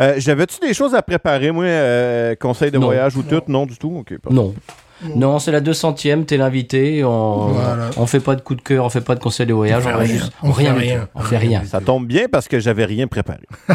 Euh, 0.00 0.14
J'avais-tu 0.18 0.58
des 0.60 0.74
choses 0.74 0.94
à 0.94 1.02
préparer, 1.02 1.50
moi, 1.52 1.64
euh, 1.64 2.34
conseil 2.34 2.70
de 2.70 2.78
Non. 2.78 2.86
voyage 2.86 3.16
ou 3.16 3.22
tout? 3.22 3.42
Non, 3.48 3.66
du 3.66 3.76
tout? 3.76 4.04
Non. 4.30 4.54
Non, 5.16 5.38
c'est 5.38 5.52
la 5.52 5.60
200e, 5.60 6.24
t'es 6.24 6.36
l'invité, 6.36 7.04
on, 7.04 7.48
Voilà. 7.48 7.90
on 7.96 8.06
fait 8.06 8.20
pas 8.20 8.36
de 8.36 8.40
coup 8.40 8.54
de 8.54 8.62
cœur, 8.62 8.84
on 8.84 8.88
fait 8.88 9.00
pas 9.02 9.14
de 9.14 9.20
conseil 9.20 9.44
de 9.44 9.52
voyage, 9.52 9.82
On 9.84 9.88
fait 9.90 9.94
rien. 9.94 10.06
juste- 10.06 10.32
On 10.42 10.52
fait 10.52 10.70
rien. 10.70 11.08
On 11.14 11.20
fait 11.20 11.36
rien. 11.36 11.62
Ça 11.66 11.80
tombe 11.80 12.06
bien 12.06 12.26
parce 12.30 12.48
que 12.48 12.58
j'avais 12.58 12.84
rien 12.86 13.06
préparé. 13.06 13.40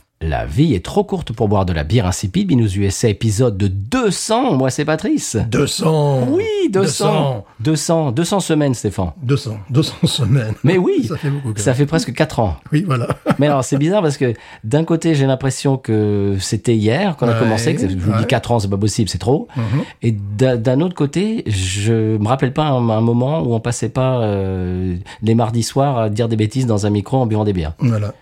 La 0.23 0.45
vie 0.45 0.75
est 0.75 0.85
trop 0.85 1.03
courte 1.03 1.33
pour 1.33 1.47
boire 1.47 1.65
de 1.65 1.73
la 1.73 1.83
bière 1.83 2.05
insipide. 2.05 2.47
Binous 2.47 2.75
USA 2.77 3.09
épisode 3.09 3.57
de 3.57 3.67
200. 3.67 4.53
Moi, 4.55 4.69
c'est 4.69 4.85
Patrice. 4.85 5.35
200. 5.49 6.27
Oui, 6.29 6.43
200. 6.71 7.43
200. 7.59 8.11
200 8.11 8.39
semaines, 8.39 8.73
Stéphane. 8.75 9.13
200. 9.23 9.57
200 9.71 9.95
semaines. 10.05 10.53
Mais 10.63 10.77
oui, 10.77 11.05
Ça 11.07 11.17
fait 11.17 11.29
beaucoup. 11.31 11.53
ça 11.59 11.73
fait 11.73 11.87
presque 11.87 12.13
4 12.13 12.39
ans. 12.39 12.55
Oui, 12.71 12.83
voilà. 12.85 13.07
Mais 13.39 13.47
alors, 13.47 13.63
c'est 13.63 13.77
bizarre 13.77 14.03
parce 14.03 14.17
que 14.17 14.35
d'un 14.63 14.83
côté, 14.83 15.15
j'ai 15.15 15.25
l'impression 15.25 15.77
que 15.77 16.37
c'était 16.39 16.75
hier 16.75 17.17
qu'on 17.17 17.27
a 17.27 17.33
Ouais, 17.33 17.39
commencé, 17.39 17.73
que 17.73 17.81
je 17.81 17.95
vous 17.97 18.11
dis 18.11 18.19
ouais. 18.19 18.25
4 18.27 18.51
ans, 18.51 18.59
c'est 18.59 18.69
pas 18.69 18.77
possible, 18.77 19.09
c'est 19.09 19.17
trop. 19.17 19.47
Mhm. 19.55 19.63
Et 20.03 20.11
d'un 20.11 20.55
d'un 20.57 20.81
autre 20.81 20.93
côté, 20.95 21.43
je 21.47 22.17
me 22.17 22.27
rappelle 22.27 22.53
pas 22.53 22.65
un, 22.65 22.89
un 22.89 23.01
moment 23.01 23.41
où 23.41 23.55
on 23.55 23.59
passait 23.59 23.89
pas 23.89 24.19
euh, 24.21 24.95
les 25.23 25.33
mardis 25.33 25.63
soirs 25.63 25.97
à 25.97 26.09
dire 26.09 26.27
des 26.29 26.35
bêtises 26.35 26.67
dans 26.67 26.85
un 26.85 26.91
micro 26.91 27.17
en 27.17 27.25
buvant 27.25 27.43
des 27.43 27.53
bières. 27.53 27.73
Voilà. 27.79 28.13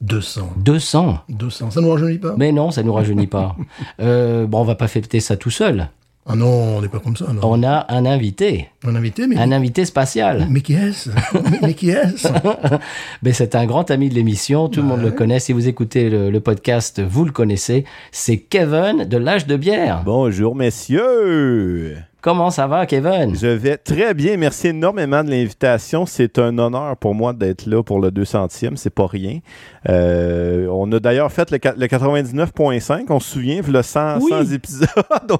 200. 0.00 0.52
200 0.58 1.18
200. 1.28 1.70
Ça 1.72 1.80
nous 1.80 1.90
rajeunit 1.90 2.18
pas 2.18 2.34
Mais 2.36 2.52
non, 2.52 2.70
ça 2.70 2.82
nous 2.82 2.92
rajeunit 2.92 3.26
pas. 3.26 3.56
Euh, 4.00 4.46
bon, 4.46 4.60
on 4.60 4.64
va 4.64 4.74
pas 4.76 4.86
fêter 4.88 5.20
ça 5.20 5.36
tout 5.36 5.50
seul. 5.50 5.88
Ah 6.30 6.36
non, 6.36 6.76
on 6.76 6.82
n'est 6.82 6.88
pas 6.88 7.00
comme 7.00 7.16
ça. 7.16 7.32
Non. 7.32 7.40
On 7.42 7.62
a 7.62 7.86
un 7.88 8.04
invité, 8.04 8.68
Un 8.84 8.94
invité, 8.94 9.26
mais. 9.26 9.38
un 9.38 9.50
invité 9.50 9.84
spatial. 9.86 10.46
Mais 10.50 10.60
qui 10.60 10.74
est-ce? 10.74 11.08
Mais, 11.32 11.58
mais 11.62 11.74
qui 11.74 11.88
est-ce? 11.90 12.28
Mais 13.22 13.32
c'est 13.32 13.54
un 13.54 13.64
grand 13.64 13.90
ami 13.90 14.10
de 14.10 14.14
l'émission, 14.14 14.68
tout 14.68 14.82
le 14.82 14.86
monde 14.86 15.00
le 15.00 15.10
connaît. 15.10 15.40
Si 15.40 15.52
vous 15.54 15.68
écoutez 15.68 16.10
le, 16.10 16.30
le 16.30 16.40
podcast, 16.40 17.00
vous 17.02 17.24
le 17.24 17.32
connaissez. 17.32 17.84
C'est 18.12 18.36
Kevin 18.38 19.04
de 19.04 19.16
l'âge 19.16 19.46
de 19.46 19.56
bière. 19.56 20.02
Bonjour, 20.04 20.54
messieurs. 20.54 21.96
Comment 22.20 22.50
ça 22.50 22.66
va, 22.66 22.84
Kevin? 22.84 23.36
Je 23.36 23.46
vais 23.46 23.76
très 23.76 24.12
bien. 24.12 24.36
Merci 24.36 24.68
énormément 24.68 25.22
de 25.22 25.30
l'invitation. 25.30 26.04
C'est 26.04 26.36
un 26.40 26.58
honneur 26.58 26.96
pour 26.96 27.14
moi 27.14 27.32
d'être 27.32 27.64
là 27.66 27.80
pour 27.84 28.00
le 28.00 28.10
200e. 28.10 28.74
C'est 28.74 28.90
pas 28.90 29.06
rien. 29.06 29.38
Euh, 29.88 30.66
on 30.68 30.90
a 30.90 30.98
d'ailleurs 30.98 31.30
fait 31.30 31.48
le, 31.52 31.58
le 31.76 31.86
99.5. 31.86 33.04
On 33.10 33.20
se 33.20 33.30
souvient, 33.34 33.60
le 33.66 33.82
100, 33.82 34.18
Oui. 34.20 34.30
100 34.30 34.52
épisodes. 34.52 34.88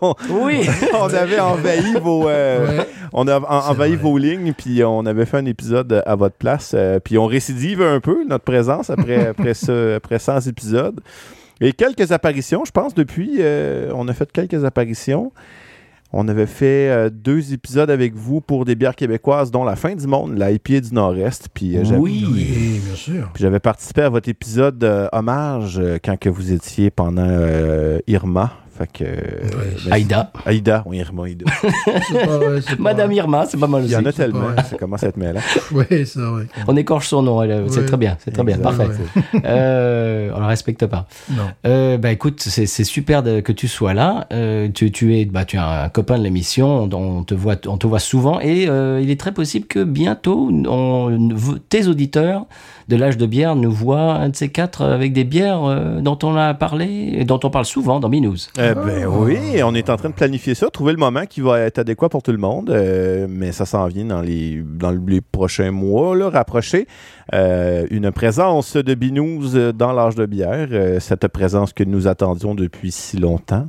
on, 0.01 0.15
Oui. 0.31 0.69
on 0.95 1.13
avait 1.13 1.41
envahi 1.41 1.95
vos, 2.01 2.29
euh, 2.29 2.79
Ouais. 2.79 2.87
on 3.13 3.27
a 3.27 3.41
en- 3.41 3.61
C'est 3.63 3.71
envahi 3.71 3.95
vrai. 3.97 4.03
vos 4.03 4.17
lignes, 4.17 4.53
puis 4.57 4.85
on 4.85 5.05
avait 5.05 5.27
fait 5.27 5.39
un 5.39 5.47
épisode 5.47 6.01
à 6.07 6.15
votre 6.15 6.37
place. 6.37 6.73
euh, 6.77 7.01
puis 7.01 7.19
on 7.19 7.27
récidive 7.27 7.83
un 7.83 7.99
peu 7.99 8.25
notre 8.29 8.45
présence 8.45 8.89
après, 8.89 9.27
après, 9.31 9.55
ce, 9.55 9.97
après 9.97 10.21
100 10.21 10.43
épisodes. 10.47 11.01
Et 11.61 11.73
quelques 11.73 12.13
apparitions, 12.13 12.65
je 12.65 12.71
pense, 12.71 12.95
depuis. 12.95 13.39
euh, 13.41 13.91
on 13.97 14.07
a 14.07 14.13
fait 14.13 14.31
quelques 14.31 14.65
apparitions. 14.65 15.33
On 16.13 16.27
avait 16.29 16.47
fait 16.47 16.89
euh, 16.89 17.11
deux 17.11 17.53
épisodes 17.53 17.91
avec 17.91 18.15
vous 18.15 18.41
pour 18.41 18.65
des 18.65 18.75
bières 18.75 18.97
québécoises, 18.97 19.51
dont 19.51 19.63
La 19.65 19.77
fin 19.77 19.95
du 19.95 20.07
monde, 20.07 20.39
la 20.39 20.51
IPA 20.53 20.81
du 20.81 20.95
Nord-Est. 20.95 21.49
Puis 21.53 21.77
euh, 21.77 21.85
j'avais- 21.85 21.99
Oui. 22.01 22.25
Oui, 22.31 22.81
bien 22.85 22.95
sûr. 22.95 23.31
puis 23.35 23.43
j'avais 23.43 23.61
participé 23.61 24.03
à 24.03 24.09
votre 24.09 24.29
épisode 24.29 24.83
euh, 24.85 25.09
hommage 25.13 25.79
euh, 25.79 25.99
quand 26.03 26.17
que 26.19 26.31
vous 26.31 26.53
étiez 26.53 26.91
pendant 26.91 27.27
euh, 27.29 27.99
Irma. 28.07 28.53
Fait 28.79 28.87
que. 28.93 29.05
euh, 29.05 29.91
Aïda. 29.91 30.31
Aïda, 30.47 30.83
oui, 30.87 30.99
Irma, 30.99 31.25
Aïda. 31.25 31.45
C'est 32.09 32.27
pas- 32.27 32.39
ouais, 32.39 32.61
c'est 32.61 32.77
pas- 32.77 32.83
Madame 32.83 33.11
Irma, 33.13 33.45
c'est 33.47 33.59
pas 33.59 33.67
mal 33.67 33.83
Il 33.83 33.85
aussi. 33.87 33.95
y 33.95 33.97
en 33.97 34.05
a 34.05 34.13
tellement, 34.13 34.53
pas 34.55 34.63
ça 34.63 34.77
commence 34.77 35.03
à 35.03 35.09
être 35.09 35.17
mêlant. 35.17 35.41
Oui. 35.73 35.85
On 36.69 36.77
écorche 36.77 37.09
son 37.09 37.23
nom, 37.23 37.41
c'est 37.69 37.81
Ouais. 37.81 37.87
très 37.87 37.97
bien, 37.97 38.17
c'est 38.25 38.31
très 38.31 38.45
bien, 38.45 38.57
parfait. 38.59 38.87
Ouais. 38.87 39.41
Euh, 39.45 40.31
on 40.35 40.41
la 40.41 40.47
respecte 40.47 40.87
pas. 40.87 41.07
Non. 41.31 41.43
Euh, 41.67 41.99
bah 41.99 42.13
écoute, 42.13 42.41
c'est 42.41 42.67
super 42.85 43.23
de- 43.23 43.41
que 43.41 43.53
tu 43.53 43.67
sois 43.69 43.95
là. 43.95 44.27
Euh, 44.33 44.69
tu, 44.73 44.93
tu 44.93 45.17
es, 45.19 45.25
bah 45.25 45.45
tu 45.45 45.57
es 45.57 45.61
un 45.61 45.89
copain 45.89 46.17
de 46.19 46.23
l'émission. 46.23 46.89
On, 46.93 47.25
te 47.25 47.35
voit, 47.35 47.57
on 47.67 47.79
te 47.79 47.87
voit 47.87 47.99
souvent, 47.99 48.39
et 48.41 48.69
euh, 48.69 49.01
il 49.03 49.11
est 49.11 49.19
très 49.19 49.33
possible 49.33 49.67
que 49.67 49.83
bientôt, 49.83 50.51
on- 50.69 51.29
tes 51.69 51.87
auditeurs 51.89 52.47
de 52.89 52.97
l'âge 52.97 53.19
de 53.19 53.27
bière 53.27 53.55
nous 53.55 53.71
voient 53.71 54.15
un 54.15 54.31
de 54.31 54.37
ces 54.37 54.49
quatre 54.49 54.83
avec 54.83 55.13
des 55.13 55.25
bières 55.25 55.65
euh, 55.65 56.01
dont 56.01 56.19
on 56.23 56.35
a 56.37 56.55
parlé, 56.55 57.13
et 57.19 57.25
dont 57.25 57.39
on 57.45 57.51
parle 57.51 57.67
souvent 57.67 58.01
dans 58.01 58.09
Binous. 58.09 58.49
Euh, 58.59 58.75
ben 58.75 59.07
oui, 59.07 59.63
on 59.63 59.75
est 59.75 59.91
en 59.91 59.97
train 59.97 60.09
de 60.09 60.15
planifier 60.15 60.55
ça, 60.55 60.71
trouver 60.71 60.93
le 60.93 60.99
moment 60.99 61.27
qui 61.29 61.41
va 61.41 61.61
être 61.61 61.79
adéquat 61.79 62.09
pour 62.09 62.23
tout 62.23 62.33
le 62.33 62.39
monde, 62.39 62.71
euh, 62.71 63.27
mais 63.29 63.53
ça 63.53 63.67
s'en 63.67 63.87
vient 63.87 64.07
dans 64.07 64.23
les, 64.23 64.63
dans 64.65 64.91
les 64.91 65.21
prochains 65.21 65.71
mois, 65.71 66.17
là, 66.17 66.31
rapprochés. 66.31 66.87
Euh, 67.35 67.87
une 67.91 68.11
présence 68.11 68.77
de 68.77 68.95
Binous 68.95 69.55
euh, 69.55 69.73
dans 69.73 69.93
l'âge 69.93 70.15
de 70.15 70.25
bière, 70.25 70.69
euh, 70.73 70.99
cette 70.99 71.29
présence 71.29 71.75
que 71.75 71.85
nous 71.85 72.09
attendions 72.09 72.55
depuis 72.55 72.91
si 72.91 73.19
longtemps. 73.19 73.67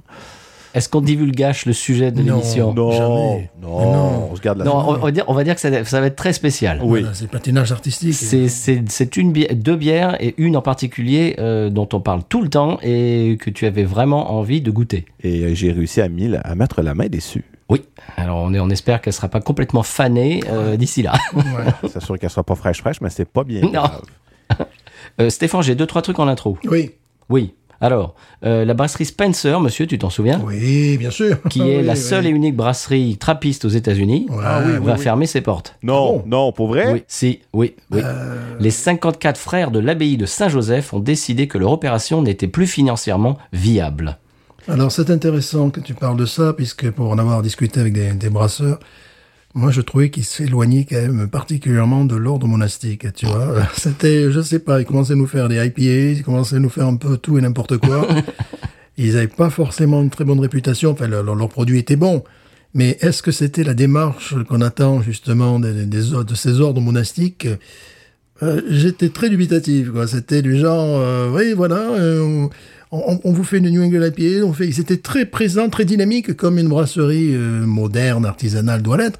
Est-ce 0.76 0.88
qu'on 0.88 1.02
divulgage 1.02 1.66
le 1.66 1.74
sujet 1.74 2.12
de 2.12 2.22
l'émission 2.22 2.74
Non, 2.74 2.92
Jamais. 2.92 3.50
non, 3.62 3.80
non. 3.92 4.30
on 4.32 4.36
se 4.36 4.42
garde 4.42 4.60
la 4.60 4.66
Non, 4.66 4.76
on, 4.78 4.90
on 4.96 4.98
va 5.00 5.12
dire, 5.12 5.24
on 5.28 5.34
va 5.34 5.44
dire 5.44 5.56
que 5.56 5.62
ça, 5.62 5.84
ça 5.84 6.00
va 6.00 6.08
être 6.08 6.16
très 6.16 6.32
spécial. 6.34 6.80
Oui. 6.84 7.00
Voilà, 7.02 7.16
c'est 7.16 7.28
patinage 7.28 7.72
artistique. 7.72 8.14
C'est- 8.14 9.16
une 9.18 9.32
bière, 9.32 9.50
deux 9.56 9.76
bières 9.76 10.16
et 10.24 10.36
une 10.38 10.56
en 10.56 10.62
particulier 10.62 11.36
euh, 11.40 11.70
dont 11.70 11.90
on 11.94 12.00
parle 12.00 12.22
tout 12.30 12.42
le 12.44 12.50
temps 12.50 12.78
et 12.84 13.38
que 13.42 13.50
tu 13.50 13.66
avais 13.66 13.84
vraiment 13.84 14.32
envie 14.38 14.62
de 14.62 14.70
goûter. 14.70 15.06
Et 15.24 15.42
euh, 15.44 15.56
j'ai 15.56 15.72
réussi 15.72 16.02
à, 16.02 16.10
mis 16.10 16.28
la- 16.28 16.42
à 16.42 16.54
mettre 16.56 16.82
la 16.84 16.94
main 16.94 17.08
dessus. 17.08 17.44
Oui. 17.70 17.82
Alors 18.18 18.38
on, 18.38 18.54
est, 18.54 18.60
on 18.60 18.70
espère 18.70 19.02
qu'elle 19.02 19.14
sera 19.14 19.28
pas 19.28 19.42
complètement 19.42 19.84
fanée 19.84 20.42
euh, 20.50 20.76
d'ici 20.78 21.02
là. 21.02 21.14
Ouais. 21.36 21.90
C'est 21.92 22.02
sûr 22.04 22.18
qu'elle 22.20 22.30
sera 22.30 22.44
pas 22.44 22.56
fraîche 22.56 22.80
fraîche, 22.82 23.02
mais 23.02 23.10
c'est 23.10 23.26
pas 23.30 23.44
bien 23.44 23.62
Non. 23.62 23.72
grave. 23.72 24.02
Euh, 25.20 25.30
Stéphane, 25.30 25.64
j'ai 25.64 25.76
deux 25.76 25.86
trois 25.86 26.02
trucs 26.02 26.20
en 26.20 26.28
intro. 26.28 26.58
Oui. 26.66 26.92
Oui. 27.30 27.54
Alors, 27.82 28.16
euh, 28.46 28.66
la 28.66 28.74
brasserie 28.74 29.06
Spencer, 29.06 29.60
monsieur, 29.62 29.88
tu 29.88 29.98
t'en 29.98 30.10
souviens 30.10 30.42
Oui, 30.46 30.98
bien 30.98 31.12
sûr. 31.12 31.38
Qui 31.50 31.62
Ah 31.62 31.68
est 31.68 31.78
oui, 31.78 31.84
la 31.86 31.94
oui. 31.94 31.98
seule 32.00 32.26
et 32.26 32.30
unique 32.30 32.56
brasserie 32.56 33.18
trappiste 33.18 33.64
aux 33.66 33.70
États-Unis, 33.70 34.28
Ouais, 34.30 34.44
Ah 34.46 34.62
oui, 34.66 34.74
va 34.86 34.98
fermer 34.98 35.26
ses 35.28 35.42
portes. 35.42 35.76
Non, 35.84 36.18
bon 36.18 36.24
non, 36.26 36.52
pour 36.52 36.68
vrai? 36.68 36.92
Oui, 36.92 37.04
si, 37.08 37.40
oui, 37.54 37.76
oui. 37.92 38.02
Euh, 38.04 38.36
Les 38.60 38.72
54 38.72 39.38
frères 39.40 39.72
de 39.72 39.80
l'abbaye 39.80 40.18
de 40.18 40.26
Saint-Joseph 40.26 40.94
ont 40.94 41.00
décidé 41.00 41.48
que 41.48 41.58
leur 41.58 41.72
opération 41.72 42.22
n'était 42.22 42.48
plus 42.48 42.68
financièrement 42.68 43.38
viable. 43.54 44.18
Alors 44.68 44.92
c'est 44.92 45.10
intéressant 45.10 45.70
que 45.70 45.80
tu 45.80 45.94
parles 45.94 46.18
de 46.18 46.26
ça, 46.26 46.54
puisque 46.54 46.92
pour 46.92 47.10
en 47.10 47.18
avoir 47.18 47.42
discuté 47.42 47.80
avec 47.80 47.94
des, 47.94 48.12
des 48.12 48.30
brasseurs, 48.30 48.80
moi 49.56 49.72
je 49.72 49.82
trouvais 49.82 50.10
qu'ils 50.10 50.26
s'éloignaient 50.26 50.86
quand 50.90 51.02
même 51.02 51.28
particulièrement 51.28 52.06
de 52.06 52.16
l'ordre 52.16 52.48
monastique, 52.48 53.12
tu 53.14 53.26
vois. 53.26 53.68
C'était, 53.76 54.32
je 54.32 54.42
sais 54.42 54.60
pas, 54.60 54.80
ils 54.82 54.86
commençaient 54.86 55.14
à 55.14 55.16
nous 55.18 55.28
faire 55.28 55.50
des 55.50 55.64
IPA, 55.66 55.82
ils 56.20 56.24
commençaient 56.24 56.58
à 56.58 56.60
nous 56.60 56.70
faire 56.70 56.88
un 56.88 56.96
peu 56.96 57.18
tout 57.18 57.38
et 57.38 57.42
n'importe 57.42 57.78
quoi. 57.78 58.08
ils 58.98 59.14
n'avaient 59.14 59.28
pas 59.28 59.50
forcément 59.50 60.02
une 60.02 60.10
très 60.10 60.26
bonne 60.26 60.40
réputation, 60.40 60.92
enfin 60.92 61.08
leur, 61.08 61.24
leur 61.24 61.50
produit 61.50 61.80
était 61.80 61.96
bon. 61.96 62.24
Mais 62.76 62.98
est-ce 63.02 63.24
que 63.24 63.32
c'était 63.32 63.64
la 63.64 63.74
démarche 63.74 64.36
qu'on 64.48 64.62
attend 64.62 65.02
justement 65.02 65.60
des, 65.60 65.86
de 65.86 66.36
ces 66.36 66.62
ordres 66.62 66.82
monastiques? 66.82 67.48
Euh, 68.44 68.62
J'étais 68.70 69.10
très 69.10 69.30
dubitatif. 69.30 69.92
quoi. 69.92 70.08
C'était 70.08 70.42
du 70.42 70.58
genre, 70.60 71.00
euh, 71.00 71.32
oui, 71.34 71.54
voilà, 71.54 71.78
euh, 71.80 72.48
on, 72.92 73.32
vous 73.32 73.44
fait 73.44 73.60
une 73.60 73.70
New 73.70 73.84
England 73.84 74.06
IPA, 74.06 74.46
on 74.46 74.54
fait. 74.54 74.72
C'était 74.72 74.98
très 74.98 75.26
présent, 75.26 75.70
très 75.70 75.86
dynamique, 75.86 76.36
comme 76.36 76.58
une 76.58 76.68
brasserie 76.68 77.36
euh, 77.36 77.66
moderne, 77.66 78.26
artisanale 78.26 78.82
doit 78.82 78.98
l'être. 78.98 79.20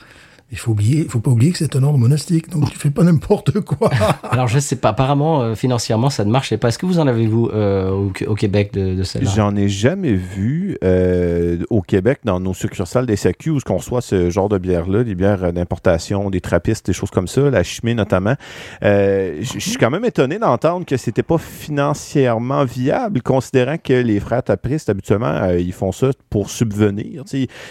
Il 0.52 0.58
faut 0.58 0.72
oublier, 0.72 1.00
il 1.02 1.10
faut 1.10 1.20
pas 1.20 1.32
oublier 1.32 1.52
que 1.52 1.58
c'est 1.58 1.76
un 1.76 1.84
ordre 1.84 1.98
monastique, 1.98 2.50
donc 2.50 2.70
tu 2.72 2.78
fais 2.78 2.90
pas 2.90 3.04
n'importe 3.04 3.60
quoi. 3.62 3.90
Alors 4.32 4.48
je 4.48 4.60
sais 4.60 4.76
pas, 4.76 4.90
apparemment 4.90 5.42
euh, 5.42 5.56
financièrement 5.56 6.10
ça 6.10 6.26
ne 6.26 6.32
marchait 6.32 6.58
pas. 6.58 6.70
Est-ce 6.70 6.80
que 6.80 6.86
vous 6.86 7.00
en 7.00 7.08
avez 7.08 7.28
vous 7.28 7.50
euh, 7.54 7.90
au, 7.92 8.12
au 8.28 8.36
Québec 8.36 8.74
de, 8.74 8.96
de 8.96 9.04
celle-là? 9.04 9.30
J'en 9.36 9.56
ai 9.56 9.70
jamais 9.70 10.14
vu 10.14 10.78
euh, 10.84 11.58
au 11.70 11.82
Québec 11.82 12.20
dans 12.24 12.40
nos 12.40 12.54
succursales 12.54 13.06
des 13.06 13.16
SAQ 13.16 13.52
où 13.52 13.60
on 13.70 13.78
reçoit 13.78 14.02
ce 14.02 14.30
genre 14.30 14.50
de 14.50 14.58
bière-là, 14.58 15.04
des 15.04 15.16
bières 15.16 15.54
d'importation, 15.54 16.30
des 16.30 16.42
trappistes, 16.42 16.88
des 16.88 16.94
choses 16.94 17.12
comme 17.12 17.28
ça, 17.28 17.50
la 17.50 17.64
chimée 17.64 17.94
notamment. 17.94 18.36
Euh, 18.84 19.38
Je 19.42 19.60
suis 19.60 19.78
quand 19.78 19.90
même 19.90 20.06
étonné 20.06 20.40
d'entendre 20.40 20.86
que 20.86 20.98
c'était 20.98 21.24
pas 21.24 21.38
financièrement 21.38 22.66
viable, 22.66 23.22
considérant 23.22 23.78
que 23.78 23.94
les 23.94 24.20
frères 24.20 24.44
tapistes, 24.44 24.90
habituellement, 24.90 25.28
euh, 25.28 25.60
ils 25.60 25.74
font 25.74 25.92
ça 25.92 26.10
pour 26.30 26.50
subvenir. 26.50 27.24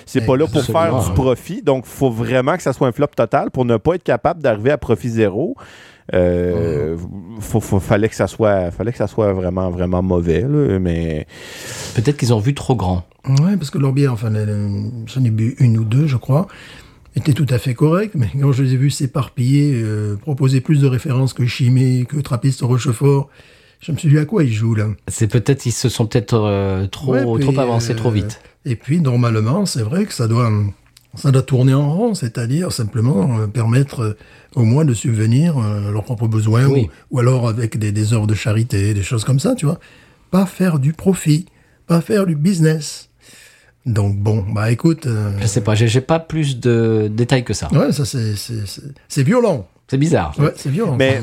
C'est 0.06 0.26
pas 0.26 0.36
là 0.36 0.46
pour 0.46 0.62
faire 0.62 1.04
du 1.04 1.12
profit, 1.12 1.62
donc 1.62 1.84
faut 1.86 2.10
vraiment 2.10 2.56
que 2.56 2.62
ça 2.62 2.67
soit 2.72 2.88
un 2.88 2.92
flop 2.92 3.08
total 3.16 3.50
pour 3.50 3.64
ne 3.64 3.76
pas 3.76 3.94
être 3.94 4.02
capable 4.04 4.42
d'arriver 4.42 4.70
à 4.70 4.78
profit 4.78 5.08
zéro. 5.10 5.56
Euh, 6.14 6.96
faut, 7.40 7.60
faut- 7.60 7.80
fallait 7.80 8.08
que 8.08 8.14
ça 8.14 8.26
soit, 8.26 8.70
fallait 8.70 8.92
que 8.92 8.98
ça 8.98 9.06
soit 9.06 9.32
vraiment, 9.34 9.70
vraiment 9.70 10.02
mauvais, 10.02 10.40
là, 10.40 10.78
mais 10.78 11.26
Peut-être 11.94 12.16
qu'ils 12.16 12.32
ont 12.32 12.38
vu 12.38 12.54
trop 12.54 12.74
grand. 12.76 13.04
Ouais, 13.28 13.56
parce 13.58 13.70
que 13.70 13.76
leur 13.78 13.92
bière, 13.92 14.12
enfin, 14.14 14.30
les- 14.30 14.46
j'en 15.06 15.22
ai 15.24 15.30
bu 15.30 15.54
une 15.58 15.76
ou 15.76 15.84
deux, 15.84 16.06
je 16.06 16.16
crois, 16.16 16.46
était 17.14 17.34
tout 17.34 17.46
à 17.50 17.58
fait 17.58 17.74
correcte, 17.74 18.14
mais 18.14 18.28
quand 18.40 18.52
je 18.52 18.62
les 18.62 18.72
ai 18.74 18.76
vus 18.78 18.90
s'éparpiller, 18.90 19.72
euh, 19.82 20.16
proposer 20.16 20.62
plus 20.62 20.80
de 20.80 20.86
références 20.86 21.34
que 21.34 21.44
Chimay, 21.44 22.06
que 22.08 22.16
Trappiste 22.18 22.62
Rochefort, 22.62 23.28
je 23.80 23.92
me 23.92 23.98
suis 23.98 24.08
dit 24.08 24.18
à 24.18 24.24
quoi 24.24 24.44
ils 24.44 24.52
jouent 24.52 24.74
là? 24.76 24.86
C'est 25.08 25.26
peut-être 25.28 25.66
ils 25.66 25.72
se 25.72 25.88
sont 25.90 26.06
peut-être 26.06 26.34
euh, 26.34 26.86
trop 26.86 27.12
Ouais, 27.12 27.24
puis, 27.36 27.44
trop 27.46 27.60
avancés 27.60 27.92
euh, 27.92 27.96
trop 27.96 28.10
vite. 28.10 28.40
Et 28.64 28.76
puis, 28.76 29.00
normalement, 29.00 29.66
c'est 29.66 29.82
vrai 29.82 30.04
que 30.06 30.12
ça 30.14 30.26
doit, 30.26 30.50
ça 31.14 31.30
doit 31.30 31.42
tourner 31.42 31.74
en 31.74 31.92
rond, 31.94 32.14
c'est-à-dire 32.14 32.70
simplement 32.72 33.38
euh, 33.40 33.46
permettre 33.46 34.00
euh, 34.02 34.16
au 34.54 34.62
moins 34.64 34.84
de 34.84 34.94
subvenir 34.94 35.58
euh, 35.58 35.88
à 35.88 35.90
leurs 35.90 36.04
propres 36.04 36.28
besoins, 36.28 36.66
Oui. 36.66 36.88
ou, 37.10 37.16
ou 37.16 37.18
alors 37.20 37.48
avec 37.48 37.78
des, 37.78 37.92
des 37.92 38.12
œuvres 38.12 38.26
de 38.26 38.34
charité, 38.34 38.94
des 38.94 39.02
choses 39.02 39.24
comme 39.24 39.40
ça, 39.40 39.54
tu 39.54 39.66
vois. 39.66 39.80
Pas 40.30 40.46
faire 40.46 40.78
du 40.78 40.92
profit, 40.92 41.46
pas 41.86 42.00
faire 42.00 42.26
du 42.26 42.36
business. 42.36 43.08
Donc 43.86 44.18
bon, 44.18 44.44
bah 44.54 44.70
écoute, 44.70 45.08
Je 45.40 45.46
sais 45.46 45.62
pas, 45.62 45.74
j'ai 45.74 46.00
pas 46.02 46.18
plus 46.20 46.60
de 46.60 47.08
détails 47.10 47.44
que 47.44 47.54
ça. 47.54 47.68
ouais, 47.72 47.90
ça 47.92 48.04
c'est 48.04 49.22
violent. 49.22 49.66
C'est 49.90 49.96
bizarre. 49.96 50.34
Ouais, 50.38 50.52
c'est 50.54 50.70
violent. 50.70 50.96
Mais-. 50.96 51.20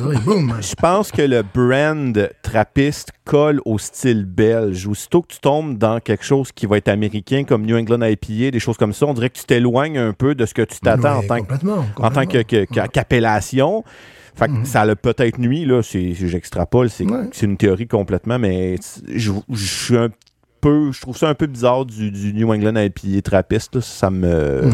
Je 0.62 0.74
pense 0.76 1.12
que 1.12 1.22
le 1.22 1.44
brand 1.44 2.30
trappiste 2.42 3.12
colle 3.24 3.62
au 3.64 3.78
style 3.78 4.26
belge. 4.26 4.88
Aussitôt 4.88 5.22
que 5.22 5.28
tu 5.34 5.40
tombes 5.40 5.78
dans 5.78 6.00
quelque 6.00 6.26
chose 6.26 6.52
qui 6.52 6.66
va 6.66 6.78
être 6.78 6.88
américain, 6.88 7.44
comme 7.44 7.64
New 7.64 7.78
England 7.78 8.02
IPA, 8.02 8.50
des 8.52 8.60
choses 8.60 8.78
comme 8.78 8.94
ça, 8.94 9.06
on 9.06 9.14
dirait 9.14 9.30
que 9.30 9.38
tu 9.38 9.46
t'éloignes 9.46 10.00
un 10.00 10.14
peu 10.14 10.34
de 10.34 10.46
ce 10.48 10.54
que 10.56 10.64
tu 10.64 10.80
t'attends 10.80 11.20
Ouais, 11.20 11.26
en 11.26 11.28
tant 11.28 11.36
que 11.36 11.40
complètement, 11.42 11.86
en 11.98 12.10
tant 12.10 12.26
que- 12.26 12.42
que- 12.42 12.66
que- 12.66 12.88
qu'appellation. 12.88 13.84
Fait 14.38 14.48
que 14.48 14.66
ça 14.68 14.82
a 14.82 14.96
peut-être 14.98 15.38
nuit, 15.38 15.64
là, 15.64 15.82
c'est- 15.82 16.14
j'extrapole, 16.14 16.90
c'est 16.90 17.06
Ouais. 17.06 17.30
c'est 17.32 17.46
une 17.46 17.56
théorie 17.56 17.88
complètement, 17.88 18.38
mais 18.38 18.76
je, 19.08 19.32
je 19.50 19.66
suis 19.66 19.96
un 19.96 20.10
peu, 20.70 20.92
je 20.92 21.00
trouve 21.02 21.16
ça 21.18 21.30
un 21.30 21.36
peu 21.36 21.46
bizarre 21.48 21.86
du, 21.86 22.10
du 22.12 22.34
New 22.34 22.52
England 22.52 22.76
IPA 22.76 23.22
trappiste, 23.24 23.76
là, 23.76 23.82
ça 23.82 24.10
me... 24.10 24.66
Ouais. 24.66 24.72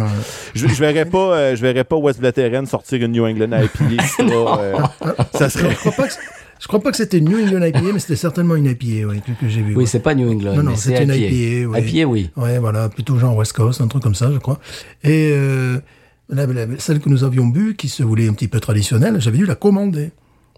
Je, 0.55 0.67
je 0.67 0.79
verrais 0.79 1.05
pas, 1.05 1.35
euh, 1.35 1.55
je 1.55 1.61
verrais 1.61 1.83
pas 1.83 1.95
West 1.97 2.19
Veteran 2.21 2.65
sortir 2.65 3.01
une 3.03 3.11
New 3.11 3.25
England 3.25 3.49
IPA. 3.51 4.03
ça, 4.17 4.23
euh, 4.23 4.73
ça 5.33 5.47
Je 5.47 5.53
serait... 5.59 5.75
crois 5.75 5.91
pas 5.91 6.07
que 6.07 6.13
je 6.61 6.67
crois 6.67 6.79
pas 6.79 6.91
que 6.91 6.97
c'était 6.97 7.17
une 7.17 7.27
New 7.29 7.39
England 7.43 7.65
IPA, 7.65 7.81
mais 7.93 7.99
c'était 7.99 8.15
certainement 8.15 8.55
une 8.55 8.67
IPA, 8.67 9.07
oui, 9.09 9.21
que, 9.25 9.31
que 9.31 9.49
j'ai 9.49 9.61
vu. 9.61 9.71
Oui, 9.75 9.83
ouais. 9.83 9.85
c'est 9.88 9.99
pas 9.99 10.13
New 10.13 10.29
England, 10.31 10.55
Non, 10.57 10.63
non, 10.63 10.75
c'est 10.75 10.95
c'est 10.95 11.03
une 11.03 11.09
IPA. 11.09 11.15
IPA, 11.17 11.69
oui. 11.69 11.79
IPA, 11.89 12.07
oui. 12.07 12.29
Ouais, 12.38 12.59
voilà, 12.59 12.88
plutôt 12.88 13.17
genre 13.17 13.35
West 13.35 13.53
Coast, 13.53 13.81
un 13.81 13.88
truc 13.88 14.03
comme 14.03 14.13
ça, 14.15 14.31
je 14.31 14.38
crois. 14.38 14.59
Et 15.03 15.31
euh, 15.33 15.79
la- 16.29 16.45
la- 16.45 16.67
celle 16.77 16.99
que 16.99 17.09
nous 17.09 17.23
avions 17.23 17.47
bu, 17.47 17.75
qui 17.75 17.89
se 17.89 18.03
voulait 18.03 18.29
un 18.29 18.33
petit 18.33 18.47
peu 18.47 18.59
traditionnelle, 18.59 19.19
j'avais 19.19 19.39
dû 19.39 19.45
la 19.47 19.55
commander 19.55 20.11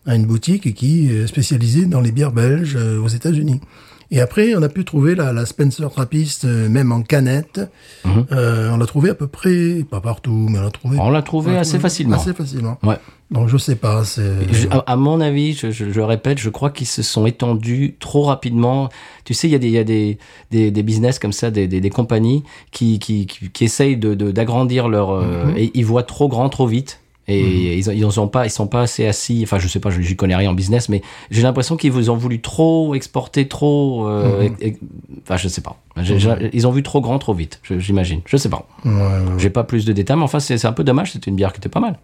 à 0.05 0.15
une 0.15 0.25
boutique 0.25 0.73
qui 0.73 1.09
est 1.09 1.25
spécialisée 1.27 1.85
dans 1.85 2.01
les 2.01 2.11
bières 2.11 2.33
belges 2.33 2.75
euh, 2.77 2.99
aux 2.99 3.07
États-Unis. 3.07 3.61
Et 4.11 4.21
après, 4.21 4.53
on 4.55 4.61
a 4.61 4.69
pu 4.69 4.85
trouver 4.85 5.15
la, 5.15 5.33
la 5.33 5.45
Spencer 5.45 5.89
Trappist, 5.89 6.45
euh, 6.45 6.69
même 6.69 6.91
en 6.91 7.01
canette. 7.01 7.61
Mhm. 8.05 8.25
Euh, 8.31 8.69
on 8.71 8.77
l'a 8.77 8.85
trouvé 8.85 9.09
à 9.09 9.15
peu 9.15 9.27
près, 9.27 9.83
pas 9.89 10.01
partout, 10.01 10.47
mais 10.49 10.59
on 10.59 10.63
l'a 10.63 10.71
trouvé. 10.71 10.97
On 10.99 11.09
l'a 11.09 11.21
trouvé 11.21 11.57
assez 11.57 11.79
facilement. 11.79 12.15
Assez 12.17 12.33
facilement. 12.33 12.77
Ouais. 12.83 12.97
Donc 13.31 13.47
je 13.47 13.57
sais 13.57 13.75
pas, 13.75 14.03
c'est. 14.03 14.51
Je- 14.53 14.67
à, 14.69 14.79
à 14.85 14.95
mon 14.95 15.19
avis, 15.19 15.53
je, 15.53 15.71
je- 15.71 15.89
je 15.91 16.01
répète, 16.01 16.37
je 16.37 16.49
crois 16.49 16.69
qu'ils 16.69 16.85
se 16.85 17.01
sont 17.01 17.25
étendus 17.25 17.95
trop 17.99 18.23
rapidement. 18.23 18.89
Tu 19.25 19.33
sais, 19.33 19.47
il 19.47 19.51
y 19.51 19.55
a 19.55 19.59
des, 19.59 19.69
y 19.69 19.77
a 19.79 19.83
des, 19.83 20.19
des, 20.51 20.69
des 20.69 20.83
business 20.83 21.17
comme 21.17 21.33
ça, 21.33 21.49
des, 21.49 21.67
des, 21.67 21.81
des 21.81 21.89
compagnies 21.89 22.43
qui, 22.71 22.99
qui, 22.99 23.25
qui, 23.25 23.49
qui 23.49 23.63
essayent 23.63 23.97
de, 23.97 24.13
de- 24.13 24.31
d'agrandir 24.31 24.87
leur... 24.87 25.09
euh, 25.11 25.45
Mhm. 25.45 25.57
et 25.57 25.71
ils 25.73 25.85
voient 25.85 26.03
trop 26.03 26.27
grand, 26.27 26.49
trop 26.49 26.67
vite. 26.67 26.99
Et 27.29 27.77
ils, 27.79 27.87
ils 27.87 28.19
ont 28.19 28.27
pas, 28.27 28.45
ils 28.45 28.49
sont 28.49 28.67
pas 28.67 28.81
assez 28.81 29.07
assis. 29.07 29.41
Enfin, 29.43 29.57
je 29.57 29.67
sais 29.69 29.79
pas, 29.79 29.89
je 29.89 30.01
j'y 30.01 30.15
connais 30.17 30.35
rien 30.35 30.49
en 30.49 30.53
business, 30.53 30.89
mais 30.89 31.01
j'ai 31.31 31.41
l'impression 31.41 31.77
qu'ils 31.77 31.91
vous 31.93 32.09
ont 32.09 32.17
voulu 32.17 32.41
trop 32.41 32.95
exporter, 32.95 33.47
trop. 33.47 34.07
euh, 34.09 34.49
Mhm. 34.49 34.55
et- 34.59 34.77
enfin, 35.23 35.37
je 35.37 35.47
sais 35.47 35.61
pas. 35.61 35.77
J'ai- 36.01 36.17
Ils 36.53 36.67
ont 36.67 36.71
vu 36.71 36.83
trop 36.83 36.99
grand, 36.99 37.19
trop 37.19 37.33
vite. 37.33 37.59
je- 37.63 37.79
J'imagine. 37.79 38.19
Je 38.25 38.35
sais 38.35 38.49
pas. 38.49 38.67
Ouais, 38.83 38.91
ouais, 38.91 39.21
J'ai 39.37 39.49
pas 39.49 39.63
plus 39.63 39.85
de 39.85 39.93
détails, 39.93 40.17
mais 40.17 40.23
enfin, 40.23 40.39
c'est 40.41 40.65
un 40.65 40.73
peu 40.73 40.83
dommage. 40.83 41.13
C'était 41.13 41.29
une 41.31 41.37
bière 41.37 41.53
qui 41.53 41.59
était 41.59 41.69
pas 41.69 41.79
mal. 41.79 41.97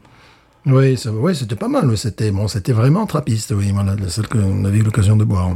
Oui, 0.66 0.96
ça- 0.98 1.12
ouais, 1.12 1.34
c'était 1.34 1.56
pas 1.56 1.68
mal. 1.68 1.98
C'était 1.98 2.32
bon, 2.32 2.48
c'était 2.48 2.74
vraiment 2.74 3.06
trappiste, 3.06 3.54
oui, 3.56 3.72
voilà, 3.74 3.96
seule 4.08 4.28
qu'on 4.28 4.64
avait 4.66 4.78
eu 4.78 4.84
l'occasion 4.84 5.16
de 5.18 5.24
boire. 5.26 5.50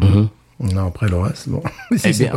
Non, 0.60 0.88
après 0.88 1.10
le 1.10 1.18
reste, 1.18 1.50
bon, 1.50 1.62
Eh 1.92 1.98
c'est. 2.14 2.32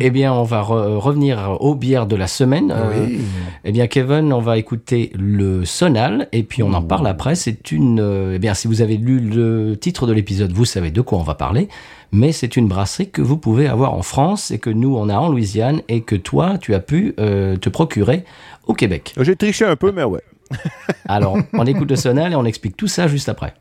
Eh 0.00 0.10
bien, 0.10 0.32
on 0.32 0.42
va 0.42 0.60
re- 0.60 0.96
revenir 0.96 1.56
aux 1.60 1.74
bières 1.74 2.06
de 2.06 2.16
la 2.16 2.26
semaine. 2.26 2.72
Euh, 2.74 3.06
Oui. 3.06 3.20
eh 3.64 3.72
bien, 3.72 3.86
Kevin, 3.86 4.32
on 4.32 4.40
va 4.40 4.58
écouter 4.58 5.12
le 5.18 5.64
Sonal 5.64 6.28
et 6.32 6.42
puis 6.42 6.62
on 6.62 6.72
en 6.74 6.82
parle 6.82 7.06
après. 7.06 7.34
C'est 7.36 7.70
une. 7.72 8.00
euh, 8.00 8.32
eh 8.34 8.38
bien, 8.38 8.54
si 8.54 8.66
vous 8.68 8.82
avez 8.82 8.96
lu 8.96 9.20
le 9.20 9.76
titre 9.76 10.06
de 10.06 10.12
l'épisode, 10.12 10.52
vous 10.52 10.64
savez 10.64 10.90
de 10.90 11.00
quoi 11.00 11.18
on 11.18 11.22
va 11.22 11.34
parler. 11.34 11.68
Mais 12.12 12.32
c'est 12.32 12.56
une 12.56 12.66
brasserie 12.66 13.08
que 13.08 13.22
vous 13.22 13.36
pouvez 13.36 13.68
avoir 13.68 13.94
en 13.94 14.02
France 14.02 14.50
et 14.50 14.58
que 14.58 14.68
nous 14.70 14.96
on 14.96 15.08
a 15.08 15.14
en 15.16 15.28
Louisiane 15.28 15.80
et 15.88 16.00
que 16.00 16.16
toi 16.16 16.58
tu 16.60 16.74
as 16.74 16.80
pu 16.80 17.14
euh, 17.20 17.56
te 17.56 17.68
procurer 17.68 18.24
au 18.66 18.74
Québec. 18.74 19.14
J'ai 19.20 19.36
triché 19.36 19.64
un 19.64 19.76
peu, 19.76 19.92
mais 19.92 20.02
ouais. 20.02 20.20
Alors, 21.06 21.38
on 21.52 21.64
écoute 21.66 21.88
le 21.88 21.94
Sonal 21.96 22.32
et 22.32 22.36
on 22.36 22.44
explique 22.44 22.76
tout 22.76 22.88
ça 22.88 23.06
juste 23.06 23.28
après. 23.28 23.54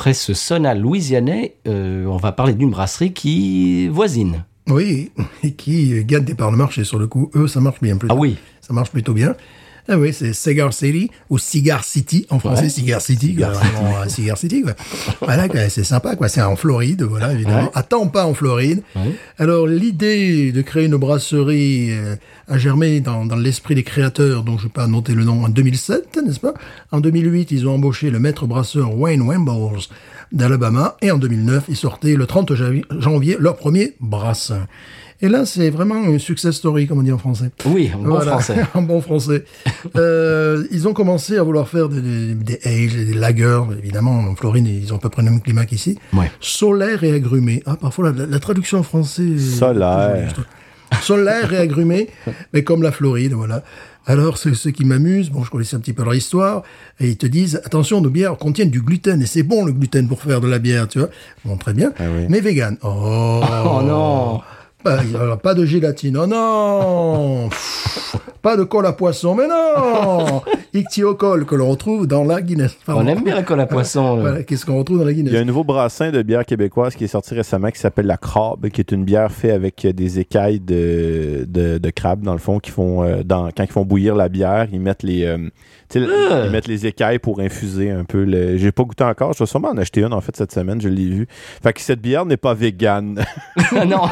Après 0.00 0.14
ce 0.14 0.32
Sonal 0.32 0.80
louisianais, 0.80 1.56
euh, 1.68 2.06
on 2.06 2.16
va 2.16 2.32
parler 2.32 2.54
d'une 2.54 2.70
brasserie 2.70 3.12
qui 3.12 3.86
voisine. 3.88 4.46
Oui, 4.66 5.10
et 5.42 5.52
qui 5.52 6.02
gagne 6.06 6.24
des 6.24 6.34
parts 6.34 6.50
de 6.50 6.56
marché 6.56 6.84
sur 6.84 6.98
le 6.98 7.06
coup. 7.06 7.30
Eux, 7.34 7.46
ça 7.46 7.60
marche 7.60 7.82
bien 7.82 7.98
plutôt. 7.98 8.14
Ah 8.14 8.18
oui. 8.18 8.38
Ça 8.62 8.72
marche 8.72 8.90
plutôt 8.90 9.12
bien. 9.12 9.34
Ah 9.92 9.98
oui, 9.98 10.12
c'est 10.12 10.32
Cigar 10.32 10.72
City 10.72 11.10
ou 11.28 11.36
Cigar 11.38 11.82
City 11.84 12.24
en 12.30 12.38
français, 12.38 12.62
Ouais. 12.62 12.68
Cigar 12.68 13.00
City, 13.00 13.34
quoi. 13.34 13.48
Vraiment, 13.48 13.96
euh, 14.02 14.08
Cigar 14.08 14.38
City, 14.38 14.62
quoi. 14.62 14.74
Voilà, 15.20 15.48
c'est 15.68 15.82
sympa, 15.84 16.14
quoi. 16.16 16.28
C'est 16.28 16.40
en 16.42 16.54
Floride, 16.54 17.02
voilà, 17.02 17.32
évidemment. 17.32 17.64
Ouais. 17.64 17.70
À 17.74 17.82
Tampa, 17.82 18.24
en 18.24 18.32
Floride. 18.34 18.82
Ouais. 18.94 19.12
Alors, 19.38 19.66
l'idée 19.66 20.52
de 20.52 20.62
créer 20.62 20.84
une 20.86 20.96
brasserie 20.96 21.88
euh, 21.90 22.14
a 22.48 22.56
germé 22.56 23.00
dans, 23.00 23.26
dans 23.26 23.36
l'esprit 23.36 23.74
des 23.74 23.82
créateurs, 23.82 24.44
dont 24.44 24.56
je 24.58 24.64
vais 24.64 24.68
pas 24.72 24.86
noter 24.86 25.14
le 25.14 25.24
nom, 25.24 25.44
en 25.44 25.48
2007, 25.48 26.20
n'est-ce 26.24 26.40
pas? 26.40 26.54
En 26.92 27.00
2008, 27.00 27.50
ils 27.50 27.66
ont 27.66 27.74
embauché 27.74 28.10
le 28.10 28.18
maître 28.20 28.46
brasseur 28.46 28.96
Wayne 28.96 29.22
Wimbles 29.22 29.80
d'Alabama, 30.32 30.96
et 31.02 31.10
en 31.10 31.18
2009, 31.18 31.64
ils 31.68 31.76
sortaient 31.76 32.14
le 32.14 32.26
30 32.26 32.52
javi- 32.54 32.84
janvier 33.00 33.36
leur 33.40 33.56
premier 33.56 33.94
brassin. 34.00 34.66
Et 35.22 35.28
là, 35.28 35.44
c'est 35.44 35.68
vraiment 35.68 36.02
une 36.04 36.18
success 36.18 36.54
story, 36.56 36.86
comme 36.86 36.98
on 36.98 37.02
dit 37.02 37.12
en 37.12 37.18
français. 37.18 37.50
Oui, 37.66 37.90
en 37.94 37.98
bon 37.98 38.08
Voilà, 38.10 38.32
français. 38.32 38.56
en 38.74 38.82
bon 38.82 39.00
français. 39.02 39.44
Euh, 39.96 40.64
ils 40.70 40.88
ont 40.88 40.94
commencé 40.94 41.36
à 41.36 41.42
vouloir 41.42 41.68
faire 41.68 41.88
des, 41.90 42.00
des, 42.00 42.34
des 42.34 42.58
ales, 42.64 43.06
des 43.06 43.14
lagers, 43.14 43.60
évidemment, 43.78 44.18
en 44.18 44.34
Floride, 44.34 44.66
ils 44.66 44.92
ont 44.92 44.96
à 44.96 45.00
peu 45.00 45.10
près 45.10 45.22
le 45.22 45.30
même 45.30 45.42
climat 45.42 45.66
qu'ici. 45.66 45.98
Ouais. 46.14 46.30
Solaire 46.40 47.04
et 47.04 47.12
agrumé. 47.12 47.62
Ah, 47.66 47.76
parfois, 47.76 48.12
la, 48.12 48.24
la 48.26 48.38
traduction 48.38 48.78
en 48.78 48.82
français... 48.82 49.36
Solaire. 49.38 50.32
Solaire 51.02 51.52
et 51.52 51.58
agrumé, 51.58 52.08
mais 52.52 52.64
comme 52.64 52.82
la 52.82 52.90
Floride, 52.90 53.32
voilà. 53.32 53.62
Alors, 54.06 54.38
c'est 54.38 54.54
ce 54.54 54.70
qui 54.70 54.84
m'amuse, 54.84 55.30
bon, 55.30 55.44
je 55.44 55.50
connaissais 55.50 55.76
un 55.76 55.80
petit 55.80 55.92
peu 55.92 56.02
leur 56.02 56.14
histoire, 56.14 56.62
et 56.98 57.08
ils 57.08 57.16
te 57.16 57.26
disent, 57.26 57.60
attention, 57.64 58.00
nos 58.00 58.10
bières 58.10 58.36
contiennent 58.38 58.70
du 58.70 58.80
gluten, 58.80 59.22
et 59.22 59.26
c'est 59.26 59.42
bon 59.44 59.64
le 59.64 59.72
gluten 59.72 60.08
pour 60.08 60.20
faire 60.22 60.40
de 60.40 60.48
la 60.48 60.58
bière, 60.58 60.88
tu 60.88 60.98
vois. 60.98 61.10
Bon, 61.44 61.56
très 61.56 61.74
bien. 61.74 61.92
Ah 61.98 62.04
oui. 62.12 62.26
Mais 62.28 62.40
vegan. 62.40 62.76
Oh, 62.82 63.40
Oh 63.64 63.82
non 63.82 64.40
bah, 64.84 64.98
alors, 65.20 65.38
pas 65.38 65.54
de 65.54 65.64
gélatine. 65.64 66.16
Oh 66.16 66.26
non 66.26 67.48
Pff, 67.48 68.16
Pas 68.42 68.56
de 68.56 68.64
colle 68.64 68.86
à 68.86 68.92
poisson, 68.92 69.34
mais 69.34 69.46
non 69.46 70.42
Ichthyocol 70.72 71.44
que 71.46 71.54
l'on 71.54 71.68
retrouve 71.70 72.06
dans 72.06 72.24
la 72.24 72.40
Guinness. 72.40 72.76
Pardon. 72.86 73.02
On 73.02 73.06
aime 73.06 73.22
bien 73.22 73.34
la 73.34 73.42
colle 73.42 73.60
à 73.60 73.66
poisson. 73.66 74.16
là. 74.16 74.20
Voilà, 74.22 74.42
qu'est-ce 74.42 74.64
qu'on 74.64 74.78
retrouve 74.78 74.98
dans 75.00 75.04
la 75.04 75.10
Il 75.10 75.18
y 75.18 75.20
a 75.20 75.24
Guinness 75.24 75.42
un 75.42 75.44
nouveau 75.44 75.64
brassin 75.64 76.10
de 76.10 76.22
bière 76.22 76.46
québécoise 76.46 76.94
qui 76.94 77.04
est 77.04 77.08
sorti 77.08 77.34
récemment 77.34 77.70
qui 77.70 77.78
s'appelle 77.80 78.06
la 78.06 78.16
Crabe, 78.16 78.68
qui 78.68 78.80
est 78.80 78.92
une 78.92 79.04
bière 79.04 79.30
faite 79.32 79.50
avec 79.52 79.84
euh, 79.84 79.92
des 79.92 80.18
écailles 80.20 80.60
de, 80.60 81.44
de, 81.48 81.78
de 81.78 81.90
crabe, 81.90 82.22
dans 82.22 82.32
le 82.32 82.38
fond, 82.38 82.58
qui 82.60 82.70
font, 82.70 83.02
euh, 83.02 83.22
dans, 83.24 83.50
quand 83.54 83.64
ils 83.64 83.72
font 83.72 83.84
bouillir 83.84 84.14
la 84.14 84.28
bière, 84.28 84.68
ils 84.72 84.80
mettent 84.80 85.02
les, 85.02 85.24
euh, 85.24 85.48
Ah. 85.98 86.42
ils 86.46 86.50
mettent 86.50 86.68
les 86.68 86.86
écailles 86.86 87.18
pour 87.18 87.40
infuser 87.40 87.90
un 87.90 88.04
peu. 88.04 88.24
Le... 88.24 88.56
J'ai 88.56 88.72
pas 88.72 88.84
goûté 88.84 89.04
encore, 89.04 89.32
je 89.32 89.40
vais 89.40 89.46
sûrement 89.46 89.70
en 89.70 89.78
acheter 89.78 90.02
une 90.02 90.12
en 90.12 90.20
fait 90.20 90.36
cette 90.36 90.52
semaine, 90.52 90.80
je 90.80 90.88
l'ai 90.88 91.08
vu. 91.08 91.26
Fait 91.62 91.72
que 91.72 91.80
cette 91.80 92.00
bière 92.00 92.24
n'est 92.26 92.36
pas 92.36 92.54
végane. 92.54 93.24
non. 93.86 94.02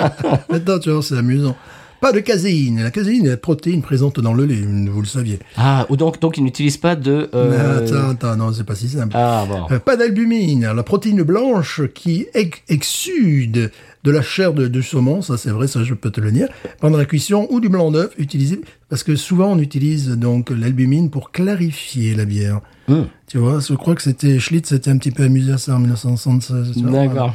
Maintenant, 0.50 0.78
tu 0.78 0.90
vois, 0.90 1.02
c'est 1.02 1.16
amusant. 1.16 1.56
Pas 2.00 2.12
de 2.12 2.20
caséine. 2.20 2.80
La 2.84 2.92
caséine 2.92 3.26
est 3.26 3.30
la 3.30 3.36
protéine 3.36 3.82
présente 3.82 4.20
dans 4.20 4.32
le 4.32 4.44
lait, 4.44 4.54
vous 4.88 5.00
le 5.00 5.06
saviez. 5.06 5.40
Ah, 5.56 5.84
ou 5.88 5.96
donc, 5.96 6.20
donc 6.20 6.38
ils 6.38 6.44
n'utilisent 6.44 6.76
pas 6.76 6.94
de. 6.94 7.28
euh, 7.34 7.50
Mais 7.50 7.92
attends, 7.92 8.10
attends, 8.10 8.36
non, 8.36 8.52
c'est 8.52 8.62
pas 8.62 8.76
si 8.76 8.88
simple. 8.88 9.16
Ah 9.16 9.44
bon. 9.48 9.66
Euh, 9.72 9.80
pas 9.80 9.96
d'albumine, 9.96 10.72
la 10.72 10.82
protéine 10.84 11.22
blanche 11.24 11.80
qui 11.94 12.26
ex- 12.34 12.62
exsude 12.68 13.72
de 14.04 14.10
la 14.10 14.22
chair 14.22 14.52
de, 14.54 14.68
de 14.68 14.80
saumon, 14.80 15.22
ça 15.22 15.36
c'est 15.36 15.50
vrai, 15.50 15.66
ça 15.68 15.82
je 15.84 15.94
peux 15.94 16.10
te 16.10 16.20
le 16.20 16.30
dire, 16.30 16.48
pendant 16.80 16.96
la 16.98 17.04
cuisson 17.04 17.46
ou 17.50 17.60
du 17.60 17.68
blanc 17.68 17.90
d'œuf 17.90 18.12
utilisé, 18.18 18.60
parce 18.88 19.02
que 19.02 19.16
souvent 19.16 19.52
on 19.52 19.58
utilise 19.58 20.10
donc 20.10 20.50
l'albumine 20.50 21.10
pour 21.10 21.30
clarifier 21.32 22.14
la 22.14 22.24
bière. 22.24 22.60
Hmm. 22.86 23.02
Tu 23.26 23.38
vois, 23.38 23.60
je 23.60 23.74
crois 23.74 23.94
que 23.94 24.02
c'était 24.02 24.38
Schlitz 24.38 24.68
s'était 24.68 24.90
un 24.90 24.98
petit 24.98 25.10
peu 25.10 25.24
amusé 25.24 25.52
à 25.52 25.58
ça 25.58 25.74
en 25.74 25.78
1976. 25.80 26.72
tu 26.74 26.82
vois. 26.84 27.06
D'accord. 27.06 27.34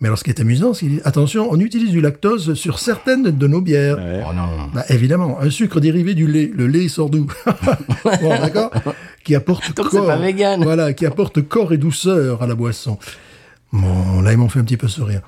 Mais 0.00 0.08
alors 0.08 0.18
ce 0.18 0.24
qui 0.24 0.30
est 0.30 0.40
amusant, 0.40 0.74
c'est 0.74 0.86
qu'il- 0.86 1.00
attention, 1.06 1.48
on 1.50 1.58
utilise 1.58 1.90
du 1.90 2.02
lactose 2.02 2.52
sur 2.52 2.78
certaines 2.78 3.22
de 3.30 3.46
nos 3.46 3.62
bières. 3.62 3.96
Ouais. 3.96 4.22
Oh 4.28 4.34
non. 4.34 4.68
Bah, 4.74 4.84
évidemment, 4.90 5.40
un 5.40 5.48
sucre 5.48 5.80
dérivé 5.80 6.12
du 6.14 6.26
lait. 6.26 6.50
Le 6.54 6.66
lait 6.66 6.88
sort 6.88 7.08
d'où? 7.08 7.26
Bon, 8.04 8.28
d'accord 8.28 8.70
Qui 9.24 9.34
apporte 9.34 9.74
Donc 9.74 9.88
corps. 9.88 10.06
pas 10.06 10.16
vegan. 10.18 10.62
Voilà, 10.62 10.92
qui 10.92 11.06
apporte 11.06 11.40
corps 11.40 11.72
et 11.72 11.78
douceur 11.78 12.42
à 12.42 12.46
la 12.46 12.54
boisson. 12.54 12.98
Bon, 13.72 14.20
là, 14.20 14.32
ils 14.32 14.38
m'ont 14.38 14.50
fait 14.50 14.60
un 14.60 14.64
petit 14.64 14.76
peu 14.76 14.86
sourire. 14.88 15.22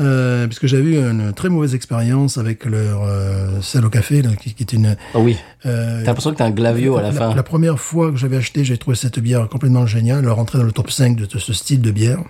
Euh, 0.00 0.46
puisque 0.46 0.66
j'avais 0.66 0.84
eu 0.84 0.96
une 0.96 1.32
très 1.34 1.50
mauvaise 1.50 1.74
expérience 1.74 2.38
avec 2.38 2.64
leur 2.64 3.02
euh, 3.02 3.60
sel 3.60 3.84
au 3.84 3.90
café, 3.90 4.22
là, 4.22 4.30
qui, 4.40 4.54
qui 4.54 4.62
est 4.62 4.72
une... 4.72 4.96
Oh 5.14 5.20
oui. 5.20 5.36
euh, 5.66 6.00
T'as 6.00 6.06
l'impression 6.06 6.32
que 6.32 6.36
t'as 6.38 6.46
un 6.46 6.50
glavio 6.50 6.96
à 6.96 7.02
la 7.02 7.12
fin. 7.12 7.34
La 7.34 7.42
première 7.42 7.78
fois 7.78 8.10
que 8.10 8.16
j'avais 8.16 8.38
acheté, 8.38 8.64
j'ai 8.64 8.78
trouvé 8.78 8.96
cette 8.96 9.18
bière 9.18 9.48
complètement 9.50 9.84
géniale. 9.86 10.20
Elle 10.24 10.30
rentrait 10.30 10.58
dans 10.58 10.64
le 10.64 10.72
top 10.72 10.90
5 10.90 11.16
de, 11.16 11.26
de 11.26 11.38
ce 11.38 11.52
style 11.52 11.82
de 11.82 11.90
bière. 11.90 12.20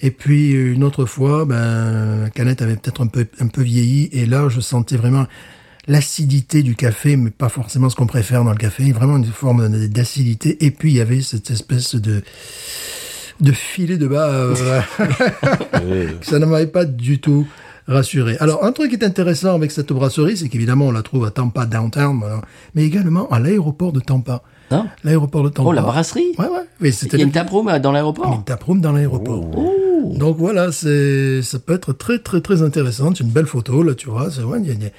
Et 0.00 0.10
puis 0.10 0.52
une 0.52 0.82
autre 0.84 1.04
fois, 1.04 1.44
ben, 1.44 2.22
la 2.22 2.30
canette 2.30 2.62
avait 2.62 2.76
peut-être 2.76 3.02
un 3.02 3.08
peu, 3.08 3.26
un 3.40 3.48
peu 3.48 3.62
vieilli. 3.62 4.08
Et 4.12 4.24
là, 4.26 4.48
je 4.48 4.60
sentais 4.60 4.96
vraiment 4.96 5.26
l'acidité 5.88 6.62
du 6.62 6.74
café, 6.74 7.16
mais 7.16 7.30
pas 7.30 7.48
forcément 7.48 7.90
ce 7.90 7.96
qu'on 7.96 8.06
préfère 8.06 8.44
dans 8.44 8.52
le 8.52 8.56
café. 8.58 8.92
Vraiment 8.92 9.16
une 9.18 9.24
forme 9.26 9.68
d'acidité. 9.88 10.64
Et 10.64 10.70
puis 10.70 10.92
il 10.92 10.96
y 10.96 11.00
avait 11.00 11.20
cette 11.20 11.50
espèce 11.50 11.96
de 11.96 12.22
de 13.40 13.52
filet 13.52 13.96
de 13.98 14.06
bave. 14.06 14.58
Ouais. 15.84 16.08
Ça 16.22 16.38
ne 16.38 16.46
m'avait 16.46 16.66
pas 16.66 16.84
du 16.84 17.20
tout 17.20 17.46
rassuré. 17.86 18.36
Alors, 18.40 18.64
un 18.64 18.72
truc 18.72 18.90
qui 18.90 18.96
est 18.96 19.04
intéressant 19.04 19.54
avec 19.54 19.70
cette 19.70 19.92
brasserie, 19.92 20.36
c'est 20.36 20.48
qu'évidemment, 20.48 20.86
on 20.88 20.90
la 20.92 21.02
trouve 21.02 21.24
à 21.24 21.30
Tampa 21.30 21.64
Downtown, 21.66 22.20
mais 22.74 22.84
également 22.84 23.28
à 23.30 23.38
l'aéroport 23.38 23.92
de 23.92 24.00
Tampa. 24.00 24.42
Non 24.70 24.86
L'aéroport 25.04 25.42
de 25.44 25.48
Tampa. 25.48 25.68
Oh, 25.70 25.72
la 25.72 25.80
brasserie 25.82 26.34
Ouais, 26.38 26.44
ouais. 26.46 26.66
Oui, 26.82 26.88
Il 26.88 26.92
c'était 26.92 27.16
y 27.16 27.20
a 27.22 27.24
une 27.24 27.32
taproom 27.32 27.68
euh, 27.68 27.78
dans 27.78 27.88
une 27.90 27.94
l'aéroport 27.94 28.44
taproom 28.44 28.80
dans 28.82 28.92
l'aéroport. 28.92 29.42
Oh. 29.56 30.12
Donc 30.14 30.36
voilà, 30.36 30.72
c'est, 30.72 31.40
ça 31.42 31.58
peut 31.58 31.72
être 31.72 31.92
très, 31.94 32.18
très, 32.18 32.40
très 32.42 32.62
intéressant. 32.62 33.14
C'est 33.14 33.24
une 33.24 33.30
belle 33.30 33.46
photo, 33.46 33.82
là, 33.82 33.94
tu 33.94 34.10
vois. 34.10 34.30
C'est, 34.30 34.42
ouais, 34.42 34.58
il 34.60 34.66
y 34.66 34.70
a, 34.70 34.74
il 34.74 34.82
y 34.82 34.86
a- 34.86 34.90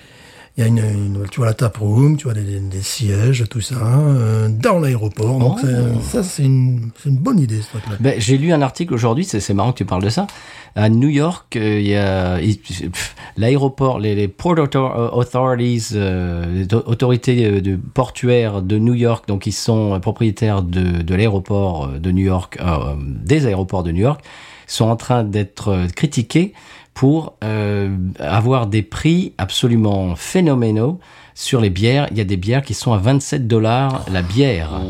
il 0.58 0.62
y 0.62 0.64
a 0.66 0.68
une, 0.68 0.78
une- 0.80 1.26
tu 1.32 1.38
vois 1.40 1.46
la 1.48 1.54
taproom, 1.54 2.18
tu 2.18 2.26
vois 2.26 2.34
des, 2.34 2.60
des 2.60 2.82
sièges, 2.82 3.46
tout 3.50 3.62
ça, 3.62 3.76
euh, 3.76 4.50
dans 4.50 4.80
l'aéroport. 4.80 5.40
Donc 5.40 5.58
Oh. 5.62 5.66
c'est- 5.66 6.12
ça, 6.12 6.24
c'est 6.24 6.44
une, 6.44 6.92
c'est 7.02 7.10
une 7.10 7.18
bonne 7.18 7.40
idée, 7.40 7.62
ce 7.62 7.70
truc-là. 7.70 7.96
Ben, 8.00 8.16
j'ai 8.20 8.38
lu 8.38 8.52
un 8.52 8.62
article 8.62 8.94
aujourd'hui, 8.94 9.24
c'est 9.26 9.40
c'est 9.40 9.54
marrant 9.54 9.72
que 9.72 9.78
tu 9.78 9.86
parles 9.86 10.04
de 10.04 10.10
ça. 10.10 10.28
À 10.76 10.88
New 10.90 11.10
York, 11.10 11.56
euh, 11.56 11.80
il 11.80 11.88
y 11.88 11.96
a 11.96 12.40
l'aéroport, 13.38 14.00
les, 14.00 14.16
les 14.16 14.28
Port 14.28 14.58
Author- 14.60 15.16
Authorities, 15.18 15.88
euh, 15.94 16.66
autorités 16.86 17.46
euh, 17.46 17.62
de 17.62 17.76
portuaires 17.76 18.62
de 18.62 18.78
New 18.78 18.94
York, 18.94 19.28
donc 19.28 19.46
ils 19.48 19.52
sont 19.54 19.94
euh, 19.96 20.00
propriétaires 20.00 20.62
de, 20.62 21.02
de 21.02 21.16
l'aéroport 21.16 21.86
euh, 21.88 22.00
de 22.00 22.12
New 22.12 22.26
York, 22.26 22.58
euh, 22.62 22.96
des 23.00 23.46
aéroports 23.46 23.84
de 23.84 23.92
New 23.92 24.02
York, 24.02 24.22
sont 24.68 24.86
en 24.86 24.96
train 24.96 25.24
d'être 25.24 25.70
euh, 25.70 25.88
critiqués 25.88 26.54
pour 27.00 27.38
euh, 27.46 27.96
avoir 28.20 28.68
des 28.68 28.82
prix 28.82 29.32
absolument 29.38 30.16
phénoménaux 30.18 31.00
sur 31.34 31.62
les 31.62 31.70
bières. 31.70 32.08
Il 32.12 32.18
y 32.18 32.22
a 32.22 32.26
des 32.26 32.36
bières 32.36 32.62
qui 32.62 32.74
sont 32.74 32.92
à 32.92 32.98
27 32.98 33.48
dollars 33.48 34.04
la 34.12 34.22
bière 34.22 34.82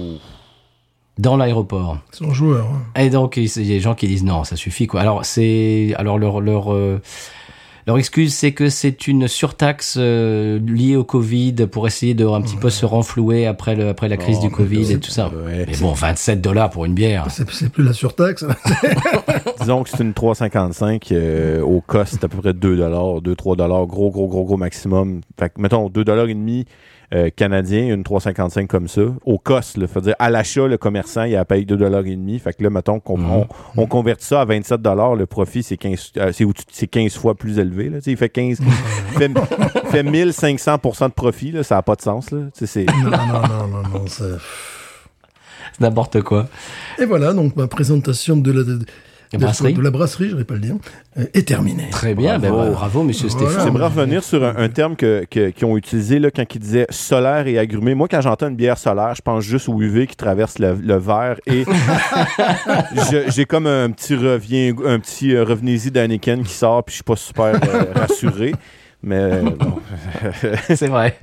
dans 1.19 1.37
l'aéroport. 1.37 1.99
Ils 2.13 2.17
sont 2.17 2.33
joueurs. 2.33 2.65
hein. 2.65 2.99
Et 2.99 3.11
donc, 3.11 3.37
il 3.37 3.43
y 3.45 3.61
a 3.61 3.75
des 3.75 3.79
gens 3.79 3.93
qui 3.93 4.07
disent 4.07 4.23
non, 4.23 4.43
ça 4.43 4.55
suffit, 4.55 4.87
quoi. 4.87 5.01
Alors, 5.01 5.23
c'est, 5.23 5.93
alors, 5.97 6.17
leur, 6.17 6.41
leur, 6.41 6.73
euh, 6.73 6.99
leur 7.85 7.99
excuse, 7.99 8.33
c'est 8.33 8.53
que 8.53 8.69
c'est 8.69 9.07
une 9.07 9.27
surtaxe 9.27 9.95
euh, 9.99 10.59
liée 10.65 10.95
au 10.95 11.03
Covid 11.03 11.53
pour 11.71 11.85
essayer 11.85 12.15
de 12.15 12.25
un 12.25 12.41
petit 12.41 12.55
peu 12.55 12.71
se 12.71 12.87
renflouer 12.87 13.45
après 13.45 13.75
le, 13.75 13.87
après 13.89 14.09
la 14.09 14.17
crise 14.17 14.37
Oh, 14.39 14.43
du 14.45 14.47
mais 14.47 14.53
Covid 14.55 14.93
et 14.93 14.99
tout 14.99 15.11
ça. 15.11 15.29
ouais, 15.29 15.65
mais 15.67 15.77
bon, 15.77 15.93
27 15.93 16.41
dollars 16.41 16.71
pour 16.71 16.85
une 16.85 16.95
bière. 16.95 17.27
C'est 17.29 17.69
plus 17.71 17.83
la 17.83 17.93
surtaxe. 17.93 18.45
Disons 19.69 19.83
que 19.83 19.89
c'est 19.91 19.99
une 20.01 20.13
3,55 20.13 21.09
euh, 21.11 21.61
au 21.61 21.79
cost, 21.79 22.13
c'est 22.13 22.23
à 22.23 22.27
peu 22.27 22.37
près 22.41 22.53
2 22.55 22.75
2-3 22.77 23.85
gros, 23.85 24.09
gros, 24.09 24.27
gros, 24.27 24.43
gros 24.43 24.57
maximum. 24.57 25.21
Fait 25.39 25.49
que, 25.53 25.61
mettons, 25.61 25.89
2 25.89 26.01
et 26.01 26.33
demi 26.33 26.65
euh, 27.13 27.29
canadien, 27.29 27.93
une 27.93 28.01
3,55 28.01 28.65
comme 28.65 28.87
ça. 28.87 29.01
Au 29.25 29.37
cost, 29.37 29.77
là, 29.77 29.85
faut 29.87 30.01
dire, 30.01 30.15
à 30.17 30.31
l'achat, 30.31 30.65
le 30.65 30.79
commerçant, 30.79 31.21
il 31.25 31.35
a 31.35 31.45
payé 31.45 31.65
2 31.65 31.75
et 32.07 32.15
demi. 32.15 32.39
Fait 32.39 32.51
que 32.53 32.63
là, 32.63 32.71
mettons 32.71 32.99
qu'on 32.99 33.19
Mhm. 33.19 33.31
on, 33.31 33.47
on 33.77 33.85
convertit 33.85 34.25
ça 34.25 34.41
à 34.41 34.45
27 34.45 34.81
le 35.15 35.25
profit, 35.27 35.61
c'est 35.61 35.77
15, 35.77 36.13
euh, 36.17 36.31
c'est, 36.33 36.45
au- 36.45 36.53
c'est 36.71 36.87
15 36.87 37.13
fois 37.15 37.35
plus 37.35 37.59
élevé. 37.59 37.89
Là. 37.91 37.97
Tu 37.99 38.05
sais, 38.05 38.11
Il 38.13 38.17
fait 38.17 38.29
15, 38.29 38.57
fait, 39.19 39.31
fait 39.91 40.01
1500% 40.03 41.09
de 41.09 41.13
profit, 41.13 41.51
là, 41.51 41.61
ça 41.61 41.75
n'a 41.75 41.83
pas 41.83 41.95
de 41.95 42.01
sens. 42.01 42.31
Là. 42.31 42.39
C'est- 42.55 42.87
non, 42.87 43.11
non, 43.11 43.11
non, 43.11 43.67
non, 43.67 43.89
non. 43.99 44.07
c'est- 44.07 44.23
C'est 45.73 45.81
n'importe 45.81 46.23
quoi. 46.23 46.47
Et 46.99 47.05
voilà, 47.05 47.33
donc 47.33 47.55
ma 47.55 47.67
présentation 47.67 48.35
de 48.35 48.51
la, 48.51 48.63
de, 48.63 48.79
La 49.33 49.37
de- 49.39 49.43
brasserie? 49.43 49.73
de 49.73 49.81
la 49.81 49.91
brasserie, 49.91 50.29
je 50.29 50.35
vais 50.35 50.43
pas 50.43 50.55
le 50.55 50.59
dire, 50.61 50.75
euh, 51.19 51.25
est 51.35 51.47
terminée. 51.47 51.89
Très 51.91 52.15
bien, 52.15 52.39
Bravo. 52.39 52.57
ben, 52.63 52.71
bravo, 52.71 53.03
monsieur 53.03 53.27
Voilà. 53.27 53.47
Stéphane. 53.49 53.65
J'aimerais 53.67 53.85
revenir 53.87 54.23
sur 54.23 54.43
un, 54.43 54.55
un 54.57 54.69
terme 54.69 54.95
que, 54.95 55.23
que- 55.29 55.49
qu'ils 55.51 55.65
ont 55.65 55.77
utilisé 55.77 56.17
là, 56.17 56.31
quand 56.31 56.43
ils 56.55 56.59
disaient 56.59 56.87
solaire 56.89 57.45
et 57.45 57.59
agrumé. 57.59 57.93
Moi, 57.93 58.07
quand 58.09 58.21
j'entends 58.21 58.47
une 58.49 58.55
bière 58.55 58.77
solaire, 58.79 59.13
je 59.15 59.21
pense 59.21 59.43
juste 59.43 59.69
au 59.69 59.79
UV 59.79 60.07
qui 60.07 60.15
traverse 60.15 60.57
le, 60.57 60.73
le 60.73 60.95
verre 60.97 61.35
et 61.45 61.63
j'ai 63.29 63.45
comme 63.45 63.67
un 63.67 63.89
petit 63.91 64.15
revient, 64.15 64.73
un 64.85 64.99
petit 64.99 65.35
euh, 65.35 65.43
revenez-y 65.43 65.91
d'Anakin 65.91 66.41
qui 66.43 66.53
sort 66.53 66.83
puis 66.83 66.93
je 66.93 66.95
suis 66.97 67.03
pas 67.03 67.15
super 67.15 67.45
euh, 67.55 67.93
rassuré. 67.95 68.53
Mais 69.01 69.15
euh, 69.15 69.41
bon. 69.59 69.79
C'est 70.75 70.87
vrai. 70.87 71.17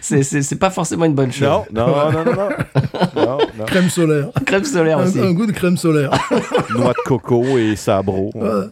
c'est, 0.00 0.22
c'est, 0.22 0.42
c'est 0.42 0.56
pas 0.56 0.70
forcément 0.70 1.04
une 1.04 1.14
bonne 1.14 1.32
chose. 1.32 1.48
non, 1.72 1.86
non, 1.88 2.12
non, 2.12 2.24
non, 2.24 2.24
non, 2.24 2.48
non, 3.16 3.38
non. 3.58 3.64
Crème 3.66 3.90
solaire. 3.90 4.28
Crème 4.46 4.64
solaire 4.64 4.98
Un, 4.98 5.04
aussi. 5.06 5.18
un 5.20 5.32
goût 5.32 5.46
de 5.46 5.52
crème 5.52 5.76
solaire. 5.76 6.10
Noix 6.70 6.92
de 6.92 7.02
coco 7.04 7.58
et 7.58 7.74
sabro. 7.76 8.30
Voilà. 8.34 8.66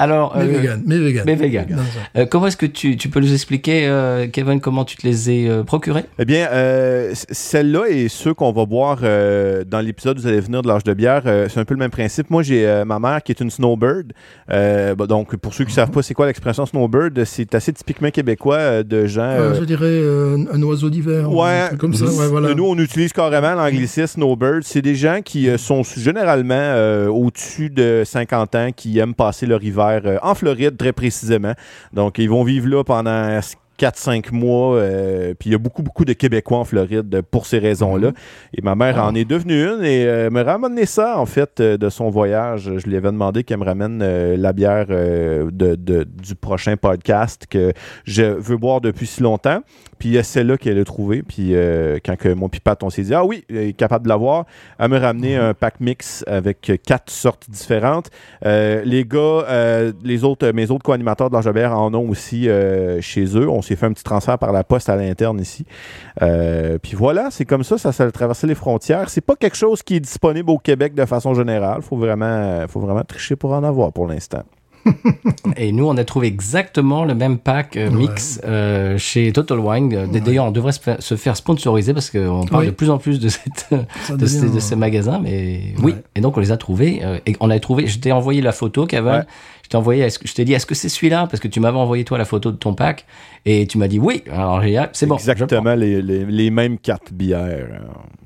Alors, 0.00 0.32
mais 0.36 0.42
euh, 0.44 0.46
vegan, 0.46 0.82
mais 0.86 0.98
vegan. 0.98 1.22
mais 1.26 1.34
vegan. 1.34 1.66
Ça. 1.68 2.20
euh, 2.20 2.26
comment 2.26 2.46
est-ce 2.46 2.56
que 2.56 2.66
tu, 2.66 2.96
tu 2.96 3.08
peux 3.08 3.20
nous 3.20 3.32
expliquer, 3.32 3.86
euh, 3.86 4.26
Kevin, 4.32 4.60
comment 4.60 4.84
tu 4.84 4.96
te 4.96 5.06
les 5.06 5.28
as 5.28 5.50
euh, 5.50 5.62
procurés? 5.62 6.04
Eh 6.18 6.24
bien, 6.24 6.48
euh, 6.50 7.12
celle-là 7.14 7.82
et 7.88 8.08
ceux 8.08 8.32
qu'on 8.32 8.50
va 8.52 8.64
boire 8.64 8.98
euh, 9.02 9.62
dans 9.64 9.80
l'épisode 9.80 10.18
où 10.18 10.22
vous 10.22 10.26
allez 10.26 10.40
venir 10.40 10.62
de 10.62 10.68
l'âge 10.68 10.84
de 10.84 10.94
bière, 10.94 11.22
euh, 11.26 11.48
c'est 11.50 11.60
un 11.60 11.64
peu 11.64 11.74
le 11.74 11.80
même 11.80 11.90
principe. 11.90 12.30
Moi, 12.30 12.42
j'ai 12.42 12.66
euh, 12.66 12.84
ma 12.84 12.98
mère 12.98 13.22
qui 13.22 13.32
est 13.32 13.40
une 13.40 13.50
snowbird. 13.50 14.12
Euh, 14.50 14.94
bah, 14.94 15.06
donc, 15.06 15.36
pour 15.36 15.52
ceux 15.52 15.64
qui 15.64 15.72
savent 15.74 15.90
pas 15.90 16.02
c'est 16.02 16.14
quoi 16.14 16.26
l'expression 16.26 16.64
snowbird, 16.64 17.24
c'est 17.24 17.54
assez 17.54 17.72
typiquement 17.72 18.10
québécois 18.10 18.56
euh, 18.56 18.82
de 18.82 19.04
gens... 19.06 19.20
Euh, 19.22 19.50
euh, 19.52 19.54
je 19.60 19.64
dirais 19.64 19.84
euh, 19.86 20.38
un 20.52 20.62
oiseau 20.62 20.88
d'hiver. 20.88 21.30
ou 21.30 21.42
Ouais, 21.42 21.68
comme 21.78 21.92
ça. 21.94 22.06
Ouais, 22.06 22.26
voilà. 22.28 22.54
nous 22.54 22.64
on 22.64 22.78
utilise 22.78 23.12
carrément 23.12 23.54
l'anglicisme 23.54 24.06
snowbird. 24.20 24.62
C'est 24.64 24.82
des 24.82 24.94
gens 24.94 25.20
qui 25.22 25.48
euh, 25.50 25.58
sont 25.58 25.82
généralement 25.82 26.54
euh, 26.54 27.08
au-dessus 27.08 27.68
de 27.68 28.02
50 28.06 28.54
ans, 28.54 28.68
qui 28.74 28.98
aiment 28.98 29.14
passer 29.14 29.44
leur 29.46 29.62
hiver 29.62 29.89
euh, 30.04 30.18
en 30.22 30.34
Floride 30.34 30.76
très 30.76 30.92
précisément. 30.92 31.54
Donc 31.92 32.18
ils 32.18 32.28
vont 32.30 32.44
vivre 32.44 32.68
là 32.68 32.84
pendant 32.84 33.38
4-5 33.78 34.30
mois. 34.32 34.76
euh, 34.76 35.32
puis 35.38 35.48
il 35.48 35.52
y 35.52 35.54
a 35.54 35.58
beaucoup, 35.58 35.82
beaucoup 35.82 36.04
de 36.04 36.12
Québécois 36.12 36.58
en 36.58 36.64
Floride 36.64 37.22
pour 37.30 37.46
ces 37.46 37.58
raisons-là. 37.58 38.12
Et 38.54 38.60
ma 38.62 38.74
mère 38.74 39.02
en 39.02 39.14
est 39.14 39.24
devenue 39.24 39.64
une 39.64 39.82
et 39.84 40.04
euh, 40.06 40.28
me 40.30 40.42
ramené 40.42 40.84
ça, 40.84 41.18
en 41.18 41.24
fait, 41.24 41.60
euh, 41.60 41.78
de 41.78 41.88
son 41.88 42.10
voyage. 42.10 42.70
Je 42.76 42.86
lui 42.86 42.96
avais 42.96 43.10
demandé 43.10 43.42
qu'elle 43.42 43.58
me 43.58 43.64
ramène 43.64 43.98
la 44.34 44.52
bière 44.52 44.86
de, 44.88 45.50
de- 45.50 46.04
du 46.04 46.34
prochain 46.34 46.76
podcast 46.76 47.46
que 47.48 47.72
je 48.04 48.22
veux 48.22 48.58
boire 48.58 48.80
depuis 48.82 49.06
si 49.06 49.22
longtemps. 49.22 49.60
Puis 50.00 50.16
euh, 50.16 50.22
c'est 50.24 50.42
là 50.42 50.56
qu'elle 50.56 50.78
a 50.80 50.84
trouvé. 50.84 51.22
Puis 51.22 51.54
euh, 51.54 51.98
quand 52.04 52.16
que 52.16 52.32
mon 52.32 52.48
pipate, 52.48 52.82
on 52.82 52.90
s'est 52.90 53.02
dit, 53.02 53.14
ah 53.14 53.24
oui, 53.24 53.44
il 53.48 53.56
est 53.58 53.72
capable 53.74 54.04
de 54.04 54.08
l'avoir, 54.08 54.46
elle 54.78 54.88
me 54.90 54.98
ramené 54.98 55.36
un 55.36 55.54
pack 55.54 55.78
mix 55.78 56.24
avec 56.26 56.68
euh, 56.70 56.76
quatre 56.76 57.10
sortes 57.10 57.48
différentes. 57.48 58.10
Euh, 58.44 58.82
les 58.84 59.04
gars, 59.04 59.18
euh, 59.18 59.92
les 60.02 60.24
autres, 60.24 60.50
mes 60.50 60.70
autres 60.70 60.82
co-animateurs 60.82 61.30
de 61.30 61.36
l'Angebert 61.36 61.78
en 61.78 61.94
ont 61.94 62.08
aussi 62.08 62.48
euh, 62.48 63.00
chez 63.00 63.36
eux. 63.36 63.48
On 63.48 63.62
s'est 63.62 63.76
fait 63.76 63.86
un 63.86 63.92
petit 63.92 64.02
transfert 64.02 64.38
par 64.38 64.52
la 64.52 64.64
poste 64.64 64.88
à 64.88 64.96
l'interne 64.96 65.38
ici. 65.38 65.66
Euh, 66.22 66.78
puis 66.82 66.96
voilà, 66.96 67.28
c'est 67.30 67.44
comme 67.44 67.62
ça, 67.62 67.78
ça, 67.78 67.92
ça 67.92 68.04
a 68.04 68.10
traversé 68.10 68.46
les 68.46 68.54
frontières. 68.54 69.10
C'est 69.10 69.20
pas 69.20 69.36
quelque 69.36 69.56
chose 69.56 69.82
qui 69.82 69.96
est 69.96 70.00
disponible 70.00 70.50
au 70.50 70.58
Québec 70.58 70.94
de 70.94 71.04
façon 71.04 71.34
générale. 71.34 71.82
Faut 71.82 71.96
vraiment, 71.96 72.66
faut 72.68 72.80
vraiment 72.80 73.04
tricher 73.04 73.36
pour 73.36 73.52
en 73.52 73.62
avoir 73.62 73.92
pour 73.92 74.06
l'instant. 74.06 74.42
Et 75.56 75.72
nous, 75.72 75.86
on 75.86 75.96
a 75.96 76.04
trouvé 76.04 76.26
exactement 76.28 77.04
le 77.04 77.14
même 77.14 77.38
pack 77.38 77.76
euh, 77.76 77.90
mix 77.90 78.40
euh, 78.44 78.96
chez 78.98 79.32
Total 79.32 79.58
Wine. 79.58 79.92
Euh, 79.94 80.06
D'ailleurs, 80.06 80.46
on 80.46 80.50
devrait 80.50 80.72
se 80.72 80.80
faire, 80.80 80.96
se 81.02 81.16
faire 81.16 81.36
sponsoriser 81.36 81.92
parce 81.92 82.10
qu'on 82.10 82.46
parle 82.46 82.62
Oui. 82.62 82.66
de 82.66 82.70
plus 82.74 82.90
en 82.90 82.98
plus 82.98 83.20
de, 83.20 83.28
cette, 83.28 83.68
ces, 84.06 84.16
devient, 84.16 84.50
de 84.54 84.60
ces 84.60 84.76
magasins. 84.76 85.20
Mais 85.22 85.74
oui, 85.82 85.94
et 86.14 86.20
donc 86.20 86.36
on 86.36 86.40
les 86.40 86.52
a 86.52 86.56
trouvés. 86.56 87.02
et 87.26 87.36
on 87.40 87.50
a 87.50 87.58
trouvé. 87.58 87.86
Je 87.86 87.98
t'ai 87.98 88.12
envoyé 88.12 88.40
la 88.40 88.52
photo, 88.52 88.86
Kevin. 88.86 89.24
Je 89.70 89.76
t'ai 89.76 89.78
envoyé. 89.78 90.02
Est-ce 90.02 90.18
que 90.18 90.26
je 90.26 90.34
t'ai 90.34 90.44
dit, 90.44 90.52
est-ce 90.52 90.66
que 90.66 90.74
c'est 90.74 90.88
celui-là? 90.88 91.28
Parce 91.30 91.38
que 91.38 91.46
tu 91.46 91.60
m'avais 91.60 91.78
envoyé 91.78 92.02
toi 92.02 92.18
la 92.18 92.24
photo 92.24 92.50
de 92.50 92.56
ton 92.56 92.74
pack 92.74 93.06
et 93.46 93.68
tu 93.68 93.78
m'as 93.78 93.86
dit 93.86 94.00
oui. 94.00 94.24
Alors 94.28 94.60
j'ai 94.62 94.70
dit, 94.70 94.76
ah, 94.76 94.90
c'est 94.92 95.06
bon. 95.06 95.14
Exactement 95.16 95.76
les, 95.76 96.02
les, 96.02 96.24
les 96.24 96.50
mêmes 96.50 96.76
cartes 96.76 97.12
bières. 97.12 97.68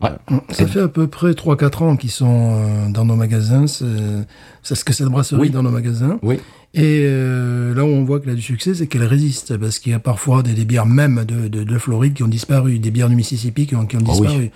Ouais. 0.02 0.08
Ça 0.48 0.66
fait 0.66 0.80
à 0.80 0.88
peu 0.88 1.06
près 1.06 1.32
3-4 1.32 1.82
ans 1.84 1.96
qu'ils 1.96 2.10
sont 2.10 2.54
euh, 2.54 2.88
dans 2.88 3.04
nos 3.04 3.14
magasins. 3.16 3.66
C'est 3.66 3.84
c'est 4.62 4.74
ce 4.74 4.86
que 4.86 4.94
cette 4.94 5.08
brasserie 5.08 5.38
Oui. 5.38 5.50
dans 5.50 5.62
nos 5.62 5.70
magasins. 5.70 6.18
Oui. 6.22 6.36
Et 6.72 7.02
euh, 7.04 7.74
là 7.74 7.84
où 7.84 7.88
on 7.88 8.04
voit 8.04 8.20
qu'elle 8.20 8.32
a 8.32 8.36
du 8.36 8.40
succès, 8.40 8.72
c'est 8.72 8.86
qu'elle 8.86 9.04
résiste. 9.04 9.58
Parce 9.58 9.78
qu'il 9.78 9.92
y 9.92 9.94
a 9.94 9.98
parfois 9.98 10.42
des, 10.42 10.54
des 10.54 10.64
bières 10.64 10.86
même 10.86 11.26
de, 11.28 11.48
de, 11.48 11.62
de 11.62 11.78
Floride 11.78 12.14
qui 12.14 12.22
ont 12.22 12.28
disparu, 12.28 12.78
des 12.78 12.90
bières 12.90 13.10
du 13.10 13.16
Mississippi 13.16 13.66
qui 13.66 13.76
ont, 13.76 13.84
qui 13.84 13.96
ont 13.96 14.00
Oh 14.08 14.16
oui. 14.20 14.50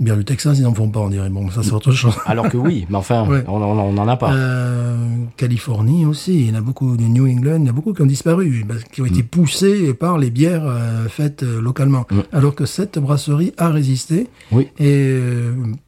Bières 0.00 0.16
du 0.16 0.24
Texas, 0.24 0.58
ils 0.58 0.62
n'en 0.64 0.74
font 0.74 0.88
pas, 0.88 1.00
on 1.00 1.08
dirait. 1.08 1.28
Bon, 1.30 1.48
ça 1.50 1.62
c'est 1.62 1.72
autre 1.72 1.92
chose. 1.92 2.14
Alors 2.26 2.48
que 2.48 2.56
oui, 2.56 2.86
mais 2.90 2.96
enfin, 2.96 3.26
Ouais. 3.28 3.44
on, 3.46 3.62
on, 3.62 3.78
on 3.78 3.96
en 3.98 4.08
a 4.08 4.16
pas. 4.16 4.32
Euh, 4.32 4.96
Californie 5.36 6.04
aussi, 6.06 6.40
il 6.40 6.48
y 6.48 6.50
en 6.50 6.54
a 6.56 6.60
beaucoup 6.60 6.96
de 6.96 7.04
New 7.04 7.26
England, 7.26 7.58
il 7.60 7.66
y 7.66 7.68
en 7.68 7.70
a 7.70 7.72
beaucoup 7.72 7.92
qui 7.94 8.02
ont 8.02 8.06
disparu, 8.06 8.64
qui 8.92 9.02
ont 9.02 9.06
été 9.06 9.22
poussés 9.22 9.94
par 9.94 10.18
les 10.18 10.30
bières 10.30 10.64
euh, 10.66 11.06
faites 11.08 11.42
euh, 11.42 11.60
localement. 11.60 12.04
Mm. 12.10 12.20
Alors 12.32 12.54
que 12.54 12.66
cette 12.66 12.98
brasserie 12.98 13.52
a 13.58 13.68
résisté, 13.70 14.28
Oui. 14.50 14.68
et 14.78 15.18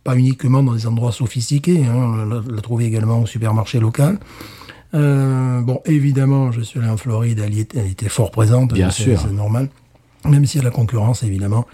pas 0.05 0.17
uniquement 0.17 0.63
dans 0.63 0.75
des 0.75 0.87
endroits 0.87 1.13
sophistiqués, 1.13 1.85
hein, 1.85 1.95
on 1.95 2.17
l'a 2.27 2.41
l'a 2.47 2.61
trouvé 2.63 2.85
également 2.85 3.21
au 3.23 3.27
supermarché 3.27 3.81
local. 3.81 4.19
Bon, 4.93 5.81
évidemment, 5.87 6.53
je 6.53 6.61
suis 6.61 6.79
allé 6.79 6.89
en 6.89 6.97
Floride, 6.97 7.41
elle, 7.45 7.59
était, 7.59 7.79
elle 7.79 7.91
était 7.91 8.09
fort 8.09 8.31
présente, 8.31 8.73
Bien 8.73 8.91
sûr. 8.91 9.19
c'est 9.21 9.33
normal. 9.33 9.69
Même 10.29 10.45
a 10.45 10.63
la 10.63 10.71
concurrence, 10.71 11.23
évidemment, 11.23 11.67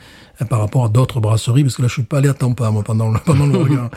par 0.48 0.60
rapport 0.60 0.84
à 0.84 0.88
d'autres 0.88 1.20
brasseries, 1.20 1.62
parce 1.62 1.76
que 1.76 1.82
là, 1.82 1.88
je 1.88 1.94
suis 1.94 2.02
pas 2.02 2.18
allé 2.18 2.28
à 2.28 2.34
Tampa, 2.34 2.70
moi, 2.70 2.82
pendant 2.82 3.08
le, 3.10 3.18
pendant 3.24 3.46
le 3.46 3.56
regard. 3.64 3.90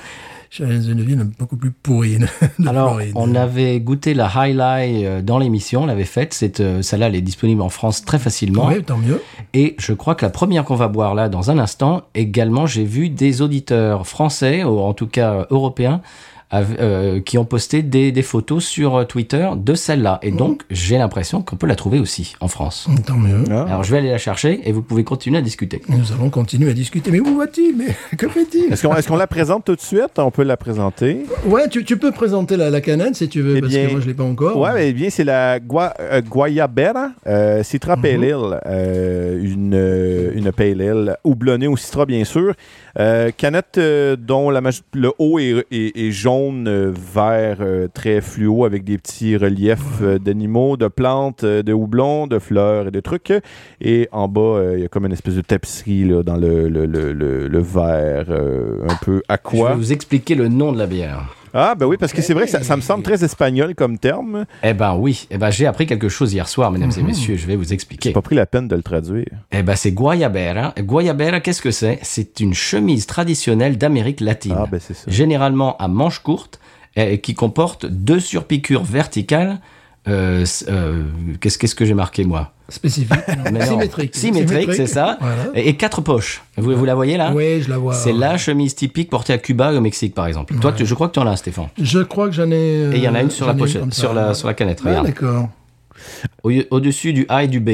Je 0.50 0.58
suis 0.58 0.64
allé 0.66 0.78
dans 0.78 0.84
une 0.90 1.02
ville 1.02 1.28
beaucoup 1.40 1.58
plus 1.58 1.72
pourrie 1.72 2.20
de 2.20 2.68
Alors, 2.68 2.90
Floride. 2.90 3.14
on 3.16 3.34
avait 3.34 3.80
goûté 3.80 4.14
la 4.14 4.28
Highlight 4.28 5.04
euh, 5.04 5.22
dans 5.24 5.40
l'émission, 5.40 5.82
on 5.82 5.86
l'avait 5.88 6.04
faite. 6.06 6.34
Cette, 6.36 6.60
euh, 6.60 6.84
celle-là, 6.84 7.08
elle 7.08 7.16
est 7.16 7.22
disponible 7.22 7.62
en 7.64 7.70
France 7.70 8.06
très 8.06 8.20
facilement. 8.20 8.68
Oui, 8.68 8.84
tant 8.84 8.98
mieux. 8.98 9.20
Et 9.56 9.76
je 9.80 9.94
crois 9.94 10.14
que 10.14 10.24
la 10.24 10.30
première 10.30 10.64
qu'on 10.64 10.76
va 10.76 10.90
boire 10.90 11.16
là, 11.16 11.28
dans 11.28 11.50
un 11.50 11.58
instant, 11.58 12.04
également, 12.14 12.68
j'ai 12.68 12.84
vu 12.84 13.10
des 13.10 13.42
auditeurs 13.42 14.06
français, 14.06 14.64
ou 14.64 14.80
en 14.80 14.94
tout 14.94 15.08
cas 15.08 15.34
euh, 15.34 15.46
européens, 15.50 16.02
euh, 16.54 17.20
qui 17.20 17.38
ont 17.38 17.46
posté 17.46 17.82
des, 17.82 18.12
des 18.12 18.22
photos 18.22 18.64
sur 18.66 18.96
euh, 18.96 19.04
Twitter 19.06 19.50
de 19.58 19.74
celle-là. 19.76 20.20
Et 20.22 20.32
donc, 20.32 20.62
j'ai 20.70 20.98
l'impression 20.98 21.42
qu'on 21.42 21.56
peut 21.56 21.68
la 21.68 21.76
trouver 21.76 22.00
aussi 22.00 22.36
en 22.40 22.48
France. 22.48 22.88
Tant 23.06 23.18
mieux. 23.18 23.44
Ah. 23.50 23.64
Alors, 23.68 23.84
je 23.84 23.92
vais 23.92 23.98
aller 23.98 24.10
la 24.12 24.18
chercher 24.18 24.62
et 24.68 24.72
vous 24.72 24.82
pouvez 24.82 25.04
continuer 25.04 25.38
à 25.38 25.42
discuter. 25.42 25.82
Nous 25.90 26.12
allons 26.12 26.30
continuer 26.30 26.70
à 26.70 26.74
discuter. 26.74 27.12
Mais 27.12 27.20
où 27.20 27.38
va-t-il 27.38 27.76
Mais 27.78 27.96
que 28.18 28.28
fait-il? 28.28 28.72
Est-ce 28.74 29.08
qu'on 29.08 29.16
la 29.16 29.28
présente 29.28 29.66
tout 29.66 29.76
de 29.76 29.82
suite? 29.82 30.18
On 30.18 30.32
peut 30.32 30.44
la 30.44 30.58
présenter. 30.58 31.26
Ouais, 31.46 31.68
tu, 31.70 31.84
tu 31.84 31.98
peux 31.98 32.12
présenter 32.12 32.58
la, 32.58 32.70
la 32.70 32.82
canette 32.82 33.16
si 33.16 33.28
tu 33.30 33.42
veux, 33.42 33.58
Eh 33.58 33.62
parce 33.62 33.72
bien, 33.72 33.88
que 33.88 33.92
moi 33.94 34.02
je 34.02 34.08
l'ai 34.08 34.14
pas 34.14 34.24
encore. 34.24 34.58
Ouais, 34.58 34.72
mais 34.74 34.94
bien, 34.94 35.10
c'est 35.10 35.24
la 35.24 35.60
Gua- 35.60 35.94
euh, 36.00 36.22
Guayabera 36.22 37.10
euh, 37.28 37.64
Citra 37.64 37.96
Mhm. 37.96 38.02
Pale 38.02 38.24
Ale. 38.24 38.62
euh, 38.66 39.40
une, 39.42 40.32
une 40.38 40.52
Pale 40.52 40.82
Ale 40.82 41.18
houblonnée 41.24 41.68
au 41.68 41.78
citra, 41.78 42.06
bien 42.06 42.24
sûr. 42.24 42.54
Euh, 43.00 43.32
canette 43.36 43.78
euh, 43.78 44.16
dont 44.16 44.50
la 44.50 44.62
le 44.94 45.12
haut 45.20 45.40
est, 45.40 45.66
est- 45.72 45.98
est 45.98 46.12
jaune, 46.12 46.43
euh, 46.52 46.92
vert, 46.94 47.58
euh, 47.62 47.88
très 47.94 48.22
fluo, 48.22 48.66
avec 48.66 48.84
des 48.84 48.98
petits 48.98 49.38
reliefs 49.38 50.02
euh, 50.02 50.20
d'animaux, 50.20 50.78
de 50.78 50.88
plantes, 50.88 51.46
de 51.46 51.74
houblons, 51.74 52.28
de 52.28 52.40
fleurs 52.40 52.88
et 52.88 52.92
de 52.92 53.00
trucs. 53.00 53.34
Et 53.82 54.10
en 54.12 54.28
bas, 54.28 54.62
il 54.76 54.82
y 54.82 54.86
a 54.86 54.88
comme 54.88 55.06
une 55.06 55.12
espèce 55.14 55.36
de 55.36 55.42
tapisserie 55.42 56.10
dans 56.26 56.38
le, 56.38 56.68
le, 56.68 56.86
le, 56.86 57.14
le, 57.48 57.60
vert, 57.60 58.26
un 58.30 58.96
peu 59.04 59.18
Je 59.18 59.34
aqua. 59.34 59.70
vais 59.70 59.76
vous 59.76 59.92
expliquer 59.94 60.36
le 60.36 60.48
nom 60.48 60.72
de 60.72 60.78
la 60.78 60.88
bière. 60.88 61.36
Ah, 61.54 61.76
ben 61.76 61.86
oui, 61.86 61.98
parce 61.98 62.14
que 62.14 62.22
c'est 62.22 62.34
vrai 62.34 62.46
que 62.46 62.52
ça, 62.52 62.64
ça 62.64 62.76
me 62.76 62.82
semble 62.82 63.04
très 63.04 63.24
espagnol 63.24 63.76
comme 63.76 63.98
terme. 63.98 64.46
Eh 64.64 64.74
ben 64.74 64.96
oui, 64.96 65.28
eh 65.30 65.38
ben 65.38 65.52
j'ai 65.52 65.68
appris 65.68 65.86
quelque 65.86 66.10
chose 66.10 66.34
hier 66.34 66.48
soir, 66.48 66.72
mesdames 66.72 66.92
et 66.98 67.04
messieurs, 67.04 67.36
je 67.38 67.46
vais 67.46 67.56
vous 67.56 67.74
expliquer. 67.74 68.10
J'ai 68.10 68.14
pas 68.14 68.22
pris 68.22 68.36
la 68.36 68.46
peine 68.46 68.68
de 68.68 68.76
le 68.76 68.82
traduire. 68.84 69.28
Eh 69.52 69.62
ben 69.62 69.76
c'est 69.76 69.92
Guayabera. 69.92 70.74
Guayabera, 70.80 71.42
qu'est-ce 71.42 71.62
que 71.62 71.72
c'est? 71.72 72.00
C'est 72.02 72.40
une 72.40 72.54
chemise 72.54 73.06
traditionnelle 73.06 73.78
d'Amérique 73.78 74.20
latine. 74.20 74.56
Ah, 74.58 74.66
ben 74.70 74.80
c'est 74.80 74.96
ça. 74.96 75.10
généralement 75.10 75.78
à 75.78 75.88
manches 75.88 76.20
courtes, 76.20 76.60
et 76.96 77.20
qui 77.20 77.34
comporte 77.34 77.86
deux 77.86 78.20
surpiqûres 78.20 78.84
verticales. 78.84 79.60
Euh, 80.08 80.46
euh, 80.70 81.04
qu'est-ce, 81.40 81.58
qu'est-ce 81.58 81.76
que 81.76 81.86
j'ai 81.86 81.94
marqué 81.94 82.24
moi? 82.24 82.52
Spécifique. 82.70 83.20
Symétrique. 83.62 84.16
Symétrique, 84.16 84.74
c'est 84.74 84.88
ça. 84.88 85.18
Voilà. 85.20 85.36
et, 85.54 85.70
et 85.70 85.76
quatre 85.76 86.02
poches. 86.02 86.42
Vous, 86.58 86.76
vous 86.76 86.86
la 86.86 86.96
voyez 86.96 87.18
là 87.18 87.32
Oui, 87.34 87.62
je 87.62 87.70
la 87.70 87.78
vois. 87.78 87.94
C'est 87.94 88.14
la 88.14 88.38
chemise 88.38 88.74
typique 88.76 89.10
portée 89.10 89.34
à 89.34 89.38
Cuba 89.38 89.74
et 89.74 89.78
au 89.78 89.82
Mexique, 89.82 90.16
par 90.16 90.28
exemple. 90.28 90.56
Toi, 90.60 90.72
tu- 90.72 90.86
je 90.86 90.94
crois 90.96 91.08
que 91.10 91.14
tu 91.14 91.20
en 91.20 91.28
as, 91.28 91.36
Stéphane. 91.36 91.68
Je 91.80 92.00
crois 92.00 92.28
que 92.28 92.34
j'en 92.36 92.50
ai. 92.50 92.54
euh, 92.86 92.92
Et 92.94 92.98
il 92.98 93.04
y 93.04 93.08
en 93.08 93.16
a 93.16 93.22
une 93.22 93.30
sur 93.32 93.46
la 93.48 93.54
pochette, 93.54 93.94
sur 93.94 94.14
la, 94.14 94.30
ouais. 94.30 94.34
sur 94.34 94.48
la 94.48 94.54
canette. 94.54 94.80
Ah, 94.86 94.90
Regarde. 94.90 95.06
d'accord. 95.08 95.50
Au- 96.44 96.52
Au-dessus 96.72 97.14
du 97.14 97.26
A 97.30 97.44
et 97.44 97.48
du 97.48 97.60
B. 97.60 97.72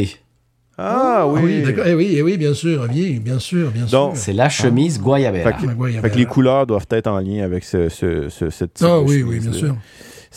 Ah 0.77 1.25
oui. 1.27 1.41
Oui, 1.43 1.61
d'accord. 1.63 1.83
Eh 1.87 1.93
oui, 1.93 2.13
eh 2.15 2.21
oui, 2.21 2.37
bien 2.37 2.53
sûr, 2.53 2.87
oui, 2.89 3.19
bien 3.19 3.37
sûr, 3.37 3.69
bien 3.69 3.85
Donc, 3.85 4.15
sûr. 4.15 4.23
C'est 4.23 4.33
la 4.33 4.47
chemise 4.49 4.99
Guayabera. 5.01 5.51
Fait 5.51 5.65
que, 5.65 5.69
Ah, 5.71 5.85
fait 5.91 5.97
avait 5.97 6.09
que 6.09 6.17
les 6.17 6.25
couleurs 6.25 6.65
doivent 6.65 6.87
être 6.91 7.07
en 7.07 7.19
lien 7.19 7.43
avec 7.43 7.63
ce, 7.65 7.89
ce, 7.89 8.29
ce, 8.29 8.49
cette 8.49 8.81
Ah 8.81 8.99
oui, 9.01 9.21
oui, 9.23 9.39
bien 9.39 9.51
sûr. 9.51 9.75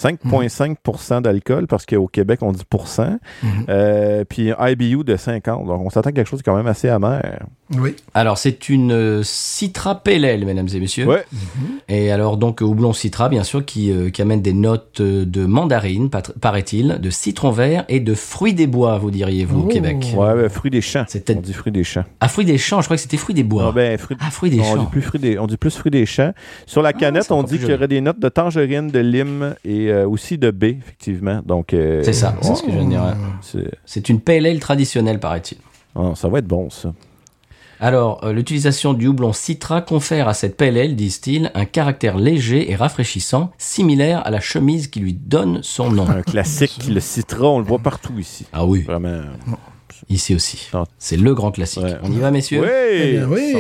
5,5% 0.03 1.23
d'alcool, 1.23 1.67
parce 1.67 1.87
qu'au 1.87 2.09
Québec, 2.09 2.41
on 2.43 2.53
dit 2.53 2.65
pourcent. 2.69 3.19
Mhm. 3.43 3.51
Euh, 3.69 4.25
puis 4.25 4.51
un 4.51 4.69
IBU 4.69 5.05
de 5.05 5.17
50. 5.17 5.67
Donc, 5.67 5.81
on 5.81 5.91
s'attend 5.91 6.11
à 6.11 6.13
quelque 6.13 6.29
chose 6.29 6.41
de 6.41 6.45
quand 6.45 6.57
même 6.57 6.67
assez 6.67 6.89
amer. 6.89 7.41
Oui. 7.79 7.95
Alors, 8.15 8.39
c'est 8.39 8.69
une 8.69 8.93
euh, 8.93 9.23
Citra 9.23 10.03
Ale, 10.07 10.45
mesdames 10.45 10.69
et 10.75 10.81
messieurs. 10.81 11.07
Ouais. 11.07 11.25
Et 11.89 12.11
alors, 12.11 12.37
donc, 12.37 12.61
houblon 12.61 12.93
Citra, 12.93 13.29
bien 13.29 13.45
sûr, 13.45 13.65
qui, 13.65 13.91
euh, 13.91 14.11
qui 14.11 14.21
amène 14.23 14.43
des 14.43 14.53
notes 14.53 15.01
euh, 15.01 15.25
de 15.25 15.45
mandarine, 15.47 16.11
paraît-il, 16.41 16.99
de 17.01 17.11
citron 17.11 17.51
vert 17.51 17.85
et 17.89 18.01
de 18.01 18.15
fruits 18.15 18.55
des 18.55 18.67
bois, 18.67 18.99
vous 18.99 19.11
diriez-vous, 19.11 19.61
au 19.61 19.65
Oh. 19.65 19.69
Québec. 19.69 20.13
Ouais, 20.17 20.49
fruits 20.49 20.71
des 20.71 20.81
champs. 20.81 21.05
C'était- 21.09 21.37
On 21.37 21.41
dit 21.41 21.53
fruits 21.53 21.73
des 21.73 21.85
champs. 21.85 22.05
Ah, 22.21 22.29
fruits 22.29 22.45
des 22.45 22.59
champs, 22.59 22.81
je 22.81 22.87
crois 22.87 22.97
que 22.97 23.03
c'était 23.03 23.17
fruits 23.17 23.35
des 23.35 23.45
bois. 23.45 23.67
Ah, 23.69 23.73
ben, 23.73 23.97
fruits 23.99 24.17
Ah, 24.21 24.31
fruits 24.31 24.51
des 24.51 24.61
on, 24.61 24.63
dit 24.63 24.69
champs. 24.81 24.85
plus 24.87 25.03
fruits 25.03 25.21
des, 25.21 25.39
on 25.39 25.47
dit 25.47 25.57
plus 25.57 25.71
fruits 25.77 25.91
des 25.91 26.07
champs. 26.07 26.33
Sur 26.67 26.83
la 26.83 26.93
canette, 26.93 27.25
c'est 27.25 27.33
on 27.33 27.43
dit 27.43 27.59
qu'il 27.59 27.69
y 27.71 27.75
aurait 27.75 27.89
des 27.89 28.01
notes 28.01 28.19
de 28.21 28.29
tangerine, 28.29 28.89
de 28.91 28.99
lime 28.99 29.55
et 29.65 29.89
euh, 29.91 30.07
aussi 30.09 30.37
de 30.39 30.51
baie, 30.51 30.77
effectivement. 30.79 31.41
Donc, 31.47 31.73
euh, 31.75 32.03
C'est 32.03 32.13
ça, 32.13 32.35
c'est 32.43 32.55
ce 32.55 32.63
que 32.63 32.71
je 32.71 32.77
viens 32.77 32.85
de 32.85 32.91
dire. 32.91 33.17
c'est- 33.41 33.71
C'est 33.85 34.09
une 34.09 34.21
ale 34.27 34.59
traditionnelle, 34.61 35.19
paraît-il. 35.21 35.59
ah, 35.95 36.13
ça 36.15 36.29
va 36.29 36.39
être 36.39 36.47
bon, 36.47 36.69
ça. 36.71 36.93
Alors, 37.83 38.23
euh, 38.23 38.33
l'utilisation 38.33 38.95
du 38.95 39.09
houblon 39.09 39.33
Citra 39.33 39.81
confère 39.81 40.29
à 40.29 40.35
cette 40.35 40.63
ale, 40.63 40.95
disent-ils, 40.95 41.51
un 41.55 41.65
caractère 41.65 42.17
léger 42.17 42.71
et 42.71 42.77
rafraîchissant, 42.77 43.51
similaire 43.59 44.25
à 44.25 44.31
la 44.31 44.39
chemise 44.39 44.87
qui 44.87 45.01
lui 45.01 45.15
donne 45.15 45.65
son 45.65 45.91
nom. 45.91 46.09
Un 46.09 46.23
classique, 46.23 46.79
le 46.89 47.01
citron, 47.01 47.57
on 47.57 47.59
le 47.59 47.65
voit 47.65 47.81
partout 47.81 48.17
ici. 48.21 48.47
Ah 48.53 48.65
oui, 48.65 48.83
Vraiment. 48.83 49.23
ici 50.09 50.33
aussi. 50.33 50.71
C'est 50.97 51.17
le 51.17 51.35
grand 51.35 51.51
classique. 51.51 51.83
Ouais. 51.83 51.97
On 52.05 52.13
y 52.13 52.19
va, 52.21 52.31
messieurs 52.31 52.61
Oui, 52.63 52.69
Eh 52.71 53.13
bien, 53.15 53.27
oui. 53.29 53.53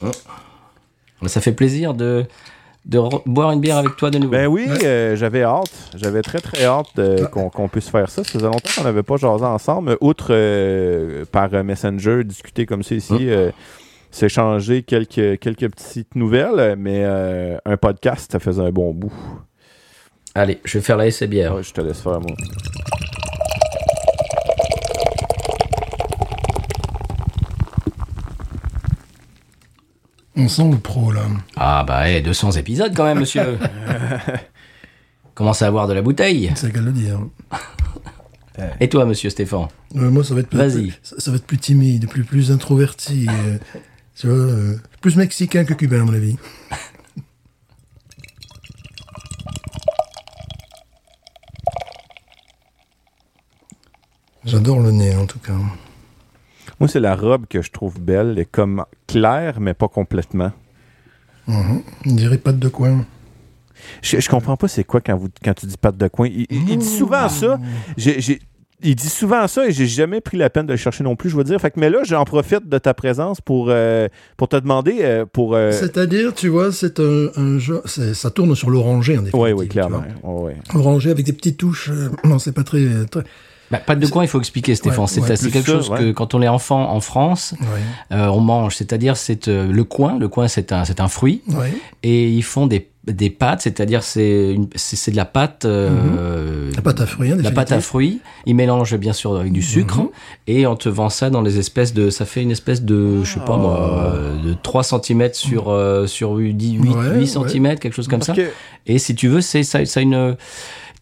santé. 0.00 0.12
Ça 1.26 1.42
fait 1.42 1.52
plaisir 1.52 1.92
de, 1.92 2.24
de 2.84 2.98
re- 2.98 3.22
boire 3.26 3.52
une 3.52 3.60
bière 3.60 3.76
avec 3.78 3.96
toi 3.96 4.10
de 4.10 4.18
nouveau. 4.18 4.32
Ben 4.32 4.46
oui, 4.48 4.66
euh, 4.82 5.14
j'avais 5.16 5.42
hâte. 5.42 5.90
J'avais 5.94 6.22
très 6.22 6.40
très 6.40 6.64
hâte 6.64 6.88
qu'on 7.30 7.48
qu'on 7.48 7.68
puisse 7.68 7.88
faire 7.88 8.08
ça. 8.10 8.24
Ça 8.24 8.30
faisait 8.32 8.44
longtemps 8.46 8.70
qu'on 8.76 8.82
n'avait 8.84 9.02
pas 9.04 9.16
jasé 9.16 9.44
ensemble. 9.44 9.96
Outre 10.00 10.28
euh, 10.30 11.24
par 11.30 11.48
euh, 11.54 11.62
Messenger, 11.62 12.24
discuter 12.24 12.66
comme 12.66 12.82
ça 12.82 12.94
ici, 12.94 13.14
euh, 13.30 13.50
s'échanger 14.10 14.82
quelques, 14.82 15.38
quelques 15.38 15.70
petites 15.70 16.14
nouvelles, 16.16 16.76
mais 16.76 17.02
euh, 17.04 17.56
un 17.64 17.76
podcast, 17.76 18.32
ça 18.32 18.38
faisait 18.40 18.62
un 18.62 18.70
bon 18.70 18.92
bout. 18.92 19.12
Allez, 20.34 20.60
je 20.64 20.78
vais 20.78 20.82
faire 20.82 20.96
la 20.96 21.08
bière. 21.28 21.54
Ouais, 21.54 21.62
je 21.62 21.72
te 21.72 21.80
laisse 21.80 22.00
faire, 22.00 22.20
moi. 22.20 22.34
On 30.36 30.48
sent 30.48 30.70
le 30.70 30.78
pro, 30.78 31.12
là. 31.12 31.22
Ah 31.56 31.84
bah, 31.86 32.08
eh, 32.10 32.22
200 32.22 32.52
épisodes 32.52 32.94
quand 32.96 33.04
même, 33.04 33.18
monsieur. 33.20 33.58
Commence 35.34 35.62
à 35.62 35.66
avoir 35.66 35.86
de 35.88 35.92
la 35.92 36.02
bouteille. 36.02 36.50
C'est 36.54 36.72
qu'à 36.72 36.80
le 36.80 36.92
dire. 36.92 37.18
Et 38.80 38.88
toi, 38.88 39.04
monsieur 39.06 39.30
Stéphane 39.30 39.68
Euh, 39.96 40.10
moi, 40.10 40.22
ça 40.24 40.34
va 40.34 40.40
être 40.40 40.48
plus, 40.48 40.58
Vas-y. 40.58 40.92
ça, 41.02 41.16
ça 41.18 41.30
va 41.30 41.36
être 41.38 41.46
plus 41.46 41.58
timide, 41.58 42.08
plus, 42.08 42.24
plus 42.24 42.50
introverti. 42.52 43.26
euh, 43.28 43.58
tu 44.14 44.26
vois, 44.26 44.36
euh, 44.36 44.76
plus 45.00 45.16
mexicain 45.16 45.64
que 45.64 45.74
cubain, 45.74 46.02
à 46.02 46.04
mon 46.04 46.14
avis. 46.14 46.36
J'adore 54.44 54.80
le 54.80 54.90
nez, 54.90 55.14
en 55.14 55.26
tout 55.26 55.38
cas. 55.38 55.52
Moi, 56.82 56.88
c'est 56.88 57.00
la 57.00 57.14
robe 57.14 57.46
que 57.48 57.62
je 57.62 57.70
trouve 57.70 58.00
belle. 58.00 58.30
Elle 58.32 58.38
est 58.40 58.44
comme 58.50 58.84
claire, 59.06 59.60
mais 59.60 59.72
pas 59.74 59.88
complètement. 59.88 60.50
Mhm. 61.46 61.82
On 62.06 62.12
dirait 62.14 62.38
pas 62.38 62.52
de 62.52 62.68
coin. 62.68 63.04
Je, 64.02 64.20
je 64.20 64.28
comprends 64.28 64.56
pas 64.56 64.68
c'est 64.68 64.84
quoi 64.84 65.00
quand, 65.00 65.16
vous, 65.16 65.28
quand 65.44 65.54
tu 65.54 65.66
dis 65.66 65.76
pâte 65.76 65.96
de 65.96 66.08
coin. 66.08 66.26
Il, 66.28 66.46
il- 66.50 66.68
il 66.70 66.78
dit 66.78 66.86
souvent 66.86 67.28
ça. 67.28 67.58
J'ai- 67.96 68.20
j'ai- 68.20 68.40
il 68.84 68.96
dit 68.96 69.08
souvent 69.08 69.46
ça 69.46 69.66
et 69.68 69.72
j'ai 69.72 69.86
jamais 69.86 70.20
pris 70.20 70.36
la 70.36 70.50
peine 70.50 70.66
de 70.66 70.72
le 70.72 70.76
chercher 70.76 71.04
non 71.04 71.14
plus, 71.14 71.30
je 71.30 71.36
veux 71.36 71.44
dire. 71.44 71.60
Fait 71.60 71.70
que, 71.70 71.78
mais 71.78 71.88
là, 71.90 72.00
j'en 72.04 72.24
profite 72.24 72.68
de 72.68 72.78
ta 72.78 72.94
présence 72.94 73.40
pour, 73.40 73.66
euh, 73.70 74.08
pour 74.36 74.48
te 74.48 74.56
demander 74.56 74.98
euh, 75.02 75.24
pour. 75.24 75.54
euh, 75.54 75.70
C'est-à-dire, 75.72 76.34
tu 76.34 76.48
vois, 76.48 76.72
c'est 76.72 76.98
un, 76.98 77.28
un 77.36 77.58
jeu. 77.58 77.80
c'est- 77.84 78.14
Ça 78.14 78.30
tourne 78.30 78.54
sur 78.56 78.70
l'oranger, 78.70 79.18
en 79.18 79.22
définitive. 79.22 79.40
Oui, 79.40 79.52
oui, 79.52 79.68
clairement. 79.68 80.02
Orangé 80.74 81.10
avec 81.12 81.24
des 81.26 81.32
petites 81.32 81.58
touches. 81.58 81.90
non, 82.24 82.38
c'est 82.40 82.52
pas 82.52 82.64
très. 82.64 82.84
très... 83.10 83.22
bah, 83.72 83.78
Pas 83.78 83.96
de 83.96 84.06
coin, 84.06 84.22
il 84.22 84.28
faut 84.28 84.38
expliquer, 84.38 84.74
Stéphane. 84.76 85.06
C'est 85.08 85.50
quelque 85.50 85.66
chose 85.66 85.88
que 85.90 86.12
quand 86.12 86.34
on 86.34 86.42
est 86.42 86.48
enfant 86.48 86.92
en 86.92 87.00
France, 87.00 87.54
euh, 88.12 88.26
on 88.28 88.40
mange. 88.40 88.76
C'est-à-dire, 88.76 89.16
c'est 89.16 89.48
euh, 89.48 89.72
le 89.72 89.84
coin. 89.84 90.18
Le 90.18 90.28
coin, 90.28 90.46
c'est 90.46 90.70
un, 90.72 90.84
c'est 90.84 91.00
un 91.00 91.08
fruit. 91.08 91.42
Et 92.04 92.28
ils 92.28 92.42
font 92.44 92.66
des, 92.68 92.88
des 93.06 93.30
pâtes, 93.30 93.62
c'est-à-dire, 93.62 94.02
c'est 94.04 94.56
c'est 94.76 95.10
de 95.10 95.16
la 95.16 95.24
pâte. 95.24 95.64
euh, 95.64 96.70
La 96.76 96.82
pâte 96.82 97.00
à 97.00 97.06
fruits, 97.06 97.32
hein, 97.32 97.36
La 97.40 97.50
pâte 97.50 97.72
à 97.72 97.80
fruits, 97.80 98.20
ils 98.46 98.54
mélangent 98.54 98.96
bien 98.96 99.12
sûr 99.12 99.34
avec 99.36 99.52
du 99.52 99.62
sucre 99.62 99.98
Mhm. 99.98 100.08
et 100.46 100.66
on 100.68 100.76
te 100.76 100.88
vend 100.88 101.08
ça 101.08 101.28
dans 101.30 101.42
les 101.42 101.58
espèces 101.58 101.94
de 101.94 102.10
ça 102.10 102.24
fait 102.24 102.42
une 102.42 102.50
espèce 102.52 102.82
de 102.82 103.24
je 103.24 103.34
sais 103.34 103.40
pas 103.40 103.56
moi 103.56 104.04
euh, 104.14 104.42
de 104.42 104.54
3 104.62 104.82
cm 104.84 105.30
sur 105.32 105.68
euh, 105.70 106.06
sur 106.06 106.36
10 106.36 106.74
8, 106.78 106.90
Ouais, 106.90 107.18
8 107.20 107.26
cm 107.26 107.78
quelque 107.78 107.94
chose 107.94 108.06
comme 108.08 108.20
Parce 108.20 108.28
ça. 108.28 108.34
que 108.34 108.50
Et 108.86 108.98
si 108.98 109.14
tu 109.16 109.26
veux, 109.28 109.40
c'est 109.40 109.62
ça, 109.64 109.84
ça 109.84 109.98
a 110.00 110.02
une 110.04 110.36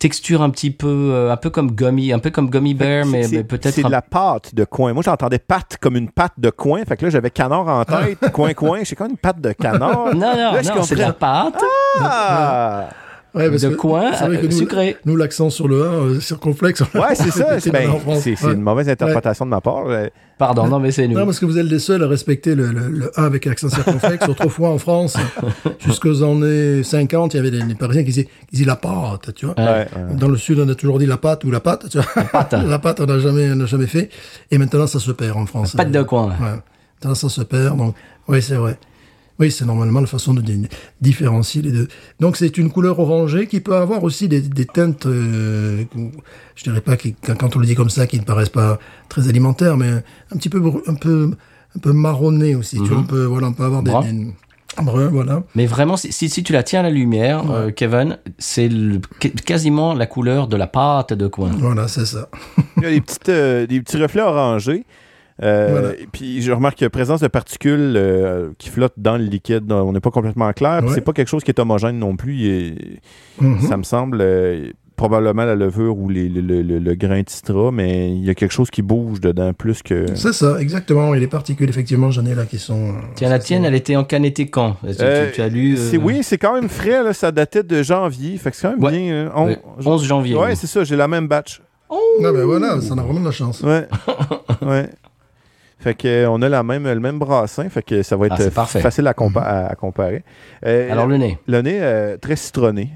texture 0.01 0.43
un 0.43 0.51
petit 0.51 0.73
peu 0.73 0.89
euh, 1.13 1.31
un 1.31 1.37
peu 1.37 1.51
comme 1.51 1.71
gummy, 1.71 2.13
un 2.13 2.19
peu 2.19 2.31
comme 2.31 2.51
gummy 2.51 2.75
bear 2.75 3.07
mais, 3.07 3.29
peut-être 3.45 3.75
C'est 3.75 3.85
un- 3.85 3.89
de 3.89 3.93
la 3.93 4.03
pâte 4.03 4.55
de 4.55 4.65
coin. 4.65 4.93
Moi, 4.93 5.05
j'entendais 5.05 5.39
pâte 5.39 5.77
comme 5.81 5.95
une 5.97 6.11
pâte 6.11 6.33
de 6.39 6.51
coin. 6.51 6.83
Fait 6.85 6.97
que 6.97 7.05
là, 7.05 7.11
j'avais 7.11 7.31
canard 7.31 7.69
en 7.69 7.85
tête, 7.85 8.19
coin, 8.33 8.53
coin. 8.55 8.81
C'est 8.83 8.97
comme 8.97 9.11
une 9.11 9.17
pâte 9.19 9.41
de 9.41 9.53
canard. 9.53 10.13
Non 10.15 10.21
non 10.35 10.53
Là, 10.55 10.63
non, 10.63 10.83
c'est 10.83 10.97
de 10.97 11.01
la 11.01 11.13
pâte 11.13 11.63
Ah! 12.01 12.89
Ouais, 13.35 13.49
parce 13.49 13.63
de 13.63 13.69
que 13.69 13.75
coin 13.75 14.13
c'est 14.13 14.25
vrai 14.27 14.39
que 14.41 14.47
nous, 14.47 14.53
sucré. 14.53 14.97
Nous, 15.05 15.15
l'accent 15.17 15.51
sur 15.51 15.69
le 15.69 15.83
1, 15.83 15.85
euh, 15.87 16.21
circonflexe. 16.21 16.81
Ouais, 16.95 17.15
c'est 17.15 17.31
ça. 17.31 17.61
C'est 17.61 17.71
ben, 17.71 17.89
Ouais. 18.07 18.35
une 18.53 18.61
mauvaise 18.61 18.89
interprétation 18.89 19.45
de 19.45 19.51
ma 19.51 19.61
part. 19.61 19.85
Euh, 19.87 20.09
Pardon, 20.39 20.67
non 20.69 20.81
mais 20.81 20.91
c'est 20.91 21.07
nous. 21.07 21.19
Non, 21.19 21.27
parce 21.27 21.39
que 21.39 21.45
vous 21.45 21.59
êtes 21.59 21.67
les 21.67 21.79
seuls 21.79 22.03
à 22.03 22.09
respecter 22.09 22.55
le, 22.55 22.69
le, 22.69 22.89
le 22.89 23.11
1 23.21 23.25
avec 23.25 23.47
accent 23.47 23.69
circonflexe. 23.69 24.27
Autrefois, 24.29 24.71
en 24.71 24.79
France, 24.79 25.17
jusqu'aux 25.79 26.23
années 26.23 26.83
50, 26.83 27.35
il 27.35 27.37
y 27.37 27.41
avait 27.41 27.51
des, 27.51 27.63
des 27.63 27.75
Parisiens 27.75 28.03
qui 28.03 28.09
disaient, 28.09 28.25
qui 28.25 28.53
disaient 28.53 28.65
la 28.65 28.77
pâte, 28.77 29.35
tu 29.35 29.47
vois. 29.47 29.55
Ouais. 29.59 29.65
ouais, 29.65 29.87
ouais. 29.97 30.15
Dans 30.17 30.29
le 30.29 30.37
sud, 30.37 30.59
on 30.59 30.69
a 30.69 30.75
toujours 30.75 30.99
dit 30.99 31.07
la 31.07 31.19
pâte 31.19 31.45
ou 31.45 31.51
la 31.51 31.61
pâte, 31.61 31.89
tu 31.91 31.99
vois. 31.99 32.07
La 32.17 32.25
pâte. 32.25 32.53
la 32.67 32.79
pâte, 32.79 33.01
on 33.01 33.07
n'a 33.07 33.19
jamais, 33.19 33.51
on 33.53 33.57
n'a 33.57 33.67
jamais 33.67 33.87
fait. 33.87 34.09
Et 34.51 34.59
maintenant, 34.59 34.87
ça 34.87 34.99
se 34.99 35.11
perd 35.13 35.37
en 35.37 35.47
France. 35.47 35.77
Pâte 35.77 35.91
de 35.93 36.03
coin. 36.03 36.29
Ouais. 36.29 36.59
Maintenant, 37.03 37.15
ça 37.15 37.29
se 37.29 37.43
perd. 37.43 37.77
Donc, 37.77 37.95
oui, 38.29 38.41
c'est 38.43 38.55
vrai. 38.57 38.79
Oui, 39.41 39.51
c'est 39.51 39.65
normalement 39.65 40.01
la 40.01 40.07
façon 40.07 40.35
de 40.35 40.43
di- 40.43 40.69
différencier 41.01 41.63
les 41.63 41.73
deux. 41.73 41.89
Donc, 42.21 42.37
c'est 42.37 42.59
une 42.59 42.71
couleur 42.71 42.99
orangée 42.99 43.47
qui 43.47 43.61
peut 43.61 43.75
avoir 43.75 44.05
aussi 44.05 44.29
des, 44.29 44.43
des 44.43 44.67
teintes, 44.67 45.07
euh, 45.07 45.85
je 46.57 46.63
dirais 46.63 46.83
pas 46.83 46.97
qui, 46.97 47.15
quand 47.15 47.35
quand 47.37 47.57
on 47.57 47.59
le 47.59 47.67
dit 47.67 47.75
comme 47.75 47.89
ça, 47.91 48.07
qui 48.07 48.19
ne 48.19 48.25
paraissent 48.25 48.51
pas 48.51 48.79
très 49.09 49.29
alimentaires, 49.29 49.77
mais 49.79 49.89
un 49.89 50.37
petit 50.37 50.51
peu, 50.51 50.61
un 50.87 50.95
peu, 50.95 51.31
un 51.75 51.79
peu 51.81 51.93
marronné 51.93 52.55
aussi. 52.55 52.77
Tu 52.77 52.83
vois, 52.91 52.99
on 52.99 53.05
peut, 53.05 53.25
voilà, 53.25 53.49
on 53.49 53.53
peut 53.55 53.65
avoir 53.65 53.83
des, 53.83 53.91
des- 54.03 54.35
brun, 54.83 55.09
voilà. 55.09 55.43
Mais 55.55 55.67
vraiment, 55.67 55.97
si, 55.97 56.13
si, 56.13 56.29
si 56.29 56.43
tu 56.43 56.53
la 56.53 56.63
tiens 56.63 56.81
à 56.81 56.83
la 56.85 56.91
lumière, 56.91 57.51
euh, 57.51 57.71
Kevin, 57.71 58.19
c'est 58.39 58.69
quasiment 59.45 59.95
la 59.95 60.07
couleur 60.07 60.49
de 60.49 60.57
la 60.57 60.67
pâte 60.67 61.13
de 61.13 61.27
coin. 61.29 61.51
Voilà, 61.59 61.89
c'est 61.89 62.07
ça. 62.07 62.29
Il 62.77 62.83
y 62.83 62.87
a 62.87 62.91
des, 62.91 63.01
petites, 63.01 63.29
euh, 63.31 63.67
des 63.67 63.81
petits 63.81 63.97
reflets 64.01 64.23
orangés. 64.23 64.85
Euh, 65.43 65.69
Voilà. 65.71 65.95
et 65.95 66.07
Puis 66.13 66.43
je 66.43 66.53
remarque 66.53 66.77
qu'il 66.77 66.85
y 66.85 66.87
a 66.87 66.91
présence 66.91 67.21
de 67.21 67.29
particules 67.29 67.95
euh, 67.97 68.51
qui 68.59 68.69
flottent 68.69 68.99
dans 68.99 69.17
le 69.17 69.25
liquide. 69.25 69.67
Donc, 69.67 69.89
On 69.89 69.93
n'est 69.93 70.01
pas 70.01 70.11
complètement 70.11 70.53
clair. 70.53 70.79
Puis 70.81 70.89
Ouais. 70.89 70.95
C'est 70.95 71.01
pas 71.01 71.13
quelque 71.13 71.29
chose 71.29 71.43
qui 71.45 71.51
est 71.51 71.59
homogène 71.59 71.99
non 71.99 72.17
plus. 72.17 72.75
Mhm. 73.41 73.61
Ça 73.63 73.77
me 73.77 73.83
semble 73.83 74.19
euh, 74.21 74.71
probablement 74.97 75.47
la 75.47 75.55
levure 75.55 75.97
ou 75.97 76.11
les- 76.11 76.29
le, 76.29 76.43
le- 76.43 76.61
le- 76.61 76.79
le 76.79 76.95
grain 76.95 77.23
de 77.23 77.29
citron, 77.31 77.73
mais 77.73 78.11
il 78.15 78.23
y 78.23 78.29
a 78.29 78.35
quelque 78.35 78.53
chose 78.53 78.69
qui 78.71 78.83
bouge 78.83 79.19
dedans 79.23 79.55
plus 79.55 79.83
que. 79.83 80.05
C'est 80.15 80.35
ça, 80.35 80.61
exactement. 80.61 81.15
Et 81.15 81.21
les 81.21 81.27
particules, 81.27 81.71
effectivement, 81.71 82.11
j'en 82.11 82.27
ai 82.27 82.35
là 82.35 82.45
qui 82.45 82.59
sont. 82.59 82.93
Tiens, 83.15 83.31
la 83.31 83.39
tienne, 83.39 83.65
elle 83.65 83.75
était 83.75 83.97
encanettée 83.97 84.49
quand? 84.51 84.77
Tu, 84.87 84.95
tu- 84.97 85.33
tu 85.33 85.41
as 85.41 85.49
lu 85.49 85.75
euh, 85.75 85.77
C'est 85.91 85.97
oui, 85.97 86.19
c'est 86.23 86.37
quand 86.37 86.53
même 86.53 86.69
frais. 86.69 87.03
Là, 87.03 87.15
ça 87.15 87.33
datait 87.33 87.63
de 87.63 87.83
janvier. 87.83 88.37
Fait 88.37 88.51
que 88.51 88.57
c'est 88.59 88.69
quand 88.69 88.75
même 88.77 88.85
Ouais. 88.85 88.91
bien. 88.93 89.11
euh, 89.15 89.29
on- 89.35 89.47
Ouais, 89.47 89.59
11 89.87 90.05
janvier. 90.05 90.35
Ouais, 90.37 90.49
oui. 90.51 90.57
c'est 90.57 90.67
ça. 90.67 90.85
J'ai 90.85 90.97
la 90.97 91.09
même 91.09 91.29
batch. 91.29 91.63
Ah 91.93 91.97
ben 92.33 92.45
voilà, 92.45 92.79
ça 92.83 92.93
a 92.93 93.03
vraiment 93.03 93.21
de 93.21 93.25
la 93.25 93.31
chance. 93.33 93.63
Ouais. 93.63 93.89
ouais. 94.63 94.91
Fait 95.81 95.95
que 95.95 96.07
euh, 96.07 96.31
on 96.31 96.41
a 96.43 96.49
la 96.49 96.63
même, 96.63 96.85
le 96.87 97.01
même 97.01 97.19
brassin, 97.19 97.69
fait 97.71 97.83
que 97.83 98.03
ça 98.03 98.17
va 98.17 98.27
être 98.27 98.35
Ah, 98.35 98.37
c'est 98.39 98.47
euh, 98.47 98.51
parfait. 98.51 98.81
facile 98.81 99.07
à, 99.07 99.13
compa- 99.13 99.41
à- 99.43 99.67
à 99.69 99.75
comparer. 99.75 100.23
Euh, 100.67 100.93
Alors 100.93 101.07
le 101.07 101.17
nez. 101.17 101.39
le 101.47 101.63
nez 101.63 101.79
euh, 101.81 102.17
très 102.19 102.37
citronné. 102.37 102.91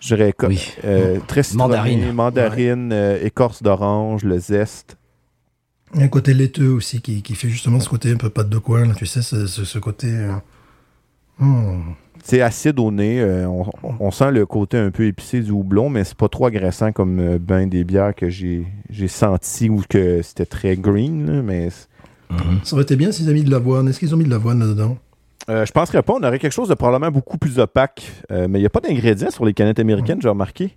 Je 0.00 0.14
dirais 0.14 0.34
Oui. 0.42 0.72
euh, 0.84 1.18
très 1.26 1.42
citronné, 1.42 1.74
Mandarine. 1.76 2.12
mandarine, 2.12 2.90
euh, 2.92 3.18
écorce 3.24 3.62
d'orange, 3.62 4.22
le 4.24 4.38
zeste. 4.38 4.98
Il 5.94 6.00
y 6.00 6.02
a 6.02 6.06
un 6.06 6.08
côté 6.08 6.34
laiteux 6.34 6.68
aussi 6.70 7.00
qui, 7.00 7.22
qui 7.22 7.34
fait 7.34 7.48
justement 7.48 7.80
ce 7.80 7.88
côté 7.88 8.12
un 8.12 8.16
peu 8.16 8.28
pâte 8.28 8.50
de 8.50 8.58
coin, 8.58 8.86
là, 8.86 8.94
tu 8.94 9.06
sais, 9.06 9.22
ce, 9.22 9.46
ce, 9.46 9.64
ce 9.64 9.78
côté. 9.78 10.08
euh, 10.08 10.32
hmm. 11.38 11.92
C'est 12.28 12.40
acide 12.40 12.80
au 12.80 12.90
nez. 12.90 13.20
euh, 13.20 13.46
on, 13.46 13.64
on 14.00 14.10
sent 14.10 14.32
le 14.32 14.44
côté 14.46 14.76
un 14.78 14.90
peu 14.90 15.04
épicé 15.06 15.40
du 15.42 15.52
houblon, 15.52 15.88
mais 15.90 16.02
c'est 16.02 16.16
pas 16.16 16.28
trop 16.28 16.46
agressant 16.46 16.90
comme 16.90 17.20
euh, 17.20 17.38
ben 17.40 17.68
des 17.68 17.84
bières 17.84 18.16
que 18.16 18.28
j'ai 18.28 18.66
j'ai 18.90 19.06
senti 19.06 19.70
ou 19.70 19.80
que 19.88 20.22
c'était 20.22 20.44
très 20.44 20.76
green. 20.76 21.24
là, 21.26 21.42
mais 21.42 21.70
c'est- 21.70 21.86
Ça 22.64 22.74
aurait 22.74 22.82
été 22.82 22.96
bien 22.96 23.12
s'ils 23.12 23.26
avaient 23.26 23.38
mis 23.38 23.44
de 23.44 23.50
l'avoine. 23.52 23.86
Est-ce 23.86 24.00
qu'ils 24.00 24.12
ont 24.12 24.18
mis 24.18 24.24
de 24.24 24.30
l'avoine 24.30 24.58
là-dedans? 24.58 24.98
Euh, 25.48 25.64
je 25.64 25.70
penserais 25.70 26.02
pas. 26.02 26.14
On 26.14 26.22
aurait 26.24 26.40
quelque 26.40 26.50
chose 26.52 26.68
de 26.68 26.74
probablement 26.74 27.12
beaucoup 27.12 27.38
plus 27.38 27.60
opaque. 27.60 28.10
Euh, 28.32 28.48
mais 28.50 28.58
il 28.58 28.62
n'y 28.62 28.66
a 28.66 28.70
pas 28.70 28.80
d'ingrédients 28.80 29.30
sur 29.30 29.44
les 29.44 29.54
canettes 29.54 29.78
américaines, 29.78 30.20
j'ai 30.20 30.28
remarqué. 30.28 30.74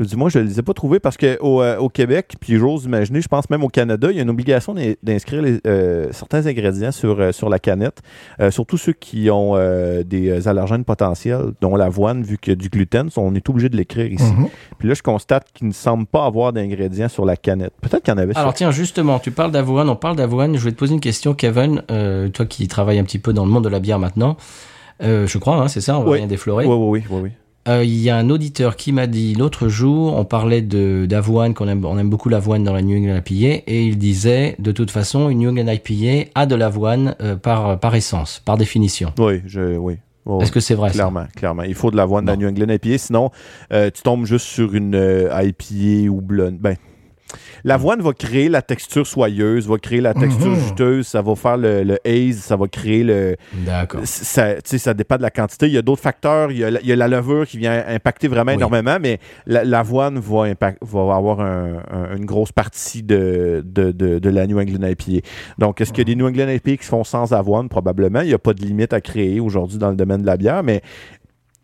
Du 0.00 0.16
moins, 0.16 0.28
je 0.28 0.40
ne 0.40 0.44
les 0.44 0.58
ai 0.58 0.62
pas 0.62 0.74
trouvés 0.74 0.98
parce 0.98 1.16
qu'au 1.16 1.62
au 1.64 1.88
Québec, 1.88 2.34
puis 2.40 2.56
j'ose 2.58 2.84
imaginer, 2.84 3.20
je 3.20 3.28
pense 3.28 3.48
même 3.48 3.62
au 3.62 3.68
Canada, 3.68 4.08
il 4.10 4.16
y 4.16 4.18
a 4.18 4.22
une 4.22 4.30
obligation 4.30 4.74
d'in- 4.74 4.94
d'inscrire 5.04 5.44
euh, 5.68 6.08
certains 6.10 6.46
ingrédients 6.46 6.90
sur, 6.90 7.20
euh, 7.20 7.30
sur 7.30 7.48
la 7.48 7.60
canette, 7.60 8.02
euh, 8.40 8.50
surtout 8.50 8.76
ceux 8.76 8.92
qui 8.92 9.30
ont 9.30 9.52
euh, 9.54 10.02
des 10.02 10.48
allergènes 10.48 10.82
potentiels, 10.84 11.52
dont 11.60 11.76
l'avoine, 11.76 12.24
vu 12.24 12.38
qu'il 12.38 12.50
y 12.50 12.54
a 12.54 12.56
du 12.56 12.70
gluten, 12.70 13.08
on 13.16 13.36
est 13.36 13.48
obligé 13.48 13.68
de 13.68 13.76
l'écrire 13.76 14.10
ici. 14.10 14.24
Mhm. 14.36 14.48
Puis 14.78 14.88
là, 14.88 14.94
je 14.94 15.02
constate 15.02 15.46
qu'il 15.54 15.68
ne 15.68 15.72
semble 15.72 16.06
pas 16.06 16.26
avoir 16.26 16.52
d'ingrédients 16.52 17.08
sur 17.08 17.24
la 17.24 17.36
canette. 17.36 17.74
Peut-être 17.80 18.02
qu'il 18.02 18.12
y 18.12 18.16
en 18.16 18.18
avait 18.18 18.36
Alors 18.36 18.50
sur... 18.50 18.54
tiens, 18.56 18.70
justement, 18.72 19.20
tu 19.20 19.30
parles 19.30 19.52
d'avoine, 19.52 19.88
on 19.88 19.94
parle 19.96 20.16
d'avoine. 20.16 20.56
Je 20.56 20.64
vais 20.64 20.72
te 20.72 20.76
poser 20.76 20.94
une 20.94 21.00
question, 21.00 21.34
Kevin. 21.34 21.82
Euh, 21.92 22.28
toi 22.30 22.46
qui 22.46 22.66
travailles 22.66 22.98
un 22.98 23.04
petit 23.04 23.20
peu 23.20 23.32
dans 23.32 23.44
le 23.44 23.50
monde 23.52 23.62
de 23.62 23.68
la 23.68 23.78
bière 23.78 24.00
maintenant, 24.00 24.36
euh, 25.04 25.28
je 25.28 25.38
crois, 25.38 25.54
hein, 25.56 25.68
c'est 25.68 25.80
ça, 25.80 25.96
on 25.98 26.02
va 26.02 26.10
Oui. 26.10 26.18
rien 26.18 26.26
déflorer. 26.26 26.66
Oui, 26.66 26.74
oui, 26.76 27.00
oui, 27.00 27.04
oui, 27.10 27.20
oui. 27.24 27.30
Euh, 27.66 27.82
Il 27.84 27.96
y 28.00 28.10
a 28.10 28.16
un 28.16 28.28
auditeur 28.30 28.76
qui 28.76 28.92
m'a 28.92 29.06
dit 29.06 29.34
l'autre 29.34 29.68
jour, 29.68 30.14
on 30.16 30.24
parlait 30.24 30.60
d'avoine, 30.62 31.54
qu'on 31.54 31.66
aime, 31.68 31.84
on 31.84 31.98
aime 31.98 32.10
beaucoup 32.10 32.28
l'avoine 32.28 32.62
dans 32.64 32.72
la 32.74 32.82
New 32.82 32.96
England 32.96 33.20
IPA, 33.26 33.62
et 33.66 33.84
il 33.86 33.96
disait, 33.98 34.54
de 34.58 34.70
toute 34.72 34.90
façon, 34.90 35.28
une 35.30 35.38
New 35.38 35.50
England 35.50 35.72
IPA 35.72 36.30
a 36.34 36.46
de 36.46 36.54
l'avoine 36.54 37.16
euh, 37.22 37.36
par, 37.36 37.78
par 37.80 37.94
essence, 37.94 38.42
par 38.44 38.56
définition. 38.58 39.12
Oui, 39.18 39.40
je, 39.46 39.76
oui. 39.76 39.96
Oui, 40.26 40.42
Est-ce 40.42 40.52
que 40.52 40.60
c'est 40.60 40.74
vrai 40.74 40.88
ça? 40.88 40.94
Clairement, 40.94 41.26
clairement. 41.36 41.62
Il 41.64 41.74
faut 41.74 41.90
de 41.90 41.96
l'avoine 41.96 42.24
dans 42.24 42.32
Bon. 42.32 42.40
New 42.40 42.48
England 42.48 42.72
IPA, 42.72 42.96
sinon 42.98 43.30
euh, 43.72 43.90
tu 43.90 44.02
tombes 44.02 44.24
juste 44.24 44.46
sur 44.46 44.74
une 44.74 44.94
IPA 45.30 46.10
ou 46.10 46.22
blonde. 46.22 46.56
Ben, 46.58 46.76
l'avoine 47.64 48.00
va 48.02 48.12
créer 48.12 48.48
la 48.48 48.62
texture 48.62 49.06
soyeuse, 49.06 49.66
va 49.66 49.78
créer 49.78 50.00
la 50.00 50.14
texture 50.14 50.50
Mhm. 50.52 50.60
juteuse, 50.60 51.06
ça 51.06 51.22
va 51.22 51.34
faire 51.34 51.56
le, 51.56 51.82
le 51.82 51.98
haze, 52.06 52.36
ça 52.38 52.56
va 52.56 52.68
créer 52.68 53.02
le... 53.02 53.36
D'accord. 53.66 54.00
Ça, 54.04 54.54
tu 54.54 54.60
sais, 54.66 54.78
ça 54.78 54.94
dépend 54.94 55.16
de 55.16 55.22
la 55.22 55.30
quantité. 55.30 55.66
Il 55.66 55.72
y 55.72 55.78
a 55.78 55.82
d'autres 55.82 56.02
facteurs. 56.02 56.50
Il 56.52 56.58
y 56.58 56.64
a, 56.64 56.70
la, 56.70 56.80
il 56.80 56.86
y 56.86 56.92
a 56.92 56.96
la 56.96 57.08
levure 57.08 57.46
qui 57.46 57.58
vient 57.58 57.82
impacter 57.88 58.28
vraiment 58.28 58.52
Oui. 58.52 58.56
énormément, 58.58 58.98
mais 59.00 59.18
la- 59.46 59.64
l'avoine 59.64 60.18
va, 60.18 60.46
impact- 60.46 60.78
va 60.82 61.14
avoir 61.16 61.40
un- 61.40 61.82
un- 61.90 62.16
une 62.16 62.24
grosse 62.26 62.52
partie 62.52 63.02
de, 63.02 63.62
de, 63.66 63.92
de, 63.92 64.18
de 64.18 64.28
la 64.30 64.46
New 64.46 64.60
England 64.60 64.86
IPA. 64.86 65.26
Donc, 65.58 65.80
est-ce 65.80 65.90
qu'il 65.92 66.06
y 66.06 66.12
a 66.12 66.14
des 66.14 66.16
New 66.16 66.26
England 66.28 66.48
IPA 66.48 66.76
qui 66.76 66.84
se 66.84 66.88
font 66.90 67.04
sans 67.04 67.32
avoine? 67.32 67.68
Probablement. 67.68 68.20
Il 68.20 68.28
n'y 68.28 68.34
a 68.34 68.38
pas 68.38 68.52
de 68.54 68.60
limite 68.62 68.92
à 68.92 69.00
créer 69.00 69.40
aujourd'hui 69.40 69.78
dans 69.78 69.90
le 69.90 69.96
domaine 69.96 70.20
de 70.22 70.26
la 70.26 70.36
bière, 70.36 70.62
mais 70.62 70.82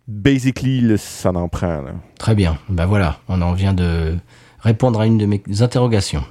basically, 0.09 0.97
ça 0.99 1.31
en 1.31 1.49
prend. 1.49 1.83
là. 1.83 1.93
Très 2.19 2.35
bien. 2.35 2.59
Ben 2.69 2.87
voilà, 2.87 3.19
on 3.29 3.41
en 3.43 3.53
vient 3.53 3.73
de 3.75 4.17
répondre 4.61 5.01
à 5.01 5.07
une 5.07 5.19
de 5.19 5.27
mes 5.27 5.43
interrogations. 5.61 6.25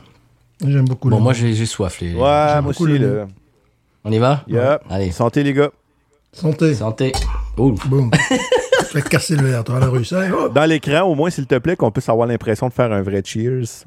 J'aime 0.66 0.86
beaucoup 0.86 1.10
Bon, 1.10 1.18
le 1.18 1.24
moi 1.24 1.34
j'ai 1.34 1.54
j'ai 1.54 1.66
soif. 1.66 2.00
Les... 2.02 2.14
Ouais, 2.14 2.20
moi 2.20 2.62
beaucoup 2.62 2.84
aussi. 2.86 2.98
le 2.98 3.18
Là. 3.20 3.28
On 4.04 4.12
y 4.12 4.18
va 4.18 4.44
Yep. 4.48 4.82
Allez, 4.90 5.12
Santé, 5.12 5.44
les 5.44 5.54
gars. 5.54 5.72
Santé. 6.32 6.74
santé. 6.76 7.12
Ouh. 7.58 7.72
Boum. 7.86 8.12
tu 8.90 8.94
vas 8.98 9.02
casser 9.02 9.36
le 9.36 9.48
verre, 9.48 9.64
toi, 9.64 9.78
à 9.78 9.80
la 9.80 9.88
rue. 9.88 10.06
Ça, 10.06 10.22
hop. 10.32 10.54
Dans 10.54 10.66
l'écran, 10.66 11.02
au 11.04 11.16
moins, 11.16 11.30
s'il 11.30 11.48
te 11.48 11.58
plaît, 11.58 11.76
qu'on 11.76 11.92
puisse 11.92 12.08
avoir 12.10 12.28
l'impression 12.28 12.68
de 12.68 12.74
faire 12.74 12.92
un 12.92 13.02
vrai 13.02 13.22
cheers. 13.26 13.84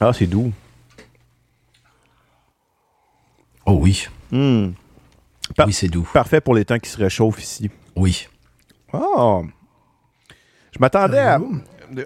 Ah, 0.00 0.12
c'est 0.12 0.26
doux. 0.26 0.52
Oh 3.66 3.78
oui. 3.82 4.06
Hmm. 4.30 4.70
Par- 5.56 5.66
Oui, 5.66 5.72
c'est 5.72 5.88
doux. 5.88 6.08
Parfait 6.12 6.40
pour 6.40 6.54
les 6.54 6.64
temps 6.64 6.78
qui 6.78 6.88
se 6.90 6.96
réchauffent 6.98 7.42
ici. 7.42 7.70
Oui. 7.96 8.26
Ah! 8.92 9.40
Je 10.72 10.78
m'attendais 10.78 11.18
à. 11.18 11.38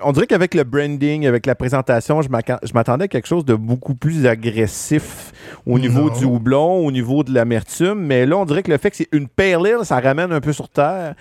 On 0.02 0.12
dirait 0.12 0.26
qu'avec 0.26 0.54
le 0.54 0.64
branding, 0.64 1.26
avec 1.26 1.46
la 1.46 1.54
présentation, 1.54 2.22
je 2.22 2.28
m'attendais 2.74 3.04
à 3.04 3.08
quelque 3.08 3.26
chose 3.28 3.44
de 3.44 3.54
beaucoup 3.54 3.94
plus 3.94 4.26
agressif 4.26 5.32
au 5.66 5.78
niveau 5.78 6.08
Non. 6.10 6.18
du 6.18 6.24
houblon, 6.24 6.86
au 6.86 6.92
niveau 6.92 7.24
de 7.24 7.32
l'amertume. 7.32 8.00
Mais 8.06 8.26
là, 8.26 8.36
on 8.38 8.44
dirait 8.44 8.62
que 8.62 8.70
le 8.70 8.78
fait 8.78 8.90
que 8.90 8.96
c'est 8.96 9.08
une 9.12 9.28
pale 9.28 9.66
ale, 9.66 9.84
ça 9.84 10.00
ramène 10.00 10.32
un 10.32 10.40
peu 10.40 10.52
sur 10.52 10.68
terre. 10.68 11.14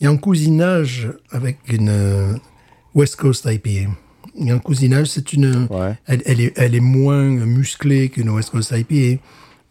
Il 0.00 0.04
y 0.04 0.06
a 0.06 0.10
un 0.10 0.16
cousinage 0.16 1.10
avec 1.30 1.58
une 1.70 1.88
euh, 1.90 2.32
West 2.94 3.16
Coast 3.16 3.46
IPA. 3.46 3.90
Il 4.36 4.46
y 4.46 4.50
a 4.50 4.54
un 4.54 4.58
cousinage, 4.58 5.08
c'est 5.08 5.32
une. 5.32 5.66
Ouais. 5.70 5.98
Elle, 6.06 6.22
elle 6.24 6.40
est, 6.40 6.52
elle 6.56 6.74
est 6.74 6.80
moins 6.80 7.22
musclée 7.24 8.08
qu'une 8.08 8.30
West 8.30 8.50
Coast 8.50 8.72
IPA, 8.74 9.20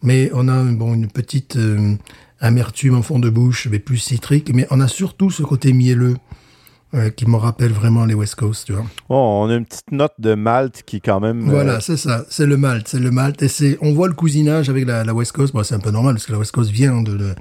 mais 0.02 0.30
on 0.34 0.48
a 0.48 0.62
bon, 0.64 0.94
une 0.94 1.08
petite 1.08 1.56
euh, 1.56 1.94
amertume 2.40 2.94
en 2.96 3.02
fond 3.02 3.18
de 3.18 3.28
bouche, 3.30 3.68
mais 3.70 3.78
plus 3.78 3.98
citrique, 3.98 4.50
mais 4.54 4.66
on 4.70 4.80
a 4.80 4.88
surtout 4.88 5.30
ce 5.30 5.42
côté 5.42 5.72
mielleux 5.72 6.16
euh, 6.94 7.10
qui 7.10 7.28
me 7.28 7.36
rappelle 7.36 7.72
vraiment 7.72 8.04
les 8.04 8.14
West 8.14 8.34
Coast, 8.34 8.66
tu 8.66 8.72
vois. 8.72 8.84
Bon, 9.08 9.44
on 9.44 9.48
a 9.48 9.54
une 9.54 9.64
petite 9.64 9.92
note 9.92 10.14
de 10.18 10.34
malt 10.34 10.82
qui 10.84 10.96
est 10.96 11.00
quand 11.00 11.20
même. 11.20 11.42
euh, 11.48 11.50
Voilà, 11.50 11.80
c'est 11.80 11.96
ça, 11.96 12.24
c'est 12.28 12.46
le 12.46 12.56
malt, 12.56 12.88
c'est 12.88 12.98
le 13.00 13.10
malt, 13.10 13.40
et 13.42 13.48
c'est, 13.48 13.78
on 13.80 13.92
voit 13.92 14.08
le 14.08 14.14
cousinage 14.14 14.68
avec 14.68 14.86
la, 14.86 15.04
la 15.04 15.14
West 15.14 15.32
Coast, 15.32 15.52
bon, 15.54 15.62
c'est 15.62 15.74
un 15.74 15.80
peu 15.80 15.90
normal, 15.90 16.14
parce 16.14 16.26
que 16.26 16.32
la 16.32 16.38
West 16.38 16.52
Coast 16.52 16.70
vient 16.70 17.02
de, 17.02 17.16
de, 17.16 17.34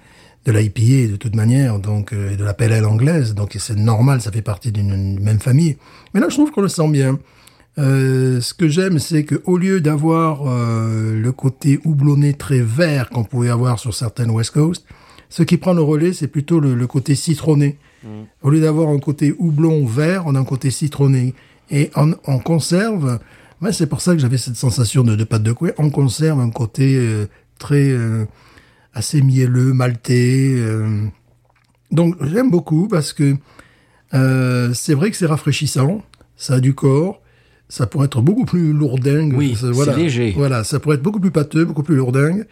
de 0.45 0.51
l'IPA 0.51 1.11
de 1.11 1.15
toute 1.17 1.35
manière, 1.35 1.79
donc, 1.79 2.13
euh, 2.13 2.31
et 2.31 2.37
de 2.37 2.43
la 2.43 2.55
ale 2.59 2.85
anglaise, 2.85 3.33
donc 3.35 3.55
c'est 3.59 3.75
normal, 3.77 4.21
ça 4.21 4.31
fait 4.31 4.41
partie 4.41 4.71
d'une 4.71 4.91
une 4.93 5.19
même 5.19 5.39
famille. 5.39 5.77
Mais 6.13 6.19
là, 6.19 6.27
je 6.29 6.35
trouve 6.35 6.51
qu'on 6.51 6.61
le 6.61 6.67
sent 6.69 6.89
bien. 6.89 7.17
Euh, 7.77 8.41
ce 8.41 8.53
que 8.53 8.67
j'aime, 8.67 8.99
c'est 8.99 9.23
que 9.23 9.41
au 9.45 9.57
lieu 9.57 9.79
d'avoir 9.79 10.41
euh, 10.47 11.13
le 11.15 11.31
côté 11.31 11.79
houblonné 11.85 12.33
très 12.33 12.59
vert 12.59 13.09
qu'on 13.09 13.23
pouvait 13.23 13.49
avoir 13.49 13.79
sur 13.79 13.93
certaines 13.93 14.31
West 14.31 14.51
Coast, 14.51 14.85
ce 15.29 15.43
qui 15.43 15.57
prend 15.57 15.73
le 15.73 15.81
relais, 15.81 16.11
c'est 16.11 16.27
plutôt 16.27 16.59
le, 16.59 16.75
le 16.75 16.87
côté 16.87 17.15
citronné. 17.15 17.77
Au 18.41 18.49
lieu 18.49 18.61
d'avoir 18.61 18.89
un 18.89 18.99
côté 18.99 19.33
houblon 19.37 19.85
vert, 19.85 20.23
on 20.25 20.35
a 20.35 20.39
un 20.39 20.45
côté 20.45 20.71
citronné. 20.71 21.33
Et 21.71 21.91
on, 21.95 22.13
on 22.25 22.39
conserve, 22.39 23.19
ouais, 23.61 23.71
c'est 23.73 23.87
pour 23.87 24.01
ça 24.01 24.13
que 24.13 24.19
j'avais 24.19 24.37
cette 24.37 24.55
sensation 24.55 25.03
de, 25.03 25.15
de 25.15 25.23
pâte 25.23 25.43
de 25.43 25.51
couet, 25.51 25.73
on 25.77 25.89
conserve 25.89 26.39
un 26.39 26.49
côté 26.49 26.95
euh, 26.97 27.25
très 27.59 27.89
euh, 27.89 28.25
assez 28.93 29.21
mielleux, 29.21 29.73
maltais. 29.73 30.53
euh. 30.57 31.05
Donc 31.91 32.15
j'aime 32.25 32.49
beaucoup 32.49 32.87
parce 32.87 33.13
que 33.13 33.35
c'est 34.73 34.93
vrai 34.93 35.11
que 35.11 35.17
c'est 35.17 35.25
rafraîchissant, 35.25 36.01
ça 36.35 36.55
a 36.55 36.59
du 36.59 36.73
corps, 36.73 37.21
ça 37.67 37.85
pourrait 37.85 38.05
être 38.05 38.21
beaucoup 38.21 38.45
plus 38.45 38.73
lourdingue. 38.73 39.33
Oui, 39.37 39.55
Ça- 39.55 39.67
c'est 39.93 39.97
léger. 39.97 40.33
Voilà, 40.35 40.63
ça 40.63 40.79
pourrait 40.79 40.95
être 40.95 41.03
beaucoup 41.03 41.19
plus 41.19 41.31
pâteux, 41.31 41.65
beaucoup 41.65 41.83
plus 41.83 41.95
lourdingue. 41.95 42.45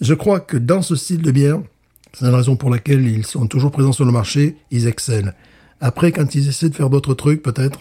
Je 0.00 0.14
crois 0.14 0.40
que 0.40 0.56
dans 0.56 0.82
ce 0.82 0.94
style 0.96 1.22
de 1.22 1.30
bière, 1.30 1.60
c'est 2.12 2.24
la 2.24 2.36
raison 2.36 2.56
pour 2.56 2.70
laquelle 2.70 3.06
ils 3.06 3.26
sont 3.26 3.46
toujours 3.46 3.70
présents 3.70 3.92
sur 3.92 4.04
le 4.04 4.12
marché, 4.12 4.56
ils 4.70 4.86
excellent. 4.86 5.32
Après, 5.80 6.12
quand 6.12 6.34
ils 6.34 6.48
essaient 6.48 6.68
de 6.68 6.74
faire 6.74 6.90
d'autres 6.90 7.14
trucs, 7.14 7.42
peut-être, 7.42 7.80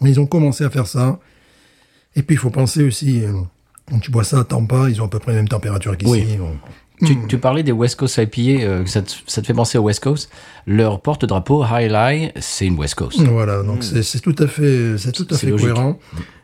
mais 0.00 0.10
ils 0.10 0.20
ont 0.20 0.26
commencé 0.26 0.64
à 0.64 0.70
faire 0.70 0.86
ça. 0.86 1.20
Et 2.16 2.22
puis, 2.22 2.34
il 2.34 2.38
faut 2.38 2.50
penser 2.50 2.82
aussi, 2.82 3.24
euh, 3.24 3.32
quand 3.88 3.98
tu 3.98 4.10
bois 4.10 4.24
ça 4.24 4.40
à 4.40 4.44
Tampa, 4.44 4.88
ils 4.88 5.00
ont 5.00 5.06
à 5.06 5.08
peu 5.08 5.18
près 5.18 5.32
la 5.32 5.38
même 5.38 5.48
température 5.48 5.96
qu'ici. 5.96 6.10
Oui. 6.10 6.36
Bon. 6.36 6.56
Tu, 7.04 7.16
tu 7.28 7.38
parlais 7.38 7.62
des 7.62 7.72
West 7.72 7.96
Coast 7.96 8.18
IPA, 8.18 8.64
euh, 8.64 8.86
ça, 8.86 9.02
te, 9.02 9.12
ça 9.26 9.42
te 9.42 9.46
fait 9.46 9.54
penser 9.54 9.78
au 9.78 9.82
West 9.82 10.02
Coast. 10.02 10.30
Leur 10.66 11.00
porte-drapeau, 11.00 11.62
Highlight, 11.62 12.32
c'est 12.40 12.66
une 12.66 12.78
West 12.78 12.94
Coast. 12.94 13.20
Voilà, 13.20 13.62
donc 13.62 13.82
c'est 13.82 14.02
c'est 14.02 14.20
tout 14.20 14.36
à 14.38 14.46
fait, 14.46 14.96
c'est 14.98 15.12
tout 15.12 15.26
à 15.30 15.36
fait 15.36 15.48
logique. 15.48 15.68
cohérent. 15.68 15.98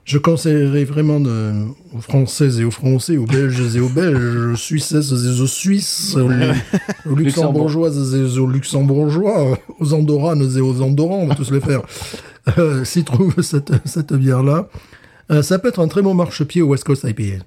Je 0.05 0.17
conseillerais 0.17 0.85
vraiment 0.85 1.21
de, 1.21 1.53
aux 1.95 2.01
Françaises 2.01 2.59
et 2.61 2.65
aux 2.65 2.71
Français, 2.71 3.19
aux 3.19 3.27
Belges 3.27 3.77
et 3.77 3.81
aux 3.81 3.91
Belges, 3.91 4.53
aux 4.53 4.57
Suissesses 4.57 5.13
et 5.13 5.41
aux 5.41 5.47
Suisses, 5.47 6.17
aux, 6.17 6.31
aux 7.11 7.15
Luxembourgeoises 7.15 8.15
et 8.15 8.39
aux 8.39 8.47
Luxembourgeois, 8.47 9.59
aux 9.79 9.93
Andorranes 9.93 10.51
et 10.57 10.61
aux 10.61 10.81
Andorrans, 10.81 11.19
on 11.19 11.27
va 11.27 11.35
tous 11.35 11.51
les 11.51 11.61
faire, 11.61 11.83
euh, 12.57 12.85
s'ils 12.85 13.05
trouvent 13.05 13.43
cette, 13.43 13.71
cette 13.85 14.15
bière-là. 14.15 14.69
Euh, 15.31 15.43
ça 15.43 15.59
peut 15.59 15.69
être 15.69 15.81
un 15.81 15.89
très 15.89 16.01
bon 16.01 16.15
marchepied 16.15 16.63
au 16.63 16.69
West 16.69 16.85
Coast 16.85 17.05
IPA. 17.05 17.45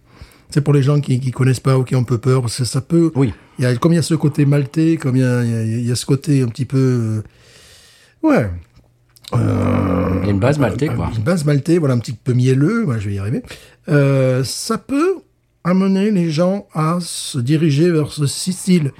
C'est 0.54 0.62
pour 0.62 0.74
les 0.74 0.84
gens 0.84 1.00
qui 1.02 1.20
qui 1.20 1.32
connaissent 1.32 1.60
pas 1.60 1.78
ou 1.78 1.84
qui 1.84 1.96
ont 1.96 2.00
un 2.02 2.04
peu 2.04 2.18
peur, 2.18 2.42
parce 2.42 2.58
que 2.58 2.66
ça 2.66 2.82
peut... 2.82 3.12
Oui. 3.16 3.34
Il 3.58 3.64
y 3.64 3.66
a, 3.66 3.76
comme 3.76 3.94
il 3.94 3.96
y 3.96 4.00
a 4.00 4.02
ce 4.04 4.14
côté 4.16 4.46
maltais, 4.46 4.98
comme 4.98 5.16
il 5.16 5.22
y 5.22 5.26
a, 5.26 5.44
il 5.44 5.52
y 5.52 5.56
a- 5.56 5.78
y 5.88 5.92
a 5.92 5.96
ce 5.96 6.06
côté 6.06 6.42
un 6.42 6.48
petit 6.48 6.66
peu... 6.66 6.78
euh, 6.78 8.28
ouais. 8.28 8.50
Euh, 9.34 10.24
une 10.24 10.40
base 10.40 10.60
maltais, 10.60 10.88
quoi. 10.88 11.10
Une 11.16 11.24
base 11.24 11.46
maltais, 11.46 11.78
voilà, 11.78 11.94
un 11.94 12.00
petit 12.00 12.14
peu 12.14 12.34
mielleux, 12.34 12.84
voilà, 12.84 13.00
je 13.00 13.08
vais 13.10 13.16
y 13.16 13.20
arriver. 13.20 13.44
Euh, 13.90 14.44
ça 14.44 14.78
peut 14.78 15.16
amener 15.64 16.12
les 16.12 16.30
gens 16.30 16.68
à 16.74 16.98
se 17.02 17.38
diriger 17.40 17.92
vers 17.92 18.12
ce 18.12 18.26
style 18.28 18.92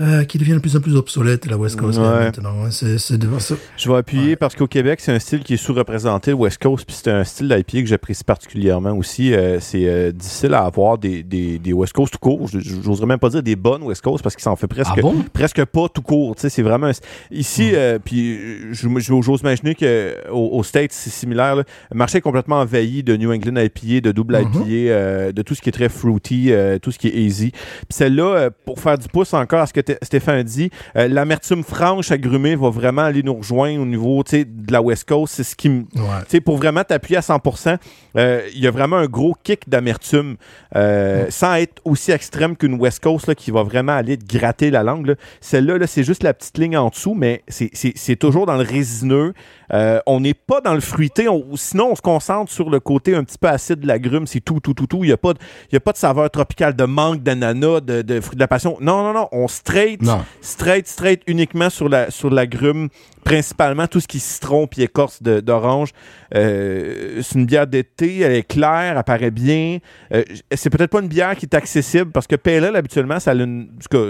euh, 0.00 0.24
qui 0.24 0.38
devient 0.38 0.52
de 0.54 0.58
plus 0.58 0.76
en 0.76 0.80
plus 0.80 0.96
obsolète, 0.96 1.46
la 1.46 1.56
West 1.58 1.76
Coast, 1.78 1.98
Ouais. 1.98 2.04
maintenant. 2.04 2.64
hein. 2.64 2.70
C'est, 2.70 2.98
c'est 2.98 3.18
devant 3.18 3.38
ça. 3.38 3.54
Je 3.76 3.90
vais 3.90 3.96
appuyer 3.98 4.36
parce 4.36 4.54
qu'au 4.56 4.66
Québec, 4.66 5.00
c'est 5.02 5.12
un 5.12 5.18
style 5.18 5.40
qui 5.40 5.54
est 5.54 5.56
sous-représenté, 5.58 6.30
le 6.30 6.36
West 6.38 6.58
Coast, 6.62 6.86
puis 6.86 6.96
c'est 6.98 7.10
un 7.10 7.24
style 7.24 7.48
d'IPA 7.48 7.82
que 7.82 7.86
j'apprécie 7.86 8.24
particulièrement 8.24 8.92
aussi. 8.96 9.34
Euh, 9.34 9.58
c'est 9.60 9.86
euh, 9.86 10.10
difficile 10.12 10.54
à 10.54 10.64
avoir 10.64 10.96
des, 10.98 11.22
des, 11.22 11.58
des 11.58 11.72
West 11.72 11.92
Coast 11.92 12.12
tout 12.14 12.18
court. 12.18 12.48
J'oserais 12.52 13.06
même 13.06 13.18
pas 13.18 13.28
dire 13.28 13.42
des 13.42 13.56
bonnes 13.56 13.82
West 13.82 14.02
Coast 14.02 14.22
parce 14.22 14.34
qu'il 14.36 14.42
s'en 14.42 14.56
fait 14.56 14.66
presque, 14.68 14.92
Ah 14.96 15.00
bon? 15.02 15.14
presque 15.32 15.64
pas 15.66 15.88
tout 15.92 16.02
court. 16.02 16.34
Tu 16.34 16.42
sais, 16.42 16.48
c'est 16.48 16.62
vraiment 16.62 16.86
un- 16.86 16.92
ici. 17.30 17.70
euh, 17.74 17.98
puis 18.02 18.38
j'ose 18.72 19.40
imaginer 19.42 19.74
que 19.74 20.14
au- 20.30 20.58
aux 20.58 20.62
States 20.62 20.92
c'est 20.92 21.10
similaire. 21.10 21.56
là. 21.56 21.64
Le 21.90 21.96
marché 21.96 22.18
est 22.18 22.22
complètement 22.22 22.60
envahi 22.60 23.02
de 23.02 23.16
New 23.16 23.32
England 23.32 23.56
IPA, 23.60 24.00
de 24.00 24.12
double 24.12 24.38
IPA, 24.40 24.60
euh, 24.66 25.32
de 25.32 25.42
tout 25.42 25.54
ce 25.54 25.60
qui 25.60 25.68
est 25.68 25.72
très 25.72 25.88
fruity, 25.88 26.52
euh, 26.52 26.78
tout 26.78 26.90
ce 26.90 26.98
qui 26.98 27.08
est 27.08 27.14
easy. 27.14 27.50
Puis 27.50 27.60
celle-là, 27.90 28.50
pour 28.64 28.80
faire 28.80 28.96
du 28.98 29.08
pouce 29.08 29.34
encore 29.34 29.60
à 29.60 29.66
ce 29.66 29.72
que 29.72 29.80
Stéphane 30.02 30.42
dit, 30.42 30.70
euh, 30.96 31.08
l'amertume 31.08 31.62
franche 31.62 32.10
agrumée 32.10 32.56
va 32.56 32.70
vraiment 32.70 33.02
aller 33.02 33.22
nous 33.22 33.34
rejoindre 33.34 33.82
au 33.82 33.86
niveau 33.86 34.22
de 34.22 34.72
la 34.72 34.80
West 34.82 35.08
Coast. 35.08 35.34
C'est 35.34 35.44
ce 35.44 35.56
qui 35.56 35.68
me 35.68 35.80
Ouais. 35.96 36.40
pour 36.40 36.56
vraiment 36.56 36.84
t'appuyer 36.84 37.18
à 37.18 37.22
100%, 37.22 37.76
euh, 38.16 38.42
il 38.54 38.60
y 38.62 38.66
a 38.66 38.70
vraiment 38.70 38.96
un 38.96 39.06
gros 39.06 39.34
kick 39.42 39.68
d'amertume, 39.68 40.36
euh, 40.76 41.26
sans 41.30 41.54
être 41.54 41.80
aussi 41.84 42.10
extrême 42.12 42.56
qu'une 42.56 42.74
West 42.74 43.02
Coast 43.02 43.26
là, 43.26 43.34
qui 43.34 43.50
va 43.50 43.62
vraiment 43.62 43.92
aller 43.92 44.16
te 44.16 44.24
gratter 44.36 44.70
la 44.70 44.82
langue. 44.82 45.06
là. 45.06 45.14
Celle-là, 45.40 45.78
là, 45.78 45.86
c'est 45.86 46.04
juste 46.04 46.22
la 46.22 46.34
petite 46.34 46.58
ligne 46.58 46.76
en 46.76 46.88
dessous, 46.88 47.14
mais 47.14 47.42
c'est 47.48 48.16
toujours 48.16 48.46
dans 48.46 48.56
le 48.56 48.64
résineux. 48.64 49.32
Euh, 49.72 50.00
on 50.06 50.20
n'est 50.20 50.34
pas 50.34 50.60
dans 50.60 50.74
le 50.74 50.80
fruité. 50.80 51.28
on- 51.28 51.56
sinon, 51.56 51.90
on 51.92 51.94
se 51.94 52.02
concentre 52.02 52.50
sur 52.52 52.70
le 52.70 52.80
côté 52.80 53.14
un 53.14 53.24
petit 53.24 53.38
peu 53.38 53.48
acide 53.48 53.80
de 53.80 53.86
l'agrume. 53.86 54.26
C'est 54.26 54.40
tout, 54.40 54.60
tout, 54.60 54.74
tout, 54.74 54.86
tout. 54.86 55.04
Il 55.04 55.08
n'y 55.08 55.12
a, 55.12 55.16
pas 55.16 55.32
de- 55.34 55.38
il 55.70 55.74
y 55.74 55.76
a 55.76 55.80
pas 55.80 55.92
de 55.92 55.96
saveur 55.98 56.30
tropicale, 56.30 56.74
de 56.74 56.84
mangue, 56.84 57.22
d'ananas, 57.22 57.80
de, 57.80 58.02
de 58.02 58.20
fruits 58.20 58.36
de 58.36 58.40
la 58.40 58.48
passion. 58.48 58.76
Non, 58.80 59.02
non, 59.02 59.12
non. 59.12 59.28
On 59.32 59.48
straight, 59.48 60.02
Non. 60.02 60.22
straight, 60.40 60.86
straight 60.88 61.22
uniquement 61.26 61.70
sur 61.70 61.88
la 61.88 62.10
sur 62.10 62.30
l'agrume, 62.30 62.88
principalement 63.24 63.86
tout 63.86 64.00
ce 64.00 64.08
qui 64.08 64.18
citron 64.18 64.66
puis 64.66 64.82
écorce 64.82 65.22
d'orange. 65.22 65.90
Euh, 66.34 67.20
c'est 67.22 67.38
une 67.38 67.46
bière 67.46 67.66
d'été, 67.66 68.20
elle 68.20 68.32
est 68.32 68.42
claire, 68.46 68.94
elle 68.96 69.04
paraît 69.04 69.30
bien. 69.30 69.78
Euh, 70.14 70.22
c'est 70.54 70.70
peut-être 70.70 70.90
pas 70.90 71.00
une 71.00 71.08
bière 71.08 71.36
qui 71.36 71.46
est 71.46 71.54
accessible 71.54 72.10
parce 72.12 72.26
que 72.26 72.36
PLL 72.36 72.76
habituellement, 72.76 73.20
ça 73.20 73.32
a 73.32 73.34
une, 73.34 73.68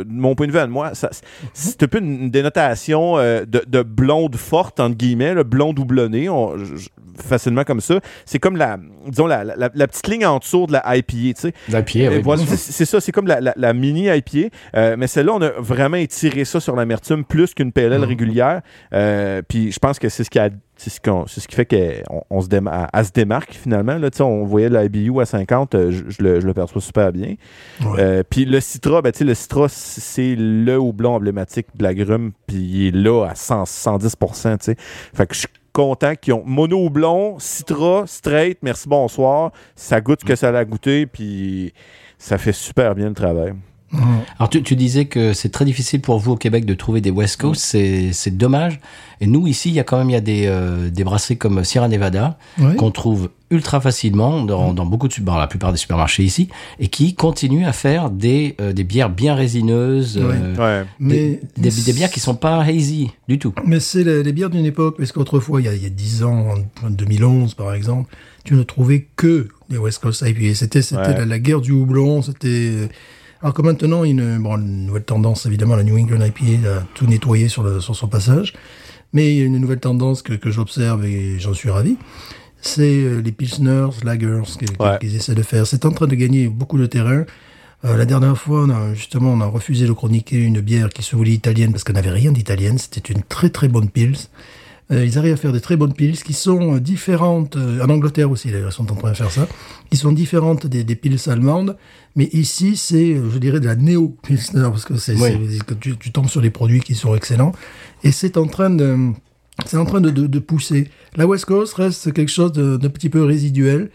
mon 0.09 0.35
point 0.35 0.47
de 0.47 0.53
vue 0.53 0.59
à 0.59 0.67
moi, 0.67 0.95
ça- 0.95 1.11
c'est 1.53 1.83
un 1.83 1.87
peu 1.89 1.99
une, 1.99 2.31
dénotation 2.31 3.19
euh, 3.19 3.45
de, 3.47 3.63
de 3.67 3.83
blonde 3.83 4.37
forte 4.37 4.81
entre 4.81 4.97
guillemets, 4.97 5.35
le 5.35 5.45
blonde 5.51 5.77
doublonné, 5.77 6.29
on- 6.29 6.55
facilement 7.23 7.65
comme 7.65 7.81
ça. 7.81 8.01
C'est 8.25 8.39
comme 8.39 8.57
la, 8.57 8.79
disons 9.07 9.27
la, 9.27 9.45
la, 9.45 9.69
la 9.75 9.87
petite 9.89 10.07
ligne 10.09 10.25
en 10.25 10.39
dessous 10.39 10.67
de 10.67 10.73
la 10.73 10.97
IPA, 10.97 11.13
tu 11.13 11.33
sais. 11.37 11.53
L'IPA, 11.69 12.15
oui. 12.15 12.23
voilà, 12.23 12.43
c'est 12.47 12.85
ça, 12.87 13.01
c'est 13.01 13.13
comme 13.13 13.27
la, 13.27 13.73
mini 13.75 14.07
IPA. 14.09 14.55
Euh, 14.77 14.95
mais 14.99 15.07
celle-là, 15.07 15.33
on 15.35 15.43
a 15.43 15.51
vraiment 15.59 15.97
étiré 15.99 16.45
ça 16.45 16.61
sur 16.61 16.75
l'amertume 16.77 17.25
plus 17.25 17.53
qu'une 17.55 17.73
PLL 17.73 18.03
régulière. 18.05 18.63
Euh, 18.95 19.43
puis 19.47 19.71
je 19.73 19.79
pense 19.79 19.99
que 19.99 20.09
c'est 20.09 20.25
ce 20.25 20.31
qui 20.31 20.39
a. 20.39 20.49
C'est 20.81 20.89
ce, 20.89 21.47
qui 21.47 21.55
fait 21.55 21.67
qu'on 21.67 22.23
on 22.31 22.41
se, 22.41 22.49
déma- 22.49 22.89
elle 22.91 23.05
se 23.05 23.13
démarque 23.13 23.53
finalement. 23.53 23.99
Là, 23.99 24.09
on 24.21 24.45
voyait 24.45 24.71
la 24.71 24.85
IBU 24.85 25.21
à 25.21 25.27
50, 25.27 25.75
euh, 25.75 25.91
je, 25.91 26.05
je 26.09 26.23
le, 26.23 26.41
je 26.41 26.47
le 26.47 26.55
perçois 26.55 26.81
super 26.81 27.13
bien. 27.13 27.35
Ouais. 27.85 28.01
Euh, 28.01 28.23
puis 28.29 28.47
le 28.47 28.61
Citra, 28.61 29.03
ben, 29.03 29.13
le 29.21 29.35
Citra, 29.35 29.69
c'est 29.69 30.35
le 30.39 30.79
houblon 30.79 31.17
emblématique 31.17 31.67
de 31.75 31.83
la 31.83 31.93
grume, 31.93 32.33
puis 32.47 32.57
il 32.57 32.87
est 32.89 32.97
là 32.97 33.27
à 33.27 33.35
100, 33.35 33.65
110%. 33.65 34.57
tu 34.59 34.65
sais. 34.65 34.77
Fait 34.79 35.27
que 35.27 35.35
je 35.35 35.41
suis 35.41 35.49
content 35.75 36.15
qu'ils 36.15 36.33
ont 36.33 36.45
mono 36.47 36.79
houblon, 36.87 37.39
Citra, 37.39 38.05
straight, 38.07 38.59
merci, 38.63 38.89
bonsoir. 38.89 39.53
Ça 39.77 40.01
goûte 40.01 40.21
ce 40.23 40.25
que 40.25 40.35
ça 40.35 40.49
a 40.49 40.65
goûté, 40.65 41.05
puis 41.05 41.75
ça 42.17 42.39
fait 42.39 42.53
super 42.53 42.95
bien 42.95 43.09
le 43.09 43.15
travail. 43.15 43.53
Alors 44.39 44.49
tu, 44.51 44.63
tu 44.63 44.77
disais 44.77 45.07
que 45.07 45.33
c'est 45.33 45.49
très 45.49 45.65
difficile 45.65 46.01
pour 46.01 46.19
vous 46.21 46.33
au 46.33 46.37
Québec 46.37 46.65
de 46.65 46.75
trouver 46.75 47.01
des 47.01 47.11
West 47.11 47.41
Coast, 47.41 47.61
c'est 47.63 48.13
c'est 48.13 48.37
dommage. 48.37 48.81
Et 49.21 49.27
nous 49.27 49.47
ici, 49.47 49.69
il 49.69 49.75
y 49.75 49.81
a 49.81 49.85
quand 49.85 49.99
même 49.99 50.09
il 50.09 50.13
y 50.13 50.17
a 50.17 50.21
des 50.21 50.45
euh, 50.47 50.91
des 50.91 51.03
brasseries 51.05 51.37
comme 51.39 51.65
Sierra 51.65 51.89
Nevada 51.89 52.39
Oui. 52.59 52.77
qu'on 52.77 52.91
trouve 52.93 53.31
ultra 53.51 53.81
facilement 53.81 54.45
dans, 54.45 54.73
dans 54.73 54.87
beaucoup 54.87 55.09
de 55.09 55.15
dans 55.23 55.37
la 55.37 55.49
plupart 55.49 55.73
des 55.73 55.79
supermarchés 55.79 56.23
ici 56.23 56.49
et 56.79 56.87
qui 56.87 57.15
continuent 57.15 57.67
à 57.67 57.73
faire 57.73 58.11
des 58.11 58.55
euh, 58.61 58.73
des 58.73 58.85
bières 58.85 59.11
bien 59.11 59.35
résineuses, 59.35 60.19
euh, 60.23 60.55
Ouais. 60.57 60.87
Mais 61.01 61.41
des, 61.57 61.71
des, 61.71 61.83
des 61.83 61.93
bières 61.93 62.11
qui 62.11 62.21
sont 62.21 62.37
pas 62.37 62.63
hazy 62.63 63.11
du 63.29 63.41
tout. 63.41 63.53
Mais 63.67 63.81
c'est 63.81 64.05
les, 64.05 64.23
les 64.23 64.33
bières 64.33 64.51
d'une 64.51 64.67
époque, 64.67 64.99
parce 64.99 65.11
qu'autrefois, 65.11 65.61
il 65.61 65.65
y, 65.65 65.69
a, 65.69 65.75
il 65.75 65.83
y 65.83 65.87
a 65.87 65.91
10 65.91 66.23
ans, 66.23 66.55
en 66.85 66.91
2011 66.91 67.55
par 67.55 67.75
exemple, 67.75 68.15
tu 68.45 68.55
ne 68.55 68.63
trouvais 68.63 69.09
que 69.17 69.49
des 69.69 69.79
West 69.79 69.99
Coast 69.99 70.23
IPA. 70.25 70.55
C'était 70.55 70.81
c'était 70.83 71.01
Ouais. 71.01 71.19
la, 71.19 71.27
la 71.27 71.39
guerre 71.41 71.61
du 71.61 71.73
houblon, 71.73 72.23
c'était... 72.23 72.89
Alors 73.43 73.55
que 73.55 73.63
maintenant, 73.63 74.05
une, 74.05 74.39
bon, 74.39 74.57
une 74.59 74.87
nouvelle 74.87 75.05
tendance, 75.05 75.47
évidemment, 75.47 75.77
la 75.77 75.83
New 75.83 75.97
England 75.99 76.25
IPA 76.25 76.69
a 76.69 76.83
tout 76.95 77.07
nettoyé 77.07 77.49
sur, 77.49 77.63
le, 77.63 77.81
sur 77.81 77.97
son 77.97 78.07
passage, 78.07 78.53
mais 79.13 79.33
il 79.33 79.39
y 79.39 79.43
a 79.43 79.45
une 79.45 79.59
nouvelle 79.59 79.81
tendance 79.81 80.21
que, 80.23 80.35
que 80.35 80.51
j'observe 80.51 81.05
et 81.07 81.39
j'en 81.39 81.55
suis 81.55 81.71
ravi, 81.71 81.97
c'est 82.61 82.83
euh, 83.03 83.21
les 83.23 83.33
Pilsners, 83.33 83.89
Lagers 84.05 84.43
qu'ils 84.59 84.69
Ouais. 84.79 84.99
qu'ils 85.01 85.17
essaient 85.17 85.35
de 85.35 85.43
faire. 85.43 85.67
C'est 85.67 85.87
en 85.87 85.93
train 85.93 86.07
de 86.07 86.15
gagner 86.15 86.49
beaucoup 86.49 86.77
de 86.79 86.85
terrain. 86.87 87.25
Euh, 87.87 87.97
la 87.97 88.05
dernière 88.05 88.37
fois, 88.37 88.65
on 88.65 88.71
a, 88.71 88.93
justement, 88.93 89.33
on 89.33 89.41
a 89.41 89.47
refusé 89.47 89.87
de 89.87 89.93
chroniquer 89.93 90.37
une 90.37 90.61
bière 90.61 90.91
qui 90.91 91.03
se 91.03 91.17
voulait 91.17 91.33
italienne 91.33 91.73
parce 91.73 91.83
qu'elle 91.83 91.95
n'avait 91.95 92.11
rien 92.11 92.33
d'italienne. 92.33 92.77
C'était 92.77 93.15
une 93.15 93.23
très 93.23 93.49
très 93.49 93.69
bonne 93.69 93.89
pils. 93.89 94.19
Euh, 94.93 95.05
ils 95.05 95.19
arrivent 95.19 95.35
à 95.35 95.37
faire 95.37 95.53
des 95.53 95.61
très 95.61 95.77
bonnes 95.77 95.93
pils 95.95 96.21
qui 96.23 96.33
sont 96.33 96.75
euh, 96.75 96.81
différentes, 96.81 97.57
euh, 97.57 97.81
en 97.85 97.89
Angleterre 97.91 98.31
aussi 98.31 98.51
d'ailleurs, 98.51 98.71
ils 98.71 98.75
sont 98.75 98.91
en 98.91 98.97
train 98.97 99.11
de 99.13 99.17
faire 99.17 99.31
ça, 99.31 99.47
qui 99.91 99.97
sont 99.97 100.11
différentes 100.11 100.67
des, 100.67 100.83
des 100.83 101.29
allemandes, 101.29 101.77
mais 102.17 102.29
ici 102.33 102.77
c'est, 102.77 103.15
je 103.15 103.39
dirais, 103.39 103.61
de 103.61 103.67
la 103.67 103.77
néo-pilsner, 103.77 104.63
parce 104.71 104.85
que 104.85 104.97
c'est, 104.97 105.15
Oui. 105.15 105.59
que 105.67 105.75
tu, 105.75 105.97
tu 105.97 106.11
tombes 106.11 106.29
sur 106.29 106.41
des 106.43 106.51
produits 106.51 106.81
qui 106.81 106.95
sont 106.97 107.15
excellents, 107.15 107.53
et 108.03 108.11
c'est 108.11 108.37
en 108.37 108.47
train 108.49 108.71
de, 108.71 109.11
c'est 109.65 109.77
en 109.77 109.85
train 109.85 110.01
de, 110.01 110.11
de, 110.11 110.27
de 110.27 110.39
pousser. 110.41 110.91
La 111.17 111.27
West 111.27 111.45
Coast 111.45 111.75
reste 111.75 112.13
quelque 112.13 112.31
chose 112.33 112.53
de- 112.53 112.77
d'un 112.77 112.89
petit 112.89 113.11
peu 113.11 113.23
résiduel. 113.25 113.91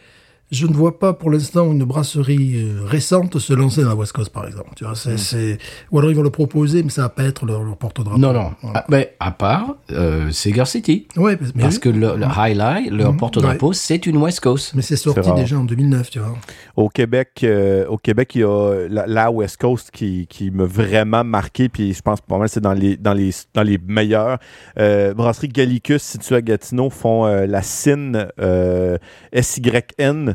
Je 0.52 0.68
ne 0.68 0.74
vois 0.74 1.00
pas 1.00 1.14
pour 1.14 1.32
l'instant 1.32 1.72
une 1.72 1.84
brasserie 1.86 2.56
euh, 2.64 2.86
récente 2.86 3.40
se 3.40 3.52
lancer 3.54 3.82
dans 3.82 3.90
la 3.90 3.96
West 3.96 4.12
Coast, 4.14 4.32
par 4.32 4.46
exemple. 4.46 4.70
Tu 4.76 4.84
vois, 4.86 4.94
c'est, 4.96 5.18
c'est... 5.18 5.58
Ou 5.92 5.98
alors 6.00 6.12
ils 6.12 6.16
vont 6.16 6.22
le 6.24 6.30
proposer, 6.30 6.84
mais 6.84 6.90
ça 6.90 7.02
va 7.02 7.10
pas 7.10 7.24
être 7.24 7.46
leur, 7.46 7.64
leur 7.64 7.76
porte-drapeau. 7.78 8.20
Non 8.20 8.32
non. 8.32 8.52
Voilà. 8.62 8.80
Ah, 8.82 8.86
mais 8.90 9.16
à 9.20 9.32
part 9.32 9.76
euh, 9.92 10.30
Cigar 10.32 10.68
City 10.68 11.08
Ouais, 11.18 11.38
mais, 11.56 11.64
parce 11.64 11.80
que 11.80 11.90
le, 11.90 12.16
le 12.16 12.26
highlight, 12.26 12.92
leur 12.92 13.14
Mhm. 13.14 13.18
porte-drapeau, 13.18 13.74
c'est 13.74 14.06
une 14.06 14.18
West 14.18 14.40
Coast. 14.42 14.74
mais 14.76 14.82
c'est 14.84 14.96
sorti 14.98 15.32
déjà 15.34 15.58
en 15.58 15.64
2009, 15.66 16.10
tu 16.12 16.20
vois. 16.20 16.36
Au 16.76 16.90
Québec, 16.90 17.40
euh, 17.44 17.88
au 17.88 17.98
Québec, 17.98 18.36
il 18.36 18.42
y 18.42 18.44
a 18.44 18.88
la, 18.88 19.08
la 19.08 19.32
West 19.32 19.58
Coast 19.58 19.90
qui, 19.92 20.28
qui 20.28 20.52
m'a 20.52 20.66
vraiment 20.66 21.24
marqué, 21.24 21.70
puis 21.70 21.94
je 21.94 22.02
pense 22.02 22.22
pas 22.22 22.38
mal 22.38 22.50
c'est 22.50 22.60
dans 22.62 22.74
les 22.74 22.98
dans 22.98 23.14
les 23.14 23.32
dans 23.54 23.64
les 23.64 23.80
meilleurs. 23.80 24.38
Euh, 24.78 25.14
brasserie 25.14 25.48
Gallicus 25.48 26.04
située 26.04 26.36
à 26.36 26.42
Gatineau 26.42 26.90
font 26.90 27.26
euh, 27.26 27.48
la 27.48 27.62
euh, 28.40 28.98
SYN. 29.34 30.35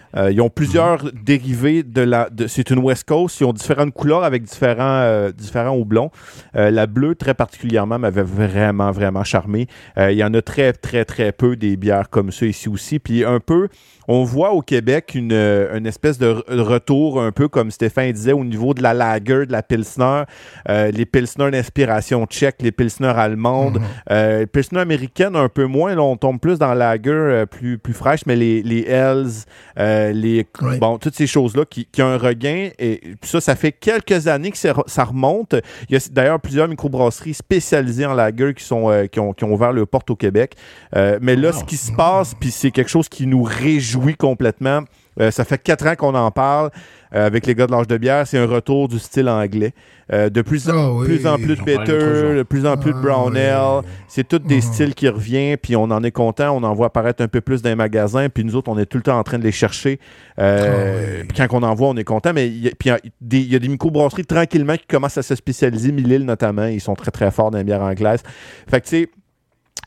Euh, 0.15 0.31
ils 0.31 0.41
ont 0.41 0.49
plusieurs 0.49 1.11
dérivés 1.13 1.83
de 1.83 2.01
la. 2.01 2.29
De, 2.29 2.47
c'est 2.47 2.69
une 2.69 2.79
West 2.79 3.05
Coast. 3.05 3.39
Ils 3.39 3.45
ont 3.45 3.53
différentes 3.53 3.93
couleurs 3.93 4.23
avec 4.23 4.43
différents 4.43 5.01
euh, 5.01 5.31
différents 5.31 5.75
houblons. 5.75 6.11
Euh, 6.55 6.71
la 6.71 6.87
bleue 6.87 7.15
très 7.15 7.33
particulièrement 7.33 7.99
m'avait 7.99 8.23
vraiment 8.23 8.91
vraiment 8.91 9.23
charmé. 9.23 9.67
Euh, 9.97 10.11
il 10.11 10.17
y 10.17 10.23
en 10.23 10.33
a 10.33 10.41
très 10.41 10.73
très 10.73 11.05
très 11.05 11.31
peu 11.31 11.55
des 11.55 11.77
bières 11.77 12.09
comme 12.09 12.31
ça 12.31 12.45
ici 12.45 12.69
aussi. 12.69 12.99
Puis 12.99 13.23
un 13.23 13.39
peu 13.39 13.67
on 14.07 14.23
voit 14.23 14.51
au 14.51 14.61
Québec 14.61 15.11
une, 15.13 15.31
euh, 15.31 15.77
une 15.77 15.85
espèce 15.85 16.17
de 16.17 16.33
re- 16.33 16.59
retour, 16.59 17.21
un 17.21 17.31
peu 17.31 17.47
comme 17.47 17.71
Stéphane 17.71 18.11
disait, 18.11 18.33
au 18.33 18.43
niveau 18.43 18.73
de 18.73 18.81
la 18.81 18.93
lager, 18.93 19.45
de 19.45 19.51
la 19.51 19.61
pilsner, 19.63 20.23
euh, 20.69 20.91
les 20.91 21.05
pilsner 21.05 21.51
d'inspiration 21.51 22.25
tchèque, 22.25 22.57
les 22.61 22.71
pilsner 22.71 23.13
allemandes, 23.15 23.79
euh, 24.09 24.39
les 24.39 24.47
pilsner 24.47 24.79
américaines 24.79 25.35
un 25.35 25.47
peu 25.47 25.65
moins, 25.65 25.95
là, 25.95 26.01
on 26.01 26.17
tombe 26.17 26.39
plus 26.39 26.57
dans 26.57 26.73
la 26.73 26.95
lager 26.97 27.11
euh, 27.11 27.45
plus, 27.45 27.77
plus 27.77 27.93
fraîche, 27.93 28.25
mais 28.25 28.35
les, 28.35 28.63
les 28.63 28.81
Hells, 28.81 29.45
euh, 30.09 30.11
les, 30.11 30.45
bon, 30.79 30.97
toutes 30.97 31.15
ces 31.15 31.27
choses-là 31.27 31.65
qui, 31.65 31.85
qui 31.85 32.01
ont 32.01 32.07
un 32.07 32.17
regain, 32.17 32.69
et 32.79 33.01
ça, 33.21 33.41
ça 33.41 33.55
fait 33.55 33.71
quelques 33.71 34.27
années 34.27 34.51
que 34.51 34.57
ça 34.57 35.03
remonte. 35.03 35.55
Il 35.89 35.93
y 35.93 35.95
a 35.95 36.07
d'ailleurs 36.11 36.39
plusieurs 36.39 36.67
microbrasseries 36.67 37.33
spécialisées 37.33 38.05
en 38.05 38.13
lager 38.13 38.53
qui, 38.53 38.63
sont, 38.63 38.89
euh, 38.89 39.07
qui, 39.07 39.19
ont, 39.19 39.33
qui 39.33 39.43
ont 39.43 39.53
ouvert 39.53 39.71
le 39.71 39.85
porte 39.85 40.09
au 40.09 40.15
Québec. 40.15 40.55
Euh, 40.95 41.19
mais 41.21 41.35
là, 41.35 41.51
ce 41.51 41.63
qui 41.63 41.77
se 41.77 41.91
passe, 41.91 42.33
puis 42.39 42.51
c'est 42.51 42.71
quelque 42.71 42.89
chose 42.89 43.09
qui 43.09 43.27
nous 43.27 43.43
réjouit 43.43 44.15
complètement. 44.15 44.81
Euh, 45.19 45.29
ça 45.29 45.43
fait 45.43 45.57
quatre 45.61 45.85
ans 45.87 45.95
qu'on 45.95 46.15
en 46.15 46.31
parle 46.31 46.69
euh, 47.13 47.25
avec 47.27 47.45
les 47.45 47.53
gars 47.53 47.67
de 47.67 47.71
l'âge 47.71 47.87
de 47.87 47.97
bière. 47.97 48.25
C'est 48.25 48.37
un 48.37 48.45
retour 48.47 48.87
du 48.87 48.97
style 48.97 49.27
anglais. 49.27 49.73
Euh, 50.13 50.29
de 50.29 50.41
plus 50.41 50.69
en, 50.69 50.73
Ah 50.73 50.91
oui, 50.93 51.05
plus, 51.05 51.27
en 51.27 51.35
plus 51.35 51.47
de 51.47 51.55
jour. 51.55 52.33
de 52.35 52.43
plus 52.43 52.65
en 52.65 52.77
plus 52.77 52.91
de 52.93 52.97
Ah 52.97 53.01
brown 53.01 53.33
oui. 53.33 53.39
ale. 53.39 53.81
C'est 54.07 54.25
tous 54.27 54.39
des 54.39 54.55
Mhm. 54.55 54.61
styles 54.61 54.95
qui 54.95 55.09
reviennent, 55.09 55.57
puis 55.57 55.75
on 55.75 55.83
en 55.83 56.01
est 56.03 56.11
content. 56.11 56.51
On 56.55 56.63
en 56.63 56.73
voit 56.73 56.87
apparaître 56.87 57.21
un 57.23 57.27
peu 57.27 57.41
plus 57.41 57.61
dans 57.61 57.69
les 57.69 57.75
magasins, 57.75 58.29
puis 58.29 58.43
nous 58.45 58.55
autres, 58.55 58.69
on 58.71 58.77
est 58.77 58.85
tout 58.85 58.97
le 58.97 59.03
temps 59.03 59.17
en 59.19 59.23
train 59.23 59.37
de 59.37 59.43
les 59.43 59.51
chercher. 59.51 59.99
Ah 60.37 60.55
oui. 61.21 61.27
Quand 61.35 61.47
on 61.51 61.63
en 61.63 61.73
voit, 61.75 61.89
on 61.89 61.97
est 61.97 62.03
content. 62.05 62.31
Mais 62.33 62.47
il 62.47 62.57
y 62.63 62.67
a, 62.67 62.71
puis 62.77 62.89
il 62.89 62.91
y 62.91 62.95
a 62.95 62.99
des, 63.59 63.59
des 63.59 63.67
microbrasseries 63.67 64.25
tranquillement 64.25 64.75
qui 64.77 64.85
commencent 64.87 65.17
à 65.17 65.23
se 65.23 65.35
spécialiser. 65.35 65.91
Mille 65.91 66.25
notamment, 66.25 66.65
ils 66.65 66.81
sont 66.81 66.95
très 66.95 67.11
très 67.11 67.31
forts 67.31 67.51
dans 67.51 67.57
les 67.57 67.63
bières 67.65 67.81
anglaises. 67.81 68.23
Fait 68.69 68.79
que 68.81 68.85
tu 68.87 68.97
sais, 69.03 69.09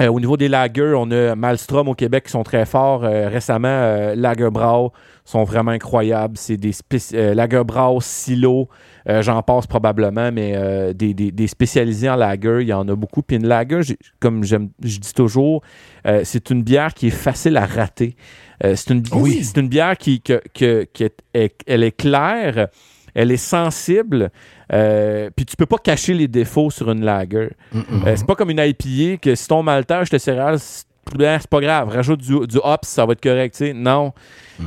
euh, 0.02 0.08
au 0.08 0.18
niveau 0.18 0.36
des 0.36 0.48
lagers, 0.48 0.94
on 0.96 1.08
a 1.12 1.34
Malstrom 1.36 1.88
au 1.88 1.94
Québec 1.94 2.24
qui 2.24 2.30
sont 2.32 2.42
très 2.42 2.66
forts. 2.66 3.04
Euh, 3.04 3.28
récemment, 3.28 3.68
euh, 3.68 4.14
Lagerbrau 4.16 4.92
sont 5.24 5.44
vraiment 5.44 5.70
incroyables. 5.70 6.36
C'est 6.36 6.56
des 6.58 6.72
euh, 7.14 7.32
Lagerbrau, 7.34 8.00
Silo, 8.02 8.68
euh, 9.08 9.22
j'en 9.22 9.42
passe 9.42 9.66
probablement, 9.66 10.30
mais 10.30 10.52
euh, 10.54 10.92
des, 10.92 11.14
des- 11.14 11.32
des 11.32 11.46
spécialisés 11.46 12.10
en 12.10 12.16
lager, 12.16 12.58
il 12.60 12.68
y 12.68 12.72
en 12.74 12.86
a 12.88 12.94
beaucoup. 12.94 13.22
Puis 13.22 13.36
une 13.36 13.46
lager, 13.46 13.82
j'ai- 13.82 13.98
comme 14.20 14.44
j'aime, 14.44 14.68
je 14.82 14.98
dis 14.98 15.14
toujours, 15.14 15.62
euh, 16.06 16.20
c'est 16.24 16.50
une 16.50 16.62
bière 16.62 16.92
qui 16.92 17.06
est 17.06 17.10
facile 17.10 17.56
à 17.56 17.64
rater. 17.64 18.16
Euh, 18.64 18.76
c'est 18.76 18.92
une, 18.92 19.02
Oui. 19.12 19.42
c'est 19.42 19.58
une 19.60 19.68
bière 19.68 19.96
qui, 19.96 20.20
que, 20.20 20.42
que- 20.52 20.86
qui 20.92 21.04
est, 21.04 21.16
est- 21.32 21.60
elle 21.66 21.84
est 21.84 21.96
claire, 21.96 22.68
elle 23.14 23.30
est 23.32 23.36
sensible, 23.38 24.30
euh, 24.72 25.30
puis 25.34 25.46
tu 25.46 25.56
peux 25.56 25.66
pas 25.66 25.78
cacher 25.78 26.12
les 26.14 26.28
défauts 26.28 26.70
sur 26.70 26.90
une 26.90 27.02
lager. 27.04 27.50
Euh, 27.74 28.14
c'est 28.16 28.26
pas 28.26 28.34
comme 28.34 28.50
une 28.50 28.60
IPA 28.60 29.18
que 29.22 29.34
si 29.34 29.48
ton 29.48 29.62
maltage 29.62 30.10
de 30.10 30.18
céréales, 30.18 30.58
c'est 31.10 31.16
ben, 31.18 31.38
c'est 31.40 31.50
pas 31.50 31.60
grave, 31.60 31.88
rajoute 31.88 32.20
du, 32.20 32.46
du 32.46 32.58
hops, 32.62 32.86
ça 32.88 33.04
va 33.06 33.12
être 33.12 33.22
correct. 33.22 33.62
Non. 33.74 34.12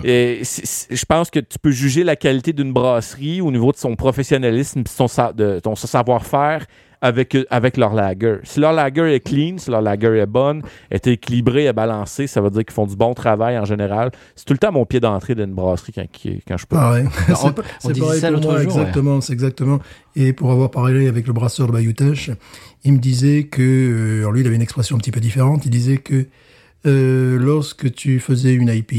Et 0.03 0.39
c'est- 0.43 0.93
je 0.95 1.05
pense 1.05 1.29
que 1.29 1.39
tu 1.39 1.57
peux 1.59 1.71
juger 1.71 2.03
la 2.03 2.15
qualité 2.15 2.51
d'une 2.53 2.73
brasserie 2.73 3.39
au 3.41 3.51
niveau 3.51 3.71
de 3.71 3.77
son 3.77 3.95
professionnalisme 3.95 4.79
et 4.81 4.83
son, 4.89 5.07
sa- 5.07 5.31
de, 5.33 5.59
ton 5.59 5.75
savoir-faire 5.75 6.65
avec, 7.01 7.35
euh, 7.35 7.45
avec 7.49 7.77
leur 7.77 7.93
lager. 7.93 8.37
Si 8.43 8.59
leur 8.59 8.73
lager 8.73 9.13
est 9.13 9.19
clean, 9.19 9.57
si 9.57 9.69
leur 9.69 9.81
lager 9.81 10.17
est 10.17 10.25
bonne, 10.25 10.61
est 10.89 11.05
équilibrée, 11.07 11.65
est 11.65 11.73
balancée, 11.73 12.25
ça 12.27 12.41
veut 12.41 12.49
dire 12.49 12.65
qu'ils 12.65 12.73
font 12.73 12.87
du 12.87 12.95
bon 12.95 13.13
travail 13.13 13.57
en 13.57 13.65
général. 13.65 14.11
C'est 14.35 14.45
tout 14.45 14.53
le 14.53 14.59
temps 14.59 14.71
mon 14.71 14.85
pied 14.85 14.99
d'entrée 14.99 15.35
d'une 15.35 15.53
brasserie 15.53 15.91
quand, 15.93 16.05
qui- 16.11 16.41
quand 16.47 16.57
je 16.57 16.65
peux. 16.65 16.75
On- 17.29 17.33
on 17.83 17.89
disait 17.93 18.05
pareil 18.05 18.19
ça 18.21 18.27
pour 18.27 18.35
l'autre 18.37 18.47
moi, 18.51 18.61
jour, 18.63 18.75
ouais. 18.75 18.79
exactement, 18.81 19.21
c'est 19.21 19.33
exactement. 19.33 19.79
Et 20.15 20.33
pour 20.33 20.51
avoir 20.51 20.71
parlé 20.71 21.07
avec 21.07 21.27
le 21.27 21.33
brasseur 21.33 21.67
de 21.67 21.71
Bayutech, 21.73 22.31
il 22.83 22.93
me 22.93 22.97
disait 22.99 23.43
que, 23.43 23.61
euh, 23.61 24.19
alors 24.21 24.31
lui, 24.31 24.41
il 24.41 24.47
avait 24.47 24.55
une 24.55 24.61
expression 24.61 24.95
un 24.95 24.99
petit 24.99 25.11
peu 25.11 25.19
différente. 25.19 25.65
Il 25.65 25.69
disait 25.71 25.97
que 25.97 26.25
euh, 26.85 27.37
lorsque 27.39 27.91
tu 27.93 28.19
faisais 28.19 28.53
une 28.53 28.69
IPA, 28.69 28.95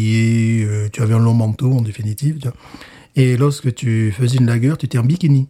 euh, 0.71 0.89
tu 0.93 1.03
avais 1.03 1.15
un 1.15 1.19
long 1.19 1.35
manteau 1.35 1.73
en 1.73 1.81
définitive, 1.81 2.39
tu 2.39 2.49
vois. 2.49 2.57
et 3.17 3.37
lorsque 3.37 3.75
tu 3.75 4.13
faisais 4.13 4.39
une 4.39 4.47
lager, 4.47 4.75
tu 4.79 4.87
étais 4.87 4.99
en 4.99 5.05
bikini. 5.05 5.49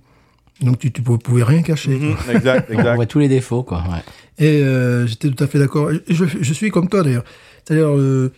Donc 0.60 0.78
tu, 0.78 0.90
tu 0.90 1.02
pouvais, 1.02 1.42
rien 1.44 1.62
cacher. 1.62 1.90
Mhm, 1.98 2.16
exact, 2.34 2.68
On 2.70 2.78
exact. 2.78 2.94
voit 2.96 3.06
tous 3.06 3.18
les 3.20 3.28
défauts, 3.28 3.62
quoi. 3.62 3.78
ouais. 3.90 4.02
Et 4.38 4.62
euh, 4.62 5.06
j'étais 5.06 5.28
tout 5.30 5.42
à 5.42 5.46
fait 5.46 5.58
d'accord. 5.58 5.90
Je, 6.08 6.24
je 6.40 6.52
suis 6.52 6.70
comme 6.70 6.88
toi 6.88 7.02
d'ailleurs. 7.02 7.24
C'est-à-dire, 7.64 7.88
euh, 7.88 8.32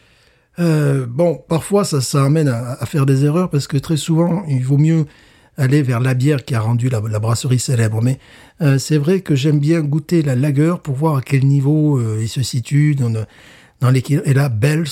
euh, 0.58 1.06
bon, 1.08 1.42
parfois 1.48 1.84
ça, 1.84 2.00
ça 2.00 2.24
amène 2.24 2.48
à, 2.48 2.72
à 2.80 2.86
faire 2.86 3.06
des 3.06 3.24
erreurs 3.24 3.48
parce 3.50 3.66
que 3.66 3.76
très 3.78 3.96
souvent, 3.96 4.44
il 4.48 4.62
vaut 4.64 4.76
mieux 4.78 5.06
aller 5.56 5.82
vers 5.82 6.00
la 6.00 6.14
bière 6.14 6.44
qui 6.44 6.54
a 6.54 6.60
rendu 6.60 6.88
la, 6.88 7.00
la 7.00 7.18
brasserie 7.18 7.58
célèbre. 7.58 8.00
Mais 8.02 8.18
euh, 8.62 8.78
c'est 8.78 8.96
vrai 8.98 9.20
que 9.20 9.34
j'aime 9.34 9.58
bien 9.58 9.80
goûter 9.80 10.22
la 10.22 10.34
lager 10.34 10.74
pour 10.82 10.94
voir 10.96 11.16
à 11.16 11.22
quel 11.22 11.44
niveau 11.46 11.98
euh, 11.98 12.18
il 12.20 12.28
se 12.28 12.42
situe 12.42 12.94
dans, 12.94 13.10
dans 13.80 13.90
l'équilibre. 13.90 14.26
Et 14.26 14.32
là, 14.34 14.48
Bells, 14.48 14.88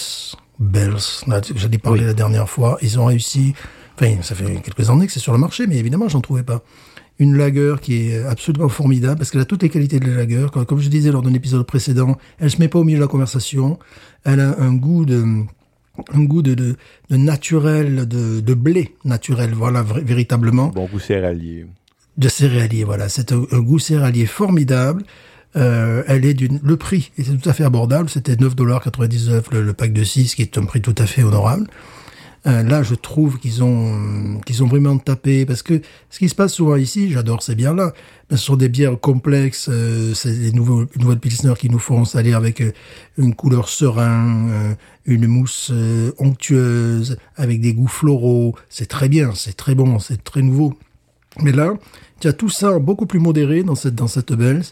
Bells, 0.59 1.25
j'en 1.27 1.71
ai 1.71 1.79
parlé 1.79 2.01
Oui. 2.01 2.07
la 2.07 2.15
dernière 2.15 2.49
fois, 2.49 2.79
ils 2.83 2.99
ont 2.99 3.07
réussi. 3.07 3.55
Enfin, 4.01 4.17
ça 4.23 4.35
fait 4.35 4.61
quelques 4.63 4.91
années 4.91 5.07
que 5.07 5.13
c'est 5.13 5.19
sur 5.21 5.33
le 5.33 5.39
marché, 5.39 5.67
mais 5.67 5.77
évidemment, 5.77 6.09
j'en 6.09 6.21
trouvais 6.21 6.43
pas 6.45 6.63
une 7.19 7.37
lager 7.37 7.77
qui 7.83 8.09
est 8.11 8.23
absolument 8.25 8.69
formidable 8.69 9.17
parce 9.19 9.31
qu'elle 9.31 9.41
a 9.41 9.45
toutes 9.45 9.63
les 9.63 9.69
qualités 9.71 9.99
de 10.01 10.07
la 10.09 10.17
lager. 10.17 10.47
Comme, 10.67 10.79
je 10.81 10.89
disais 10.89 11.11
lors 11.11 11.23
d'un 11.23 11.35
épisode 11.35 11.67
précédent, 11.67 12.17
elle 12.39 12.51
se 12.51 12.59
met 12.59 12.69
pas 12.69 12.79
au 12.79 12.85
milieu 12.85 12.99
de 12.99 13.03
la 13.03 13.09
conversation. 13.09 13.79
Elle 14.25 14.41
a 14.41 14.59
un 14.61 14.75
goût 14.75 15.05
de 15.05 15.25
un 16.15 16.23
goût 16.23 16.43
de, 16.43 16.55
de, 16.55 16.77
de 17.11 17.17
naturel, 17.17 18.07
de, 18.07 18.39
de 18.39 18.55
blé 18.55 18.95
naturel, 19.05 19.51
voilà, 19.53 19.83
véritablement, 19.83 20.69
Bon 20.69 20.87
goût 20.87 21.01
céréalier. 21.01 21.67
de 22.19 22.29
céréalier, 22.29 22.85
voilà. 22.85 23.09
C'est 23.09 23.33
un, 23.33 23.43
un 23.51 23.59
goût 23.61 23.81
céréalier 23.81 24.27
formidable. 24.27 25.03
Euh, 25.57 26.05
elle 26.07 26.25
est 26.25 26.35
d'une, 26.35 26.61
le 26.63 26.77
prix 26.77 27.11
était 27.19 27.35
tout 27.35 27.49
à 27.49 27.53
fait 27.53 27.65
abordable. 27.65 28.09
C'était 28.09 28.35
9,99$ 28.35 29.43
le, 29.53 29.63
le 29.63 29.73
pack 29.73 29.93
de 29.93 30.05
6, 30.05 30.37
qui 30.37 30.43
est 30.43 30.57
un 30.59 30.65
prix 30.67 30.81
tout 30.81 30.95
à 30.99 31.07
fait 31.07 31.25
honorable. 31.25 31.67
Euh, 32.47 32.63
là, 32.63 32.83
je 32.83 32.95
trouve 32.95 33.39
qu'ils 33.39 33.65
ont 33.65 34.41
qu'ils 34.47 34.63
ont 34.63 34.67
vraiment 34.67 34.97
tapé 34.99 35.45
parce 35.45 35.63
que 35.63 35.81
ce 36.09 36.19
qui 36.19 36.29
se 36.29 36.35
passe 36.35 36.55
souvent 36.55 36.77
ici, 36.77 37.11
j'adore 37.11 37.43
ces 37.43 37.55
bières 37.55 37.75
là, 37.75 37.93
mais 38.31 38.37
ce 38.37 38.45
sont 38.45 38.57
des 38.57 38.69
bières 38.69 38.99
complexes, 39.01 39.69
euh, 39.71 40.15
c'est 40.15 40.39
des 40.39 40.53
nouveaux 40.53 40.85
nouvelles 40.97 41.19
pilsner 41.19 41.55
qui 41.59 41.69
nous 41.69 41.81
font 41.81 42.05
salir 42.05 42.37
avec 42.37 42.61
euh, 42.61 42.73
une 43.17 43.35
couleur 43.35 43.69
serein, 43.69 44.49
euh, 44.51 44.75
une 45.05 45.27
mousse 45.27 45.71
euh, 45.73 46.13
onctueuse, 46.19 47.19
avec 47.37 47.61
des 47.61 47.75
goûts 47.75 47.89
floraux. 47.89 48.55
C'est 48.69 48.87
très 48.87 49.09
bien, 49.09 49.33
c'est 49.35 49.57
très 49.57 49.75
bon, 49.75 49.99
c'est 49.99 50.23
très 50.23 50.43
nouveau. 50.43 50.75
Mais 51.43 51.53
là, 51.53 51.75
tu 52.21 52.29
as 52.29 52.33
tout 52.33 52.51
ça 52.51 52.79
beaucoup 52.79 53.07
plus 53.07 53.21
modéré 53.21 53.65
dans 53.65 53.75
cette 53.75 53.97
dans 53.97 54.09
cette 54.09 54.33
Bells. 54.33 54.65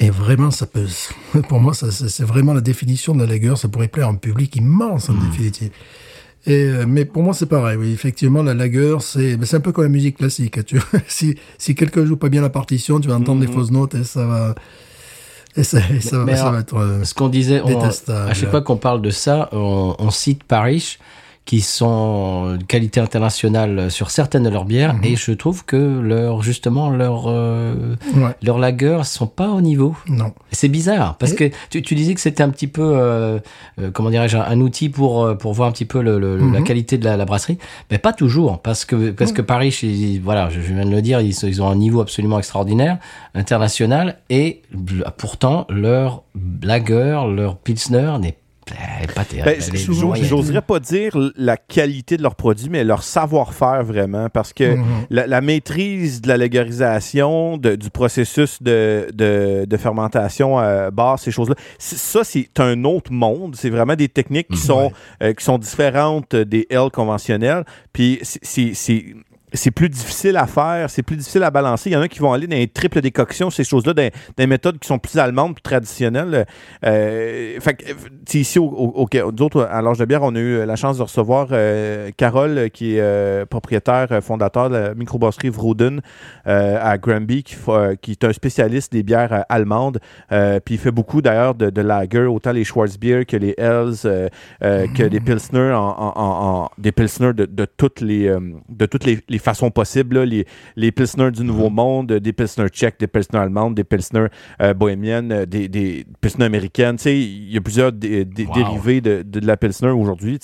Et 0.00 0.10
vraiment, 0.10 0.50
ça 0.50 0.66
peut, 0.66 0.86
pour 1.48 1.60
moi, 1.60 1.74
ça, 1.74 1.90
c'est 1.90 2.24
vraiment 2.24 2.54
la 2.54 2.60
définition 2.60 3.14
de 3.14 3.20
la 3.20 3.26
lager. 3.26 3.54
Ça 3.56 3.68
pourrait 3.68 3.88
plaire 3.88 4.06
à 4.06 4.10
un 4.10 4.14
public 4.14 4.54
immense, 4.56 5.08
en 5.08 5.14
définitive. 5.14 5.70
Et, 6.46 6.64
euh, 6.64 6.84
mais 6.86 7.04
pour 7.04 7.22
moi, 7.22 7.34
c'est 7.34 7.46
pareil. 7.46 7.76
Oui, 7.76 7.92
effectivement, 7.92 8.42
la 8.42 8.54
lager, 8.54 8.96
c'est, 9.00 9.54
un 9.54 9.60
peu 9.60 9.72
comme 9.72 9.84
la 9.84 9.90
musique 9.90 10.16
classique. 10.18 10.64
Tu 10.64 10.78
vois. 10.78 11.00
si, 11.08 11.36
si 11.58 11.74
quelqu'un 11.74 12.04
joue 12.06 12.16
pas 12.16 12.28
bien 12.28 12.42
la 12.42 12.50
partition, 12.50 13.00
tu 13.00 13.08
vas 13.08 13.16
entendre 13.16 13.40
des 13.40 13.46
fausses 13.52 13.70
notes 13.70 13.94
et 13.94 14.04
ça 14.04 14.26
va, 14.26 14.54
et 15.56 15.64
ça, 15.64 15.78
et 15.94 16.00
ça, 16.00 16.18
va- 16.18 16.24
Mais 16.24 16.36
ça 16.36 16.42
alors, 16.42 16.52
va 16.54 16.60
être, 16.60 16.76
euh, 16.76 17.04
Ce 17.04 17.14
qu'on 17.14 17.28
disait, 17.28 17.60
on- 17.62 17.80
à 17.82 18.34
chaque 18.34 18.50
fois 18.50 18.62
qu'on 18.62 18.76
parle 18.76 19.02
de 19.02 19.10
ça, 19.10 19.48
on, 19.52 19.96
on 19.98 20.10
cite 20.10 20.44
Parrish, 20.44 20.98
qui 21.48 21.62
sont 21.62 22.56
de 22.60 22.62
qualité 22.64 23.00
internationale 23.00 23.90
sur 23.90 24.10
certaines 24.10 24.42
de 24.42 24.50
leurs 24.50 24.66
bières, 24.66 24.92
Mhm. 24.92 25.04
et 25.04 25.16
je 25.16 25.32
trouve 25.32 25.64
que 25.64 25.76
leur, 26.12 26.42
justement, 26.42 26.90
leurs, 26.90 27.24
euh, 27.26 27.96
ouais, 28.14 28.34
leurs 28.42 28.58
lagers 28.58 29.00
sont 29.04 29.26
pas 29.26 29.48
au 29.48 29.62
niveau. 29.62 29.96
non. 30.08 30.32
C'est 30.50 30.68
bizarre 30.68 31.16
parce 31.16 31.32
que 31.32 31.44
tu, 31.70 31.80
tu 31.80 31.94
disais 31.94 32.12
que 32.14 32.20
c'était 32.20 32.42
un 32.42 32.50
petit 32.50 32.66
peu 32.66 32.82
euh, 32.84 33.38
euh, 33.80 33.90
comment 33.90 34.10
dirais-je 34.10 34.36
un, 34.36 34.42
un 34.42 34.60
outil 34.60 34.88
pour 34.90 35.24
euh, 35.24 35.34
pour 35.36 35.52
voir 35.54 35.68
un 35.70 35.72
petit 35.72 35.84
peu 35.86 36.02
le, 36.02 36.18
le- 36.18 36.36
la 36.36 36.60
Mhm. 36.60 36.64
qualité 36.64 36.98
de 36.98 37.04
la, 37.04 37.16
la 37.16 37.24
brasserie 37.24 37.58
mais 37.90 37.98
pas 37.98 38.12
toujours 38.12 38.60
parce 38.60 38.84
que 38.84 39.10
parce 39.10 39.32
que 39.32 39.40
Paris 39.42 39.78
ils- 39.82 40.20
voilà 40.20 40.48
je, 40.50 40.60
je 40.60 40.72
viens 40.74 40.84
de 40.84 40.90
le 40.90 41.00
dire 41.02 41.20
ils, 41.22 41.34
ils 41.44 41.62
ont 41.62 41.68
un 41.70 41.76
niveau 41.76 42.00
absolument 42.02 42.38
extraordinaire 42.38 42.98
international 43.34 44.18
et 44.30 44.62
pourtant 45.16 45.66
leur 45.70 46.22
lager 46.62 47.16
leur 47.34 47.56
pilsner 47.56 48.16
n'est 48.20 48.36
Ben. 49.44 49.60
J'oserais 50.24 50.62
pas 50.62 50.80
dire 50.80 51.16
la 51.36 51.56
qualité 51.56 52.16
de 52.16 52.22
leurs 52.22 52.34
produits, 52.36 52.68
mais 52.70 52.84
leur 52.84 53.02
savoir-faire 53.02 53.82
vraiment, 53.84 54.28
parce 54.28 54.52
que 54.52 54.74
Mhm. 54.76 54.84
la, 55.10 55.26
la 55.26 55.40
maîtrise 55.40 56.20
de 56.20 56.28
la 56.28 56.36
légalisation, 56.36 57.56
de- 57.56 57.76
du 57.76 57.90
processus 57.90 58.62
de, 58.62 59.08
de, 59.12 59.64
de 59.66 59.76
fermentation 59.76 60.58
à 60.58 60.90
base, 60.90 61.22
ces 61.22 61.30
choses-là, 61.30 61.54
ça, 61.78 62.24
c'est 62.24 62.58
un 62.60 62.84
autre 62.84 63.12
monde. 63.12 63.56
C'est 63.56 63.70
vraiment 63.70 63.94
des 63.96 64.08
techniques 64.08 64.48
qui, 64.48 64.58
sont, 64.58 64.92
euh, 65.22 65.32
qui 65.32 65.44
sont 65.44 65.58
différentes 65.58 66.34
des 66.36 66.66
L 66.70 66.90
conventionnelles. 66.92 67.64
Puis 67.92 68.18
c'est- 68.22 69.04
c'est 69.52 69.70
plus 69.70 69.88
difficile 69.88 70.36
à 70.36 70.46
faire, 70.46 70.90
c'est 70.90 71.02
plus 71.02 71.16
difficile 71.16 71.42
à 71.42 71.50
balancer. 71.50 71.90
Il 71.90 71.92
y 71.92 71.96
en 71.96 72.00
a 72.02 72.08
qui 72.08 72.18
vont 72.18 72.32
aller 72.32 72.46
dans 72.46 72.56
les 72.56 72.68
triples 72.68 73.00
décoctions, 73.00 73.50
ces 73.50 73.64
choses-là, 73.64 73.94
dans, 73.94 74.02
dans 74.02 74.10
des 74.36 74.46
méthodes 74.46 74.78
qui 74.78 74.86
sont 74.88 74.98
plus 74.98 75.18
allemandes, 75.18 75.54
plus 75.54 75.62
traditionnelles. 75.62 76.46
Euh, 76.84 77.58
fait 77.60 77.74
que, 77.74 77.90
euh, 77.90 77.94
ici, 78.34 78.58
au, 78.58 78.64
au, 78.66 79.02
au- 79.04 79.32
nous 79.32 79.42
autres, 79.42 79.62
à 79.70 79.82
l'âge 79.82 79.98
de 79.98 80.04
bière, 80.04 80.22
on 80.22 80.34
a 80.34 80.38
eu 80.38 80.64
la 80.64 80.76
chance 80.76 80.98
de 80.98 81.02
recevoir 81.02 81.48
euh, 81.52 82.10
Carole, 82.16 82.70
qui 82.70 82.96
est 82.96 83.00
euh, 83.00 83.46
propriétaire, 83.46 84.08
fondateur 84.22 84.70
de 84.70 84.76
la 84.76 84.94
microbrasserie 84.94 85.50
Vroden 85.50 86.00
à 86.44 86.98
Granby, 86.98 87.42
qui, 87.42 87.56
qui 88.02 88.10
est 88.12 88.24
un 88.24 88.32
spécialiste 88.32 88.92
des 88.92 89.02
bières 89.02 89.44
allemandes. 89.48 89.98
Puis 90.28 90.74
il 90.74 90.78
fait 90.78 90.90
beaucoup 90.90 91.22
d'ailleurs 91.22 91.54
de, 91.54 91.70
de 91.70 91.80
lager, 91.80 92.24
autant 92.24 92.52
les 92.52 92.64
Schwarzbier 92.64 93.24
que 93.24 93.36
les 93.36 93.54
Hells, 93.58 94.30
que 94.60 95.02
des 95.08 95.20
Pilsner, 95.20 95.72
en, 95.72 95.88
en- 95.88 96.12
en- 96.16 96.62
en- 96.64 96.70
des 96.78 96.92
Pilsner 96.92 97.32
de, 97.32 97.44
de 97.46 97.64
toutes 97.64 98.00
les 98.00 98.28
de 98.68 98.86
toutes 98.86 99.04
les, 99.04 99.20
les 99.28 99.37
façons 99.38 99.70
possibles, 99.70 100.18
là, 100.18 100.24
les, 100.24 100.46
les 100.76 100.92
Pilsner 100.92 101.30
du 101.30 101.44
Nouveau 101.44 101.70
Monde, 101.70 102.12
des 102.12 102.32
Pilsner 102.32 102.68
tchèques, 102.68 102.98
des 103.00 103.06
Pilsner 103.06 103.38
allemandes, 103.38 103.74
des 103.74 103.84
Pilsner 103.84 104.26
euh, 104.62 104.74
bohémiennes, 104.74 105.32
euh, 105.32 105.46
des, 105.46 105.68
des 105.68 106.04
Pilsner 106.20 106.44
américaines. 106.46 106.96
Il 107.06 107.52
y 107.52 107.56
a 107.56 107.60
plusieurs 107.60 107.92
dé- 107.92 108.24
dé- 108.24 108.46
Wow. 108.46 108.54
dérivés 108.54 109.00
de, 109.00 109.22
de, 109.22 109.40
de 109.40 109.46
la 109.46 109.56
Pilsner 109.56 109.90
aujourd'hui. 109.90 110.38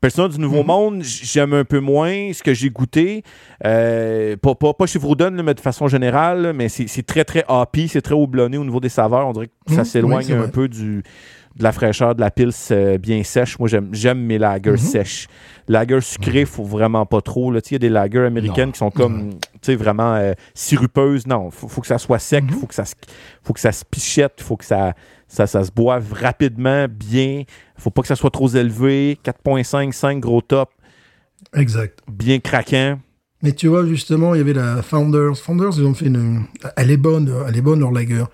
Pilsner 0.00 0.28
du 0.28 0.38
Nouveau 0.38 0.62
Monde, 0.64 1.02
j'aime 1.02 1.52
un 1.54 1.64
peu 1.64 1.80
moins 1.80 2.32
ce 2.32 2.42
que 2.42 2.54
j'ai 2.54 2.70
goûté. 2.70 3.22
Euh, 3.64 4.36
pas, 4.36 4.54
pas, 4.54 4.72
pas 4.74 4.86
chez 4.86 4.98
Vrouden, 4.98 5.36
là, 5.36 5.42
mais 5.42 5.54
de 5.54 5.60
façon 5.60 5.88
générale, 5.88 6.42
là, 6.42 6.52
mais 6.52 6.68
c'est 6.68 7.02
très, 7.06 7.24
très 7.24 7.44
hoppy, 7.48 7.88
c'est 7.88 8.02
très 8.02 8.14
houblonné 8.14 8.56
au 8.58 8.64
niveau 8.64 8.80
des 8.80 8.88
saveurs. 8.88 9.28
On 9.28 9.32
dirait 9.32 9.48
que 9.48 9.72
ça 9.74 9.78
Mhm, 9.80 9.84
s'éloigne 9.84 10.26
oui, 10.28 10.32
un 10.34 10.48
peu 10.48 10.68
du, 10.68 11.02
de 11.56 11.62
la 11.64 11.72
fraîcheur 11.72 12.14
de 12.14 12.20
la 12.20 12.30
pils 12.30 12.52
euh, 12.70 12.96
bien 12.98 13.22
sèche. 13.22 13.58
Moi, 13.58 13.68
j'aime 13.92 14.20
mes 14.20 14.38
lagers 14.38 14.70
Mhm. 14.70 14.76
sèches. 14.78 15.26
Lagers 15.68 16.00
sucrés, 16.00 16.44
faut 16.44 16.64
vraiment 16.64 17.04
pas 17.06 17.20
trop. 17.20 17.52
Il 17.54 17.60
y 17.72 17.74
a 17.74 17.78
des 17.78 17.88
lagers 17.88 18.24
américaines 18.26 18.66
Non. 18.66 18.72
qui 18.72 18.78
sont 18.78 18.90
comme, 18.90 19.30
sais, 19.62 19.74
vraiment 19.76 20.14
euh, 20.14 20.32
sirupeuses. 20.54 21.26
Non, 21.26 21.50
faut, 21.50 21.68
faut 21.68 21.80
que 21.80 21.86
ça 21.86 21.98
soit 21.98 22.18
sec, 22.18 22.44
Mhm. 22.44 22.50
faut 22.50 22.66
que 22.66 22.74
ça 22.74 22.84
se, 22.84 22.94
faut 23.42 23.52
que 23.52 23.60
ça 23.60 23.72
se 23.72 23.84
pichette, 23.84 24.40
faut 24.40 24.56
que 24.56 24.64
ça, 24.64 24.94
ça, 25.28 25.46
ça 25.46 25.64
se 25.64 25.70
boive 25.72 26.12
rapidement, 26.12 26.86
bien. 26.88 27.42
Faut 27.76 27.90
pas 27.90 28.02
que 28.02 28.08
ça 28.08 28.16
soit 28.16 28.30
trop 28.30 28.48
élevé. 28.48 29.18
4.5, 29.22 29.92
5 29.92 30.20
gros 30.20 30.40
top, 30.40 30.70
Exact. 31.54 31.98
bien 32.10 32.38
craquant. 32.38 32.98
Mais 33.42 33.52
tu 33.52 33.68
vois, 33.68 33.86
justement, 33.86 34.34
il 34.34 34.38
y 34.38 34.40
avait 34.42 34.52
la 34.52 34.82
Founders. 34.82 35.36
Founders, 35.38 35.72
ils 35.78 35.84
ont 35.86 35.94
fait 35.94 36.06
une... 36.06 36.42
Elle 36.76 36.90
est 36.90 36.98
bonne, 36.98 37.32
elle 37.48 37.56
est 37.56 37.62
bonne, 37.62 37.80
leur 37.80 37.90
lager. 37.90 38.24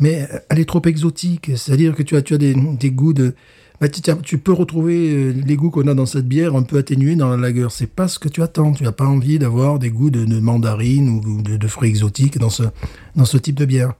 Mais 0.00 0.26
elle 0.48 0.58
est 0.58 0.64
trop 0.68 0.82
exotique. 0.86 1.52
C'est-à-dire 1.56 1.94
que 1.94 2.02
tu 2.02 2.16
as, 2.16 2.22
tu 2.22 2.34
as 2.34 2.38
des, 2.38 2.54
des 2.54 2.90
goûts 2.90 3.12
de... 3.12 3.34
Bah, 3.80 3.88
tu, 3.88 4.02
tu 4.22 4.36
peux 4.38 4.52
retrouver 4.52 5.10
euh, 5.10 5.32
les 5.46 5.56
goûts 5.56 5.70
qu'on 5.70 5.86
a 5.86 5.94
dans 5.94 6.04
cette 6.04 6.26
bière 6.28 6.54
un 6.54 6.62
peu 6.62 6.76
atténués 6.78 7.16
dans 7.16 7.30
la 7.30 7.36
lager. 7.38 7.66
C'est 7.70 7.86
pas 7.90 8.08
ce 8.08 8.18
que 8.18 8.28
tu 8.28 8.42
attends. 8.42 8.72
Tu 8.72 8.82
n'as 8.84 8.92
pas 8.92 9.06
envie 9.06 9.38
d'avoir 9.38 9.78
des 9.78 9.90
goûts 9.90 10.10
de, 10.10 10.24
de 10.24 10.40
mandarine 10.40 11.08
ou 11.08 11.42
de, 11.42 11.66
fruits 11.66 11.88
exotiques 11.88 12.38
dans 12.38 12.50
ce, 12.50 12.64
dans 13.16 13.24
ce 13.24 13.38
type 13.38 13.56
de 13.56 13.64
bière. 13.64 13.94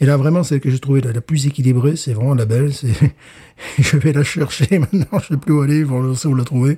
Et 0.00 0.06
là, 0.06 0.16
vraiment, 0.16 0.44
celle 0.44 0.60
que 0.60 0.70
j'ai 0.70 0.78
trouvée 0.78 1.00
la, 1.00 1.20
plus 1.20 1.46
équilibrée, 1.46 1.96
c'est 1.96 2.12
vraiment 2.12 2.34
la 2.34 2.44
belle. 2.44 2.72
C'est, 2.72 2.92
je 3.78 3.96
vais 3.96 4.12
la 4.12 4.22
chercher 4.22 4.78
maintenant. 4.78 5.18
Je 5.20 5.28
sais 5.34 5.36
plus 5.36 5.52
où 5.52 5.60
aller. 5.62 5.84
Je 5.84 6.14
sais 6.14 6.28
où 6.28 6.34
la 6.36 6.44
trouver. 6.44 6.76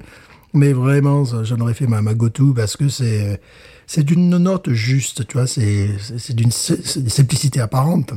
Mais 0.54 0.72
vraiment, 0.72 1.24
j'en 1.44 1.61
aurais 1.61 1.74
fait 1.74 1.86
ma, 1.86 2.00
ma 2.02 2.14
go-to 2.14 2.54
parce 2.54 2.76
que 2.76 2.88
c'est, 2.88 3.38
c'est 3.86 4.02
d'une 4.02 4.30
note 4.30 4.70
juste, 4.72 5.26
tu 5.28 5.36
vois. 5.36 5.46
C'est, 5.46 5.88
si- 5.98 6.18
c'est 6.18 6.34
d'une 6.34 6.50
simplicité 6.50 7.61
apparente. 7.61 8.12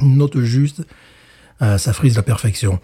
Une 0.00 0.16
note 0.18 0.38
juste. 0.40 0.82
euh, 1.62 1.78
ça 1.78 1.92
frise 1.92 2.16
la 2.16 2.22
perfection. 2.22 2.78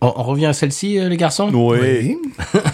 on, 0.00 0.12
on 0.16 0.22
revient 0.22 0.46
à 0.46 0.52
celle-ci 0.52 0.98
euh, 0.98 1.08
les 1.08 1.16
garçons? 1.16 1.50
Oui. 1.52 2.16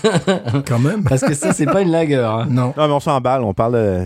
Quand 0.67 0.79
même. 0.79 1.03
parce 1.05 1.23
que 1.23 1.35
ça 1.35 1.53
c'est 1.53 1.67
pas 1.67 1.83
une 1.83 1.91
lager 1.91 2.17
hein. 2.17 2.47
Non. 2.51 2.75
Non, 2.77 2.87
mais 2.89 2.93
on 2.95 3.01
s'emballe, 3.01 3.43
on 3.43 3.55
parle 3.55 3.75
de... 3.75 4.05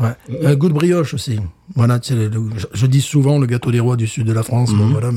Ouais. 0.00 0.08
Un 0.44 0.56
goût 0.56 0.68
de 0.68 0.74
brioche 0.74 1.14
aussi. 1.14 1.38
Voilà, 1.76 2.00
le- 2.10 2.26
le- 2.26 2.50
je, 2.56 2.66
je 2.72 2.86
dis 2.86 3.00
souvent 3.00 3.38
le 3.38 3.46
gâteau 3.46 3.70
des 3.70 3.78
rois 3.78 3.94
du 3.96 4.08
sud 4.08 4.26
de 4.26 4.32
la 4.32 4.42
France. 4.42 4.72
Bon, 4.74 4.88
voilà, 4.88 5.10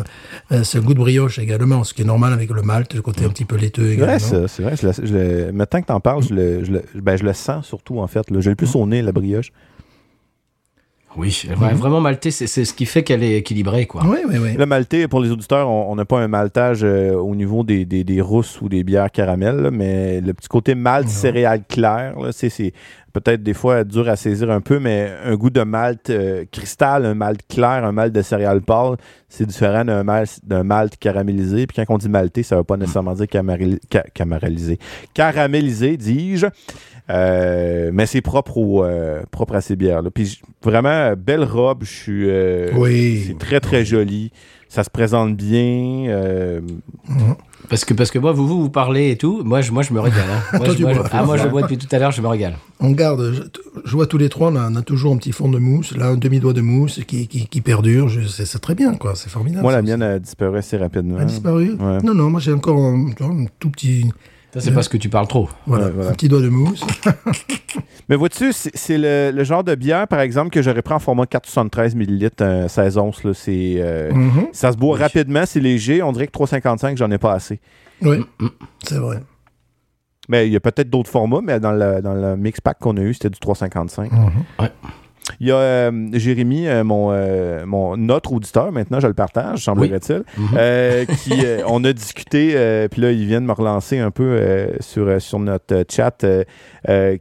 euh, 0.51 0.63
c'est 0.63 0.77
un 0.77 0.81
goût 0.81 0.93
de 0.93 0.99
brioche 0.99 1.39
également, 1.39 1.83
ce 1.83 1.95
qui 1.95 2.03
est 2.03 2.05
normal 2.05 2.31
avec 2.31 2.51
le 2.51 2.61
malt, 2.61 2.93
le 2.93 3.01
côté 3.01 3.25
un 3.25 3.29
petit 3.29 3.43
peu 3.45 3.55
laiteux 3.55 3.87
C'est 3.87 3.93
également. 3.93 4.17
vrai, 4.17 4.19
ça, 4.19 4.47
c'est 4.47 4.61
vrai. 4.61 4.75
Je 4.79 4.85
le, 4.85 4.93
je 5.07 5.13
le- 5.15 5.51
maintenant 5.51 5.81
que 5.81 5.87
t'en 5.87 5.99
parles, 5.99 6.21
je 6.21 6.31
le, 6.35 6.63
je, 6.63 6.71
le, 6.73 6.83
ben, 6.93 7.17
je 7.17 7.23
le 7.23 7.33
sens 7.33 7.65
surtout, 7.65 7.97
en 7.97 8.05
fait. 8.05 8.29
là. 8.29 8.39
J'ai 8.39 8.51
le 8.51 8.55
plus 8.55 8.75
au 8.75 8.85
nez, 8.85 9.01
la 9.01 9.11
brioche. 9.11 9.51
Oui 11.17 11.43
ouais, 11.49 11.73
vraiment 11.73 11.99
maltais 11.99 12.31
c'est 12.31 12.47
c'est 12.47 12.65
ce 12.65 12.73
qui 12.73 12.85
fait 12.85 13.03
qu'elle 13.03 13.23
est 13.23 13.37
équilibrée 13.37 13.85
quoi. 13.85 14.03
Oui, 14.05 14.19
oui, 14.29 14.37
oui. 14.39 14.53
Le 14.57 14.65
maltais, 14.65 15.07
pour 15.07 15.19
les 15.19 15.31
auditeurs, 15.31 15.69
on 15.69 15.91
on 15.91 15.95
n'a 15.95 16.05
pas 16.05 16.19
un 16.19 16.27
maltage 16.27 16.81
euh, 16.83 17.13
au 17.13 17.35
niveau 17.35 17.63
des, 17.63 17.85
des, 17.85 18.03
des 18.03 18.21
rousses 18.21 18.61
ou 18.61 18.69
des 18.69 18.83
bières 18.83 19.11
caramel, 19.11 19.55
là, 19.57 19.71
mais 19.71 20.21
le 20.21 20.33
petit 20.33 20.47
côté 20.47 20.75
malt 20.75 21.07
céréales 21.09 21.63
clair, 21.67 22.19
là, 22.19 22.29
c'est, 22.31 22.49
c'est 22.49 22.73
peut-être 23.19 23.43
des 23.43 23.53
fois 23.53 23.83
dur 23.83 24.07
à 24.09 24.15
saisir 24.15 24.49
un 24.51 24.61
peu, 24.61 24.79
mais 24.79 25.11
un 25.23 25.35
goût 25.35 25.49
de 25.49 25.61
malt 25.61 26.09
euh, 26.09 26.45
cristal, 26.51 27.05
un 27.05 27.13
malt 27.13 27.41
clair, 27.47 27.83
un 27.83 27.91
malt 27.91 28.13
de 28.13 28.21
céréales 28.21 28.61
pâles, 28.61 28.97
c'est 29.29 29.45
différent 29.45 29.85
d'un 29.85 30.03
malt, 30.03 30.39
d'un 30.43 30.63
malt 30.63 30.95
caramélisé. 30.97 31.67
Puis 31.67 31.83
quand 31.85 31.93
on 31.93 31.97
dit 31.97 32.09
maltais, 32.09 32.43
ça 32.43 32.55
ne 32.55 32.61
veut 32.61 32.65
pas 32.65 32.77
nécessairement 32.77 33.13
dire 33.13 33.27
caramélisé. 33.27 34.79
Caramélisé, 35.13 35.97
dis-je. 35.97 36.47
Euh, 37.09 37.89
mais 37.93 38.05
c'est 38.05 38.21
propre, 38.21 38.57
au, 38.57 38.83
euh, 38.83 39.21
propre 39.31 39.55
à 39.55 39.61
ces 39.61 39.75
bières-là. 39.75 40.09
Puis 40.11 40.41
vraiment, 40.61 41.13
belle 41.17 41.43
robe. 41.43 41.83
Je 41.83 41.93
suis. 41.93 42.77
Oui. 42.77 43.23
C'est 43.27 43.37
très, 43.37 43.59
très 43.59 43.85
joli. 43.85 44.31
Ça 44.69 44.83
se 44.83 44.89
présente 44.89 45.35
bien. 45.35 46.05
euh, 46.09 46.59
parce 47.69 47.83
que 47.85 47.93
parce 47.93 48.11
que 48.11 48.19
moi 48.19 48.31
vous 48.31 48.47
vous, 48.47 48.61
vous 48.63 48.69
parlez 48.69 49.11
et 49.11 49.17
tout 49.17 49.41
moi 49.43 49.61
je 49.61 49.71
moi 49.71 49.81
je 49.83 49.91
me 49.93 49.99
régale 49.99 50.25
hein. 50.29 50.41
moi, 50.53 50.59
Toi, 50.65 50.69
je, 50.73 50.77
tu 50.77 50.83
moi, 50.83 50.93
je- 50.93 50.99
bois. 50.99 51.09
ah, 51.11 51.23
moi 51.25 51.37
je 51.37 51.47
bois 51.47 51.61
depuis 51.63 51.77
tout 51.77 51.87
à 51.93 51.99
l'heure 51.99 52.11
je 52.11 52.21
me 52.21 52.27
régale 52.27 52.55
On 52.79 52.91
garde, 52.91 53.33
je, 53.33 53.41
je 53.85 53.91
vois 53.93 54.07
tous 54.07 54.17
les 54.17 54.29
trois, 54.29 54.51
on 54.51 54.55
a, 54.55 54.69
on 54.69 54.75
a 54.75 54.81
toujours 54.83 55.13
un 55.13 55.17
petit 55.17 55.31
fond 55.31 55.49
de 55.49 55.57
mousse, 55.57 55.95
là, 55.95 56.07
un 56.09 56.15
demi-doigt 56.17 56.53
de 56.53 56.61
mousse 56.61 57.01
qui, 57.07 57.27
qui, 57.27 57.47
qui 57.47 57.61
perdure. 57.61 58.07
Je- 58.07 58.27
C'est 58.27 58.45
c'est 58.45 58.59
très 58.59 58.75
bien, 58.75 58.93
quoi. 58.95 59.15
C'est 59.15 59.29
formidable. 59.29 59.63
moi, 59.63 59.71
la 59.71 59.81
mienne 59.81 60.01
a 60.03 60.19
disparu 60.19 60.57
assez 60.59 60.77
rapidement. 60.77 61.17
a 61.17 61.25
disparu? 61.25 61.71
Ouais. 61.79 61.97
Non, 62.03 62.13
non, 62.13 62.29
moi 62.29 62.39
j'ai 62.39 62.53
encore 62.53 62.77
un 62.79 63.45
tout 63.59 63.69
petit, 63.71 64.09
ça 64.53 64.61
c'est 64.61 64.71
parce 64.73 64.87
que 64.87 64.97
tu 64.97 65.09
parles 65.09 65.27
trop 65.27 65.49
voilà, 65.65 65.85
un 65.87 66.13
petit 66.13 66.29
doigt 66.29 66.41
de 66.41 66.49
mousse. 66.49 66.83
Mais 68.09 68.15
vois-tu, 68.15 68.53
c'est 68.53 68.97
le, 68.97 69.31
le 69.35 69.43
genre 69.43 69.63
de 69.65 69.75
bière, 69.75 70.07
par 70.07 70.21
exemple, 70.21 70.49
que 70.49 70.61
j'aurais 70.61 70.81
pris 70.81 70.93
en 70.93 70.99
format 70.99 71.25
473 71.25 71.95
ml, 71.95 72.29
euh, 72.39 72.67
16 72.69 72.97
onces. 72.97 73.23
Là, 73.25 73.33
c'est, 73.33 73.75
euh, 73.79 74.11
Mhm. 74.13 74.47
Ça 74.53 74.71
se 74.71 74.77
boit 74.77 74.97
rapidement, 74.97 75.43
c'est 75.45 75.59
léger. 75.59 76.01
On 76.01 76.13
dirait 76.13 76.27
que 76.27 76.31
3,55, 76.31 76.95
j'en 76.97 77.11
ai 77.11 77.17
pas 77.17 77.33
assez. 77.33 77.59
Oui, 78.01 78.19
Mm, 78.39 78.47
c'est 78.83 78.97
vrai. 78.97 79.19
Mais 80.29 80.47
il 80.47 80.53
y 80.53 80.55
a 80.55 80.59
peut-être 80.59 80.89
d'autres 80.89 81.09
formats, 81.09 81.41
mais 81.43 81.59
dans 81.59 81.71
le, 81.71 82.01
dans 82.01 82.13
le 82.13 82.35
mix 82.37 82.59
pack 82.61 82.79
qu'on 82.79 82.95
a 82.97 83.01
eu, 83.01 83.13
c'était 83.13 83.29
du 83.29 83.39
355. 83.39 84.11
Mhm. 84.11 84.29
Il 85.39 85.47
y 85.47 85.51
a 85.51 85.55
euh, 85.57 85.91
Jérémy, 86.13 86.67
euh, 86.67 86.83
mon, 86.83 87.09
euh, 87.11 87.65
mon 87.65 87.97
notre 87.97 88.31
auditeur, 88.33 88.71
maintenant 88.71 88.99
je 88.99 89.07
le 89.07 89.13
partage, 89.13 89.63
semblerait-il, 89.65 90.23
Mhm. 90.37 90.47
euh, 90.57 91.05
qui 91.05 91.33
euh, 91.45 91.61
on 91.67 91.83
a 91.83 91.93
discuté, 91.93 92.53
euh, 92.55 92.87
puis 92.87 93.01
là 93.01 93.11
il 93.11 93.25
vient 93.27 93.41
de 93.41 93.45
me 93.45 93.51
relancer 93.51 93.99
un 93.99 94.09
peu 94.11 94.23
euh, 94.23 94.67
sur 94.79 95.21
sur 95.21 95.39
notre 95.39 95.83
chat, 95.89 96.25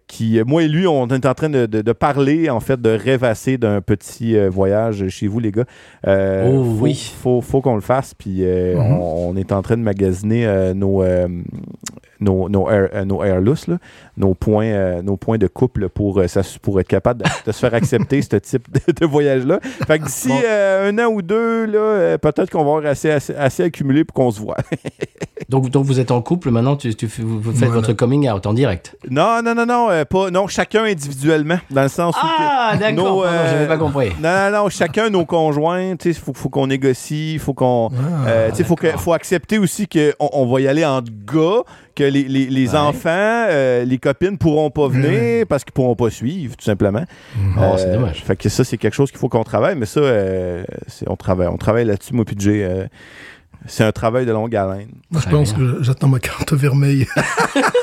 qui 0.07 0.41
moi 0.47 0.63
et 0.63 0.69
lui 0.69 0.87
on 0.87 1.07
est 1.09 1.27
en 1.27 1.35
train 1.35 1.49
de, 1.51 1.67
de, 1.67 1.83
de 1.83 1.93
parler 1.93 2.49
en 2.51 2.61
fait 2.61 2.81
de 2.81 2.91
rêvasser 2.91 3.59
d'un 3.59 3.81
petit 3.81 4.37
voyage 4.49 5.09
chez 5.09 5.27
vous 5.27 5.41
les 5.41 5.51
gars. 5.53 5.65
Euh, 6.07 6.45
Oh, 6.47 6.63
faut, 6.65 6.85
oui. 6.85 7.13
faut 7.23 7.41
faut 7.41 7.61
qu'on 7.61 7.75
le 7.75 7.81
fasse, 7.81 8.15
puis 8.15 8.39
euh, 8.41 8.77
Mhm. 8.77 8.93
on, 9.01 9.31
on 9.31 9.37
est 9.37 9.53
en 9.53 9.63
train 9.63 9.77
de 9.77 9.83
magasiner 9.83 10.47
euh, 10.47 10.75
nos 10.75 11.03
euh, 11.03 11.27
nos 12.21 12.49
nos, 12.49 12.69
air, 12.71 12.89
euh, 12.95 13.05
nos 13.05 13.23
airless, 13.23 13.67
là, 13.69 13.79
nos 14.17 14.35
points 14.35 14.67
euh, 14.67 15.03
nos 15.03 15.17
points 15.17 15.39
de 15.39 15.47
couple 15.47 15.89
pour 15.89 16.19
euh, 16.19 16.27
ça 16.29 16.43
pour 16.63 16.81
être 16.81 16.89
capable 16.89 17.23
de, 17.23 17.29
de 17.47 17.53
se 17.53 17.59
faire 17.59 17.75
accepter 17.75 18.23
ce 18.31 18.37
type 18.37 18.67
de, 18.73 18.93
de 18.93 19.07
voyage 19.07 19.45
là. 19.45 19.59
Fait 19.87 19.99
que 19.99 20.05
d'ici 20.07 20.29
Bon. 20.29 20.41
euh, 20.45 20.91
un 20.91 20.99
an 20.99 21.09
ou 21.11 21.23
deux 21.23 21.67
là, 21.67 21.79
euh, 21.79 22.19
peut-être 22.19 22.51
qu'on 22.51 22.65
va 22.65 22.71
avoir 22.77 22.87
assez, 22.87 23.11
assez 23.11 23.35
assez 23.35 23.63
accumulé 23.65 24.05
pour 24.05 24.15
qu'on 24.15 24.31
se 24.31 24.41
voit. 24.41 24.57
Donc, 25.49 25.71
donc 25.71 25.85
vous 25.85 26.01
êtes 26.01 26.11
en 26.11 26.23
couple 26.23 26.51
maintenant, 26.51 26.77
tu, 26.77 26.93
tu 26.95 27.07
fais- 27.09 27.23
vous 27.23 27.41
faites 27.41 27.57
Voilà. 27.57 27.75
votre 27.75 27.93
coming 27.93 28.29
out 28.29 28.47
en 28.47 28.53
direct? 28.55 28.97
non 29.09 29.43
non 29.45 29.55
non 29.55 29.67
non 29.67 29.91
euh, 29.91 30.05
pas 30.05 30.31
non 30.31 30.49
chacun 30.49 30.85
individuellement 30.85 31.59
dans 31.71 31.83
le 31.83 31.89
sens 31.89 32.17
où 32.17 32.21
que- 32.21 32.27
Ah, 32.41 32.75
d'accord. 32.77 33.25
J'avais 33.25 33.69
pas 33.69 33.77
compris. 33.77 34.09
non, 34.21 34.51
non, 34.51 34.63
non, 34.65 34.69
chacun 34.71 35.09
nos 35.11 35.25
conjoints, 35.25 35.95
tu 35.97 36.13
sais, 36.15 36.19
faut, 36.21 36.33
faut 36.35 36.49
qu'on 36.49 36.67
négocie, 36.67 37.39
faut 37.39 37.55
qu'on, 37.55 37.91
Ah, 37.93 38.29
euh, 38.29 38.51
tu 38.51 38.57
sais, 38.57 38.65
faut 38.65 38.75
que, 38.77 38.89
faut 38.97 39.13
accepter 39.13 39.59
aussi 39.59 39.87
que 39.87 40.15
on, 40.19 40.31
on 40.33 40.47
va 40.47 40.61
y 40.63 40.69
aller 40.69 40.85
en 40.85 41.01
gars, 41.03 41.63
que 41.95 42.03
les, 42.11 42.25
les, 42.25 42.47
les 42.47 42.69
Ouais. 42.71 42.77
enfants, 42.77 43.09
euh, 43.11 43.85
les 43.85 43.99
copines 43.99 44.37
pourront 44.39 44.71
pas 44.71 44.89
venir 44.89 45.47
parce 45.47 45.65
qu'ils 45.65 45.73
pourront 45.73 45.97
pas 45.97 46.11
suivre, 46.11 46.57
tout 46.57 46.65
simplement. 46.65 47.05
Oh, 47.59 47.75
c'est 47.77 47.87
Euh, 47.87 47.95
dommage. 47.95 48.23
Fait 48.25 48.37
que 48.37 48.49
ça, 48.49 48.65
c'est 48.65 48.77
quelque 48.79 48.95
chose 48.95 49.11
qu'il 49.11 49.21
faut 49.21 49.29
qu'on 49.29 49.45
travaille, 49.45 49.77
mais 49.77 49.87
ça, 49.87 50.01
euh, 50.01 50.65
c'est- 50.87 51.09
on 51.09 51.17
travaille, 51.17 51.47
on 51.49 51.57
travaille 51.57 51.85
là-dessus, 51.85 52.15
moi 52.15 52.25
puis 52.25 52.37
Jay, 52.39 52.65
euh, 52.65 52.87
c'est 53.67 53.85
un 53.85 53.93
travail 53.93 54.27
de 54.27 54.33
longue 54.33 54.55
haleine. 54.55 54.89
Moi, 55.11 55.21
je 55.25 55.29
pense 55.31 55.53
que 55.53 55.83
j'attends 55.83 56.09
ma 56.09 56.21
carte 56.21 56.53
vermeille 56.53 57.07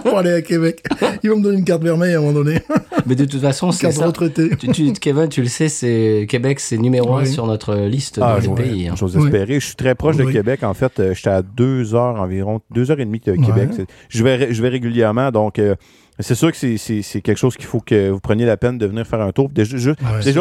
pour 0.04 0.18
aller 0.18 0.32
à 0.32 0.42
Québec. 0.42 0.82
Ils 1.22 1.30
vont 1.30 1.36
me 1.38 1.42
donner 1.42 1.58
une 1.58 1.64
carte 1.64 1.82
vermeille 1.82 2.14
à 2.14 2.18
un 2.18 2.20
moment 2.20 2.32
donné. 2.32 2.60
Mais 3.06 3.14
de 3.14 3.24
toute 3.24 3.40
façon, 3.40 3.72
c'est 3.72 3.88
de 3.88 3.92
ça. 3.92 4.06
retraité. 4.06 4.50
Tu, 4.58 4.68
tu- 4.68 4.92
Kevin, 4.92 5.28
tu 5.28 5.42
le 5.42 5.48
sais, 5.48 5.68
c'est 5.68 6.26
Québec, 6.28 6.60
c'est 6.60 6.78
numéro 6.78 7.14
un 7.14 7.22
Oui. 7.22 7.28
sur 7.28 7.46
notre 7.46 7.74
liste 7.76 8.20
Ah, 8.22 8.38
des 8.40 8.48
pays. 8.48 8.88
hein. 8.88 8.94
J'ose 8.96 9.16
Oui. 9.16 9.24
espérer. 9.24 9.54
Je 9.60 9.66
suis 9.66 9.76
très 9.76 9.94
proche 9.94 10.16
de 10.16 10.24
Oui. 10.24 10.32
Québec. 10.32 10.62
En 10.62 10.74
fait, 10.74 10.98
euh, 11.00 11.14
j'étais 11.14 11.30
à 11.30 11.42
deux 11.42 11.94
heures 11.94 12.20
environ, 12.20 12.60
deux 12.70 12.90
heures 12.90 13.00
et 13.00 13.04
demie 13.04 13.20
de 13.20 13.24
Québec. 13.24 13.70
Ouais. 13.78 13.84
Je 14.08 14.24
vais, 14.24 14.52
je 14.52 14.62
vais 14.62 14.68
régulièrement. 14.68 15.30
Donc, 15.30 15.58
euh, 15.58 15.74
c'est 16.22 16.34
sûr 16.34 16.50
que 16.50 16.56
c'est- 16.56 16.76
c'est 16.76 17.02
c'est 17.02 17.20
quelque 17.20 17.38
chose 17.38 17.56
qu'il 17.56 17.66
faut 17.66 17.80
que 17.80 18.10
vous 18.10 18.20
preniez 18.20 18.46
la 18.46 18.56
peine 18.56 18.78
de 18.78 18.86
venir 18.86 19.06
faire 19.06 19.20
un 19.20 19.32
tour. 19.32 19.48
Déjà, 19.48 19.76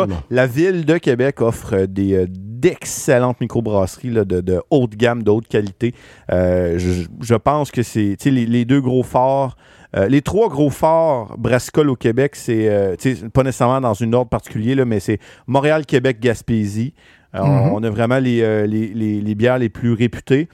Ouais, 0.01 0.07
la 0.30 0.47
ville 0.47 0.86
de 0.86 0.97
Québec 0.97 1.41
offre 1.41 1.73
euh, 1.75 1.88
des 1.88 2.13
euh, 2.15 2.25
d'excellentes 2.30 3.39
microbrasseries 3.41 4.09
là, 4.09 4.25
de, 4.25 4.41
de 4.41 4.61
haute 4.69 4.95
gamme, 4.95 5.23
de 5.23 5.32
haute 5.32 5.47
qualité. 5.47 5.93
Euh, 6.32 6.77
je, 6.77 7.03
je 7.21 7.36
pense 7.36 7.71
que 7.71 7.84
c'est 7.84 8.15
tu 8.19 8.25
sais, 8.25 8.32
les, 8.32 8.45
les 8.45 8.65
deux 8.65 8.82
gros 8.82 9.03
forts. 9.03 9.55
euh, 9.95 10.07
les 10.07 10.21
trois 10.21 10.49
gros 10.49 10.69
forts 10.69 11.36
brassicoles 11.38 11.89
au 11.89 11.95
Québec, 11.95 12.36
c'est 12.36 12.67
euh, 12.69 12.95
pas 13.34 13.43
nécessairement 13.43 13.82
dans 13.82 13.93
une 13.95 14.13
ordre 14.13 14.30
particulier, 14.30 14.75
là, 14.75 14.86
mais 14.86 14.99
c'est 14.99 15.19
Montréal, 15.47 15.86
Québec, 15.86 16.19
Gaspésie. 16.19 16.93
Euh, 17.36 17.39
on-. 17.41 17.75
On 17.77 17.84
a 17.84 17.89
vraiment 17.89 18.19
les, 18.19 18.41
euh, 18.41 18.65
les, 18.67 18.88
les- 18.88 19.21
les 19.21 19.36
bières 19.36 19.57
les 19.59 19.69
plus 19.69 19.93
réputées. 19.93 20.49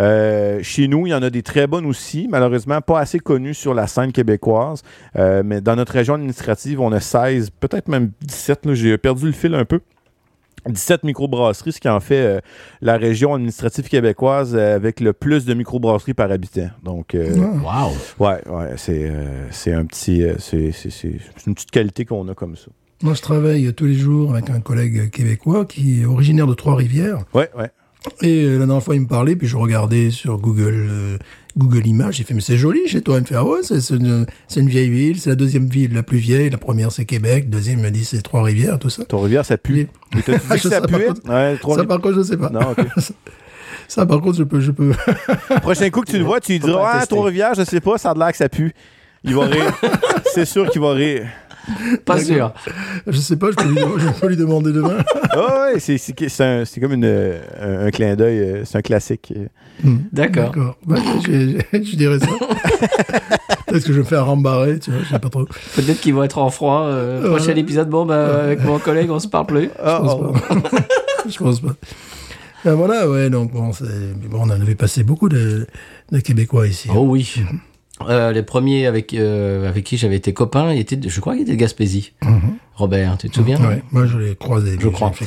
Euh, 0.00 0.60
chez 0.62 0.86
nous, 0.88 1.06
il 1.06 1.10
y 1.10 1.14
en 1.14 1.22
a 1.22 1.30
des 1.30 1.42
très 1.42 1.66
bonnes 1.66 1.86
aussi, 1.86 2.28
malheureusement 2.30 2.80
pas 2.80 3.00
assez 3.00 3.18
connues 3.18 3.54
sur 3.54 3.74
la 3.74 3.86
scène 3.86 4.12
québécoise. 4.12 4.82
Euh, 5.16 5.42
mais 5.44 5.60
dans 5.60 5.76
notre 5.76 5.92
région 5.92 6.14
administrative, 6.14 6.80
on 6.80 6.92
a 6.92 7.00
16, 7.00 7.50
peut-être 7.58 7.88
même 7.88 8.10
17. 8.22 8.66
là, 8.66 8.74
J'ai 8.74 8.98
perdu 8.98 9.26
le 9.26 9.32
fil 9.32 9.54
un 9.54 9.64
peu. 9.64 9.80
17 10.66 11.04
microbrasseries, 11.04 11.72
ce 11.72 11.80
qui 11.80 11.88
en 11.88 12.00
fait 12.00 12.16
euh, 12.20 12.40
la 12.82 12.96
région 12.98 13.32
administrative 13.34 13.88
québécoise 13.88 14.54
euh, 14.54 14.74
avec 14.74 15.00
le 15.00 15.12
plus 15.12 15.44
de 15.46 15.54
microbrasseries 15.54 16.14
par 16.14 16.30
habitant. 16.30 16.68
Donc, 16.82 17.14
euh, 17.14 17.34
Ah. 17.66 17.86
Wow. 17.86 18.26
ouais, 18.26 18.40
ouais, 18.48 18.72
c'est 18.76 19.08
euh, 19.08 19.46
c'est 19.50 19.72
un 19.72 19.86
petit, 19.86 20.24
euh, 20.24 20.34
c'est 20.38 20.72
une 21.46 21.54
petite 21.54 21.70
qualité 21.70 22.04
qu'on 22.04 22.26
a 22.28 22.34
comme 22.34 22.56
ça. 22.56 22.66
Moi, 23.02 23.14
je 23.14 23.22
travaille 23.22 23.72
tous 23.74 23.84
les 23.86 23.94
jours 23.94 24.32
avec 24.34 24.50
un 24.50 24.60
collègue 24.60 25.10
québécois 25.10 25.64
qui 25.64 26.02
est 26.02 26.04
originaire 26.04 26.48
de 26.48 26.54
Trois-Rivières. 26.54 27.18
Ouais, 27.32 27.48
ouais. 27.56 27.70
Et 28.22 28.44
euh, 28.44 28.58
la 28.58 28.66
dernière 28.66 28.82
fois, 28.82 28.94
il 28.94 29.02
me 29.02 29.06
parlait, 29.06 29.36
puis 29.36 29.46
je 29.46 29.56
regardais 29.56 30.10
sur 30.10 30.38
Google, 30.38 30.86
euh, 30.90 31.18
Google 31.56 31.86
Images. 31.86 32.16
J'ai 32.16 32.24
fait, 32.24 32.34
mais 32.34 32.40
c'est 32.40 32.56
joli 32.56 32.80
chez 32.86 33.00
toi. 33.02 33.16
Il 33.16 33.20
me 33.22 33.26
fait, 33.26 33.34
ah 33.36 33.44
ouais, 33.44 33.60
c'est 33.62 33.90
une, 33.90 34.26
une 34.56 34.68
vieille 34.68 34.90
ville. 34.90 35.20
C'est 35.20 35.30
la 35.30 35.36
deuxième 35.36 35.68
ville 35.68 35.92
la 35.94 36.02
plus 36.02 36.18
vieille. 36.18 36.50
La 36.50 36.58
première, 36.58 36.90
c'est 36.92 37.04
Québec. 37.04 37.48
Deuxième, 37.50 37.78
il 37.78 37.82
m'a 37.82 37.90
dit, 37.90 38.04
c'est 38.04 38.22
Trois-Rivières, 38.22 38.78
tout 38.78 38.90
ça. 38.90 39.04
Trois-Rivières, 39.04 39.44
ça 39.44 39.56
pue. 39.58 39.88
Et 40.16 40.22
que 40.22 40.38
ça 40.38 40.80
Ouais, 41.28 41.56
Trois- 41.58 41.76
Ça, 41.76 41.84
par 41.84 42.00
contre, 42.00 42.16
je 42.16 42.22
sais 42.22 42.36
pas. 42.36 42.50
Non. 42.50 42.74
Ça, 43.86 44.04
par 44.04 44.20
contre, 44.20 44.36
je 44.36 44.42
peux, 44.42 44.60
je 44.60 44.70
peux. 44.70 44.92
Prochain 45.62 45.88
coup 45.88 46.02
que 46.02 46.10
tu 46.10 46.18
le 46.18 46.24
vois, 46.24 46.40
tu 46.40 46.52
lui 46.52 46.58
diras 46.58 46.90
Ah. 47.00 47.06
Trois-Rivières, 47.06 47.54
je 47.54 47.64
sais 47.64 47.80
pas, 47.80 47.96
ça 47.96 48.10
a 48.10 48.14
de 48.14 48.18
l'air 48.18 48.30
que 48.32 48.36
ça 48.36 48.50
pue. 48.50 48.74
Il 49.24 49.34
va 49.34 49.46
rire. 49.46 49.72
c'est 50.34 50.44
sûr 50.44 50.68
qu'il 50.70 50.82
va 50.82 50.92
rire. 50.92 51.26
Pas 52.04 52.18
sûr. 52.22 52.52
je 53.06 53.18
sais 53.18 53.36
pas, 53.36 53.50
je 53.50 53.56
peux 53.56 53.68
lui, 53.68 53.78
je 53.98 54.20
peux 54.20 54.28
lui 54.28 54.36
demander 54.36 54.72
demain. 54.72 54.98
Ouais, 55.36 55.78
c'est, 55.80 55.98
c'est, 55.98 56.14
c'est 56.28 56.44
un- 56.44 56.64
c'est 56.64 56.80
comme 56.80 56.92
une, 56.94 57.04
euh, 57.04 57.38
un, 57.60 57.86
un 57.86 57.90
clin 57.90 58.16
d'œil, 58.16 58.38
euh, 58.40 58.64
c'est 58.64 58.78
un 58.78 58.82
classique. 58.82 59.32
Hmm. 59.84 59.98
D'accord. 60.12 60.44
D'accord. 60.46 60.76
Bah, 60.86 60.96
je, 61.26 61.58
je- 61.72 61.82
je 61.84 61.96
dirais 61.96 62.18
ça. 62.18 62.26
Peut-être 63.66 63.84
que 63.84 63.92
je 63.92 63.98
me 63.98 64.04
fais 64.04 64.16
rembarrer, 64.18 64.78
tu 64.78 64.90
vois, 64.90 65.00
je 65.04 65.08
sais 65.10 65.18
pas 65.18 65.28
trop. 65.28 65.44
Peut-être 65.76 66.00
qu'ils 66.00 66.14
vont 66.14 66.22
être 66.22 66.38
en 66.38 66.50
froid. 66.50 66.84
euh, 66.86 67.28
prochain 67.28 67.54
épisode, 67.54 67.88
bon, 67.90 68.06
bah, 68.06 68.44
avec 68.44 68.64
mon 68.64 68.78
collègue, 68.78 69.10
on 69.10 69.18
se 69.18 69.28
parle 69.28 69.46
plus. 69.46 69.64
Je 69.64 69.68
oh. 69.84 70.02
pense 70.02 70.40
pas. 70.40 70.70
je 71.28 71.38
pense 71.38 71.60
pas. 71.60 71.74
Ben 72.64 72.74
voilà, 72.74 73.08
ouais, 73.08 73.30
donc 73.30 73.52
bon, 73.52 73.72
c'est- 73.72 73.84
bon, 74.28 74.38
on 74.40 74.44
en 74.44 74.50
avait 74.60 74.74
passé 74.74 75.04
beaucoup 75.04 75.28
de, 75.28 75.66
de 76.10 76.20
Québécois 76.20 76.66
ici. 76.66 76.88
Oh 76.92 77.00
oui. 77.06 77.34
Euh, 78.02 78.32
les 78.32 78.42
premiers 78.42 78.86
avec, 78.86 79.14
euh, 79.14 79.68
avec 79.68 79.84
qui 79.84 79.96
j'avais 79.96 80.16
été 80.16 80.32
copain, 80.32 80.72
ils 80.72 80.80
étaient, 80.80 80.98
je 81.08 81.20
crois 81.20 81.34
qu'ils 81.34 81.42
étaient 81.42 81.52
de 81.52 81.56
Gaspésie. 81.56 82.12
Mhm. 82.22 82.56
Robert, 82.78 83.18
tu 83.18 83.28
te 83.28 83.34
souviens? 83.34 83.56
Ouais, 83.58 83.82
moi 83.90 84.06
je 84.06 84.16
l'ai 84.18 84.36
croisé. 84.36 84.76
Je 84.80 84.88
crois. 84.88 85.10
que. 85.10 85.24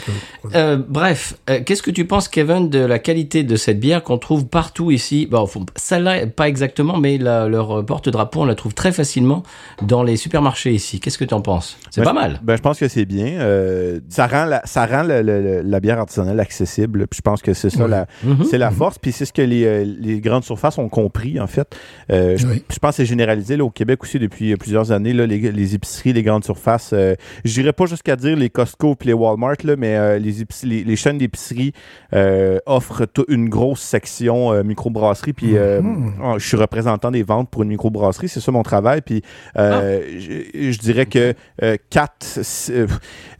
Euh, 0.56 0.78
bref, 0.88 1.36
euh, 1.49 1.60
qu'est-ce 1.66 1.84
que 1.84 1.91
tu 1.91 2.06
penses, 2.06 2.28
Kevin, 2.30 2.70
de 2.70 2.80
la 2.80 2.97
qualité 2.97 3.43
de 3.43 3.56
cette 3.58 3.80
bière 3.80 4.04
qu'on 4.04 4.18
trouve 4.18 4.45
partout 4.47 4.89
ici? 4.89 5.28
Bon, 5.30 5.45
celle-là, 5.76 6.28
pas 6.28 6.47
exactement, 6.47 6.97
mais 6.97 7.18
la- 7.18 7.49
leur 7.49 7.86
porte-drapeau, 7.86 8.41
on 8.41 8.45
la 8.45 8.56
trouve 8.56 8.74
très 8.74 8.93
facilement 8.93 9.43
dans 9.82 10.02
les 10.04 10.16
supermarchés 10.16 10.72
ici. 10.72 10.99
Qu'est-ce 11.02 11.18
que 11.18 11.26
tu 11.26 11.34
en 11.34 11.41
penses? 11.41 11.78
C'est 11.89 12.02
Ben, 12.02 12.06
pas 12.06 12.12
je- 12.12 12.16
mal. 12.30 12.39
Ben, 12.41 12.56
je 12.56 12.62
pense 12.62 12.80
que 12.80 12.88
c'est 12.88 13.06
bien. 13.06 13.39
Euh, 13.41 13.99
ça 14.08 14.28
rend, 14.28 14.45
la, 14.45 14.62
ça 14.66 14.86
rend 14.86 15.04
le- 15.04 15.22
le- 15.22 15.41
le- 15.41 15.62
la 15.62 15.80
bière 15.82 15.99
artisanale 15.99 16.39
accessible. 16.39 17.06
Puis 17.08 17.18
je 17.18 17.22
pense 17.22 17.41
que 17.41 17.54
c'est 17.54 17.70
ça, 17.70 17.86
la, 17.88 18.08
Mhm. 18.24 18.45
c'est 18.49 18.58
la 18.58 18.72
force. 18.72 18.97
Puis 18.97 19.12
c'est 19.12 19.26
ce 19.26 19.34
que 19.34 19.41
les, 19.41 19.84
les 19.84 20.22
grandes 20.22 20.45
surfaces 20.45 20.78
ont 20.78 20.88
compris, 20.89 21.39
en 21.39 21.47
fait. 21.47 21.76
Euh, 22.12 22.38
je, 22.38 22.47
Oui. 22.47 22.64
je 22.72 22.80
pense 22.80 22.91
que 22.91 22.95
c'est 22.97 23.06
généralisé 23.06 23.58
là, 23.58 23.66
au 23.66 23.70
Québec 23.70 24.02
aussi 24.04 24.20
depuis 24.20 24.56
plusieurs 24.56 24.91
années. 24.93 25.12
Là, 25.14 25.26
les, 25.28 25.52
les 25.52 25.76
épiceries, 25.76 26.14
les 26.14 26.24
grandes 26.24 26.45
surfaces. 26.45 26.93
Je 27.46 27.54
dirais 27.54 27.74
pas 27.74 27.86
jusqu'à 27.86 28.16
dire 28.16 28.36
les 28.38 28.50
Costco 28.50 28.96
puis 28.96 29.08
les 29.08 29.14
Walmart, 29.14 29.56
là, 29.64 29.76
mais 29.76 29.96
euh, 29.96 30.18
les, 30.20 30.44
épic- 30.44 30.66
les, 30.66 30.84
les 30.84 30.96
chaînes 30.96 31.18
d'épicerie 31.18 31.74
euh, 32.14 32.60
offrent 32.66 33.06
tout- 33.06 33.26
une 33.28 33.50
grosse 33.50 33.82
section 33.82 34.52
euh, 34.54 34.64
microbrasserie. 34.64 35.34
Puis 35.34 35.58
euh, 35.58 35.82
Mhm. 35.82 36.14
oh, 36.24 36.34
je 36.39 36.48
suis 36.48 36.58
représentant 36.58 37.12
des 37.12 37.24
ventes 37.24 37.50
pour 37.50 37.64
une 37.64 37.70
microbrasserie. 37.70 38.30
C'est 38.30 38.39
ça 38.39 38.52
mon 38.52 38.64
travail. 38.64 39.02
Puis 39.02 39.22
euh, 39.58 40.02
je, 40.20 40.72
je 40.72 40.80
dirais 40.80 41.06
que 41.06 41.34
euh, 41.64 41.78
4, 41.89 42.39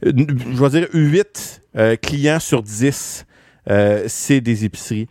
je 0.02 0.62
vais 0.62 0.70
dire 0.70 0.88
8 0.92 1.62
clients 2.02 2.40
sur 2.40 2.62
10, 2.62 3.26
euh, 3.70 4.04
c'est 4.08 4.40
des 4.40 4.64
épiceries. 4.64 5.08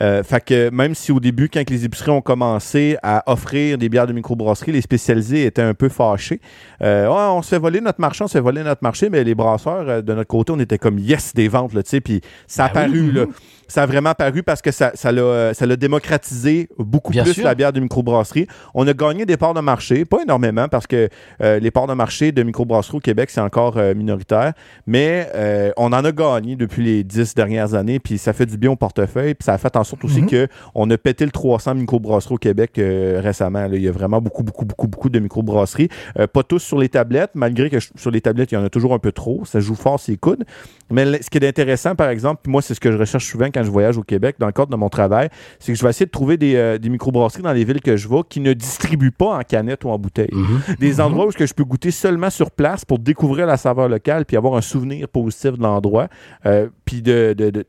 Euh, 0.00 0.22
fait 0.22 0.44
que 0.44 0.70
même 0.70 0.94
si 0.94 1.12
au 1.12 1.20
début, 1.20 1.48
quand 1.48 1.68
les 1.68 1.84
épiceries 1.84 2.10
ont 2.10 2.22
commencé 2.22 2.96
à 3.02 3.22
offrir 3.30 3.78
des 3.78 3.88
bières 3.88 4.06
de 4.06 4.12
microbrasserie, 4.12 4.72
les 4.72 4.80
spécialisés 4.80 5.44
étaient 5.46 5.62
un 5.62 5.74
peu 5.74 5.88
fâchés. 5.88 6.40
Euh, 6.82 7.06
Ouais, 7.08 7.14
on 7.14 7.42
se 7.42 7.48
fait 7.50 7.58
voler 7.58 7.80
notre 7.80 8.00
marché, 8.00 8.24
on 8.24 8.28
se 8.28 8.32
fait 8.32 8.40
voler 8.40 8.62
notre 8.62 8.82
marché, 8.82 9.10
mais 9.10 9.22
les 9.24 9.34
brasseurs, 9.34 9.88
euh, 9.88 10.02
de 10.02 10.14
notre 10.14 10.28
côté, 10.28 10.52
on 10.52 10.58
était 10.60 10.78
comme 10.78 10.98
yes 10.98 11.34
des 11.34 11.48
ventes, 11.48 11.74
là, 11.74 11.82
tu 11.82 11.90
sais, 11.90 12.00
puis 12.00 12.20
ça 12.46 12.66
a 12.66 12.68
Ben 12.72 12.90
oui. 12.90 13.12
là. 13.12 13.26
Ça 13.72 13.84
a 13.84 13.86
vraiment 13.86 14.12
paru 14.12 14.42
parce 14.42 14.60
que 14.60 14.70
ça, 14.70 14.90
ça 14.94 15.10
l'a, 15.12 15.22
euh, 15.22 15.54
ça 15.54 15.64
l'a 15.64 15.76
démocratisé 15.76 16.68
beaucoup 16.78 17.10
Bien 17.12 17.22
plus 17.24 17.32
sûr. 17.32 17.44
la 17.44 17.54
bière 17.54 17.72
de 17.72 17.80
microbrasserie. 17.80 18.46
On 18.74 18.86
a 18.86 18.92
gagné 18.92 19.24
des 19.24 19.38
parts 19.38 19.54
de 19.54 19.60
marché, 19.60 20.04
pas 20.04 20.22
énormément 20.22 20.68
parce 20.68 20.86
que 20.86 21.08
euh, 21.40 21.58
les 21.58 21.70
parts 21.70 21.86
de 21.86 21.94
marché 21.94 22.32
de 22.32 22.42
microbrasserie 22.42 22.98
au 22.98 23.00
Québec, 23.00 23.30
c'est 23.30 23.40
encore 23.40 23.78
euh, 23.78 23.94
minoritaire, 23.94 24.52
mais 24.86 25.26
euh, 25.34 25.70
on 25.78 25.86
en 25.94 26.04
a 26.04 26.12
gagné 26.12 26.54
depuis 26.56 26.84
les 26.84 27.02
dix 27.02 27.34
dernières 27.34 27.72
années, 27.72 27.98
puis 27.98 28.18
ça 28.18 28.34
fait 28.34 28.44
du 28.44 28.58
bien 28.58 28.70
au 28.72 28.76
portefeuille, 28.76 29.32
puis 29.34 29.44
ça 29.46 29.54
a 29.54 29.58
fait 29.58 29.74
en 29.76 29.84
sorte 29.84 30.04
aussi 30.04 30.26
que 30.26 30.48
on 30.74 30.90
a 30.90 30.98
pété 30.98 31.24
le 31.24 31.30
300 31.30 31.74
microbrasseries 31.76 32.34
au 32.34 32.38
Québec 32.38 32.72
récemment. 32.76 33.66
là. 33.68 33.76
Il 33.76 33.82
y 33.82 33.88
a 33.88 33.92
vraiment 33.92 34.20
beaucoup, 34.20 34.42
beaucoup, 34.42 34.66
beaucoup, 34.66 34.86
beaucoup 34.88 35.08
de 35.08 35.18
microbrasseries. 35.18 35.88
Pas 36.32 36.42
tous 36.42 36.58
sur 36.58 36.78
les 36.78 36.90
tablettes, 36.90 37.30
malgré 37.34 37.70
que 37.70 37.80
je- 37.80 37.88
sur 37.96 38.10
les 38.10 38.20
tablettes, 38.20 38.52
il 38.52 38.56
y 38.56 38.58
en 38.58 38.64
a 38.64 38.68
toujours 38.70 38.92
un 38.92 38.98
peu 38.98 39.12
trop. 39.12 39.44
Ça 39.46 39.60
joue 39.60 39.74
fort 39.74 39.98
ses 39.98 40.16
coudes. 40.18 40.44
Mais 40.92 41.22
ce 41.22 41.30
qui 41.30 41.38
est 41.38 41.46
intéressant, 41.48 41.94
par 41.94 42.08
exemple, 42.08 42.40
puis 42.42 42.52
moi, 42.52 42.62
c'est 42.62 42.74
ce 42.74 42.80
que 42.80 42.92
je 42.92 42.96
recherche 42.98 43.24
souvent 43.26 43.46
quand 43.46 43.62
je 43.64 43.70
voyage 43.70 43.96
au 43.98 44.02
Québec, 44.02 44.36
dans 44.38 44.46
le 44.46 44.52
cadre 44.52 44.70
de 44.70 44.76
mon 44.76 44.88
travail, 44.88 45.28
c'est 45.58 45.72
que 45.72 45.78
je 45.78 45.82
vais 45.82 45.90
essayer 45.90 46.06
de 46.06 46.10
trouver 46.10 46.36
des, 46.36 46.54
euh, 46.56 46.78
des 46.78 46.88
microbrasseries 46.88 47.42
dans 47.42 47.52
les 47.52 47.64
villes 47.64 47.80
que 47.80 47.96
je 47.96 48.08
vais 48.08 48.20
qui 48.28 48.40
ne 48.40 48.52
distribuent 48.52 49.10
pas 49.10 49.38
en 49.38 49.42
canette 49.42 49.84
ou 49.84 49.88
en 49.90 49.98
bouteille. 49.98 50.30
Mhm. 50.32 50.76
Des 50.78 51.00
endroits 51.00 51.26
où 51.26 51.30
je 51.32 51.52
peux 51.54 51.64
goûter 51.64 51.90
seulement 51.90 52.30
sur 52.30 52.50
place 52.50 52.84
pour 52.84 52.98
découvrir 52.98 53.46
la 53.46 53.56
saveur 53.56 53.88
locale 53.88 54.24
puis 54.24 54.36
avoir 54.36 54.54
un 54.54 54.60
souvenir 54.60 55.08
positif 55.08 55.52
de 55.52 55.62
l'endroit. 55.62 56.08
Euh, 56.46 56.68
puis 56.84 57.02
de, 57.02 57.34
de- 57.36 57.50
de- 57.50 57.64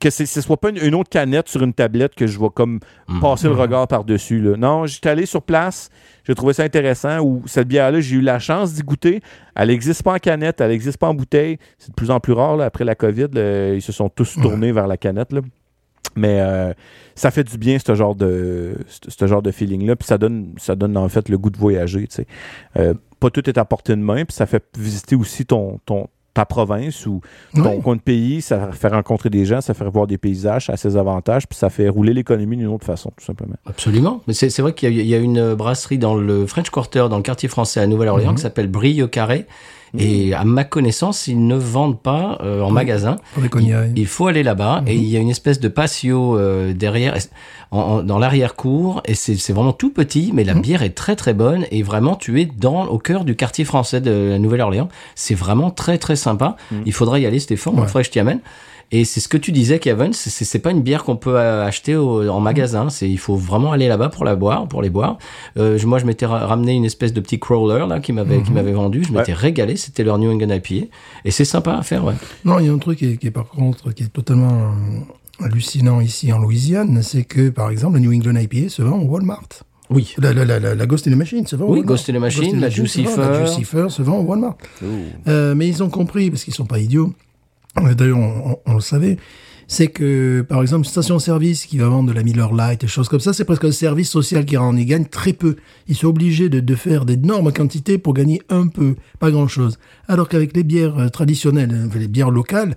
que 0.00 0.10
ce 0.10 0.24
soit 0.40 0.56
pas 0.56 0.70
une, 0.70 0.78
une 0.78 0.94
autre 0.94 1.08
canette 1.10 1.48
sur 1.48 1.62
une 1.62 1.72
tablette 1.72 2.14
que 2.14 2.26
je 2.26 2.38
vais 2.38 2.48
comme 2.54 2.80
Mhm. 3.08 3.20
passer 3.20 3.48
le 3.48 3.54
regard 3.54 3.88
par-dessus. 3.88 4.40
Non, 4.58 4.86
j'étais 4.86 5.08
allé 5.08 5.26
sur 5.26 5.42
place, 5.42 5.90
j'ai 6.24 6.34
trouvé 6.34 6.52
ça 6.52 6.64
intéressant. 6.64 7.20
Ou 7.20 7.42
cette 7.46 7.68
bière-là, 7.68 8.00
j'ai 8.00 8.16
eu 8.16 8.20
la 8.20 8.38
chance 8.38 8.74
d'y 8.74 8.82
goûter. 8.82 9.20
Elle 9.54 9.68
n'existe 9.68 10.02
pas 10.02 10.14
en 10.14 10.18
canette, 10.18 10.60
elle 10.60 10.70
n'existe 10.70 10.98
pas 10.98 11.08
en 11.08 11.14
bouteille. 11.14 11.58
C'est 11.78 11.90
de 11.90 11.94
plus 11.94 12.10
en 12.10 12.20
plus 12.20 12.32
rare. 12.32 12.56
là. 12.56 12.64
Après 12.66 12.84
la 12.84 12.94
COVID, 12.94 13.28
là, 13.32 13.74
ils 13.74 13.82
se 13.82 13.92
sont 13.92 14.08
tous 14.08 14.34
tournés 14.40 14.72
vers 14.72 14.86
la 14.86 14.96
canette. 14.96 15.32
là. 15.32 15.40
Mais 16.18 16.40
euh, 16.40 16.72
ça 17.14 17.30
fait 17.30 17.44
du 17.44 17.58
bien, 17.58 17.76
ce 17.78 17.94
genre 17.94 18.14
de, 18.14 18.74
ce 18.88 19.26
genre 19.26 19.42
de 19.42 19.50
feeling-là. 19.50 19.96
Puis 19.96 20.06
ça 20.06 20.16
donne, 20.18 20.54
ça 20.56 20.74
donne 20.74 20.96
en 20.96 21.08
fait 21.10 21.28
le 21.28 21.36
goût 21.36 21.50
de 21.50 21.58
voyager. 21.58 22.08
Euh, 22.78 22.94
pas 23.20 23.28
tout 23.30 23.48
est 23.48 23.58
à 23.58 23.64
portée 23.66 23.94
de 23.94 24.00
main. 24.00 24.24
Puis 24.24 24.34
ça 24.34 24.46
fait 24.46 24.64
visiter 24.78 25.14
aussi 25.14 25.44
ton, 25.44 25.78
ton, 25.84 26.06
ta 26.36 26.44
province 26.44 27.06
ou 27.06 27.22
ton 27.54 27.76
Oui. 27.76 27.82
coin 27.82 27.96
de 27.96 28.00
pays. 28.02 28.42
Ça 28.42 28.70
fait 28.72 28.88
rencontrer 28.88 29.30
des 29.30 29.46
gens, 29.46 29.62
ça 29.62 29.72
fait 29.72 29.88
voir 29.88 30.06
des 30.06 30.18
paysages, 30.18 30.66
ça 30.66 30.74
a 30.74 30.76
ses 30.76 30.96
avantages. 30.98 31.46
Puis 31.48 31.58
ça 31.58 31.70
fait 31.70 31.88
rouler 31.88 32.12
l'économie 32.12 32.56
d'une 32.58 32.66
autre 32.66 32.84
façon, 32.84 33.10
tout 33.16 33.24
simplement. 33.24 33.56
Absolument. 33.66 34.20
Mais 34.26 34.34
c'est 34.34 34.60
vrai 34.60 34.74
qu'il 34.74 34.92
y, 34.94 34.98
a- 35.00 35.02
il 35.02 35.08
y 35.08 35.14
a 35.14 35.18
une 35.18 35.54
brasserie 35.54 35.98
dans 35.98 36.14
le 36.14 36.46
French 36.46 36.68
Quarter, 36.70 37.06
dans 37.08 37.16
le 37.16 37.22
quartier 37.22 37.48
français 37.48 37.80
à 37.80 37.86
Nouvelle-Orléans, 37.86 38.34
qui 38.34 38.42
s'appelle 38.42 38.68
Brille 38.68 39.02
au 39.02 39.08
Carré. 39.08 39.46
Et 39.98 40.34
à 40.34 40.44
ma 40.44 40.64
connaissance, 40.64 41.26
ils 41.26 41.46
ne 41.46 41.56
vendent 41.56 42.00
pas 42.00 42.38
euh, 42.42 42.60
en 42.62 42.70
magasin. 42.70 43.16
Pour 43.34 43.42
les 43.42 43.48
cognacs. 43.48 43.90
Il 43.96 44.06
faut 44.06 44.26
aller 44.26 44.42
là-bas 44.42 44.82
et 44.86 44.94
il 44.94 45.04
y 45.04 45.16
a 45.16 45.20
une 45.20 45.30
espèce 45.30 45.60
de 45.60 45.68
patio 45.68 46.36
euh, 46.38 46.72
derrière, 46.72 47.16
en- 47.70 47.78
en- 47.78 48.02
dans 48.02 48.18
l'arrière-cour 48.18 49.02
et 49.06 49.14
c'est 49.14 49.52
vraiment 49.52 49.72
tout 49.72 49.90
petit, 49.90 50.30
mais 50.34 50.44
la 50.44 50.54
bière 50.54 50.82
est 50.82 50.90
très 50.94 51.16
très 51.16 51.34
bonne 51.34 51.64
et 51.70 51.82
vraiment 51.82 52.14
tu 52.16 52.40
es 52.40 52.46
dans 52.46 52.86
au 52.86 52.98
cœur 52.98 53.24
du 53.24 53.36
quartier 53.36 53.64
français 53.64 54.00
de 54.00 54.30
la 54.30 54.38
Nouvelle-Orléans. 54.38 54.88
C'est 55.14 55.34
vraiment 55.34 55.70
très 55.70 55.98
très 55.98 56.16
sympa. 56.16 56.56
Il 56.84 56.92
faudrait 56.92 57.22
y 57.22 57.26
aller, 57.26 57.38
Stéphane. 57.38 57.74
Ouais. 57.74 57.80
Il 57.82 57.86
faudrait 57.86 58.02
que 58.02 58.06
je 58.06 58.12
t'y 58.12 58.20
amène. 58.20 58.40
Et 58.92 59.04
c'est 59.04 59.18
ce 59.20 59.28
que 59.28 59.36
tu 59.36 59.50
disais, 59.52 59.78
Kevin. 59.80 60.12
C'est- 60.12 60.58
pas 60.60 60.70
une 60.70 60.82
bière 60.82 61.02
qu'on 61.04 61.16
peut 61.16 61.36
euh, 61.38 61.66
acheter 61.66 61.96
au- 61.96 62.28
en 62.28 62.40
magasin. 62.40 62.88
C'est 62.88 63.08
il 63.10 63.18
faut 63.18 63.34
vraiment 63.36 63.72
aller 63.72 63.88
là-bas 63.88 64.08
pour 64.10 64.24
la 64.24 64.36
boire, 64.36 64.68
pour 64.68 64.80
les 64.82 64.90
boire. 64.90 65.18
Euh, 65.58 65.78
moi, 65.84 65.98
je 65.98 66.06
m'étais 66.06 66.24
ra- 66.26 66.46
ramené 66.46 66.74
une 66.74 66.84
espèce 66.84 67.12
de 67.12 67.20
petit 67.20 67.38
crawler 67.40 67.84
là 67.88 67.98
qui 68.00 68.12
m'avait 68.12 68.42
qui 68.42 68.52
m'avait 68.52 68.72
vendu. 68.72 69.02
Je 69.04 69.12
m'étais 69.12 69.32
régalé. 69.32 69.76
C'était 69.76 70.04
leur 70.04 70.18
New 70.18 70.30
England 70.30 70.50
IPA 70.54 70.86
et 71.24 71.30
c'est 71.30 71.44
sympa 71.44 71.74
à 71.74 71.82
faire. 71.82 72.04
Ouais. 72.04 72.14
Non, 72.44 72.58
il 72.60 72.66
y 72.66 72.68
a 72.68 72.72
un 72.72 72.78
truc 72.78 72.98
qui 72.98 73.12
est, 73.12 73.16
qui 73.16 73.26
est 73.26 73.30
par 73.32 73.48
contre 73.48 73.92
qui 73.92 74.04
est 74.04 74.12
totalement 74.12 74.72
euh, 75.40 75.44
hallucinant 75.44 76.00
ici 76.00 76.32
en 76.32 76.38
Louisiane, 76.38 77.02
c'est 77.02 77.24
que 77.24 77.50
par 77.50 77.70
exemple 77.70 77.94
le 77.94 78.00
New 78.00 78.12
England 78.14 78.36
IPA 78.40 78.68
se 78.68 78.82
vend 78.82 78.98
au 78.98 79.04
Walmart. 79.06 79.48
Oui. 79.90 80.14
La, 80.18 80.32
la, 80.32 80.44
la, 80.44 80.58
la, 80.58 80.74
la 80.74 80.86
Ghost 80.86 81.06
in 81.06 81.12
the 81.12 81.16
Machine 81.16 81.46
se 81.46 81.54
vend 81.54 81.66
Oui. 81.68 81.82
Ghost 81.82 82.08
in 82.10 82.14
the 82.14 82.18
Machine, 82.18 82.58
la 82.60 82.70
Jucifer. 82.70 83.16
La 83.18 83.46
Jucifer 83.46 83.86
se 83.88 84.02
vend 84.02 84.18
au 84.18 84.22
Walmart. 84.22 84.56
Euh, 85.28 85.54
mais 85.54 85.68
ils 85.68 85.82
ont 85.82 85.90
compris, 85.90 86.28
parce 86.30 86.42
qu'ils 86.42 86.54
sont 86.54 86.64
pas 86.66 86.78
idiots, 86.80 87.12
d'ailleurs 87.96 88.18
on, 88.66 88.74
le 88.74 88.80
savait, 88.80 89.16
c'est 89.68 89.88
que 89.88 90.44
par 90.48 90.62
exemple 90.62 90.86
une 90.86 90.90
station-service 90.90 91.66
qui 91.66 91.78
va 91.78 91.88
vendre 91.88 92.08
de 92.08 92.14
la 92.14 92.22
Miller 92.22 92.52
Lite 92.52 92.84
et 92.84 92.86
choses 92.86 93.08
comme 93.08 93.20
ça, 93.20 93.32
c'est 93.32 93.44
presque 93.44 93.64
un 93.64 93.72
service 93.72 94.10
social 94.10 94.44
qui 94.44 94.56
rend. 94.56 94.76
Ils 94.76 94.86
gagnent 94.86 95.06
très 95.06 95.32
peu. 95.32 95.56
Ils 95.88 95.96
sont 95.96 96.08
obligés 96.08 96.48
de, 96.48 96.60
de 96.60 96.74
faire 96.74 97.04
d'énormes 97.04 97.52
quantités 97.52 97.98
pour 97.98 98.14
gagner 98.14 98.42
un 98.48 98.68
peu, 98.68 98.96
pas 99.18 99.30
grand-chose. 99.30 99.78
Alors 100.08 100.28
qu'avec 100.28 100.56
les 100.56 100.62
bières 100.62 100.98
euh, 100.98 101.08
traditionnelles, 101.08 101.88
les 101.94 102.08
bières 102.08 102.30
locales, 102.30 102.76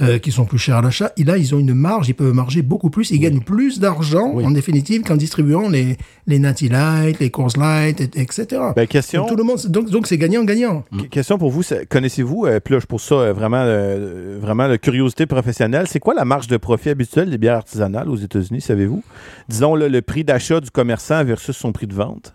euh, 0.00 0.18
qui 0.18 0.32
sont 0.32 0.44
plus 0.46 0.58
chères 0.58 0.76
à 0.76 0.82
l'achat, 0.82 1.12
et 1.16 1.24
là 1.24 1.36
ils 1.36 1.54
ont 1.54 1.58
une 1.58 1.74
marge, 1.74 2.08
ils 2.08 2.14
peuvent 2.14 2.32
marger 2.32 2.62
beaucoup 2.62 2.88
plus, 2.90 3.10
ils 3.10 3.18
gagnent 3.18 3.40
plus 3.40 3.78
d'argent 3.80 4.32
en 4.46 4.50
définitive 4.50 5.02
qu'en 5.02 5.16
distribuant 5.16 5.68
les, 5.68 5.96
les 6.26 6.38
Natty 6.38 6.68
Light, 6.68 7.18
les 7.20 7.30
Coors 7.30 7.50
Light, 7.58 8.00
et- 8.00 8.20
etc. 8.20 8.46
Ben, 8.74 8.86
question. 8.86 9.22
Donc, 9.22 9.30
tout 9.30 9.36
le 9.36 9.44
monde, 9.44 9.60
donc 9.68 9.90
donc 9.90 10.06
c'est 10.06 10.16
gagnant-gagnant. 10.18 10.84
Qu- 10.98 11.08
Question 11.08 11.36
pour 11.38 11.50
vous, 11.50 11.62
connaissez-vous, 11.88 12.46
euh, 12.46 12.60
puis 12.60 12.74
là 12.74 12.80
je 12.80 12.86
pose 12.86 13.02
ça 13.02 13.14
euh, 13.16 13.32
vraiment, 13.32 13.62
euh, 13.62 14.38
vraiment 14.40 14.66
la 14.66 14.78
curiosité 14.78 15.26
professionnelle, 15.26 15.86
c'est 15.86 16.00
quoi 16.00 16.14
la 16.14 16.24
marge 16.24 16.46
de 16.46 16.56
profit 16.56 16.90
habituelle 16.90 17.28
des 17.30 17.38
bières 17.38 17.56
artisanales 17.56 18.08
aux 18.08 18.16
États-Unis, 18.16 18.60
savez-vous? 18.62 19.02
Disons 19.48 19.74
là, 19.74 19.88
le 19.88 20.02
prix 20.02 20.24
d'achat 20.24 20.60
du 20.60 20.70
commerçant 20.70 21.22
versus 21.24 21.56
son 21.56 21.72
prix 21.72 21.86
de 21.86 21.94
vente. 21.94 22.34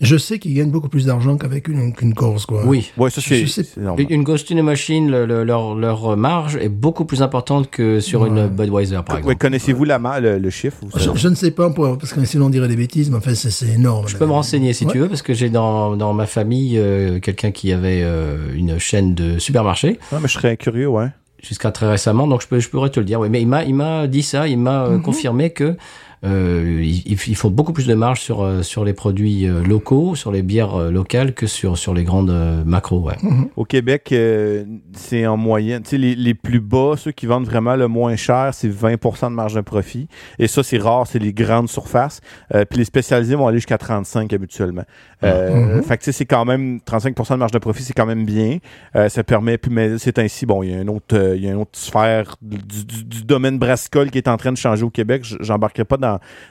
Je 0.00 0.16
sais 0.16 0.38
qu'ils 0.38 0.54
gagnent 0.54 0.70
beaucoup 0.70 0.88
plus 0.88 1.06
d'argent 1.06 1.36
qu'avec 1.36 1.68
une, 1.68 1.92
qu'une 1.92 2.14
course, 2.14 2.46
quoi. 2.46 2.62
Oui. 2.64 2.90
Ouais, 2.96 3.10
ça 3.10 3.20
c'est 3.20 3.46
c'est. 3.46 3.66
Une 4.08 4.22
Ghost 4.22 4.50
in 4.52 4.56
the 4.56 4.62
Machine, 4.62 5.10
le- 5.10 5.26
le- 5.26 5.44
leur, 5.44 5.74
leur 5.74 6.16
marge 6.16 6.56
est 6.56 6.68
beaucoup 6.68 7.04
plus 7.04 7.22
importante 7.22 7.70
que 7.70 8.00
sur 8.00 8.24
une 8.26 8.46
Budweiser, 8.48 8.96
par 9.04 9.16
Ouais, 9.16 9.20
exemple. 9.22 9.36
connaissez-vous 9.38 9.84
la 9.84 9.98
le, 10.20 10.38
le 10.38 10.50
chiffre? 10.50 10.78
Je, 10.96 11.28
ne 11.28 11.34
sais 11.34 11.50
pas, 11.50 11.70
pour- 11.70 11.98
parce 11.98 12.12
que 12.12 12.24
sinon 12.24 12.46
on 12.46 12.50
dirait 12.50 12.68
des 12.68 12.76
bêtises, 12.76 13.10
mais 13.10 13.16
enfin, 13.16 13.34
c'est, 13.34 13.50
c'est 13.50 13.68
énorme. 13.74 14.06
Je 14.08 14.16
peux 14.16 14.26
me 14.26 14.32
renseigner 14.32 14.72
si 14.72 14.86
tu 14.86 14.98
veux, 14.98 15.08
parce 15.08 15.22
que 15.22 15.34
j'ai 15.34 15.50
dans, 15.50 15.96
dans 15.96 16.12
ma 16.14 16.26
famille 16.26 16.78
euh, 16.78 17.18
quelqu'un 17.20 17.50
qui 17.50 17.72
avait 17.72 18.02
euh, 18.02 18.52
une 18.54 18.78
chaîne 18.78 19.14
de 19.14 19.38
supermarché 19.38 19.98
Ah, 20.12 20.16
mais 20.22 20.28
je 20.28 20.32
serais 20.34 20.56
curieux, 20.56 20.88
ouais. 20.88 21.08
jusqu'à 21.42 21.70
très 21.72 21.88
récemment, 21.88 22.26
donc 22.26 22.42
je, 22.42 22.46
peux, 22.48 22.58
je 22.60 22.68
pourrais 22.68 22.90
te 22.90 23.00
le 23.00 23.06
dire. 23.06 23.20
Oui, 23.20 23.28
mais 23.30 23.40
il 23.42 23.46
m'a, 23.48 23.64
il 23.64 23.74
m'a 23.74 24.06
dit 24.06 24.22
ça, 24.22 24.48
il 24.48 24.58
m'a 24.58 24.84
euh, 24.86 24.98
confirmé 24.98 25.50
que 25.50 25.76
euh, 26.24 26.80
il, 26.82 27.04
il 27.06 27.36
faut 27.36 27.50
beaucoup 27.50 27.72
plus 27.72 27.86
de 27.86 27.94
marge 27.94 28.20
sur, 28.20 28.42
euh, 28.42 28.62
sur 28.62 28.84
les 28.84 28.92
produits 28.92 29.46
euh, 29.46 29.62
locaux, 29.62 30.14
sur 30.14 30.32
les 30.32 30.42
bières 30.42 30.74
euh, 30.74 30.90
locales 30.90 31.32
que 31.34 31.46
sur, 31.46 31.78
sur 31.78 31.94
les 31.94 32.04
grandes 32.04 32.30
macros. 32.64 33.00
Ouais. 33.00 33.16
Au 33.56 33.64
Québec, 33.64 34.10
euh, 34.12 34.64
c'est 34.92 35.26
en 35.26 35.36
moyenne. 35.36 35.82
Tu 35.82 35.90
sais, 35.90 35.98
les, 35.98 36.14
les 36.14 36.34
plus 36.34 36.60
bas, 36.60 36.94
ceux 36.96 37.12
qui 37.12 37.26
vendent 37.26 37.46
vraiment 37.46 37.76
le 37.76 37.88
moins 37.88 38.16
cher, 38.16 38.50
c'est 38.52 38.68
20 38.68 38.92
de 38.92 39.28
marge 39.34 39.54
de 39.54 39.60
profit. 39.60 40.08
Et 40.38 40.48
ça, 40.48 40.62
c'est 40.62 40.78
rare, 40.78 41.06
c'est 41.06 41.18
les 41.18 41.32
grandes 41.32 41.68
surfaces. 41.68 42.20
Euh, 42.54 42.64
puis 42.64 42.78
les 42.78 42.84
spécialisés 42.84 43.34
vont 43.34 43.46
aller 43.46 43.58
jusqu'à 43.58 43.78
35 43.78 44.32
habituellement. 44.32 44.84
Euh, 45.24 45.82
Fait 45.82 45.96
que 45.98 46.02
tu 46.02 46.06
sais, 46.06 46.12
c'est 46.12 46.26
quand 46.26 46.44
même 46.44 46.80
35 46.84 47.14
de 47.14 47.34
marge 47.36 47.52
de 47.52 47.58
profit, 47.58 47.82
c'est 47.82 47.92
quand 47.92 48.06
même 48.06 48.24
bien. 48.24 48.58
Euh, 48.96 49.08
ça 49.08 49.22
permet, 49.24 49.58
puis 49.58 49.70
mais 49.72 49.98
c'est 49.98 50.18
ainsi, 50.18 50.46
bon, 50.46 50.62
il 50.62 50.70
y 50.70 50.74
a 50.74 50.80
une 50.80 50.90
autre, 50.90 51.16
euh, 51.16 51.36
il 51.36 51.44
y 51.44 51.48
a 51.48 51.52
une 51.52 51.60
autre 51.60 51.70
sphère 51.78 52.36
du, 52.40 52.56
du- 52.84 53.04
du 53.04 53.24
domaine 53.24 53.58
brassicole 53.58 54.10
qui 54.10 54.18
est 54.18 54.28
en 54.28 54.36
train 54.36 54.52
de 54.52 54.56
changer 54.56 54.84
au 54.84 54.90
Québec. 54.90 55.24
J'embarquerai 55.40 55.84
pas 55.84 55.96
dans, 55.96 56.07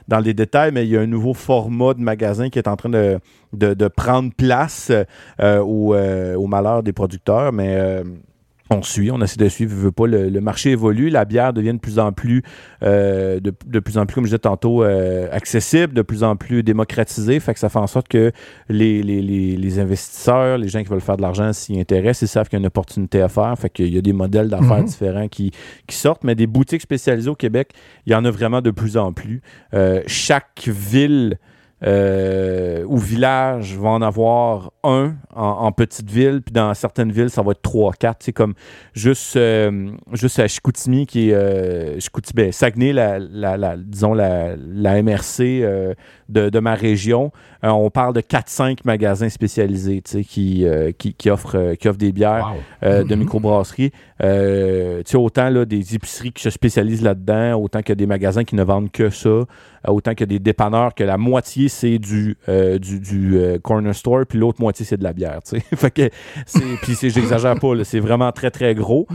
dans 0.08 0.20
les 0.20 0.34
détails, 0.34 0.72
mais 0.72 0.84
il 0.84 0.90
y 0.90 0.96
a 0.96 1.00
un 1.00 1.06
nouveau 1.06 1.34
format 1.34 1.94
de 1.94 2.00
magasin 2.00 2.50
qui 2.50 2.58
est 2.58 2.68
en 2.68 2.76
train 2.76 2.90
de, 2.90 3.88
prendre 3.88 4.32
place 4.36 4.90
euh, 5.40 5.60
au, 5.60 5.94
euh, 5.94 6.34
au 6.36 6.46
malheur 6.46 6.82
des 6.82 6.92
producteurs, 6.92 7.52
mais 7.52 7.76
euh, 7.78 8.04
on 8.70 8.82
suit, 8.82 9.10
on 9.10 9.20
essaie 9.22 9.38
de 9.38 9.48
suivre, 9.48 9.74
veut 9.74 9.92
pas, 9.92 10.06
le, 10.06 10.28
le 10.28 10.40
marché 10.40 10.72
évolue, 10.72 11.08
la 11.08 11.24
bière 11.24 11.52
devient 11.52 11.72
de 11.72 11.78
plus 11.78 11.98
en 11.98 12.12
plus, 12.12 12.42
euh, 12.82 13.40
de, 13.40 13.52
de 13.66 13.78
plus 13.80 13.96
en 13.96 14.04
plus, 14.06 14.14
comme 14.14 14.24
je 14.24 14.28
disais 14.28 14.38
tantôt, 14.38 14.84
euh, 14.84 15.26
accessible, 15.32 15.94
de 15.94 16.02
plus 16.02 16.22
en 16.22 16.36
plus 16.36 16.62
démocratisée, 16.62 17.40
fait 17.40 17.54
que 17.54 17.60
ça 17.60 17.68
fait 17.70 17.78
en 17.78 17.86
sorte 17.86 18.08
que 18.08 18.30
les, 18.68 19.02
les, 19.02 19.22
les, 19.22 19.56
les 19.56 19.78
investisseurs, 19.78 20.58
les 20.58 20.68
gens 20.68 20.82
qui 20.82 20.88
veulent 20.88 21.00
faire 21.00 21.16
de 21.16 21.22
l'argent 21.22 21.52
s'y 21.52 21.80
intéressent, 21.80 22.22
ils 22.22 22.28
savent 22.32 22.48
qu'il 22.48 22.58
y 22.58 22.60
a 22.60 22.62
une 22.62 22.66
opportunité 22.66 23.22
à 23.22 23.28
faire, 23.28 23.58
fait 23.58 23.70
qu'il 23.70 23.94
y 23.94 23.98
a 23.98 24.02
des 24.02 24.12
modèles 24.12 24.48
d'affaires 24.48 24.78
Mhm. 24.78 24.84
différents 24.84 25.28
qui, 25.28 25.50
qui 25.86 25.96
sortent, 25.96 26.24
mais 26.24 26.34
des 26.34 26.46
boutiques 26.46 26.82
spécialisées 26.82 27.30
au 27.30 27.34
Québec, 27.34 27.70
il 28.06 28.12
y 28.12 28.14
en 28.14 28.24
a 28.24 28.30
vraiment 28.30 28.60
de 28.60 28.70
plus 28.70 28.96
en 28.96 29.12
plus. 29.12 29.40
Euh, 29.74 30.02
chaque 30.06 30.68
ville 30.68 31.38
euh, 31.86 32.82
ou 32.86 32.98
village 32.98 33.76
va 33.76 33.90
en 33.90 34.02
avoir 34.02 34.72
un 34.82 35.14
en, 35.34 35.70
petite 35.72 36.10
ville, 36.10 36.42
puis 36.44 36.52
dans 36.52 36.74
certaines 36.74 37.12
villes, 37.12 37.30
ça 37.30 37.42
va 37.42 37.52
être 37.52 37.62
trois, 37.62 37.92
quatre. 37.92 38.18
C'est 38.24 38.32
comme 38.32 38.54
juste, 38.94 39.36
euh, 39.36 39.90
juste 40.12 40.38
à 40.40 40.48
Chicoutimi, 40.48 41.06
qui 41.06 41.30
est 41.30 41.34
euh, 41.34 42.00
Chicoutimi, 42.00 42.34
ben, 42.46 42.52
Saguenay, 42.52 42.92
la- 42.92 43.76
disons 43.76 44.14
la, 44.14 44.56
la 44.56 45.02
MRC 45.02 45.60
euh, 45.62 45.94
de, 46.28 46.50
de 46.50 46.58
ma 46.58 46.74
région. 46.74 47.32
Euh, 47.64 47.68
on 47.68 47.90
parle 47.90 48.14
de 48.14 48.20
4-5 48.20 48.78
magasins 48.84 49.28
spécialisés 49.28 50.02
qui, 50.02 50.66
euh, 50.66 50.92
qui, 50.96 51.14
qui, 51.14 51.30
offrent, 51.30 51.56
euh, 51.56 51.74
qui 51.74 51.88
offrent 51.88 51.98
des 51.98 52.12
bières 52.12 52.54
de 52.82 53.14
microbrasserie. 53.14 53.92
Autant 55.14 55.50
là, 55.50 55.64
des 55.64 55.94
épiceries 55.94 56.32
qui 56.32 56.42
se 56.42 56.50
spécialisent 56.50 57.02
là-dedans, 57.02 57.54
autant 57.60 57.82
que 57.82 57.92
des 57.92 58.06
magasins 58.06 58.44
qui 58.44 58.54
ne 58.54 58.62
vendent 58.62 58.90
que 58.90 59.10
ça, 59.10 59.44
autant 59.86 60.14
que 60.14 60.24
des 60.24 60.38
dépanneurs 60.38 60.94
que 60.94 61.04
la 61.04 61.16
moitié 61.18 61.68
c'est 61.68 61.98
du, 61.98 62.36
du, 62.46 63.00
du 63.00 63.40
corner 63.62 63.94
store, 63.94 64.24
puis 64.26 64.38
l'autre 64.38 64.60
moitié 64.60 64.84
c'est 64.84 64.96
de 64.96 65.04
la 65.04 65.12
bière. 65.12 65.40
fait 65.74 65.90
que 65.90 66.10
puis 66.82 66.96
j'exagère 67.02 67.58
pas, 67.58 67.84
c'est 67.84 68.00
vraiment 68.00 68.30
très 68.32 68.50
très 68.50 68.74
gros. 68.74 69.06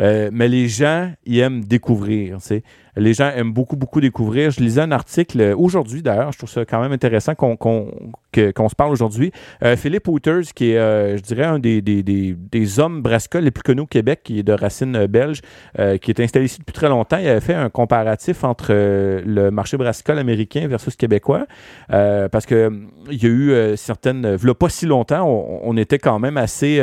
Euh, 0.00 0.30
mais 0.32 0.48
les 0.48 0.68
gens, 0.68 1.10
ils 1.26 1.38
aiment 1.40 1.64
découvrir. 1.64 2.38
tu 2.38 2.46
sais. 2.46 2.62
Les 2.96 3.14
gens 3.14 3.30
aiment 3.30 3.52
beaucoup, 3.52 3.76
beaucoup 3.76 4.00
découvrir. 4.00 4.50
Je 4.50 4.60
lisais 4.60 4.80
un 4.80 4.90
article 4.90 5.40
euh, 5.40 5.56
aujourd'hui, 5.56 6.02
d'ailleurs, 6.02 6.32
je 6.32 6.38
trouve 6.38 6.50
ça 6.50 6.64
quand 6.64 6.80
même 6.80 6.92
intéressant 6.92 7.34
qu'on 7.34 7.56
qu'on 7.56 8.68
se 8.68 8.74
parle 8.76 8.92
aujourd'hui. 8.92 9.32
Euh, 9.64 9.76
Philippe 9.76 10.06
Wouters, 10.06 10.52
qui 10.54 10.72
est, 10.72 10.78
euh, 10.78 11.16
je 11.16 11.22
dirais, 11.22 11.44
un 11.44 11.58
des, 11.58 11.80
des, 11.82 12.02
des, 12.02 12.34
des 12.34 12.78
hommes 12.78 13.02
brassicole 13.02 13.44
les 13.44 13.50
plus 13.50 13.62
connus 13.62 13.80
au 13.82 13.86
Québec, 13.86 14.20
qui 14.22 14.38
est 14.40 14.42
de 14.42 14.52
racines 14.52 14.94
euh, 14.94 15.06
belges, 15.08 15.40
euh, 15.78 15.96
qui 15.96 16.10
est 16.10 16.20
installé 16.20 16.44
ici 16.44 16.58
depuis 16.60 16.72
très 16.72 16.88
longtemps. 16.88 17.18
Il 17.18 17.26
avait 17.28 17.40
fait 17.40 17.54
un 17.54 17.68
comparatif 17.68 18.44
entre 18.44 18.72
le 18.72 19.50
marché 19.50 19.76
brassicole 19.76 20.18
américain 20.18 20.66
versus 20.68 20.94
québécois. 20.96 21.46
Parce 21.88 22.46
que 22.46 22.54
euh, 22.54 22.70
il 23.10 23.22
y 23.22 23.26
a 23.26 23.30
eu 23.30 23.76
certaines. 23.76 24.34
V'là 24.34 24.54
pas 24.54 24.68
si 24.68 24.86
longtemps, 24.86 25.26
on, 25.28 25.60
on 25.64 25.76
était 25.76 25.98
quand 25.98 26.18
même 26.18 26.36
assez. 26.36 26.80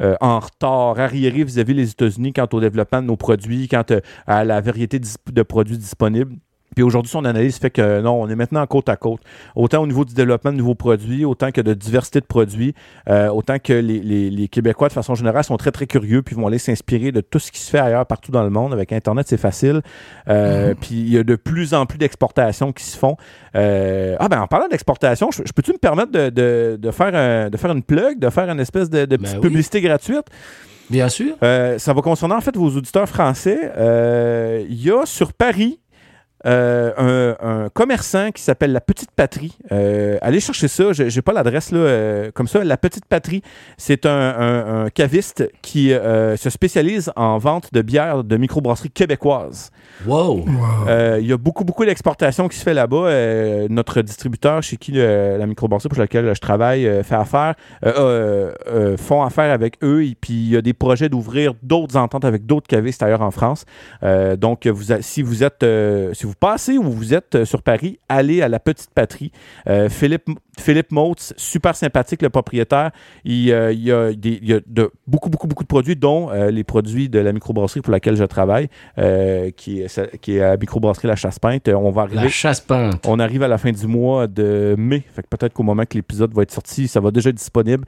Euh, 0.00 0.16
en 0.20 0.38
retard, 0.38 0.98
arriéré 0.98 1.44
vis-à-vis 1.44 1.74
des 1.74 1.90
États-Unis 1.90 2.32
quant 2.32 2.48
au 2.52 2.60
développement 2.60 3.02
de 3.02 3.06
nos 3.06 3.16
produits, 3.16 3.68
quant 3.68 3.84
euh, 3.90 4.00
à 4.26 4.44
la 4.44 4.60
variété 4.60 4.98
de 4.98 5.42
produits 5.42 5.78
disponibles. 5.78 6.36
Puis 6.74 6.84
aujourd'hui, 6.84 7.10
son 7.10 7.24
analyse 7.24 7.58
fait 7.58 7.70
que 7.70 8.00
non, 8.00 8.20
on 8.22 8.28
est 8.28 8.36
maintenant 8.36 8.64
côte 8.66 8.88
à 8.88 8.96
côte. 8.96 9.20
Autant 9.56 9.82
au 9.82 9.86
niveau 9.86 10.04
du 10.04 10.14
développement 10.14 10.52
de 10.52 10.56
nouveaux 10.58 10.74
produits, 10.76 11.24
autant 11.24 11.50
que 11.50 11.60
de 11.60 11.74
diversité 11.74 12.20
de 12.20 12.26
produits, 12.26 12.74
euh, 13.08 13.28
autant 13.28 13.58
que 13.58 13.72
les, 13.72 13.98
les- 14.00 14.30
les 14.30 14.48
Québécois, 14.48 14.88
de 14.88 14.92
façon 14.92 15.14
générale, 15.14 15.42
sont 15.44 15.56
très, 15.56 15.72
très 15.72 15.86
curieux, 15.86 16.22
puis 16.22 16.36
vont 16.36 16.46
aller 16.46 16.58
s'inspirer 16.58 17.10
de 17.12 17.20
tout 17.20 17.38
ce 17.38 17.50
qui 17.50 17.58
se 17.60 17.70
fait 17.70 17.78
ailleurs 17.80 18.06
partout 18.06 18.30
dans 18.30 18.44
le 18.44 18.50
monde. 18.50 18.72
Avec 18.72 18.92
Internet, 18.92 19.26
c'est 19.28 19.36
facile. 19.36 19.80
Euh, 20.28 20.74
Puis 20.80 20.90
il 20.94 21.12
y 21.12 21.18
a 21.18 21.24
de 21.24 21.36
plus 21.36 21.74
en 21.74 21.86
plus 21.86 21.98
d'exportations 21.98 22.72
qui 22.72 22.84
se 22.84 22.96
font. 22.96 23.16
Euh, 23.56 24.16
ah 24.20 24.28
ben 24.28 24.40
en 24.40 24.46
parlant 24.46 24.68
d'exportation, 24.68 25.30
je, 25.32 25.42
je 25.44 25.52
peux-tu 25.52 25.72
me 25.72 25.78
permettre 25.78 26.12
de, 26.12 26.30
de- 26.30 26.78
de 26.80 26.90
faire 26.92 27.14
un- 27.14 27.50
de 27.50 27.56
faire 27.56 27.72
une 27.72 27.82
plug, 27.82 28.18
de 28.18 28.30
faire 28.30 28.48
une 28.48 28.60
espèce 28.60 28.88
de, 28.88 29.04
de 29.06 29.16
petite 29.16 29.36
oui. 29.36 29.40
publicité 29.42 29.80
gratuite? 29.80 30.24
Bien 30.88 31.08
sûr. 31.08 31.34
Ça 31.40 31.92
va 31.92 32.00
concerner 32.02 32.34
en 32.34 32.40
fait 32.40 32.56
vos 32.56 32.68
auditeurs 32.76 33.08
français. 33.08 33.72
Il 34.68 34.82
y 34.82 34.90
a 34.90 35.04
sur 35.06 35.32
Paris 35.32 35.78
un, 36.44 37.36
un 37.40 37.68
commerçant 37.68 38.30
qui 38.32 38.42
s'appelle 38.42 38.72
La 38.72 38.80
Petite 38.80 39.10
Patrie. 39.10 39.56
Euh, 39.72 40.18
allez 40.22 40.40
chercher 40.40 40.68
ça. 40.68 40.92
J'ai 40.92 41.10
j'ai 41.10 41.22
pas 41.22 41.32
l'adresse 41.32 41.70
là 41.72 41.78
euh, 41.78 42.30
comme 42.32 42.48
ça. 42.48 42.64
La 42.64 42.76
Petite 42.76 43.04
Patrie, 43.06 43.42
c'est 43.76 44.06
un, 44.06 44.10
un- 44.10 44.84
un 44.84 44.90
caviste 44.90 45.50
qui 45.62 45.92
euh, 45.92 46.36
se 46.36 46.48
spécialise 46.50 47.12
en 47.16 47.38
vente 47.38 47.72
de 47.72 47.82
bières 47.82 48.24
de 48.24 48.36
microbrasserie 48.36 48.90
québécoises. 48.90 49.70
Wow. 50.06 50.38
Wow. 50.38 50.44
Euh, 50.88 51.18
Il 51.20 51.26
y 51.26 51.32
a 51.32 51.36
beaucoup, 51.36 51.64
beaucoup 51.64 51.84
d'exportation 51.84 52.48
qui 52.48 52.56
se 52.56 52.62
fait 52.62 52.74
là-bas. 52.74 52.96
Euh, 53.08 53.66
notre 53.68 54.00
distributeur 54.02 54.62
chez 54.62 54.76
qui 54.76 54.92
euh, 54.96 55.36
la 55.36 55.46
microbrasserie 55.46 55.88
pour 55.88 55.98
laquelle 55.98 56.34
je 56.34 56.40
travaille 56.40 56.86
euh, 56.86 57.02
fait 57.02 57.14
affaire, 57.16 57.54
euh, 57.84 57.92
euh, 57.98 58.52
euh, 58.68 58.96
font 58.96 59.22
affaire 59.22 59.52
avec 59.52 59.76
eux. 59.82 60.04
Et 60.04 60.16
puis, 60.18 60.32
il 60.32 60.48
y 60.50 60.56
a 60.56 60.62
des 60.62 60.72
projets 60.72 61.08
d'ouvrir 61.08 61.52
d'autres 61.62 61.96
ententes 61.96 62.24
avec 62.24 62.46
d'autres 62.46 62.66
cavistes 62.66 63.02
ailleurs 63.02 63.22
en 63.22 63.30
France. 63.30 63.64
Euh, 64.02 64.36
donc, 64.36 64.66
vous 64.66 64.84
si 65.00 65.22
vous 65.22 65.42
êtes, 65.44 65.62
euh, 65.62 66.12
si 66.14 66.26
vous 66.26 66.29
passez 66.34 66.78
ou 66.78 66.84
vous 66.84 67.14
êtes 67.14 67.34
euh, 67.34 67.44
sur 67.44 67.62
Paris, 67.62 67.98
allez 68.08 68.42
à 68.42 68.48
la 68.48 68.60
Petite 68.60 68.90
Patrie. 68.94 69.32
Euh, 69.66 69.88
Philippe, 69.88 70.28
Philippe 70.58 70.92
Motz, 70.92 71.34
super 71.36 71.74
sympathique, 71.74 72.22
le 72.22 72.30
propriétaire. 72.30 72.90
Il, 73.24 73.52
euh, 73.52 73.72
il 73.72 73.82
y 73.82 73.92
a, 73.92 74.12
des, 74.12 74.38
il 74.42 74.48
y 74.48 74.54
a 74.54 74.60
de, 74.66 74.90
beaucoup, 75.06 75.30
beaucoup, 75.30 75.46
beaucoup 75.46 75.62
de 75.62 75.68
produits, 75.68 75.96
dont 75.96 76.30
euh, 76.30 76.50
les 76.50 76.64
produits 76.64 77.08
de 77.08 77.18
la 77.18 77.32
microbrasserie 77.32 77.80
pour 77.80 77.92
laquelle 77.92 78.16
je 78.16 78.24
travaille, 78.24 78.68
qui, 79.56 79.80
est, 79.80 80.18
qui 80.20 80.36
est 80.36 80.40
à 80.40 80.50
la 80.50 80.56
microbrasserie 80.56 81.08
La 81.08 81.16
Chasse-Peinte. 81.16 81.68
On 81.68 81.90
va 81.90 82.02
arriver. 82.02 82.22
La 82.22 82.28
chasse 82.28 82.60
peinte. 82.60 83.04
On 83.06 83.18
arrive 83.18 83.42
à 83.42 83.48
la 83.48 83.58
fin 83.58 83.72
du 83.72 83.86
mois 83.86 84.26
de 84.26 84.74
mai. 84.78 85.02
Fait 85.14 85.22
que 85.22 85.28
peut-être 85.28 85.52
qu'au 85.52 85.62
moment 85.62 85.84
que 85.84 85.94
l'épisode 85.94 86.34
va 86.34 86.42
être 86.42 86.52
sorti, 86.52 86.88
ça 86.88 87.00
va 87.00 87.10
déjà 87.10 87.30
être 87.30 87.36
disponible. 87.36 87.84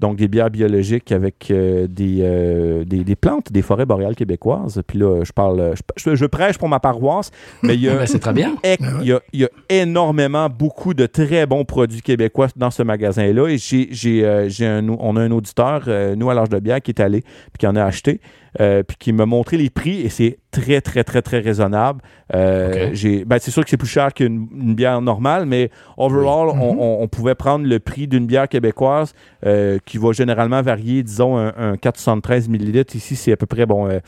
Donc, 0.00 0.16
des 0.16 0.28
bières 0.28 0.50
biologiques 0.50 1.12
avec 1.12 1.50
euh, 1.50 1.86
des, 1.86 2.18
euh, 2.22 2.84
des, 2.84 3.04
des 3.04 3.16
plantes 3.16 3.52
des 3.52 3.62
forêts 3.62 3.84
boréales 3.86 4.16
québécoises. 4.16 4.82
Puis 4.86 4.98
là, 4.98 5.22
je 5.24 5.32
parle, 5.32 5.74
je, 5.96 6.14
je- 6.14 6.24
prêche 6.26 6.56
pour 6.58 6.68
ma 6.68 6.80
paroisse, 6.80 7.30
mais 7.62 7.74
il 7.74 7.82
y 7.82 7.88
a, 7.88 7.94
Ben, 7.98 8.06
c'est 8.06 8.18
très 8.18 8.32
bien. 8.32 8.54
ec- 8.62 8.80
il 9.02 9.08
y, 9.08 9.12
a, 9.12 9.20
il 9.32 9.40
y 9.40 9.44
a 9.44 9.48
énormément, 9.68 10.48
beaucoup 10.48 10.94
de 10.94 11.06
très 11.06 11.44
bons 11.46 11.64
produits 11.64 12.00
québécois 12.02 12.48
dans 12.56 12.70
ce 12.70 12.82
magasin-là. 12.82 13.48
Et 13.48 13.58
j'ai, 13.58 13.88
j'ai, 13.90 14.24
euh, 14.24 14.48
j'ai 14.48 14.66
un, 14.66 14.88
on 14.88 15.16
a 15.16 15.20
un 15.20 15.30
auditeur, 15.32 15.84
euh, 15.88 16.14
nous, 16.16 16.30
à 16.30 16.34
l'âge 16.34 16.48
de 16.48 16.58
bière, 16.60 16.80
qui 16.80 16.90
est 16.92 17.00
allé, 17.00 17.20
puis 17.20 17.58
qui 17.58 17.66
en 17.66 17.76
a 17.76 17.84
acheté, 17.84 18.20
euh, 18.58 18.82
puis 18.82 18.96
qui 18.98 19.12
m'a 19.12 19.26
montré 19.26 19.56
les 19.56 19.70
prix, 19.70 20.00
et 20.00 20.08
c'est 20.08 20.38
très, 20.50 20.80
très, 20.80 21.04
très, 21.04 21.22
très 21.22 21.38
raisonnable. 21.38 22.00
Euh, 22.34 22.90
j'ai, 22.94 23.24
ben, 23.24 23.38
c'est 23.40 23.50
sûr 23.50 23.62
que 23.62 23.70
c'est 23.70 23.76
plus 23.76 23.86
cher 23.88 24.12
qu'une 24.12 24.48
une 24.52 24.74
bière 24.74 25.00
normale, 25.02 25.46
mais 25.46 25.70
overall, 25.96 26.48
on, 26.48 26.76
on- 26.80 27.02
on 27.02 27.08
pouvait 27.08 27.34
prendre 27.36 27.66
le 27.66 27.78
prix 27.78 28.08
d'une 28.08 28.26
bière 28.26 28.48
québécoise 28.48 29.14
euh, 29.46 29.78
qui 29.84 29.98
va 29.98 30.12
généralement 30.12 30.62
varier, 30.62 31.02
disons, 31.02 31.36
un, 31.36 31.52
un 31.56 31.76
473 31.76 32.48
millilitres. 32.48 32.96
Ici, 32.96 33.14
c'est 33.16 33.32
à 33.32 33.36
peu 33.36 33.46
près, 33.46 33.66
bon... 33.66 33.88
euh, 33.88 33.98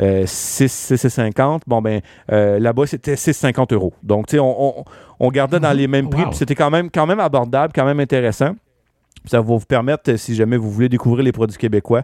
euh, 0.00 0.22
6, 0.24 0.92
6,50. 0.94 1.60
Bon, 1.66 1.82
ben, 1.82 2.00
là-bas, 2.28 2.86
c'était 2.86 3.14
6,50 3.16 3.74
euros. 3.74 3.92
Donc, 4.02 4.28
tu 4.28 4.36
sais, 4.36 4.40
on, 4.40 4.78
on, 4.80 4.84
on 5.18 5.28
gardait 5.28 5.60
dans 5.60 5.72
les 5.76 5.86
mêmes 5.88 6.08
prix. 6.08 6.22
Wow. 6.22 6.28
puis 6.30 6.38
C'était 6.38 6.54
quand 6.54 6.70
même, 6.70 6.88
quand 6.90 7.06
même 7.06 7.20
abordable, 7.20 7.72
quand 7.74 7.84
même 7.84 8.00
intéressant. 8.00 8.52
Ça 9.26 9.36
va 9.38 9.42
vous 9.42 9.58
permettre, 9.60 10.10
euh, 10.10 10.16
si 10.16 10.34
jamais 10.34 10.56
vous 10.56 10.70
voulez 10.70 10.88
découvrir 10.88 11.22
les 11.24 11.32
produits 11.32 11.56
québécois, 11.58 12.02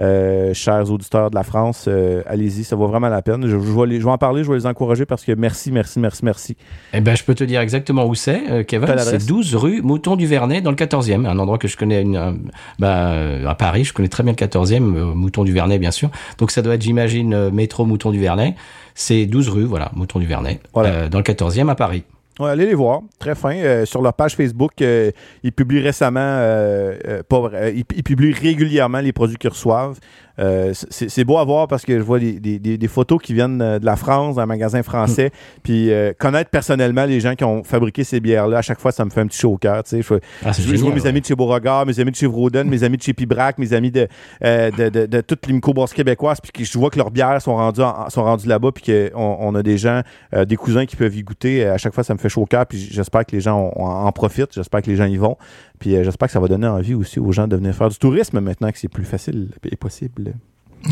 euh, 0.00 0.52
chers 0.54 0.90
auditeurs 0.90 1.30
de 1.30 1.34
la 1.34 1.42
France, 1.42 1.86
euh, 1.88 2.22
allez-y, 2.26 2.62
ça 2.62 2.76
vaut 2.76 2.86
vraiment 2.86 3.08
la 3.08 3.22
peine. 3.22 3.42
Je, 3.46 3.50
je 3.50 3.56
vais 3.56 3.86
les- 3.86 4.00
je 4.00 4.04
vais 4.04 4.10
en 4.10 4.18
parler, 4.18 4.44
je 4.44 4.50
vais 4.50 4.56
les 4.58 4.66
encourager 4.66 5.06
parce 5.06 5.24
que 5.24 5.32
merci, 5.32 5.72
merci, 5.72 5.98
merci, 5.98 6.24
merci. 6.24 6.56
Eh 6.92 7.00
ben, 7.00 7.16
je 7.16 7.24
peux 7.24 7.34
te 7.34 7.42
dire 7.42 7.60
exactement 7.62 8.04
où 8.06 8.14
c'est, 8.14 8.64
Kevin. 8.64 8.86
C'est 9.18 9.26
12 9.26 9.54
rue 9.56 9.80
Mouton 9.82 10.14
du 10.16 10.26
Vernet, 10.26 10.60
dans 10.60 10.70
le 10.70 10.76
14e. 10.76 11.24
Un 11.26 11.38
endroit 11.38 11.58
que 11.58 11.68
je 11.68 11.76
connais 11.76 12.02
une, 12.02 12.16
un- 12.16 12.36
bah, 12.78 13.12
euh, 13.12 13.46
à 13.46 13.54
Paris. 13.54 13.84
Je 13.84 13.92
connais 13.94 14.08
très 14.08 14.22
bien 14.22 14.32
le 14.32 14.36
14e, 14.36 14.94
euh, 14.96 15.14
Mouton 15.14 15.44
du 15.44 15.52
Vernet, 15.52 15.78
bien 15.78 15.90
sûr. 15.90 16.10
Donc, 16.38 16.50
ça 16.50 16.60
doit 16.62 16.74
être, 16.74 16.82
j'imagine, 16.82 17.48
métro 17.50 17.86
Mouton 17.86 18.10
du 18.10 18.20
Vernet. 18.20 18.54
C'est 18.94 19.26
12 19.26 19.48
rue, 19.48 19.64
voilà, 19.64 19.90
Mouton 19.94 20.18
du 20.18 20.26
Vernet. 20.26 20.60
Voilà. 20.74 20.88
euh, 20.90 21.08
dans 21.08 21.18
le 21.18 21.24
14e 21.24 21.70
à 21.70 21.74
Paris. 21.74 22.04
Ouais, 22.38 22.50
allez 22.50 22.66
les 22.66 22.74
voir, 22.74 23.00
très 23.18 23.34
fin. 23.34 23.56
Euh, 23.56 23.84
sur 23.84 24.00
leur 24.00 24.14
page 24.14 24.36
Facebook, 24.36 24.80
euh, 24.80 25.10
ils 25.42 25.52
publient 25.52 25.80
récemment, 25.80 26.20
euh, 26.20 26.96
euh, 27.06 27.22
pas 27.28 27.50
ils, 27.70 27.84
ils 27.96 28.02
publient 28.04 28.32
régulièrement 28.32 29.00
les 29.00 29.12
produits 29.12 29.36
qu'ils 29.36 29.50
reçoivent. 29.50 29.98
Euh, 30.38 30.72
c'est 30.90 31.24
beau 31.24 31.38
à 31.38 31.44
voir 31.44 31.66
parce 31.68 31.84
que 31.84 31.96
je 31.98 32.02
vois 32.02 32.18
des, 32.18 32.38
des- 32.40 32.58
des- 32.58 32.88
photos 32.88 33.20
qui 33.22 33.34
viennent 33.34 33.60
euh, 33.60 33.78
de 33.78 33.84
la 33.86 33.96
France, 33.96 34.36
d'un 34.36 34.46
magasin 34.46 34.82
français. 34.82 35.30
Puis 35.62 35.90
euh, 35.92 36.12
connaître 36.18 36.50
personnellement 36.50 37.04
les 37.04 37.20
gens 37.20 37.34
qui 37.34 37.44
ont 37.44 37.62
fabriqué 37.64 38.04
ces 38.04 38.20
bières-là, 38.20 38.58
à 38.58 38.62
chaque 38.62 38.80
fois, 38.80 38.92
ça 38.92 39.04
me 39.04 39.10
fait 39.10 39.20
un 39.20 39.26
petit 39.26 39.38
chaud 39.38 39.52
au 39.52 39.58
cœur. 39.58 39.82
tu 39.84 39.90
sais. 39.90 40.02
Je, 40.02 40.14
Ah, 40.44 40.52
je, 40.52 40.62
je 40.62 40.76
vois 40.82 40.92
mes 40.94 41.00
ouais. 41.02 41.08
amis 41.08 41.20
de 41.20 41.26
chez 41.26 41.34
Beauregard, 41.34 41.86
mes 41.86 41.98
amis 42.00 42.10
de 42.10 42.16
chez 42.16 42.26
Vroden, 42.26 42.68
mes 42.68 42.82
amis 42.84 42.96
de 42.96 43.02
chez 43.02 43.12
Pibrac, 43.14 43.58
mes 43.58 43.72
amis 43.72 43.90
de, 43.90 44.06
euh, 44.44 44.70
de, 44.70 44.88
de, 44.88 45.06
de 45.06 45.20
toutes 45.20 45.46
les 45.46 45.60
québécoises, 45.94 46.40
puis 46.40 46.52
que 46.52 46.64
je 46.64 46.78
vois 46.78 46.90
que 46.90 46.98
leurs 46.98 47.10
bières 47.10 47.40
sont 47.42 47.56
rendues, 47.56 47.82
en- 47.82 48.08
sont 48.08 48.22
rendues 48.24 48.48
là-bas, 48.48 48.70
puis 48.72 48.84
qu'on 49.12 49.36
on 49.40 49.54
a 49.54 49.62
des 49.62 49.78
gens, 49.78 50.02
euh, 50.34 50.44
des 50.44 50.56
cousins 50.56 50.86
qui 50.86 50.96
peuvent 50.96 51.16
y 51.16 51.22
goûter. 51.22 51.64
Euh, 51.64 51.74
À 51.74 51.78
chaque 51.78 51.94
fois, 51.94 52.04
ça 52.04 52.14
me 52.14 52.18
fait 52.18 52.28
chaud 52.28 52.42
au 52.42 52.46
cœur, 52.46 52.66
puis 52.66 52.78
j'espère 52.90 53.24
que 53.26 53.32
les 53.32 53.40
gens 53.40 53.72
en, 53.76 54.06
en 54.06 54.12
profitent, 54.12 54.52
j'espère 54.54 54.82
que 54.82 54.90
les 54.90 54.96
gens 54.96 55.04
y 55.06 55.16
vont, 55.16 55.36
puis 55.78 55.96
euh, 55.96 56.04
j'espère 56.04 56.28
que 56.28 56.32
ça 56.32 56.40
va 56.40 56.48
donner 56.48 56.66
envie 56.66 56.94
aussi 56.94 57.18
aux 57.20 57.32
gens 57.32 57.46
de 57.48 57.56
venir 57.56 57.74
faire 57.74 57.88
du 57.88 57.96
tourisme 57.98 58.40
maintenant 58.40 58.70
que 58.70 58.78
c'est 58.78 58.88
plus 58.88 59.04
facile 59.04 59.48
et 59.70 59.76
possible. 59.76 60.34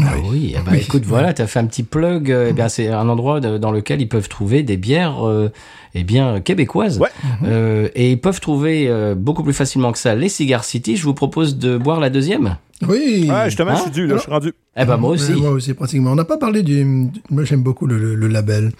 Ah 0.03 0.14
oui, 0.28 0.53
eh 0.57 0.59
ben, 0.64 0.72
Oui. 0.72 0.78
écoute, 0.82 1.05
voilà, 1.05 1.32
tu 1.32 1.43
as 1.43 1.47
fait 1.47 1.61
un 1.61 1.66
petit 1.66 1.84
plug. 1.84 2.30
euh, 2.32 2.49
eh 2.51 2.53
bien, 2.53 2.68
c'est 2.68 2.89
un 2.89 3.09
endroit 3.09 3.39
de- 3.41 3.57
dans 3.57 3.70
lequel 3.70 4.01
ils 4.01 4.09
peuvent 4.09 4.28
trouver 4.28 4.64
des 4.64 4.76
bières 4.76 5.24
euh, 5.26 5.49
eh 5.95 6.03
bien, 6.03 6.41
québécoises. 6.41 6.99
Ouais. 6.99 7.09
Euh, 7.45 7.89
et 7.95 8.11
ils 8.11 8.20
peuvent 8.20 8.41
trouver 8.41 8.89
euh, 8.89 9.14
beaucoup 9.14 9.45
plus 9.45 9.53
facilement 9.53 9.93
que 9.93 9.99
ça 9.99 10.16
les 10.16 10.28
Cigar 10.28 10.64
City. 10.64 10.97
Je 10.97 11.05
vous 11.05 11.14
propose 11.14 11.57
de 11.57 11.78
boire 11.78 12.01
la 12.01 12.11
deuxième. 12.11 12.57
Oui. 12.87 13.28
Ouais, 13.30 13.45
justement, 13.47 13.70
Hein? 13.70 13.74
je 13.76 13.82
suis 13.82 13.91
dû, 13.93 14.07
là, 14.09 14.16
je 14.16 14.22
suis 14.22 14.30
rendu. 14.30 14.53
Eh 14.76 14.84
ben, 14.84 14.97
moi 14.97 15.11
aussi. 15.11 15.32
Moi 15.34 15.51
aussi, 15.51 15.72
pratiquement. 15.72 16.11
On 16.11 16.16
n'a 16.16 16.24
pas 16.24 16.37
parlé 16.37 16.62
du. 16.64 16.82
du- 16.84 17.20
Moi, 17.30 17.45
j'aime 17.45 17.62
beaucoup 17.62 17.87
le, 17.87 17.97
le- 17.97 18.16
le 18.16 18.26
label. 18.26 18.72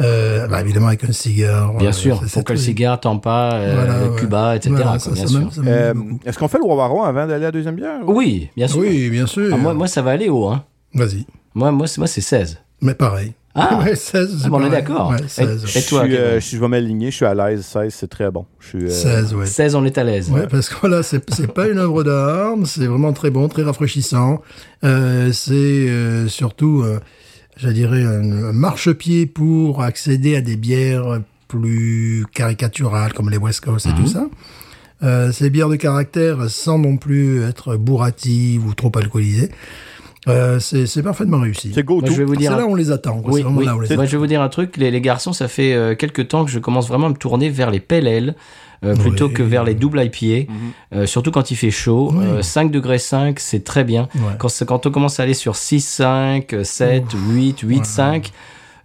Euh, 0.00 0.46
bah, 0.46 0.60
évidemment, 0.60 0.88
avec 0.88 1.04
un 1.04 1.12
cigare. 1.12 1.74
Bien 1.74 1.88
euh, 1.88 1.92
sûr, 1.92 2.22
faut 2.24 2.42
que 2.42 2.52
le 2.52 2.58
cigare, 2.58 3.00
Tampa, 3.00 3.52
euh, 3.54 3.74
Voilà, 3.74 4.08
ouais. 4.08 4.20
Cuba, 4.20 4.56
etc. 4.56 4.70
Voilà, 4.76 4.98
quoi, 4.98 5.12
bien 5.12 5.26
sûr. 5.26 5.50
Euh. 5.66 5.94
Est-ce 6.24 6.38
qu'on 6.38 6.48
fait 6.48 6.58
le 6.58 6.64
Wawaro 6.64 7.02
avant 7.02 7.26
d'aller 7.26 7.44
à 7.44 7.48
la 7.48 7.52
deuxième 7.52 7.76
bière? 7.76 8.00
Oui, 8.06 8.50
bien 8.56 8.68
sûr. 8.68 8.78
Oui, 8.80 9.10
bien 9.10 9.26
sûr. 9.26 9.50
Ah, 9.52 9.56
moi, 9.56 9.74
moi, 9.74 9.88
ça 9.88 10.02
va 10.02 10.12
aller 10.12 10.28
haut. 10.28 10.46
Hein. 10.46 10.64
Vas-y. 10.94 11.26
Moi, 11.54 11.72
moi, 11.72 11.86
c'est 11.86 11.98
moi, 11.98 12.06
c'est 12.06 12.20
16. 12.20 12.58
Mais 12.80 12.94
pareil. 12.94 13.32
Ah. 13.54 13.80
ouais, 13.84 13.96
16. 13.96 14.42
Ah, 14.44 14.48
bon, 14.48 14.60
on 14.62 14.66
est 14.66 14.70
d'accord. 14.70 15.10
Ouais, 15.10 15.20
Et- 15.24 15.28
16. 15.28 15.76
et 15.76 15.82
toi, 15.82 16.02
je, 16.04 16.08
suis, 16.08 16.16
euh, 16.16 16.40
je 16.40 16.56
vais 16.58 16.68
m'aligner, 16.68 17.10
je 17.10 17.16
suis 17.16 17.24
à 17.24 17.34
l'aise. 17.34 17.64
16, 17.64 17.92
c'est 17.92 18.08
très 18.08 18.30
bon. 18.30 18.46
Je 18.60 18.68
suis, 18.68 18.84
euh, 18.84 18.90
16, 18.90 19.34
ouais. 19.34 19.46
16, 19.46 19.74
on 19.74 19.84
est 19.84 19.98
à 19.98 20.04
l'aise. 20.04 20.30
Ouais, 20.30 20.46
parce 20.46 20.68
que 20.68 20.76
voilà, 20.80 21.02
c'est 21.02 21.28
c'est 21.34 21.52
pas 21.52 21.66
une 21.66 21.78
œuvre 21.78 22.04
d'art, 22.04 22.54
c'est 22.66 22.86
vraiment 22.86 23.12
très 23.12 23.30
bon, 23.30 23.48
très 23.48 23.64
rafraîchissant. 23.64 24.42
Euh, 24.84 25.32
c'est 25.32 25.54
euh, 25.54 26.28
surtout, 26.28 26.82
euh, 26.84 27.00
je 27.58 27.68
dirais, 27.68 28.02
un 28.04 28.52
marchepied 28.52 29.26
pour 29.26 29.82
accéder 29.82 30.36
à 30.36 30.40
des 30.40 30.56
bières 30.56 31.20
plus 31.48 32.24
caricaturales 32.32 33.12
comme 33.12 33.30
les 33.30 33.36
West 33.38 33.60
Coast 33.64 33.86
et 33.86 33.94
tout 33.94 34.06
ça. 34.06 34.26
Euh, 35.02 35.30
ces 35.32 35.48
bières 35.50 35.68
de 35.68 35.76
caractère 35.76 36.48
sans 36.50 36.78
non 36.78 36.96
plus 36.96 37.42
être 37.42 37.76
bourratives 37.76 38.66
ou 38.66 38.74
trop 38.74 38.90
alcoolisées. 38.96 39.50
Euh, 40.26 40.58
c'est 40.60 41.02
parfaitement 41.02 41.40
réussi. 41.40 41.70
C'est 41.74 41.84
go 41.84 42.00
Moi, 42.00 42.10
je 42.10 42.16
vais 42.16 42.24
vous 42.24 42.34
C'est 42.34 42.40
dire. 42.40 42.56
là 42.56 42.66
on 42.66 42.74
les 42.74 42.90
attend. 42.90 43.20
quoi. 43.22 43.32
Oui, 43.32 43.38
c'est 43.38 43.44
vraiment 43.44 43.58
oui. 43.60 43.66
là 43.66 43.74
où 43.74 43.78
on 43.78 43.80
les 43.80 43.88
Moi, 43.88 43.94
attend. 43.94 44.06
je 44.06 44.10
vais 44.12 44.18
vous 44.18 44.26
dire 44.26 44.42
un 44.42 44.48
truc. 44.48 44.76
Les, 44.76 44.90
les 44.90 45.00
garçons, 45.00 45.32
ça 45.32 45.48
fait 45.48 45.72
euh, 45.74 45.94
quelques 45.94 46.28
temps 46.28 46.44
que 46.44 46.50
je 46.50 46.58
commence 46.58 46.88
vraiment 46.88 47.06
à 47.06 47.10
me 47.10 47.14
tourner 47.16 47.48
vers 47.48 47.70
les 47.70 47.80
PLL. 47.80 48.34
Euh, 48.84 48.94
plutôt 48.96 49.26
Oui. 49.26 49.32
que 49.34 49.42
vers 49.42 49.64
les 49.64 49.74
double 49.74 50.00
IPA, 50.04 50.50
euh, 50.94 51.06
surtout 51.06 51.30
quand 51.30 51.50
il 51.50 51.56
fait 51.56 51.70
chaud. 51.70 52.12
Euh, 52.16 52.42
5 52.42 52.70
degrés 52.70 52.98
5, 52.98 53.38
c'est 53.40 53.64
très 53.64 53.84
bien. 53.84 54.08
Ouais. 54.14 54.32
Quand, 54.38 54.48
quand 54.66 54.86
on 54.86 54.90
commence 54.90 55.18
à 55.20 55.24
aller 55.24 55.34
sur 55.34 55.56
6, 55.56 55.80
5, 55.80 56.54
7, 56.62 57.04
8, 57.30 57.60
8, 57.60 57.84
5, 57.84 58.32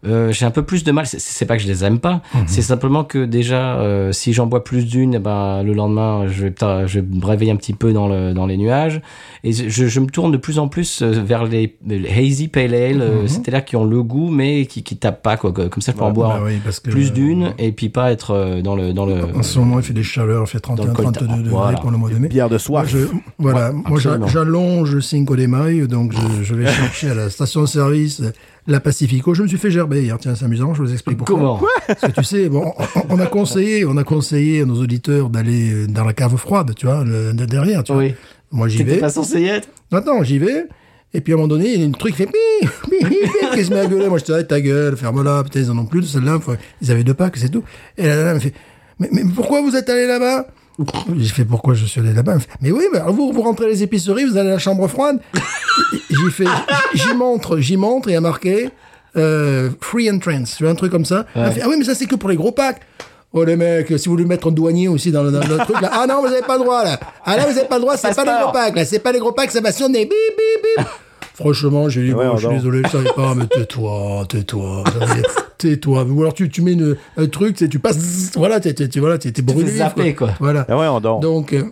euh, 0.06 0.32
j'ai 0.32 0.45
un 0.45 0.51
peu 0.51 0.64
plus 0.64 0.84
de 0.84 0.91
mal. 0.91 1.06
C'est- 1.06 1.45
pas 1.45 1.58
que 1.58 1.64
je 1.64 1.68
les 1.68 1.84
aime 1.84 1.99
pas, 1.99 2.22
Mhm. 2.34 2.43
c'est 2.47 2.62
simplement 2.62 3.04
que 3.04 3.26
déjà, 3.26 3.76
euh, 3.80 4.12
si 4.12 4.32
j'en 4.34 4.45
bois 4.47 4.64
plus 4.64 4.86
d'une, 4.86 5.16
eh 5.16 5.20
ben, 5.20 5.62
le 5.64 5.74
lendemain, 5.74 6.28
je 6.28 6.43
vais, 6.47 6.54
je 6.88 6.99
vais 6.99 7.06
me 7.10 7.26
réveiller 7.26 7.51
un 7.51 7.56
petit 7.58 7.74
peu 7.74 7.91
dans, 7.93 8.08
le, 8.08 8.34
dans 8.34 8.45
les 8.45 8.58
nuages. 8.58 9.01
Et 9.43 9.51
je, 9.51 9.88
je 9.88 9.99
me 9.99 10.08
tourne 10.08 10.32
de 10.32 10.38
plus 10.38 10.58
en 10.60 10.68
plus 10.70 11.01
euh, 11.01 11.12
vers 11.12 11.43
les, 11.45 11.76
les 11.86 12.08
hazy 12.10 12.47
pale 12.47 12.74
ale, 12.74 12.97
Mhm. 12.97 13.28
c'est-à-dire 13.28 13.66
qui 13.66 13.76
ont 13.76 13.84
le 13.86 14.01
goût, 14.04 14.30
mais 14.30 14.66
qui, 14.66 14.84
qui 14.84 14.95
tapent 14.97 15.22
pas. 15.22 15.36
Quoi. 15.38 15.51
Comme 15.51 15.82
ça, 15.82 15.91
je 15.91 15.97
peux 15.97 16.04
en 16.04 16.12
boire 16.12 16.38
Bah 16.39 16.43
oui, 16.45 16.60
parce 16.64 16.80
que, 16.80 16.89
plus 16.89 17.10
euh, 17.10 17.14
d'une 17.14 17.54
et 17.58 17.72
puis 17.72 17.89
pas 17.89 18.12
être 18.12 18.62
dans 18.64 18.76
le... 18.76 18.93
Dans 18.93 19.06
le 19.06 19.16
En 19.36 19.43
ce 19.43 19.60
moment, 19.60 19.80
il 19.80 19.84
fait 19.86 19.93
des 19.93 20.04
chaleurs, 20.04 20.43
il 20.45 20.49
fait 20.49 20.64
Dans 20.66 20.74
le 20.74 20.78
31, 20.91 20.93
coltard. 20.93 21.24
32 21.28 21.38
degrés 21.43 21.49
Voilà. 21.49 21.78
pour 21.80 21.91
le 21.91 21.97
mois 21.97 22.10
de 22.10 22.16
mai. 22.18 22.28
Bière 22.30 22.49
de 22.49 22.58
je, 22.58 22.97
voilà, 23.38 23.72
Ouais, 23.72 23.82
moi 23.89 23.99
j'allonge 24.28 24.99
Cinco 25.01 25.36
de 25.36 25.45
Mayo, 25.45 25.88
donc 25.88 26.14
je, 26.14 26.43
je 26.43 26.56
vais 26.56 26.66
chercher 26.72 27.10
à 27.10 27.14
la 27.16 27.30
station-service 27.30 28.22
la 28.68 28.80
Pacifico. 28.80 29.34
Je 29.34 29.43
me 29.43 29.47
suis 29.47 29.57
fait 29.57 29.72
gerber 29.72 30.03
hier, 30.03 30.18
tiens, 30.20 30.36
c'est 30.36 30.45
amusant, 30.45 30.74
je 30.74 30.82
vous 30.84 30.91
explique 30.93 31.18
pourquoi. 31.18 31.36
Comment 31.36 31.61
Parce 31.88 32.01
que 32.01 32.11
tu 32.20 32.24
sais, 32.24 32.49
bon, 32.49 32.74
on, 33.09 33.16
on 33.16 33.20
a 33.20 33.26
conseillé, 33.26 33.86
on 33.86 33.97
a 33.97 34.03
conseillé 34.03 34.61
à 34.61 34.66
nos 34.66 34.82
auditeurs 34.82 35.30
d'aller 35.30 35.88
dans 35.88 36.03
la 36.05 36.14
cave 36.14 36.36
froide, 36.38 36.74
tu 36.76 36.86
vois, 36.86 37.03
le- 37.03 37.34
de 37.34 37.45
derrière, 37.45 37.84
tu 37.84 37.93
vois. 37.93 38.03
Oui. 38.03 38.14
Moi 38.51 38.68
j'y 38.68 38.84
vais. 38.84 38.97
pas 38.97 39.09
censé 39.09 39.41
y 39.41 39.45
être 39.47 39.68
Attends, 39.91 40.24
j'y 40.24 40.38
vais. 40.38 40.66
Et 41.16 41.22
puis 41.22 41.34
à 41.34 41.36
un 41.36 41.38
moment 41.38 41.47
donné, 41.47 41.74
il 41.74 41.80
y 41.82 41.84
a 41.84 41.88
un 41.88 41.91
truc 41.91 42.16
qui 42.16 42.24
fait 42.24 42.26
pi, 42.32 42.68
pi, 42.89 42.97
pi, 43.05 43.05
pi, 43.05 43.57
qui 43.57 43.64
se 43.66 43.70
met 43.72 43.80
à 43.82 43.86
gueuler. 43.86 44.09
Moi, 44.09 44.18
je 44.18 44.24
te 44.26 44.39
dis, 44.39 44.47
ta 44.47 44.59
gueule, 44.61 44.95
ferme-la. 44.97 45.43
Putain, 45.43 45.59
ils 45.59 45.70
en 45.70 45.78
ont 45.78 45.86
plus 45.86 46.01
de 46.01 46.05
celle-là. 46.05 46.39
Ils 46.82 46.89
avaient 46.91 47.03
deux 47.03 47.14
packs, 47.14 47.38
c'est 47.38 47.49
tout. 47.49 47.64
Et 47.97 48.07
la 48.07 48.16
dame 48.24 48.36
me 48.36 48.39
fait, 48.39 48.53
mais, 48.97 49.09
mais 49.11 49.22
pourquoi 49.36 49.61
vous 49.61 49.76
êtes 49.76 49.88
allé 49.89 50.07
là-bas? 50.07 50.47
J'ai 51.18 51.30
fait, 51.30 51.46
pourquoi 51.46 51.74
je 51.76 51.86
suis 51.86 52.00
allé 52.00 52.14
là-bas 52.14 52.38
Mais 52.62 52.72
oui, 52.72 52.86
mais 52.92 53.00
vous, 53.08 53.32
vous 53.32 53.42
rentrez 53.42 53.68
les 53.68 53.84
épiceries, 53.84 54.26
vous 54.26 54.38
allez 54.38 54.50
à 54.50 54.54
la 54.54 54.60
chambre 54.60 54.88
froide. 54.88 55.20
J'ai 56.10 56.32
fait, 56.32 56.46
j'y 56.94 57.14
montre, 57.14 57.60
j'y 57.60 57.78
montre, 57.78 58.10
et 58.10 58.12
il 58.12 58.16
y 58.16 58.18
a 58.18 58.22
marqué 58.22 58.70
euh, 59.16 59.70
free 59.82 60.10
entrance, 60.12 60.62
un 60.62 60.76
truc 60.76 60.92
comme 60.92 61.06
ça. 61.06 61.26
Me 61.36 61.52
fait, 61.52 61.62
ah 61.62 61.68
oui, 61.70 61.76
mais 61.78 61.86
ça 61.86 61.94
c'est 61.96 62.06
que 62.06 62.16
pour 62.16 62.30
les 62.30 62.36
gros 62.36 62.52
packs. 62.52 62.82
Oh 63.36 63.44
les 63.44 63.56
mecs, 63.56 63.88
si 63.98 64.06
vous 64.06 64.12
voulez 64.12 64.26
mettre 64.26 64.48
un 64.48 64.52
douanier 64.52 64.88
aussi 64.88 65.12
dans 65.12 65.24
le, 65.24 65.32
dans 65.32 65.40
le 65.40 65.58
truc 65.58 65.82
là, 65.82 65.90
ah 65.92 66.06
non, 66.08 66.22
vous 66.22 66.28
avez 66.28 66.44
pas 66.44 66.56
le 66.56 66.64
droit 66.64 66.84
là. 66.84 67.00
Ah 67.26 67.36
là, 67.36 67.46
vous 67.46 67.58
avez 67.58 67.68
pas 67.68 67.76
le 67.78 67.82
droit, 67.82 67.98
c'est 67.98 68.14
pas 68.16 68.22
les 68.22 68.26
Passeport. 68.28 68.42
gros 68.44 68.52
packs 68.52 68.76
là, 68.76 68.86
c'est 68.86 69.00
pas 69.00 69.12
les 69.12 69.20
gros 69.20 69.32
packs, 69.32 69.52
ça 69.52 69.60
va 69.62 69.72
sonner. 69.72 70.06
Bip 70.06 70.12
bip 70.12 70.64
bip. 70.78 70.88
Franchement, 71.34 71.90
j'ai 71.90 72.04
dit, 72.06 72.14
Ouais, 72.14 72.28
bon, 72.28 72.38
je 72.38 72.48
suis 72.48 72.56
désolé, 72.56 72.82
je 72.86 72.90
savais 72.90 73.10
pas, 73.16 73.34
mais 73.36 73.48
tais-toi, 73.48 74.26
tais-toi, 74.30 74.84
tais-toi. 75.58 76.04
Ou 76.04 76.22
alors 76.22 76.34
tu, 76.34 76.50
tu 76.50 76.62
mets 76.62 76.74
une, 76.74 76.96
un 77.18 77.28
truc, 77.28 77.56
tu 77.56 77.80
passes, 77.80 78.32
voilà, 78.36 78.60
tu 78.60 79.00
voilà, 79.00 79.18
t'es 79.18 79.32
t'es 79.32 79.42
brûlé. 79.42 79.66
fais 79.72 79.78
zapper, 79.78 80.14
quoi. 80.14 80.32
Voilà. 80.40 80.66
Ah 80.70 80.78
ouais, 80.78 80.88
on 80.88 81.00
dort. 81.00 81.20
Donc, 81.20 81.54
euh, 81.54 81.64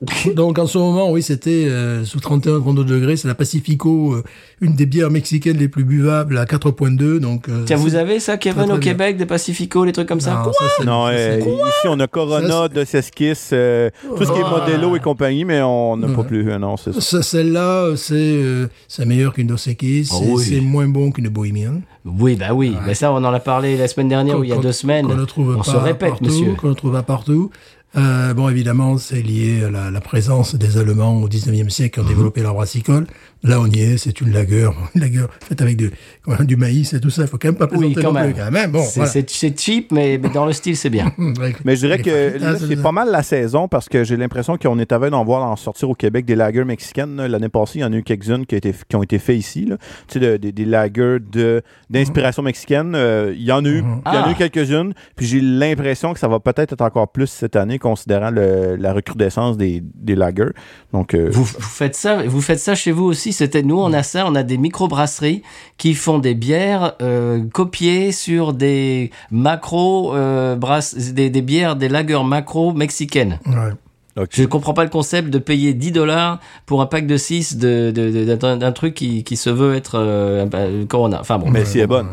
donc 0.34 0.58
en 0.58 0.66
ce 0.66 0.76
moment, 0.76 1.10
oui, 1.10 1.22
c'était 1.22 1.64
euh, 1.68 2.04
sous 2.04 2.18
31-32 2.18 2.84
degrés, 2.84 3.16
c'est 3.16 3.28
la 3.28 3.34
Pacifico, 3.34 4.12
euh, 4.12 4.22
une 4.60 4.74
des 4.74 4.84
bières 4.84 5.10
mexicaines 5.10 5.56
les 5.56 5.68
plus 5.68 5.84
buvables 5.84 6.36
à 6.36 6.44
4.2. 6.44 7.18
Donc, 7.18 7.48
euh, 7.48 7.62
Tiens, 7.64 7.76
vous 7.76 7.94
avez 7.94 8.20
ça, 8.20 8.36
Kevin, 8.36 8.64
très, 8.64 8.72
au 8.74 8.78
Québec, 8.78 9.16
des 9.16 9.24
Pacifico, 9.24 9.84
les 9.86 9.92
trucs 9.92 10.06
comme 10.08 10.20
ça? 10.20 10.42
Non, 10.44 10.52
ça, 10.52 10.64
c'est- 10.76 10.84
Non, 10.84 11.06
ça, 11.06 11.12
euh, 11.12 11.40
c'est- 11.40 11.48
ici 11.50 11.86
on 11.88 11.98
a 12.00 12.06
Corona, 12.06 12.68
De 12.68 12.84
Sesquis, 12.84 13.32
euh, 13.54 13.88
tout 14.16 14.24
ce 14.24 14.32
qui 14.32 14.38
est 14.38 14.42
Modelo 14.42 14.96
et 14.96 15.00
compagnie, 15.00 15.46
mais 15.46 15.62
on 15.62 15.96
n'a 15.96 16.08
pas 16.08 16.20
Ouais. 16.20 16.26
plus. 16.26 16.50
euh, 16.50 16.58
non, 16.58 16.76
c'est 16.76 16.92
ça. 16.92 17.00
Ça, 17.00 17.22
Celle-là, 17.22 17.96
c'est 17.96 18.14
euh, 18.16 18.66
c'est 18.88 19.06
meilleur 19.06 19.32
qu'une 19.32 19.46
Dos 19.46 19.56
Equis, 19.56 20.08
Ah 20.12 20.16
c'est 20.20 20.30
oui. 20.30 20.44
c'est 20.44 20.60
moins 20.60 20.88
bon 20.88 21.10
qu'une 21.10 21.28
Bohemian. 21.28 21.80
Oui, 22.04 22.36
bah 22.36 22.52
oui. 22.54 22.74
Mais 22.86 22.94
ça, 22.94 23.10
on 23.12 23.16
en 23.16 23.24
a 23.32 23.40
parlé 23.40 23.76
la 23.76 23.88
semaine 23.88 24.08
dernière 24.08 24.38
ou 24.38 24.44
il 24.44 24.50
y 24.50 24.52
a 24.52 24.56
deux 24.58 24.70
semaines. 24.72 25.06
Qu'on 25.08 25.14
ne 25.16 25.24
trouve 25.24 25.54
on 25.56 25.62
pas 25.62 25.64
se 25.72 25.76
répète, 25.76 26.10
partout, 26.10 26.24
monsieur. 26.26 26.54
Qu'on 26.54 26.68
ne 26.68 26.74
trouve 26.74 26.92
pas 26.92 27.02
partout. 27.02 27.50
Euh, 27.96 28.34
bon, 28.34 28.48
évidemment, 28.50 28.98
c'est 28.98 29.22
lié 29.22 29.64
à 29.64 29.70
la, 29.70 29.90
la 29.90 30.00
présence 30.02 30.54
des 30.54 30.76
Allemands 30.76 31.22
au 31.22 31.28
19e 31.28 31.70
siècle 31.70 31.94
qui 31.94 32.00
ont 32.00 32.02
Mhm. 32.02 32.08
développé 32.10 32.42
leur 32.42 32.52
brassicole. 32.54 33.06
Là, 33.46 33.60
on 33.60 33.66
y 33.66 33.80
est, 33.80 33.96
c'est 33.96 34.20
une 34.20 34.32
lagueur, 34.32 34.74
une 34.94 35.00
lagueur 35.00 35.28
faite 35.46 35.62
avec 35.62 35.76
du, 35.76 36.56
maïs 36.56 36.92
et 36.92 37.00
tout 37.00 37.10
ça. 37.10 37.22
Il 37.22 37.28
faut 37.28 37.38
quand 37.38 37.48
même 37.48 37.56
pas 37.56 37.68
Oui, 37.72 37.92
plaisanter 37.94 38.02
quand 38.02 38.12
même. 38.12 38.32
plus, 38.32 38.42
quand 38.42 38.50
même. 38.50 38.70
Bon, 38.72 38.82
C'est 38.82 39.00
voilà. 39.00 39.52
cheap, 39.56 39.92
mais, 39.92 40.18
mais 40.22 40.28
dans 40.28 40.44
le 40.46 40.52
style, 40.52 40.76
c'est 40.76 40.90
bien. 40.90 41.12
Mais 41.64 41.76
je 41.76 41.86
dirais 41.86 41.98
que 42.00 42.38
c'est 42.58 42.82
pas 42.82 42.92
mal 42.92 43.10
la 43.10 43.22
saison 43.22 43.68
parce 43.68 43.88
que 43.88 44.04
j'ai 44.04 44.16
l'impression 44.16 44.56
qu'on 44.58 44.78
est 44.78 44.92
à 44.92 44.98
d'en 45.10 45.24
voir 45.24 45.42
en 45.50 45.56
sortir 45.56 45.88
au 45.90 45.94
Québec 45.94 46.24
des 46.24 46.34
lagers 46.34 46.64
mexicaines. 46.64 47.24
L'année 47.26 47.48
passée, 47.48 47.78
il 47.78 47.82
y 47.82 47.84
en 47.84 47.92
a 47.92 47.96
eu 47.96 48.02
quelques-unes 48.02 48.46
qui, 48.46 48.56
ont 48.96 49.02
été 49.02 49.18
faits 49.18 49.36
ici. 49.38 49.66
là. 49.66 49.76
Tu 50.08 50.14
sais, 50.14 50.20
de- 50.20 50.36
des, 50.36 50.52
des 50.52 50.64
lagers 50.64 51.18
de- 51.20 51.62
d'inspiration 51.90 52.42
mexicaine. 52.42 52.94
euh, 52.94 53.32
il 53.36 53.44
y 53.44 53.52
en 53.52 53.64
a 53.64 53.68
eu, 53.68 53.78
il 53.78 53.80
y 53.80 54.16
en 54.16 54.22
a 54.22 54.26
Ah. 54.26 54.30
eu 54.30 54.34
quelques-unes. 54.34 54.94
Puis 55.16 55.26
j'ai 55.26 55.40
l'impression 55.40 56.12
que 56.12 56.18
ça 56.18 56.28
va 56.28 56.40
peut-être 56.40 56.72
être 56.72 56.80
encore 56.82 57.08
plus 57.12 57.26
cette 57.28 57.56
année, 57.56 57.78
considérant 57.78 58.30
le- 58.30 58.76
la 58.76 58.92
recrudescence 58.92 59.56
des, 59.56 59.82
des 59.94 60.14
lagers. 60.16 60.50
Donc, 60.92 61.14
euh, 61.14 61.28
Vous, 61.30 61.44
vous 61.44 61.60
faites 61.60 61.94
ça, 61.94 62.22
vous 62.26 62.40
faites 62.40 62.58
ça 62.58 62.74
chez 62.74 62.90
vous 62.92 63.04
aussi. 63.04 63.32
C'était 63.36 63.62
nous, 63.62 63.78
on 63.78 63.92
a 63.92 64.02
ça, 64.02 64.24
on 64.26 64.34
a 64.34 64.42
des 64.42 64.58
microbrasseries 64.58 65.42
qui 65.78 65.94
font 65.94 66.18
des 66.18 66.34
bières 66.34 66.94
euh, 67.02 67.44
copiées 67.52 68.12
sur 68.12 68.52
des 68.52 69.10
macro 69.30 70.14
euh, 70.14 70.56
brasses, 70.56 70.94
des, 70.96 71.30
des 71.30 71.42
bières, 71.42 71.76
des 71.76 71.88
lagers 71.88 72.24
macro 72.24 72.72
mexicaines. 72.72 73.38
Ouais. 73.46 74.24
Je 74.30 74.42
ne 74.42 74.46
comprends 74.46 74.72
pas 74.72 74.84
le 74.84 74.88
concept 74.90 75.28
de 75.28 75.38
payer 75.38 75.74
10 75.74 75.92
dollars 75.92 76.40
pour 76.64 76.80
un 76.80 76.86
pack 76.86 77.06
de 77.06 77.18
6 77.18 77.58
de, 77.58 77.92
de- 77.94 78.10
de- 78.24 78.34
d'un, 78.34 78.56
d'un 78.56 78.72
truc 78.72 78.94
qui, 78.94 79.22
qui 79.24 79.36
se 79.36 79.50
veut 79.50 79.74
être 79.74 79.96
euh, 79.98 80.86
Corona. 80.86 81.18
Enfin 81.20 81.36
bon. 81.38 81.50
mais 81.50 81.66
si 81.66 81.78
elle 81.78 81.84
est 81.84 81.86
bonne. 81.86 82.08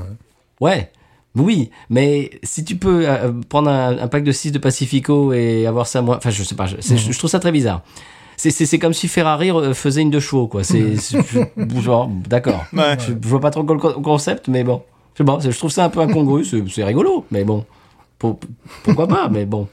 Ouais. 0.59 0.91
Oui, 1.35 1.71
mais 1.89 2.29
si 2.43 2.63
tu 2.65 2.75
peux 2.75 3.07
euh, 3.07 3.31
prendre 3.49 3.69
un, 3.69 3.97
un 3.97 4.07
pack 4.07 4.23
de 4.25 4.31
6 4.33 4.51
de 4.51 4.59
Pacifico 4.59 5.31
et 5.33 5.65
avoir 5.65 5.87
ça 5.87 6.01
moins... 6.01 6.17
Enfin, 6.17 6.29
je 6.29 6.43
sais 6.43 6.55
pas, 6.55 6.65
je, 6.67 6.75
c'est- 6.81 6.97
je- 6.97 7.11
je 7.11 7.17
trouve 7.17 7.29
ça 7.29 7.39
très 7.39 7.51
bizarre. 7.53 7.81
C'est, 8.43 8.51
c'est, 8.51 8.65
c'est 8.65 8.77
comme 8.77 8.91
si 8.93 9.07
Ferrari 9.07 9.51
euh, 9.51 9.73
faisait 9.73 10.01
une 10.01 10.09
de 10.09 10.19
chevaux, 10.19 10.47
quoi. 10.47 10.65
C'est, 10.65 10.95
genre, 11.81 12.09
d'accord. 12.27 12.65
Ouais. 12.73 12.97
Je, 12.99 13.13
je 13.13 13.27
vois 13.29 13.39
pas 13.39 13.51
trop 13.51 13.61
le 13.61 13.79
co- 13.79 13.93
concept, 14.01 14.49
mais 14.49 14.65
bon. 14.65 14.81
Je 15.17 15.23
c'est- 15.39 15.51
je 15.51 15.57
trouve 15.57 15.71
ça 15.71 15.85
un 15.85 15.89
peu 15.89 16.01
incongru, 16.01 16.43
c'est, 16.43 16.83
rigolo, 16.83 17.25
mais 17.31 17.45
bon. 17.45 17.63
Pour- 18.19 18.39
pourquoi 18.83 19.07
pas, 19.07 19.29
mais 19.29 19.45
bon. 19.45 19.69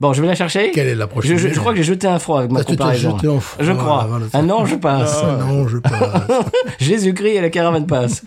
Bon, 0.00 0.12
je 0.12 0.20
vais 0.22 0.28
la 0.28 0.36
chercher. 0.36 0.70
Quelle 0.70 0.86
est 0.86 0.94
la 0.94 1.08
prochaine 1.08 1.36
je, 1.36 1.48
je, 1.48 1.52
je 1.54 1.58
crois 1.58 1.72
que 1.72 1.78
j'ai 1.78 1.82
jeté 1.82 2.06
un 2.06 2.20
froid 2.20 2.38
avec 2.38 2.52
ma 2.52 2.60
Ah, 2.60 2.64
tu 2.64 2.76
comparaison. 2.76 3.16
jeté 3.16 3.26
en 3.26 3.40
froid, 3.40 3.64
je 3.64 3.72
crois. 3.72 4.06
voilà, 4.08 4.26
un 4.26 4.28
ça- 4.46 4.54
an, 4.54 4.66
je 4.66 4.76
passe. 4.76 5.22
Ah, 5.24 5.38
passe. 5.82 6.44
Jésus-Christ 6.78 7.34
et 7.36 7.40
la 7.40 7.50
caravane 7.50 7.86
passe. 7.88 8.22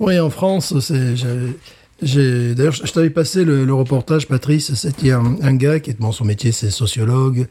Oui, 0.00 0.18
en 0.18 0.30
France, 0.30 0.74
c'est. 0.80 1.14
d'ailleurs, 2.02 2.72
je 2.72 2.84
je 2.86 2.92
t'avais 2.92 3.10
passé 3.10 3.44
le, 3.44 3.64
le 3.64 3.74
reportage, 3.74 4.26
Patrice. 4.26 4.74
C'était 4.74 5.12
un, 5.12 5.36
un 5.42 5.54
gars 5.54 5.78
qui 5.78 5.90
est 5.90 6.00
bon, 6.00 6.10
son 6.10 6.24
métier, 6.24 6.50
c'est 6.50 6.70
sociologue. 6.70 7.46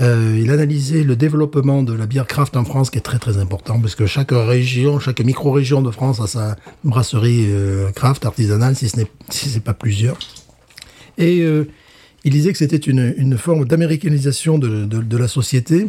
Euh, 0.00 0.38
il 0.40 0.50
analysait 0.50 1.02
le 1.02 1.16
développement 1.16 1.82
de 1.82 1.92
la 1.92 2.06
bière 2.06 2.26
craft 2.26 2.56
en 2.56 2.64
France, 2.64 2.90
qui 2.90 2.98
est 2.98 3.02
très 3.02 3.18
très 3.18 3.38
important, 3.38 3.80
parce 3.80 3.96
que 3.96 4.06
chaque 4.06 4.30
région, 4.30 5.00
chaque 5.00 5.20
micro-région 5.20 5.82
de 5.82 5.90
France 5.90 6.20
a 6.20 6.28
sa 6.28 6.56
brasserie 6.84 7.46
euh, 7.48 7.90
craft 7.90 8.24
artisanale, 8.24 8.76
si 8.76 8.88
ce 8.88 8.98
n'est 8.98 9.10
si 9.28 9.58
pas 9.58 9.74
plusieurs. 9.74 10.16
Et 11.16 11.40
euh, 11.40 11.64
il 12.22 12.30
disait 12.30 12.52
que 12.52 12.58
c'était 12.58 12.76
une, 12.76 13.36
forme 13.36 13.64
d'américanisation 13.64 14.58
de, 14.58 14.84
de, 14.84 15.16
la 15.16 15.26
société. 15.26 15.88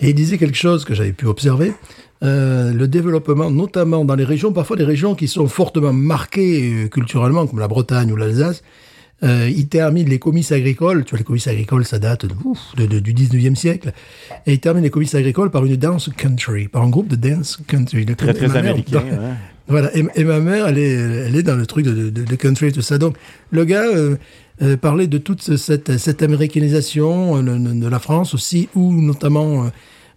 Et 0.00 0.10
il 0.10 0.14
disait 0.14 0.38
quelque 0.38 0.56
chose 0.56 0.86
que 0.86 0.94
j'avais 0.94 1.12
pu 1.12 1.26
observer, 1.26 1.74
le 2.22 2.86
développement, 2.86 3.50
notamment 3.50 4.04
dans 4.04 4.14
les 4.14 4.24
régions, 4.24 4.52
parfois 4.52 4.76
des 4.76 4.84
régions 4.84 5.14
qui 5.14 5.26
sont 5.26 5.46
fortement 5.48 5.92
marquées 5.92 6.88
culturellement, 6.90 7.46
comme 7.46 7.58
la 7.58 7.68
Bretagne 7.68 8.12
ou 8.12 8.16
l'Alsace. 8.16 8.62
Euh, 9.22 9.50
il 9.54 9.68
termine 9.68 10.08
les 10.08 10.18
comices 10.18 10.50
agricoles, 10.50 11.04
tu 11.04 11.10
vois, 11.10 11.18
les 11.18 11.24
comices 11.24 11.46
agricoles, 11.46 11.84
ça 11.84 11.98
date 11.98 12.24
de, 12.24 12.32
ouf, 12.44 12.58
de- 12.76 12.86
de- 12.86 13.00
du 13.00 13.12
19e 13.12 13.54
siècle, 13.54 13.92
et 14.46 14.54
il 14.54 14.60
termine 14.60 14.82
les 14.82 14.88
comices 14.90 15.14
agricoles 15.14 15.50
par 15.50 15.64
une 15.66 15.76
dance 15.76 16.08
country, 16.16 16.68
par 16.68 16.82
un 16.82 16.88
groupe 16.88 17.08
de 17.08 17.16
dance 17.16 17.58
country. 17.66 18.06
De- 18.06 18.14
Très, 18.14 18.32
très 18.32 18.48
mère- 18.48 18.56
américain. 18.56 19.02
hein. 19.12 19.34
voilà, 19.68 19.94
et, 19.94 20.04
et 20.14 20.24
ma 20.24 20.40
mère, 20.40 20.68
elle 20.68 20.78
est, 20.78 20.92
elle 20.92 21.36
est 21.36 21.42
dans 21.42 21.56
le 21.56 21.66
truc 21.66 21.84
de, 21.84 22.08
de, 22.08 22.24
de 22.24 22.34
country 22.36 22.68
et 22.68 22.72
tout 22.72 22.80
ça. 22.80 22.96
Donc, 22.96 23.16
le 23.50 23.64
gars 23.66 23.84
euh, 23.84 24.16
euh, 24.62 24.78
parlait 24.78 25.06
de 25.06 25.18
toute 25.18 25.42
cette, 25.56 25.98
cette 25.98 26.22
américanisation 26.22 27.36
euh, 27.36 27.42
de, 27.42 27.78
de 27.80 27.88
la 27.88 27.98
France 27.98 28.32
aussi, 28.32 28.70
où 28.74 28.90
notamment 28.92 29.64
euh, 29.64 29.68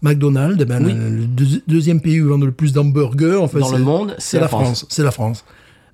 McDonald's, 0.02 0.64
ben, 0.66 0.84
Oui. 0.86 0.94
le, 0.94 1.10
le 1.10 1.26
deux- 1.26 1.62
deuxième 1.68 2.00
pays 2.02 2.22
où 2.22 2.26
ils 2.26 2.30
vendent 2.30 2.46
le 2.46 2.52
plus 2.52 2.74
d'hamburgers, 2.74 3.36
en 3.36 3.48
fait, 3.48 3.60
Dans 3.60 3.72
le 3.72 3.80
monde, 3.84 4.16
c'est 4.18 4.40
la 4.40 4.48
France. 4.48 4.86
C'est 4.90 5.04
la 5.04 5.12
France. 5.12 5.44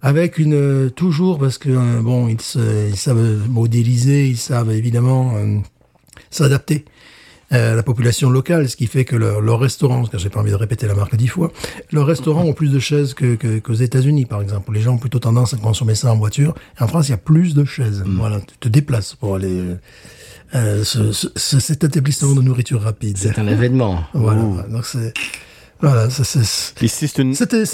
Avec 0.02 0.38
une 0.38 0.54
euh, 0.54 0.90
toujours 0.90 1.40
parce 1.40 1.58
que 1.58 1.70
euh, 1.70 2.02
bon, 2.02 2.28
ils, 2.30 2.40
se- 2.42 2.90
ils 2.90 2.96
savent 2.98 3.48
modéliser, 3.50 4.28
ils 4.30 4.38
savent 4.38 4.72
évidemment 4.72 5.34
euh, 5.36 5.58
s'adapter 6.30 6.86
euh, 7.52 7.74
à 7.74 7.76
la 7.76 7.84
population 7.84 8.30
locale, 8.30 8.70
ce 8.70 8.76
qui 8.78 8.88
fait 8.88 9.04
que 9.06 9.16
leur, 9.16 9.42
leur 9.42 9.60
restaurant, 9.60 9.98
parce 9.98 10.10
que 10.10 10.18
j'ai 10.18 10.30
pas 10.30 10.40
envie 10.40 10.52
de 10.52 10.56
répéter 10.56 10.88
la 10.88 10.94
marque 10.96 11.16
dix 11.16 11.28
fois, 11.28 11.52
leurs 11.92 12.06
restaurants 12.06 12.44
ont 12.46 12.54
plus 12.54 12.70
de 12.72 12.80
chaises 12.80 13.14
que, 13.14 13.36
que- 13.36 13.60
qu'aux 13.60 13.74
États-Unis, 13.74 14.26
par 14.26 14.42
exemple. 14.42 14.72
Les 14.72 14.82
gens 14.82 14.94
ont 14.94 14.98
plutôt 15.00 15.20
tendance 15.20 15.54
à 15.54 15.58
consommer 15.58 15.96
ça 15.96 16.14
en 16.14 16.18
voiture. 16.18 16.54
Et 16.80 16.84
en 16.84 16.88
France, 16.88 17.08
il 17.08 17.12
y 17.12 17.16
a 17.16 17.18
plus 17.18 17.54
de 17.56 17.66
chaises. 17.66 18.04
Voilà, 18.06 18.40
tu 18.40 18.58
te 18.60 18.70
déplaces 18.70 19.16
pour 19.16 19.36
aller 19.36 19.64
euh, 20.56 20.84
ce, 20.84 21.12
ce- 21.12 21.28
ce- 21.36 21.60
cet 21.60 21.84
établissement 21.84 22.34
de 22.36 22.42
nourriture 22.42 22.82
rapide. 22.82 23.18
C'est 23.18 23.38
un 23.40 23.48
événement. 23.48 24.04
Voilà. 24.14 24.42
Ouh. 24.44 24.62
Donc 24.72 24.86
c'est 24.86 25.14
Voilà, 25.82 26.10
ça, 26.10 26.26
c'est- 26.26 26.44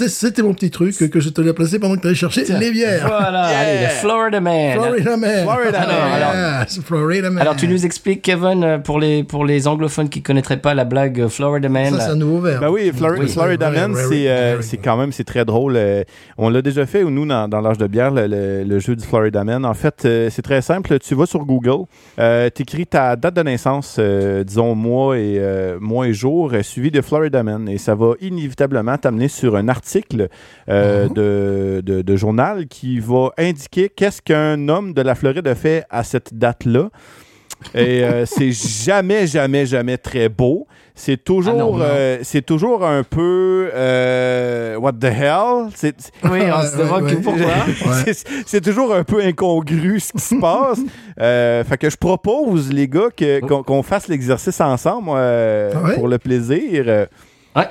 c'était 0.08 0.42
mon 0.42 0.54
petit 0.54 0.70
truc 0.70 0.96
que 1.10 1.18
je 1.18 1.28
te 1.28 1.40
l'ai 1.40 1.52
placé 1.52 1.80
pendant 1.80 1.96
que 1.96 2.02
tu 2.02 2.06
allais 2.06 2.14
chercher 2.16 2.44
les 2.44 2.70
bières. 2.70 3.04
Voilà, 3.06 3.46
allez, 3.46 3.82
le 3.82 3.88
Florida 3.88 4.40
Man. 4.40 4.72
Florida 4.74 5.16
Man. 5.16 5.42
Florida 5.42 5.80
Man. 5.80 5.90
Alors, 6.12 6.60
Yes, 6.62 6.80
Florida 6.84 7.30
Man. 7.30 7.42
Alors 7.42 7.56
tu 7.56 7.66
nous 7.66 7.84
expliques, 7.84 8.22
Kevin, 8.22 8.62
euh, 8.62 8.78
pour 8.78 9.00
les, 9.00 9.24
pour 9.24 9.44
les 9.44 9.66
anglophones 9.66 10.08
qui 10.08 10.22
connaîtraient 10.22 10.58
pas 10.60 10.72
la 10.74 10.84
blague 10.84 11.20
euh, 11.20 11.28
Florida 11.28 11.68
Man. 11.68 11.94
Ça, 11.94 12.00
c'est 12.00 12.10
un 12.12 12.14
nouveau 12.16 12.38
verbe. 12.40 12.60
Ben 12.60 12.70
oui, 12.70 12.92
Flor- 12.94 13.16
Oui. 13.18 13.26
Florida 13.28 13.70
Man, 13.70 13.92
very, 13.92 14.08
c'est 14.08 14.28
euh, 14.28 14.60
quand 14.84 14.96
même 14.96 15.10
c'est 15.10 15.24
très 15.24 15.44
drôle. 15.44 15.74
euh, 15.76 16.04
on 16.38 16.48
l'a 16.48 16.62
déjà 16.62 16.86
fait, 16.86 17.02
nous, 17.02 17.26
dans, 17.26 17.48
dans 17.48 17.60
l'âge 17.60 17.78
de 17.78 17.88
bière, 17.88 18.12
le, 18.12 18.28
le- 18.28 18.62
le 18.62 18.78
jeu 18.78 18.94
du 18.94 19.04
Florida 19.04 19.42
Man. 19.42 19.64
En 19.64 19.74
fait, 19.74 20.06
c'est 20.30 20.42
très 20.42 20.62
simple. 20.62 20.96
Tu 21.00 21.16
vas 21.16 21.26
sur 21.26 21.44
Google, 21.44 21.86
euh, 22.20 22.48
tu 22.54 22.62
écris 22.62 22.86
ta 22.86 23.16
date 23.16 23.34
de 23.34 23.42
naissance, 23.42 23.96
euh, 23.98 24.44
disons 24.44 24.76
mois 24.76 25.18
et, 25.18 25.38
euh, 25.38 25.78
mois 25.80 26.06
et 26.06 26.12
jour, 26.14 26.52
suivi 26.62 26.92
de 26.92 27.00
Florida 27.02 27.42
Man. 27.42 27.68
Et 27.68 27.78
ça 27.78 27.95
va 27.96 28.12
inévitablement 28.20 28.96
t'amener 28.98 29.28
sur 29.28 29.56
un 29.56 29.68
article 29.68 30.28
euh, 30.68 31.08
de, 31.08 31.80
de, 31.84 32.02
de 32.02 32.16
journal 32.16 32.66
qui 32.68 33.00
va 33.00 33.30
indiquer 33.38 33.88
qu'est-ce 33.88 34.22
qu'un 34.22 34.68
homme 34.68 34.92
de 34.94 35.02
la 35.02 35.14
Floride 35.14 35.46
a 35.48 35.54
fait 35.54 35.84
à 35.90 36.04
cette 36.04 36.34
date-là. 36.34 36.90
Et 37.74 38.04
euh, 38.04 38.26
c'est 38.26 38.52
jamais, 38.52 39.26
jamais, 39.26 39.64
jamais 39.66 39.96
très 39.96 40.28
beau. 40.28 40.66
C'est 40.94 41.22
toujours, 41.22 41.78
Ah 41.82 41.84
euh, 41.84 42.18
c'est 42.22 42.44
toujours 42.44 42.84
un 42.86 43.02
peu 43.02 43.68
what 44.78 44.92
the 44.94 45.04
hell? 45.04 45.68
Oui, 46.24 46.40
on 46.50 46.62
se 46.62 46.76
demande 46.78 47.04
ouais. 47.04 47.16
pourquoi. 47.16 47.44
Ouais. 48.06 48.12
c'est- 48.46 48.60
toujours 48.62 48.94
un 48.94 49.04
peu 49.04 49.22
incongru 49.22 50.00
ce 50.00 50.12
qui 50.12 50.20
se 50.20 50.34
passe. 50.40 50.80
Fait 51.68 51.76
que 51.78 51.90
je 51.90 51.96
propose, 51.96 52.72
les 52.72 52.88
gars, 52.88 53.08
que, 53.14 53.40
qu'on, 53.40 53.82
fasse 53.82 54.08
l'exercice 54.08 54.60
ensemble 54.60 55.10
Ah 55.14 55.82
ouais? 55.82 55.94
pour 55.96 56.08
le 56.08 56.18
plaisir. 56.18 57.06
Ouais, 57.56 57.68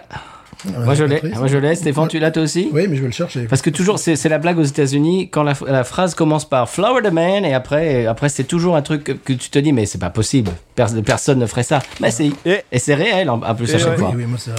Ouais, 0.66 0.84
moi 0.84 0.96
je 0.96 1.04
l'ai. 1.04 1.22
Moi 1.36 1.46
je 1.48 1.58
l'ai. 1.58 1.76
Stéphane, 1.76 2.08
tu 2.08 2.18
l'as 2.18 2.32
toi 2.32 2.42
aussi? 2.42 2.70
Oui, 2.74 2.88
mais 2.90 2.96
je 2.96 3.02
vais 3.02 3.08
le 3.08 3.14
chercher. 3.14 3.42
Parce 3.46 3.62
que 3.62 3.70
toujours, 3.70 4.00
c'est 4.00 4.28
la 4.30 4.40
blague 4.40 4.58
aux 4.58 4.64
États-Unis 4.64 5.30
quand 5.30 5.44
la, 5.44 5.54
la 5.68 5.84
phrase 5.84 6.16
commence 6.16 6.44
par 6.50 6.68
Florida 6.68 7.12
Man 7.12 7.46
et 7.46 7.54
après, 7.54 8.08
après 8.08 8.30
c'est 8.30 8.46
toujours 8.46 8.76
un 8.76 8.82
truc 8.82 9.04
que, 9.04 9.34
tu 9.34 9.50
te 9.50 9.60
dis 9.60 9.74
mais 9.74 9.86
c'est 9.86 10.00
pas 10.00 10.10
possible, 10.10 10.50
Pers- 10.76 11.04
personne 11.06 11.38
ne 11.38 11.46
ferait 11.46 11.62
ça. 11.64 11.82
Mais 12.02 12.10
si. 12.10 12.34
Et- 12.48 12.62
Et 12.72 12.80
c'est 12.80 12.96
réel 12.96 13.30
en, 13.30 13.38
plus 13.54 13.76
à 13.76 13.78
chaque 13.78 13.90
ouais. 13.90 13.94
oui, 13.98 14.00
fois. 14.02 14.14
oui, 14.16 14.26
moi 14.26 14.40
c'est 14.40 14.52
ouais. 14.52 14.58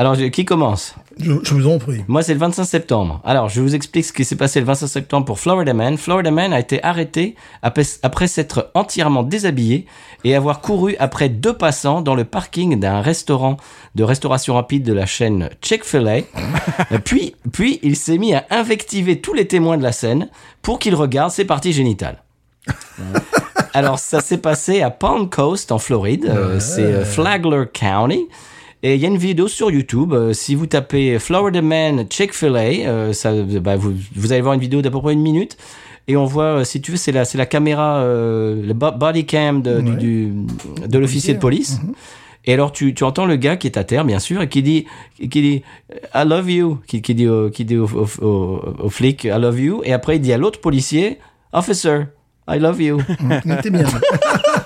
Alors 0.00 0.14
je- 0.14 0.24
qui 0.24 0.46
commence 0.46 0.94
Je, 1.18 1.32
je 1.42 1.52
vous 1.52 1.68
en 1.68 1.78
prie. 1.78 2.02
Moi 2.08 2.22
c'est 2.22 2.32
le 2.32 2.40
25 2.40 2.64
septembre. 2.64 3.20
Alors 3.22 3.50
je 3.50 3.60
vous 3.60 3.74
explique 3.74 4.06
ce 4.06 4.14
qui 4.14 4.24
s'est 4.24 4.34
passé 4.34 4.58
le 4.58 4.64
25 4.64 4.86
septembre 4.86 5.26
pour 5.26 5.38
Florida 5.38 5.74
Man. 5.74 5.98
Florida 5.98 6.30
Man 6.30 6.54
a 6.54 6.58
été 6.58 6.82
arrêté 6.82 7.34
après, 7.60 7.82
après 8.02 8.26
s'être 8.26 8.70
entièrement 8.72 9.22
déshabillé 9.22 9.84
et 10.24 10.34
avoir 10.34 10.62
couru 10.62 10.96
après 10.98 11.28
deux 11.28 11.52
passants 11.52 12.00
dans 12.00 12.14
le 12.14 12.24
parking 12.24 12.80
d'un 12.80 13.02
restaurant 13.02 13.58
de 13.94 14.02
restauration 14.02 14.54
rapide 14.54 14.84
de 14.84 14.94
la 14.94 15.04
chaîne 15.04 15.50
Chick-fil-A. 15.60 16.20
puis, 17.04 17.34
puis 17.52 17.78
il 17.82 17.94
s'est 17.94 18.16
mis 18.16 18.34
à 18.34 18.46
invectiver 18.48 19.20
tous 19.20 19.34
les 19.34 19.46
témoins 19.46 19.76
de 19.76 19.82
la 19.82 19.92
scène 19.92 20.30
pour 20.62 20.78
qu'ils 20.78 20.94
regardent 20.94 21.30
ses 21.32 21.44
parties 21.44 21.74
génitales. 21.74 22.22
Alors, 23.74 23.98
ça 23.98 24.20
s'est 24.20 24.38
passé 24.38 24.80
à 24.80 24.90
Palm 24.90 25.28
Coast, 25.28 25.70
en 25.72 25.78
Floride. 25.78 26.24
Euh, 26.28 26.58
c'est 26.58 26.82
euh, 26.82 27.04
Flagler 27.04 27.64
County. 27.72 28.26
Et 28.82 28.94
il 28.94 29.00
y 29.00 29.04
a 29.04 29.08
une 29.08 29.18
vidéo 29.18 29.46
sur 29.46 29.70
YouTube. 29.70 30.12
Euh, 30.14 30.32
si 30.32 30.54
vous 30.54 30.66
tapez 30.66 31.18
Florida 31.18 31.60
Man 31.60 32.06
Chick-fil-A, 32.08 32.58
euh, 32.88 33.12
ça, 33.12 33.32
bah, 33.32 33.76
vous, 33.76 33.92
vous 34.16 34.32
allez 34.32 34.40
voir 34.40 34.54
une 34.54 34.60
vidéo 34.60 34.80
d'à 34.80 34.90
peu 34.90 35.00
près 35.00 35.12
une 35.12 35.20
minute. 35.20 35.56
Et 36.08 36.16
on 36.16 36.24
voit, 36.24 36.44
euh, 36.60 36.64
si 36.64 36.80
tu 36.80 36.92
veux, 36.92 36.96
c'est 36.96 37.12
la, 37.12 37.24
c'est 37.26 37.36
la 37.38 37.44
caméra, 37.46 38.02
le 38.04 38.72
bo- 38.72 38.92
body 38.92 39.26
cam 39.26 39.60
de, 39.62 39.80
du- 39.80 39.90
Ouais. 39.90 39.96
du, 39.96 40.32
de 40.88 40.98
l'officier 40.98 41.34
de 41.34 41.38
police. 41.38 41.78
Et 42.46 42.54
alors, 42.54 42.72
tu, 42.72 42.94
tu 42.94 43.04
entends 43.04 43.26
le 43.26 43.36
gars 43.36 43.56
qui 43.58 43.66
est 43.66 43.76
à 43.76 43.84
terre, 43.84 44.06
bien 44.06 44.18
sûr, 44.18 44.40
et 44.40 44.48
qui 44.48 44.62
dit, 44.62 44.86
qui 45.18 45.28
dit 45.28 45.62
I 46.14 46.24
love 46.26 46.50
you, 46.50 46.78
qui, 46.86 47.02
qui 47.02 47.14
dit, 47.14 47.28
au, 47.28 47.50
qui 47.50 47.66
dit 47.66 47.76
au, 47.76 47.84
au, 47.86 48.06
au- 48.24 48.60
au 48.84 48.88
flic 48.88 49.24
I 49.24 49.38
love 49.38 49.60
you. 49.60 49.82
Et 49.84 49.92
après, 49.92 50.16
il 50.16 50.20
dit 50.20 50.32
à 50.32 50.38
l'autre 50.38 50.58
policier 50.58 51.18
Officer, 51.52 52.04
I 52.48 52.58
love 52.58 52.80
you. 52.80 52.98
Était 53.58 53.68
bien. 53.70 53.84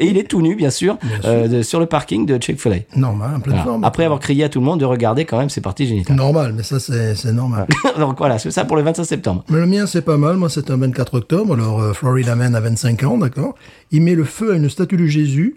Et 0.00 0.06
il 0.06 0.16
est 0.18 0.24
tout 0.24 0.40
nu, 0.42 0.56
bien 0.56 0.70
sûr, 0.70 0.96
euh, 1.24 1.46
de- 1.46 1.62
sur 1.62 1.78
le 1.78 1.86
parking 1.86 2.26
de 2.26 2.36
Chick-fil-A. 2.42 2.96
Normal, 2.98 3.36
en 3.36 3.40
pleine 3.40 3.54
Voilà. 3.56 3.64
forme. 3.70 3.84
Après 3.84 4.04
avoir 4.04 4.18
crié 4.18 4.44
à 4.44 4.48
tout 4.48 4.58
le 4.58 4.64
monde 4.64 4.80
de 4.80 4.84
regarder 4.86 5.24
quand 5.26 5.38
même 5.38 5.50
ses 5.50 5.60
parties 5.60 5.86
génitales. 5.86 6.16
Normal, 6.16 6.54
mais 6.56 6.62
ça 6.62 6.80
c'est 6.80 7.14
c'est 7.14 7.32
normal. 7.32 7.66
Donc 7.98 8.18
voilà, 8.18 8.38
c'est 8.38 8.50
ça 8.50 8.64
pour 8.64 8.76
le 8.76 8.82
25 8.82 9.04
septembre. 9.04 9.44
Mais 9.50 9.58
le 9.60 9.66
mien, 9.66 9.86
c'est 9.86 10.02
pas 10.02 10.16
mal. 10.16 10.36
Moi, 10.36 10.48
c'est 10.48 10.70
un 10.70 10.76
24 10.78 11.18
octobre. 11.18 11.54
Alors, 11.54 11.80
euh, 11.80 11.92
Florida 11.92 12.34
Man 12.34 12.54
a 12.54 12.60
25 12.60 13.04
ans, 13.04 13.18
d'accord 13.18 13.54
Il 13.92 14.02
met 14.02 14.14
le 14.14 14.24
feu 14.24 14.52
à 14.52 14.56
une 14.56 14.68
statue 14.70 14.96
de 14.96 15.06
Jésus. 15.06 15.54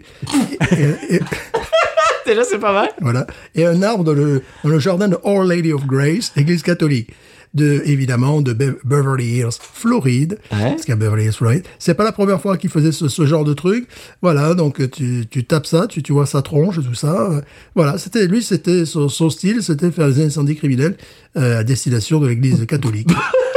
et, 0.72 1.14
et- 1.16 1.20
Déjà, 2.26 2.42
c'est 2.44 2.58
pas 2.58 2.72
mal. 2.72 2.88
voilà. 3.02 3.26
Et 3.54 3.66
un 3.66 3.82
arbre 3.82 4.02
dans 4.04 4.12
le, 4.14 4.42
dans 4.62 4.70
le 4.70 4.78
jardin 4.78 5.08
de 5.08 5.18
Our 5.24 5.44
Lady 5.44 5.72
of 5.74 5.86
Grace, 5.86 6.32
église 6.36 6.62
catholique. 6.62 7.10
De, 7.54 7.82
évidemment, 7.84 8.40
de 8.42 8.52
Be- 8.52 8.76
Beverly 8.84 9.36
Hills, 9.38 9.58
Floride. 9.60 10.38
Ouais. 10.52 10.70
Parce 10.70 10.84
qu'à 10.84 10.96
Beverly 10.96 11.26
Hills, 11.26 11.32
Floride, 11.34 11.62
c'est 11.78 11.94
pas 11.94 12.02
la 12.02 12.10
première 12.10 12.40
fois 12.40 12.56
qu'il 12.56 12.68
faisait 12.68 12.90
ce, 12.90 13.06
ce 13.08 13.26
genre 13.26 13.44
de 13.44 13.54
truc. 13.54 13.86
Voilà. 14.22 14.54
Donc, 14.54 14.80
euh, 14.80 14.88
tu, 14.88 15.24
tu 15.30 15.44
tapes 15.44 15.66
ça, 15.66 15.86
tu, 15.86 16.02
tu 16.02 16.12
vois 16.12 16.26
sa 16.26 16.42
tronche, 16.42 16.80
tout 16.82 16.94
ça. 16.94 17.30
Euh, 17.30 17.40
Voilà. 17.76 17.96
C'était, 17.98 18.26
lui, 18.26 18.42
c'était 18.42 18.84
son, 18.84 19.08
son 19.08 19.30
style, 19.30 19.62
c'était 19.62 19.90
faire 19.92 20.08
des 20.08 20.24
incendies 20.24 20.56
criminels, 20.56 20.96
euh, 21.36 21.60
à 21.60 21.64
destination 21.64 22.18
de 22.18 22.26
l'église 22.26 22.66
catholique. 22.66 23.10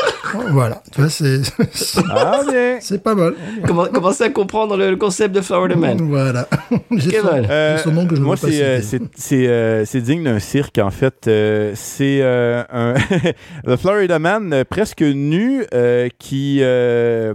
voilà. 0.49 0.81
Tu 0.91 1.01
vois, 1.01 1.09
c'est, 1.09 1.41
c'est- 1.73 2.01
ah, 2.11 2.41
c'est 2.79 3.01
pas 3.03 3.15
mal. 3.15 3.33
Comment, 3.65 3.85
commencez 3.85 4.23
à 4.23 4.29
comprendre 4.29 4.77
le, 4.77 4.89
le 4.91 4.95
concept 4.95 5.33
de 5.35 5.41
Florida 5.41 5.75
Man. 5.75 5.97
Voilà. 6.01 6.47
J'ai 6.91 7.19
son. 7.19 7.27
Euh, 7.31 7.77
j'ai 7.77 7.83
son 7.83 7.91
nom 7.91 8.05
que 8.07 8.15
je 8.15 8.21
ne 8.21 8.25
moi, 8.25 8.37
c'est, 8.37 8.61
euh, 8.63 8.81
citer. 8.81 9.05
c'est, 9.15 9.21
c'est, 9.21 9.47
euh, 9.47 9.85
c'est 9.85 10.01
digne 10.01 10.23
d'un 10.23 10.39
cirque, 10.39 10.77
en 10.79 10.91
fait. 10.91 11.27
Euh, 11.27 11.71
c'est 11.75 12.19
euh, 12.21 12.63
un 12.71 12.93
le 13.65 13.77
Florida 13.77 14.19
Man 14.19 14.53
euh, 14.53 14.63
presque 14.63 15.01
nu 15.01 15.63
euh, 15.73 16.09
qui, 16.19 16.59
euh, 16.61 17.33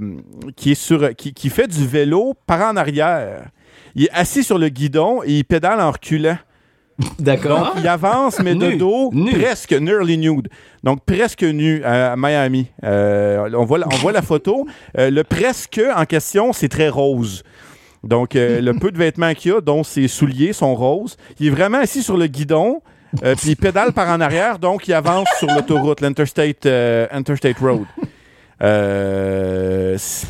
qui, 0.56 0.72
est 0.72 0.74
sur, 0.76 1.14
qui, 1.16 1.32
qui 1.34 1.48
fait 1.48 1.66
du 1.68 1.86
vélo 1.86 2.34
par 2.46 2.60
en 2.72 2.76
arrière. 2.76 3.44
Il 3.94 4.04
est 4.04 4.10
assis 4.12 4.42
sur 4.42 4.58
le 4.58 4.68
guidon 4.68 5.22
et 5.24 5.38
il 5.38 5.44
pédale 5.44 5.80
en 5.80 5.90
reculant. 5.90 6.36
D'accord. 7.18 7.74
Il 7.78 7.86
avance, 7.88 8.38
mais 8.40 8.54
de 8.54 8.72
dos, 8.72 9.10
Nu. 9.12 9.32
presque 9.32 9.72
nearly 9.72 10.18
nude. 10.18 10.48
Donc, 10.84 11.04
presque 11.04 11.42
nu 11.42 11.82
à 11.84 12.14
Miami. 12.16 12.66
Euh, 12.84 13.48
on, 13.54 13.64
voit, 13.64 13.78
la- 13.78 13.86
on 13.92 13.96
voit 13.96 14.12
la 14.12 14.22
photo. 14.22 14.66
Euh, 14.98 15.10
le 15.10 15.24
presque 15.24 15.80
en 15.94 16.04
question, 16.04 16.52
c'est 16.52 16.68
très 16.68 16.88
rose. 16.88 17.42
Donc, 18.04 18.34
euh, 18.34 18.60
le 18.60 18.74
peu 18.74 18.90
de 18.90 18.98
vêtements 18.98 19.32
qu'il 19.34 19.52
a, 19.52 19.60
dont 19.60 19.84
ses 19.84 20.08
souliers 20.08 20.52
sont 20.52 20.74
roses. 20.74 21.16
Il 21.38 21.46
est 21.46 21.50
vraiment 21.50 21.78
assis 21.78 22.02
sur 22.02 22.16
le 22.16 22.26
guidon. 22.26 22.80
euh, 23.24 23.34
puis 23.36 23.50
il 23.50 23.56
pédale 23.56 23.92
par 23.92 24.08
en 24.08 24.20
arrière, 24.20 24.58
donc 24.58 24.88
il 24.88 24.94
avance 24.94 25.28
sur 25.38 25.46
l'autoroute, 25.48 26.00
l'Interstate 26.00 26.64
euh, 26.66 27.06
Interstate 27.12 27.58
Road. 27.58 27.84
Euh, 28.62 29.96
c'est- 29.98 30.26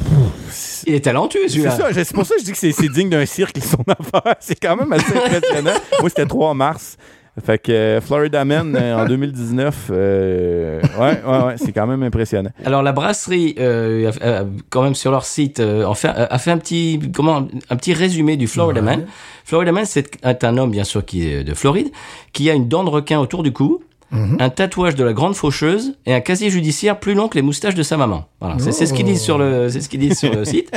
Il 0.86 0.94
est 0.94 1.00
talentueux, 1.00 1.40
c'est 1.44 1.50
celui-là. 1.54 1.70
ça, 1.70 1.92
je- 1.92 2.02
c'est 2.02 2.14
pour 2.14 2.26
ça 2.26 2.34
que 2.34 2.40
je 2.40 2.44
dis 2.46 2.52
que 2.52 2.58
c'est 2.58 2.72
c'est 2.72 2.88
digne 2.88 3.08
d'un 3.10 3.26
cirque, 3.26 3.56
son 3.62 3.82
affaire. 3.88 4.34
C'est 4.40 4.58
quand 4.60 4.76
même 4.76 4.92
assez 4.92 5.16
impressionnant. 5.16 5.78
Moi, 6.00 6.08
c'était 6.08 6.26
3 6.26 6.54
mars. 6.54 6.96
Fait 7.42 7.56
que 7.58 7.72
euh, 7.72 8.00
Florida 8.02 8.44
Man 8.44 8.76
euh, 8.78 8.94
en 9.04 9.06
2019, 9.06 9.88
euh, 9.90 10.82
ouais, 11.00 11.22
ouais, 11.26 11.44
ouais, 11.46 11.54
c'est 11.56 11.72
quand 11.72 11.86
même 11.86 12.02
impressionnant. 12.02 12.50
Alors 12.62 12.82
la 12.82 12.92
brasserie, 12.92 13.54
euh, 13.58 14.10
a- 14.20 14.40
a- 14.40 14.44
quand 14.68 14.82
même 14.82 14.94
sur 14.94 15.10
leur 15.10 15.24
site, 15.24 15.58
euh, 15.58 15.90
fait- 15.94 16.08
a 16.08 16.38
fait 16.38 16.50
un 16.50 16.58
petit, 16.58 17.00
comment, 17.14 17.48
un 17.70 17.76
petit 17.76 17.94
résumé 17.94 18.36
du 18.36 18.46
Florida 18.48 18.82
Man. 18.82 19.06
Florida 19.46 19.72
Man, 19.72 19.86
c'est 19.86 20.22
est 20.22 20.44
un 20.44 20.58
homme 20.58 20.70
bien 20.72 20.84
sûr 20.84 21.06
qui 21.06 21.26
est 21.26 21.42
de 21.42 21.54
Floride, 21.54 21.88
qui 22.34 22.50
a 22.50 22.52
une 22.52 22.68
dent 22.68 22.84
de 22.84 22.90
requin 22.90 23.18
autour 23.18 23.42
du 23.42 23.50
cou, 23.50 23.82
un 24.12 24.50
tatouage 24.50 24.94
de 24.94 25.04
la 25.04 25.12
grande 25.14 25.34
faucheuse 25.34 25.94
et 26.04 26.12
un 26.12 26.20
casier 26.20 26.50
judiciaire 26.50 27.00
plus 27.00 27.14
long 27.14 27.28
que 27.28 27.34
les 27.36 27.42
moustaches 27.42 27.74
de 27.74 27.82
sa 27.82 27.96
maman. 27.96 28.26
Voilà, 28.40 28.56
c'est 28.58 28.72
c'est 28.72 28.86
ce 28.86 28.92
qu'ils 28.92 29.06
disent 29.06 29.22
sur 29.22 29.38
le, 29.38 29.70
c'est 29.70 29.80
ce 29.80 29.88
qu'ils 29.88 30.00
disent 30.00 30.18
sur 30.18 30.32
le 30.32 30.44
site. 30.52 30.70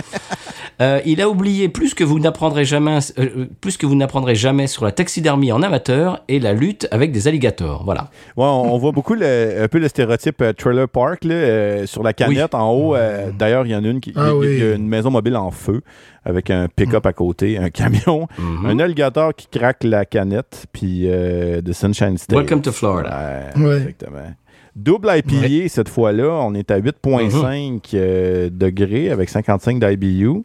Euh, 0.82 1.00
il 1.06 1.22
a 1.22 1.30
oublié 1.30 1.70
plus 1.70 1.94
que 1.94 2.04
vous 2.04 2.20
n'apprendrez 2.20 2.66
jamais, 2.66 3.00
euh, 3.18 3.46
plus 3.62 3.78
que 3.78 3.86
vous 3.86 3.96
n'apprendrez 3.96 4.36
jamais 4.36 4.68
sur 4.68 4.84
la 4.84 4.92
taxidermie 4.92 5.52
en 5.52 5.62
amateur 5.62 6.24
et 6.28 6.40
la 6.40 6.54
lutte 6.54 6.88
avec 6.92 7.12
des 7.12 7.28
alligators. 7.28 7.84
Voilà. 7.86 8.10
Ouais, 8.36 8.44
on, 8.46 8.74
on 8.74 8.78
voit 8.78 8.92
beaucoup 8.92 9.14
le, 9.14 9.64
un 9.64 9.68
peu 9.68 9.80
le 9.80 9.88
stéréotype 9.88 10.42
euh, 10.42 10.54
trailer 10.54 10.90
park 10.90 11.24
là, 11.24 11.34
euh, 11.36 11.86
sur 11.86 12.04
la 12.04 12.14
canette 12.14 12.54
en 12.56 12.72
haut. 12.74 12.96
euh, 12.96 13.30
D'ailleurs, 13.38 13.66
il 13.66 13.72
y 13.72 13.76
en 13.76 13.84
a 13.84 13.88
une 13.88 14.02
qui 14.02 14.12
Ah 14.16 14.32
il 14.42 14.48
a- 14.48 14.52
il 14.52 14.60
y 14.60 14.64
a 14.64 14.66
oui. 14.72 14.76
une 14.76 14.88
maison 14.88 15.10
mobile 15.12 15.36
en 15.38 15.52
feu 15.52 15.82
avec 16.26 16.50
un 16.50 16.68
pick-up 16.68 17.06
à 17.06 17.14
côté, 17.14 17.58
un 17.58 17.70
camion, 17.70 18.28
Mhm. 18.40 18.66
un 18.66 18.80
alligator 18.80 19.34
qui 19.36 19.48
craque 19.48 19.84
la 19.84 20.06
canette, 20.06 20.66
puis 20.74 21.04
euh, 21.06 21.62
de 21.62 21.72
Sunshine 21.72 22.18
State. 22.18 22.36
Welcome 22.38 22.62
to 22.62 22.72
Florida. 22.72 23.52
Ouais, 23.56 23.64
Ouais. 23.64 23.76
exactement. 23.78 24.34
Double 24.76 25.10
IPA 25.10 25.70
cette 25.70 25.88
fois-là, 25.88 26.30
on 26.44 26.54
est 26.54 26.70
à 26.70 26.80
8.5 26.80 27.80
euh, 27.94 28.50
degrés 28.52 29.10
avec 29.10 29.30
55 29.30 29.80
d'IBU. 29.80 30.44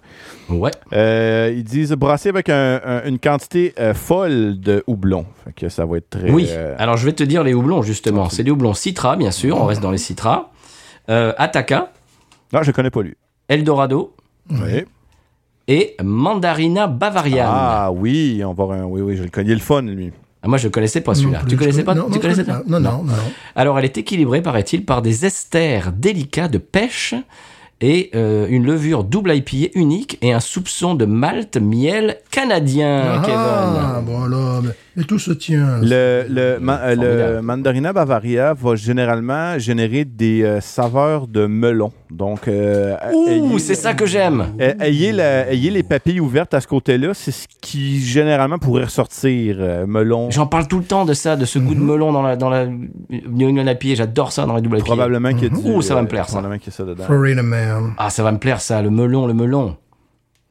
Ouais. 0.48 0.70
Euh, 0.92 1.52
ils 1.54 1.64
disent 1.64 1.90
brasser 1.92 2.28
avec 2.28 2.48
un- 2.48 2.80
un- 2.84 3.02
une 3.08 3.18
quantité 3.18 3.74
euh, 3.80 3.92
folle 3.92 4.60
de 4.60 4.84
houblon. 4.86 5.26
Fait 5.44 5.52
que 5.52 5.68
ça 5.68 5.84
va 5.84 5.96
être 5.96 6.10
très. 6.10 6.30
Oui. 6.30 6.46
euh, 6.50 6.76
Alors 6.78 6.96
je 6.96 7.06
vais 7.06 7.12
te 7.12 7.24
dire 7.24 7.42
les 7.42 7.54
houblons 7.54 7.82
justement. 7.82 8.28
C'est 8.28 8.44
des 8.44 8.52
houblons 8.52 8.72
Citra 8.74 9.16
bien 9.16 9.32
sûr. 9.32 9.56
On 9.60 9.64
reste 9.66 9.82
dans 9.82 9.90
les 9.90 9.98
Citra. 9.98 10.52
Ataka, 11.08 11.90
Non, 12.52 12.62
je 12.62 12.70
connais 12.70 12.90
pas 12.90 13.02
lui. 13.02 13.16
Eldorado 13.48 14.14
Oui. 14.48 14.84
et 15.66 15.96
Mandarina 16.04 16.86
Bavarian. 16.86 17.46
Ah 17.48 17.90
oui, 17.92 18.42
on 18.46 18.52
va. 18.52 18.86
Oui, 18.86 19.00
oui, 19.00 19.16
je 19.16 19.24
le 19.24 19.28
connais. 19.28 19.48
Il 19.48 19.52
est 19.52 19.54
le 19.56 19.60
fun, 19.60 19.82
lui. 19.82 20.12
Ah, 20.42 20.48
moi, 20.48 20.56
je 20.58 20.68
connaissais 20.68 21.02
pas 21.02 21.14
celui-là. 21.14 21.40
Non 21.42 21.48
Tu 21.48 21.56
connaissais 21.56 21.84
pas 21.84 21.94
non, 21.94 22.06
Tu 22.06 22.12
non, 22.14 22.18
connaissais 22.20 22.44
pas 22.44 22.60
pas. 22.60 22.62
Non, 22.66 22.80
non, 22.80 23.02
non. 23.04 23.12
Alors, 23.54 23.78
elle 23.78 23.84
est 23.84 23.98
équilibrée, 23.98 24.40
paraît-il, 24.40 24.84
par 24.84 25.02
des 25.02 25.26
esters 25.26 25.92
délicats 25.92 26.48
de 26.48 26.58
pêche 26.58 27.14
et 27.80 28.10
euh, 28.14 28.46
une 28.50 28.66
levure 28.66 29.04
double 29.04 29.32
IPA 29.34 29.70
unique 29.74 30.18
et 30.22 30.32
un 30.32 30.40
soupçon 30.40 30.94
de 30.94 31.04
malt 31.06 31.56
miel 31.60 32.16
canadien, 32.30 33.20
Ah, 33.22 33.22
Kevin. 33.24 34.04
bon 34.06 34.22
alors, 34.24 34.62
mais, 34.62 34.70
mais 34.96 35.04
tout 35.04 35.18
se 35.18 35.30
tient. 35.32 35.78
Le, 35.82 36.24
le, 36.28 36.58
ma- 36.60 36.80
euh, 36.82 37.36
le. 37.36 37.42
Mandarina 37.42 37.92
Bavaria 37.92 38.52
va 38.54 38.74
généralement 38.74 39.58
générer 39.58 40.04
des 40.04 40.42
euh, 40.42 40.60
saveurs 40.60 41.26
de 41.26 41.46
melon. 41.46 41.92
Donc, 42.10 42.48
euh, 42.48 42.96
Ouh, 43.14 43.58
c'est 43.60 43.74
ça 43.76 43.94
que 43.94 44.04
j'aime. 44.04 44.46
euh, 44.60 44.74
ayez, 44.80 45.12
la- 45.12 45.50
ayez 45.52 45.70
les 45.70 45.82
papilles 45.84 46.18
ouvertes 46.20 46.52
à 46.54 46.60
ce 46.60 46.66
côté-là. 46.66 47.12
C'est 47.14 47.30
ce 47.30 47.46
qui, 47.60 48.00
généralement, 48.00 48.58
pourrait 48.58 48.84
ressortir. 48.84 49.56
euh, 49.60 49.86
melon. 49.86 50.28
J'en 50.30 50.46
parle 50.46 50.66
tout 50.66 50.78
le 50.78 50.84
temps 50.84 51.04
de 51.04 51.14
ça, 51.14 51.36
de 51.36 51.44
ce 51.44 51.58
goût 51.58 51.74
de 51.74 51.80
melon 51.80 52.12
dans 52.12 52.22
la 52.22 52.36
dans 52.36 52.50
la 52.50 52.66
New 52.66 53.48
England 53.48 53.66
IPA. 53.70 53.94
J'adore 53.94 54.32
ça 54.32 54.44
dans 54.44 54.56
les 54.56 54.62
double 54.62 54.78
IPA. 54.78 54.84
Probablement 54.86 55.30
qu'il 55.32 55.42
y 55.44 55.46
a 55.46 55.48
du, 55.50 55.56
Ouh, 55.70 55.82
ça 55.82 55.94
va 55.94 56.00
me 56.02 56.06
euh, 56.06 56.10
plaire, 56.10 56.26
ça. 56.26 56.32
Probablement 56.32 56.58
qu'il 56.58 56.70
y 56.72 56.74
a 56.74 56.76
ça 56.76 56.84
dedans. 56.84 57.04
Florida 57.04 57.42
Man. 57.42 57.69
Ah, 57.98 58.10
ça 58.10 58.22
va 58.22 58.32
me 58.32 58.38
plaire 58.38 58.60
ça, 58.60 58.82
le 58.82 58.90
melon, 58.90 59.26
le 59.26 59.34
melon. 59.34 59.76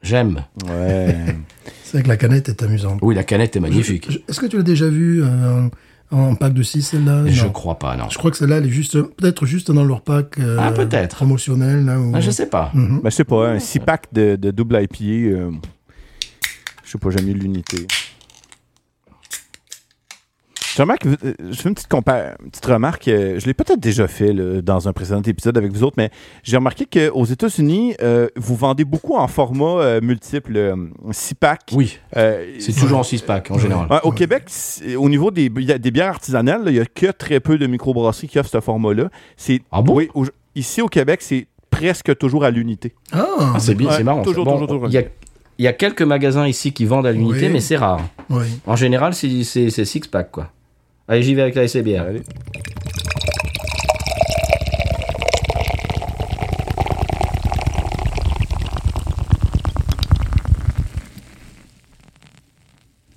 J'aime. 0.02 0.44
Ouais. 0.66 1.16
C'est 1.84 1.98
vrai 1.98 2.02
que 2.04 2.08
la 2.08 2.16
canette 2.16 2.48
est 2.48 2.62
amusante. 2.62 3.00
Oui, 3.02 3.14
la 3.14 3.24
canette 3.24 3.56
est 3.56 3.60
magnifique. 3.60 4.22
Est-ce 4.28 4.40
que 4.40 4.46
tu 4.46 4.56
l'as 4.56 4.62
déjà 4.62 4.88
vue 4.88 5.22
euh, 5.24 5.68
en, 6.12 6.18
en 6.18 6.34
pack 6.36 6.54
de 6.54 6.62
6 6.62 6.82
celle-là? 6.82 7.26
Je 7.26 7.46
crois 7.48 7.78
pas, 7.78 7.96
non. 7.96 8.08
Je 8.08 8.16
crois 8.16 8.30
que 8.30 8.36
celle-là, 8.36 8.58
elle 8.58 8.66
est 8.66 8.70
juste, 8.70 9.00
peut-être 9.02 9.44
juste 9.44 9.70
dans 9.72 9.84
leur 9.84 10.02
pack 10.02 10.38
euh, 10.38 10.56
Ah, 10.60 10.70
peut-être. 10.72 11.16
promotionnel. 11.16 11.84
Là, 11.84 11.98
où- 11.98 12.12
Ah, 12.14 12.20
je 12.20 12.30
sais 12.30 12.46
pas. 12.46 12.70
Mhm. 12.74 13.00
Ben, 13.02 13.10
je 13.10 13.14
sais 13.16 13.24
pas, 13.24 13.48
un 13.48 13.56
6-pack 13.58 14.06
de, 14.12 14.36
de 14.36 14.50
double 14.52 14.80
IPA, 14.82 15.04
euh, 15.36 15.50
je 16.84 16.90
sais 16.92 16.98
pas, 16.98 17.10
j'aime 17.10 17.26
mieux 17.26 17.34
l'unité. 17.34 17.86
Je 20.76 20.82
remarque, 20.82 21.04
euh, 21.06 21.16
je 21.50 21.60
fais 21.60 21.68
une 21.68 21.74
petite, 21.74 21.88
une 21.92 22.50
petite 22.50 22.66
remarque, 22.66 23.08
euh, 23.08 23.40
je 23.40 23.46
l'ai 23.46 23.54
peut-être 23.54 23.80
déjà 23.80 24.06
fait 24.06 24.32
là, 24.32 24.62
dans 24.62 24.86
un 24.88 24.92
précédent 24.92 25.20
épisode 25.22 25.58
avec 25.58 25.72
vous 25.72 25.82
autres, 25.82 25.96
mais 25.98 26.10
j'ai 26.44 26.56
remarqué 26.56 26.86
qu'aux 26.86 27.24
États-Unis, 27.24 27.94
euh, 28.02 28.28
vous 28.36 28.54
vendez 28.54 28.84
beaucoup 28.84 29.16
en 29.16 29.26
format 29.26 29.64
euh, 29.82 30.00
multiple, 30.00 30.74
6-pack. 31.10 31.60
Oui, 31.72 31.98
Euh, 32.16 32.54
c'est 32.60 32.72
toujours 32.72 32.98
en 32.98 33.02
6 33.02 33.22
pack 33.22 33.50
en 33.50 33.58
général. 33.58 33.88
Ouais, 33.90 33.98
au 34.04 34.12
Québec, 34.12 34.44
au 34.96 35.08
niveau 35.08 35.30
des, 35.30 35.48
bi- 35.48 35.66
des 35.78 35.90
bières 35.90 36.08
artisanales, 36.08 36.62
il 36.68 36.74
y 36.76 36.80
a 36.80 36.84
que 36.86 37.10
très 37.10 37.40
peu 37.40 37.58
de 37.58 37.66
microbrasseries 37.66 38.28
qui 38.28 38.38
offrent 38.38 38.50
ce 38.50 38.60
format-là. 38.60 39.10
C'est 39.36 39.62
Ah 39.72 39.82
bon? 39.82 39.94
Oui, 39.96 40.08
au- 40.14 40.26
ici 40.54 40.80
au 40.82 40.88
Québec, 40.88 41.20
c'est 41.22 41.48
presque 41.70 42.16
toujours 42.16 42.44
à 42.44 42.50
l'unité. 42.50 42.94
Ah, 43.12 43.26
Ah, 43.54 43.58
c'est 43.58 43.74
bien, 43.74 43.88
Ouais, 43.88 43.96
c'est 43.96 44.04
marrant. 44.04 44.22
toujours, 44.22 44.44
toujours, 44.44 44.66
toujours. 44.68 44.86
Il 44.88 44.92
y 44.94 44.98
a, 44.98 45.02
il 45.58 45.64
y 45.64 45.68
a 45.68 45.72
quelques 45.72 46.02
magasins 46.02 46.46
ici 46.46 46.72
qui 46.72 46.84
vendent 46.84 47.06
à 47.06 47.12
l'unité, 47.12 47.46
Oui. 47.46 47.52
mais 47.52 47.60
c'est 47.60 47.76
rare. 47.76 48.00
oui. 48.30 48.44
En 48.66 48.76
général, 48.76 49.14
c'est 49.14 49.42
c'est- 49.44 49.70
c'est 49.70 49.84
six 49.84 50.00
pack 50.00 50.30
quoi. 50.30 50.50
Allez, 51.10 51.22
j'y 51.24 51.34
vais 51.34 51.42
avec 51.42 51.56
la 51.56 51.64
SCBR. 51.68 52.00
Allez. 52.08 52.22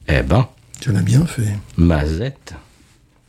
Eh 0.08 0.22
ben, 0.22 0.48
Tu 0.80 0.92
l'as 0.92 1.02
bien 1.02 1.26
fait. 1.26 1.54
mazette. 1.78 2.54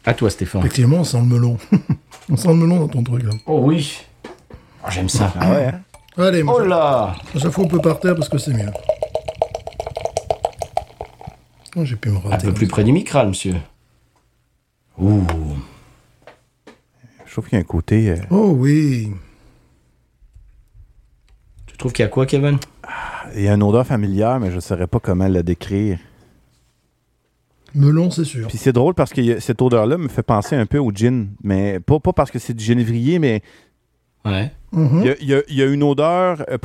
À 0.05 0.13
toi, 0.15 0.29
Stéphane. 0.29 0.61
Effectivement, 0.63 0.99
on 0.99 1.05
sent 1.05 1.19
le 1.19 1.25
melon. 1.25 1.57
on 2.31 2.37
sent 2.37 2.49
le 2.49 2.55
melon 2.55 2.81
dans 2.81 2.89
ton 2.89 3.03
truc, 3.03 3.23
là. 3.23 3.31
Oh 3.47 3.61
oui. 3.63 4.01
Oh, 4.85 4.89
J'aime 4.91 5.09
ça. 5.09 5.33
Ah 5.39 5.51
ouais, 5.51 5.67
hein? 5.67 5.81
Allez, 6.19 6.43
moi, 6.43 6.57
Oh 6.61 6.65
là 6.65 7.17
à 7.35 7.39
chaque 7.39 7.51
fois, 7.53 7.65
on 7.65 7.69
peut 7.69 7.81
par 7.81 7.99
terre 8.01 8.15
parce 8.15 8.29
que 8.29 8.39
c'est 8.39 8.53
mieux. 8.53 8.71
Oh, 11.77 11.85
J'ai 11.85 11.97
pu 11.97 12.11
me 12.11 12.19
Un 12.19 12.21
rater. 12.31 12.47
peu 12.49 12.53
plus 12.55 12.67
près 12.69 12.85
du 12.85 12.93
micral, 12.93 13.29
monsieur. 13.29 13.55
Ouh. 14.99 15.23
Je 17.27 17.33
trouve 17.33 17.49
qu'il 17.49 17.57
y 17.57 17.61
a 17.61 17.61
un 17.61 17.65
côté. 17.65 18.11
euh, 18.11 18.17
Oh 18.31 18.55
oui. 18.57 19.11
Tu 21.67 21.77
trouves 21.77 21.93
qu'il 21.93 22.05
y 22.05 22.07
a 22.07 22.09
quoi, 22.09 22.27
Kevin? 22.27 22.59
Il 23.35 23.43
y 23.43 23.49
a 23.49 23.55
une 23.55 23.63
odeur 23.63 23.87
familière, 23.87 24.39
mais 24.39 24.51
je 24.51 24.57
ne 24.57 24.61
saurais 24.61 24.87
pas 24.87 25.01
comment 25.01 25.27
la 25.27 25.43
décrire. 25.43 25.99
Melon, 27.75 28.11
c'est 28.13 28.25
sûr. 28.25 28.47
Puis 28.47 28.57
c'est 28.59 28.73
drôle 28.73 28.95
parce 28.95 29.13
que 29.13 29.41
cette 29.41 29.61
odeur-là 29.61 29.99
me 29.99 30.07
fait 30.07 30.23
penser 30.23 30.55
un 30.55 30.67
peu 30.67 30.79
au 30.79 30.93
gin, 30.93 31.31
mais 31.43 31.81
pas, 31.81 31.99
pas 31.99 32.13
parce 32.13 32.31
que 32.31 32.39
c'est 32.39 32.55
du 32.55 32.63
genévrier, 32.65 33.19
mais 33.19 33.43
Ouais. 34.25 34.53
Mhm. 34.73 35.03
il 35.21 35.29
y 35.29 35.35
a, 35.35 35.41
y 35.49 35.55
y 35.55 35.63
une 35.75 35.83
odeur, 35.83 36.45
euh, 36.49 36.57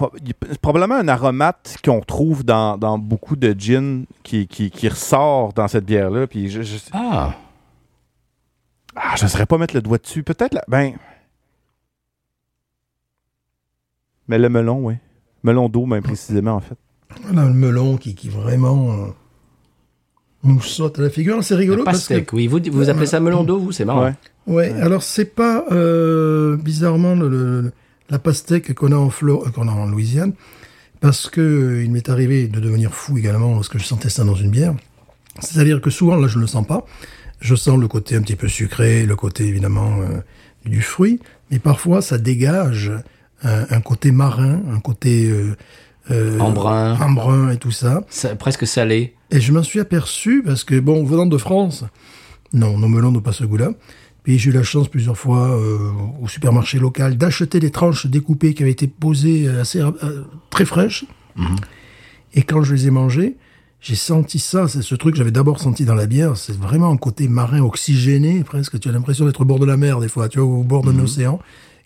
probablement 0.62 0.96
un 0.96 1.08
aromate 1.10 1.78
qu'on 1.84 2.00
trouve 2.02 2.46
dans, 2.46 2.78
dans 2.78 2.98
beaucoup 3.00 3.36
de 3.36 3.54
gin 3.58 4.06
qui, 4.24 4.48
qui, 4.48 4.70
qui 4.72 4.88
ressort 4.88 5.52
dans 5.54 5.68
cette 5.68 5.86
bière-là. 5.86 6.28
Puis 6.28 6.50
je, 6.50 6.62
je, 6.62 6.78
Ah. 6.94 7.34
Ah, 8.96 9.16
je 9.18 9.24
ne 9.26 9.30
saurais 9.30 9.46
pas 9.46 9.58
mettre 9.58 9.76
le 9.76 9.82
doigt 9.82 9.98
dessus. 9.98 10.24
Peut-être, 10.24 10.58
ben. 10.68 10.94
Mais 14.28 14.38
le 14.38 14.50
melon, 14.50 14.86
oui. 14.86 14.96
Melon 15.44 15.70
d'eau, 15.70 15.86
même 15.86 16.04
précisément, 16.04 16.54
en 16.56 16.60
fait. 16.60 16.76
Voilà, 17.24 17.48
le 17.48 17.54
melon 17.54 17.98
qui, 17.98 18.14
qui 18.14 18.30
vraiment 18.30 18.92
euh, 18.94 19.08
nous 20.44 20.62
saute 20.62 21.00
à 21.00 21.02
la 21.04 21.10
figure. 21.10 21.44
C'est 21.44 21.56
rigolo 21.56 21.80
La 21.80 21.86
parce 21.86 22.08
que 22.08 22.14
pastèque, 22.14 22.34
oui. 22.34 22.48
Vous, 22.48 22.60
vous 22.72 22.90
appelez 22.90 23.06
ça 23.08 23.20
melon 23.20 23.44
d'eau, 23.44 23.58
vous? 23.60 23.72
C'est 23.72 23.86
marrant. 23.86 24.04
Ouais. 24.04 24.14
Ouais, 24.48 24.72
alors 24.82 25.04
c'est 25.04 25.26
pas 25.36 25.66
euh, 25.72 26.58
bizarrement 26.58 27.14
le, 27.16 27.30
le- 27.30 27.72
la 28.10 28.18
pastèque 28.18 28.74
qu'on 28.74 28.92
a 28.92 28.96
en 28.96 29.10
Flo- 29.10 29.46
euh, 29.46 29.52
qu'on 29.52 29.68
a 29.68 29.72
en 29.72 29.86
Louisiane, 29.86 30.34
parce 31.02 31.30
que 31.30 31.40
euh, 31.42 31.84
il 31.84 31.92
m'est 31.92 32.10
arrivé 32.10 32.48
de 32.48 32.60
devenir 32.60 32.94
fou 32.94 33.18
également 33.20 33.54
lorsque 33.54 33.78
je 33.78 33.84
sentais 33.84 34.10
ça 34.10 34.24
dans 34.24 34.34
une 34.34 34.50
bière. 34.50 34.74
C'est-à-dire 35.40 35.82
que 35.82 35.92
souvent 35.92 36.16
là 36.16 36.28
je 36.28 36.38
ne 36.38 36.42
le 36.42 36.48
sens 36.48 36.66
pas, 36.66 36.84
je 37.40 37.56
sens 37.56 37.78
le 37.80 37.88
côté 37.88 38.16
un 38.16 38.22
petit 38.22 38.36
peu 38.36 38.48
sucré, 38.48 39.06
le 39.06 39.16
côté 39.16 39.46
évidemment 39.46 40.00
euh, 40.02 40.20
du 40.66 40.82
fruit, 40.82 41.20
mais 41.52 41.60
parfois 41.60 42.02
ça 42.02 42.18
dégage 42.18 42.92
un, 43.44 43.66
un 43.70 43.82
côté 43.82 44.12
marin, 44.12 44.62
un 44.72 44.80
côté 44.80 45.30
euh, 45.30 45.56
euh, 46.12 46.40
Embrun. 46.40 47.00
embrun 47.00 47.52
et 47.52 47.58
tout 47.58 47.72
ça. 47.72 48.04
Ça- 48.10 48.36
presque 48.36 48.66
salé. 48.68 49.14
Et 49.32 49.40
je 49.40 49.52
m'en 49.54 49.62
suis 49.64 49.80
aperçu 49.80 50.42
parce 50.44 50.64
que, 50.64 50.80
bon, 50.80 51.04
venant 51.06 51.28
de 51.28 51.38
France, 51.38 51.86
non, 52.52 52.78
nos 52.80 52.88
melons 52.88 53.12
n'ont 53.12 53.22
pas 53.22 53.32
ce 53.32 53.44
goût-là. 53.46 53.72
Puis 54.24 54.38
j'ai 54.40 54.50
eu 54.50 54.54
la 54.54 54.64
chance 54.64 54.88
plusieurs 54.88 55.18
fois 55.18 55.50
euh, 55.52 55.92
au 56.22 56.28
supermarché 56.28 56.80
local 56.80 57.16
d'acheter 57.16 57.60
des 57.60 57.70
tranches 57.72 58.08
découpées 58.08 58.54
qui 58.56 58.64
avaient 58.64 58.72
été 58.72 58.88
posées 58.88 59.48
assez 59.48 59.80
euh, 59.82 59.92
très 60.50 60.66
fraîches. 60.66 61.06
Et 62.34 62.42
quand 62.44 62.64
je 62.64 62.74
les 62.74 62.88
ai 62.88 62.92
mangées, 62.92 63.38
j'ai 63.82 63.96
senti 63.96 64.40
ça. 64.40 64.68
C'est 64.68 64.82
ce 64.82 64.96
truc 64.96 65.14
que 65.14 65.18
j'avais 65.18 65.32
d'abord 65.32 65.60
senti 65.60 65.86
dans 65.86 65.96
la 65.96 66.06
bière. 66.06 66.36
C'est 66.38 66.58
vraiment 66.58 66.90
un 66.92 66.98
côté 66.98 67.28
marin 67.28 67.62
oxygéné, 67.62 68.44
presque. 68.44 68.80
Tu 68.80 68.90
as 68.90 68.92
l'impression 68.92 69.26
d'être 69.26 69.42
au 69.42 69.46
bord 69.46 69.60
de 69.60 69.66
la 69.66 69.78
mer 69.78 70.00
des 70.00 70.10
fois, 70.10 70.28
tu 70.30 70.40
vois, 70.40 70.48
au 70.48 70.64
bord 70.64 70.84
d'un 70.84 70.98
océan, 71.00 71.40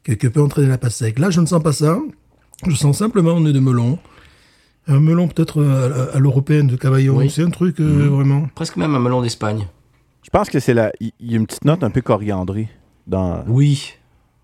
que, 0.03 0.13
que 0.13 0.27
peut 0.27 0.41
entraîner 0.41 0.67
la 0.67 0.77
pastèque. 0.77 1.19
Là, 1.19 1.29
je 1.29 1.39
ne 1.41 1.45
sens 1.45 1.61
pas 1.61 1.73
ça. 1.73 1.99
Je 2.67 2.75
sens 2.75 2.97
simplement 2.97 3.37
un 3.37 3.41
nez 3.41 3.53
de 3.53 3.59
melon. 3.59 3.99
Un 4.87 4.99
melon 4.99 5.27
peut-être 5.27 5.61
euh, 5.61 6.09
à, 6.13 6.17
à 6.17 6.19
l'européenne 6.19 6.67
de 6.67 6.75
Cavaillon. 6.75 7.15
Oui. 7.17 7.29
C'est 7.29 7.43
un 7.43 7.49
truc 7.49 7.79
euh, 7.79 8.09
vraiment. 8.09 8.47
Presque 8.55 8.75
même 8.77 8.95
un 8.95 8.99
melon 8.99 9.21
d'Espagne. 9.21 9.67
Je 10.23 10.29
pense 10.29 10.49
que 10.49 10.59
c'est 10.59 10.73
la. 10.73 10.91
Il 10.99 11.11
y 11.21 11.33
a 11.35 11.37
une 11.37 11.45
petite 11.45 11.63
note 11.65 11.83
un 11.83 11.89
peu 11.89 12.01
coriandrée 12.01 12.69
dans. 13.07 13.43
Oui. 13.47 13.93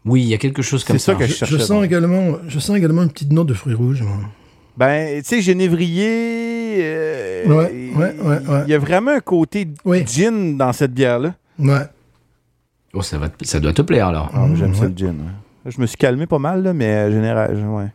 Oui, 0.05 0.21
il 0.21 0.27
y 0.29 0.33
a 0.33 0.37
quelque 0.37 0.61
chose 0.61 0.83
comme 0.85 0.97
C'est 0.97 1.05
ça 1.05 1.13
ça. 1.13 1.19
que 1.19 1.25
je 1.25 1.31
Je, 1.33 1.35
cherchais. 1.45 1.59
sens 1.59 1.83
également, 1.83 2.37
je 2.47 2.57
sens 2.59 2.77
également 2.77 3.03
une 3.03 3.11
petite 3.11 3.33
note 3.33 3.47
de 3.47 3.53
fruits 3.53 3.73
rouges. 3.73 4.01
moi. 4.01 4.17
Ben, 4.79 5.21
tu 5.21 5.27
sais, 5.27 5.41
genévrier. 5.41 6.77
euh, 6.81 7.45
Ouais, 7.47 7.71
ouais, 7.95 8.15
ouais, 8.21 8.47
ouais. 8.47 8.61
Il 8.65 8.71
y 8.71 8.73
a 8.73 8.79
vraiment 8.79 9.11
un 9.11 9.19
côté 9.19 9.67
Oui. 9.83 10.05
gin 10.07 10.55
dans 10.57 10.71
cette 10.71 10.93
bière-là. 10.93 11.33
Ouais. 11.59 11.81
Oh, 12.93 13.01
ça, 13.01 13.17
va 13.17 13.27
te- 13.29 13.45
ça 13.45 13.59
doit 13.59 13.73
te 13.73 13.81
plaire 13.81 14.07
alors. 14.07 14.31
Ah, 14.33 14.47
J'aime 14.55 14.73
ça 14.73 14.85
le 14.85 14.93
gin. 14.95 15.09
ouais. 15.09 15.71
Je 15.71 15.81
me 15.81 15.85
suis 15.85 15.97
calmé 15.97 16.25
pas 16.25 16.39
mal, 16.39 16.63
là, 16.63 16.71
mais 16.73 16.85
euh, 16.87 17.11
général, 17.11 17.53
ouais. 17.67 17.87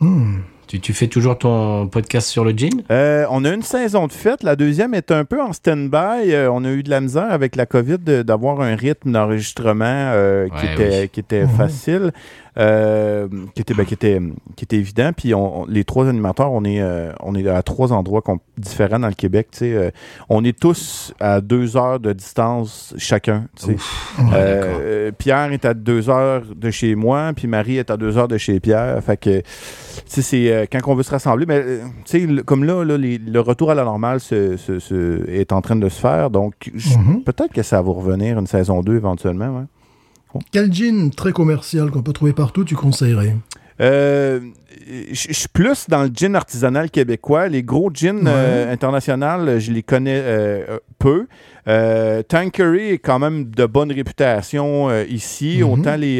Hmm. 0.00 0.38
Tu, 0.66 0.80
tu 0.80 0.94
fais 0.94 1.06
toujours 1.08 1.36
ton 1.38 1.86
podcast 1.88 2.28
sur 2.28 2.44
le 2.44 2.52
gin? 2.52 2.70
Euh, 2.90 3.26
on 3.30 3.44
a 3.44 3.50
une 3.52 3.62
saison 3.62 4.06
de 4.06 4.12
fête. 4.12 4.42
La 4.42 4.56
deuxième 4.56 4.94
est 4.94 5.10
un 5.10 5.24
peu 5.26 5.42
en 5.42 5.52
stand-by. 5.52 6.32
Euh, 6.32 6.50
on 6.50 6.64
a 6.64 6.70
eu 6.70 6.82
de 6.82 6.88
la 6.90 7.00
misère 7.02 7.30
avec 7.30 7.56
la 7.56 7.66
COVID 7.66 7.98
d'avoir 8.24 8.62
un 8.62 8.74
rythme 8.74 9.12
d'enregistrement 9.12 9.84
euh, 9.84 10.48
qui, 10.48 10.66
Ouais, 10.66 10.72
était, 10.72 11.00
oui. 11.02 11.08
qui 11.10 11.20
était 11.20 11.44
Mhm. 11.44 11.50
facile, 11.56 12.12
euh, 12.58 13.28
qui, 13.54 13.62
était, 13.62 13.74
ben, 13.74 13.84
qui, 13.86 13.94
était, 13.94 14.20
qui 14.56 14.64
était 14.64 14.76
évident. 14.76 15.10
Puis 15.16 15.34
on, 15.34 15.62
on- 15.62 15.66
les 15.66 15.84
trois 15.84 16.06
animateurs, 16.08 16.52
on 16.52 16.64
est, 16.64 16.80
euh, 16.82 17.12
on 17.20 17.34
est 17.34 17.46
à 17.48 17.62
trois 17.62 17.92
endroits 17.92 18.22
différents 18.58 18.98
dans 18.98 19.08
le 19.08 19.14
Québec. 19.14 19.48
tu 19.52 19.58
sais. 19.58 19.72
Euh, 19.74 19.90
on 20.28 20.44
est 20.44 20.58
tous 20.58 21.14
à 21.20 21.40
deux 21.40 21.76
heures 21.76 21.98
de 22.00 22.12
distance 22.12 22.94
chacun. 22.98 23.46
tu 23.56 23.64
sais. 23.66 23.72
Ouais, 24.22 24.30
d'accord. 24.30 24.80
Euh, 24.82 25.10
Pierre 25.16 25.52
est 25.52 25.64
à 25.64 25.74
deux 25.74 26.10
heures 26.10 26.42
de 26.54 26.70
chez 26.70 26.94
moi, 26.94 27.32
puis 27.34 27.46
Marie 27.48 27.78
est 27.78 27.90
à 27.90 27.96
deux 27.96 28.18
heures 28.18 28.28
de 28.28 28.36
chez 28.38 28.60
Pierre. 28.60 29.02
Fait 29.02 29.16
que, 29.16 29.40
tu 29.40 29.44
sais, 30.06 30.22
c'est 30.22 30.52
euh, 30.52 30.64
quand 30.70 30.80
on 30.86 30.94
veut 30.94 31.02
se 31.02 31.10
rassembler, 31.10 31.46
mais 31.46 31.62
euh, 31.64 31.78
tu 32.04 32.20
sais, 32.20 32.26
le- 32.26 32.42
comme 32.42 32.64
là, 32.64 32.84
là, 32.84 32.96
les- 32.98 33.18
le 33.18 33.40
retour 33.40 33.70
à 33.70 33.74
la 33.74 33.84
normale 33.84 34.20
se- 34.20 34.56
se- 34.56 34.78
se- 34.78 35.28
est 35.30 35.52
en 35.52 35.60
train 35.62 35.76
de 35.76 35.88
se 35.88 35.98
faire. 36.00 36.30
Donc, 36.30 36.70
Mhm. 36.74 37.22
peut-être 37.24 37.52
que 37.52 37.62
ça 37.62 37.80
va 37.80 37.92
revenir 37.92 38.38
une 38.38 38.46
saison 38.46 38.82
2 38.82 38.96
éventuellement. 38.96 39.48
ouais. 39.56 39.64
Quel 40.52 40.72
gin 40.72 41.10
très 41.10 41.32
commercial 41.32 41.90
qu'on 41.90 42.02
peut 42.02 42.12
trouver 42.12 42.32
partout, 42.32 42.64
tu 42.64 42.74
conseillerais? 42.74 43.36
Euh, 43.80 44.40
je 44.86 45.32
suis 45.32 45.48
plus 45.48 45.88
dans 45.88 46.02
le 46.02 46.10
gin 46.14 46.36
artisanal 46.36 46.90
québécois. 46.90 47.48
Les 47.48 47.62
gros 47.62 47.90
gins 47.92 48.26
euh, 48.26 48.72
internationaux, 48.72 49.58
je 49.58 49.72
les 49.72 49.82
connais 49.82 50.20
euh, 50.22 50.78
peu. 50.98 51.26
Euh, 51.68 52.22
Tanqueray 52.22 52.90
est 52.90 52.98
quand 52.98 53.18
même 53.18 53.50
de 53.50 53.66
bonne 53.66 53.90
réputation 53.90 54.90
ici. 55.04 55.58
Mhm. 55.60 55.70
Autant 55.70 55.96
les, 55.96 56.18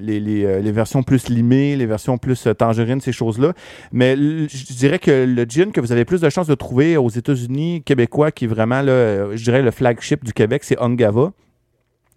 les, 0.00 0.20
les, 0.20 0.62
les 0.62 0.72
versions 0.72 1.02
plus 1.02 1.28
limées, 1.28 1.74
les 1.76 1.86
versions 1.86 2.18
plus 2.18 2.46
tangerines, 2.56 3.00
ces 3.00 3.12
choses-là. 3.12 3.54
Mais 3.92 4.16
je 4.16 4.74
dirais 4.74 4.98
que 4.98 5.24
le 5.26 5.44
gin 5.44 5.72
que 5.72 5.80
vous 5.80 5.92
avez 5.92 6.04
plus 6.04 6.20
de 6.20 6.28
chances 6.28 6.48
de 6.48 6.54
trouver 6.54 6.96
aux 6.96 7.08
États-Unis, 7.10 7.82
québécois, 7.82 8.30
qui 8.30 8.44
est 8.44 8.48
vraiment, 8.48 8.82
là, 8.82 9.34
je 9.34 9.42
dirais, 9.42 9.62
le 9.62 9.70
flagship 9.70 10.24
du 10.24 10.32
Québec, 10.32 10.62
c'est 10.64 10.80
Ongava. 10.80 11.32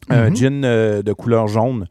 Un 0.10 0.30
Mhm. 0.30 0.36
gin 0.36 0.64
euh, 0.66 1.02
de 1.02 1.14
couleur 1.14 1.48
jaune. 1.48 1.86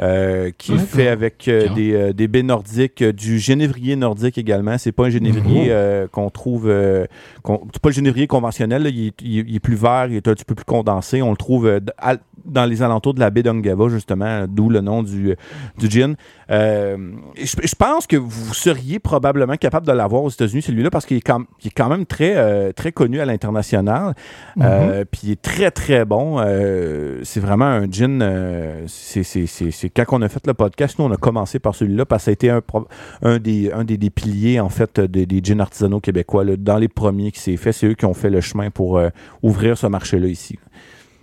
Euh, 0.00 0.50
qui 0.56 0.72
est 0.74 0.78
fait 0.78 1.08
avec 1.08 1.46
euh, 1.48 1.68
des, 1.74 1.92
euh, 1.92 2.12
des 2.12 2.26
baies 2.28 2.42
nordiques, 2.42 3.02
du 3.04 3.38
génévrier 3.38 3.96
nordique 3.96 4.38
également. 4.38 4.78
C'est 4.78 4.92
pas 4.92 5.04
un 5.06 5.10
génévrier 5.10 5.70
Mhm. 5.72 6.08
qu'on 6.08 6.30
trouve. 6.30 6.66
c'est 6.68 7.82
pas 7.82 7.88
le 7.88 7.94
génévrier 7.94 8.26
conventionnel. 8.26 8.82
là. 8.84 8.88
Il, 8.90 9.08
est, 9.08 9.14
il 9.22 9.60
plus 9.60 9.74
vert, 9.76 10.06
il 10.08 10.16
est 10.16 10.28
un 10.28 10.32
petit 10.34 10.44
peu 10.44 10.54
plus 10.54 10.64
condensé. 10.64 11.20
On 11.22 11.30
le 11.30 11.36
trouve 11.36 11.80
à- 11.98 12.16
dans 12.46 12.64
les 12.64 12.80
alentours 12.82 13.12
de 13.12 13.20
la 13.20 13.28
baie 13.28 13.42
d'Ongava, 13.42 13.88
justement, 13.90 14.46
d'où 14.48 14.70
le 14.70 14.80
nom 14.80 15.02
du, 15.02 15.36
du 15.78 15.90
gin. 15.90 16.14
Je, 16.48 17.44
je 17.62 17.74
pense 17.74 18.06
que 18.06 18.16
vous 18.16 18.54
seriez 18.54 18.98
probablement 18.98 19.56
capable 19.56 19.86
de 19.86 19.92
l'avoir 19.92 20.22
aux 20.22 20.30
États-Unis, 20.30 20.62
celui-là, 20.62 20.90
parce 20.90 21.04
qu'il 21.04 21.18
est, 21.18 21.28
est 21.28 21.70
quand 21.70 21.88
même 21.90 22.06
très, 22.06 22.72
très 22.72 22.92
connu 22.92 23.20
à 23.20 23.26
l'international. 23.26 24.14
Euh, 24.62 25.04
Puis 25.10 25.20
il 25.24 25.30
est 25.32 25.42
très, 25.42 25.70
très 25.70 26.04
bon. 26.06 26.38
C'est 27.22 27.40
vraiment 27.40 27.66
un 27.66 27.90
gin. 27.90 28.24
c'est- 28.86 29.22
quand 29.94 30.04
on 30.18 30.22
a 30.22 30.28
fait 30.28 30.46
le 30.46 30.54
podcast, 30.54 30.98
nous, 30.98 31.04
on 31.04 31.12
a 31.12 31.16
commencé 31.16 31.58
par 31.58 31.74
celui-là 31.74 32.04
parce 32.06 32.22
que 32.22 32.24
ça 32.26 32.30
a 32.30 32.32
été 32.32 32.50
un, 32.50 33.38
des, 33.38 33.70
un 33.72 33.84
des, 33.84 33.96
des 33.96 34.10
piliers, 34.10 34.60
en 34.60 34.68
fait, 34.68 35.00
des, 35.00 35.26
des 35.26 35.40
gins 35.42 35.60
artisanaux 35.60 36.00
québécois. 36.00 36.44
là. 36.44 36.56
dans 36.56 36.76
les 36.78 36.88
premiers 36.88 37.30
qui 37.32 37.40
s'est 37.40 37.56
fait, 37.56 37.72
c'est 37.72 37.86
eux 37.86 37.94
qui 37.94 38.04
ont 38.06 38.14
fait 38.14 38.30
le 38.30 38.40
chemin 38.40 38.70
pour 38.70 38.98
euh, 38.98 39.08
ouvrir 39.42 39.76
ce 39.78 39.86
marché-là 39.86 40.26
ici. 40.28 40.58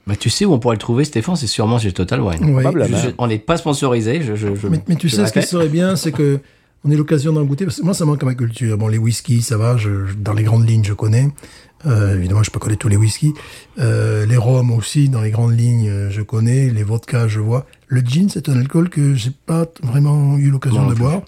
Bah, 0.06 0.15
tu 0.18 0.30
sais 0.30 0.45
où 0.45 0.53
on 0.53 0.60
pourrait 0.60 0.76
le 0.76 0.80
trouver, 0.80 1.03
Stéphane? 1.03 1.35
C'est 1.35 1.48
sûrement 1.48 1.80
chez 1.80 1.91
Total 1.91 2.22
Wine. 2.22 2.56
Ouais. 2.56 2.64
Je- 2.88 3.10
on 3.18 3.27
n'est 3.27 3.39
pas 3.39 3.57
sponsorisé. 3.57 4.22
Je, 4.22 4.35
je, 4.35 4.56
je- 4.56 4.68
Mais, 4.68 4.80
mais 4.88 4.95
tu 4.95 5.10
je 5.10 5.15
sais, 5.18 5.26
ce 5.27 5.34
qui 5.34 5.41
serait 5.44 5.68
bien, 5.68 5.95
c'est 5.98 6.11
que 6.14 6.39
on 6.85 6.91
ait 6.91 6.95
l'occasion 6.95 7.34
d'en 7.34 7.44
goûter. 7.44 7.65
Parce 7.65 7.77
que 7.80 7.84
moi, 7.84 7.94
ça 7.94 8.06
manque 8.06 8.23
à 8.23 8.26
ma 8.26 8.34
culture. 8.35 8.77
Bon, 8.77 8.88
les 8.88 8.98
whiskies, 8.98 9.41
ça 9.41 9.57
va. 9.57 9.76
Dans 10.18 10.31
les 10.34 10.44
grandes 10.44 10.68
lignes, 10.69 10.85
je 10.85 10.94
connais. 10.94 11.27
Euh, 11.85 12.15
évidemment, 12.18 12.41
je 12.41 12.52
peux 12.52 12.60
connaître 12.60 12.80
tous 12.80 12.88
les 12.88 12.95
whiskies. 12.95 13.34
Euh, 13.80 14.26
les 14.26 14.38
rhums 14.38 14.72
aussi, 14.72 15.10
dans 15.10 15.22
les 15.22 15.30
grandes 15.31 15.60
lignes, 15.60 15.89
euh, 15.89 16.10
je 16.10 16.22
connais. 16.22 16.69
Les 16.69 16.84
vodkas, 16.84 17.27
je 17.27 17.39
vois. 17.41 17.65
Le 17.88 18.01
gin, 18.01 18.30
c'est 18.30 18.49
un 18.49 18.57
alcool 18.59 18.89
que 18.89 19.14
j'ai 19.15 19.31
pas 19.45 19.65
vraiment 19.81 20.38
eu 20.38 20.49
l'occasion 20.49 20.88
de 20.88 20.93
plus. 20.93 21.01
boire. 21.03 21.22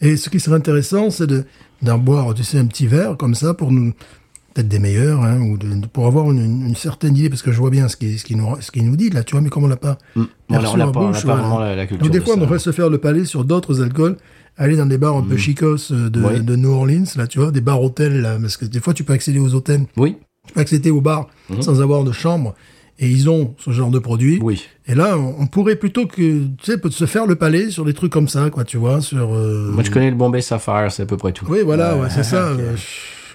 Et 0.00 0.16
ce 0.16 0.28
qui 0.30 0.38
serait 0.40 0.56
intéressant, 0.56 1.10
c'est 1.10 1.26
de 1.26 1.44
d'en 1.82 1.98
boire, 1.98 2.32
tu 2.34 2.44
sais, 2.44 2.58
un 2.58 2.66
petit 2.66 2.86
verre 2.86 3.16
comme 3.16 3.34
ça 3.34 3.52
pour 3.54 3.70
nous 3.72 3.92
peut-être 4.54 4.68
des 4.68 4.78
meilleurs, 4.78 5.24
hein, 5.24 5.40
ou 5.40 5.58
de, 5.58 5.66
pour 5.92 6.06
avoir 6.06 6.30
une, 6.30 6.74
certaine 6.76 7.16
idée, 7.16 7.28
parce 7.28 7.42
que 7.42 7.50
je 7.50 7.58
vois 7.58 7.70
bien 7.70 7.88
ce 7.88 7.96
qu'il 7.96 8.16
ce 8.18 8.24
qui 8.24 8.36
nous, 8.36 8.46
ce 8.60 8.70
qu'il 8.70 8.84
nous 8.88 8.94
dit 8.96 9.10
là, 9.10 9.24
tu 9.24 9.32
vois, 9.32 9.40
mais 9.40 9.48
comme 9.50 9.64
on 9.64 9.68
l'a 9.68 9.76
pas, 9.76 9.98
Mm. 10.14 10.22
On 10.50 10.54
a- 10.54 10.58
on 10.60 10.80
en 10.80 10.92
pas, 10.92 11.00
on 11.00 11.04
n'a 11.06 11.10
bouche, 11.10 11.26
pas 11.26 11.34
vraiment 11.36 11.58
la, 11.58 11.74
la 11.74 11.86
culture. 11.86 12.04
donc 12.04 12.12
des 12.12 12.20
de 12.20 12.24
fois, 12.24 12.34
on 12.34 12.40
devrait 12.40 12.60
se 12.60 12.70
faire 12.70 12.88
le 12.88 12.98
palais 12.98 13.24
sur 13.24 13.44
d'autres 13.44 13.82
alcools, 13.82 14.16
aller 14.56 14.76
dans 14.76 14.86
des 14.86 14.96
bars 14.98 15.16
un 15.16 15.22
peu 15.22 15.36
chicos 15.36 15.90
euh, 15.90 16.08
de, 16.08 16.22
Oui. 16.22 16.40
de 16.40 16.54
New 16.54 16.70
Orleans, 16.70 17.04
là, 17.16 17.26
tu 17.26 17.40
vois, 17.40 17.50
des 17.50 17.60
bars 17.60 17.82
hôtels, 17.82 18.20
là, 18.20 18.38
parce 18.40 18.56
que 18.56 18.64
des 18.66 18.78
fois, 18.80 18.94
tu 18.94 19.02
peux 19.02 19.12
accéder 19.12 19.40
aux 19.40 19.52
hôtels, 19.54 19.86
Oui, 19.96 20.16
tu 20.46 20.54
peux 20.54 20.60
accéder 20.60 20.90
aux 20.90 21.00
bars 21.00 21.26
Mhm. 21.50 21.60
sans 21.62 21.80
avoir 21.82 22.04
de 22.04 22.12
chambre, 22.12 22.54
et 22.98 23.08
ils 23.08 23.28
ont 23.28 23.54
ce 23.58 23.70
genre 23.72 23.90
de 23.90 23.98
produits. 23.98 24.38
oui. 24.42 24.64
Et 24.86 24.94
là, 24.94 25.16
on, 25.18 25.46
pourrait 25.46 25.76
plutôt 25.76 26.06
que, 26.06 26.44
tu 26.44 26.48
sais, 26.62 26.76
peut 26.76 26.90
se 26.90 27.06
faire 27.06 27.26
le 27.26 27.36
palais 27.36 27.70
sur 27.70 27.86
des 27.86 27.94
trucs 27.94 28.12
comme 28.12 28.28
ça, 28.28 28.50
quoi, 28.50 28.64
tu 28.64 28.76
vois, 28.76 29.00
sur. 29.00 29.34
euh, 29.34 29.70
Moi, 29.72 29.82
je 29.82 29.90
connais 29.90 30.10
le 30.10 30.16
Bombay 30.16 30.42
Sapphire, 30.42 30.92
c'est 30.92 31.04
à 31.04 31.06
peu 31.06 31.16
près 31.16 31.32
tout. 31.32 31.46
Oui, 31.48 31.60
voilà, 31.64 31.96
Ouais, 31.96 32.02
ouais, 32.02 32.10
c'est 32.10 32.22
ça. 32.22 32.48
euh, 32.48 32.76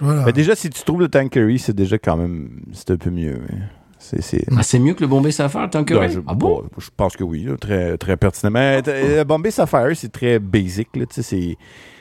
voilà. 0.00 0.22
Mais 0.26 0.32
déjà, 0.32 0.54
si 0.54 0.70
tu 0.70 0.82
trouves 0.84 1.00
le 1.00 1.08
Tankery, 1.08 1.58
c'est 1.58 1.74
déjà 1.74 1.98
quand 1.98 2.16
même. 2.16 2.50
C'est 2.72 2.90
un 2.92 2.96
peu 2.96 3.10
mieux. 3.10 3.34
hein. 3.52 3.56
C'est. 3.98 4.22
c'est... 4.22 4.44
Ah, 4.56 4.62
c'est 4.62 4.78
mieux 4.78 4.94
que 4.94 5.00
le 5.00 5.08
Bombay 5.08 5.32
Sapphire, 5.32 5.68
Ouais, 5.74 6.08
je, 6.08 6.20
Ah 6.26 6.34
bon? 6.34 6.62
je 6.78 6.88
pense 6.96 7.16
que 7.16 7.24
oui, 7.24 7.42
là, 7.44 7.56
très, 7.56 7.98
très 7.98 8.16
pertinent. 8.16 8.50
Mais 8.52 8.80
euh, 8.86 9.18
le 9.18 9.24
Bombay 9.24 9.50
Sapphire, 9.50 9.90
c'est 9.94 10.12
très 10.12 10.38
basic, 10.38 10.88
là, 10.96 11.04
tu 11.06 11.14
sais, 11.16 11.22
c'est, 11.22 11.56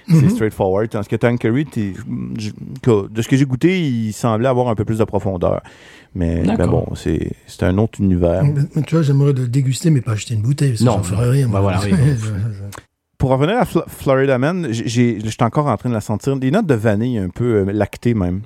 c'est 0.10 0.24
Mhm. 0.24 0.30
straightforward. 0.30 0.90
Tandis 0.90 1.08
que 1.08 1.18
je- 1.18 3.08
de 3.08 3.22
ce 3.22 3.28
que 3.28 3.38
j'ai 3.38 3.46
goûté, 3.46 3.80
il 3.82 4.12
semblait 4.14 4.48
avoir 4.48 4.68
un 4.70 4.76
peu 4.76 4.84
plus 4.86 4.98
de 5.00 5.04
profondeur. 5.04 5.62
Mais, 6.16 6.42
D'accord. 6.44 6.86
bon, 6.88 6.96
c'est, 6.96 7.32
c'est 7.48 7.64
un 7.64 7.78
autre 7.78 8.02
univers. 8.02 8.44
Mais- 8.44 8.82
tu 8.84 8.96
vois, 8.96 9.04
j'aimerais 9.04 9.34
le 9.34 9.48
déguster, 9.48 9.90
mais 9.92 10.02
pas 10.02 10.14
acheter 10.14 10.34
une 10.34 10.42
bouteille, 10.42 10.70
parce 10.72 10.80
que 10.82 10.86
Non, 10.86 10.94
j'en 10.94 11.04
ferais 11.04 11.30
rien. 11.30 11.48
voilà, 11.48 11.80
oui. 11.86 11.92
Pour 13.18 13.30
revenir 13.32 13.58
à 13.58 13.64
Fl- 13.66 13.84
Florida 13.88 14.38
Man, 14.38 14.68
j'ai- 14.72 15.20
j'étais 15.20 15.44
encore 15.44 15.68
en 15.68 15.78
train 15.78 15.90
de 15.90 15.94
la 15.94 16.02
sentir. 16.02 16.36
Des 16.38 16.52
notes 16.52 16.66
de 16.66 16.74
vanille 16.74 17.18
un 17.18 17.30
peu 17.30 17.66
euh, 17.68 17.72
lactées 17.72 18.14
même. 18.14 18.42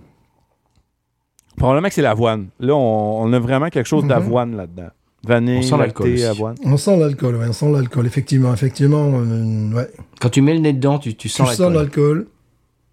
Probablement 1.56 1.88
que 1.88 1.94
c'est 1.94 2.02
l'avoine. 2.02 2.48
Là, 2.60 2.76
on, 2.76 3.23
on 3.23 3.34
a 3.34 3.40
vraiment 3.40 3.69
quelque 3.69 3.85
chose 3.88 4.03
Mhm. 4.03 4.10
d'avoine 4.10 4.56
là-dedans. 4.57 4.90
Vanille, 5.26 5.60
On 5.60 5.62
sent 5.62 5.78
l'alcool 5.78 6.22
avoine. 6.24 6.56
on 6.66 6.76
sent 6.78 6.98
l'alcool, 7.00 7.36
ouais, 7.38 7.45
on 7.48 7.54
sent 7.54 7.72
l'alcool, 7.72 8.06
effectivement, 8.06 8.54
effectivement, 8.54 9.12
euh, 9.16 9.72
ouais. 9.74 9.90
Quand 10.20 10.30
tu 10.30 10.41
mets 10.41 10.54
le 10.54 10.60
nez 10.60 10.74
dedans, 10.74 11.00
tu, 11.00 11.12
tu 11.16 11.16
Tu 11.16 11.30
sens 11.30 11.50
sens 11.56 11.60
l'alcool. 11.60 11.74
l'alcool. 11.74 12.28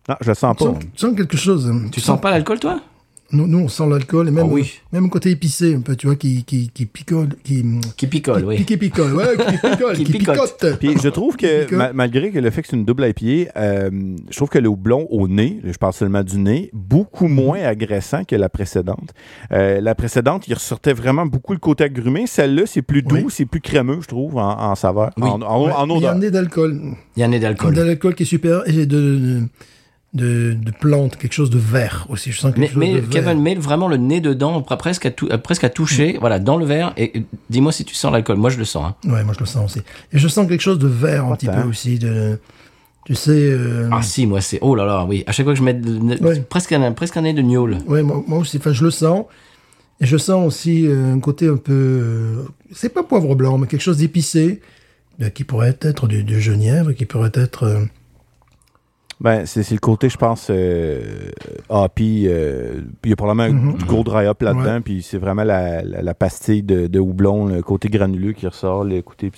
Non, 0.08 0.14
je 0.20 0.28
le 0.28 0.34
sens 0.34 0.56
Tu 0.56 0.64
pas. 0.64 0.70
sens, 0.70 0.78
tu 0.80 0.88
sens 1.06 1.16
quelque 1.16 1.36
chose. 1.36 1.72
Tu 1.92 2.00
sens 2.00 2.20
pas 2.20 2.30
l'alcool, 2.30 2.60
toi? 2.60 2.80
Nous, 3.32 3.46
nous, 3.46 3.58
on 3.58 3.68
sent 3.68 3.84
l'alcool 3.88 4.28
et 4.28 4.30
même, 4.30 4.50
oui. 4.50 4.72
même 4.92 5.08
côté 5.08 5.30
épicé, 5.30 5.74
un 5.74 5.80
peu, 5.80 5.94
tu 5.94 6.06
vois, 6.08 6.16
qui, 6.16 6.42
qui, 6.44 6.68
qui 6.74 6.86
picole, 6.86 7.28
qui, 7.44 7.64
Qui 7.96 8.06
picole, 8.08 8.40
qui, 8.40 8.46
oui. 8.46 8.64
qui 8.64 8.76
picole, 8.76 9.14
ouais, 9.14 9.36
qui 9.36 9.56
picole, 9.70 9.96
Qui 9.96 10.04
qui, 10.04 10.12
picote. 10.18 10.66
Puis 10.80 10.96
je 11.02 11.08
trouve 11.08 11.36
que 11.36 11.72
ma- 11.74 11.92
malgré 11.92 12.30
que 12.32 12.38
le 12.40 12.50
fait 12.50 12.62
que 12.62 12.68
c'est 12.68 12.76
une 12.76 12.84
double 12.84 13.06
IPA, 13.16 13.52
euh, 13.56 13.90
je 14.30 14.36
trouve 14.36 14.48
que 14.48 14.58
le 14.58 14.68
houblon 14.68 15.06
au 15.10 15.28
nez, 15.28 15.60
je 15.64 15.76
parle 15.78 15.92
seulement 15.92 16.24
du 16.24 16.38
nez, 16.38 16.70
beaucoup 16.72 17.28
Mhm. 17.28 17.34
moins 17.34 17.60
agressant 17.62 18.24
que 18.24 18.34
la 18.36 18.48
précédente. 18.48 19.10
Euh, 19.52 19.80
la 19.80 19.94
précédente, 19.94 20.48
il 20.48 20.54
ressortait 20.54 20.92
vraiment 20.92 21.24
beaucoup 21.26 21.52
le 21.52 21.58
côté 21.60 21.84
agrumé. 21.84 22.26
Celle-là, 22.26 22.62
c'est 22.66 22.82
plus 22.82 23.02
doux, 23.02 23.16
Oui. 23.16 23.24
c'est 23.28 23.46
plus 23.46 23.60
crémeux, 23.60 23.98
je 24.00 24.08
trouve, 24.08 24.36
en, 24.38 24.58
en 24.58 24.74
saveur, 24.74 25.10
Oui. 25.16 25.28
en, 25.28 25.40
en- 25.42 25.64
Ouais, 25.66 25.72
en 25.72 25.86
Il 25.96 26.02
y 26.02 26.06
a 26.06 26.12
un 26.12 26.18
nez 26.18 26.30
d'alcool. 26.30 26.80
Il 27.16 27.20
y 27.20 27.22
a 27.22 27.26
un 27.26 27.28
nez 27.28 27.36
Un 27.36 27.40
d'alcool. 27.40 27.74
d'alcool 27.74 28.14
qui 28.16 28.24
est 28.24 28.26
super 28.26 28.62
et 28.66 28.72
de, 28.72 28.84
de, 28.84 29.16
de, 29.18 29.40
de 30.12 30.56
plante, 30.80 31.16
quelque 31.16 31.32
chose 31.34 31.50
de 31.50 31.58
vert 31.58 32.06
aussi. 32.08 32.32
Je 32.32 32.38
sens 32.40 32.50
quelque 32.52 32.58
Mais, 32.60 32.66
chose 32.68 32.76
mais 32.76 32.94
de 32.94 32.98
vert. 33.00 33.24
Kevin, 33.24 33.40
mets 33.40 33.54
vraiment 33.54 33.86
le 33.86 33.96
nez 33.96 34.20
dedans, 34.20 34.60
pre- 34.60 34.76
presque 34.76 35.06
à, 35.06 35.10
tou- 35.12 35.28
euh, 35.30 35.38
presque 35.38 35.62
à 35.64 35.68
toucher, 35.68 36.16
voilà, 36.18 36.38
dans 36.40 36.56
le 36.56 36.64
verre, 36.66 36.92
et 36.96 37.12
euh, 37.16 37.20
dis-moi 37.48 37.70
si 37.70 37.84
tu 37.84 37.94
sens 37.94 38.10
l'alcool. 38.12 38.36
Moi, 38.36 38.50
je 38.50 38.58
le 38.58 38.64
sens. 38.64 38.86
hein. 39.04 39.08
Ouais, 39.10 39.22
moi 39.22 39.34
je 39.34 39.40
le 39.40 39.46
sens 39.46 39.64
aussi. 39.70 39.84
Et 40.12 40.18
je 40.18 40.26
sens 40.26 40.48
quelque 40.48 40.60
chose 40.62 40.78
de 40.80 40.88
vert 40.88 41.26
un 41.26 41.36
petit 41.36 41.46
peu 41.46 41.62
aussi. 41.62 41.98
De, 42.00 42.40
tu 43.04 43.14
sais. 43.14 43.30
euh, 43.30 43.88
Ah 43.92 44.02
si, 44.02 44.26
moi, 44.26 44.40
c'est... 44.40 44.58
Oh 44.62 44.74
là 44.74 44.84
là, 44.84 45.04
oui. 45.08 45.22
À 45.28 45.32
chaque 45.32 45.44
fois 45.46 45.52
que 45.52 45.58
je 45.58 45.64
mets 45.64 45.74
de- 45.74 45.98
de- 45.98 46.24
Ouais. 46.24 46.40
presque, 46.40 46.72
un, 46.72 46.90
presque 46.92 47.16
un 47.16 47.22
nez 47.22 47.32
de 47.32 47.42
gnôle. 47.42 47.78
Ouais, 47.86 48.02
moi, 48.02 48.22
moi 48.26 48.38
aussi. 48.38 48.56
Enfin, 48.58 48.72
je 48.72 48.82
le 48.84 48.90
sens. 48.90 49.26
Et 50.00 50.06
je 50.06 50.16
sens 50.16 50.44
aussi 50.46 50.88
un 50.90 51.20
côté 51.20 51.46
un 51.46 51.56
peu. 51.56 51.72
euh, 51.72 52.42
c'est 52.72 52.88
pas 52.88 53.02
poivre 53.04 53.34
blanc, 53.36 53.58
mais 53.58 53.66
quelque 53.68 53.82
chose 53.82 53.98
d'épicé, 53.98 54.60
qui 55.34 55.44
pourrait 55.44 55.76
être 55.82 56.06
du, 56.08 56.24
du 56.24 56.40
genièvre, 56.40 56.92
qui 56.92 57.04
pourrait 57.04 57.30
être. 57.34 57.86
Ben, 59.20 59.44
c'est 59.44 59.62
c'est 59.62 59.74
le 59.74 59.80
côté, 59.80 60.08
je 60.08 60.16
pense, 60.16 60.46
euh, 60.50 61.30
hoppy. 61.68 62.24
euh, 62.26 62.80
il 63.04 63.10
y 63.10 63.12
a 63.12 63.16
probablement 63.16 63.52
Mhm. 63.52 63.76
du 63.76 63.84
gros 63.84 64.02
dry 64.02 64.24
up 64.26 64.40
là-dedans, 64.40 64.76
Ouais. 64.76 64.80
puis 64.80 65.02
c'est 65.02 65.18
vraiment 65.18 65.44
la, 65.44 65.82
la, 65.82 66.00
la 66.00 66.14
pastille 66.14 66.62
de, 66.62 66.86
de 66.86 66.98
houblon, 66.98 67.44
le 67.46 67.60
côté 67.62 67.88
granuleux 67.90 68.32
qui 68.32 68.46
ressort. 68.46 68.82
Le 68.84 69.02
côté... 69.02 69.30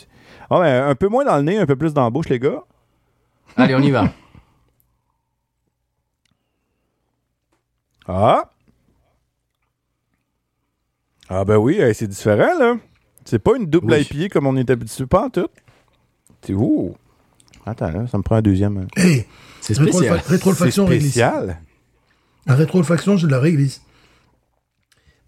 Ah, 0.50 0.60
ben, 0.60 0.84
un 0.88 0.94
peu 0.94 1.09
moins 1.09 1.24
dans 1.24 1.36
le 1.36 1.42
nez, 1.42 1.59
un 1.59 1.66
peu 1.66 1.74
plus 1.74 1.92
dans 1.94 2.04
la 2.04 2.10
bouche, 2.10 2.28
les 2.28 2.38
gars. 2.38 2.62
Allez, 3.56 3.74
on 3.74 3.80
y 3.80 3.90
va. 3.90 4.04
Ah! 8.06 8.44
Ah 11.28 11.44
ben 11.44 11.56
oui, 11.56 11.80
c'est 11.94 12.09
différent, 12.09 12.59
là. 12.59 12.76
C'est 13.24 13.38
pas 13.38 13.56
une 13.56 13.66
double 13.66 13.92
Oui. 13.92 14.06
IPA 14.10 14.28
comme 14.28 14.46
on 14.46 14.56
est 14.56 14.68
habitué, 14.70 15.06
pas 15.06 15.24
en 15.24 15.30
tout. 15.30 15.48
C'est 16.42 16.54
ouh! 16.54 16.94
Attends, 17.64 17.90
là, 17.90 18.06
ça 18.09 18.18
me 18.18 18.22
prend 18.22 18.36
un 18.36 18.42
deuxième. 18.42 18.76
hein. 18.78 18.86
Hey, 18.96 19.24
C'est 19.62 19.74
spécial. 19.74 20.20
rétrofaction 20.26 20.86
spécial. 20.86 21.59
La 22.47 22.55
rétrofaction, 22.56 23.16
je 23.16 23.26
la 23.26 23.39
réglisse. 23.39 23.80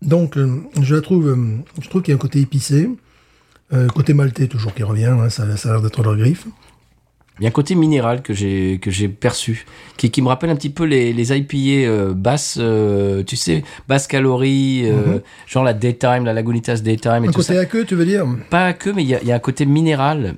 Donc, 0.03 0.37
euh, 0.37 0.61
je 0.83 0.95
la 0.97 1.01
trouve, 1.01 1.29
euh, 1.29 1.37
je 1.81 1.89
trouve 1.89 2.03
qu'il 2.03 2.13
y 2.13 2.15
a 2.15 2.17
un 2.17 2.19
côté 2.19 2.41
épicé, 2.41 2.91
euh, 3.73 3.87
côté 3.89 4.13
maltais 4.13 4.49
toujours 4.49 4.75
qui 4.75 4.83
revient, 4.83 5.07
hein, 5.07 5.31
ça, 5.31 5.57
ça 5.57 5.71
a 5.71 5.73
l'air 5.73 5.83
d'être 5.83 6.03
leur 6.03 6.17
griffe. 6.17 6.47
Il 7.41 7.43
y 7.43 7.47
a 7.47 7.49
un 7.49 7.53
côté 7.53 7.75
minéral 7.75 8.23
que 8.23 8.33
j'ai 8.33 8.79
que 8.81 8.93
j'ai 8.93 9.09
perçu, 9.09 9.67
qui, 9.97 10.11
qui 10.13 10.23
me 10.23 10.29
rappelle 10.29 10.51
un 10.51 10.55
petit 10.57 10.71
peu 10.71 10.85
les, 10.85 11.13
les 11.13 11.37
IPA 11.37 11.57
euh, 11.91 12.15
basses, 12.15 12.59
euh, 12.61 13.25
tu 13.25 13.35
sais, 13.35 13.65
basses 13.89 14.07
calories, 14.07 14.83
euh, 14.85 15.19
genre 15.49 15.65
la 15.65 15.75
Daytime, 15.75 16.25
la 16.25 16.33
Lagunitas 16.33 16.77
Daytime 16.77 17.25
et 17.25 17.29
Un 17.29 17.33
tout 17.33 17.43
ça. 17.43 17.55
côté 17.55 17.59
aqueux, 17.65 17.85
tu 17.87 17.97
veux 17.97 18.07
dire? 18.07 18.25
Pas 18.51 18.73
que, 18.73 18.91
mais 18.91 19.03
il 19.03 19.09
y 19.09 19.17
a, 19.17 19.23
il 19.23 19.27
y 19.27 19.33
a 19.33 19.35
un 19.35 19.41
côté 19.41 19.67
minéral, 19.67 20.25
euh, 20.27 20.33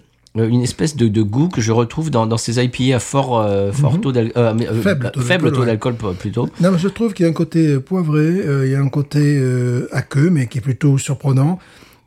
une 0.44 0.62
espèce 0.62 0.96
de, 0.96 1.08
de 1.08 1.22
goût 1.22 1.48
que 1.48 1.60
je 1.60 1.72
retrouve 1.72 2.10
dans, 2.10 2.26
dans 2.26 2.36
ces 2.36 2.62
IPA 2.62 2.96
à 2.96 2.98
fort, 2.98 3.40
euh, 3.40 3.72
fort 3.72 4.00
taux 4.00 4.12
d'alcool, 4.12 4.32
euh, 4.36 4.54
euh, 4.60 4.82
Faible 4.82 5.10
taux 5.12 5.20
faible 5.20 5.66
d'alcool, 5.66 5.96
taux 5.96 6.12
plutôt. 6.12 6.48
Non, 6.60 6.72
mais 6.72 6.78
je 6.78 6.88
trouve 6.88 7.14
qu'il 7.14 7.24
y 7.24 7.26
a 7.26 7.30
un 7.30 7.34
côté 7.34 7.66
euh, 7.66 7.80
poivré, 7.80 8.20
euh, 8.20 8.66
il 8.66 8.72
y 8.72 8.74
a 8.74 8.80
un 8.80 8.88
côté 8.88 9.20
euh, 9.22 9.88
aqueux, 9.92 10.30
mais 10.30 10.46
qui 10.46 10.58
est 10.58 10.60
plutôt 10.60 10.98
surprenant. 10.98 11.58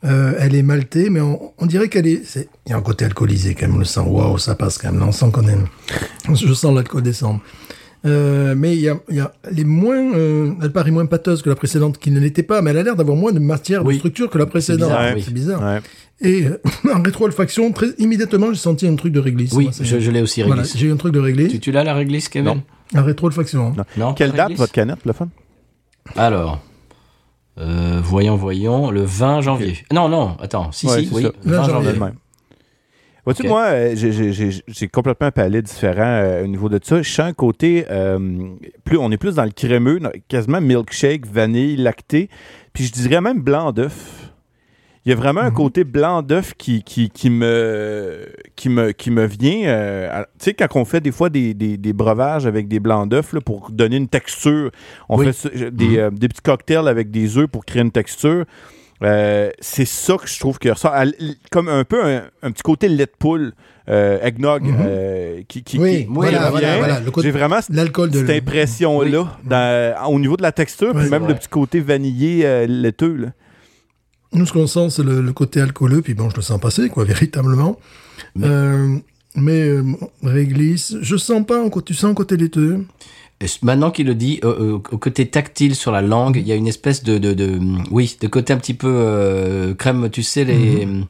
Euh, 0.06 0.34
elle 0.40 0.56
est 0.56 0.64
maltée, 0.64 1.10
mais 1.10 1.20
on, 1.20 1.52
on 1.58 1.66
dirait 1.66 1.90
qu'elle 1.90 2.08
est. 2.08 2.22
Il 2.66 2.70
y 2.70 2.74
a 2.74 2.78
un 2.78 2.82
côté 2.82 3.04
alcoolisé 3.04 3.54
quand 3.54 3.68
même. 3.68 3.76
On 3.76 3.80
le 3.80 3.86
sent. 3.86 4.00
Waouh, 4.00 4.38
ça 4.38 4.56
passe 4.56 4.78
quand 4.78 4.92
même. 4.92 5.02
Là, 5.02 5.08
on 5.08 5.12
sent 5.12 5.26
qu'on 5.34 5.46
est. 5.48 5.58
Je 6.34 6.54
sens 6.54 6.74
l'alcool 6.74 7.02
descendre. 7.04 7.42
Euh, 8.06 8.56
mais 8.56 8.76
il 8.76 8.82
y 8.82 8.88
a, 8.90 8.98
y 9.10 9.20
a, 9.20 9.34
elle 9.44 9.60
est 9.60 9.64
moins, 9.66 10.14
euh, 10.16 10.54
elle 10.62 10.72
paraît 10.72 10.92
moins 10.92 11.06
pâteuse 11.06 11.42
que 11.42 11.50
la 11.50 11.56
précédente, 11.56 11.98
qui 11.98 12.12
ne 12.12 12.20
l'était 12.20 12.44
pas, 12.44 12.62
mais 12.62 12.72
elle 12.72 12.78
a 12.78 12.84
l'air 12.84 12.96
d'avoir 12.96 13.18
moins 13.18 13.34
de 13.34 13.40
matière, 13.40 13.84
Oui. 13.86 13.96
de 13.96 14.00
structure 14.00 14.30
que 14.30 14.38
la 14.38 14.46
précédente. 14.46 14.92
C'est 15.20 15.34
bizarre. 15.34 15.62
Ouais. 15.62 15.80
Et 16.22 16.46
euh, 16.46 16.62
en 16.96 17.02
rétro-olfaction, 17.02 17.72
très 17.74 17.88
immédiatement, 17.98 18.54
j'ai 18.54 18.60
senti 18.60 18.88
un 18.88 18.96
truc 18.96 19.12
de 19.12 19.20
réglisse. 19.20 19.52
Oui, 19.52 19.66
Moi, 19.66 19.74
je, 19.82 20.00
je 20.00 20.12
l'ai 20.12 20.22
aussi 20.22 20.42
Voilà, 20.44 20.62
réglisse. 20.62 20.78
j'ai 20.78 20.88
eu 20.88 20.92
un 20.94 20.98
truc 20.98 21.14
de 21.14 21.20
réglisse. 21.20 21.52
Tu, 21.52 21.60
tu 21.60 21.72
l'as 21.74 21.84
la 21.84 21.94
réglisse, 21.94 22.30
Kevin 22.30 22.46
Non. 22.94 23.00
En 23.02 23.04
rétro-olfaction. 23.04 23.76
Non, 23.98 24.14
Quelle 24.14 24.32
date, 24.32 24.40
réglisse 24.48 24.60
votre 24.60 24.72
canette, 24.74 25.00
le 25.06 25.12
fun? 25.14 25.28
Alors, 26.16 26.62
euh, 27.60 28.00
voyons, 28.02 28.36
voyons, 28.38 28.92
le 28.92 29.04
20 29.04 29.42
janvier. 29.42 29.78
Non, 29.94 30.08
non, 30.08 30.38
attends, 30.42 30.72
si, 30.72 30.88
Ouais, 30.88 31.04
si, 31.04 31.10
oui, 31.12 31.24
ça. 31.24 31.32
20 31.44 31.52
20 31.58 31.64
janvier. 31.70 31.90
janvier. 31.96 32.14
Vois-tu, 33.30 33.44
Ok. 33.44 33.48
moi, 33.48 33.66
euh, 33.68 33.96
j'ai- 33.96 34.88
complètement 34.88 35.28
un 35.28 35.32
palais 35.32 35.62
différent 35.62 36.02
euh, 36.04 36.44
au 36.44 36.48
niveau 36.48 36.68
de 36.68 36.80
ça. 36.82 37.02
Je 37.02 37.10
sens 37.10 37.28
un 37.28 37.34
côté, 37.34 37.86
euh, 37.92 38.18
plus, 38.84 38.98
on 38.98 39.12
est 39.12 39.18
plus 39.18 39.36
dans 39.36 39.44
le 39.46 39.52
crémeux, 39.52 40.00
quasiment 40.28 40.60
milkshake, 40.62 41.28
vanille, 41.28 41.76
lacté, 41.78 42.30
puis 42.74 42.86
je 42.86 42.92
dirais 42.92 43.22
même 43.22 43.42
blanc 43.42 43.72
d'œuf. 43.72 44.32
Il 45.06 45.10
y 45.10 45.14
a 45.14 45.16
vraiment 45.16 45.42
un 45.42 45.52
côté 45.52 45.84
blanc 45.86 46.22
d'œuf 46.22 46.54
qui, 46.58 46.84
qui, 46.84 47.10
qui, 47.10 47.30
me, 47.30 48.28
qui, 48.56 48.68
me, 48.70 48.92
qui 48.92 49.12
me 49.12 49.26
vient. 49.26 49.68
euh, 49.70 50.24
tu 50.40 50.46
sais, 50.46 50.54
quand 50.54 50.68
on 50.76 50.86
fait 50.86 51.00
des 51.00 51.12
fois 51.12 51.30
des, 51.30 51.54
des, 51.54 51.78
des 51.78 51.94
breuvages 51.94 52.46
avec 52.46 52.68
des 52.68 52.80
blancs 52.80 53.08
d'œuf 53.10 53.34
pour 53.46 53.70
donner 53.72 53.96
une 53.98 54.10
texture, 54.10 54.72
on 55.08 55.18
Oui. 55.20 55.32
fait 55.34 55.72
des, 55.72 55.98
euh, 56.00 56.10
des 56.12 56.28
petits 56.28 56.42
cocktails 56.42 56.88
avec 56.88 57.12
des 57.12 57.38
œufs 57.38 57.48
pour 57.48 57.64
créer 57.66 57.82
une 57.82 57.92
texture. 57.92 58.46
Euh, 59.02 59.50
c'est 59.60 59.86
ça 59.86 60.18
que 60.18 60.28
je 60.28 60.40
trouve 60.40 60.60
que 60.60 60.70
ressort. 60.70 60.94
Comme 61.52 61.70
un 61.70 61.84
peu 61.86 62.04
un, 62.04 62.24
un 62.44 62.52
petit 62.52 62.64
côté 62.64 62.90
lait 62.90 63.06
de 63.06 63.12
poule, 63.18 63.54
euh, 63.90 64.20
eggnog, 64.22 64.64
Mhm. 64.64 64.76
euh, 64.82 65.42
qui, 65.48 65.64
qui, 65.64 65.80
Oui, 65.80 66.00
qui- 66.06 66.08
voilà, 66.10 66.38
qui 66.46 66.50
voilà, 66.52 66.78
voilà, 66.78 67.00
côté- 67.12 67.28
J'ai 67.28 67.32
vraiment 67.32 67.62
cette 67.62 67.76
L'alcool 67.76 68.12
impression-là 68.30 70.08
au 70.10 70.20
niveau 70.20 70.36
de 70.38 70.42
la 70.42 70.52
texture, 70.52 70.94
puis 70.94 71.10
même 71.10 71.28
le 71.28 71.36
petit 71.36 71.48
côté 71.48 71.80
vanillé 71.80 72.68
laiteux. 72.68 73.16
Là. 73.16 73.28
Nous, 74.34 74.46
ce 74.46 74.54
qu'on 74.54 74.68
sent, 74.68 74.90
c'est 74.92 75.04
le, 75.04 75.22
le 75.22 75.34
côté 75.34 75.60
alcooleux, 75.62 76.02
puis 76.02 76.14
bon, 76.14 76.30
je 76.30 76.36
le 76.36 76.42
sens 76.42 76.60
passer, 76.60 76.90
quoi, 76.90 77.04
véritablement. 77.06 77.80
Mais 79.36 79.78
réglisse, 80.24 80.96
je 81.02 81.16
sens 81.16 81.46
pas, 81.46 81.64
tu 81.86 81.94
sens 81.94 82.12
un 82.12 82.14
côté 82.14 82.36
laiteux. 82.36 82.86
Maintenant 83.62 83.90
qu'il 83.92 84.06
le 84.08 84.16
dit, 84.16 84.40
euh, 84.44 84.48
euh, 84.60 84.74
au 84.92 84.98
côté 84.98 85.26
tactile 85.28 85.74
sur 85.76 85.92
la 85.94 86.02
langue, 86.02 86.36
il 86.36 86.46
y 86.48 86.52
a 86.52 86.56
une 86.56 86.68
espèce 86.68 87.04
de, 87.04 87.18
de, 87.18 87.34
de 87.34 87.58
oui, 87.90 88.18
de 88.20 88.28
côté 88.28 88.52
un 88.52 88.58
petit 88.58 88.74
peu 88.74 88.92
euh, 88.92 89.74
crème, 89.74 90.10
tu 90.10 90.24
sais, 90.24 90.44
les, 90.44 90.86
Mhm. 90.86 91.06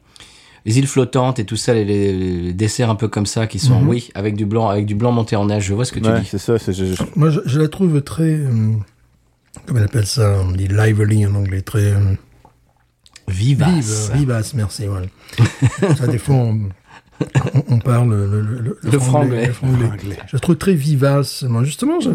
les 0.65 0.77
îles 0.77 0.85
flottantes 0.87 1.39
et 1.39 1.45
tout 1.45 1.55
ça, 1.55 1.73
les, 1.73 1.83
les- 1.85 2.53
desserts 2.53 2.91
un 2.91 2.95
peu 2.95 3.07
comme 3.07 3.25
ça, 3.25 3.47
qui 3.47 3.57
sont, 3.57 3.79
Mhm. 3.81 3.87
oui, 3.89 4.09
avec 4.13 4.35
du 4.35 4.45
blanc, 4.45 4.69
avec 4.69 4.85
du 4.85 4.93
blanc 4.93 5.11
monté 5.11 5.35
en 5.35 5.45
neige. 5.45 5.63
Je 5.65 5.73
vois 5.73 5.85
ce 5.85 5.91
que 5.91 5.99
tu 5.99 6.07
Ouais, 6.09 6.19
dis. 6.21 6.27
c'est 6.29 6.37
ça. 6.37 6.57
je- 6.57 6.71
je- 6.71 7.03
Moi, 7.15 7.31
je, 7.31 7.39
je 7.45 7.59
la 7.59 7.67
trouve 7.67 7.99
très. 8.03 8.23
euh, 8.23 8.73
comment 9.65 9.79
on 9.79 9.83
appelle 9.83 10.05
ça 10.05 10.39
On 10.47 10.51
dit 10.51 10.67
lively 10.67 11.25
en 11.25 11.33
anglais, 11.33 11.61
très. 11.61 11.79
euh, 11.93 12.13
Vivace. 13.27 14.09
Vive, 14.11 14.19
vivace, 14.19 14.53
merci. 14.53 14.85
Voilà. 14.87 15.05
ça, 15.95 16.07
des 16.07 16.17
fois, 16.17 16.35
on, 16.35 16.59
on- 17.53 17.75
on 17.75 17.79
parle 17.79 18.09
le, 18.09 18.41
le, 18.41 18.77
Le 18.81 18.99
franglais. 18.99 19.47
le 19.47 19.53
franglais. 19.53 19.89
Je 20.27 20.37
trouve 20.37 20.55
très 20.57 20.73
vivace. 20.73 21.43
Moi, 21.43 21.63
justement, 21.63 21.99
je 21.99 22.11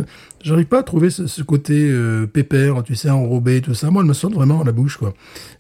n'arrive 0.51 0.67
pas 0.67 0.81
à 0.81 0.83
trouver 0.83 1.11
ce, 1.11 1.27
ce 1.27 1.43
côté 1.43 1.75
euh, 1.91 2.27
pépère, 2.27 2.83
tu 2.83 2.95
sais, 2.95 3.11
enrobé, 3.11 3.61
tout 3.61 3.75
ça. 3.75 3.91
Moi, 3.91 4.03
elle 4.03 4.09
me 4.09 4.15
saute 4.15 4.35
vraiment 4.35 4.63
à 4.63 4.65
la 4.65 4.73
bouche, 4.73 4.97
quoi. 4.97 5.15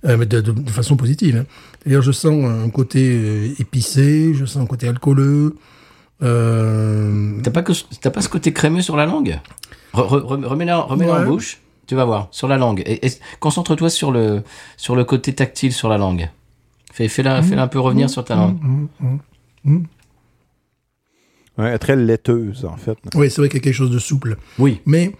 Euh, 0.06 0.16
mais 0.18 0.26
de, 0.26 0.40
de- 0.40 0.52
de 0.52 0.70
façon 0.70 0.96
positive. 0.96 1.36
Hein. 1.36 1.44
D'ailleurs, 1.84 2.02
je 2.02 2.12
sens 2.12 2.44
un 2.44 2.68
côté 2.70 3.10
euh, 3.12 3.48
épicé, 3.58 4.32
je 4.34 4.44
sens 4.44 4.62
un 4.62 4.66
côté 4.66 4.88
alcooleux. 4.88 5.54
Euh, 6.22 7.40
T'as 7.42 7.50
pas, 7.50 7.62
que, 7.62 7.72
pas 8.08 8.20
ce 8.22 8.28
côté 8.28 8.52
crémeux 8.52 8.82
sur 8.82 8.96
la 8.96 9.06
langue? 9.06 9.38
Re- 9.92 10.08
re- 10.08 10.22
re- 10.22 10.44
Remets-la 10.44 10.78
remets-la 10.78 11.20
en 11.20 11.24
bouche, 11.24 11.60
tu 11.86 11.94
vas 11.94 12.04
voir, 12.04 12.28
sur 12.30 12.48
la 12.48 12.56
langue. 12.56 12.82
Et, 12.86 13.06
et 13.06 13.10
concentre-toi 13.40 13.90
sur 13.90 14.10
le, 14.10 14.42
sur 14.76 14.96
le 14.96 15.04
côté 15.04 15.34
tactile 15.34 15.72
sur 15.72 15.88
la 15.88 15.98
langue. 15.98 16.28
Fais, 16.92 17.08
fais-la, 17.08 17.42
fais-la 17.42 17.62
un 17.64 17.68
peu 17.68 17.80
revenir 17.80 18.08
sur 18.08 18.24
ta 18.24 18.36
langue. 18.36 18.56
mm, 18.62 18.86
mm, 19.64 19.72
mm. 19.74 19.84
ouais, 21.58 21.66
elle 21.68 21.74
est 21.74 21.78
très 21.78 21.96
laiteuse, 21.96 22.64
en 22.64 22.76
fait. 22.76 22.98
Oui, 23.14 23.30
c'est 23.30 23.40
vrai 23.40 23.48
qu'il 23.48 23.58
y 23.58 23.62
a 23.62 23.64
quelque 23.64 23.74
chose 23.74 23.90
de 23.90 23.98
souple. 23.98 24.36
Oui. 24.58 24.80
mais 24.86 25.12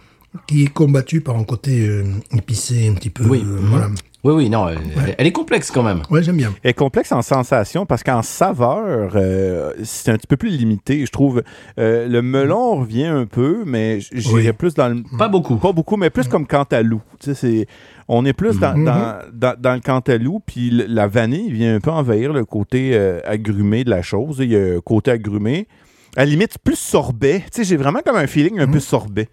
qui 0.47 0.63
est 0.63 0.67
combattu 0.67 1.21
par 1.21 1.37
un 1.37 1.43
côté 1.45 1.87
euh, 1.87 2.03
épicé 2.35 2.89
un 2.89 2.93
petit 2.93 3.09
peu. 3.09 3.23
Oui. 3.25 3.41
euh. 3.45 3.57
Voilà. 3.61 3.89
Oui, 4.25 4.33
oui, 4.33 4.49
non, 4.49 4.67
elle, 4.67 4.79
elle 5.19 5.27
est 5.27 5.31
complexe 5.31 5.69
quand 5.69 5.83
même. 5.83 6.01
Ouais, 6.09 6.23
j'aime 6.23 6.37
bien. 6.37 6.51
Elle 6.63 6.71
est 6.71 6.73
complexe 6.73 7.11
en 7.11 7.21
sensation 7.21 7.85
parce 7.85 8.01
qu'en 8.01 8.23
saveur, 8.23 9.11
euh, 9.15 9.71
c'est 9.83 10.11
un 10.11 10.17
petit 10.17 10.25
peu 10.25 10.35
plus 10.35 10.49
limité, 10.49 11.05
je 11.05 11.11
trouve. 11.11 11.43
Euh, 11.77 12.07
le 12.07 12.23
melon 12.23 12.77
revient 12.77 13.05
un 13.05 13.27
peu, 13.27 13.61
mais 13.67 13.99
j'irais 13.99 14.47
Oui. 14.47 14.51
plus 14.53 14.73
dans 14.73 14.89
le... 14.89 15.03
Pas 15.19 15.27
beaucoup. 15.27 15.57
Pas 15.57 15.73
beaucoup, 15.73 15.95
mais 15.95 16.09
plus 16.09 16.27
comme 16.27 16.47
Cantalou. 16.47 17.01
Tu 17.19 17.27
sais, 17.27 17.35
c'est... 17.35 17.67
On 18.07 18.23
est 18.25 18.33
plus 18.33 18.59
dans, 18.59 18.75
Mhm. 18.77 18.85
dans, 18.85 19.15
dans, 19.33 19.55
dans 19.59 19.73
le 19.73 19.79
Cantalou, 19.81 20.39
puis 20.45 20.69
la 20.69 21.07
vanille 21.07 21.51
vient 21.51 21.75
un 21.75 21.79
peu 21.79 21.89
envahir 21.91 22.33
le 22.33 22.45
côté 22.45 22.91
euh, 22.93 23.19
agrumé 23.25 23.83
de 23.83 23.89
la 23.89 24.01
chose. 24.03 24.37
Il 24.39 24.51
y 24.51 24.55
a 24.55 24.75
un 24.77 24.79
côté 24.79 25.11
agrumé. 25.11 25.67
À 26.15 26.19
la 26.23 26.25
limite, 26.31 26.57
plus 26.63 26.77
sorbet. 26.77 27.39
Tu 27.45 27.47
sais, 27.51 27.63
j'ai 27.63 27.77
vraiment 27.77 27.99
comme 28.05 28.15
un 28.15 28.27
feeling 28.27 28.59
un 28.59 28.67
peu 28.67 28.79
sorbet. 28.79 29.27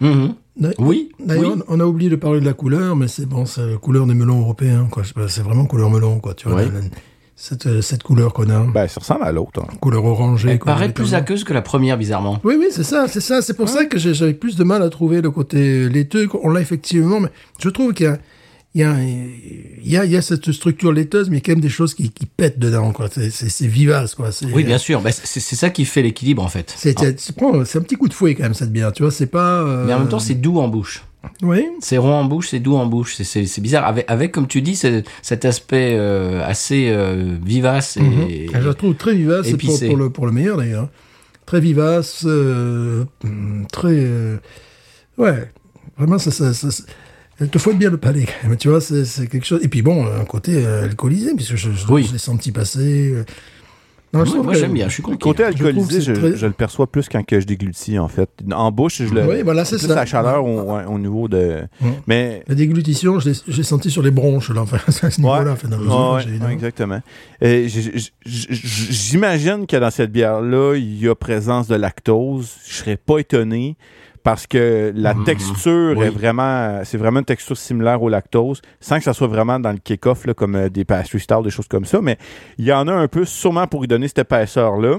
Mhm. 0.00 0.34
D'a- 0.56 0.70
Oui, 0.78 1.10
D'ailleurs, 1.18 1.54
oui. 1.56 1.62
on 1.68 1.80
a 1.80 1.84
oublié 1.84 2.10
de 2.10 2.16
parler 2.16 2.40
de 2.40 2.44
la 2.44 2.52
couleur, 2.54 2.96
mais 2.96 3.08
c'est 3.08 3.24
bon, 3.26 3.46
c'est 3.46 3.64
la 3.66 3.76
couleur 3.78 4.06
des 4.06 4.14
melons 4.14 4.40
européens. 4.40 4.88
quoi. 4.90 5.02
C'est 5.28 5.42
vraiment 5.42 5.64
couleur 5.66 5.90
melon, 5.90 6.20
quoi. 6.20 6.34
Tu 6.34 6.48
vois, 6.48 6.62
Oui. 6.62 6.68
Cette, 7.42 7.66
euh, 7.66 7.80
cette 7.80 8.02
couleur 8.02 8.34
qu'on 8.34 8.50
a, 8.50 8.60
Ben, 8.72 8.86
ça 8.86 9.00
ressemble 9.00 9.24
à 9.24 9.32
l'autre. 9.32 9.62
hein. 9.62 9.74
couleur 9.80 10.04
orangée. 10.04 10.50
Elle 10.50 10.58
paraît 10.58 10.92
plus 10.92 11.14
aqueuse 11.14 11.42
que 11.44 11.54
la 11.54 11.62
première, 11.62 11.96
bizarrement. 11.96 12.38
Oui, 12.44 12.56
oui, 12.58 12.66
c'est 12.70 12.84
ça, 12.84 13.06
c'est 13.08 13.22
ça. 13.22 13.40
C'est 13.40 13.54
pour 13.54 13.68
ça 13.68 13.86
que 13.86 13.98
j'ai- 13.98 14.12
j'avais 14.12 14.34
plus 14.34 14.56
de 14.56 14.64
mal 14.64 14.82
à 14.82 14.90
trouver 14.90 15.22
le 15.22 15.30
côté 15.30 15.88
laiteux. 15.88 16.28
On 16.42 16.50
l'a 16.50 16.60
effectivement, 16.60 17.18
mais 17.20 17.28
je 17.58 17.70
trouve 17.70 17.94
qu'il 17.94 18.04
y 18.04 18.08
a, 18.10 18.18
il 18.74 18.82
y, 18.82 18.84
a, 18.84 18.94
il 19.00 19.90
y, 19.90 19.96
a, 19.96 20.04
il 20.04 20.10
y 20.12 20.16
a 20.16 20.22
cette 20.22 20.52
structure 20.52 20.92
laiteuse, 20.92 21.30
mais 21.30 21.38
il 21.38 21.40
y 21.40 21.42
a 21.42 21.44
quand 21.46 21.52
même 21.52 21.60
des 21.62 21.70
choses 21.70 21.94
qui, 21.94 22.10
qui 22.10 22.26
pètent 22.26 22.58
dedans. 22.58 22.92
quoi. 22.92 23.08
C'est- 23.10 23.66
vivace, 23.66 24.14
quoi. 24.14 24.28
Oui, 24.54 24.62
bien 24.62 24.78
sûr. 24.78 25.00
Bah, 25.00 25.10
c'est 25.10 25.40
c'est 25.40 25.56
ça 25.56 25.70
qui 25.70 25.86
fait 25.86 26.02
l'équilibre, 26.02 26.42
en 26.44 26.48
fait. 26.48 26.72
C'est 26.76 26.96
c'est 26.98 27.78
un 27.78 27.82
petit 27.82 27.96
coup 27.96 28.06
de 28.08 28.14
fouet 28.14 28.34
quand 28.34 28.42
même 28.44 28.54
cette 28.54 28.70
bière, 28.70 28.92
tu 28.92 29.02
vois. 29.02 29.10
C'est 29.10 29.26
pas. 29.26 29.62
euh, 29.62 29.86
Mais 29.86 29.94
en 29.94 30.00
même 30.00 30.08
temps, 30.08 30.18
c'est 30.20 30.34
doux 30.34 30.58
en 30.60 30.68
bouche. 30.68 31.04
Oui. 31.42 31.66
C'est 31.80 31.98
rond 31.98 32.14
en 32.14 32.24
bouche, 32.24 32.48
c'est 32.50 32.60
doux 32.60 32.76
en 32.76 32.86
bouche. 32.86 33.16
C'est- 33.22 33.60
bizarre. 33.60 33.84
Avec, 33.86 34.04
avec, 34.08 34.32
comme 34.32 34.46
tu 34.46 34.62
dis, 34.62 34.74
cet 34.76 35.44
aspect 35.44 35.94
euh, 35.98 36.42
assez 36.44 36.88
euh, 36.90 37.36
vivace 37.44 37.96
et, 37.96 38.00
Mhm. 38.00 38.28
Je 38.62 38.68
la 38.68 38.74
trouve 38.74 38.94
très 38.94 39.14
vivace 39.14 39.50
pour, 39.52 39.78
pour 39.80 39.96
le, 39.96 40.10
pour 40.10 40.26
le 40.26 40.32
meilleur 40.32 40.56
d'ailleurs. 40.56 40.88
Très 41.46 41.60
vivace, 41.60 42.22
euh, 42.26 43.04
hum, 43.24 43.66
très. 43.72 44.06
ouais, 45.18 45.48
vraiment, 45.98 46.18
ça, 46.18 46.30
ça, 46.30 46.68
elle 47.40 47.48
te 47.48 47.58
fouette 47.58 47.78
bien 47.78 47.90
le 47.90 47.96
palais 47.96 48.24
quand 48.26 48.48
même, 48.48 48.56
tu 48.56 48.68
vois, 48.68 48.80
c'est 48.80 49.26
quelque 49.28 49.46
chose. 49.46 49.60
Et 49.62 49.68
puis 49.68 49.82
bon, 49.82 50.06
un 50.06 50.24
côté 50.24 50.64
alcoolisé, 50.64 51.34
puisque 51.34 51.56
je, 51.56 51.70
je, 51.72 51.86
Oui. 51.88 52.04
je 52.06 52.12
l'ai 52.12 52.18
senti 52.18 52.52
passer. 52.52 53.14
Non, 54.12 54.24
Moi, 54.42 54.54
j'aime 54.54 54.72
bien, 54.72 54.88
je 54.88 54.94
suis 54.94 55.02
content. 55.04 55.18
côté 55.18 55.44
alcoolisé, 55.44 56.00
je, 56.00 56.12
très- 56.12 56.36
je 56.36 56.46
le 56.46 56.52
perçois 56.52 56.88
plus 56.90 57.08
quand 57.08 57.24
que 57.24 57.38
je 57.38 57.46
déglutis, 57.46 57.96
en 57.96 58.08
fait. 58.08 58.28
En 58.52 58.72
bouche, 58.72 59.02
je 59.02 59.14
le. 59.14 59.24
Oui, 59.24 59.42
voilà, 59.42 59.64
c'est 59.64 59.78
ça. 59.78 59.94
la 59.94 60.04
chaleur 60.04 60.44
au, 60.44 60.62
ouais, 60.62 60.84
au 60.84 60.98
niveau 60.98 61.28
de. 61.28 61.62
Mais. 62.08 62.42
La 62.48 62.56
déglutition, 62.56 63.20
je 63.20 63.28
l'ai 63.30 63.36
j'ai 63.46 63.62
senti 63.62 63.88
sur 63.88 64.02
les 64.02 64.10
bronches, 64.10 64.50
là, 64.50 64.62
enfin, 64.62 64.78
à 65.06 65.10
ce 65.10 65.20
niveau-là, 65.20 65.52
enfin, 65.52 65.68
dans 65.68 65.78
le 65.78 65.86
Ouais, 65.86 66.44
ouais, 66.44 66.52
exactement. 66.52 67.00
J'imagine 68.26 69.66
que 69.66 69.76
dans 69.76 69.90
cette 69.90 70.12
bière-là, 70.12 70.74
il 70.76 71.00
y 71.02 71.08
a 71.08 71.14
présence 71.14 71.68
de 71.68 71.76
lactose. 71.76 72.50
Je 72.66 72.74
serais 72.74 72.96
pas 72.96 73.18
étonné 73.18 73.76
parce 74.22 74.46
que 74.46 74.92
la 74.94 75.14
Mhm. 75.14 75.24
texture 75.24 75.94
Oui. 75.96 76.06
est 76.06 76.10
vraiment, 76.10 76.80
c'est 76.84 76.98
vraiment 76.98 77.20
une 77.20 77.24
texture 77.24 77.56
similaire 77.56 78.02
au 78.02 78.08
lactose, 78.08 78.60
sans 78.80 78.98
que 78.98 79.04
ça 79.04 79.12
soit 79.14 79.28
vraiment 79.28 79.58
dans 79.58 79.72
le 79.72 79.78
kick-off 79.78 80.26
là, 80.26 80.34
comme 80.34 80.54
euh, 80.56 80.68
des 80.68 80.84
pastry 80.84 81.20
stars, 81.20 81.42
des 81.42 81.50
choses 81.50 81.68
comme 81.68 81.84
ça. 81.84 82.00
Mais 82.02 82.18
il 82.58 82.64
y 82.66 82.72
en 82.72 82.86
a 82.88 82.92
un 82.92 83.08
peu, 83.08 83.24
sûrement 83.24 83.66
pour 83.66 83.84
y 83.84 83.88
donner 83.88 84.08
cette 84.08 84.20
épaisseur-là. 84.20 84.98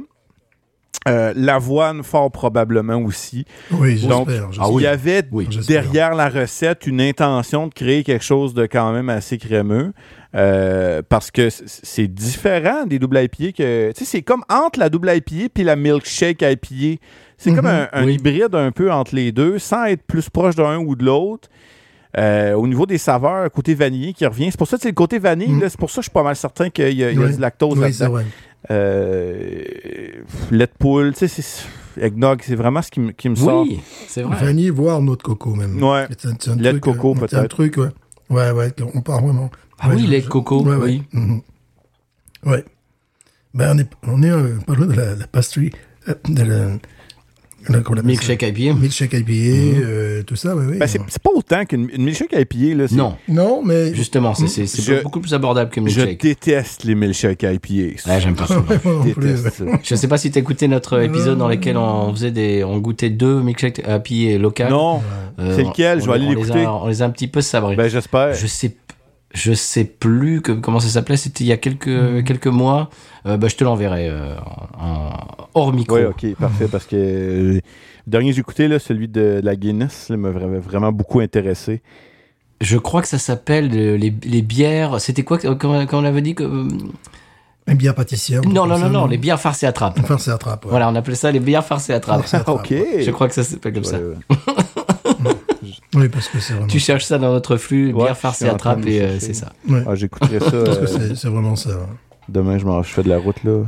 Euh, 1.07 1.34
L'avoine, 1.35 2.03
fort 2.03 2.31
probablement 2.31 2.98
aussi. 2.98 3.45
Oui, 3.72 4.06
Donc, 4.06 4.27
ah. 4.60 4.68
Il 4.76 4.81
y 4.81 4.85
avait 4.85 5.23
Oui. 5.31 5.48
J'espère. 5.49 5.81
derrière 5.84 6.14
la 6.14 6.30
recette 6.30 6.85
une 6.85 7.02
intention 7.02 7.65
de 7.68 7.73
créer 7.73 8.03
quelque 8.03 8.23
chose 8.23 8.53
de 8.53 8.68
quand 8.68 8.91
même 8.93 9.10
assez 9.10 9.38
crémeux. 9.39 9.93
euh, 10.34 11.02
parce 11.10 11.30
que 11.30 11.49
c'est 11.49 12.07
différent 12.07 12.85
des 12.85 12.99
double 12.99 13.18
IPA 13.22 13.52
que. 13.52 13.91
Tu 13.91 13.99
sais, 13.99 14.06
c'est 14.06 14.22
comme 14.22 14.43
entre 14.49 14.80
la 14.80 14.89
double 14.89 15.10
IPA 15.14 15.49
puis 15.53 15.64
la 15.65 15.76
milkshake 15.76 16.41
IPA. 16.43 17.02
C'est 17.43 17.53
comme 17.55 17.65
Mhm. 17.65 17.72
un, 17.72 17.89
un 17.93 18.05
Oui. 18.05 18.13
hybride 18.15 18.53
un 18.55 18.72
peu 18.72 18.91
entre 18.91 19.15
les 19.15 19.31
deux, 19.31 19.57
sans 19.59 19.85
être 19.85 20.03
plus 20.03 20.30
proche 20.30 20.55
d'un 20.55 20.77
ou 20.77 20.95
de 20.95 21.03
l'autre. 21.03 21.49
Euh, 22.18 22.53
au 22.53 22.68
niveau 22.68 22.85
des 22.85 22.97
saveurs, 22.97 23.49
côté 23.51 23.73
vanillé 23.73 24.13
qui 24.13 24.26
revient. 24.26 24.49
C'est 24.51 24.57
pour 24.57 24.68
ça 24.68 24.76
que 24.77 24.84
c'est 24.84 24.89
le 24.89 24.93
côté 24.93 25.18
vanille. 25.18 25.47
Mhm. 25.49 25.61
C'est 25.69 25.80
pour 25.80 25.89
ça 25.89 25.95
que 25.97 26.01
je 26.01 26.09
suis 26.09 26.13
pas 26.13 26.23
mal 26.23 26.35
certain 26.35 26.69
qu'il 26.69 26.84
y 26.93 27.03
a, 27.03 27.09
il 27.11 27.18
y 27.18 27.23
a 27.23 27.26
Ouais. 27.26 27.34
du 27.34 27.39
lactose 27.39 27.80
Oui, 27.80 27.93
c'est 27.93 28.03
là-dedans. 28.03 28.11
vrai. 28.13 28.26
Euh, 28.69 29.63
lait 30.51 30.68
de 30.68 30.72
poule, 30.77 31.13
tu 31.13 31.27
sais, 31.27 31.41
c'est- 31.41 31.65
eggnog, 31.99 32.41
c'est 32.43 32.55
vraiment 32.55 32.81
ce 32.81 32.91
qui 32.91 32.99
me, 32.99 33.11
qui 33.11 33.27
me 33.30 33.35
sort. 33.35 33.63
Oui, 33.63 33.81
c'est 34.07 34.22
vrai. 34.23 34.38
Vanille, 34.45 34.69
voire 34.69 35.01
noix 35.01 35.15
de 35.15 35.23
coco 35.23 35.55
même. 35.55 35.81
Ouais. 35.81 36.07
C'est 36.18 36.27
un, 36.30 36.34
c'est 36.39 36.51
un 36.51 36.55
Lait 36.57 36.73
de 36.73 36.80
truc, 36.80 36.95
coco, 36.95 37.11
euh, 37.11 37.27
C'est 37.27 37.35
un 37.35 37.39
peut-être. 37.39 37.49
truc, 37.49 37.77
ouais. 37.77 37.89
Ouais, 38.30 38.51
ouais, 38.51 38.72
on 38.93 39.01
part 39.01 39.22
vraiment. 39.22 39.49
Ah 39.80 39.89
oui, 39.93 40.03
lait 40.07 40.22
de 40.22 40.27
coco, 40.27 40.61
Ouais, 40.63 40.76
ouais. 40.76 40.84
oui. 40.84 41.03
Mhm. 41.13 41.41
Ouais. 42.45 42.63
Ben, 43.53 43.73
on 43.76 43.80
est, 43.80 43.89
on 44.07 44.23
est 44.23 44.30
euh, 44.31 44.57
pas 44.65 44.73
loin 44.76 44.85
de 44.88 44.93
la, 44.93 45.15
la 45.15 45.27
pastry, 45.27 45.72
euh, 46.07 46.13
de 46.30 46.43
la, 46.43 46.55
la- 46.65 46.65
comment 46.68 46.69
on 46.69 46.69
appelle 46.69 47.51
Milkshake? 48.04 48.42
IPA. 48.44 48.74
Milkshake 48.80 49.14
IPA, 49.14 49.32
euh, 49.84 50.24
tout 50.24 50.36
ça, 50.36 50.56
oui, 50.56 50.66
oui. 50.72 50.78
Ben, 50.80 50.88
c'est 50.88 51.00
c'est 51.08 51.22
pas 51.22 51.30
autant 51.36 51.64
qu'une 51.66 51.90
une 51.94 52.04
milkshake 52.04 52.34
IPA. 52.34 52.76
Là, 52.78 52.88
c'est- 52.88 52.96
Non, 52.96 53.16
Non, 53.28 53.62
mais... 53.64 53.94
justement, 53.94 54.34
c'est 54.34 54.48
c'est- 54.48 54.66
c'est 54.68 54.82
Je- 54.82 55.04
beaucoup 55.04 55.20
plus 55.22 55.34
abordable 55.34 55.70
que 55.70 55.80
Je 55.82 55.86
milkshake. 55.86 56.22
déteste 56.22 56.84
les 56.84 56.96
milkshakes 56.96 57.44
IPA. 57.44 58.10
Ouais, 58.12 58.20
j'aime 58.22 58.36
pas 58.36 58.48
ça. 58.48 58.64
Je. 59.18 59.66
Je 59.84 59.96
sais 59.96 60.08
pas 60.08 60.18
si 60.18 60.32
t'as 60.32 60.40
écouté 60.40 60.68
notre 60.68 61.02
épisode 61.02 61.38
dans 61.38 61.48
lequel 61.48 61.78
on 61.78 62.12
faisait 62.14 62.32
des, 62.32 62.64
on 62.64 62.78
goûtait 62.80 63.10
deux 63.10 63.42
milkshakes 63.42 63.82
happy 63.88 64.38
locaux. 64.38 64.64
Non, 64.70 65.02
Euh, 65.40 65.56
c'est 65.56 65.64
lequel? 65.64 65.98
on- 66.00 66.02
Je 66.02 66.08
vais 66.08 66.14
aller 66.14 66.26
on 66.26 66.30
les 66.30 66.36
l'écouter. 66.36 66.64
a- 66.66 66.74
On 66.74 66.88
les 66.88 67.02
a 67.02 67.06
un 67.06 67.10
petit 67.10 67.28
peu 67.28 67.42
sabrés. 67.42 67.76
ben 67.76 67.88
j'espère. 67.90 68.34
Je 68.34 68.48
sais, 68.48 68.76
je 69.34 69.53
sais 69.53 69.86
plus 69.86 70.41
que, 70.41 70.52
comment 70.52 70.80
ça 70.80 70.88
s'appelait. 70.90 71.18
C'était 71.18 71.44
il 71.44 71.48
y 71.48 71.52
a 71.52 71.58
quelques, 71.58 71.88
Hmm. 71.88 72.24
quelques 72.24 72.48
mois. 72.48 72.90
Euh, 73.26 73.38
bah, 73.38 73.48
je 73.48 73.56
te 73.56 73.64
l'enverrai 73.64 74.08
euh, 74.10 74.34
hors 75.53 75.74
micro. 75.74 75.95
Oui, 75.98 76.03
ok, 76.06 76.36
parfait, 76.40 76.68
parce 76.72 76.86
que 76.86 76.95
euh, 76.95 77.53
le 77.56 77.62
dernier 78.08 78.30
que 78.30 78.36
j'ai 78.36 78.41
écouté, 78.41 78.68
là, 78.68 78.80
celui 78.80 79.08
de 79.08 79.40
la 79.44 79.56
Guinness, 79.56 80.10
là, 80.10 80.18
m'a 80.18 80.30
vra- 80.32 80.60
vraiment 80.60 80.91
beaucoup 80.91 81.20
intéressé. 81.20 81.82
Je 82.60 82.78
crois 82.78 83.02
que 83.02 83.08
ça 83.08 83.18
s'appelle 83.20 83.70
euh, 83.74 83.98
les, 83.98 84.14
les 84.24 84.41
bières. 84.41 84.99
C'était 85.02 85.24
quoi 85.24 85.38
comment, 85.38 85.86
comment 85.86 86.02
on 86.03 86.06
avait 86.06 86.22
dit 86.22 86.36
que, 86.36 86.44
euh, 86.44 86.68
Un 87.68 87.76
bière 87.76 87.95
pâtissière. 87.95 88.41
Non, 88.44 88.66
non, 88.68 88.78
non, 88.78 88.90
non, 88.90 89.06
les 89.08 89.18
bières 89.18 89.40
farces 89.40 89.64
et 89.64 89.66
attrapes. 89.68 89.99
Enfin, 90.02 90.18
c'est 90.18 90.32
attrape. 90.32 90.66
ouais. 90.66 90.72
Voilà, 90.72 90.90
on 90.90 90.95
appelait 90.95 91.16
ça 91.16 91.32
les 91.32 91.40
bières 91.40 91.66
farces 91.66 91.90
et 91.90 91.94
attrapes. 91.94 92.20
Farce 92.22 92.34
et 92.34 92.38
attrape, 92.38 92.56
ok. 92.60 92.70
ouais. 92.72 93.02
Je 93.03 93.12
crois 93.12 93.28
que 93.28 93.34
ça 93.34 93.44
s'appelle 93.44 93.74
comme 93.74 93.84
ça. 93.84 93.98
Ouais. 93.99 94.16
Oui, 95.93 96.07
parce 96.09 96.30
que 96.30 96.39
c'est 96.39 96.53
vraiment... 96.53 96.68
Tu 96.68 96.80
cherches 96.80 97.05
ça 97.05 97.18
dans 97.18 97.31
notre 97.31 97.57
flux, 97.57 97.91
Ouais, 97.93 98.03
bières 98.03 98.18
farces 98.18 98.39
je 98.39 98.45
et 98.45 98.49
le 98.49 98.88
et 98.88 99.01
euh, 99.01 99.19
c'est 99.19 99.34
ça. 99.34 99.51
Ouais. 99.68 99.84
Ah, 99.85 99.95
j'écouterai 99.95 100.39
ça. 100.39 100.51
Parce 100.51 100.51
que 100.51 100.84
euh, 100.84 100.88
c'est 100.88 101.15
c'est 101.15 101.27
vraiment 101.27 101.55
ça. 101.55 101.72
ouais. 101.72 101.85
demain, 102.30 102.57
je, 102.57 102.65
je 102.65 102.93
fais 102.93 103.03
de 103.03 103.09
la 103.09 103.18
route, 103.18 103.43
là. 103.43 103.63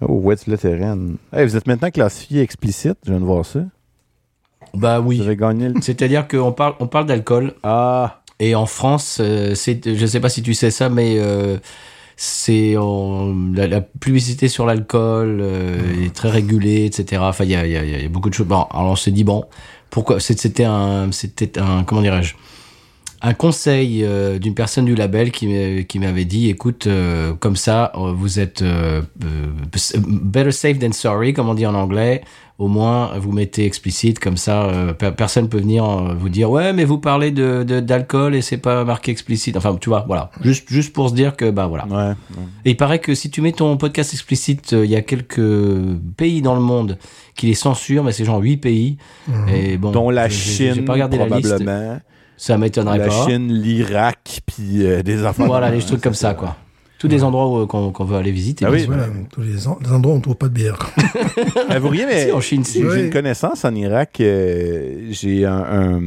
Oh, 0.00 0.14
West 0.22 0.46
Lutheran. 0.46 1.14
Hey, 1.32 1.44
vous 1.44 1.56
êtes 1.56 1.66
maintenant 1.66 1.90
classifié 1.90 2.40
explicite, 2.40 2.96
je 3.04 3.10
viens 3.10 3.20
de 3.20 3.24
voir 3.24 3.44
ça. 3.44 3.60
Bah 4.74 5.00
Vous 5.00 5.08
oui. 5.08 5.20
avez 5.20 5.36
gagné 5.36 5.68
le... 5.70 5.74
C'est-à-dire 5.80 6.28
qu'on 6.28 6.52
parle, 6.52 6.74
on 6.80 6.86
parle 6.86 7.06
d'alcool, 7.06 7.54
Ah, 7.62 8.22
et 8.38 8.54
en 8.54 8.66
France, 8.66 9.18
euh, 9.20 9.54
c'est, 9.54 9.94
je 9.96 10.06
sais 10.06 10.20
pas 10.20 10.28
si 10.28 10.42
tu 10.42 10.54
sais 10.54 10.70
ça, 10.70 10.88
mais 10.88 11.16
euh, 11.18 11.56
c'est 12.16 12.74
la, 13.54 13.66
la 13.66 13.80
publicité 13.80 14.48
sur 14.48 14.66
l'alcool 14.66 15.38
euh, 15.40 16.04
est 16.04 16.14
très 16.14 16.30
régulée, 16.30 16.84
etc. 16.84 17.22
Enfin, 17.24 17.44
il 17.44 17.50
y 17.50 17.56
a, 17.56 17.66
y 17.66 18.04
a 18.04 18.08
beaucoup 18.08 18.28
de 18.30 18.34
choses. 18.34 18.46
Bon, 18.46 18.62
alors 18.70 18.92
on 18.92 18.96
s'est 18.96 19.10
dit 19.10 19.24
bon, 19.24 19.44
pourquoi? 19.90 20.20
C'était 20.20 20.64
un, 20.64 21.10
c'était 21.12 21.58
un, 21.58 21.84
comment 21.84 22.02
dirais-je, 22.02 22.34
un 23.20 23.34
conseil 23.34 24.04
euh, 24.04 24.38
d'une 24.38 24.54
personne 24.54 24.84
du 24.84 24.94
label 24.94 25.32
qui, 25.32 25.46
m'a- 25.48 25.82
qui 25.82 25.98
m'avait 25.98 26.24
dit, 26.24 26.48
écoute, 26.50 26.86
euh, 26.86 27.34
comme 27.34 27.56
ça, 27.56 27.90
euh, 27.96 28.12
vous 28.12 28.38
êtes 28.38 28.62
better 30.06 30.52
safe 30.52 30.78
than 30.78 30.92
sorry, 30.92 31.32
comme 31.32 31.48
on 31.48 31.54
dit 31.54 31.66
en 31.66 31.74
anglais. 31.74 32.22
Au 32.58 32.66
moins, 32.66 33.12
vous 33.18 33.30
mettez 33.30 33.64
explicite, 33.64 34.18
comme 34.18 34.36
ça, 34.36 34.64
euh, 34.64 34.92
per- 34.92 35.12
personne 35.16 35.48
peut 35.48 35.58
venir 35.58 35.84
euh, 35.84 36.14
vous 36.18 36.28
dire, 36.28 36.50
ouais, 36.50 36.72
mais 36.72 36.84
vous 36.84 36.98
parlez 36.98 37.30
de, 37.30 37.62
d'alcool 37.62 38.34
et 38.34 38.42
c'est 38.42 38.56
pas 38.56 38.84
marqué 38.84 39.12
explicite. 39.12 39.56
Enfin, 39.56 39.76
tu 39.80 39.88
vois, 39.88 40.04
voilà. 40.08 40.32
Juste, 40.42 40.68
juste 40.68 40.92
pour 40.92 41.08
se 41.08 41.14
dire 41.14 41.36
que, 41.36 41.50
bah 41.52 41.68
voilà. 41.68 41.86
ouais. 41.86 42.14
Et 42.64 42.70
il 42.70 42.76
paraît 42.76 42.98
que 42.98 43.14
si 43.14 43.30
tu 43.30 43.42
mets 43.42 43.52
ton 43.52 43.76
podcast 43.76 44.12
explicite, 44.12 44.72
euh, 44.72 44.84
il 44.84 44.90
y 44.90 44.96
a 44.96 45.02
quelques 45.02 45.40
pays 46.16 46.42
dans 46.42 46.56
le 46.56 46.60
monde 46.60 46.98
qui 47.36 47.46
les 47.46 47.54
censurent, 47.54 48.02
mais 48.02 48.10
c'est 48.10 48.24
genre 48.24 48.40
8 48.40 48.56
pays. 48.56 48.96
Et 49.54 49.76
bon, 49.76 49.92
Dont 49.92 50.10
la 50.10 50.28
j'ai- 50.28 50.72
Chine, 50.74 50.84
pas 50.84 50.94
regardé 50.94 51.16
la 51.16 51.28
liste. 51.28 51.48
probablement. 51.48 52.00
Ça 52.36 52.58
m'étonnerait 52.58 52.98
La 52.98 53.06
pas. 53.06 53.24
Chine, 53.26 53.52
l'Irak, 53.52 54.40
puis 54.46 54.84
euh, 54.84 55.02
des 55.04 55.24
affaires. 55.24 55.46
Voilà, 55.46 55.70
des 55.70 55.78
trucs 55.78 56.00
comme 56.00 56.14
ça, 56.14 56.34
quoi. 56.34 56.56
Tous 56.98 57.06
des 57.06 57.22
endroits 57.22 57.62
où, 57.62 57.66
qu'on, 57.68 58.04
veut 58.04 58.16
aller 58.16 58.32
visiter. 58.32 58.64
Ah 58.64 58.70
oui. 58.72 58.84
Voilà, 58.86 59.06
tous 59.32 59.40
les, 59.40 59.68
en- 59.68 59.78
les 59.80 59.92
endroits 59.92 60.14
où 60.14 60.16
on 60.16 60.20
trouve 60.20 60.34
pas 60.36 60.48
de 60.48 60.54
bière. 60.54 60.78
Euh, 61.70 61.78
vous 61.78 61.88
riez, 61.88 62.06
mais 62.06 62.24
Si, 62.26 62.32
en 62.32 62.40
Chine, 62.40 62.64
si. 62.64 62.80
j'ai 62.80 62.88
Oui. 62.88 63.00
une 63.04 63.10
connaissance 63.10 63.64
en 63.64 63.74
Irak. 63.74 64.20
euh, 64.20 65.06
j'ai 65.10 65.44
un, 65.44 66.00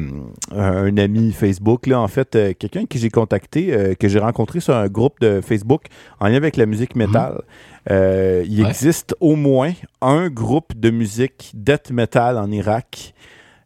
un, 0.54 0.58
un 0.58 0.98
ami 0.98 1.32
Facebook, 1.32 1.88
là, 1.88 2.00
en 2.02 2.08
fait, 2.08 2.36
euh, 2.36 2.54
quelqu'un 2.58 2.86
que 2.86 2.98
j'ai 2.98 3.10
contacté, 3.10 3.74
euh, 3.74 3.94
que 3.96 4.08
j'ai 4.10 4.20
rencontré 4.20 4.60
sur 4.60 4.76
un 4.76 4.88
groupe 4.88 5.20
de 5.22 5.40
Facebook 5.42 5.84
en 6.20 6.28
lien 6.28 6.36
avec 6.36 6.58
la 6.58 6.66
musique 6.66 6.96
metal. 6.96 7.42
Euh, 7.90 8.44
il 8.48 8.62
Ouais. 8.64 8.70
existe 8.70 9.16
au 9.20 9.36
moins 9.36 9.72
un 10.02 10.30
groupe 10.30 10.74
de 10.78 10.90
musique 10.90 11.52
death 11.54 11.92
metal 11.92 12.38
en 12.38 12.52
Irak. 12.52 13.14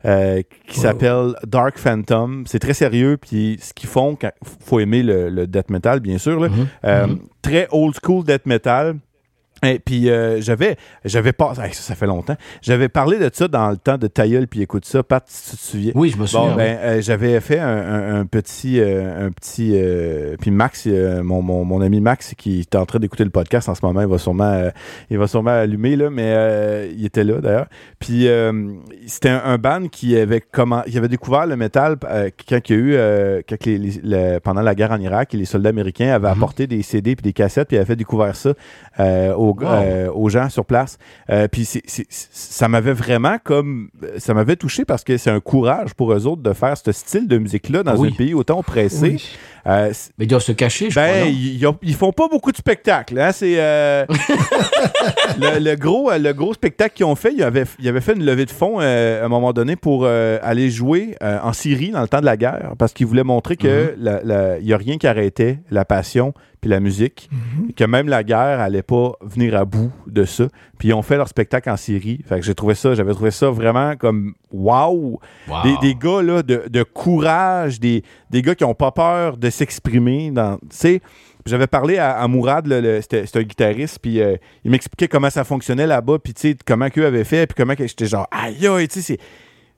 Euh, 0.05 0.41
qui 0.67 0.77
Wow. 0.77 0.83
s'appelle 0.83 1.33
Dark 1.47 1.77
Phantom. 1.77 2.43
C'est 2.47 2.59
très 2.59 2.73
sérieux, 2.73 3.17
puis 3.17 3.57
ce 3.61 3.73
qu'ils 3.73 3.89
font, 3.89 4.15
quand, 4.15 4.31
faut 4.65 4.79
aimer 4.79 5.03
le, 5.03 5.29
le 5.29 5.47
death 5.47 5.69
metal, 5.69 5.99
bien 5.99 6.17
sûr. 6.17 6.39
Là. 6.39 6.49
Mhm. 6.49 6.67
Euh, 6.85 7.07
Mhm. 7.07 7.19
Très 7.41 7.67
old 7.71 7.95
school 8.03 8.23
death 8.23 8.45
metal. 8.45 8.95
Et 9.63 9.79
puis 9.79 10.09
euh, 10.09 10.41
j'avais 10.41 10.75
j'avais 11.05 11.31
pas 11.33 11.53
hey, 11.63 11.73
ça, 11.73 11.81
ça 11.81 11.95
fait 11.95 12.05
longtemps. 12.07 12.35
J'avais 12.61 12.89
parlé 12.89 13.17
de 13.17 13.29
ça 13.33 13.47
dans 13.47 13.69
le 13.69 13.77
temps 13.77 13.97
de 13.97 14.07
Tailleul 14.07 14.47
puis 14.47 14.61
écoute 14.61 14.85
ça, 14.85 15.01
Pat, 15.01 15.23
si 15.27 15.51
tu 15.51 15.57
te 15.57 15.61
souviens. 15.61 15.91
Oui, 15.95 16.09
je 16.09 16.17
me 16.17 16.25
souviens. 16.27 16.49
Bon, 16.49 16.55
ben, 16.55 16.77
euh, 16.81 17.01
j'avais 17.01 17.39
fait 17.39 17.59
un, 17.59 17.67
un- 17.67 18.19
un 18.21 18.25
petit, 18.25 18.79
euh, 18.79 19.27
un 19.27 19.31
petit, 19.31 19.71
euh, 19.75 20.35
puis 20.39 20.51
Max, 20.51 20.85
mon, 20.87 21.41
mon, 21.41 21.63
mon 21.63 21.81
ami 21.81 22.01
Max, 22.01 22.33
qui 22.37 22.59
est 22.59 22.75
en 22.75 22.85
train 22.85 22.99
d'écouter 22.99 23.23
le 23.23 23.29
podcast 23.29 23.69
en 23.69 23.75
ce 23.75 23.83
moment, 23.85 24.01
il 24.01 24.07
va 24.07 24.17
sûrement, 24.17 24.69
il 25.09 25.17
va 25.17 25.27
sûrement 25.27 25.51
allumer 25.51 25.95
là, 25.95 26.09
mais 26.09 26.89
il 26.95 27.05
était 27.05 27.23
là 27.23 27.39
d'ailleurs. 27.41 27.67
Puis 27.99 28.27
c'était 29.07 29.29
un, 29.29 29.41
un 29.45 29.57
band 29.57 29.87
qui 29.87 30.17
avait 30.17 30.41
comment, 30.41 30.81
qui 30.81 30.97
avait 30.97 31.07
découvert 31.07 31.47
le 31.47 31.55
métal 31.55 31.95
quand 32.01 32.69
il 32.69 32.75
y 32.75 32.79
a 32.79 33.39
eu, 33.39 33.43
quand 33.47 33.65
les, 33.65 33.77
les- 33.77 34.01
le- 34.03 34.39
pendant 34.39 34.61
la 34.61 34.75
guerre 34.75 34.91
en 34.91 34.99
Irak, 34.99 35.33
et 35.33 35.37
les 35.37 35.45
soldats 35.45 35.69
américains 35.69 36.09
avaient 36.13 36.25
Mhm. 36.27 36.33
apporté 36.37 36.67
des 36.67 36.81
CD 36.81 37.15
puis 37.15 37.23
des 37.23 37.33
cassettes, 37.33 37.67
puis 37.69 37.77
ils 37.77 37.79
avaient 37.79 37.85
fait 37.87 37.95
découvrir 37.95 38.35
ça 38.35 38.53
euh, 38.99 39.33
aux, 39.45 39.55
Wow. 39.55 39.67
euh, 39.67 40.09
aux 40.13 40.29
gens 40.29 40.49
sur 40.49 40.65
place. 40.65 40.97
Euh, 41.29 41.47
puis 41.47 41.65
ça 42.09 42.67
m'avait 42.67 42.93
vraiment 42.93 43.37
comme 43.43 43.89
ça 44.17 44.33
m'avait 44.33 44.55
touché 44.55 44.85
parce 44.85 45.03
que 45.03 45.17
c'est 45.17 45.29
un 45.31 45.39
courage 45.39 45.93
pour 45.93 46.11
eux 46.13 46.25
autres 46.27 46.41
de 46.41 46.53
faire 46.53 46.75
ce 46.77 46.91
style 46.91 47.27
de 47.27 47.37
musique 47.37 47.69
là 47.69 47.83
dans 47.83 47.95
Oui. 47.97 48.09
un 48.13 48.15
pays 48.15 48.33
autant 48.33 48.59
oppressé. 48.59 49.01
Oui. 49.13 49.29
Euh, 49.67 49.91
Mais 50.19 50.25
ils 50.25 50.27
doivent 50.27 50.43
se 50.43 50.51
cacher, 50.51 50.89
je 50.91 50.95
ben, 50.95 51.07
crois. 51.11 51.27
ils, 51.27 51.55
ils 51.57 51.65
ont- 51.67 51.77
ils 51.81 51.95
font 51.95 52.11
pas 52.11 52.27
beaucoup 52.27 52.51
de 52.51 52.57
spectacles. 52.57 53.17
Hein? 53.19 53.31
C'est 53.31 53.55
le, 55.39 55.59
le 55.59 55.75
gros, 55.75 56.11
le 56.11 56.31
gros 56.33 56.53
spectacle 56.53 56.95
qu'ils 56.95 57.05
ont 57.05 57.15
fait. 57.15 57.33
Ils 57.33 57.43
avaient, 57.43 57.63
ils 57.79 57.87
avaient 57.89 58.01
fait 58.01 58.13
une 58.13 58.23
levée 58.25 58.45
de 58.45 58.51
fonds 58.51 58.79
à 58.79 58.85
un 59.23 59.27
moment 59.27 59.53
donné 59.53 59.75
pour 59.75 60.05
aller 60.05 60.69
jouer 60.69 61.15
en 61.21 61.53
Syrie 61.53 61.91
dans 61.91 62.01
le 62.01 62.07
temps 62.07 62.19
de 62.21 62.25
la 62.25 62.37
guerre 62.37 62.73
parce 62.77 62.93
qu'ils 62.93 63.07
voulaient 63.07 63.23
montrer 63.23 63.55
que 63.57 63.95
la- 63.97 64.59
il 64.59 64.65
y 64.67 64.73
a 64.73 64.77
rien 64.77 64.97
qui 64.97 65.07
arrêtait 65.07 65.59
la 65.71 65.85
passion 65.85 66.33
puis 66.65 66.71
la 66.71 66.79
musique, 66.79 67.29
et 67.69 67.73
que 67.73 67.83
même 67.83 68.07
la 68.07 68.23
guerre 68.23 68.59
allait 68.59 68.81
pas 68.81 69.11
venir 69.21 69.55
à 69.55 69.65
bout 69.65 69.91
de 70.07 70.25
ça. 70.25 70.47
Puis 70.79 70.87
ils 70.87 70.93
ont 70.95 71.03
fait 71.03 71.15
leur 71.15 71.27
spectacle 71.27 71.69
en 71.69 71.77
Syrie. 71.77 72.21
Fait 72.27 72.39
que 72.39 72.41
j'ai 72.45 72.55
trouvé 72.55 72.73
ça, 72.73 72.95
j'avais 72.95 73.13
trouvé 73.13 73.29
ça 73.29 73.51
vraiment 73.51 73.95
comme 73.95 74.33
wow. 74.51 75.19
Wow. 75.47 75.55
Des, 75.63 75.75
des 75.79 75.93
gars 75.93 76.23
là, 76.23 76.41
de, 76.41 76.63
de 76.67 76.81
courage, 76.81 77.79
des, 77.79 78.01
des 78.31 78.41
gars 78.41 78.55
qui 78.55 78.63
ont 78.63 78.73
pas 78.73 78.91
peur 78.91 79.37
de 79.37 79.47
s'exprimer. 79.51 80.31
dans 80.31 80.55
Tu 80.57 80.65
sais, 80.71 81.01
j'avais 81.45 81.67
parlé 81.67 81.99
à, 81.99 82.17
à 82.17 82.27
Mourad, 82.27 82.65
c'était 83.01 83.27
c'était 83.27 83.39
un 83.39 83.43
guitariste, 83.43 83.99
puis 84.01 84.19
euh, 84.19 84.35
il 84.63 84.71
m'expliquait 84.71 85.07
comment 85.07 85.29
ça 85.29 85.43
fonctionnait 85.43 85.85
là-bas, 85.85 86.17
puis 86.17 86.33
tu 86.33 86.41
sais, 86.49 86.57
comment 86.65 86.89
qu'eux 86.89 87.05
avaient 87.05 87.23
fait, 87.23 87.45
puis 87.45 87.53
comment 87.55 87.75
que 87.75 87.85
j'étais 87.85 88.07
genre, 88.07 88.27
aïe, 88.31 88.65
aïe, 88.65 88.87
tu 88.87 88.95
sais, 88.95 89.01
c'est- 89.01 89.19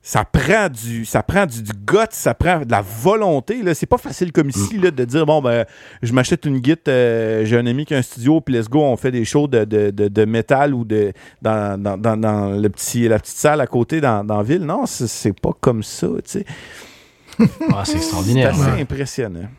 ça 0.10 0.24
prend 0.24 0.70
du 0.70 1.04
ça 1.04 1.22
prend 1.22 1.46
du, 1.46 1.62
du 1.62 1.74
gut, 1.86 1.98
ça 2.12 2.34
prend 2.34 2.62
de 2.62 2.72
la 2.72 2.82
volonté 2.82 3.62
là, 3.62 3.74
c'est 3.74 3.86
pas 3.86 3.98
facile 3.98 4.32
comme 4.32 4.48
ici 4.48 4.78
là, 4.78 4.90
de 4.90 5.04
dire 5.04 5.26
bon 5.26 5.42
ben 5.42 5.66
je 6.02 6.14
m'achète 6.14 6.46
une 6.46 6.64
git 6.64 6.76
euh, 6.88 7.44
j'ai 7.44 7.58
un 7.58 7.66
ami 7.66 7.86
qui 7.86 7.94
a 7.94 7.98
un 7.98 8.02
studio 8.02 8.40
puis 8.40 8.56
let's 8.56 8.70
go 8.70 8.82
on 8.84 8.96
fait 8.96 9.12
des 9.12 9.26
shows 9.26 9.48
de, 9.48 9.66
de, 9.66 9.92
de, 9.92 10.08
de 10.08 10.24
métal 10.26 10.74
ou 10.74 10.86
de 10.86 11.12
dans, 11.42 11.78
dans, 11.78 11.98
dans, 11.98 12.16
dans 12.16 12.50
le 12.52 12.70
petit 12.70 13.06
la 13.10 13.20
petite 13.20 13.36
salle 13.36 13.60
à 13.60 13.68
côté 13.68 14.00
dans, 14.00 14.24
dans 14.24 14.38
la 14.38 14.44
ville 14.44 14.64
non 14.64 14.86
c'est 14.86 15.08
c'est 15.08 15.38
pas 15.38 15.52
comme 15.60 15.84
ça 15.84 16.08
tu 16.24 16.32
sais 16.40 16.46
Ah, 17.74 17.84
c'est 17.84 17.92
c'est 17.92 17.98
extraordinaire. 17.98 18.50
assez 18.52 18.72
ouais. 18.72 18.82
impressionnant 18.82 19.50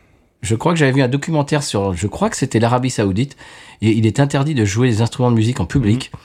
Je 0.41 0.55
crois 0.55 0.73
que 0.73 0.79
j'avais 0.79 0.93
vu 0.93 1.03
un 1.03 1.07
documentaire 1.07 1.61
sur, 1.61 1.93
je 1.93 2.07
crois 2.07 2.29
que 2.31 2.35
c'était 2.37 2.59
l'Arabie 2.59 2.89
Saoudite, 2.89 3.37
et 3.83 3.91
il 3.91 4.07
est 4.07 4.19
interdit 4.19 4.55
de 4.55 4.65
jouer 4.65 4.89
des 4.89 5.01
instruments 5.03 5.29
de 5.31 5.35
musique 5.35 5.59
en 5.59 5.65
public. 5.65 6.11
Euh, 6.13 6.17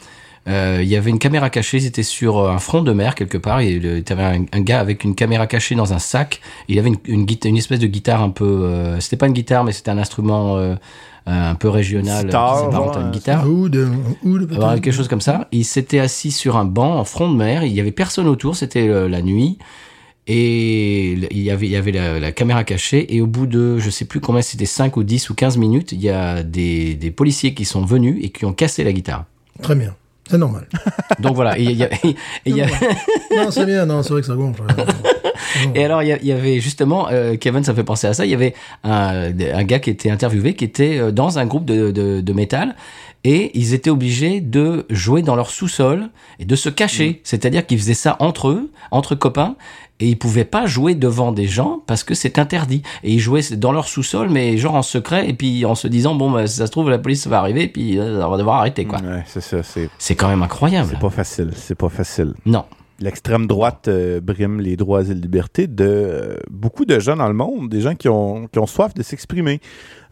il 0.46 0.88
y 0.88 0.96
avait 0.96 1.10
une 1.10 1.18
caméra 1.18 1.48
cachée, 1.50 1.80
c'était 1.80 2.02
sur 2.02 2.38
euh, 2.38 2.50
un 2.50 2.58
front 2.58 2.82
de 2.82 2.92
mer 2.92 3.14
quelque 3.14 3.38
part, 3.38 3.60
et 3.60 3.72
il 3.72 3.84
y 3.84 4.12
avait 4.12 4.22
un, 4.22 4.44
un 4.52 4.60
gars 4.60 4.80
avec 4.80 5.04
une 5.04 5.14
caméra 5.14 5.46
cachée 5.46 5.74
dans 5.74 5.92
un 5.94 5.98
sac. 5.98 6.40
Il 6.68 6.78
avait 6.78 6.88
une, 6.90 6.98
une, 7.06 7.24
guita- 7.24 7.48
une 7.48 7.56
espèce 7.56 7.78
de 7.80 7.86
guitare 7.86 8.22
un 8.22 8.30
peu, 8.30 8.44
euh, 8.44 9.00
c'était 9.00 9.16
pas 9.16 9.26
une 9.26 9.32
guitare, 9.32 9.64
mais 9.64 9.72
c'était 9.72 9.90
un 9.90 9.98
instrument 9.98 10.56
euh, 10.58 10.74
un 11.26 11.54
peu 11.54 11.70
régional, 11.70 12.28
qui 12.28 12.36
ouais. 12.98 13.04
une 13.04 13.10
guitare. 13.10 13.48
Ou 13.48 13.68
de, 13.70 13.88
ou 14.22 14.38
de 14.38 14.54
Alors, 14.54 14.74
quelque 14.74 14.92
chose 14.92 15.08
comme 15.08 15.22
ça. 15.22 15.48
Il 15.52 15.64
s'était 15.64 15.98
assis 15.98 16.30
sur 16.30 16.58
un 16.58 16.66
banc 16.66 16.98
en 16.98 17.04
front 17.04 17.30
de 17.32 17.36
mer. 17.36 17.64
Il 17.64 17.72
y 17.72 17.80
avait 17.80 17.92
personne 17.92 18.26
autour. 18.28 18.56
C'était 18.56 18.86
euh, 18.88 19.08
la 19.08 19.22
nuit. 19.22 19.56
Et 20.26 21.12
il 21.12 21.38
y 21.42 21.50
avait, 21.50 21.66
il 21.66 21.72
y 21.72 21.76
avait 21.76 21.92
la, 21.92 22.18
la 22.18 22.32
caméra 22.32 22.64
cachée. 22.64 23.14
Et 23.14 23.20
au 23.20 23.26
bout 23.26 23.46
de, 23.46 23.78
je 23.78 23.90
sais 23.90 24.04
plus 24.04 24.20
combien, 24.20 24.42
c'était 24.42 24.66
5 24.66 24.96
ou 24.96 25.02
10 25.02 25.30
ou 25.30 25.34
15 25.34 25.56
minutes, 25.58 25.92
il 25.92 26.00
y 26.02 26.08
a 26.10 26.42
des, 26.42 26.94
des 26.94 27.10
policiers 27.10 27.54
qui 27.54 27.64
sont 27.64 27.84
venus 27.84 28.18
et 28.22 28.30
qui 28.30 28.44
ont 28.44 28.52
cassé 28.52 28.84
la 28.84 28.92
guitare. 28.92 29.24
Très 29.62 29.74
bien. 29.74 29.94
C'est 30.30 30.38
normal. 30.38 30.66
Donc 31.20 31.34
voilà. 31.34 31.58
Et 31.58 31.64
il 31.64 31.72
y 31.76 31.82
a, 31.84 31.90
et 32.04 32.16
il 32.46 32.56
y 32.56 32.62
a- 32.62 32.66
non, 33.36 33.50
c'est 33.50 33.66
bien. 33.66 33.84
Non, 33.86 34.02
c'est 34.02 34.10
vrai 34.12 34.20
que 34.22 34.26
ça 34.26 34.34
gonfle. 34.34 34.62
Et 35.74 35.84
alors, 35.84 36.02
il 36.02 36.08
y 36.22 36.32
avait 36.32 36.58
justement, 36.60 37.08
euh, 37.10 37.36
Kevin, 37.36 37.62
ça 37.62 37.72
me 37.72 37.76
fait 37.76 37.84
penser 37.84 38.06
à 38.06 38.14
ça, 38.14 38.24
il 38.24 38.30
y 38.30 38.34
avait 38.34 38.54
un, 38.82 39.30
un 39.38 39.64
gars 39.64 39.78
qui 39.78 39.90
était 39.90 40.10
interviewé, 40.10 40.54
qui 40.54 40.64
était 40.64 40.98
euh, 40.98 41.12
dans 41.12 41.38
un 41.38 41.46
groupe 41.46 41.64
de, 41.64 41.90
de, 41.90 42.20
de 42.20 42.32
métal, 42.32 42.74
et 43.24 43.50
ils 43.58 43.72
étaient 43.72 43.90
obligés 43.90 44.40
de 44.40 44.84
jouer 44.90 45.22
dans 45.22 45.36
leur 45.36 45.50
sous-sol 45.50 46.08
et 46.40 46.44
de 46.44 46.56
se 46.56 46.68
cacher. 46.68 47.20
C'est-à-dire 47.24 47.66
qu'ils 47.66 47.78
faisaient 47.78 47.94
ça 47.94 48.16
entre 48.18 48.48
eux, 48.48 48.70
entre 48.90 49.14
copains, 49.14 49.54
et 50.00 50.08
ils 50.08 50.18
pouvaient 50.18 50.44
pas 50.44 50.66
jouer 50.66 50.94
devant 50.94 51.32
des 51.32 51.46
gens 51.46 51.80
parce 51.86 52.02
que 52.02 52.14
c'est 52.14 52.38
interdit. 52.38 52.82
Et 53.04 53.12
ils 53.12 53.20
jouaient 53.20 53.56
dans 53.56 53.72
leur 53.72 53.86
sous-sol, 53.88 54.28
mais 54.28 54.56
genre 54.56 54.74
en 54.74 54.82
secret, 54.82 55.28
et 55.28 55.34
puis 55.34 55.64
en 55.64 55.74
se 55.74 55.86
disant, 55.88 56.14
bon, 56.14 56.30
bah, 56.30 56.46
si 56.46 56.56
ça 56.56 56.66
se 56.66 56.72
trouve, 56.72 56.90
la 56.90 56.98
police 56.98 57.26
va 57.26 57.38
arriver, 57.38 57.68
puis 57.68 57.98
euh, 57.98 58.24
on 58.26 58.30
va 58.30 58.36
devoir 58.36 58.56
arrêter, 58.56 58.84
quoi. 58.84 58.98
Ouais, 59.00 59.24
C'est 59.98 60.14
quand 60.16 60.28
même 60.28 60.42
incroyable. 60.42 60.88
c'est 60.90 60.98
pas 61.00 61.10
facile. 61.10 61.50
C'est 61.54 61.76
pas 61.76 61.88
facile. 61.88 62.34
Non. 62.44 62.64
L'extrême 63.00 63.48
droite 63.48 63.88
euh, 63.88 64.20
brime 64.20 64.60
les 64.60 64.76
droits 64.76 65.02
et 65.02 65.14
libertés 65.14 65.66
de 65.66 65.84
euh, 65.84 66.36
beaucoup 66.48 66.84
de 66.84 67.00
gens 67.00 67.16
dans 67.16 67.26
le 67.26 67.34
monde, 67.34 67.68
des 67.68 67.80
gens 67.80 67.96
qui 67.96 68.08
ont, 68.08 68.46
qui 68.46 68.58
ont 68.60 68.66
soif 68.66 68.94
de 68.94 69.02
s'exprimer. 69.02 69.60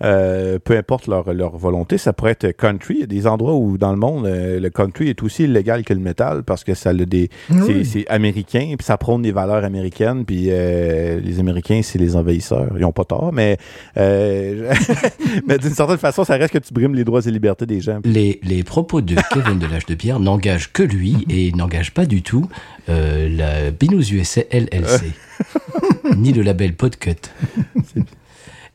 Euh, 0.02 0.58
peu 0.58 0.76
importe 0.76 1.06
leur, 1.06 1.32
leur 1.32 1.56
volonté, 1.56 1.98
ça 1.98 2.12
pourrait 2.12 2.32
être 2.32 2.56
country. 2.56 2.94
Il 2.94 3.00
y 3.00 3.04
a 3.04 3.06
des 3.06 3.26
endroits 3.26 3.54
où 3.54 3.78
dans 3.78 3.92
le 3.92 3.98
monde, 3.98 4.26
euh, 4.26 4.58
le 4.60 4.70
country 4.70 5.08
est 5.08 5.22
aussi 5.22 5.44
illégal 5.44 5.84
que 5.84 5.94
le 5.94 6.00
métal 6.00 6.42
parce 6.42 6.64
que 6.64 6.74
ça 6.74 6.90
a 6.90 6.94
des. 6.94 7.28
Oui. 7.50 7.60
C'est, 7.66 7.84
c'est 7.84 8.08
américain, 8.08 8.74
puis 8.76 8.84
ça 8.84 8.96
prône 8.96 9.22
des 9.22 9.32
valeurs 9.32 9.64
américaines, 9.64 10.24
puis 10.24 10.48
euh, 10.50 11.20
les 11.20 11.40
Américains, 11.40 11.80
c'est 11.82 11.98
les 11.98 12.16
envahisseurs. 12.16 12.72
Ils 12.78 12.84
ont 12.84 12.92
pas 12.92 13.04
tort, 13.04 13.32
mais, 13.32 13.58
euh, 13.96 14.72
mais 15.46 15.58
d'une 15.58 15.74
certaine 15.74 15.98
façon, 15.98 16.24
ça 16.24 16.36
reste 16.36 16.52
que 16.52 16.58
tu 16.58 16.72
brimes 16.72 16.94
les 16.94 17.04
droits 17.04 17.20
et 17.26 17.30
libertés 17.30 17.66
des 17.66 17.80
gens. 17.80 18.00
Les, 18.04 18.40
les 18.42 18.62
propos 18.64 19.00
de 19.00 19.14
Kevin 19.32 19.58
de 19.58 19.66
l'âge 19.66 19.86
de 19.86 19.94
pierre 19.94 20.20
n'engagent 20.20 20.72
que 20.72 20.82
lui 20.82 21.24
et 21.28 21.52
n'engagent 21.52 21.94
pas 21.94 22.06
du 22.06 22.22
tout 22.22 22.48
euh, 22.88 23.28
la 23.28 23.70
Binous 23.70 24.12
USA 24.12 24.42
LLC, 24.50 25.12
ni 26.16 26.32
le 26.32 26.42
label 26.42 26.74
Podcut. 26.74 27.30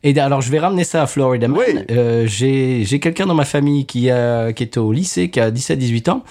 Et 0.04 0.18
alors, 0.18 0.40
je 0.40 0.50
vais 0.50 0.60
ramener 0.60 0.84
ça 0.84 1.02
à 1.02 1.06
Florida 1.06 1.48
Man. 1.48 1.58
Oui. 1.58 1.84
Euh, 1.90 2.26
J'ai 2.26 2.84
j'ai 2.84 3.00
quelqu'un 3.00 3.26
dans 3.26 3.34
ma 3.34 3.44
famille 3.44 3.84
qui, 3.84 4.10
a, 4.10 4.52
qui 4.52 4.62
est 4.62 4.76
au 4.76 4.92
lycée, 4.92 5.28
qui 5.30 5.40
a 5.40 5.50
17-18 5.50 6.10
ans 6.10 6.22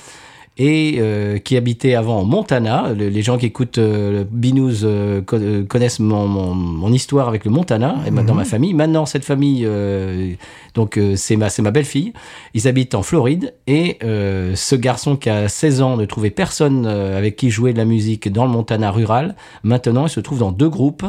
et 0.58 0.96
euh, 1.00 1.38
qui 1.38 1.56
habitait 1.58 1.94
avant 1.96 2.20
en 2.20 2.26
Montana. 2.26 2.94
Le- 2.98 3.10
les 3.10 3.22
gens 3.22 3.38
qui 3.38 3.46
écoutent 3.46 3.78
euh, 3.78 4.24
Binous 4.32 4.84
euh, 4.84 5.22
euh, 5.34 5.64
connaissent 5.66 6.00
mon, 6.00 6.28
mon, 6.28 6.54
mon 6.56 6.92
histoire 6.92 7.28
avec 7.28 7.46
le 7.46 7.52
Montana 7.52 7.96
et 8.08 8.12
ma- 8.12 8.24
dans 8.24 8.34
ma 8.34 8.46
famille. 8.46 8.74
Maintenant, 8.74 9.06
cette 9.06 9.24
famille, 9.26 9.64
euh, 9.66 10.34
donc 10.74 10.98
euh, 10.98 11.16
c'est 11.16 11.36
ma, 11.36 11.48
ma 11.60 11.72
belle-fille. 11.72 12.14
Ils 12.54 12.68
habitent 12.68 12.96
en 12.96 13.04
Floride 13.04 13.54
et 13.68 13.98
euh, 14.04 14.54
ce 14.56 14.76
garçon 14.76 15.16
qui 15.16 15.30
a 15.30 15.48
16 15.48 15.82
ans 15.82 15.98
ne 15.98 16.06
trouvait 16.06 16.30
personne 16.32 16.86
avec 16.88 17.36
qui 17.36 17.50
jouer 17.50 17.74
de 17.74 17.78
la 17.78 17.86
musique 17.86 18.32
dans 18.32 18.46
le 18.46 18.52
Montana 18.52 18.92
rural. 18.92 19.36
Maintenant, 19.64 20.08
il 20.08 20.10
se 20.10 20.20
trouve 20.20 20.40
dans 20.40 20.52
deux 20.52 20.70
groupes. 20.70 21.06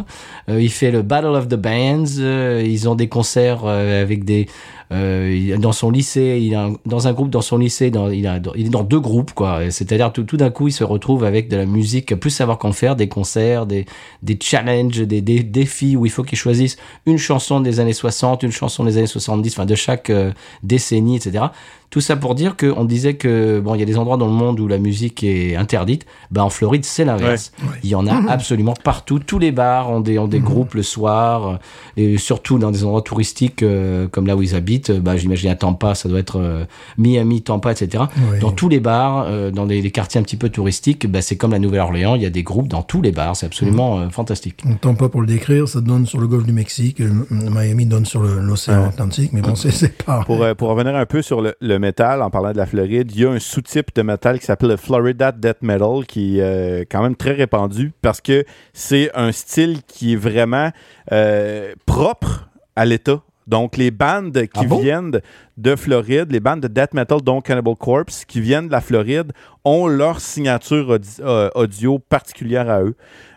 Euh, 0.48 0.60
il 0.60 0.70
fait 0.70 0.90
le 0.90 1.02
Battle 1.02 1.28
of 1.28 1.48
the 1.48 1.54
Bands. 1.56 2.18
euh, 2.18 2.62
ils 2.66 2.88
ont 2.88 2.94
des 2.94 3.08
concerts 3.08 3.64
avec 3.66 4.24
des 4.24 4.46
euh, 4.90 5.56
dans 5.58 5.72
son 5.72 5.90
lycée, 5.90 6.40
il 6.42 6.54
a 6.54 6.70
dans 6.86 7.08
un 7.08 7.12
groupe 7.12 7.30
dans 7.30 7.42
son 7.42 7.58
lycée, 7.58 7.90
dans, 7.90 8.08
il, 8.08 8.26
a, 8.26 8.40
il 8.54 8.66
est 8.66 8.70
dans 8.70 8.84
deux 8.84 9.00
groupes 9.00 9.32
quoi. 9.32 9.70
C'est-à-dire 9.70 10.12
tout, 10.12 10.24
tout 10.24 10.36
d'un 10.36 10.50
coup, 10.50 10.68
il 10.68 10.72
se 10.72 10.84
retrouve 10.84 11.24
avec 11.24 11.48
de 11.48 11.56
la 11.56 11.66
musique, 11.66 12.14
plus 12.14 12.30
savoir 12.30 12.58
qu'en 12.58 12.72
faire, 12.72 12.96
des 12.96 13.08
concerts, 13.08 13.66
des, 13.66 13.84
des 14.22 14.38
challenges, 14.40 15.00
des, 15.00 15.20
des 15.20 15.42
défis 15.42 15.96
où 15.96 16.06
il 16.06 16.12
faut 16.12 16.22
qu'il 16.22 16.38
choisisse 16.38 16.78
une 17.06 17.18
chanson 17.18 17.60
des 17.60 17.80
années 17.80 17.92
60, 17.92 18.42
une 18.42 18.52
chanson 18.52 18.84
des 18.84 18.96
années 18.96 19.06
70, 19.06 19.52
enfin 19.52 19.66
de 19.66 19.74
chaque 19.74 20.10
euh, 20.10 20.32
décennie, 20.62 21.16
etc. 21.16 21.46
Tout 21.90 22.00
ça 22.00 22.16
pour 22.16 22.34
dire 22.34 22.56
qu'on 22.56 22.84
disait 22.84 23.14
que 23.14 23.60
bon, 23.60 23.74
il 23.74 23.80
y 23.80 23.82
a 23.82 23.86
des 23.86 23.96
endroits 23.96 24.16
dans 24.18 24.26
le 24.26 24.32
monde 24.32 24.60
où 24.60 24.68
la 24.68 24.78
musique 24.78 25.24
est 25.24 25.56
interdite. 25.56 26.04
Ben 26.30 26.42
en 26.42 26.50
Floride, 26.50 26.84
c'est 26.84 27.04
l'inverse. 27.04 27.52
Il 27.82 27.88
y 27.88 27.94
en 27.94 28.06
a 28.06 28.14
absolument 28.30 28.74
partout. 28.84 29.18
Tous 29.18 29.38
les 29.38 29.52
bars 29.52 29.90
ont 29.90 30.00
des, 30.00 30.18
ont 30.18 30.28
des 30.28 30.40
groupes 30.40 30.74
le 30.74 30.82
soir, 30.82 31.58
et 31.96 32.18
surtout 32.18 32.58
dans 32.58 32.70
des 32.70 32.84
endroits 32.84 33.00
touristiques 33.02 33.62
euh, 33.62 34.06
comme 34.08 34.26
là 34.26 34.36
où 34.36 34.42
ils 34.42 34.54
habitent. 34.54 34.90
Ben, 34.92 35.16
j'imagine 35.16 35.50
à 35.50 35.54
Tampa, 35.54 35.94
ça 35.94 36.08
doit 36.08 36.18
être 36.18 36.38
euh, 36.38 36.64
Miami, 36.98 37.42
Tampa, 37.42 37.72
etc. 37.72 38.04
Dans 38.40 38.50
tous 38.52 38.68
les 38.68 38.80
bars, 38.80 39.24
euh, 39.26 39.50
dans 39.50 39.66
des, 39.66 39.80
des 39.80 39.90
quartiers 39.90 40.20
un 40.20 40.24
petit 40.24 40.36
peu 40.36 40.48
touristiques, 40.50 41.10
ben, 41.10 41.22
c'est 41.22 41.36
comme 41.36 41.52
la 41.52 41.58
Nouvelle-Orléans. 41.58 42.14
Il 42.16 42.22
y 42.22 42.26
a 42.26 42.30
des 42.30 42.42
groupes 42.42 42.68
dans 42.68 42.82
tous 42.82 43.00
les 43.02 43.12
bars. 43.12 43.34
C'est 43.36 43.46
absolument 43.46 43.98
euh, 44.00 44.08
fantastique. 44.10 44.62
Pas 44.98 45.08
pour 45.08 45.20
le 45.20 45.26
décrire, 45.26 45.68
ça 45.68 45.80
donne 45.80 46.06
sur 46.06 46.18
le 46.20 46.26
golfe 46.26 46.44
du 46.44 46.52
Mexique, 46.52 47.00
Miami 47.30 47.86
donne 47.86 48.04
sur 48.04 48.20
l'océan 48.22 48.84
Atlantique, 48.86 49.32
mais 49.32 49.40
bon, 49.42 49.54
c'est- 49.54 49.70
c'est 49.70 50.02
pas... 50.02 50.22
Pour, 50.24 50.42
euh, 50.42 50.54
pour 50.54 50.68
revenir 50.70 50.96
un 50.96 51.06
peu 51.06 51.22
sur 51.22 51.40
le, 51.40 51.54
le 51.60 51.77
métal, 51.78 52.22
en 52.22 52.30
parlant 52.30 52.52
de 52.52 52.56
la 52.56 52.66
Floride, 52.66 53.10
il 53.14 53.20
y 53.20 53.24
a 53.24 53.30
un 53.30 53.38
sous-type 53.38 53.94
de 53.94 54.02
métal 54.02 54.38
qui 54.38 54.46
s'appelle 54.46 54.70
le 54.70 54.76
Florida 54.76 55.32
Death 55.32 55.62
Metal, 55.62 56.04
qui 56.06 56.38
est 56.38 56.42
euh, 56.42 56.84
quand 56.90 57.02
même 57.02 57.16
très 57.16 57.32
répandu 57.32 57.92
parce 58.02 58.20
que 58.20 58.44
c'est 58.72 59.10
un 59.14 59.32
style 59.32 59.82
qui 59.86 60.12
est 60.14 60.16
vraiment 60.16 60.70
euh, 61.12 61.74
propre 61.86 62.48
à 62.76 62.84
l'État. 62.84 63.22
Donc, 63.46 63.78
les 63.78 63.90
bandes 63.90 64.42
qui 64.52 64.60
Ah 64.62 64.64
bon? 64.64 64.78
viennent 64.78 65.20
de 65.56 65.74
Floride, 65.74 66.30
les 66.30 66.38
bandes 66.40 66.60
de 66.60 66.68
death 66.68 66.92
metal, 66.92 67.22
dont 67.22 67.40
Cannibal 67.40 67.76
Corpse, 67.76 68.26
qui 68.26 68.42
viennent 68.42 68.66
de 68.66 68.72
la 68.72 68.82
Floride, 68.82 69.32
ont 69.64 69.86
leur 69.86 70.20
signature 70.20 70.90
audi- 70.90 71.20
euh, 71.20 71.48
audio 71.54 71.98
particulière 71.98 72.68
à 72.68 72.82
eux. 72.82 72.94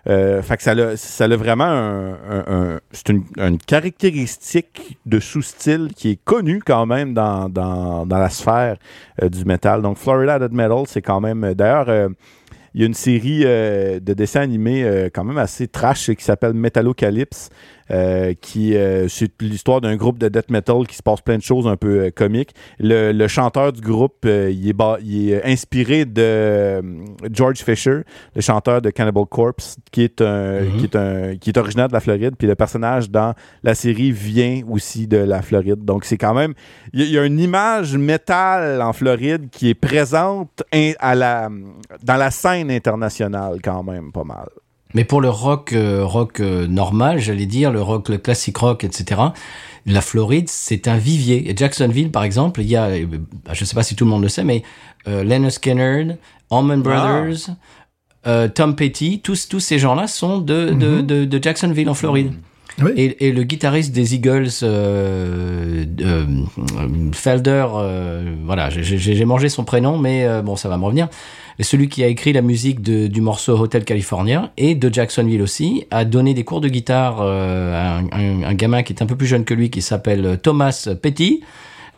Euh, 0.10 0.42
fait 0.42 0.58
que 0.58 0.64
ça 0.64 0.72
a, 0.72 0.98
ça 0.98 1.26
a 1.26 1.36
vraiment 1.36 2.08
c'est 2.92 3.10
une, 3.10 3.24
caractéristique 3.60 4.98
de 5.06 5.20
sous-style 5.20 5.90
qui 5.96 6.12
est 6.12 6.20
connue 6.24 6.62
quand 6.66 6.86
même 6.86 7.14
dans, 7.14 7.50
dans, 7.50 8.06
dans 8.06 8.18
la 8.18 8.30
sphère 8.30 8.78
euh, 9.22 9.30
du 9.30 9.46
métal. 9.46 9.82
Donc 9.82 9.98
Florida 9.98 10.40
Death 10.40 10.54
Metal, 10.54 10.84
c'est 10.88 11.02
quand 11.02 11.22
même. 11.22 11.44
euh, 11.44 11.54
D'ailleurs, 11.54 12.10
il 12.74 12.80
y 12.82 12.84
a 12.84 12.88
une 12.88 12.94
série 12.94 13.44
de 13.44 14.14
dessins 14.14 14.40
animés 14.42 15.10
quand 15.14 15.26
même 15.26 15.38
assez 15.38 15.68
trash 15.68 16.10
qui 16.16 16.24
s'appelle 16.24 16.54
Metalocalypse, 16.54 17.50
euh, 17.92 18.34
qui 18.40 18.76
euh, 18.76 19.08
c'est 19.10 19.32
l'histoire 19.42 19.82
d'un 19.82 19.96
groupe 19.96 20.18
de 20.18 20.30
death 20.30 20.50
metal 20.50 20.88
qui 20.88 20.96
se 20.96 21.04
passe 21.04 21.22
plein 21.22 21.38
de 21.38 21.44
choses 21.44 21.68
un 21.68 21.76
peu 21.78 22.06
euh, 22.06 22.10
comiques. 22.12 22.52
Le, 22.80 23.12
le 23.12 23.28
chanteur 23.28 23.74
du 23.74 23.82
groupe, 23.82 24.18
euh, 24.26 24.50
il, 24.52 24.70
est 24.70 24.76
il 25.04 25.32
est 25.32 25.46
inspiré 25.46 26.06
de 26.06 26.82
George 27.32 27.58
Fisher, 27.60 28.02
le 28.36 28.42
chanteur 28.42 28.82
de 28.82 28.90
Cannibal 28.90 29.26
Corpse, 29.26 29.78
qui 29.92 30.04
est 30.04 30.22
un, 30.22 30.62
Mhm. 30.62 30.78
qui 30.78 30.84
est 30.86 30.96
un, 30.96 31.36
qui 31.38 31.50
est 31.50 31.58
originaire 31.58 31.88
de 31.88 31.94
la 31.94 32.00
Floride. 32.00 32.36
Puis 32.38 32.48
le 32.48 32.56
personnage 32.56 33.10
dans 33.10 33.34
la 33.64 33.76
série 33.76 34.12
vient 34.12 34.62
aussi 34.70 35.08
de 35.08 35.18
la 35.18 35.42
Floride. 35.42 35.84
Donc 35.86 36.06
c'est 36.06 36.18
quand 36.18 36.34
même, 36.34 36.54
il 36.94 37.00
y, 37.02 37.04
a- 37.04 37.06
il 37.06 37.12
y 37.12 37.18
a 37.20 37.26
une 37.26 37.40
image 37.40 37.98
métal 37.98 38.82
en 38.82 38.94
Floride 38.94 39.50
qui 39.52 39.70
est 39.70 39.74
présente 39.76 40.64
in- 40.74 40.94
à 41.00 41.16
la, 41.16 41.50
dans 42.04 42.16
la 42.18 42.32
scène 42.32 42.72
internationale 42.72 43.60
quand 43.64 43.84
même 43.84 44.12
pas 44.12 44.24
mal. 44.24 44.48
Mais 44.94 45.04
pour 45.04 45.22
le 45.22 45.30
rock, 45.30 45.74
euh, 45.74 46.04
rock 46.04 46.40
euh, 46.40 46.68
normal, 46.68 47.20
j'allais 47.20 47.46
dire, 47.46 47.72
le 47.72 47.82
rock, 47.82 48.10
le 48.10 48.18
classic 48.18 48.58
rock, 48.58 48.84
etc., 48.84 49.22
la 49.88 50.02
Floride, 50.02 50.48
c'est 50.48 50.88
un 50.88 50.98
vivier. 50.98 51.50
Et 51.50 51.58
Jacksonville, 51.58 52.12
par 52.12 52.24
exemple, 52.24 52.62
il 52.62 52.68
y 52.68 52.76
a, 52.76 52.86
euh, 52.86 53.06
bah, 53.46 53.54
je 53.54 53.66
sais 53.66 53.76
pas 53.76 53.84
si 53.84 53.96
tout 53.96 54.06
le 54.06 54.12
monde 54.12 54.22
le 54.24 54.30
sait, 54.30 54.44
mais 54.44 54.64
euh, 55.08 55.24
Leonard 55.24 55.52
Skinner, 55.52 56.18
Allman 56.52 56.78
Brothers, 56.82 57.56
euh, 58.28 58.48
Tom 58.48 58.76
Petty, 58.76 59.22
tous, 59.24 59.48
tous 59.48 59.60
ces 59.60 59.80
gens-là 59.80 60.08
sont 60.08 60.38
de, 60.38 60.70
de, 60.72 61.02
de, 61.02 61.26
de 61.26 61.44
Jacksonville, 61.44 61.90
en 61.90 61.96
Floride. 61.96 62.34
Oui. 62.82 62.92
Et, 62.96 63.28
et 63.28 63.32
le 63.32 63.44
guitariste 63.44 63.92
des 63.92 64.16
Eagles, 64.16 64.48
euh, 64.64 65.86
euh, 66.02 66.26
Felder, 67.12 67.66
euh, 67.74 68.36
voilà, 68.46 68.70
j'ai 68.70 69.26
mangé 69.26 69.50
son 69.50 69.64
prénom, 69.64 69.98
mais 69.98 70.26
euh, 70.26 70.42
bon, 70.42 70.56
ça 70.56 70.70
va 70.70 70.78
me 70.78 70.86
revenir. 70.86 71.10
Et 71.62 71.64
celui 71.64 71.90
qui 71.90 72.04
a 72.04 72.08
écrit 72.08 72.34
la 72.34 72.42
musique 72.42 72.82
de- 72.82 73.06
du 73.06 73.22
morceau 73.22 73.56
Hotel 73.56 73.86
California 73.86 74.52
et 74.58 74.74
de 74.74 74.92
Jacksonville 74.92 75.44
aussi, 75.44 75.86
a 75.92 76.06
donné 76.06 76.34
des 76.34 76.44
cours 76.44 76.60
de 76.60 76.68
guitare 76.68 77.18
euh, 77.22 77.76
à 77.76 77.98
un, 78.00 78.06
un- 78.12 78.44
un 78.50 78.54
gamin 78.56 78.82
qui 78.82 78.94
est 78.94 79.04
un 79.04 79.06
peu 79.06 79.16
plus 79.16 79.28
jeune 79.28 79.46
que 79.46 79.54
lui, 79.54 79.70
qui 79.70 79.84
s'appelle 79.84 80.40
Thomas 80.42 80.90
Petty. 81.00 81.42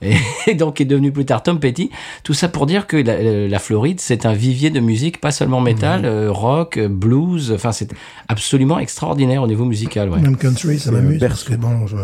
Et 0.48 0.56
donc 0.56 0.82
est 0.82 0.86
devenu 0.86 1.14
plus 1.14 1.24
tard 1.24 1.44
Tom 1.44 1.62
Petty. 1.62 1.90
Tout 2.26 2.34
ça 2.34 2.50
pour 2.50 2.66
dire 2.66 2.88
que 2.88 2.98
la, 2.98 3.48
la 3.48 3.60
Floride, 3.60 4.02
c'est 4.02 4.26
un 4.26 4.34
vivier 4.34 4.70
de 4.70 4.82
musique, 4.82 5.22
pas 5.22 5.32
seulement 5.32 5.62
métal, 5.62 6.04
euh, 6.04 6.30
rock, 6.30 6.76
euh, 6.76 6.90
blues. 6.90 7.54
Enfin, 7.56 7.72
c'est 7.72 7.90
absolument 8.28 8.80
extraordinaire 8.80 9.42
au 9.44 9.48
niveau 9.48 9.64
musical. 9.64 10.10
Ouais. 10.10 10.20
Même 10.20 10.36
country, 10.36 10.78
ça 10.78 10.92
m'amuse, 10.92 11.20
parce 11.22 11.46
berceau. 11.46 11.52
que 11.54 11.56
bon, 11.56 11.88
je... 11.88 11.96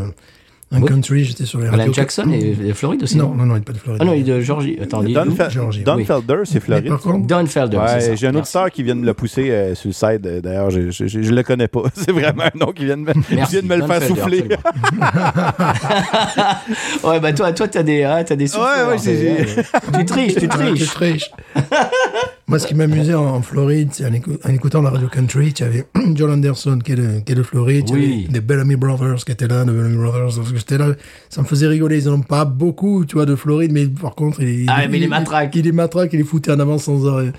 Un 0.72 0.84
Oui. 0.84 0.88
country, 0.88 1.24
j'étais 1.26 1.46
sur 1.46 1.58
les 1.60 1.68
Alan 1.68 1.78
radios... 1.78 1.94
Jackson 1.94 2.30
et, 2.32 2.56
et 2.64 2.74
Floride 2.74 3.02
aussi. 3.02 3.18
Non, 3.18 3.34
non, 3.34 3.44
non, 3.48 3.56
il 3.56 3.60
n'est 3.60 3.66
pas 3.66 3.74
de 3.74 3.80
Floride. 3.80 4.02
Ah 4.04 4.06
non, 4.06 4.14
il 4.14 4.20
est 4.22 4.36
de 4.36 4.40
Georgie. 4.40 4.78
Attends, 4.80 5.02
il 5.02 5.10
est 5.10 5.14
Don, 5.16 5.26
d'où 5.26 5.32
Fe- 5.36 5.50
Georgie? 5.50 5.82
Don 5.84 5.96
Oui. 5.96 6.06
Felder, 6.06 6.42
c'est 6.46 6.60
Floride. 6.60 6.88
par 6.90 7.00
contre, 7.00 7.26
Don 7.26 7.46
Felder. 7.48 7.80
c'est 7.88 7.94
Ouais, 7.96 8.00
ça. 8.02 8.16
j'ai 8.16 8.28
un 8.28 8.32
Merci. 8.34 8.56
auditeur 8.58 8.72
qui 8.72 8.84
vient 8.84 8.96
de 8.96 9.02
me 9.02 9.06
le 9.08 9.16
pousser 9.16 9.50
euh, 9.50 9.74
sur 9.74 9.88
le 9.90 9.94
site. 9.94 10.26
euh, 10.28 10.42
D'ailleurs, 10.42 10.70
je, 10.70 10.92
je 10.92 11.32
le 11.34 11.42
connais 11.44 11.68
pas. 11.68 11.82
C'est 11.96 12.12
vraiment 12.12 12.44
un 12.44 12.52
nom 12.58 12.72
qui 12.72 12.86
vient 12.86 12.98
de 12.98 13.02
me, 13.02 13.14
Merci, 13.32 13.54
vient 13.54 13.62
de 13.64 13.68
me 13.68 13.76
le 13.78 13.82
Don 13.82 13.88
faire 13.88 14.04
Felder, 14.04 14.16
souffler. 14.22 14.44
ouais, 17.04 17.20
bah 17.20 17.34
toi, 17.34 17.52
toi, 17.52 17.68
t'as 17.68 17.84
des, 17.84 18.04
ah, 18.04 18.24
t'as 18.24 18.36
des 18.36 18.46
souffles. 18.48 18.64
Ouais, 18.86 18.92
ouais, 18.92 18.98
c'est- 19.00 19.66
Tu 19.98 20.06
triches, 20.06 20.36
tu 20.36 20.48
Ah, 20.52 20.58
tu 20.76 20.86
triches. 20.86 21.32
Moi, 22.50 22.60
ce 22.60 22.68
qui 22.68 22.74
m'amusait 22.76 23.14
en, 23.14 23.42
Floride, 23.42 23.90
c'est 23.92 24.06
en, 24.06 24.12
écou- 24.12 24.38
en 24.44 24.50
écoutant 24.50 24.82
la 24.82 24.90
radio 24.90 25.08
country, 25.08 25.54
tu 25.54 25.64
avais 25.64 25.86
John 26.16 26.32
Anderson 26.32 26.80
qui 26.84 26.92
est 26.94 26.96
de, 26.96 27.20
qui 27.20 27.32
est 27.32 27.36
de 27.36 27.44
Floride, 27.44 27.86
Oui. 27.92 28.28
des 28.30 28.42
Bellamy 28.42 28.76
Brothers 28.76 29.24
qui 29.24 29.32
étaient 29.32 29.48
là, 29.48 29.64
de 29.66 29.72
Bellamy 29.72 29.96
Brothers, 29.98 30.36
parce 30.36 30.52
que 30.52 30.58
j'étais 30.58 30.78
là, 30.78 30.94
ça 31.30 31.42
me 31.42 31.48
faisait 31.48 31.68
rigoler. 31.68 32.04
Ils 32.04 32.10
n'en 32.10 32.16
ont 32.16 32.22
pas 32.22 32.46
beaucoup, 32.46 33.06
tu 33.06 33.16
vois, 33.16 33.26
de 33.26 33.36
Floride, 33.36 33.72
mais 33.72 33.86
par 33.88 34.16
contre, 34.16 34.42
il, 34.42 34.66
Ah, 34.68 34.88
mais 34.90 34.98
il, 34.98 35.02
les 35.02 35.08
matraques. 35.08 35.56
Il, 35.56 35.60
il 35.60 35.66
les 35.66 35.72
matraques, 35.72 36.12
il 36.14 36.18
les 36.18 36.24
foutait 36.26 36.52
en 36.52 36.60
avant 36.60 36.78
sans 36.80 37.08
arrêt. 37.08 37.32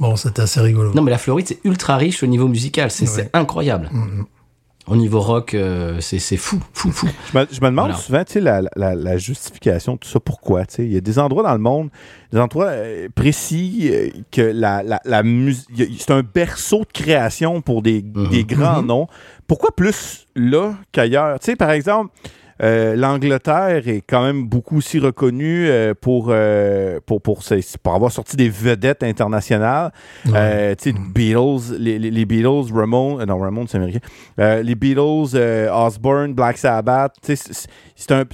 Bon, 0.00 0.16
c'était 0.16 0.42
assez 0.42 0.60
rigolo. 0.60 0.92
Non, 0.94 1.02
mais 1.02 1.10
la 1.12 1.18
Floride, 1.18 1.46
c'est 1.48 1.58
ultra 1.64 1.96
riche 1.96 2.22
au 2.22 2.26
niveau 2.26 2.48
musical. 2.48 2.90
C'est 2.90 3.06
c'est 3.06 3.30
incroyable. 3.34 3.88
Au 4.90 4.96
niveau 4.96 5.20
rock, 5.20 5.54
euh, 5.54 6.00
c'est 6.00 6.36
fou, 6.36 6.60
fou, 6.72 6.90
fou. 6.90 7.06
Je 7.32 7.38
me, 7.38 7.46
je 7.50 7.60
me 7.60 7.66
demande 7.66 7.90
Voilà. 7.90 7.94
souvent, 7.94 8.24
tu 8.24 8.32
sais, 8.32 8.40
la, 8.40 8.62
la, 8.74 8.96
la 8.96 9.16
justification 9.18 9.94
de 9.94 9.98
tout 9.98 10.08
ça, 10.08 10.18
pourquoi, 10.18 10.66
tu 10.66 10.74
sais. 10.74 10.84
Il 10.84 10.92
y 10.92 10.96
a 10.96 11.00
des 11.00 11.18
endroits 11.20 11.44
dans 11.44 11.52
le 11.52 11.60
monde, 11.60 11.90
des 12.32 12.38
endroits 12.40 12.66
euh, 12.70 13.08
précis 13.14 13.88
euh, 13.92 14.08
que 14.32 14.42
la, 14.42 14.82
la, 14.82 15.00
la 15.04 15.22
musique, 15.22 15.70
c'est 15.98 16.10
un 16.10 16.22
berceau 16.24 16.80
de 16.80 16.92
création 16.92 17.60
pour 17.62 17.82
des, 17.82 18.02
des 18.02 18.42
grands 18.44 18.82
noms. 18.82 19.06
Pourquoi 19.46 19.70
plus 19.76 20.26
là 20.34 20.74
qu'ailleurs? 20.90 21.38
Tu 21.38 21.46
sais, 21.46 21.56
par 21.56 21.70
exemple, 21.70 22.10
euh, 22.62 22.94
l'Angleterre 22.96 23.88
est 23.88 24.02
quand 24.06 24.22
même 24.22 24.46
beaucoup 24.46 24.78
aussi 24.78 24.98
reconnue 24.98 25.66
euh, 25.68 25.94
pour, 25.98 26.26
euh, 26.30 27.00
pour, 27.06 27.22
pour, 27.22 27.42
ses- 27.42 27.64
pour 27.82 27.94
avoir 27.94 28.12
sorti 28.12 28.36
des 28.36 28.48
vedettes 28.48 29.02
internationales. 29.02 29.92
Euh, 30.34 30.74
tu 30.74 30.90
sais, 30.90 30.96
Beatles, 31.14 31.76
les, 31.78 31.98
les, 31.98 32.10
les 32.10 32.24
Beatles, 32.26 32.72
Ramones, 32.72 33.20
euh, 33.20 33.26
non, 33.26 33.38
Ramones, 33.38 33.66
c'est 33.68 33.78
américain. 33.78 34.00
Euh, 34.38 34.62
les 34.62 34.74
Beatles, 34.74 35.34
euh, 35.34 35.70
Osborne, 35.72 36.34
Black 36.34 36.58
Sabbath, 36.58 37.14
tu 37.24 37.34
sais, 37.36 37.52
c'est- 38.00 38.12
un. 38.12 38.20
euh, 38.20 38.24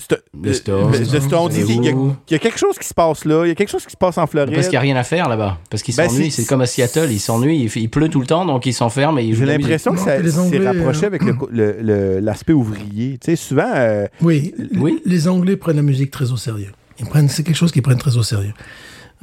The 0.42 1.20
Stones, 1.20 1.52
les 1.52 1.60
il 1.70 1.84
y, 1.84 1.88
a, 1.88 1.92
il 1.92 2.32
y 2.32 2.34
a 2.34 2.38
quelque 2.38 2.58
chose 2.58 2.78
qui 2.78 2.86
se 2.86 2.94
passe 2.94 3.24
là, 3.24 3.44
il 3.44 3.48
y 3.48 3.50
a 3.50 3.54
quelque 3.54 3.70
chose 3.70 3.84
qui 3.84 3.92
se 3.92 3.96
passe 3.96 4.16
en 4.18 4.26
Floride. 4.26 4.54
Parce 4.54 4.66
qu'il 4.66 4.72
n'y 4.74 4.76
a 4.78 4.80
rien 4.80 4.96
à 4.96 5.02
faire 5.04 5.28
là-bas. 5.28 5.58
Parce 5.70 5.82
qu'ils 5.82 5.94
Ben, 5.96 6.08
s'ennuient. 6.08 6.30
c'est- 6.30 6.46
comme 6.46 6.60
à 6.60 6.66
Seattle, 6.66 7.08
ils 7.10 7.18
s'ennuient. 7.20 7.64
Il, 7.74 7.82
il 7.82 7.90
pleut 7.90 8.08
tout 8.08 8.20
le 8.20 8.26
temps, 8.26 8.44
donc 8.46 8.64
ils 8.66 8.72
s'enferment 8.72 9.18
et 9.18 9.24
ils 9.24 9.34
jouent 9.34 9.40
J'ai 9.40 9.46
l'impression 9.58 9.92
que 9.92 9.98
ça 9.98 10.22
s'est 10.22 10.58
rapproché 10.58 11.04
euh, 11.04 11.06
avec 11.08 11.22
le 11.22 11.34
le- 11.50 11.76
le- 11.80 12.18
l'aspect 12.20 12.52
ouvrier. 12.52 13.18
Tu 13.18 13.32
sais, 13.32 13.36
souvent, 13.36 13.70
euh, 13.74 14.06
Oui, 14.22 14.54
Oui. 14.76 15.00
les 15.04 15.28
Anglais 15.28 15.56
prennent 15.56 15.76
la 15.76 15.82
musique 15.82 16.10
très 16.10 16.30
au 16.32 16.36
sérieux. 16.36 16.72
Ils 16.98 17.06
prennent, 17.06 17.28
c'est 17.28 17.42
quelque 17.42 17.56
chose 17.56 17.72
qu'ils 17.72 17.82
prennent 17.82 17.98
très 17.98 18.16
au 18.16 18.22
sérieux. 18.22 18.54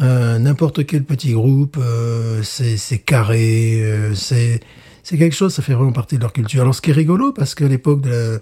Euh, 0.02 0.40
N'importe 0.40 0.86
quel 0.86 1.03
petit 1.03 1.34
groupe, 1.34 1.78
euh, 1.80 2.41
c'est 2.44 2.98
carré, 2.99 3.80
euh, 3.84 4.14
c'est 4.15 4.60
c'est 5.06 5.18
quelque 5.18 5.36
chose, 5.36 5.53
ça 5.53 5.61
fait 5.61 5.74
vraiment 5.74 5.91
partie 5.91 6.15
de 6.15 6.22
leur 6.22 6.32
culture. 6.32 6.61
Alors, 6.61 6.74
ce 6.74 6.82
qui 6.82 6.91
est 6.91 6.94
rigolo, 6.94 7.34
parce 7.34 7.56
qu'à 7.56 7.68
l'époque 7.68 8.02
de, 8.02 8.10
la- 8.10 8.40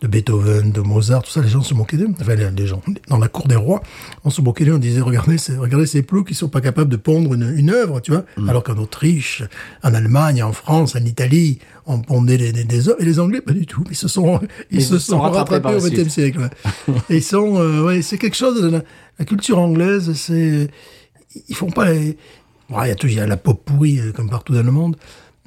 de 0.00 0.06
Beethoven, 0.06 0.70
de 0.70 0.80
Mozart, 0.80 1.24
tout 1.24 1.30
ça, 1.30 1.40
les 1.42 1.48
gens 1.48 1.62
se 1.62 1.74
moquaient 1.74 1.96
d'eux. 1.96 2.06
Enfin, 2.20 2.34
les, 2.36 2.66
gens, 2.68 2.80
dans 3.08 3.18
la 3.18 3.26
cour 3.26 3.48
des 3.48 3.56
rois, 3.56 3.82
on 4.24 4.30
se 4.30 4.40
moquait 4.40 4.64
d'eux, 4.64 4.74
on 4.74 4.78
disait, 4.78 5.00
regardez, 5.00 5.38
ces- 5.38 5.56
regardez 5.56 5.86
ces 5.86 6.02
ploucs 6.02 6.28
qui 6.28 6.34
sont 6.34 6.48
pas 6.48 6.60
capables 6.60 6.88
de 6.90 6.96
pondre 6.96 7.34
une, 7.34 7.52
une 7.56 7.70
œuvre, 7.70 7.98
tu 8.00 8.12
vois. 8.12 8.24
Alors 8.48 8.62
qu'en 8.62 8.76
Autriche, 8.76 9.42
en 9.82 9.94
Allemagne, 9.94 10.40
en 10.44 10.52
France, 10.52 10.94
en 10.94 11.04
Italie, 11.04 11.58
on 11.86 11.98
pondait 12.00 12.38
des, 12.38 12.52
des, 12.52 12.62
des 12.62 12.88
œuvres. 12.88 13.00
Et 13.00 13.04
les 13.04 13.18
Anglais, 13.18 13.40
pas 13.40 13.52
du 13.52 13.66
tout. 13.66 13.82
Ils 13.90 13.96
se 13.96 14.06
sont, 14.06 14.40
ils 14.70 14.78
Ils 14.78 14.82
se 14.84 14.98
sont 15.00 15.12
sont 15.16 15.20
rattrapés 15.20 15.54
rattrapés 15.56 15.74
au 15.84 15.90
XXe 16.04 16.08
siècle. 16.12 16.48
Et 17.10 17.16
ils 17.16 17.22
sont, 17.22 17.56
euh, 17.58 17.82
ouais, 17.82 18.00
c'est 18.02 18.18
quelque 18.18 18.36
chose 18.36 18.62
de 18.62 18.68
la, 18.68 18.82
la 19.18 19.24
culture 19.24 19.58
anglaise, 19.58 20.12
c'est, 20.14 20.68
ils 21.48 21.56
font 21.56 21.70
pas 21.70 21.90
les, 21.90 22.16
bon, 22.70 22.80
il 22.84 22.88
y 22.88 22.90
a 22.92 22.94
tout, 22.94 23.08
il 23.08 23.14
y 23.14 23.20
a 23.20 23.26
la 23.26 23.36
pop 23.36 23.60
pourrie, 23.64 23.98
euh, 23.98 24.12
comme 24.12 24.30
partout 24.30 24.54
dans 24.54 24.62
le 24.62 24.70
monde. 24.70 24.96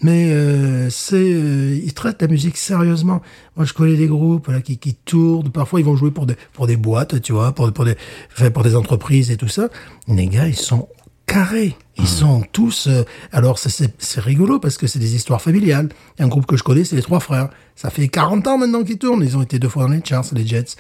Mais 0.03 0.32
euh, 0.32 0.90
c'est, 0.90 1.15
euh, 1.15 1.80
ils 1.84 1.94
traitent 1.94 2.22
la 2.22 2.28
musique 2.28 2.57
sérieusement. 2.57 3.22
Moi, 3.56 3.65
je 3.65 3.73
connais 3.73 3.95
des 3.95 4.07
groupes 4.07 4.48
là, 4.48 4.61
qui, 4.61 4.78
qui 4.78 4.95
tournent. 4.95 5.52
Parfois, 5.52 5.80
ils 5.80 5.86
vont 5.86 5.95
jouer 5.95 6.11
pour 6.11 6.26
des, 6.26 6.36
pour 6.53 6.65
des 6.68 6.76
boîtes, 6.78 7.22
tu 7.22 7.34
vois, 7.34 7.52
pour, 7.53 7.72
pour, 7.72 7.86
des, 7.86 7.95
enfin, 8.34 8.49
pour 8.49 8.64
des 8.64 8.76
entreprises 8.76 9.30
et 9.30 9.38
tout 9.38 9.48
ça. 9.48 9.69
Les 10.07 10.28
gars, 10.28 10.48
ils 10.48 10.56
sont 10.56 10.88
carrés. 11.28 11.76
Ils 11.98 12.07
sont 12.07 12.44
tous. 12.52 12.88
euh, 12.88 13.03
alors, 13.32 13.60
c'est- 13.60 13.94
c'est 13.99 14.19
rigolo 14.22 14.60
parce 14.60 14.78
que 14.78 14.88
c'est 14.88 14.98
des 14.98 15.14
histoires 15.15 15.41
familiales. 15.41 15.90
Un 16.18 16.28
groupe 16.28 16.48
que 16.48 16.57
je 16.57 16.64
connais, 16.64 16.84
c'est 16.84 16.95
les 16.95 17.03
trois 17.03 17.19
frères. 17.19 17.49
Ça 17.76 17.90
fait 17.91 18.07
40 18.07 18.48
ans 18.48 18.57
maintenant 18.57 18.84
qu'ils 18.84 18.98
tournent. 18.98 19.23
Ils 19.23 19.38
ont 19.38 19.41
été 19.44 19.60
deux 19.60 19.69
fois 19.69 19.84
dans 19.84 19.90
les 19.91 20.02
charts, 20.03 20.26
les 20.34 20.48
Jets. 20.48 20.76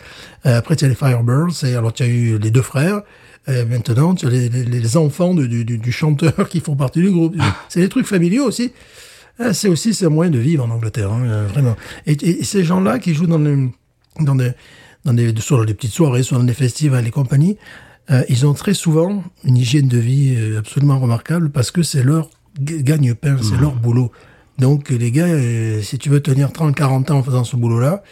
Euh, 0.47 0.57
après, 0.57 0.75
tu 0.75 0.85
as 0.85 0.87
les 0.87 0.95
Firebirds. 0.95 1.63
Et 1.63 1.75
alors, 1.75 1.93
tu 1.93 2.01
as 2.03 2.07
eu 2.07 2.39
les 2.39 2.49
deux 2.49 2.63
frères. 2.63 3.01
Euh, 3.49 3.65
maintenant, 3.65 4.13
tu 4.15 4.25
as 4.25 4.29
les, 4.29 4.49
les, 4.49 4.63
les 4.65 4.97
enfants 4.97 5.33
de- 5.35 5.45
du, 5.45 5.63
du, 5.63 5.77
du 5.77 5.91
chanteur 5.91 6.33
qui 6.49 6.59
font 6.59 6.75
partie 6.75 7.01
du 7.01 7.11
groupe. 7.11 7.35
C'est 7.69 7.81
des 7.81 7.89
trucs 7.89 8.07
familiaux 8.07 8.45
aussi. 8.45 8.71
Ah, 9.39 9.53
c'est 9.53 9.69
aussi 9.69 9.97
un 10.05 10.09
moyen 10.09 10.31
de 10.31 10.37
vivre 10.39 10.63
en 10.65 10.69
Angleterre, 10.69 11.11
hein, 11.11 11.23
euh, 11.25 11.47
vraiment. 11.47 11.75
Et, 12.05 12.13
et- 12.13 12.41
et 12.41 12.43
ces 12.43 12.63
gens-là 12.63 12.99
qui 12.99 13.13
jouent 13.13 13.27
dans, 13.27 13.37
le- 13.39 13.69
dans 14.19 14.35
des, 14.35 14.51
dans 15.05 15.13
des, 15.13 15.33
soit 15.39 15.57
dans 15.57 15.65
des 15.65 15.73
petites 15.73 15.93
soirées, 15.93 16.23
soit 16.23 16.37
dans 16.37 16.43
des 16.43 16.53
festivals 16.53 17.05
et 17.07 17.11
compagnie, 17.11 17.57
euh, 18.11 18.23
ils 18.29 18.45
ont 18.45 18.53
très 18.53 18.73
souvent 18.73 19.23
une 19.43 19.57
hygiène 19.57 19.87
de 19.87 19.97
vie 19.97 20.35
euh, 20.37 20.59
absolument 20.59 20.99
remarquable 20.99 21.49
parce 21.49 21.71
que 21.71 21.81
c'est 21.83 22.03
leur 22.03 22.29
gagne-pain, 22.59 23.37
c'est 23.41 23.59
leur 23.59 23.73
boulot. 23.75 24.11
Donc 24.59 24.89
les 24.89 25.11
gars, 25.11 25.25
euh, 25.27 25.81
si 25.81 25.97
tu 25.97 26.09
veux 26.09 26.19
tenir 26.19 26.49
30-40 26.49 27.11
ans 27.11 27.17
en 27.19 27.23
faisant 27.23 27.43
ce 27.43 27.55
boulot-là, 27.55 28.03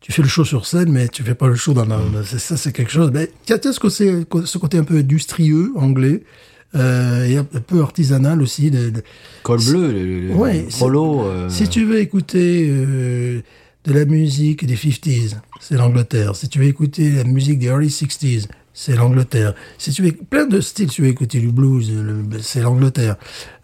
tu 0.00 0.10
fais 0.10 0.22
le 0.22 0.28
show 0.28 0.44
sur 0.44 0.66
scène, 0.66 0.90
mais 0.90 1.06
tu 1.08 1.22
fais 1.22 1.34
pas 1.36 1.46
le 1.46 1.54
show 1.54 1.74
dans 1.74 1.84
la... 1.84 2.00
c'est- 2.24 2.38
Ça, 2.38 2.56
c'est 2.56 2.72
quelque 2.72 2.90
chose... 2.90 3.12
Y 3.14 3.52
a 3.52 3.58
peut-être 3.58 3.72
ce 3.72 3.78
côté, 3.78 4.24
ce 4.46 4.58
côté 4.58 4.78
un 4.78 4.84
peu 4.84 4.96
industrieux, 4.96 5.72
anglais, 5.76 6.24
euh, 6.74 7.24
et 7.26 7.36
un 7.36 7.44
peu 7.44 7.82
artisanal 7.82 8.40
aussi. 8.42 8.70
de- 8.70 8.90
de- 8.90 9.02
Col 9.42 9.60
bleu, 9.64 9.92
le, 9.92 10.20
le- 10.28 10.34
Ouais, 10.34 10.62
le 10.62 10.68
prolo. 10.68 11.22
euh, 11.24 11.48
si 11.48 11.68
tu 11.68 11.84
veux 11.84 12.00
écouter 12.00 12.66
euh, 12.70 13.40
de 13.84 13.92
la 13.92 14.04
musique 14.04 14.64
des 14.64 14.76
50s, 14.76 15.36
c'est 15.60 15.76
l'Angleterre. 15.76 16.34
Si 16.36 16.48
tu 16.48 16.58
veux 16.60 16.66
écouter 16.66 17.10
la 17.10 17.24
musique 17.24 17.58
des 17.58 17.66
early 17.66 17.88
60s, 17.88 18.46
c'est 18.72 18.94
l'Angleterre. 18.96 19.54
Si 19.78 19.90
tu 19.92 20.02
veux 20.02 20.12
plein 20.12 20.46
de 20.46 20.60
styles, 20.60 20.88
tu 20.88 21.02
veux 21.02 21.08
écouter 21.08 21.40
du 21.40 21.52
blues, 21.52 21.90
le- 21.92 22.24
c'est 22.40 22.60
l'Angleterre. 22.60 23.16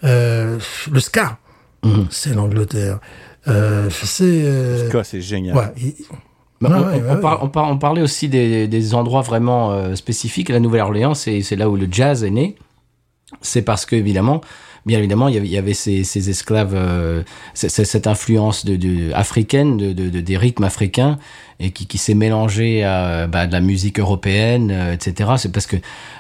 Euh, 0.05 0.59
le 0.93 1.01
ska, 1.01 1.39
c'est 2.11 2.35
l'Angleterre. 2.35 2.99
Euh, 3.47 3.89
c'est 3.91 4.25
euh, 4.25 4.87
ce 4.89 4.93
cas, 4.93 5.05
c'est 5.05 5.23
génial. 5.23 5.57
ouais, 5.57 5.95
Bah, 6.61 6.69
on, 6.73 6.81
ouais, 6.93 7.03
on 7.09 7.15
ouais, 7.15 7.21
par- 7.21 7.33
ouais. 7.35 7.39
on 7.43 7.49
par- 7.49 7.71
on 7.71 7.79
parlait 7.79 8.03
aussi 8.03 8.29
des, 8.29 8.67
des 8.69 8.95
endroits 8.95 9.23
vraiment 9.23 9.73
euh, 9.73 9.95
spécifiques. 9.95 10.49
La 10.51 10.61
Nouvelle-Orléans, 10.61 11.15
c'est 11.15 11.41
c'est 11.43 11.57
là 11.57 11.71
où 11.71 11.77
le 11.77 11.87
jazz 11.91 12.25
est 12.25 12.31
né. 12.31 12.57
C'est 13.43 13.63
parce 13.63 13.85
que, 13.87 13.95
évidemment, 13.97 14.41
bien 14.87 14.99
évidemment, 14.99 15.29
il 15.29 15.47
y 15.47 15.59
avait, 15.59 15.75
ces, 15.75 16.31
esclaves, 16.31 16.75
euh, 16.75 17.23
cette 17.55 18.07
influence 18.07 18.65
de, 18.65 19.13
africaine, 19.13 19.77
de- 19.77 19.93
des 20.21 20.37
rythmes 20.37 20.65
africains, 20.65 21.19
et 21.61 21.71
qui, 21.73 21.87
qui 21.87 21.99
s'est 21.99 22.15
mélangée 22.15 22.85
à 22.85 23.27
bah, 23.27 23.47
de 23.49 23.53
la 23.53 23.61
musique 23.61 23.99
européenne, 23.99 24.71
euh, 24.73 24.93
etc. 24.93 25.31
C'est 25.39 25.51
parce 25.51 25.67
que, 25.67 25.77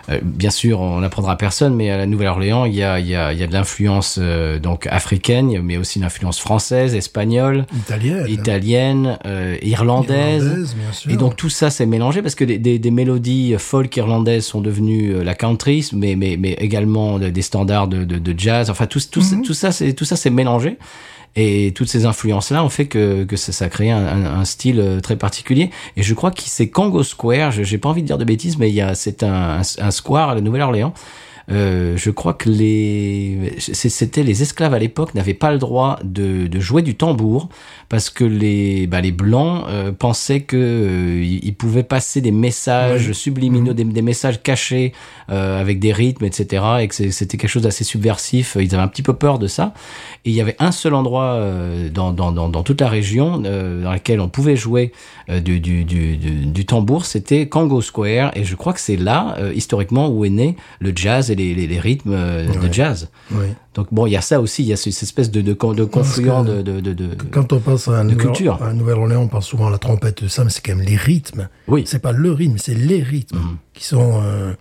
euh, 0.09 0.19
bien 0.23 0.51
sûr, 0.51 0.81
on 0.81 0.98
n'apprendra 1.01 1.32
à 1.32 1.36
personne, 1.36 1.77
mais 1.77 1.90
à 1.90 1.97
la 1.97 2.06
Nouvelle-Orléans, 2.06 2.65
il 2.65 2.74
y 2.74 2.82
a, 2.82 2.98
il 2.98 3.06
y, 3.06 3.15
a, 3.15 3.32
il 3.32 3.39
y 3.39 3.43
a 3.44 3.47
de 3.47 3.52
l'influence 3.52 4.19
euh, 4.20 4.59
donc 4.59 4.89
africaine, 4.89 5.60
mais 5.62 5.77
aussi 5.77 6.01
une 6.01 6.05
influence 6.05 6.40
française, 6.40 6.97
espagnole, 6.97 7.66
italienne. 7.77 8.27
italienne, 8.28 9.19
euh, 9.27 9.56
irlandaise. 9.62 10.43
Irlandaise, 10.44 10.74
bien 10.74 10.93
sûr. 10.93 11.10
Et 11.12 11.16
donc 11.16 11.36
tout 11.36 11.51
ça 11.51 11.70
s'est 11.70 11.86
mélangé 11.86 12.20
parce 12.20 12.35
que 12.35 12.44
des, 12.44 12.59
des, 12.59 12.81
des 12.81 12.90
mélodies 12.90 13.55
folk 13.59 13.97
irlandaises 13.97 14.44
sont 14.44 14.60
devenues 14.60 15.15
euh, 15.15 15.23
la 15.23 15.35
country, 15.35 15.89
mais, 15.93 16.16
mais, 16.16 16.36
mais 16.36 16.55
également 16.55 17.19
de- 17.20 17.28
des 17.31 17.43
standards 17.43 17.86
de, 17.86 18.02
de, 18.05 18.19
de 18.19 18.35
jazz. 18.39 18.70
Enfin 18.70 18.86
tout, 18.86 19.01
tout, 19.10 19.23
tout 19.44 19.55
ça 19.55 19.70
c'est 19.70 19.93
tout 19.93 20.05
ça 20.05 20.16
s'est 20.16 20.31
mélangé. 20.31 20.78
Et 21.40 21.73
toutes 21.73 21.89
ces 21.89 22.05
influences-là 22.05 22.65
ont 22.65 22.69
fait 22.69 22.86
que, 22.86 23.24
ça, 23.36 23.52
ça 23.52 23.66
a 23.66 23.69
créé 23.69 23.93
un, 23.93 24.44
style 24.44 24.81
euh, 24.81 25.01
très 25.01 25.15
particulier. 25.15 25.70
Et 25.97 26.02
je 26.02 26.12
crois 26.12 26.32
que 26.32 26.43
c'est 26.44 26.69
Congo 26.69 27.05
Square. 27.05 27.52
J'ai 27.52 27.78
pas 27.78 27.89
envie 27.89 28.02
de 28.02 28.09
dire 28.09 28.19
de 28.19 28.24
bêtises, 28.24 28.59
mais 28.59 28.70
il 28.70 28.74
y 28.74 28.81
a 28.81 28.97
c'est 28.97 29.23
un, 29.23 29.62
square 29.62 30.31
à 30.31 30.35
la 30.35 30.40
Nouvelle-Orléans. 30.40 30.93
Euh, 31.51 31.97
je 31.97 32.10
crois 32.10 32.35
que 32.35 32.51
les 32.51 33.55
c'était 33.59 34.23
les 34.23 34.43
esclaves 34.43 34.74
à 34.74 34.78
l'époque 34.78 35.15
n'avaient 35.15 35.32
pas 35.32 35.51
le 35.51 35.59
droit 35.59 35.98
de 36.02 36.60
jouer 36.60 36.82
du 36.82 36.94
tambour 36.94 37.48
parce 37.89 38.10
que 38.10 38.24
les 38.24 38.86
bah, 38.86 39.01
les 39.01 39.12
blancs 39.12 39.65
euh, 39.69 39.93
pensaient 39.93 40.43
que 40.43 40.56
euh, 40.56 41.24
ils 41.24 41.55
pouvaient 41.55 41.82
passer 41.82 42.20
des 42.20 42.32
messages 42.32 43.12
subliminaux, 43.12 43.73
des, 43.73 43.85
des 43.85 44.02
messages 44.02 44.43
cachés 44.43 44.93
euh, 45.31 45.60
avec 45.60 45.78
des 45.78 45.93
rythmes, 45.93 46.24
etc. 46.24 46.65
Et 46.81 46.89
que 46.89 46.94
c'était 46.94 47.36
quelque 47.36 47.51
chose 47.51 47.62
d'assez 47.62 47.85
subversif. 47.85 48.56
Ils 48.60 48.74
avaient 48.74 48.82
un 48.82 48.89
petit 48.89 49.02
peu 49.02 49.15
peur 49.15 49.39
de 49.39 49.47
ça. 49.47 49.74
Et 50.24 50.31
il 50.31 50.36
y 50.36 50.40
avait 50.40 50.56
un 50.59 50.73
seul 50.73 50.94
endroit 50.94 51.35
euh, 51.35 51.89
dans, 51.90 52.12
dans, 52.12 52.32
dans, 52.32 52.48
dans 52.48 52.62
toute 52.62 52.81
la 52.81 52.89
région 52.89 53.43
euh, 53.44 53.82
dans 53.82 53.93
lequel 53.93 54.20
on 54.20 54.28
pouvait 54.28 54.56
jouer 54.56 54.93
euh, 55.28 55.40
du, 55.40 55.60
du, 55.60 55.85
du, 55.85 56.16
du, 56.16 56.66
tambour, 56.66 57.05
c'était 57.05 57.48
Congo 57.48 57.81
Square. 57.81 58.32
Et 58.36 58.44
je 58.44 58.55
crois 58.55 58.73
que 58.73 58.81
c'est 58.81 58.97
là, 58.97 59.36
euh, 59.39 59.52
historiquement, 59.55 60.09
où 60.09 60.24
est 60.24 60.31
né 60.31 60.56
le 60.81 60.93
jazz 60.94 61.31
et 61.31 61.35
les, 61.35 61.55
les, 61.55 61.66
les 61.66 61.81
rythmes 61.81 62.16
de 62.16 62.73
jazz. 62.73 63.10
Oui. 63.31 63.47
Donc 63.78 63.86
bon, 63.92 64.06
il 64.06 64.10
y 64.10 64.16
a 64.16 64.20
ça 64.20 64.40
aussi, 64.40 64.64
il 64.64 64.68
y 64.68 64.72
a 64.72 64.76
ce- 64.76 64.90
cette 64.90 65.05
espèce 65.05 65.30
de, 65.30 65.40
de, 65.40 65.52
con- 65.52 65.72
de 65.72 65.84
confluent 65.84 66.42
de, 66.44 66.62
de, 66.62 66.80
de, 66.80 66.92
de- 66.94 67.10
Quand 67.30 67.52
on 67.52 67.60
pense 67.60 67.86
à, 67.86 67.98
de 68.02 68.10
Nouvelle- 68.10 68.26
culture. 68.26 68.60
à 68.60 68.72
Nouvelle-Orléans, 68.72 69.22
on 69.22 69.28
pense 69.28 69.46
souvent 69.46 69.68
à 69.68 69.70
la 69.70 69.78
trompette, 69.78 70.16
tout 70.16 70.28
ça, 70.28 70.42
mais 70.42 70.50
c'est 70.50 70.66
quand 70.66 70.74
même 70.74 70.84
les 70.84 70.96
rythmes. 70.96 71.48
Oui. 71.68 71.84
C'est 71.86 72.00
pas 72.00 72.10
le 72.10 72.32
rythme, 72.32 72.56
c'est 72.59 72.74
les 72.74 73.00
rythmes 73.00 73.38
qui 73.74 73.84
sont. 73.84 74.20
euh, 74.20 74.52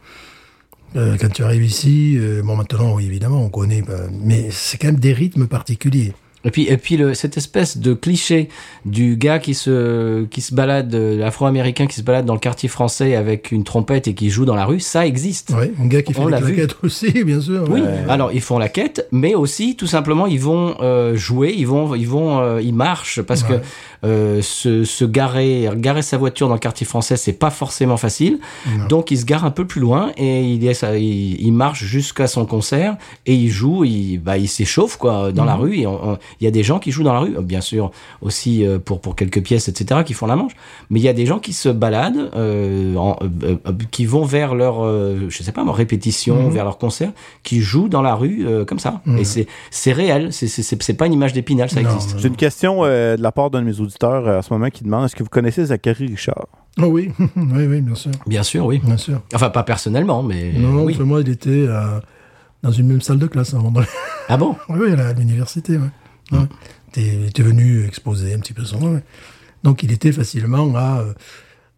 euh, 0.95 1.17
quand 1.19 1.29
tu 1.33 1.43
arrives 1.43 1.65
ici, 1.65 2.15
euh, 2.19 2.43
bon 2.43 2.55
maintenant, 2.55 2.93
oui, 2.93 3.07
évidemment, 3.07 3.43
on 3.43 3.49
connaît, 3.49 3.81
bah, 3.81 3.95
mais 4.23 4.49
c'est 4.51 4.77
quand 4.77 4.87
même 4.89 4.99
des 4.99 5.13
rythmes 5.13 5.47
particuliers. 5.47 6.13
Et 6.45 6.51
puis, 6.51 6.63
et 6.69 6.77
puis 6.77 6.97
le, 6.97 7.13
cette 7.13 7.35
espèce 7.35 7.77
de 7.77 7.93
cliché 7.93 8.47
du 8.85 9.17
gars 9.17 9.39
qui 9.39 9.53
se, 9.53 10.23
qui 10.25 10.39
se 10.41 10.53
balade, 10.53 10.93
euh, 10.95 11.17
l'afro-américain 11.17 11.87
qui 11.87 11.95
se 11.95 12.03
balade 12.03 12.25
dans 12.25 12.35
le 12.35 12.39
quartier 12.39 12.69
français 12.69 13.15
avec 13.15 13.51
une 13.51 13.63
trompette 13.63 14.07
et 14.07 14.13
qui 14.13 14.29
joue 14.29 14.45
dans 14.45 14.55
la 14.55 14.65
rue, 14.65 14.79
ça 14.79 15.05
existe. 15.05 15.49
Ouais, 15.49 15.71
un 15.81 15.87
gars 15.87 16.01
qui 16.03 16.13
fait 16.13 16.29
l'a 16.29 16.39
claquettes 16.39 16.75
aussi, 16.83 17.11
bien 17.23 17.41
sûr. 17.41 17.65
Oui, 17.69 17.81
ouais. 17.81 18.05
alors 18.07 18.31
ils 18.31 18.39
font 18.41 18.59
la 18.59 18.69
quête, 18.69 19.07
mais 19.11 19.33
aussi 19.35 19.75
tout 19.75 19.87
simplement 19.87 20.27
ils 20.27 20.39
vont 20.39 20.75
euh, 20.81 21.15
jouer, 21.15 21.53
ils 21.57 21.67
vont, 21.67 21.95
ils 21.95 22.07
vont, 22.07 22.39
euh, 22.39 22.61
ils 22.61 22.73
marchent 22.73 23.21
parce 23.21 23.41
Ouais. 23.43 23.59
que 24.03 24.07
euh, 24.07 24.41
se, 24.41 24.83
se 24.83 25.05
garer, 25.05 25.69
garer 25.75 26.01
sa 26.03 26.17
voiture 26.17 26.47
dans 26.47 26.53
le 26.53 26.59
quartier 26.59 26.85
français, 26.85 27.17
c'est 27.17 27.33
pas 27.33 27.49
forcément 27.49 27.97
facile. 27.97 28.39
Donc 28.89 29.09
il 29.11 29.17
se 29.17 29.25
gare 29.25 29.43
un 29.43 29.51
peu 29.51 29.65
plus 29.65 29.81
loin 29.81 30.11
et 30.17 30.43
il, 30.43 30.63
il, 30.63 31.41
il 31.41 31.51
marche 31.51 31.83
jusqu'à 31.83 32.27
son 32.27 32.45
concert 32.45 32.95
et 33.25 33.33
il 33.33 33.49
joue, 33.49 33.83
il, 33.85 34.19
bah, 34.19 34.37
il 34.37 34.47
s'échauffe 34.47 34.97
quoi 34.97 35.31
dans 35.31 35.45
la 35.45 35.55
Mhm. 35.55 35.61
rue. 35.61 35.77
Et 35.79 35.87
on- 35.87 36.11
on- 36.11 36.17
il 36.39 36.43
y 36.43 36.47
a 36.47 36.51
des 36.51 36.63
gens 36.63 36.79
qui 36.79 36.91
jouent 36.91 37.03
dans 37.03 37.13
la 37.13 37.19
rue, 37.19 37.35
bien 37.41 37.61
sûr 37.61 37.91
aussi 38.21 38.65
euh, 38.65 38.79
pour 38.79 39.01
pour 39.01 39.15
quelques 39.15 39.41
pièces 39.41 39.67
etc. 39.67 40.01
qui 40.05 40.13
font 40.13 40.25
la 40.27 40.35
manche, 40.35 40.53
mais 40.89 40.99
il 40.99 41.03
y 41.03 41.09
a 41.09 41.13
des 41.13 41.25
gens 41.25 41.39
qui 41.39 41.53
se 41.53 41.69
baladent, 41.69 42.31
euh, 42.35 42.95
en- 42.95 43.15
euh, 43.43 43.55
qui 43.91 44.05
vont 44.05 44.23
vers 44.25 44.55
leur, 44.55 44.83
euh, 44.85 45.27
je 45.29 45.43
sais 45.43 45.51
pas, 45.51 45.63
leur 45.63 45.75
répétition, 45.75 46.47
Mhm. 46.47 46.51
vers 46.51 46.63
leur 46.65 46.77
concert, 46.77 47.11
qui 47.43 47.61
jouent 47.61 47.89
dans 47.89 48.01
la 48.01 48.15
rue 48.15 48.45
euh, 48.47 48.65
comme 48.65 48.79
ça. 48.79 49.01
Et 49.17 49.23
c'est 49.23 49.47
c'est 49.71 49.91
réel, 49.91 50.31
c'est 50.33 50.47
c'est- 50.47 50.93
pas 50.93 51.05
une 51.05 51.13
image 51.13 51.33
d'épinal, 51.33 51.69
ça 51.69 51.81
Non, 51.81 51.89
existe. 51.89 52.17
J'ai 52.19 52.27
une 52.27 52.35
question 52.35 52.83
euh, 52.83 53.15
de 53.17 53.21
la 53.21 53.31
part 53.31 53.49
d'un 53.49 53.61
de 53.61 53.65
mes 53.65 53.79
auditeurs 53.79 54.27
euh, 54.27 54.39
en 54.39 54.41
ce 54.41 54.51
moment 54.53 54.69
qui 54.69 54.83
demande 54.83 55.05
est-ce 55.05 55.15
que 55.15 55.23
vous 55.23 55.29
connaissez 55.29 55.65
Zachary 55.65 56.07
Richard? 56.07 56.47
Oh 56.81 56.85
oui, 56.85 57.11
oui, 57.19 57.65
oui, 57.67 57.81
bien 57.81 57.95
sûr. 57.95 58.11
Bien 58.27 58.43
sûr, 58.43 58.65
oui. 58.65 58.79
Bien 58.83 58.97
sûr. 58.97 59.21
Enfin, 59.33 59.49
pas 59.49 59.63
personnellement, 59.63 60.23
mais 60.23 60.51
non, 60.57 60.69
non, 60.69 60.79
oui. 60.83 60.93
parce 60.93 60.97
que 60.99 61.03
moi, 61.03 61.21
il 61.21 61.29
était 61.29 61.49
euh, 61.49 61.99
dans 62.63 62.71
une 62.71 62.87
même 62.87 63.01
salle 63.01 63.19
de 63.19 63.27
classe 63.27 63.53
avant. 63.53 63.71
de- 63.71 63.81
Ah 64.29 64.37
bon? 64.37 64.55
Oui, 64.69 64.77
oui, 64.81 64.91
à 64.99 65.13
l'université, 65.13 65.73
ouais. 65.77 65.87
Ouais. 66.31 66.39
T'es- 66.91 67.01
Il 67.01 67.25
était 67.27 67.43
venu 67.43 67.85
exposer 67.85 68.33
un 68.33 68.39
petit 68.39 68.53
peu 68.53 68.63
son. 68.65 68.81
ouais. 68.95 69.03
Donc, 69.63 69.83
il 69.83 69.91
était 69.91 70.11
facilement 70.11 70.73
à 70.75 70.99
euh, 71.01 71.13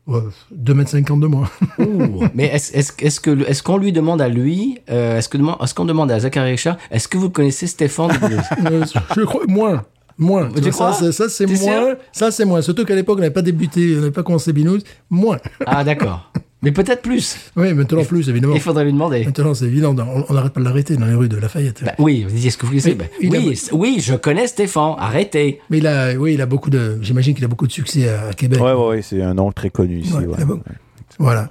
ouais, 0.07 0.21
2m50 0.55 1.19
de 1.21 1.27
moi. 1.27 1.49
Ouh. 1.79 2.23
Mais 2.35 2.45
est-ce 2.45 2.73
est-ce 2.75 2.91
est-ce 2.99 3.19
que 3.19 3.45
est-ce 3.47 3.63
qu'on 3.63 3.77
lui 3.77 3.91
demande 3.91 4.21
à 4.21 4.27
lui, 4.29 4.79
euh, 4.89 5.17
est-ce 5.17 5.29
que 5.29 5.37
est-ce 5.63 5.73
qu'on 5.73 5.85
demande 5.85 6.11
à 6.11 6.19
Zachary 6.19 6.51
Richard, 6.51 6.77
est-ce 6.91 7.07
que 7.07 7.17
vous 7.17 7.29
connaissez 7.29 7.67
Stéphane 7.67 8.11
Euh, 8.71 8.85
je 9.15 9.21
crois, 9.23 9.41
moins. 9.47 9.83
Moins. 10.17 10.49
Tu 10.51 10.59
vois, 10.61 10.71
crois 10.71 10.93
ça, 10.93 10.99
c'est- 11.05 11.11
ça, 11.13 11.29
c'est 11.29 11.45
T'es 11.45 11.55
sûr? 11.55 11.67
moins. 11.67 11.95
Ça, 12.11 12.29
c'est 12.31 12.43
moins. 12.43 12.61
Surtout 12.61 12.83
qu'à 12.83 12.93
l'époque, 12.95 13.17
on 13.17 13.21
n'avait 13.21 13.33
pas 13.33 13.41
débuté, 13.41 13.93
on 13.95 13.99
n'avait 14.01 14.11
pas 14.11 14.23
commencé 14.23 14.51
Binous. 14.51 14.79
Moins. 15.09 15.37
Ah 15.65 15.83
d'accord. 15.85 16.31
Mais 16.61 16.71
peut-être 16.73 17.01
plus. 17.01 17.37
Oui, 17.55 17.73
maintenant 17.73 18.03
plus, 18.03 18.27
évidemment. 18.27 18.53
Il 18.53 18.59
faudrait 18.59 18.83
lui 18.83 18.91
demander. 18.91 19.23
Maintenant, 19.23 19.53
c'est 19.53 19.65
évident. 19.65 19.95
On 20.29 20.33
n'arrête 20.33 20.51
pas 20.51 20.59
de 20.59 20.65
l'arrêter 20.65 20.97
dans 20.97 21.05
les 21.05 21.13
rues 21.13 21.29
de 21.29 21.37
Lafayette. 21.37 21.83
Bah, 21.85 21.93
oui, 21.99 22.25
vous 22.27 22.35
dites, 22.35 22.47
est-ce 22.47 22.57
que 22.57 22.65
vous 22.65 22.73
Mais 22.73 22.95
Bah, 22.95 23.05
a- 23.05 23.27
Oui, 23.29 23.57
oui, 23.71 23.97
je 24.01 24.15
connais 24.15 24.45
Stéphane. 24.45 24.95
Arrêtez. 24.97 25.61
Mais 25.69 25.77
il 25.77 25.87
a, 25.87 26.13
oui, 26.15 26.33
il 26.33 26.41
a 26.41 26.45
beaucoup 26.45 26.69
de. 26.69 26.97
J'imagine 27.01 27.33
qu'il 27.33 27.45
a 27.45 27.47
beaucoup 27.47 27.65
de 27.67 27.71
succès 27.71 28.09
à, 28.09 28.33
Québec. 28.33 28.59
Ouais, 28.61 28.73
ouais, 28.73 28.87
ouais, 28.87 29.01
c'est 29.01 29.21
un 29.21 29.33
nom 29.35 29.51
très 29.53 29.69
connu 29.69 29.99
ici. 29.99 30.11
Ouais, 30.13 30.25
ouais. 30.25 30.35
il 30.37 30.41
a 30.43 30.45
beaucoup- 30.45 30.63
Voilà. 31.17 31.49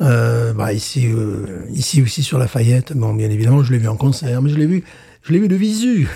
Euh, 0.00 0.52
bah, 0.52 0.72
ici, 0.72 1.06
euh, 1.08 1.64
ici 1.72 2.00
aussi 2.02 2.22
sur 2.22 2.38
Lafayette. 2.38 2.96
Bon, 2.96 3.12
bien 3.14 3.30
évidemment, 3.30 3.62
je 3.64 3.72
l'ai 3.72 3.78
vu 3.78 3.88
en 3.88 3.96
concert, 3.96 4.40
mais 4.42 4.50
je 4.50 4.56
l'ai 4.56 4.66
vu, 4.66 4.84
je 5.22 5.32
l'ai 5.32 5.38
vu 5.40 5.48
de 5.48 5.54
visu. 5.56 6.08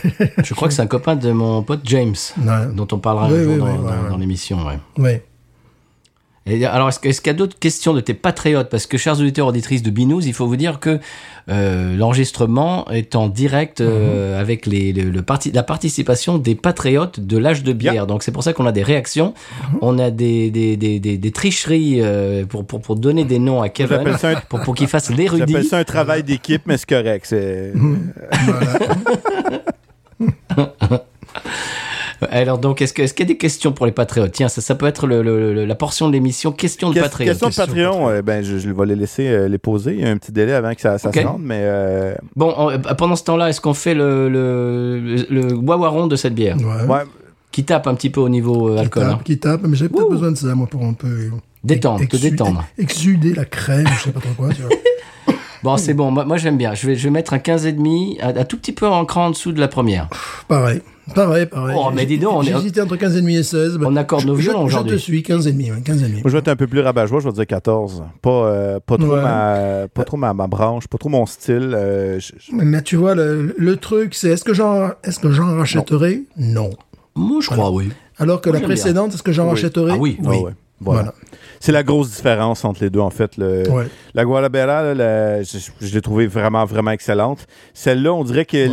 Je 0.44 0.55
crois 0.55 0.69
que 0.69 0.74
c'est 0.74 0.82
un 0.82 0.86
copain 0.89 1.16
de 1.16 1.31
mon 1.32 1.62
pote 1.62 1.81
James, 1.85 2.15
Ouais. 2.40 2.73
dont 2.74 2.89
on 2.93 2.98
parlera 2.98 3.28
Oui, 3.28 3.39
un 3.39 3.43
jour 3.44 3.52
oui, 3.55 3.59
dans, 3.59 3.66
oui, 3.66 3.73
dans- 3.78 3.82
ouais, 3.85 3.90
ouais. 4.05 4.10
dans 4.10 4.16
l'émission. 4.16 4.59
Ouais. 4.97 5.23
Et 6.48 6.64
alors, 6.64 6.88
est-ce 6.88 6.98
qu'il 7.20 7.26
y 7.26 7.30
a 7.30 7.34
d'autres 7.34 7.58
questions 7.58 7.92
de 7.94 8.00
tes 8.00 8.14
patriotes? 8.14 8.68
Parce 8.70 8.86
que, 8.86 8.96
chers 8.96 9.20
auditeurs 9.20 9.46
auditrices 9.48 9.82
de 9.82 9.90
Binous, 9.90 10.22
il 10.26 10.32
faut 10.32 10.46
vous 10.46 10.56
dire 10.56 10.80
que 10.80 10.98
euh, 11.50 11.96
l'enregistrement 11.96 12.88
est 12.90 13.14
en 13.16 13.28
direct 13.28 13.80
euh, 13.80 14.34
Mhm. 14.34 14.40
avec 14.40 14.66
les, 14.66 14.92
le, 14.92 15.10
le 15.10 15.22
parti, 15.22 15.50
la 15.52 15.62
participation 15.62 16.38
des 16.38 16.54
patriotes 16.54 17.20
de 17.20 17.36
l'âge 17.38 17.62
de 17.62 17.72
bière. 17.72 17.92
Yeah. 17.94 18.06
Donc, 18.06 18.22
c'est 18.22 18.32
pour 18.32 18.42
ça 18.42 18.52
qu'on 18.52 18.66
a 18.66 18.72
des 18.72 18.82
réactions, 18.82 19.34
Mhm. 19.72 19.78
on 19.82 19.98
a 19.98 20.10
des, 20.10 20.50
des, 20.50 20.76
des, 20.76 20.98
des, 21.00 21.18
des 21.18 21.30
tricheries 21.32 22.00
euh, 22.00 22.44
pour, 22.46 22.64
pour, 22.66 22.80
pour 22.80 22.96
donner 22.96 23.24
des 23.24 23.38
noms 23.38 23.60
à 23.62 23.68
Kevin, 23.68 23.98
J'appelle 24.04 24.36
un- 24.36 24.40
pour, 24.48 24.60
pour 24.60 24.74
qu'il 24.74 24.88
fasse 24.88 25.08
J'appelle 25.10 25.24
l'érudit. 25.36 25.64
ça 25.68 25.78
un 25.78 25.84
travail 25.84 26.22
d'équipe, 26.22 26.62
mais 26.66 26.76
c'est 26.76 26.88
correct. 26.88 27.26
C'est... 27.28 27.72
Alors, 32.32 32.58
donc, 32.58 32.82
est-ce 32.82 32.92
qu'il 32.92 33.04
y 33.04 33.22
a 33.22 33.24
des 33.24 33.36
questions 33.36 33.70
pour 33.72 33.86
les 33.86 33.92
patriotes? 33.92 34.32
Tiens, 34.32 34.48
ça, 34.48 34.60
ça 34.60 34.74
peut 34.74 34.86
être 34.86 35.06
le, 35.06 35.22
le- 35.22 35.54
le- 35.54 35.64
la 35.64 35.74
portion 35.76 36.08
de 36.08 36.12
l'émission 36.12 36.50
questions 36.50 36.90
de 36.90 36.98
patriotes. 37.00 37.30
question 37.30 37.46
de 37.48 37.52
Question 37.54 37.64
de 37.74 37.80
Patreon, 37.90 38.08
euh, 38.10 38.22
ben, 38.22 38.42
je, 38.42 38.58
je 38.58 38.70
vais 38.70 38.86
les 38.86 38.96
laisser 38.96 39.28
euh, 39.28 39.46
les 39.48 39.58
poser. 39.58 39.94
Il 39.94 40.00
y 40.00 40.04
a 40.04 40.10
un 40.10 40.16
petit 40.16 40.32
délai 40.32 40.52
avant 40.52 40.74
que 40.74 40.80
ça, 40.80 40.98
ça 40.98 41.12
se 41.12 41.18
rende, 41.20 41.42
mais 41.42 41.60
euh, 41.62 42.14
Bon, 42.34 42.52
on- 42.56 42.70
euh, 42.70 42.78
pendant 42.78 43.14
ce 43.14 43.22
temps-là, 43.24 43.48
est-ce 43.50 43.60
qu'on 43.60 43.74
fait 43.74 43.94
le, 43.94 44.28
le, 44.28 45.00
le, 45.00 45.26
le 45.30 45.54
wawaron 45.54 46.08
de 46.08 46.16
cette 46.16 46.34
bière? 46.34 46.56
Ouais. 46.56 46.86
ouais, 46.92 47.02
qui 47.52 47.64
tape 47.64 47.86
un 47.86 47.94
petit 47.94 48.10
peu 48.10 48.20
au 48.20 48.28
niveau 48.28 48.68
euh, 48.70 48.74
Qui 48.74 48.80
alcool. 48.80 49.02
tape, 49.04 49.12
hein. 49.12 49.20
qui 49.24 49.38
tape, 49.38 49.60
mais 49.64 49.76
j'ai 49.76 49.88
peut-être 49.88 50.10
besoin 50.10 50.32
de 50.32 50.36
ça, 50.36 50.54
moi, 50.54 50.66
pour 50.66 50.82
un 50.84 50.94
peu. 50.94 51.30
Détendre, 51.64 52.00
te 52.00 52.16
exuder- 52.16 52.30
détendre. 52.30 52.64
Exuder 52.78 53.34
la 53.34 53.44
crème, 53.44 53.86
je 53.98 54.04
sais 54.04 54.10
pas 54.12 54.20
trop 54.20 54.32
quoi, 54.36 54.48
tu 54.52 54.62
vois. 54.62 54.70
Bon, 55.64 55.76
c'est 55.76 55.92
bon, 55.92 56.12
moi, 56.12 56.24
moi, 56.24 56.36
j'aime 56.36 56.56
bien. 56.56 56.74
Je 56.74 56.86
vais, 56.86 56.94
je 56.94 57.02
vais 57.02 57.10
mettre 57.10 57.32
un 57.32 57.38
15,5, 57.38 58.18
un, 58.22 58.28
un 58.40 58.44
tout 58.44 58.56
petit 58.56 58.70
peu 58.70 58.86
en 58.86 59.04
cran 59.04 59.26
en 59.26 59.30
dessous 59.30 59.50
de 59.50 59.58
la 59.58 59.66
première. 59.66 60.08
Pareil. 60.46 60.82
Pareil, 61.14 61.47
pareil. 61.47 61.76
Oh, 61.78 61.90
mais 61.94 62.06
dis 62.06 62.18
donc, 62.18 62.32
on 62.39 62.43
est- 62.43 62.47
J'hésitais 62.52 62.80
entre 62.80 62.97
15,5 62.97 63.39
et 63.39 63.43
16. 63.43 63.78
On 63.85 63.97
accorde 63.97 64.24
nos 64.26 64.36
Je- 64.36 64.43
violons 64.43 64.60
je- 64.60 64.66
aujourd'hui. 64.66 64.93
Je 64.93 64.97
te 64.97 65.01
suis, 65.01 65.22
15,5, 65.22 65.70
ouais, 65.72 65.80
15,5. 65.82 66.12
moi 66.12 66.22
je 66.26 66.30
vais 66.30 66.39
être 66.39 66.48
un 66.48 66.56
peu 66.56 66.66
plus 66.66 66.80
rabat-joie, 66.80 67.20
je 67.20 67.26
vais 67.28 67.32
dire 67.32 67.47
14. 67.47 68.05
Pas, 68.22 68.30
euh, 68.30 68.80
pas 68.85 68.97
trop, 68.98 69.06
Ouais. 69.14 69.22
ma, 69.22 69.89
pas 69.93 70.05
trop 70.05 70.16
ma, 70.16 70.35
ma 70.35 70.47
branche, 70.47 70.86
pas 70.89 70.98
trop 70.98 71.09
mon 71.09 71.24
style. 71.26 71.72
euh, 71.74 72.20
je- 72.20 72.32
je- 72.39 72.52
Mais 72.55 72.82
tu 72.82 72.97
vois, 72.97 73.14
le, 73.14 73.55
le 73.56 73.76
truc, 73.76 74.14
c'est 74.14 74.28
est-ce 74.30 74.44
que 74.44 74.52
j'en 74.55 74.90
est-ce 75.05 75.18
que 75.18 75.30
j'en 75.30 75.56
rachèterai? 75.56 76.22
Non. 76.36 76.70
Moi, 77.14 77.39
je 77.40 77.48
crois, 77.51 77.70
oui. 77.70 77.89
Alors 78.18 78.40
que 78.40 78.48
Moi, 78.48 78.55
la 78.55 78.59
j'aime 78.60 78.68
bien. 78.68 78.76
précédente, 78.76 79.14
est-ce 79.14 79.22
que 79.22 79.32
j'en 79.32 79.44
Oui. 79.44 79.51
rachèterai? 79.51 79.93
Ah 79.93 79.97
oui. 79.98 80.18
Ah 80.24 80.28
ouais, 80.30 80.52
voilà. 80.80 81.14
C'est 81.60 81.72
la 81.72 81.82
grosse 81.82 82.10
différence 82.10 82.64
entre 82.64 82.82
les 82.85 82.90
deux, 82.90 83.01
en 83.01 83.10
fait. 83.10 83.36
Le, 83.36 83.68
Ouais. 83.68 83.86
La 84.14 84.24
Guadalajara, 84.24 84.82
là, 84.82 84.94
la- 84.94 85.43
je, 85.43 85.59
je 85.80 85.94
l'ai 85.94 86.01
trouvée 86.01 86.26
vraiment, 86.26 86.64
vraiment 86.64 86.90
excellente. 86.93 87.47
Celle-là, 87.74 88.12
on 88.12 88.24
dirait 88.24 88.44
que 88.44 88.68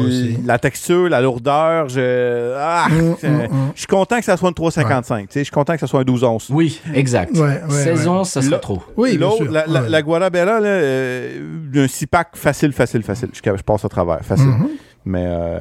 la 0.45 0.59
texture, 0.59 1.09
la 1.09 1.21
lourdeur, 1.21 1.89
je, 1.89 2.53
ah, 2.57 2.87
Mm, 2.89 2.95
mm, 2.95 3.27
mm. 3.27 3.47
je 3.73 3.79
suis 3.79 3.87
content 3.87 4.17
que 4.19 4.25
ça 4.25 4.37
soit 4.37 4.49
une 4.49 4.55
355. 4.55 5.27
tu 5.27 5.33
sais, 5.33 5.39
Je 5.41 5.43
suis 5.45 5.51
content 5.51 5.73
que 5.73 5.79
ça 5.79 5.87
soit 5.87 5.99
un 6.01 6.03
12 6.03 6.23
onces. 6.23 6.49
Oui, 6.49 6.79
exact. 6.93 7.35
Ouais, 7.35 7.41
ouais, 7.41 7.83
16 7.83 8.01
ouais. 8.01 8.07
ans, 8.07 8.23
ça 8.23 8.41
serait 8.41 8.59
trop. 8.59 8.81
Oui, 8.97 9.17
bien 9.17 9.27
L'autre, 9.27 9.43
sûr. 9.43 9.51
la, 9.51 9.65
la, 9.67 9.81
Ouais. 9.81 9.89
la 9.89 10.01
Guadalajara, 10.01 10.59
là, 10.59 10.67
euh, 10.67 11.39
un 11.75 11.87
6 11.87 12.07
pack 12.07 12.29
facile, 12.35 12.71
facile, 12.71 13.03
facile. 13.03 13.29
Je, 13.33 13.39
je 13.43 13.63
passe 13.63 13.83
à 13.85 13.89
travers, 13.89 14.23
facile. 14.23 14.45
Mhm. 14.47 14.67
Mais 15.05 15.25
euh, 15.27 15.59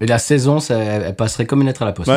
Et 0.00 0.06
la 0.06 0.18
saison, 0.18 0.60
ça, 0.60 0.76
elle 0.78 1.14
passerait 1.16 1.46
comme 1.46 1.60
une 1.60 1.66
lettre 1.66 1.82
à 1.82 1.86
la 1.86 1.92
poste. 1.92 2.10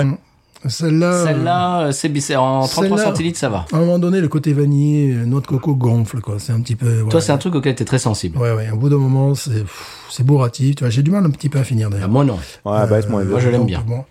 Celle-là. 0.67 1.23
Celle-là, 1.25 1.79
euh, 1.81 1.91
c'est 1.91 2.19
c'est 2.19 2.35
en 2.35 2.61
33 2.67 2.97
Celle-là- 2.97 3.03
centilitres, 3.11 3.39
ça 3.39 3.49
va. 3.49 3.65
À 3.71 3.75
un 3.77 3.79
moment 3.79 3.99
donné, 3.99 4.19
le 4.21 4.27
côté 4.27 4.53
vanillé, 4.53 5.13
euh, 5.13 5.25
noix 5.25 5.41
de 5.41 5.45
coco 5.47 5.75
gonfle, 5.75 6.19
quoi. 6.19 6.37
C'est 6.39 6.51
un 6.51 6.59
petit 6.61 6.75
peu. 6.75 7.05
Toi, 7.09 7.21
c'est 7.21 7.31
un 7.31 7.37
truc 7.37 7.55
auquel 7.55 7.75
tu 7.75 7.83
es 7.83 7.85
très 7.85 7.99
sensible. 7.99 8.37
Ouais, 8.37 8.51
ouais. 8.53 8.69
Au 8.71 8.77
bout 8.77 8.89
d'un 8.89 8.97
moment, 8.97 9.35
c'est 9.35 9.51
pff, 9.61 10.07
c'est 10.09 10.25
bourratif. 10.25 10.75
Tu 10.75 10.83
vois, 10.83 10.89
j'ai 10.89 11.03
du 11.03 11.11
mal 11.11 11.25
un 11.25 11.29
petit 11.29 11.49
peu 11.49 11.59
à 11.59 11.63
finir 11.63 11.87
Ah, 11.91 11.93
d'ailleurs. 11.93 12.09
moi, 12.09 12.25
non. 12.25 12.39
ouais, 12.65 12.87
baisse 12.87 13.07
moins 13.07 13.21
vite. 13.21 13.31
moi, 13.31 13.39
je 13.39 13.49
l'aime 13.49 13.65
bien. 13.65 13.83
Bon, 13.87 14.03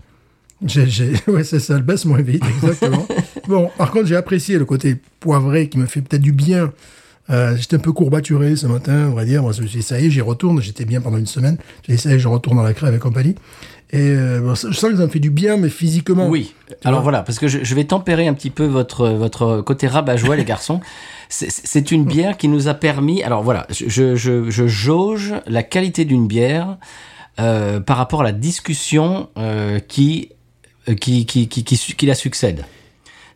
j'ai, 0.64 0.86
j'ai- 0.86 1.12
ouais, 1.28 1.44
c'est 1.44 1.59
ça, 1.60 1.74
le 1.74 1.81
baisse 1.82 2.05
moins 2.05 2.23
vite, 2.23 2.43
exactement. 2.62 3.06
bon, 3.48 3.70
par 3.77 3.90
contre, 3.90 4.06
j'ai 4.06 4.16
apprécié 4.16 4.56
le 4.59 4.64
côté 4.64 4.97
poivré 5.20 5.68
qui 5.68 5.78
me 5.78 5.86
fait 5.86 6.01
peut-être 6.01 6.23
du 6.23 6.32
bien. 6.32 6.73
Euh, 7.30 7.56
j'étais 7.56 7.76
un 7.76 7.80
peu 7.80 7.92
courbaturé 7.92 8.54
ce 8.56 8.66
matin, 8.66 9.08
on 9.10 9.14
va 9.14 9.24
dire. 9.24 9.42
Moi, 9.42 9.52
je 9.52 9.62
me 9.62 9.66
suis 9.66 9.78
dit, 9.80 9.84
ça 9.84 10.00
y 10.00 10.06
est, 10.06 10.10
j'y 10.10 10.20
retourne. 10.20 10.60
J'étais 10.62 10.84
bien 10.84 11.00
pendant 11.00 11.18
une 11.18 11.26
semaine. 11.26 11.58
J'ai 11.86 11.94
dit, 11.94 11.98
ça 12.00 12.10
y 12.10 12.14
est, 12.14 12.18
je 12.18 12.28
retourne 12.28 12.56
dans 12.56 12.62
la 12.62 12.72
crève 12.74 12.94
et 12.94 12.98
compagnie. 12.98 13.34
Et 13.92 13.98
euh, 14.00 14.40
bon, 14.40 14.54
je 14.54 14.72
sens 14.72 14.90
que 14.90 14.96
ça 14.96 15.02
me 15.04 15.08
fait 15.08 15.20
du 15.20 15.30
bien, 15.30 15.56
mais 15.56 15.68
physiquement. 15.68 16.28
Oui. 16.28 16.54
Alors 16.84 17.02
voilà, 17.02 17.22
parce 17.22 17.38
que 17.38 17.46
je, 17.46 17.60
je 17.62 17.74
vais 17.74 17.84
tempérer 17.84 18.26
un 18.26 18.34
petit 18.34 18.50
peu 18.50 18.64
votre 18.64 19.08
votre 19.10 19.60
côté 19.62 19.86
rabat-joie, 19.86 20.34
les 20.36 20.44
garçons. 20.44 20.80
C'est- 21.28 21.90
une 21.92 22.04
bière 22.04 22.36
qui 22.36 22.48
nous 22.48 22.66
a 22.68 22.74
permis. 22.74 23.22
Alors 23.22 23.42
voilà, 23.42 23.66
je, 23.70 23.88
je, 23.88 24.16
je, 24.16 24.50
je 24.50 24.66
jauge 24.66 25.34
la 25.46 25.62
qualité 25.62 26.04
d'une 26.04 26.26
bière 26.26 26.78
euh, 27.40 27.78
par 27.80 27.96
rapport 27.96 28.22
à 28.22 28.24
la 28.24 28.32
discussion 28.32 29.28
euh, 29.38 29.78
qui, 29.78 30.30
euh, 30.88 30.94
qui, 30.94 31.26
qui, 31.26 31.46
qui, 31.48 31.62
qui 31.64 32.06
la 32.06 32.14
succède. 32.14 32.64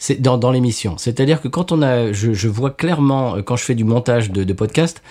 C'est 0.00 0.20
dans, 0.20 0.38
dans 0.38 0.50
l'émission. 0.50 0.96
C'est-à-dire 0.96 1.40
que 1.40 1.46
quand 1.46 1.70
on 1.70 1.82
a, 1.82 2.10
je, 2.10 2.32
je 2.32 2.48
vois 2.48 2.70
clairement 2.70 3.36
euh, 3.36 3.42
quand 3.42 3.54
je 3.56 3.64
fais 3.64 3.74
du 3.74 3.84
montage 3.84 4.30
de, 4.32 4.42
de 4.42 4.52
podcast, 4.54 5.02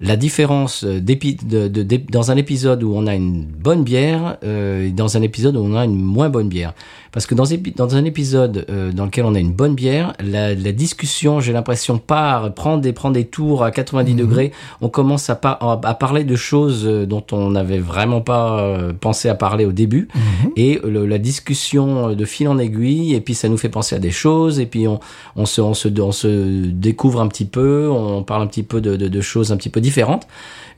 la 0.00 0.16
différence 0.16 0.84
euh, 0.84 1.00
de, 1.00 1.68
de- 1.68 1.82
d'ép- 1.82 2.10
dans 2.10 2.30
un 2.30 2.36
épisode 2.36 2.82
où 2.82 2.92
on 2.94 3.06
a 3.06 3.14
une 3.14 3.44
bonne 3.44 3.82
bière 3.82 4.36
euh, 4.44 4.86
et 4.86 4.90
dans 4.90 5.16
un 5.16 5.22
épisode 5.22 5.56
où 5.56 5.60
on 5.60 5.74
a 5.74 5.84
une 5.84 5.96
moins 6.00 6.28
bonne 6.28 6.48
bière. 6.48 6.74
Parce 7.12 7.24
que 7.24 7.34
dans, 7.34 7.44
dans 7.76 7.96
un 7.96 8.04
épisode 8.04 8.66
euh, 8.68 8.92
dans 8.92 9.06
lequel 9.06 9.24
on 9.24 9.34
a 9.34 9.38
une 9.40 9.52
bonne 9.52 9.74
bière, 9.74 10.12
la, 10.22 10.54
la 10.54 10.72
discussion, 10.72 11.40
j'ai 11.40 11.54
l'impression, 11.54 11.96
part, 11.96 12.52
prend 12.52 12.76
des, 12.76 12.92
prend 12.92 13.10
des 13.10 13.24
tours 13.24 13.64
à 13.64 13.70
90 13.70 14.14
degrés. 14.14 14.52
On 14.82 14.90
commence 14.90 15.30
à, 15.30 15.34
par- 15.34 15.62
à, 15.62 15.94
parler 15.94 16.24
de 16.24 16.36
choses 16.36 16.82
euh, 16.86 17.06
dont 17.06 17.24
on 17.32 17.50
n'avait 17.52 17.78
vraiment 17.78 18.20
pas 18.20 18.60
euh, 18.60 18.92
pensé 18.92 19.30
à 19.30 19.34
parler 19.34 19.64
au 19.64 19.72
début. 19.72 20.08
Et 20.56 20.78
le- 20.84 21.06
la 21.06 21.16
discussion 21.16 22.12
de 22.14 22.24
fil 22.26 22.48
en 22.48 22.58
aiguille, 22.58 23.14
et 23.14 23.20
puis 23.22 23.34
ça 23.34 23.48
nous 23.48 23.56
fait 23.56 23.70
penser 23.70 23.94
à 23.96 23.98
des 23.98 24.10
choses, 24.10 24.60
et 24.60 24.66
puis 24.66 24.86
on, 24.86 25.00
on, 25.36 25.46
se, 25.46 25.62
on, 25.62 25.72
se, 25.72 25.88
on 25.98 26.12
se 26.12 26.66
découvre 26.66 27.22
un 27.22 27.28
petit 27.28 27.46
peu, 27.46 27.88
on 27.90 28.22
parle 28.24 28.42
un 28.42 28.46
petit 28.46 28.62
peu 28.62 28.82
de, 28.82 28.96
de, 28.96 29.08
de 29.08 29.20
choses 29.22 29.52
un 29.52 29.56
petit 29.56 29.70
peu 29.70 29.80
différentes. 29.86 30.26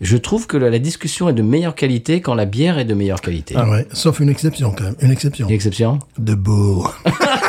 Je 0.00 0.16
trouve 0.16 0.46
que 0.46 0.56
la, 0.56 0.68
la 0.70 0.78
discussion 0.78 1.28
est 1.28 1.32
de 1.32 1.42
meilleure 1.42 1.74
qualité 1.74 2.20
quand 2.20 2.34
la 2.34 2.44
bière 2.44 2.78
est 2.78 2.84
de 2.84 2.94
meilleure 2.94 3.20
qualité. 3.20 3.54
Ah 3.56 3.68
ouais, 3.68 3.86
sauf 3.92 4.20
une 4.20 4.28
exception 4.28 4.72
quand 4.76 4.84
même, 4.84 4.94
une 5.00 5.10
exception. 5.10 5.48
Exception? 5.48 5.98
De 6.18 6.34
Bull. 6.34 6.84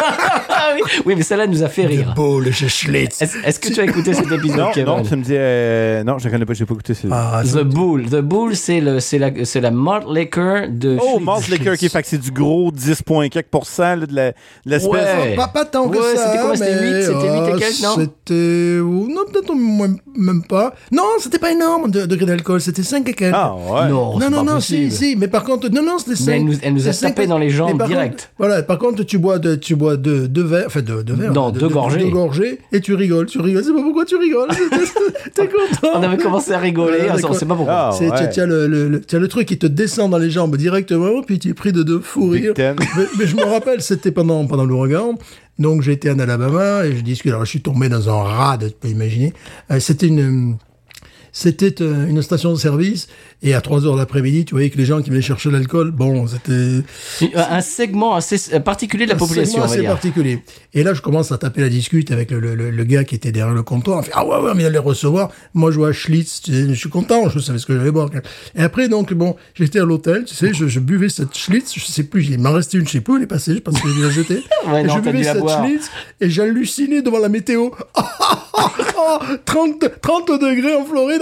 Oui, 0.83 0.91
oui, 1.05 1.13
mais 1.17 1.23
celle-là 1.23 1.47
nous 1.47 1.63
a 1.63 1.69
fait 1.69 1.83
De 1.83 1.87
rire. 1.89 2.13
Bull 2.15 2.51
chez 2.53 2.67
Schlitz. 2.69 3.21
Est-ce 3.21 3.37
est-ce 3.43 3.59
que 3.59 3.69
tu 3.73 3.79
as 3.79 3.85
écouté 3.85 4.13
cet 4.13 4.31
épisode, 4.31 4.57
Non, 4.59 4.71
Kevin 4.73 4.85
non, 4.87 5.03
ça 5.03 5.15
me 5.15 5.23
dit. 5.23 5.33
euh, 5.33 6.03
non, 6.03 6.17
je 6.19 6.27
ne 6.27 6.31
connais 6.33 6.45
pas, 6.45 6.53
j'ai 6.53 6.65
pas 6.65 6.73
écouté 6.73 6.93
celui-là. 6.93 7.31
Ah, 7.35 7.43
The 7.43 7.63
Bull. 7.63 8.05
The 8.09 8.21
Bull, 8.21 8.55
c'est 8.55 8.79
le, 8.81 8.99
c'est 8.99 9.17
la, 9.19 9.31
c'est 9.43 9.61
la 9.61 9.71
malt 9.71 10.05
liquor 10.09 10.67
de. 10.69 10.97
Oh, 11.01 11.15
Schlitz. 11.15 11.25
Malt 11.25 11.47
Liquor, 11.49 11.75
qui 11.77 11.89
fait 11.89 12.01
que 12.01 12.07
c'est 12.07 12.17
du 12.17 12.31
gros 12.31 12.71
10 12.71 13.01
points 13.03 13.29
quelques 13.29 13.47
pourcents 13.47 13.95
là, 13.95 14.05
de 14.05 14.15
la- 14.15 14.31
de 14.31 14.35
l'espèce. 14.65 14.91
Ouais. 14.91 15.35
Pas, 15.35 15.47
pas 15.47 15.65
tant 15.65 15.89
que 15.89 15.97
Ouais, 15.97 16.15
ça. 16.15 16.31
c'était 16.31 16.43
quoi, 16.43 16.55
c'était 16.55 16.75
mais, 16.75 16.81
huit, 16.97 17.03
c'était 17.03 17.13
huit 17.13 17.25
et 17.27 17.53
ah, 17.53 17.57
quelques, 17.59 17.81
non? 17.83 17.95
C'était. 17.95 18.79
Non, 18.81 19.21
peut-être 19.31 19.53
même 20.15 20.43
pas. 20.43 20.73
Non, 20.91 21.03
c'était 21.19 21.39
pas 21.39 21.51
énorme 21.51 21.89
de 21.91 22.05
degré 22.05 22.25
d'alcool, 22.25 22.61
c'était 22.61 22.83
5 22.83 23.07
et 23.09 23.13
quelques. 23.13 23.33
Ah, 23.35 23.53
ouais. 23.55 23.89
Non, 23.89 24.17
non, 24.19 24.29
non, 24.29 24.45
pas 24.45 24.53
non, 24.53 24.59
si, 24.59 24.91
si, 24.91 25.15
mais 25.15 25.27
par 25.27 25.43
contre, 25.43 25.69
non, 25.69 25.83
non, 25.83 25.97
c'était 25.97 26.15
5. 26.15 26.25
Mais 26.27 26.37
elle 26.37 26.45
nous- 26.45 26.57
elle 26.61 26.73
nous 26.73 26.87
a 26.87 26.93
tapé 26.93 27.27
dans 27.27 27.37
les 27.37 27.49
jambes 27.49 27.83
direct. 27.85 28.11
contre, 28.11 28.29
voilà, 28.37 28.63
par 28.63 28.77
contre, 28.77 29.03
tu 29.03 29.17
bois 29.17 29.39
deux, 29.39 29.57
tu 29.57 29.75
bois 29.75 29.97
deux, 29.97 30.27
deux 30.27 30.43
verres, 30.43 30.68
enfin 30.69 30.81
deux, 30.81 31.03
deux 31.03 31.13
verres. 31.13 31.33
Non, 31.33 31.49
deux, 31.51 31.59
deux 31.59 31.67
gorgées. 31.69 31.99
Deux 31.99 32.09
gorgées, 32.09 32.59
et 32.71 32.79
tu 32.81 32.93
rigoles, 32.93 33.25
tu 33.25 33.39
rigoles. 33.39 33.63
C'est 33.63 33.73
pas 33.73 33.81
pourquoi 33.81 34.05
tu 34.05 34.15
rigoles. 34.15 34.49
T'es 35.35 35.47
content. 35.47 35.99
On 35.99 36.03
avait 36.03 36.17
commencé 36.17 36.51
à 36.53 36.59
rigoler, 36.59 36.99
Ouais, 37.01 37.25
on 37.27 37.33
sait 37.33 37.45
pas 37.45 37.55
pourquoi. 37.55 37.73
Ah, 37.89 37.91
C'est, 37.97 38.09
ouais. 38.09 38.27
tu, 38.27 38.33
tu 38.35 38.39
as 38.41 38.45
le, 38.45 38.67
le, 38.67 38.87
le- 38.87 39.01
tu 39.01 39.15
as 39.15 39.19
le 39.19 39.27
truc 39.27 39.47
qui 39.47 39.57
te 39.57 39.67
descend 39.67 40.11
dans 40.11 40.17
les 40.17 40.29
jambes 40.31 40.55
directement, 40.57 41.21
puis 41.21 41.39
tu 41.39 41.49
es 41.49 41.53
pris 41.53 41.71
de 41.73 41.83
deux 41.83 41.99
fous 41.99 42.31
Big 42.31 42.51
rires. 42.55 42.75
Mais, 42.97 43.03
mais 43.17 43.25
je 43.27 43.35
me 43.35 43.43
rappelle, 43.43 43.81
c'était 43.81 44.11
pendant, 44.11 44.45
pendant 44.47 44.65
l'ouragan. 44.65 45.15
Donc 45.57 45.81
j'étais 45.81 46.09
en 46.09 46.19
Alabama 46.19 46.85
et 46.85 46.95
je 46.95 47.01
discute. 47.01 47.31
Alors 47.31 47.43
je 47.45 47.49
suis 47.49 47.61
tombé 47.61 47.89
dans 47.89 48.09
un 48.09 48.23
rade, 48.23 48.67
tu 48.69 48.75
peux 48.79 48.87
imaginer. 48.87 49.33
Euh, 49.71 49.79
c'était 49.81 50.07
une, 50.07 50.55
c'était 51.31 51.81
euh, 51.81 52.07
une 52.07 52.21
station 52.21 52.51
de 52.53 52.57
service 52.57 53.07
et 53.41 53.53
à 53.53 53.61
3 53.61 53.85
heures 53.85 53.95
l'après-midi, 53.95 54.45
tu 54.45 54.53
voyais 54.53 54.69
que 54.69 54.77
les 54.77 54.85
gens 54.85 55.01
qui 55.01 55.09
venaient 55.09 55.21
chercher 55.21 55.49
l'alcool, 55.51 55.91
bon, 55.91 56.27
c'était 56.27 56.83
Un 57.35 57.61
segment 57.61 58.15
assez 58.15 58.59
particulier 58.59 59.05
de 59.05 59.11
la 59.11 59.15
un 59.15 59.19
population, 59.19 59.53
segment 59.53 59.63
on 59.63 59.67
va 59.67 59.73
assez 59.73 59.81
dire. 59.81 59.91
particulier. 59.91 60.43
Et 60.73 60.83
là, 60.83 60.93
je 60.93 61.01
commence 61.01 61.31
à 61.31 61.37
taper 61.37 61.61
la 61.61 61.69
discute 61.69 62.11
avec 62.11 62.31
le, 62.31 62.39
le, 62.39 62.55
le- 62.55 62.69
le 62.71 62.83
gars 62.83 63.03
qui 63.03 63.15
était 63.15 63.31
derrière 63.31 63.53
le 63.55 63.63
comptoir. 63.63 63.99
On 63.99 64.01
fait, 64.03 64.11
ah 64.13 64.25
ouais, 64.25 64.37
ouais, 64.37 64.51
mais 64.55 64.63
il 64.63 64.65
allait 64.65 64.77
recevoir. 64.77 65.29
Moi, 65.53 65.71
je 65.71 65.77
vois 65.77 65.93
Schlitz. 65.93 66.41
tu 66.41 66.51
sais, 66.51 66.67
Je 66.67 66.73
suis 66.73 66.89
content. 66.89 67.29
Je 67.29 67.39
savais 67.39 67.59
ce 67.59 67.65
que 67.65 67.75
j'allais 67.77 67.91
boire. 67.91 68.09
Et 68.55 68.61
après, 68.61 68.87
donc, 68.89 69.13
bon, 69.13 69.35
j'étais 69.55 69.79
à 69.79 69.85
l'hôtel, 69.85 70.25
tu 70.25 70.35
sais, 70.35 70.53
je, 70.53 70.67
je 70.67 70.79
buvais 70.79 71.09
cette 71.09 71.35
Schlitz. 71.37 71.73
Je 71.75 71.85
sais 71.85 72.03
plus, 72.03 72.27
il 72.29 72.39
m'en 72.39 72.51
restait 72.51 72.77
une, 72.77 72.85
je 72.87 72.91
sais 72.93 73.01
plus, 73.01 73.15
elle 73.17 73.23
est 73.23 73.27
passée, 73.27 73.55
je 73.55 73.59
pense 73.59 73.79
que 73.81 73.87
je 73.89 74.03
l'ai 74.05 74.11
jetée. 74.11 74.43
Ouais, 74.67 74.83
je 74.87 74.99
buvais 74.99 75.23
cette. 75.23 75.47
Schlitz 75.49 75.89
et 76.21 76.29
j'hallucinais 76.29 77.01
devant 77.01 77.19
la 77.19 77.29
météo. 77.29 77.69
30, 79.45 80.01
30 80.01 80.27
degrés 80.41 80.75
en 80.75 80.85
Floride. 80.85 81.21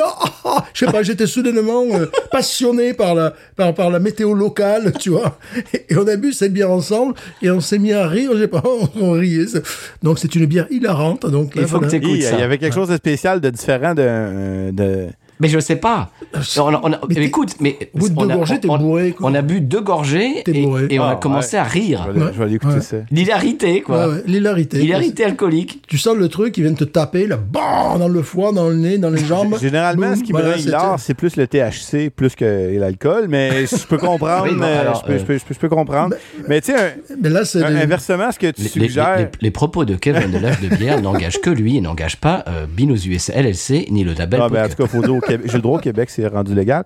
je 0.73 0.85
sais 0.85 0.91
pas, 0.91 1.03
j'étais 1.03 1.27
soudainement 1.27 1.84
euh, 1.94 2.07
passionné 2.32 2.94
par 2.94 3.16
la, 3.16 3.34
par, 3.56 3.74
par 3.74 3.90
la 3.90 4.00
météo 4.00 4.34
locale, 4.34 4.94
tu 5.00 5.10
vois. 5.10 5.38
Et, 5.74 5.96
on 5.98 6.08
a 6.08 6.16
bu 6.16 6.34
cette 6.34 6.54
bière 6.54 6.72
ensemble 6.72 7.14
et 7.42 7.50
on 7.52 7.60
s'est 7.62 7.80
mis 7.80 7.94
à 7.94 8.08
rire, 8.08 8.32
je 8.34 8.42
sais 8.42 8.48
pas, 8.48 8.64
on 9.00 9.12
riait. 9.12 9.46
Donc 10.04 10.20
c'est 10.20 10.36
une 10.36 10.46
bière 10.46 10.68
hilarante. 10.70 11.26
Donc, 11.26 11.54
Il 11.56 11.62
faut 11.64 11.80
que 11.80 11.86
voilà. 11.86 11.88
t'écoutes 11.88 12.16
Il 12.16 12.40
y 12.40 12.44
avait 12.44 12.58
quelque 12.58 12.74
chose 12.76 12.90
de 12.90 12.96
spécial, 12.96 13.42
de 13.42 13.50
différent 13.50 13.94
de. 13.94 14.04
euh, 14.06 14.72
de... 14.72 15.08
Mais 15.39 15.47
je 15.47 15.59
sais 15.59 15.76
pas. 15.76 16.09
On 16.57 16.73
a- 16.73 16.81
on 16.84 16.93
a- 16.93 16.99
Mais 17.09 17.26
écoute, 17.26 17.55
mais 17.59 17.77
Au 17.93 17.99
bout 17.99 18.09
de 18.09 18.14
on 18.18 18.26
deux 18.26 18.31
a- 18.31 18.35
gorgées, 18.35 18.59
t'es 18.59 18.69
on- 18.69 18.77
bourré, 18.77 19.11
quoi. 19.11 19.30
On 19.30 19.35
a 19.35 19.41
bu 19.41 19.61
deux 19.61 19.81
gorgées 19.81 20.43
et, 20.47 20.65
on 20.99 21.03
a 21.03 21.11
Ah, 21.11 21.15
commencé 21.22 21.55
ouais. 21.57 21.61
à 21.61 21.64
rire. 21.64 22.05
Je 22.07 22.11
vais, 22.11 22.22
aller- 22.23 22.34
je 22.34 22.38
vais 22.39 22.43
aller 22.45 22.55
écouter 22.55 22.73
Ouais. 22.76 22.81
ça. 22.81 22.97
L'hilarité, 23.11 23.81
quoi. 23.81 24.07
Ouais, 24.07 24.14
ouais, 24.15 24.22
l'hilarité. 24.26 24.77
L'hilarité 24.80 25.23
alcoolique. 25.26 25.81
Tu 25.88 25.97
sens 25.97 26.15
le 26.15 26.27
truc 26.30 26.53
qui 26.53 26.61
vient 26.61 26.73
te 26.73 26.84
taper, 26.84 27.27
là, 27.27 27.38
bon, 27.38 27.97
dans 27.99 28.07
le 28.07 28.22
foie, 28.22 28.51
dans 28.51 28.69
le 28.69 28.76
nez, 28.76 28.97
dans 28.97 29.09
les 29.09 29.23
jambes. 29.23 29.55
Généralement, 29.59 30.07
Boum, 30.07 30.15
ce 30.15 30.23
qui 30.23 30.34
me 30.34 30.41
rend 30.41 30.55
hilar, 30.57 30.99
c'est 30.99 31.14
plus 31.14 31.35
le 31.35 31.47
THC 31.47 32.09
plus 32.09 32.35
que 32.35 32.77
l'alcool, 32.80 33.27
mais 33.30 33.65
je 33.68 33.85
peux 33.85 33.97
comprendre. 33.97 34.45
Oui, 34.49 34.57
euh, 34.61 34.81
alors, 34.81 35.01
je, 35.01 35.05
peux, 35.07 35.14
euh, 35.14 35.19
je, 35.19 35.23
peux, 35.26 35.38
je 35.38 35.45
peux- 35.45 35.53
je 35.53 35.59
peux 35.59 35.69
comprendre. 35.69 36.15
mais 36.47 36.61
tu 36.61 36.72
sais, 36.72 36.97
Mais 37.22 37.30
là, 37.30 37.45
c'est. 37.45 37.59
des- 37.59 37.65
inversement, 37.81 38.31
ce 38.31 38.39
que 38.39 38.47
tu 38.51 38.61
Les, 38.61 38.64
les- 38.64 38.69
suggères. 38.88 39.18
les- 39.18 39.27
les 39.41 39.51
propos 39.51 39.85
de 39.85 39.95
Kevin 39.95 40.31
de 40.31 40.38
l'âge 40.39 40.61
de 40.61 40.69
bière 40.76 41.01
n'engagent 41.01 41.41
que 41.41 41.49
lui 41.49 41.77
et 41.77 41.81
n'engagent 41.81 42.18
pas 42.18 42.43
euh, 42.47 42.65
Binous 42.68 43.05
US 43.07 43.30
LLC 43.30 43.88
ni 43.91 44.03
le 44.03 44.14
label 44.14 44.41
Ah, 44.43 44.49
ben, 44.49 44.65
en 44.65 44.69
tout 44.69 44.76
cas, 44.76 44.88
faut 44.88 45.01
dire 45.01 45.14
Québec. 45.28 45.56
Droit 45.58 45.78
au 45.78 45.82
Québec, 45.82 46.10
c'est 46.10 46.28
rendu 46.28 46.54
légal. 46.56 46.84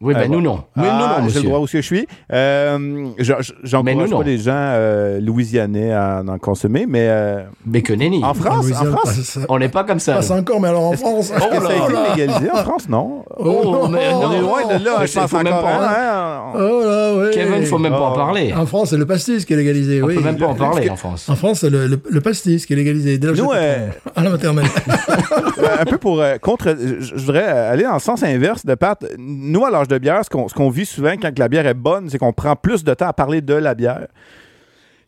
Oui, 0.00 0.14
ben 0.14 0.20
Euh, 0.22 0.26
nous 0.28 0.38
bon. 0.38 0.42
non. 0.42 0.64
Mais 0.76 0.84
Ah, 0.86 0.92
nous 0.92 0.98
non, 1.00 1.14
J'ai 1.18 1.22
monsieur. 1.24 1.40
le 1.42 1.48
droit 1.48 1.58
où 1.60 1.66
je 1.66 1.78
suis. 1.78 2.06
Euh, 2.32 3.08
je- 3.18 3.24
je- 3.40 3.52
Mais 3.52 3.58
J'encourage 3.64 3.96
nous, 3.96 4.06
non. 4.08 4.18
pas 4.18 4.24
les 4.24 4.38
gens 4.38 4.52
euh, 4.54 5.20
louisianais 5.20 5.92
à 5.92 6.22
en 6.26 6.38
consommer, 6.38 6.86
mais 6.88 7.06
euh, 7.08 7.42
Mais 7.66 7.82
que 7.82 7.92
nenni. 7.92 8.22
en 8.24 8.32
France, 8.32 8.66
en 8.70 8.84
France, 8.84 9.00
passe. 9.04 9.38
On 9.48 9.58
n'est 9.58 9.68
pas 9.68 9.82
comme 9.82 9.98
ça. 9.98 10.14
passe 10.14 10.30
encore, 10.30 10.60
mais 10.60 10.68
alors 10.68 10.84
en 10.84 10.92
France. 10.92 11.30
est-ce 11.32 11.38
que 11.40 11.44
Oh 11.50 11.60
ça 11.60 11.66
a 11.66 11.68
là 11.68 11.84
été 11.84 11.92
là. 11.92 12.14
légalisé 12.14 12.50
en 12.52 12.56
France? 12.58 12.88
Non. 12.88 13.24
Oh, 13.38 13.88
mais 13.90 14.08
On 14.12 14.20
non. 14.28 14.32
est 14.34 14.40
loin 14.40 14.78
de 14.78 14.84
là, 14.84 14.96
Mais 15.00 15.06
je 15.08 15.14
pense 15.18 15.30
faut 15.30 15.36
même 15.38 15.46
encore. 15.52 15.62
pas- 15.62 15.90
hein. 15.90 16.42
Oh 16.54 16.80
là, 16.84 17.14
ouais. 17.16 17.30
Kevin, 17.32 17.64
faut 17.66 17.78
même 17.78 17.92
pas 17.92 18.00
en 18.00 18.12
Oh. 18.12 18.16
parler. 18.16 18.52
En 18.56 18.66
France, 18.66 18.90
c'est 18.90 18.96
le 18.96 19.06
pastis 19.06 19.44
qui 19.44 19.52
est 19.52 19.56
légalisé, 19.56 20.00
On 20.02 20.06
oui. 20.06 20.14
peut 20.14 20.20
même 20.22 20.36
pas 20.38 20.46
en 20.46 20.52
Le- 20.52 20.58
parler 20.58 20.84
le- 20.86 20.92
en 20.92 20.96
France. 20.96 21.28
En 21.28 21.34
France, 21.34 21.58
c'est 21.60 21.70
le, 21.70 21.88
le, 21.88 22.00
le 22.08 22.20
pastis 22.20 22.66
qui 22.66 22.72
est 22.72 22.76
légalisé. 22.76 23.18
Nous, 23.18 23.50
euh, 23.52 23.88
à 24.14 24.22
la 24.22 24.30
maternelle. 24.30 24.64
un 25.80 25.84
peu 25.84 25.98
pour 25.98 26.20
euh, 26.20 26.36
contre. 26.38 26.76
Je, 27.00 27.14
voudrais 27.16 27.42
aller 27.46 27.86
en 27.86 27.98
sens 27.98 28.22
inverse 28.22 28.64
de 28.64 28.74
Pat. 28.74 29.04
Nous, 29.18 29.64
l'âge 29.66 29.87
de 29.88 29.98
bière, 29.98 30.24
ce 30.24 30.30
qu'on 30.30 30.46
ce 30.48 30.54
qu'on 30.54 30.70
vit 30.70 30.86
souvent 30.86 31.14
quand 31.20 31.36
la 31.38 31.48
bière 31.48 31.66
est 31.66 31.74
bonne, 31.74 32.08
c'est 32.10 32.18
qu'on 32.18 32.32
prend 32.32 32.54
plus 32.56 32.84
de 32.84 32.94
temps 32.94 33.08
à 33.08 33.12
parler 33.12 33.40
de 33.40 33.54
la 33.54 33.74
bière. 33.74 34.06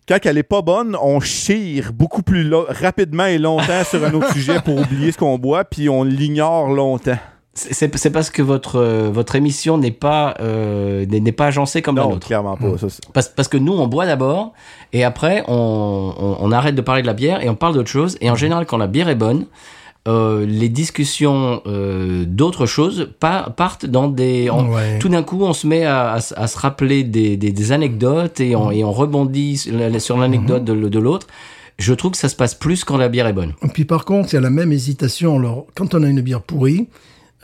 Quand 0.09 0.19
elle 0.25 0.39
est 0.39 0.43
pas 0.43 0.63
bonne, 0.63 0.97
on 1.01 1.21
chire 1.21 1.93
beaucoup 1.93 2.23
plus 2.23 2.43
lo- 2.43 2.67
rapidement 2.69 3.27
et 3.27 3.39
longtemps 3.39 3.85
sur 3.85 4.05
un 4.05 4.13
autre 4.13 4.33
sujet 4.33 4.61
pour 4.65 4.77
oublier 4.81 5.13
ce 5.13 5.19
qu'on 5.19 5.39
boit, 5.39 5.65
puis 5.65 5.89
on 5.89 6.03
l'ignore 6.03 6.69
longtemps. 6.71 7.19
C'est 7.53 7.75
c'est- 7.75 7.97
c'est 7.97 8.11
parce 8.11 8.31
que 8.31 8.43
votre, 8.43 8.77
euh, 8.77 9.11
votre 9.13 9.35
émission 9.37 9.77
n'est 9.79 9.91
pas, 9.93 10.35
euh, 10.41 11.05
n'est 11.07 11.21
n'est 11.21 11.33
pas 11.33 11.47
agencée 11.47 11.83
comme 11.83 11.97
la 11.97 12.03
Non, 12.03 12.11
nôtre. 12.11 12.27
clairement 12.27 12.57
pas. 12.57 12.79
Ça, 12.79 12.89
c'est- 12.89 13.03
Parce, 13.13 13.29
parce 13.29 13.49
que 13.49 13.57
nous, 13.57 13.73
on 13.73 13.87
boit 13.87 14.07
d'abord, 14.07 14.53
et 14.93 15.05
après, 15.05 15.45
on, 15.49 16.15
on, 16.19 16.37
on 16.41 16.53
arrête 16.53 16.75
de 16.75 16.81
parler 16.81 17.03
de 17.03 17.07
la 17.07 17.15
bière 17.15 17.43
et 17.45 17.49
on 17.49 17.55
parle 17.57 17.75
d'autre 17.75 17.91
chose. 17.91 18.17
Et 18.21 18.31
en 18.31 18.37
général, 18.37 18.67
quand 18.67 18.79
la 18.79 18.87
bière 18.87 19.09
est 19.09 19.15
bonne, 19.17 19.47
euh, 20.09 20.47
les 20.47 20.69
discussions 20.69 21.63
euh, 21.67 22.25
d'autres 22.27 22.67
choses 22.67 23.11
pa- 23.21 23.53
partent 23.57 23.87
dans 23.87 24.09
des... 24.09 24.49
on- 24.51 24.71
Ouais. 24.71 24.99
Tout 24.99 25.09
d'un 25.11 25.23
coup, 25.23 25.39
on 25.43 25.53
se 25.53 25.67
met 25.67 25.85
à, 25.85 26.13
à 26.13 26.19
s- 26.19 26.35
à 26.37 26.47
se 26.47 26.59
rappeler 26.59 27.05
des, 27.05 27.37
des, 27.37 27.53
des 27.53 27.73
anecdotes 27.73 28.41
et 28.41 28.57
on, 28.57 28.71
et 28.71 28.83
on 28.85 28.93
rebondit 28.93 29.59
sur 29.59 29.77
la- 29.77 30.01
sur 30.01 30.17
l'anecdote 30.17 30.65
de, 30.65 30.73
l- 30.73 30.89
de 30.91 30.99
l'autre. 30.99 31.27
Je 31.79 31.93
trouve 31.95 32.13
que 32.13 32.19
ça 32.19 32.29
se 32.29 32.37
passe 32.37 32.55
plus 32.55 32.85
quand 32.85 32.97
la 32.99 33.09
bière 33.09 33.27
est 33.27 33.33
bonne. 33.33 33.55
Et 33.63 33.69
puis 33.69 33.85
par 33.85 34.05
contre, 34.05 34.31
il 34.33 34.35
y 34.35 34.39
a 34.39 34.43
la 34.43 34.51
même 34.51 34.73
hésitation. 34.73 35.39
Alors, 35.39 35.67
quand 35.75 35.95
on 35.95 36.03
a 36.03 36.09
une 36.09 36.21
bière 36.23 36.43
pourrie, 36.43 36.89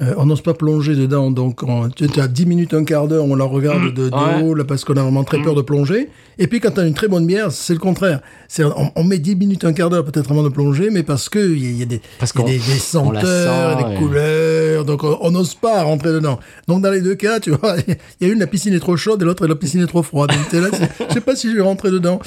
euh, 0.02 0.14
on 0.18 0.26
n'ose 0.26 0.42
pas 0.42 0.52
plonger 0.54 0.94
dedans. 0.94 1.30
Donc, 1.30 1.62
on, 1.62 1.88
tu 1.88 2.06
tu 2.08 2.20
as 2.20 2.28
10 2.28 2.46
minutes, 2.46 2.74
un 2.74 2.84
quart 2.84 3.08
d'heure, 3.08 3.24
on 3.24 3.34
la 3.34 3.44
regarde 3.44 3.94
de, 3.94 4.08
de 4.10 4.14
ouais. 4.14 4.42
haut, 4.42 4.54
là, 4.54 4.64
parce 4.64 4.84
qu'on 4.84 4.96
a 4.96 5.02
vraiment 5.02 5.24
très 5.24 5.40
peur 5.42 5.54
de 5.54 5.62
plonger. 5.62 6.08
Et 6.38 6.48
puis, 6.48 6.60
quand 6.60 6.72
tu 6.72 6.80
as 6.80 6.86
une 6.86 6.92
très 6.92 7.08
bonne 7.08 7.26
bière, 7.26 7.50
c'est 7.50 7.72
le 7.72 7.78
contraire. 7.78 8.20
C'est, 8.46 8.62
on, 8.62 8.92
on 8.94 9.04
met 9.04 9.18
10 9.18 9.36
minutes, 9.36 9.64
un 9.64 9.72
quart 9.72 9.88
d'heure 9.88 10.04
peut-être 10.04 10.30
avant 10.30 10.42
de 10.42 10.50
plonger, 10.50 10.90
mais 10.90 11.02
parce 11.02 11.30
que 11.30 11.38
il 11.38 11.70
y, 11.76 11.78
y 11.78 11.82
a 11.82 11.86
des, 11.86 12.02
Parce 12.18 12.32
il 12.34 12.38
y 12.38 12.42
a 12.42 12.44
qu'on- 12.44 12.50
des, 12.50 12.58
des 12.58 12.78
senteurs, 12.78 13.78
sent, 13.78 13.82
des 13.84 13.88
ouais. 13.90 13.96
couleurs. 13.96 14.84
Donc, 14.84 15.02
on 15.02 15.30
n'ose 15.30 15.54
pas 15.54 15.82
rentrer 15.82 16.12
dedans. 16.12 16.38
Donc, 16.68 16.82
dans 16.82 16.90
les 16.90 17.00
deux 17.00 17.14
cas, 17.14 17.40
tu 17.40 17.52
vois, 17.52 17.76
il 17.88 18.26
y 18.26 18.30
a 18.30 18.32
une, 18.34 18.38
la 18.40 18.46
piscine 18.46 18.74
est 18.74 18.80
trop 18.80 18.96
chaude 18.98 19.22
et 19.22 19.24
l'autre, 19.24 19.46
la 19.46 19.54
piscine 19.54 19.82
est 19.82 19.86
trop 19.86 20.02
froide. 20.02 20.30
Donc, 20.30 20.48
t'es 20.50 20.60
là, 20.60 20.68
je 21.08 21.14
sais 21.14 21.20
pas 21.22 21.34
si 21.34 21.50
je 21.50 21.56
vais 21.56 21.62
rentrer 21.62 21.90
dedans. 21.90 22.20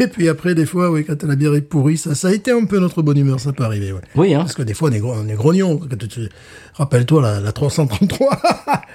Et 0.00 0.06
puis 0.06 0.30
après, 0.30 0.54
des 0.54 0.64
fois, 0.64 0.90
oui, 0.90 1.04
quand 1.04 1.22
la 1.24 1.36
bière 1.36 1.54
est 1.54 1.60
pourrie, 1.60 1.98
ça, 1.98 2.14
ça 2.14 2.28
a 2.28 2.32
été 2.32 2.52
un 2.52 2.64
peu 2.64 2.78
notre 2.78 3.02
bonne 3.02 3.18
humeur, 3.18 3.38
ça 3.38 3.52
peut 3.52 3.64
arriver, 3.64 3.92
ouais. 3.92 4.00
Oui, 4.16 4.32
hein 4.34 4.40
Parce 4.40 4.54
que 4.54 4.62
des 4.62 4.72
fois, 4.74 4.88
on 4.88 4.92
est, 4.92 4.98
gro- 5.00 5.14
on 5.22 5.28
est 5.28 5.34
grognon. 5.34 5.76
Quand 5.78 5.96
tu- 5.98 6.08
tu- 6.08 6.28
Rappelle-toi 6.74 7.20
la, 7.20 7.40
la 7.40 7.52
333, 7.52 8.28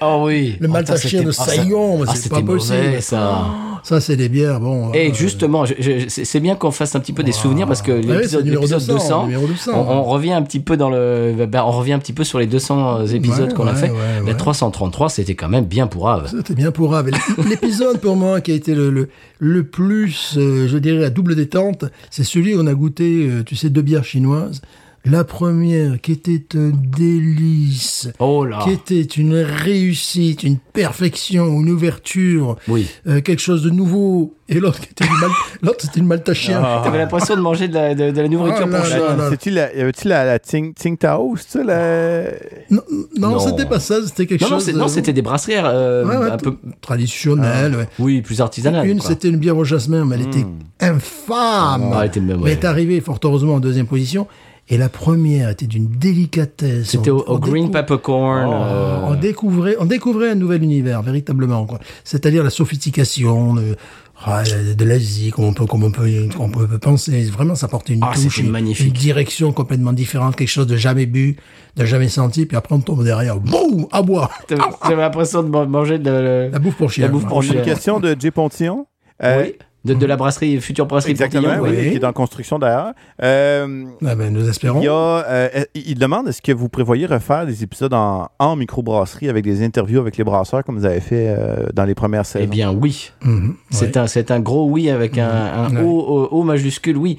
Oh 0.02 0.24
oui. 0.26 0.58
le 0.60 0.68
de 0.68 0.74
ah, 0.76 0.86
ça- 1.32 1.44
Saigon, 1.46 2.00
mais 2.00 2.06
ah, 2.08 2.14
c'est 2.16 2.30
pas 2.30 2.42
mauvais, 2.42 2.54
possible. 2.58 3.02
ça. 3.02 3.46
Ça, 3.84 4.02
c'est 4.02 4.16
des 4.18 4.30
bières, 4.30 4.60
bon. 4.60 4.92
Et 4.94 5.12
euh, 5.12 5.14
justement, 5.14 5.64
c'est 6.08 6.40
bien 6.40 6.56
qu'on 6.56 6.72
fasse 6.72 6.96
un 6.96 7.00
petit 7.00 7.14
peu 7.14 7.22
des 7.24 7.32
souvenirs 7.32 7.68
parce 7.68 7.84
que 7.84 7.92
ouais, 7.92 8.02
l'épisode 8.02 8.46
l'épisode 8.46 8.80
200, 8.82 8.94
200, 8.96 9.24
numéro 9.28 9.46
200. 9.48 9.72
on, 9.76 9.80
on 10.00 10.04
revient 10.04 10.34
un 10.34 10.42
petit 10.42 10.60
peu 10.60 10.76
dans 10.76 10.90
le, 10.90 11.46
ben, 11.48 11.64
on 11.64 11.72
revient 11.72 11.94
un 11.94 12.00
petit 12.00 12.14
peu 12.14 12.24
sur 12.24 12.40
les 12.40 12.48
200 12.48 13.06
épisodes 13.08 13.50
Ouais, 13.50 13.54
qu'on 13.54 13.68
a 13.68 13.74
ouais, 13.74 13.80
fait. 13.80 13.90
ouais, 13.92 13.98
La 14.26 14.32
ouais. 14.32 14.34
333, 14.38 15.10
c'était 15.10 15.36
quand 15.36 15.48
même 15.48 15.66
bien 15.66 15.86
pourrave. 15.88 16.28
C'était 16.36 16.56
bien 16.56 16.72
pour 16.72 16.92
Rave. 16.92 17.10
Et 17.10 17.44
L'épisode 17.50 18.00
pour 18.02 18.16
moi 18.16 18.42
qui 18.42 18.52
a 18.52 18.56
été 18.56 18.74
le, 18.74 18.90
le, 18.90 19.10
le 19.40 19.64
plus, 19.64 20.34
euh, 20.38 20.68
je 20.68 20.78
dirais, 20.80 21.06
à 21.06 21.10
double 21.12 21.36
détente, 21.36 21.86
c'est 22.10 22.24
celui 22.24 22.56
où 22.56 22.62
on 22.62 22.68
a 22.68 22.74
goûté, 22.74 23.28
euh, 23.30 23.44
tu 23.46 23.56
sais, 23.56 23.70
deux 23.70 23.84
bières 23.84 24.04
chinoises. 24.04 24.62
La 25.10 25.24
première 25.24 26.00
qui 26.02 26.12
était 26.12 26.44
un 26.58 26.72
délice, 26.72 28.10
Oh 28.20 28.46
là. 28.46 28.60
qui 28.64 28.72
était 28.72 29.02
une 29.02 29.36
réussite, 29.36 30.44
une 30.44 30.58
perfection, 30.58 31.46
une 31.62 31.70
ouverture, 31.70 32.58
Oui. 32.68 32.88
euh, 33.08 33.22
quelque 33.22 33.40
chose 33.42 33.64
de 33.64 33.70
nouveau. 33.70 34.34
Et 34.50 34.60
l'autre 34.62 34.80
qui 34.80 34.90
était 34.92 35.06
une 35.06 35.20
mal... 35.20 35.30
l'autre 35.62 35.78
c'était 35.82 36.00
une 36.00 36.08
maltachien. 36.08 36.62
T'avais 36.84 36.98
l'impression 37.00 37.36
de 37.36 37.42
manger 37.42 37.68
de 37.68 37.74
la, 37.74 37.94
de, 37.96 38.12
de 38.12 38.22
la 38.22 38.28
nourriture 38.30 38.68
Ah 38.72 38.78
pour 38.78 38.86
chien. 38.86 39.00
C'est-tu 39.30 39.50
la, 39.52 39.76
y 39.76 39.82
avait-tu 39.82 40.08
la, 40.08 40.24
la 40.26 40.40
Ting, 40.40 40.74
Ting 40.74 40.98
Tao, 40.98 41.36
c'est 41.38 41.58
ça, 41.60 41.64
la... 41.64 42.24
Non, 42.70 42.82
non, 43.18 43.30
Non. 43.32 43.40
c'était 43.40 43.66
pas 43.66 43.80
ça, 43.80 43.96
c'était 44.06 44.26
quelque 44.26 44.42
Non, 44.44 44.48
chose 44.48 44.74
non, 44.74 44.88
c'était 44.88 45.12
des 45.14 45.22
brasseries 45.22 45.56
euh, 45.58 46.06
Ouais, 46.06 46.16
ouais, 46.18 46.32
un 46.32 46.38
peu, 46.38 46.56
traditionnel. 46.82 47.76
ouais. 47.76 47.88
oui, 48.00 48.22
plus 48.22 48.40
artisanales. 48.40 48.88
Une, 48.88 49.00
quoi. 49.00 49.10
c'était 49.10 49.28
une 49.30 49.38
bière 49.38 49.58
au 49.58 49.64
jasmin, 49.66 50.06
mais 50.06 50.16
elle 50.16 50.22
était 50.28 50.46
infâme. 50.80 51.92
Ah, 51.94 52.00
elle 52.02 52.08
était 52.08 52.20
même, 52.22 52.40
Mais 52.44 52.52
est 52.54 52.66
arrivée, 52.66 53.02
fort 53.02 53.20
heureusement, 53.24 53.56
en 53.56 53.60
deuxième 53.60 53.88
position. 53.88 54.28
Et 54.70 54.78
la 54.78 54.90
première 54.90 55.50
était 55.50 55.66
d'une 55.68 55.88
délicatesse. 55.88 56.88
C'était 56.90 57.10
au, 57.10 57.40
Green 57.40 57.72
Peppercorn. 57.72 58.50
euh, 58.54 59.00
on 59.08 59.16
découvrait, 59.16 59.76
on 59.80 59.86
découvrait 59.86 60.32
un 60.32 60.36
nouvel 60.36 60.62
univers, 60.64 61.02
véritablement. 61.02 61.66
quoi. 61.66 61.80
C'est-à-dire 62.04 62.44
la 62.44 62.50
sophistication 62.50 63.54
de, 63.54 63.78
ah, 64.26 64.44
de 64.44 64.84
l'Asie, 64.84 65.32
comme 65.32 65.46
on 65.46 65.54
peut, 65.54 65.66
comme 65.66 65.84
on 65.84 65.92
peut, 65.92 66.10
comme 66.36 66.52
on 66.54 66.68
peut 66.68 66.78
penser. 66.80 67.24
Vraiment, 67.32 67.56
ça 67.56 67.70
portait 67.70 67.94
une 67.94 68.02
Ah, 68.04 68.12
touche, 68.14 68.24
c'était 68.24 68.42
une, 68.42 68.52
magnifique. 68.52 68.88
une 68.88 68.92
direction 68.94 69.54
complètement 69.54 69.94
différente, 69.94 70.36
quelque 70.36 70.50
chose 70.50 70.68
de 70.68 70.76
jamais 70.76 71.06
bu, 71.06 71.38
de 71.78 71.86
jamais 71.86 72.10
senti. 72.10 72.46
Puis 72.46 72.58
après, 72.58 72.76
on 72.76 72.80
tombe 72.82 73.06
derrière, 73.06 73.40
boum, 73.40 73.88
à 73.94 74.02
boire. 74.02 74.32
J'avais 74.84 75.02
l'impression 75.02 75.44
de 75.44 75.50
man- 75.50 75.70
manger 75.70 75.98
de, 75.98 76.50
La 76.52 76.60
bouffe 76.60 76.76
pour 76.76 76.92
chien. 76.92 77.06
La 77.06 77.12
bouffe 77.12 77.26
pour 77.26 77.38
On 77.38 77.42
a 77.42 77.46
une 77.46 77.52
chien. 77.54 77.62
question 77.62 78.02
de 78.02 78.18
Jay 78.20 78.32
Pontillon. 78.32 78.86
Euh, 79.24 79.44
Oui, 79.44 79.56
de, 79.86 79.94
de 79.94 80.06
la 80.06 80.16
brasserie, 80.18 80.60
future 80.60 80.86
brasserie 80.86 81.12
Exactement, 81.12 81.44
Pontillon, 81.44 81.64
oui, 81.64 81.76
oui. 81.80 81.90
qui 81.92 81.96
est 81.98 82.04
en 82.06 82.12
construction 82.14 82.60
d'ailleurs. 82.60 82.92
Euh, 83.24 83.86
Ah 84.06 84.16
ben, 84.16 84.34
nous 84.34 84.48
espérons. 84.50 84.80
il, 84.82 84.86
y 84.86 84.88
a, 84.88 84.92
euh, 84.94 85.48
il 85.76 85.98
demande 85.98 86.28
est-ce 86.28 86.42
que 86.42 86.52
vous 86.52 86.68
prévoyez 86.70 87.06
refaire 87.06 87.46
des 87.46 87.64
épisodes 87.64 87.94
en, 87.94 88.28
en 88.40 88.56
microbrasserie 88.56 89.30
avec 89.30 89.44
des 89.46 89.64
interviews 89.64 90.00
avec 90.00 90.18
les 90.18 90.24
brasseurs 90.24 90.64
comme 90.64 90.78
vous 90.78 90.86
avez 90.86 91.00
fait 91.00 91.28
euh, 91.30 91.68
dans 91.74 91.86
les 91.86 91.96
premières 91.96 92.26
saisons? 92.26 92.44
Eh 92.46 92.48
bien, 92.48 92.72
oui. 92.74 93.12
Mhm, 93.24 93.56
C'est 93.70 93.96
un, 93.98 94.08
c'est 94.08 94.32
un 94.32 94.40
gros 94.40 94.66
oui 94.70 94.90
avec 94.90 95.18
un, 95.18 95.30
un 95.30 95.68
Ouais. 95.76 95.82
O, 95.84 96.00
O- 96.00 96.28
O 96.32 96.44
majuscule, 96.44 96.98
oui. 96.98 97.18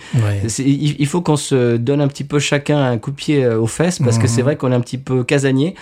Il, 0.59 0.97
il 0.99 1.07
faut 1.07 1.21
qu'on 1.23 1.37
se 1.37 1.77
donne 1.77 2.01
un 2.01 2.09
petit 2.09 2.25
peu 2.25 2.39
chacun 2.39 2.79
un 2.83 2.99
coup 2.99 3.11
de 3.11 3.17
pied 3.17 3.45
euh, 3.45 3.59
aux 3.61 3.67
fesses 3.67 3.99
parce 3.99 4.17
que 4.19 4.23
Mhm. 4.25 4.29
c'est 4.29 4.43
vrai 4.43 4.57
qu'on 4.57 4.73
est 4.73 4.75
un 4.75 4.81
petit 4.81 4.99
peu 4.99 5.23
casanier. 5.25 5.75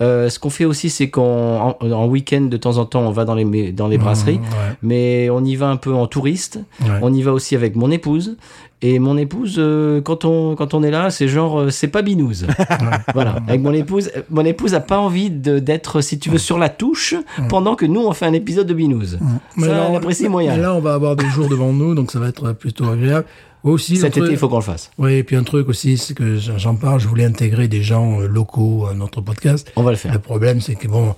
Euh, 0.00 0.28
ce 0.28 0.38
qu'on 0.38 0.50
fait 0.50 0.64
aussi, 0.64 0.90
c'est 0.90 1.10
qu'en 1.10 1.76
en, 1.80 1.90
en 1.90 2.06
week-end, 2.06 2.42
de 2.42 2.56
temps 2.56 2.76
en 2.78 2.84
temps, 2.84 3.00
on 3.02 3.10
va 3.10 3.24
dans 3.24 3.34
les, 3.34 3.72
dans 3.72 3.88
les 3.88 3.98
brasseries, 3.98 4.38
Mhm, 4.38 4.76
mais 4.82 5.30
on 5.30 5.44
y 5.44 5.56
va 5.56 5.68
un 5.68 5.76
peu 5.76 5.92
en 5.94 6.06
touriste. 6.28 6.60
Ouais. 6.82 6.98
On 7.02 7.12
y 7.12 7.22
va 7.22 7.32
aussi 7.32 7.54
avec 7.56 7.76
mon 7.76 7.90
épouse. 7.90 8.36
Et 8.80 9.00
mon 9.00 9.16
épouse, 9.16 9.56
euh, 9.58 10.00
quand 10.00 10.24
on 10.24 10.54
quand 10.54 10.72
on 10.72 10.84
est 10.84 10.92
là, 10.92 11.10
c'est 11.10 11.26
genre 11.26 11.58
euh, 11.62 11.70
c'est 11.70 11.88
pas 11.88 12.00
binouze. 12.02 12.46
voilà. 13.12 13.36
Avec 13.48 13.60
mon 13.60 13.72
épouse, 13.72 14.08
euh, 14.16 14.22
mon 14.30 14.44
épouse 14.44 14.72
a 14.74 14.80
pas 14.80 14.98
envie 14.98 15.30
de- 15.30 15.58
d'être, 15.58 16.00
si 16.00 16.20
tu 16.20 16.30
veux, 16.30 16.38
sur 16.38 16.58
la 16.58 16.68
touche 16.68 17.14
pendant 17.48 17.74
que 17.74 17.84
nous 17.86 18.00
on 18.02 18.12
fait 18.12 18.26
un 18.26 18.32
épisode 18.34 18.68
de 18.68 18.74
binouze. 18.74 19.18
Mais 19.56 19.66
Ça, 19.66 19.72
là, 19.72 19.84
elle 19.88 19.92
on- 19.94 19.96
apprécie 19.96 20.28
moyen. 20.28 20.54
mais 20.54 20.62
là, 20.62 20.74
on 20.74 20.80
va 20.80 20.94
avoir 20.94 21.16
des 21.16 21.26
jours 21.30 21.48
devant 21.48 21.72
nous, 21.72 21.96
donc 21.96 22.12
ça 22.12 22.20
va 22.20 22.28
être 22.28 22.52
plutôt 22.52 22.88
agréable. 22.88 23.26
Aussi, 23.64 23.96
Cet 23.96 24.16
été, 24.16 24.30
il 24.30 24.36
faut 24.36 24.48
qu'on 24.48 24.58
le 24.58 24.62
fasse. 24.62 24.92
Oui, 24.98 25.14
et 25.14 25.24
puis 25.24 25.34
un 25.34 25.42
truc 25.42 25.68
aussi, 25.68 25.98
c'est 25.98 26.14
que 26.14 26.36
j'en 26.36 26.76
parle, 26.76 27.00
je 27.00 27.08
voulais 27.08 27.24
intégrer 27.24 27.66
des 27.66 27.82
gens 27.82 28.20
locaux 28.20 28.86
à 28.88 28.94
notre 28.94 29.20
podcast. 29.20 29.72
On 29.74 29.82
va 29.82 29.90
le 29.90 29.96
faire. 29.96 30.12
Le 30.12 30.20
problème, 30.20 30.60
c'est 30.60 30.76
que 30.76 30.86
bon, 30.86 31.16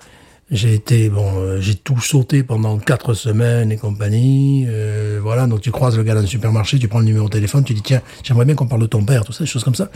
j'ai 0.50 0.74
été, 0.74 1.08
bon, 1.08 1.26
euh, 1.38 1.60
j'ai 1.60 1.74
tout 1.76 2.00
sauté 2.00 2.42
pendant 2.42 2.78
quatre 2.78 3.14
semaines 3.14 3.70
et 3.70 3.76
compagnie. 3.76 4.64
euh, 4.68 5.20
voilà, 5.22 5.46
donc 5.46 5.60
tu 5.60 5.70
croises 5.70 5.96
le 5.96 6.02
gars 6.02 6.14
dans 6.14 6.20
le 6.22 6.26
supermarché, 6.26 6.78
tu 6.78 6.88
prends 6.88 6.98
le 6.98 7.04
numéro 7.04 7.26
de 7.26 7.32
téléphone, 7.32 7.62
tu 7.64 7.72
dis 7.74 7.82
tiens, 7.82 8.02
j'aimerais 8.24 8.44
bien 8.44 8.54
qu'on 8.56 8.66
parle 8.66 8.82
de 8.82 8.86
ton 8.86 9.04
père, 9.04 9.24
tout 9.24 9.32
ça, 9.32 9.44
des 9.44 9.50
choses 9.50 9.62
comme 9.64 9.74
ça. 9.76 9.90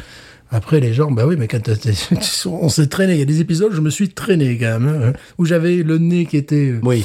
Après, 0.50 0.78
les 0.78 0.92
gens, 0.92 1.10
bah 1.10 1.24
oui, 1.26 1.34
mais 1.38 1.48
quand 1.48 1.60
t'es- 1.62 1.72
on 2.46 2.68
s'est 2.68 2.86
traîné. 2.86 3.14
Il 3.14 3.18
y 3.18 3.22
a 3.22 3.26
des 3.26 3.40
épisodes, 3.40 3.72
je 3.74 3.80
me 3.80 3.90
suis 3.90 4.10
traîné 4.10 4.56
quand 4.58 4.78
même, 4.78 5.02
hein, 5.02 5.12
où 5.38 5.44
j'avais 5.44 5.76
le 5.76 5.98
nez 5.98 6.26
qui 6.26 6.36
était, 6.36 6.68
euh, 6.74 6.80
Oui. 6.84 7.04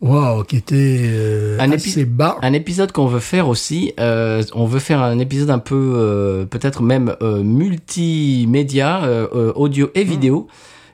waouh, 0.00 0.44
qui 0.44 0.56
était 0.56 1.00
euh, 1.02 1.58
Un 1.60 1.70
assez 1.72 2.04
bas. 2.06 2.38
Un 2.42 2.52
épisode 2.54 2.92
qu'on 2.92 3.06
veut 3.08 3.20
faire 3.20 3.48
aussi, 3.48 3.92
euh, 4.00 4.42
on 4.54 4.64
veut 4.66 4.78
faire 4.78 5.02
un 5.02 5.18
épisode 5.18 5.50
un 5.50 5.58
peu, 5.58 5.74
euh, 5.96 6.44
peut-être 6.46 6.80
même 6.82 7.14
euh, 7.22 7.42
multimédia, 7.42 9.04
euh, 9.04 9.26
euh, 9.34 9.52
audio 9.54 9.90
et 9.94 10.04
vidéo, 10.04 10.46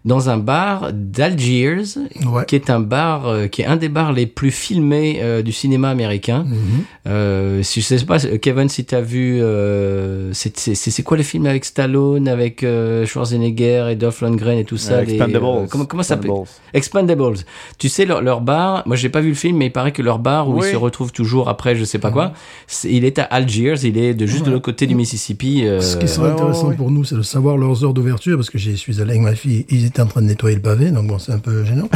dans 0.05 0.31
un 0.31 0.39
bar 0.39 0.91
d'Algiers, 0.95 1.77
Ouais. 2.27 2.45
qui 2.47 2.55
est 2.55 2.71
un 2.71 2.81
bar, 2.81 3.27
euh, 3.29 3.47
qui 3.49 3.63
est 3.63 3.67
un 3.67 3.77
des 3.77 3.89
bars 3.91 4.13
les 4.13 4.27
plus 4.27 4.51
filmés 4.51 5.19
euh, 5.21 5.43
du 5.43 5.53
cinéma 5.53 5.91
américain. 5.91 6.45
Mhm. 6.49 6.57
Euh, 7.09 7.63
si 7.63 7.81
je 7.83 7.87
sais 7.87 8.05
pas, 8.07 8.19
Kevin, 8.19 8.69
si 8.69 8.85
t'as 8.85 9.01
vu, 9.03 9.39
euh, 9.43 10.31
c'est 10.33 11.03
quoi 11.03 11.17
le 11.17 11.23
film 11.23 11.47
avec 11.47 11.65
Stallone, 11.65 12.29
avec 12.29 12.63
euh, 12.63 13.05
Schwarzenegger 13.07 13.89
et 13.91 13.97
Dolph 13.97 14.21
Lundgren 14.23 14.59
et 14.59 14.65
tout 14.65 14.77
ça 14.77 14.95
Euh, 14.95 15.05
les, 15.05 15.15
Expendables. 15.15 15.45
euh, 15.45 15.67
comment 15.69 15.85
comment 15.85 16.03
ça 16.03 16.11
s'appelle 16.17 16.31
Expendables. 16.73 17.35
Tu 17.79 17.89
sais, 17.89 18.05
leur, 18.07 18.23
leur 18.23 18.41
bar, 18.41 18.83
moi 18.87 18.97
j'ai 18.97 19.09
pas 19.09 19.21
vu 19.21 19.29
le 19.31 19.35
film, 19.35 19.57
mais 19.59 19.67
il 19.67 19.73
paraît 19.73 19.93
que 19.93 20.03
leur 20.03 20.19
bar 20.19 20.49
où 20.49 20.55
Oui. 20.61 20.67
ils 20.67 20.71
se 20.73 20.77
retrouvent 20.77 21.13
toujours 21.13 21.49
après, 21.49 21.77
je 21.77 21.85
sais 21.85 21.99
pas 21.99 22.11
quoi, 22.11 22.33
c'est- 22.67 22.91
il 22.91 23.05
est 23.05 23.19
à 23.19 23.25
Algiers, 23.25 23.75
il 23.85 23.99
est 23.99 24.15
de 24.15 24.27
juste 24.27 24.45
de 24.47 24.51
l'autre 24.51 24.65
côté 24.65 24.87
du 24.87 24.95
Mississippi. 24.95 25.67
euh, 25.67 25.81
Ce 25.81 25.97
qui 25.97 26.09
serait 26.09 26.29
ouais, 26.29 26.35
ouais, 26.35 26.41
intéressant 26.41 26.69
ouais. 26.69 26.75
pour 26.77 26.91
nous, 26.91 27.05
c'est 27.05 27.17
de 27.17 27.23
savoir 27.23 27.57
leurs 27.57 27.85
heures 27.85 27.95
d'ouverture, 27.95 28.37
parce 28.37 28.51
que 28.51 28.59
j'y 28.59 28.77
suis 28.77 29.01
allé 29.01 29.11
avec 29.11 29.23
ma 29.23 29.35
fille, 29.35 29.67
ils 29.69 29.90
étaient 29.91 30.03
en 30.03 30.07
train 30.07 30.23
de 30.23 30.27
nettoyer 30.27 30.57
le 30.57 30.63
pavé, 30.63 30.91
donc 30.91 31.07
bon, 31.07 31.19
c'est 31.19 31.33
un 31.33 31.39
peu 31.39 31.65
gênant. 31.65 31.89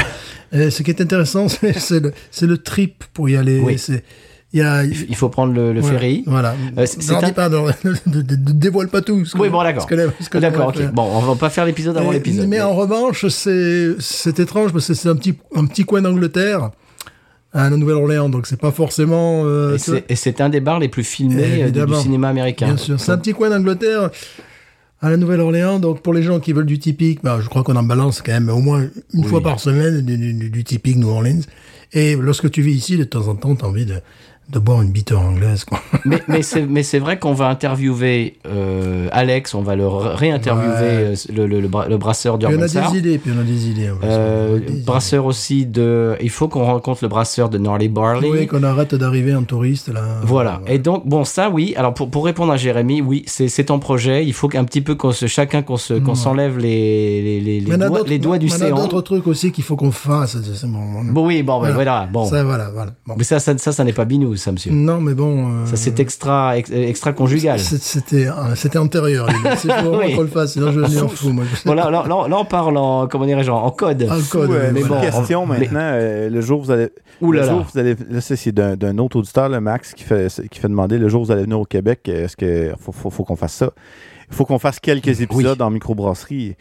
Et 0.53 0.71
ce 0.71 0.83
qui 0.83 0.91
est 0.91 1.01
intéressant, 1.01 1.47
c'est 1.79 2.01
le, 2.47 2.59
trip 2.59 3.05
pour 3.13 3.29
y 3.29 3.37
aller. 3.37 3.61
Oui. 3.61 3.81
Il 4.53 4.59
y 4.59 4.63
a, 4.63 4.85
il 4.85 4.93
f- 4.93 5.07
il 5.09 5.17
faut 5.17 5.29
prendre 5.29 5.53
le, 5.53 5.73
le 5.73 5.81
voilà, 5.81 5.99
ferry. 5.99 6.23
Voilà. 6.29 6.55
Euh, 6.79 6.87
c'est- 6.87 7.11
Non, 7.11 7.19
un- 7.21 7.31
pas, 7.33 7.49
non, 7.49 7.67
ne, 7.85 8.21
dévoile 8.23 8.87
pas 8.87 9.01
tout. 9.01 9.25
Oui, 9.37 9.49
bon, 9.49 9.61
d'accord. 9.65 9.89
D'accord, 10.35 10.69
ok. 10.69 10.93
Bon, 10.93 11.03
on 11.03 11.21
va 11.23 11.35
pas 11.35 11.51
faire 11.51 11.65
l'épisode 11.67 11.97
avant 11.97 12.13
l'épisode. 12.13 12.47
Mais 12.47 12.61
en 12.61 12.73
revanche, 12.73 13.27
c'est, 13.27 13.97
étrange 14.39 14.73
parce 14.73 14.87
que 14.87 14.95
c'est 14.95 15.09
un 15.09 15.17
petit, 15.17 15.37
un 15.57 15.67
petit 15.67 15.85
coin 15.85 16.03
d'Angleterre, 16.03 16.71
à 17.53 17.69
la 17.69 17.77
Nouvelle-Orléans, 17.77 18.29
donc 18.29 18.47
c'est 18.47 18.61
pas 18.61 18.71
forcément, 18.71 19.43
euh, 19.45 19.77
Et 20.09 20.15
c'est- 20.15 20.41
un 20.41 20.49
des 20.51 20.61
bars 20.61 20.79
les 20.79 20.89
plus 20.89 21.05
filmés 21.05 21.65
euh, 21.65 21.71
du, 21.71 21.95
cinéma 21.97 22.29
américain. 22.29 22.67
Bien 22.67 22.77
sûr. 22.77 23.01
C'est 23.01 23.11
un 23.11 23.19
petit 23.19 23.33
coin 23.33 23.51
d'Angleterre 23.51 24.11
à 25.05 25.11
la 25.11 25.17
Nouvelle-Orléans. 25.19 25.79
Donc, 25.79 26.01
pour 26.03 26.15
les 26.15 26.23
gens 26.23 26.41
qui 26.41 26.53
veulent 26.53 26.67
du 26.67 26.79
typique, 26.79 27.21
bah, 27.23 27.39
je 27.43 27.49
crois 27.49 27.63
qu'on 27.63 27.77
en 27.77 27.83
balance 27.83 28.23
quand 28.23 28.33
même 28.33 28.49
au 28.49 28.61
moins 28.61 28.83
une 29.13 29.21
Oui. 29.25 29.29
fois 29.29 29.43
par 29.43 29.61
semaine 29.61 30.01
du, 30.01 30.17
du- 30.17 30.51
du 30.51 30.65
typique 30.65 30.97
New 30.97 31.09
Orleans. 31.09 31.43
Et 31.93 32.17
lorsque 32.17 32.51
tu 32.51 32.63
vis 32.63 32.73
ici, 32.73 32.97
de 32.97 33.05
temps 33.05 33.29
en 33.29 33.35
temps, 33.37 33.55
t'as 33.55 33.67
envie 33.67 33.85
de, 33.85 33.97
de 34.51 34.59
boire 34.59 34.83
une 34.83 34.91
bitter 34.91 35.15
anglaise, 35.15 35.65
quoi. 35.65 35.81
mais 36.05 36.21
mais 36.29 36.43
c'est 36.43 36.67
mais 36.67 36.83
c'est 36.83 36.99
vrai 36.99 37.19
qu'on 37.19 37.33
va 37.33 37.49
interviewer 37.49 38.37
euh, 38.47 39.09
Alex, 39.13 39.55
on 39.55 39.63
va 39.63 39.75
le 39.77 39.87
ré- 39.87 40.15
réinterviewer 40.15 40.75
Ouais. 40.75 40.81
euh, 40.83 41.15
le, 41.35 41.47
le, 41.47 41.61
le, 41.61 41.69
bra- 41.69 41.89
le 41.89 41.97
brasseur 41.97 42.39
Puis 42.39 42.47
on 42.47 42.51
a 42.61 42.67
d'Urban 42.69 42.91
des 42.91 42.99
idées, 42.99 43.19
puis 43.19 43.33
on 43.37 43.41
a 43.41 43.43
des 43.45 43.69
idées. 43.71 43.91
en 43.91 43.97
plus. 43.97 44.07
Euh, 44.11 44.59
des 44.61 44.73
idées. 44.73 44.81
brasseur 44.83 45.25
aussi 45.27 45.67
de. 45.67 46.15
Il 46.21 46.31
faut 46.31 46.49
qu'on 46.49 46.65
rencontre 46.65 47.01
le 47.03 47.09
brasseur 47.09 47.49
de 47.49 47.59
Gnarly 47.59 47.89
Barley. 47.89 48.29
Oui, 48.31 48.47
qu'on 48.47 48.63
arrête 48.63 48.95
d'arriver 48.95 49.35
en 49.35 49.43
touriste, 49.45 49.89
là. 49.89 50.03
Voilà. 50.23 50.61
Et 50.67 50.79
donc, 50.79 51.07
bon, 51.07 51.25
ça, 51.25 51.49
oui. 51.51 51.75
Alors, 51.77 51.95
pour, 51.95 52.11
pour 52.11 52.25
répondre 52.25 52.53
à 52.53 52.57
Jérémy, 52.57 53.01
oui, 53.01 53.25
c'est 53.27 53.49
c'est 53.49 53.65
ton 53.65 53.79
projet. 53.79 54.25
Il 54.27 54.33
faut 54.35 54.49
qu'un 54.49 54.65
petit 54.65 54.81
peu 54.83 54.95
qu'on 54.95 55.13
se, 55.13 55.27
chacun 55.27 55.63
qu'on 55.63 55.77
se, 55.77 55.95
s'enlève 56.15 56.59
les, 56.59 57.23
les, 57.23 57.41
les, 57.41 57.61
les 57.61 57.73
en 57.75 57.81
a 57.81 57.89
doigts, 57.89 58.03
les 58.07 58.19
doigts 58.19 58.39
du 58.39 58.47
il 58.47 58.51
y 58.51 58.53
en 58.53 58.57
a 58.57 58.59
séant. 58.59 58.77
d'autres 58.77 59.01
trucs 59.01 59.27
aussi 59.27 59.53
qu'il 59.53 59.65
faut 59.65 59.77
qu'on 59.77 59.91
fasse. 59.91 60.37
bon, 60.65 60.79
on- 60.99 61.05
Bon, 61.13 61.27
oui, 61.27 61.43
bon, 61.43 61.55
ben, 61.61 61.73
Voilà. 61.73 61.75
voilà. 61.75 62.09
Bon. 62.13 62.25
Ça, 62.27 62.45
voilà, 62.45 62.71
voilà. 62.73 62.93
Bon. 63.07 63.15
Mais 63.17 63.25
ça, 63.25 63.39
ça, 63.41 63.57
ça, 63.59 63.73
ça 63.73 63.85
n'est 63.85 63.93
pas 63.93 64.05
binou, 64.05 64.34
ça, 64.37 64.53
monsieur. 64.53 64.73
Non, 64.73 65.01
mais 65.01 65.15
bon. 65.15 65.49
euh, 65.63 65.67
Ça, 65.67 65.77
c'est 65.77 65.99
extra, 66.01 66.57
ex- 66.59 66.71
extra 66.71 67.13
conjugal. 67.13 67.59
C'était, 67.59 68.29
c'était 68.55 68.79
antérieur. 68.79 69.29
C'est 69.57 69.69
pour 69.83 69.93
Oui. 69.99 70.15
qu'on 70.15 70.23
le 70.23 70.29
fasse, 70.29 70.53
sinon 70.53 70.73
je 70.73 70.81
vais 70.81 70.99
en 71.01 71.09
fou, 71.09 71.31
moi. 71.31 71.45
Bon, 71.65 71.75
là, 71.75 71.91
là, 71.91 72.05
là, 72.09 72.29
là, 72.29 72.37
on 72.39 72.45
parle 72.45 72.77
en, 72.77 73.07
comment 73.07 73.27
dirais-je, 73.27 73.51
en 73.51 73.71
code. 73.71 74.03
En 74.11 74.21
code, 74.31 74.51
Ouais, 74.51 74.71
mais 74.73 74.81
mais 74.83 74.89
bon, 74.89 75.01
question 75.01 75.43
on- 75.43 75.47
maintenant. 75.47 75.81
euh, 75.81 76.29
le 76.31 76.41
jour 76.41 76.61
où 76.61 76.65
vous 76.65 76.71
allez. 76.71 76.89
Ouh 77.21 77.33
là 77.33 77.43
le 77.43 77.49
jour 77.49 77.61
où 77.61 77.65
vous 77.73 77.79
allez. 77.79 77.95
Là, 78.11 78.21
c'est 78.21 78.53
d'un, 78.53 78.77
d'un 78.77 78.99
autre 78.99 79.17
auditeur, 79.19 79.49
le 79.49 79.61
Max, 79.61 79.93
qui 79.95 80.05
fait, 80.05 80.29
qui 80.51 80.59
fait 80.61 80.69
demander 80.69 80.99
le 80.99 81.09
jour 81.09 81.23
où 81.23 81.25
vous 81.27 81.33
allez 81.33 81.43
venir 81.45 81.61
au 81.61 81.65
Québec, 81.65 82.09
est-ce 82.09 82.37
que 82.37 82.73
faut, 82.81 82.93
faut, 82.93 83.11
faut 83.11 83.25
qu'on 83.25 83.37
fasse 83.37 83.55
ça? 83.55 83.71
Il 84.31 84.35
faut 84.35 84.45
qu'on 84.45 84.59
fasse 84.59 84.81
quelques 84.81 85.21
épisodes 85.21 85.61
en 85.63 85.71
microbrasserie 85.71 86.57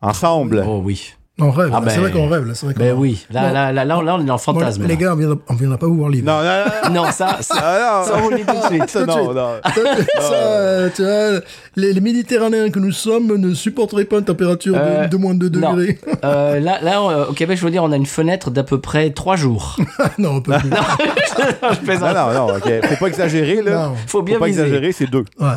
ensemble. 0.00 0.64
Oh 0.66 0.80
oui. 0.84 1.14
On 1.40 1.50
rêve, 1.50 1.70
Ah 1.74 1.80
c'est 1.88 1.96
ben- 1.96 2.00
vrai 2.02 2.10
qu'on 2.12 2.28
rêve, 2.28 2.46
là. 2.46 2.54
C'est 2.54 2.64
vrai 2.64 2.74
qu'on 2.74 2.80
Ben 2.80 2.92
oui. 2.96 3.26
Là, 3.32 3.48
Bon. 3.48 3.52
là, 3.54 3.72
là, 3.72 3.84
là, 3.84 4.00
là, 4.02 4.14
on 4.14 4.20
est 4.20 4.22
dans 4.22 4.22
le 4.22 4.26
Bon, 4.26 4.38
fantasme. 4.38 4.82
les 4.82 4.88
là. 4.90 4.94
gars, 4.94 5.12
on 5.14 5.16
viendra, 5.16 5.36
on 5.48 5.54
viendra 5.54 5.78
pas 5.78 5.86
vous 5.88 5.96
voir 5.96 6.08
live. 6.08 6.24
Non, 6.24 6.38
non, 6.44 6.44
non. 6.44 6.90
Non, 7.02 7.10
ça, 7.10 7.38
ça, 7.40 7.54
Ah, 7.60 8.02
non. 8.02 8.06
ça, 8.06 8.20
on 8.24 8.28
le 8.28 8.36
dit 8.36 8.44
tout 8.44 8.54
de 8.54 8.66
suite. 8.66 8.88
Ça, 8.90 9.04
non, 9.04 9.34
non. 9.34 9.50
Ça, 9.64 10.90
tu 10.94 11.02
vois, 11.02 11.40
les, 11.74 11.92
les 11.92 12.00
Méditerranéens 12.00 12.70
que 12.70 12.78
nous 12.78 12.92
sommes 12.92 13.36
ne 13.36 13.52
supporteraient 13.52 14.04
pas 14.04 14.18
une 14.18 14.24
température 14.24 14.74
de- 14.74 14.78
Euh, 14.78 15.06
de, 15.08 15.16
moins 15.16 15.34
de 15.34 15.48
2 15.48 15.58
non. 15.58 15.74
degrés. 15.74 15.98
Euh, 16.24 16.60
là, 16.60 16.78
là, 16.82 17.00
euh, 17.00 17.26
au 17.26 17.32
Québec, 17.32 17.58
je 17.58 17.64
veux 17.64 17.70
dire, 17.72 17.82
on 17.82 17.90
a 17.90 17.96
une 17.96 18.06
fenêtre 18.06 18.52
d'à 18.52 18.62
peu 18.62 18.80
près 18.80 19.10
trois 19.10 19.34
jours. 19.34 19.76
non, 20.18 20.34
on 20.36 20.40
peut 20.40 20.52
plus. 20.58 20.70
je 20.70 21.76
plaisante. 21.80 22.14
Non, 22.14 22.32
non, 22.32 22.46
non, 22.48 22.54
ok. 22.58 22.86
Faut 22.90 22.96
pas 22.96 23.06
exagérer, 23.08 23.60
là. 23.60 23.88
Non. 23.88 23.94
Faut 24.06 24.22
bien 24.22 24.34
Faut 24.36 24.40
pas 24.42 24.46
viser. 24.46 24.62
exagérer, 24.62 24.92
c'est 24.92 25.10
deux. 25.10 25.24
Ouais. 25.40 25.48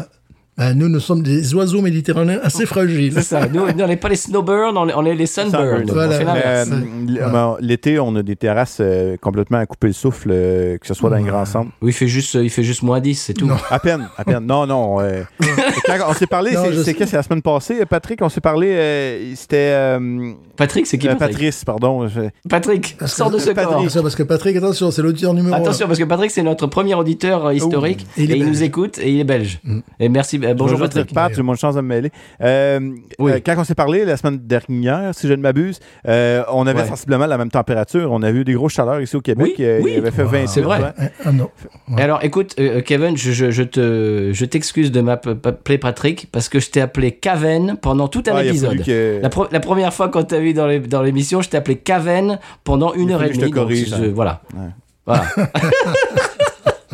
Ben, 0.58 0.74
nous, 0.74 0.90
nous 0.90 1.00
sommes 1.00 1.22
des 1.22 1.54
oiseaux 1.54 1.82
méditerranéens 1.82 2.40
assez 2.42 2.66
fragiles. 2.66 3.14
C'est 3.14 3.22
ça. 3.22 3.48
Nous, 3.48 3.62
nous, 3.72 3.84
on 3.84 3.88
n'est 3.88 3.96
pas 3.96 4.10
les 4.10 4.16
snowbirds, 4.16 4.74
on 4.76 4.90
est, 4.90 4.94
on 4.96 5.06
est 5.06 5.14
les 5.14 5.28
sunbirds. 5.28 5.84
Voilà. 5.88 6.14
Euh, 6.14 6.66
Ouais. 6.66 6.72
l- 7.08 7.28
ben, 7.32 7.58
L'été, 7.60 8.00
on 8.00 8.16
a 8.16 8.24
des 8.24 8.36
terrasses 8.36 8.80
euh, 8.82 9.18
complètement 9.22 9.60
à 9.60 9.66
couper 9.68 9.88
le 9.88 9.94
souffle, 9.94 10.30
euh, 10.32 10.78
que 10.80 10.88
ce 10.88 10.94
soit 10.96 11.10
dans 11.12 11.18
les 11.18 11.24
grands 11.24 11.46
centres. 11.46 11.70
Oui, 11.82 11.92
il 11.92 11.94
fait 11.94 12.08
juste, 12.08 12.34
il 12.36 12.50
fait 12.50 12.64
juste 12.64 12.82
moins 12.82 13.00
10, 13.00 13.16
c'est 13.16 13.34
tout. 13.34 13.46
Non. 13.46 13.56
À 13.70 13.78
peine, 13.80 14.10
à 14.18 14.24
peine. 14.26 14.46
Non, 14.48 14.66
non. 14.66 15.00
euh, 15.00 15.22
quand 15.86 15.98
on 16.10 16.14
s'est 16.14 16.26
parlé, 16.28 16.52
c'est- 16.52 16.74
c'est 16.78 16.84
sais. 16.84 16.94
que 16.96 17.06
c'est 17.06 17.18
la 17.18 17.24
semaine 17.24 17.42
passée, 17.44 17.86
Patrick, 17.86 18.20
on 18.24 18.30
s'est 18.30 18.42
parlé, 18.42 18.68
euh, 18.72 19.36
c'était 19.36 19.72
euh, 19.74 20.32
Patrick, 20.56 20.88
c'est 20.88 20.98
qui 20.98 21.08
euh, 21.08 21.12
Patrick 21.16 21.38
Patrice, 21.38 21.64
pardon. 21.66 22.08
je- 22.08 22.22
Patrick, 22.50 22.96
Parce 22.98 23.12
que- 23.12 23.18
sors 23.18 23.30
de 23.30 23.38
ce 23.38 23.52
Patrick. 23.52 23.78
corps. 23.78 23.92
Ça, 23.92 24.02
parce 24.02 24.16
que 24.16 24.24
Patrick, 24.24 24.56
attention, 24.58 24.90
c'est 24.92 25.02
l'auditeur 25.04 25.34
numéro 25.36 25.56
Attention, 25.56 25.86
parce 25.88 26.00
que 26.00 26.04
Patrick, 26.06 26.32
c'est 26.32 26.42
notre 26.44 26.66
premier 26.68 26.96
auditeur 26.96 27.46
euh, 27.48 27.54
historique 27.54 28.06
Et 28.18 28.24
il 28.24 28.32
et 28.32 28.40
nous 28.44 28.64
écoute 28.64 28.98
et 28.98 29.12
il 29.12 29.20
est 29.20 29.24
belge. 29.24 29.60
Mm. 29.64 29.80
Et 30.00 30.10
merci, 30.10 30.40
Euh, 30.48 30.54
bonjour 30.54 30.78
Je 30.78 30.84
Patrick. 30.84 31.14
Pat, 31.14 31.34
j'ai 31.36 31.42
moins 31.42 31.56
de 31.56 31.60
chance 31.60 31.76
de 31.76 31.82
me 31.82 31.88
mêler. 31.88 32.12
Euh, 32.42 32.80
Oui. 33.20 33.32
euh, 33.34 33.40
quand 33.46 33.56
on 33.58 33.64
s'est 33.64 33.76
parlé 33.76 34.06
la 34.06 34.18
semaine 34.18 34.38
dernière, 34.38 35.14
si 35.14 35.28
je 35.28 35.34
ne 35.34 35.42
m'abuse, 35.42 35.80
euh, 36.08 36.44
on 36.52 36.66
avait 36.68 36.82
Ouais. 36.82 36.88
sensiblement 36.88 37.26
la 37.26 37.38
même 37.38 37.50
température. 37.52 38.12
On 38.12 38.22
a 38.24 38.32
eu 38.32 38.44
des 38.44 38.54
grosses 38.54 38.74
chaleurs 38.74 39.02
ici 39.02 39.16
au 39.16 39.22
Québec. 39.22 39.54
Oui, 39.58 39.66
Euh, 39.66 39.80
oui. 39.84 39.92
Il 39.96 39.98
avait 40.00 40.12
fait 40.12 40.24
20 40.24 40.48
C'est 40.48 40.62
vrai. 40.62 40.80
Ah, 40.98 41.04
ah, 41.26 41.32
non. 41.32 41.50
Et 41.98 42.02
alors, 42.02 42.24
écoute, 42.24 42.56
euh, 42.60 42.82
Kevin, 42.82 43.18
je, 43.18 43.32
je, 43.32 43.52
je 43.52 43.64
te, 43.64 44.32
je 44.34 44.46
t'excuse 44.46 44.92
de 44.92 45.02
m'appeler 45.02 45.78
Patrick 45.78 46.30
parce 46.32 46.50
que 46.50 46.60
je 46.60 46.70
t'ai 46.70 46.82
appelé 46.82 47.12
Caven 47.12 47.78
pendant 47.82 48.08
tout 48.08 48.24
un 48.28 48.36
Ah, 48.36 48.44
épisode. 48.44 48.84
que- 48.84 49.20
La, 49.22 49.30
pro- 49.30 49.48
la 49.52 49.60
première 49.60 49.94
fois 49.94 50.10
qu'on 50.10 50.24
t'a 50.24 50.40
vu 50.40 50.54
dans 50.54 50.68
les- 50.68 50.80
dans 50.80 51.02
l'émission, 51.02 51.42
je 51.42 51.50
t'ai 51.50 51.58
appelé 51.58 51.76
Caven 51.78 52.40
pendant 52.64 52.94
une 52.94 53.12
heure 53.12 53.24
et 53.24 53.28
que 53.30 53.34
je 53.36 53.40
demie. 53.40 53.52
te 53.52 53.56
donc 53.56 53.64
corrige, 53.66 53.90
je- 53.90 53.96
hein. 53.96 54.12
voilà. 54.14 54.42
Ouais. 54.56 54.70
Voilà. 55.06 55.24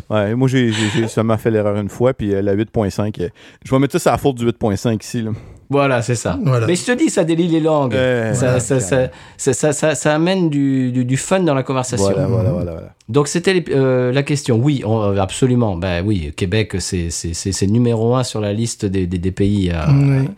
Ouais, 0.10 0.36
moi, 0.36 0.48
j'ai 0.48 0.72
seulement 1.08 1.38
fait 1.38 1.50
l'erreur 1.52 1.78
une 1.78 1.90
fois, 1.90 2.14
puis 2.14 2.34
euh, 2.34 2.42
la 2.42 2.56
8.5, 2.56 3.22
euh, 3.22 3.30
je 3.64 3.72
vais 3.72 3.80
mettre 3.80 3.98
ça 4.00 4.12
à 4.12 4.14
la 4.14 4.18
faute 4.18 4.36
du 4.36 4.46
8.5 4.46 5.02
ici. 5.04 5.22
Là. 5.22 5.32
Voilà, 5.70 6.02
c'est 6.02 6.16
ça. 6.16 6.38
Voilà. 6.44 6.68
Mais 6.68 6.76
je 6.76 6.86
te 6.86 6.92
dis, 6.92 7.10
ça 7.10 7.24
délie 7.24 7.48
les 7.48 7.60
langues. 7.62 7.96
Euh, 7.96 8.34
ça, 8.34 8.46
voilà, 8.46 8.60
ça, 8.60 8.80
ça, 8.80 9.08
ça, 9.38 9.54
ça, 9.54 9.74
ça- 9.74 9.96
ça 9.96 10.14
amène 10.14 10.50
du, 10.50 10.92
du, 10.92 11.04
du 11.06 11.18
fun 11.18 11.40
dans 11.40 11.56
la 11.56 11.64
conversation. 11.64 12.06
Voilà, 12.12 12.28
voilà, 12.28 12.52
voilà, 12.52 12.72
voilà. 12.74 12.90
Donc 13.10 13.28
c'était 13.28 13.64
euh, 13.70 14.12
la 14.12 14.24
question. 14.24 14.58
Oui, 14.58 14.84
on- 14.86 15.02
euh, 15.02 15.18
absolument. 15.20 15.76
Ben 15.78 16.04
oui, 16.06 16.32
Québec, 16.36 16.76
c'est 16.80 17.10
c'est- 17.10 17.34
c'est- 17.34 17.52
c'est 17.54 17.68
numéro 17.68 18.14
un 18.16 18.24
sur 18.24 18.40
la 18.42 18.54
liste 18.54 18.86
des, 18.86 19.08
des, 19.08 19.18
des 19.18 19.32
pays. 19.32 19.72
euh, 19.74 19.82
Oui. 19.90 20.30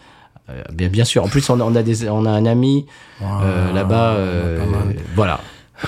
euh, 0.51 0.61
bien, 0.73 0.87
bien 0.89 1.03
sûr. 1.03 1.23
En 1.23 1.27
plus, 1.27 1.49
on 1.49 1.59
a, 1.59 1.63
on 1.63 1.75
a, 1.75 1.83
des, 1.83 2.07
on 2.07 2.25
a 2.25 2.29
un 2.31 2.45
ami 2.45 2.85
euh, 3.21 3.73
là-bas. 3.73 4.13
euh, 4.13 4.59
voilà. 5.15 5.39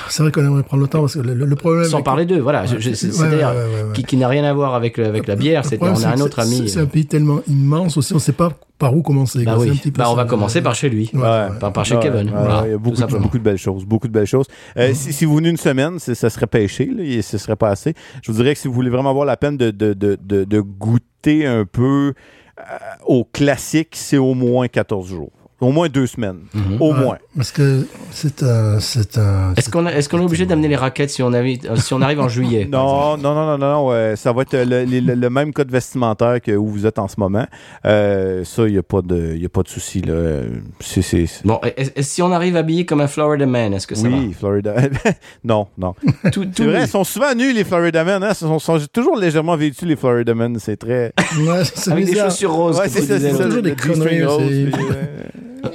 C'est 0.09 0.23
vrai 0.23 0.31
qu'on 0.31 0.41
aimerait 0.45 0.63
prendre 0.63 0.83
le 0.83 0.89
temps 0.89 1.01
parce 1.01 1.13
que 1.15 1.19
le, 1.19 1.33
le 1.33 1.55
problème. 1.55 1.85
Sans 1.85 2.01
parler 2.01 2.25
d'eux. 2.25 2.39
Voilà. 2.39 2.63
Ouais, 2.63 2.67
C'est-à-dire 2.93 3.49
ouais, 3.49 3.55
ouais, 3.55 3.61
ouais, 3.61 3.83
ouais. 3.83 3.93
qui, 3.93 4.03
qui 4.03 4.17
n'a 4.17 4.27
rien 4.27 4.43
à 4.43 4.53
voir 4.53 4.75
avec, 4.75 4.99
avec 4.99 5.27
la 5.27 5.35
bière. 5.35 5.61
Le 5.63 5.69
C'est 5.69 5.77
problème, 5.77 5.97
on 5.99 6.03
a 6.05 6.09
un 6.09 6.21
autre 6.21 6.39
ami. 6.39 6.67
C'est 6.69 6.79
un 6.79 6.85
pays 6.85 7.05
tellement 7.05 7.39
immense 7.47 7.97
aussi, 7.97 8.13
on 8.13 8.17
ne 8.17 8.21
sait 8.21 8.33
pas 8.33 8.51
par 8.79 8.95
où 8.95 9.01
commencer. 9.01 9.43
Bah 9.43 9.53
quoi. 9.55 9.63
C'est 9.63 9.69
oui. 9.71 9.75
un 9.75 9.79
petit 9.79 9.91
peu 9.91 9.99
Bah, 9.99 10.07
on 10.09 10.15
ça. 10.15 10.23
va 10.23 10.25
commencer 10.25 10.61
par 10.61 10.75
chez 10.75 10.89
lui. 10.89 11.09
Ouais, 11.13 11.19
Ouais. 11.21 11.47
Par, 11.59 11.73
par 11.73 11.85
chez 11.85 11.95
Ouais, 11.95 12.01
Kevin. 12.03 12.27
ouais, 12.27 12.33
voilà, 12.35 12.61
ouais, 12.61 12.67
il 12.67 12.71
y 12.71 12.73
a 12.73 12.77
beaucoup, 12.77 12.95
de, 12.95 12.99
simplement. 13.01 13.21
beaucoup 13.23 13.37
de 13.39 13.43
belles 13.43 13.57
choses. 13.57 13.85
Beaucoup 13.85 14.07
de 14.07 14.13
belles 14.13 14.25
choses. 14.27 14.45
Euh, 14.77 14.91
si, 14.93 15.13
si 15.13 15.25
vous 15.25 15.35
venez 15.37 15.49
une 15.49 15.57
semaine, 15.57 15.99
ça 15.99 16.29
serait 16.29 16.47
pêché, 16.47 16.85
là, 16.95 17.03
et 17.03 17.21
ce 17.21 17.37
serait 17.37 17.55
pas 17.55 17.69
assez. 17.69 17.93
Je 18.23 18.31
vous 18.31 18.37
dirais 18.37 18.53
que 18.53 18.59
si 18.59 18.67
vous 18.67 18.73
voulez 18.73 18.89
vraiment 18.89 19.09
avoir 19.09 19.25
la 19.25 19.37
peine 19.37 19.57
de, 19.57 19.71
de, 19.71 19.93
de, 19.93 20.17
de, 20.21 20.43
de 20.43 20.59
goûter 20.59 21.45
un 21.47 21.65
peu 21.65 22.13
euh, 22.59 22.63
au 23.05 23.23
classique, 23.23 23.89
c'est 23.95 24.17
au 24.17 24.33
moins 24.33 24.67
14 24.67 25.07
jours. 25.07 25.31
Au 25.59 25.71
moins 25.71 25.89
deux 25.89 26.05
semaines. 26.05 26.37
Mhm. 26.53 26.77
Au 26.79 26.93
Ouais, 26.93 26.99
moins. 26.99 27.17
Parce 27.35 27.51
que 27.51 27.87
c'est 28.11 28.43
un. 28.43 28.79
C'est 28.79 29.17
un. 29.17 29.55
Est-ce 29.55 29.69
qu'on 30.07 30.19
est 30.19 30.23
obligé 30.23 30.45
d'amener 30.45 30.67
les 30.67 30.75
raquettes 30.75 31.09
si 31.09 31.23
on, 31.23 31.33
avait- 31.33 31.59
euh, 31.65 31.75
si 31.77 31.93
on 31.95 32.01
arrive 32.03 32.19
en 32.19 32.29
juillet? 32.29 32.67
Non, 32.71 33.17
non, 33.17 33.33
non, 33.33 33.45
non, 33.47 33.57
non, 33.57 33.73
non, 33.73 33.87
ouais, 33.89 34.13
ça 34.15 34.33
va 34.33 34.43
être 34.43 34.53
le, 34.55 34.85
le- 35.15 35.29
même 35.31 35.53
code 35.53 35.71
vestimentaire 35.71 36.39
que 36.41 36.51
où 36.51 36.67
vous 36.67 36.85
êtes 36.85 36.99
en 36.99 37.07
ce 37.07 37.15
moment. 37.19 37.47
Euh, 37.85 38.43
ça, 38.43 38.67
il 38.67 38.73
n'y 38.73 38.77
a 38.77 38.83
pas 38.83 39.01
de, 39.01 39.33
il 39.35 39.41
y 39.41 39.45
a 39.45 39.49
pas 39.49 39.63
de 39.63 39.67
souci 39.67 40.01
là. 40.01 40.41
C'est, 40.79 41.01
c'est, 41.01 41.25
c'est- 41.25 41.45
Bon, 41.45 41.59
si 42.01 42.21
on 42.21 42.31
arrive 42.31 42.55
habillé 42.55 42.85
comme 42.85 43.01
un 43.01 43.07
Florida 43.07 43.47
man, 43.47 43.73
est-ce 43.73 43.87
que 43.87 43.95
ça 43.95 44.07
oui, 44.07 44.33
Florida. 44.37 44.75
non, 45.43 45.67
non. 45.77 45.95
va 46.23 46.29
tout, 46.29 46.45
tout 46.45 46.65
vrai, 46.65 46.81
ils 46.83 46.87
sont 46.87 47.03
souvent 47.03 47.33
nus 47.33 47.51
les 47.53 47.63
Florida 47.63 48.03
Men. 48.03 48.23
Hein? 48.23 48.29
Ils 48.31 48.35
sont, 48.35 48.59
sont 48.59 48.77
toujours 48.93 49.17
légèrement 49.17 49.55
vêtus 49.55 49.85
les 49.87 49.95
Florida 49.95 50.35
Men. 50.35 50.57
C'est 50.59 50.77
très. 50.77 51.13
Ouais, 51.39 51.63
c'est 51.63 51.91
Avec 51.91 52.05
des 52.05 52.11
bizarre. 52.11 52.29
chaussures 52.29 52.53
roses. 52.53 52.77
Ouais, 52.77 52.89
c'est 52.89 53.01
ça, 53.01 53.19
c'est 53.19 53.31
ça. 53.31 53.43
toujours 53.45 53.63
des 53.63 53.75
conneries, 53.75 54.21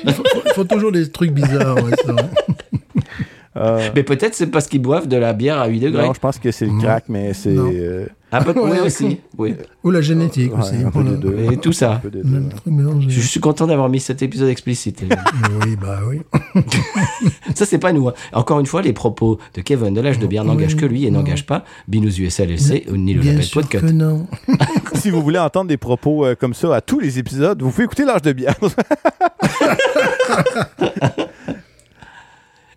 Il 0.05 0.13
faut, 0.55 0.65
toujours 0.65 0.93
des 0.93 1.11
trucs 1.11 1.33
bizarres. 1.33 1.77
Euh, 3.57 3.89
Mais 3.95 4.03
peut-être 4.03 4.35
c'est 4.35 4.47
parce 4.47 4.66
qu'ils 4.66 4.83
boivent 4.83 5.09
de 5.09 5.16
la 5.16 5.33
bière 5.33 5.59
à 5.59 5.66
8 5.69 5.81
degrés. 5.81 6.07
non, 6.07 6.15
je 6.15 6.20
pense 6.20 6.39
que 6.39 6.51
c'est 6.51 6.66
le 6.66 6.79
crack, 6.79 7.05
mais 7.09 7.35
c'est. 7.35 7.57
Euh, 7.57 8.07
Ah, 8.35 8.43
peut- 8.43 8.55
oui 8.57 8.70
Ouais. 8.70 8.81
aussi. 8.81 9.20
Oui. 9.37 9.55
Ou 9.85 9.91
la 9.91 10.01
génétique 10.01 10.55
ouais, 10.55 10.61
aussi. 10.61 10.77
un 10.83 10.91
peu 10.91 11.05
des 11.05 11.16
deux. 11.16 11.37
Et 11.53 11.59
tout 11.59 11.73
ça. 11.74 11.93
Un 11.93 11.97
peu 11.97 12.11
deux, 12.11 12.23
Même 12.24 12.51
ouais. 12.66 13.05
Je 13.09 13.20
suis 13.20 13.41
content 13.41 13.66
d'avoir 13.66 13.91
mis 13.91 14.01
cet 14.01 14.23
épisode 14.23 14.49
explicite. 14.49 15.05
Oui, 15.66 15.77
bah 15.77 15.99
oui. 16.09 16.20
Ça, 17.55 17.66
c'est 17.66 17.77
pas 17.79 17.93
nous. 17.93 18.09
hein. 18.09 18.15
Encore 18.33 18.59
une 18.59 18.65
fois, 18.66 18.81
les 18.81 18.95
propos 18.95 19.39
de 19.55 19.61
Kevin 19.61 19.93
de 19.93 20.01
l'âge 20.01 20.19
de 20.19 20.27
bière 20.27 20.45
n'engagent 20.45 20.74
Oui, 20.74 20.81
que 20.81 20.87
lui 20.87 21.05
et 21.05 21.11
n'engagent 21.11 21.45
pas 21.47 21.65
Binous 21.89 22.19
USA 22.20 22.47
LLC 22.47 22.87
ni 22.93 23.12
le 23.12 23.20
Bien 23.20 23.33
label 23.33 23.45
sûr 23.45 23.61
Podcut. 23.61 23.81
que 23.81 23.93
non. 23.93 24.27
Si 24.95 25.11
vous 25.11 25.20
voulez 25.23 25.39
entendre 25.39 25.69
des 25.69 25.77
propos 25.77 26.24
euh, 26.24 26.35
comme 26.35 26.55
ça 26.55 26.74
à 26.74 26.81
tous 26.81 27.01
les 27.01 27.19
épisodes, 27.19 27.61
vous 27.61 27.70
pouvez 27.70 27.85
écouter 27.85 28.05
l'âge 28.07 28.23
de 28.23 28.33
bière. 28.33 28.55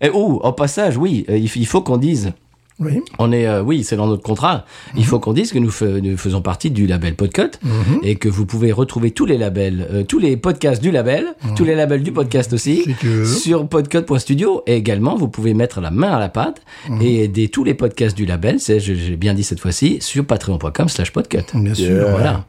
Et, 0.00 0.10
oh, 0.12 0.40
au 0.42 0.52
passage, 0.52 0.96
oui, 0.96 1.24
euh, 1.28 1.36
il 1.36 1.66
faut 1.66 1.82
qu'on 1.82 1.96
dise. 1.96 2.32
Oui. 2.78 3.00
On 3.18 3.32
est, 3.32 3.46
euh, 3.46 3.62
oui, 3.62 3.84
c'est 3.84 3.96
dans 3.96 4.06
notre 4.06 4.22
contrat. 4.22 4.66
Il 4.98 5.06
faut 5.06 5.18
qu'on 5.18 5.32
dise 5.32 5.50
que 5.50 5.58
nous, 5.58 5.70
faisons 5.70 6.42
partie 6.42 6.70
du 6.70 6.86
label 6.86 7.14
Podcut 7.14 7.58
et 8.02 8.16
que 8.16 8.28
vous 8.28 8.44
pouvez 8.44 8.70
retrouver 8.70 9.12
tous 9.12 9.24
les 9.24 9.38
labels, 9.38 9.86
euh, 9.90 10.02
tous 10.04 10.18
les 10.18 10.36
podcasts 10.36 10.82
du 10.82 10.90
label, 10.90 11.34
tous 11.56 11.64
les 11.64 11.74
labels 11.74 12.02
du 12.02 12.12
podcast 12.12 12.52
aussi, 12.52 12.84
sur 13.24 13.66
podcut.studio. 13.66 14.62
Et 14.66 14.76
également, 14.76 15.16
vous 15.16 15.28
pouvez 15.28 15.54
mettre 15.54 15.80
la 15.80 15.90
main 15.90 16.12
à 16.12 16.20
la 16.20 16.28
pâte 16.28 16.60
et 17.00 17.24
aider 17.24 17.48
tous 17.48 17.64
les 17.64 17.72
podcasts 17.72 18.16
du 18.16 18.26
label, 18.26 18.60
c'est, 18.60 18.78
j'ai 18.78 19.16
bien 19.16 19.32
dit 19.32 19.42
cette 19.42 19.60
fois-ci, 19.60 19.98
sur 20.00 20.26
patreon.com 20.26 20.88
slash 20.90 21.12
podcut. 21.12 21.38
Bien 21.54 21.74
sûr. 21.74 22.10
Voilà. 22.10 22.44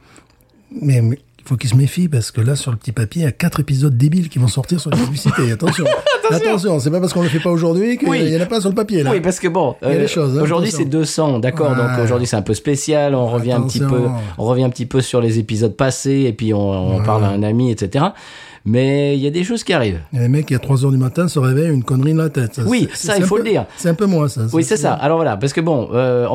Mais 0.81 1.01
faut 1.47 1.55
qu'ils 1.55 1.69
se 1.69 1.75
méfient 1.75 2.07
parce 2.09 2.31
que 2.31 2.41
là, 2.41 2.55
sur 2.55 2.71
le 2.71 2.77
petit 2.77 2.91
papier, 2.91 3.21
il 3.21 3.25
y 3.25 3.27
a 3.27 3.31
quatre 3.31 3.59
épisodes 3.59 3.95
débiles 3.95 4.29
qui 4.29 4.37
vont 4.39 4.47
sortir 4.47 4.79
sur 4.79 4.89
la 4.91 4.97
publicité. 4.97 5.51
Attention. 5.51 5.85
Attention, 6.29 6.79
c'est 6.79 6.91
pas 6.91 6.99
parce 6.99 7.13
qu'on 7.13 7.23
le 7.23 7.29
fait 7.29 7.39
pas 7.39 7.51
aujourd'hui 7.51 7.97
qu'il 7.97 8.09
Oui. 8.09 8.29
y 8.29 8.37
en 8.37 8.41
a 8.41 8.45
pas 8.45 8.59
sur 8.59 8.69
le 8.69 8.75
papier, 8.75 9.01
là. 9.03 9.11
Oui, 9.11 9.21
parce 9.21 9.39
que 9.39 9.47
bon, 9.47 9.75
choses, 10.07 10.37
hein, 10.37 10.41
aujourd'hui 10.41 10.71
c'est 10.71 10.85
200, 10.85 11.39
d'accord. 11.39 11.75
Donc 11.75 11.89
aujourd'hui 12.03 12.27
c'est 12.27 12.35
un 12.35 12.41
peu 12.41 12.53
spécial. 12.53 13.15
On 13.15 13.27
revient 13.27 13.53
un 13.53 13.61
petit 13.61 13.79
peu, 13.79 14.01
on 14.37 14.43
revient 14.45 14.63
un 14.63 14.69
petit 14.69 14.85
peu 14.85 15.01
sur 15.01 15.21
les 15.21 15.39
épisodes 15.39 15.75
passés 15.75 16.25
et 16.27 16.33
puis 16.33 16.53
on, 16.53 16.95
on 16.97 17.03
parle 17.03 17.23
à 17.23 17.29
un 17.29 17.43
ami, 17.43 17.71
etc. 17.71 18.05
Mais 18.69 19.15
il 19.15 19.23
y 19.23 19.27
a 19.27 19.29
des 19.31 19.45
choses 19.45 19.63
qui 19.63 19.71
arrivent. 19.71 20.01
Il 20.11 20.17
y 20.17 20.19
a 20.19 20.23
des 20.23 20.27
mecs 20.27 20.45
qui, 20.47 20.53
à 20.53 20.59
3 20.59 20.83
heures 20.83 20.91
du 20.91 20.97
matin, 20.97 21.29
se 21.29 21.39
réveillent 21.39 21.71
une 21.73 21.83
connerie 21.85 22.13
dans 22.13 22.23
la 22.23 22.29
tête. 22.29 22.59
Oui, 22.65 22.89
ça, 22.93 23.17
il 23.17 23.23
faut 23.23 23.35
peu- 23.37 23.43
le 23.43 23.49
dire. 23.49 23.65
C'est 23.77 23.87
un 23.87 23.93
peu 23.93 24.05
moi, 24.05 24.27
ça. 24.27 24.41
Oui, 24.51 24.63
c'est 24.65 24.75
ça. 24.75 24.91
Alors 24.93 25.17
voilà, 25.17 25.37
parce 25.37 25.53
que 25.53 25.61
bon, 25.61 25.87
euh, 25.93 26.27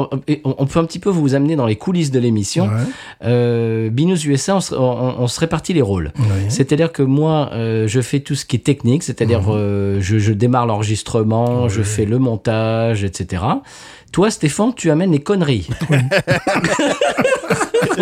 on, 0.45 0.67
peut 0.67 0.79
un 0.79 0.85
petit 0.85 0.99
peu 0.99 1.11
vous 1.11 1.35
amener 1.35 1.57
dans 1.57 1.67
les 1.67 1.77
coulisses 1.77 2.11
de 2.11 2.19
l'émission. 2.19 2.65
Ouais. 2.69 2.71
Euh, 3.27 3.91
Binous 3.91 4.25
USA, 4.27 4.57
on 4.57 4.61
se, 4.61 4.75
on- 4.75 5.21
on 5.21 5.27
se 5.27 5.39
répartit 5.41 5.75
les 5.75 5.83
rôles. 5.83 6.11
C'est-à-dire 6.49 6.91
que 6.91 7.03
moi, 7.03 7.51
euh, 7.53 7.87
je 7.87 8.01
fais 8.01 8.21
tout 8.21 8.35
ce 8.35 8.47
qui 8.47 8.57
est 8.57 8.61
technique, 8.65 9.03
c'est-à-dire 9.03 9.43
euh, 9.51 9.99
je, 10.01 10.19
je 10.19 10.33
démarre 10.33 10.65
l'enregistrement, 10.67 11.69
je 11.69 11.83
fais 11.83 12.07
le 12.07 12.19
montage, 12.19 13.05
etc. 13.05 13.43
Toi, 14.11 14.31
Stéphane, 14.31 14.73
tu 14.75 14.91
amènes 14.91 15.13
les 15.13 15.21
conneries. 15.21 15.69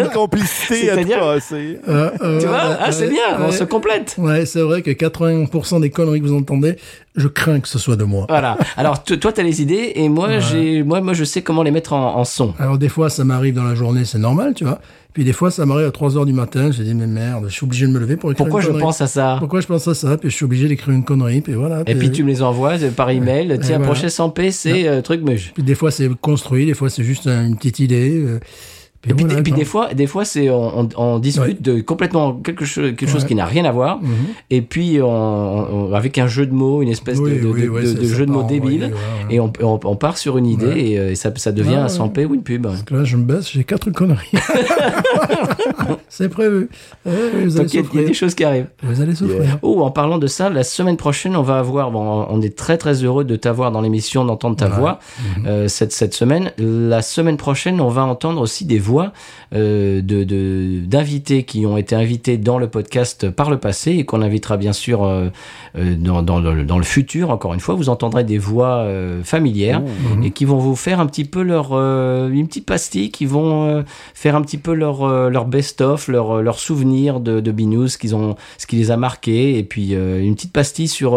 Une 0.05 0.11
complicité 0.11 0.91
à 0.91 0.97
tout 0.97 1.09
passer. 1.09 1.79
Euh, 1.89 2.11
euh, 2.23 2.41
tu 2.41 2.47
vois 2.47 2.57
ouais, 2.57 2.77
Ah, 2.81 2.93
c'est 2.93 3.05
ouais, 3.05 3.11
bien, 3.11 3.39
on 3.41 3.47
ouais. 3.47 3.53
se 3.53 3.65
complète. 3.65 4.15
Ouais, 4.19 4.47
c'est 4.47 4.61
vrai 4.63 4.83
que 4.83 4.91
80% 4.91 5.81
des 5.81 5.91
conneries 5.91 6.21
que 6.21 6.27
vous 6.27 6.37
entendez, 6.37 6.77
je 7.17 7.29
crains 7.29 7.61
que 7.61 7.69
ce 7.69 7.79
soit 7.79 7.97
de 7.97 8.05
moi. 8.05 8.27
Voilà. 8.29 8.57
Alors, 8.77 9.03
toi, 9.05 9.33
tu 9.33 9.41
as 9.41 9.45
les 9.45 9.63
idées 9.63 9.93
et 9.97 10.09
moi, 10.09 10.39
j'ai, 10.39 10.83
moi, 10.83 11.01
moi, 11.01 11.13
je 11.13 11.25
sais 11.25 11.43
comment 11.43 11.63
les 11.63 11.71
mettre 11.71 11.93
en, 11.93 12.17
en 12.17 12.25
son. 12.25 12.55
Alors 12.59 12.79
des 12.79 12.89
fois, 12.89 13.11
ça 13.11 13.25
m'arrive 13.25 13.55
dans 13.55 13.65
la 13.65 13.75
journée, 13.75 14.05
c'est 14.05 14.19
normal, 14.19 14.55
tu 14.55 14.65
vois. 14.65 14.81
Puis 15.13 15.25
des 15.25 15.33
fois, 15.33 15.51
ça 15.51 15.67
m'arrive 15.67 15.89
à 15.89 15.91
3 15.91 16.17
heures 16.17 16.25
du 16.25 16.33
matin, 16.33 16.71
j'ai 16.71 16.85
dit, 16.85 16.95
mais 16.95 17.09
merde, 17.09 17.47
je 17.49 17.53
suis 17.53 17.65
obligé 17.65 17.85
de 17.85 17.91
me 17.91 17.99
lever 17.99 18.17
pour 18.17 18.31
écrire 18.31 18.47
Pourquoi 18.47 18.61
une 18.61 18.67
je 18.67 18.71
connerie. 18.71 18.85
pense 18.85 19.01
à 19.01 19.09
ça 19.09 19.37
Pourquoi 19.41 19.61
je 19.61 19.67
pense 19.67 19.89
à 19.89 19.95
ça? 19.95 20.17
Puis 20.17 20.31
je 20.31 20.37
suis 20.37 20.45
obligé 20.45 20.69
d'écrire 20.69 20.95
une 20.95 21.03
connerie, 21.05 21.41
puis 21.41 21.55
voilà. 21.55 21.83
Et 21.89 21.97
puis 21.97 22.13
tu 22.13 22.23
me 22.23 22.29
les 22.29 22.43
envoies 22.43 22.81
euh, 22.81 22.91
par 22.93 23.11
email. 23.11 23.49
Tiens, 23.61 23.79
voilà. 23.79 23.93
prochain 23.93 24.09
100 24.09 24.31
p, 24.31 24.53
c'est 24.53 24.87
euh, 24.87 25.03
truc 25.03 25.23
muge. 25.23 25.51
Puis 25.53 25.65
des 25.65 25.75
fois, 25.75 25.91
c'est 25.91 26.09
construit, 26.21 26.65
des 26.67 26.75
fois, 26.75 26.91
c'est 26.91 27.03
juste 27.03 27.27
une 27.27 27.57
petite 27.57 27.81
idée. 27.81 28.25
Euh, 29.07 29.11
Et 29.11 29.15
puis, 29.15 29.25
voilà, 29.25 29.41
des 29.43 29.65
fois, 29.65 29.95
des 29.95 30.07
fois, 30.07 30.25
c'est 30.27 30.51
on, 30.51 30.81
on, 30.81 30.89
on 30.97 31.19
discute 31.19 31.63
de 31.63 31.81
complètement 31.81 32.35
quelque 32.35 32.65
chose, 32.67 32.95
quelque 32.97 33.09
chose 33.09 33.23
Ouais. 33.23 33.29
qui 33.29 33.35
n'a 33.35 33.47
rien 33.47 33.65
à 33.65 33.73
voir. 33.73 34.01
Mhm. 34.03 34.11
Et 34.51 34.61
puis 34.61 34.99
on, 35.03 35.93
avec 35.95 36.19
un 36.19 36.27
jeu 36.27 36.45
de 36.47 36.53
mots, 36.53 36.83
une 36.83 36.89
espèce 36.91 37.19
de- 37.19 37.23
Oui, 37.25 37.39
de, 37.41 37.47
oui, 37.47 37.63
de, 37.63 37.69
oui, 37.69 37.83
de- 37.83 37.87
c'est- 37.87 37.95
de 37.95 38.05
ça 38.07 38.15
jeu 38.17 38.27
de 38.27 38.31
mots 38.31 38.43
débile. 38.43 38.93
Et 39.31 39.41
on, 39.41 39.49
part 39.97 40.19
sur 40.19 40.37
une 40.39 40.47
idée 40.47 40.67
et, 40.93 40.99
euh, 40.99 41.11
et 41.13 41.15
ça, 41.15 41.31
ça 41.37 41.53
devient 41.53 41.77
un 41.77 41.83
ouais. 41.85 41.89
100 41.89 42.09
p 42.11 42.27
ou 42.27 42.35
une 42.35 42.43
pub. 42.43 42.63
Parce 42.65 42.83
que 42.83 42.95
là, 42.95 43.05
je 43.05 43.17
me 43.17 43.23
baisse, 43.25 43.51
j'ai 43.51 43.65
quatre 43.65 43.91
conneries. 43.91 44.27
c'est 46.09 46.29
prévu. 46.29 46.69
Eh, 47.07 47.11
vous 47.45 47.57
allez 47.57 47.65
Donc 47.65 47.75
il 47.75 47.81
y, 47.81 47.99
a- 47.99 48.03
y 48.03 48.05
des 48.07 48.15
choses 48.15 48.35
qui 48.35 48.45
arrivent. 48.45 48.69
Vous 48.83 49.01
allez 49.01 49.15
souffrir. 49.15 49.59
Oh, 49.63 49.83
en 49.83 49.91
parlant 49.91 50.19
de 50.19 50.27
ça, 50.27 50.51
la 50.51 50.63
semaine 50.63 50.97
prochaine, 50.97 51.37
on 51.37 51.43
va 51.43 51.59
avoir, 51.59 51.91
bon, 51.91 52.27
on 52.29 52.41
est 52.43 52.57
très 52.57 52.77
très 52.79 53.03
heureux 53.05 53.25
de 53.25 53.37
t'avoir 53.37 53.71
dans 53.73 53.81
l'émission, 53.81 54.25
d'entendre 54.25 54.57
ta 54.57 54.69
voix 54.69 54.99
euh, 55.47 55.69
cette, 55.69 55.93
cette 55.93 56.15
semaine. 56.15 56.53
La 56.59 57.03
semaine 57.03 57.37
prochaine, 57.37 57.81
on 57.81 57.89
va 57.89 58.03
entendre 58.05 58.41
aussi 58.41 58.65
des 58.65 58.79
voix 58.79 58.90
euh, 58.99 60.01
de, 60.03 60.85
d'invités 60.85 61.43
qui 61.45 61.67
ont 61.67 61.77
été 61.77 61.95
invités 61.95 62.37
dans 62.39 62.59
le 62.59 62.69
podcast 62.69 63.31
par 63.31 63.51
le 63.51 63.57
passé 63.59 63.93
et 63.93 64.05
qu'on 64.05 64.23
invitera 64.23 64.57
bien 64.57 64.73
sûr 64.73 65.05
euh, 65.05 65.29
euh, 65.77 65.95
dans, 65.99 66.23
dans, 66.23 66.41
le, 66.41 66.65
dans 66.65 66.79
le 66.79 66.85
futur. 66.85 67.31
Encore 67.31 67.55
une 67.55 67.61
fois, 67.61 67.75
vous 67.75 67.89
entendrez 67.89 68.25
des 68.25 68.39
voix 68.39 68.87
familières 69.25 69.83
et 70.25 70.31
qui 70.31 70.45
vont 70.45 70.59
vous 70.59 70.77
faire 70.77 71.01
un 71.01 71.07
petit 71.07 71.25
peu 71.25 71.43
leur 71.43 71.73
une 71.73 72.47
petite 72.47 72.67
pastille, 72.67 73.11
qui 73.11 73.27
vont 73.27 73.85
faire 74.15 74.37
un 74.37 74.43
petit 74.43 74.59
peu 74.59 74.75
leur 74.75 75.07
leur 75.31 75.45
best-of, 75.47 76.09
leur 76.09 76.43
leur 76.43 76.59
souvenir 76.59 77.21
de, 77.21 77.41
de 77.41 77.51
Binous, 77.53 77.89
ce 77.89 77.99
qu'ils 77.99 78.15
ont, 78.15 78.37
ce 78.59 78.67
qui 78.67 78.77
les 78.77 78.91
a 78.91 78.97
marqués, 78.97 79.59
et 79.59 79.63
puis 79.65 79.93
une 79.93 80.35
petite 80.35 80.53
pastille 80.53 80.89
sur 80.89 81.13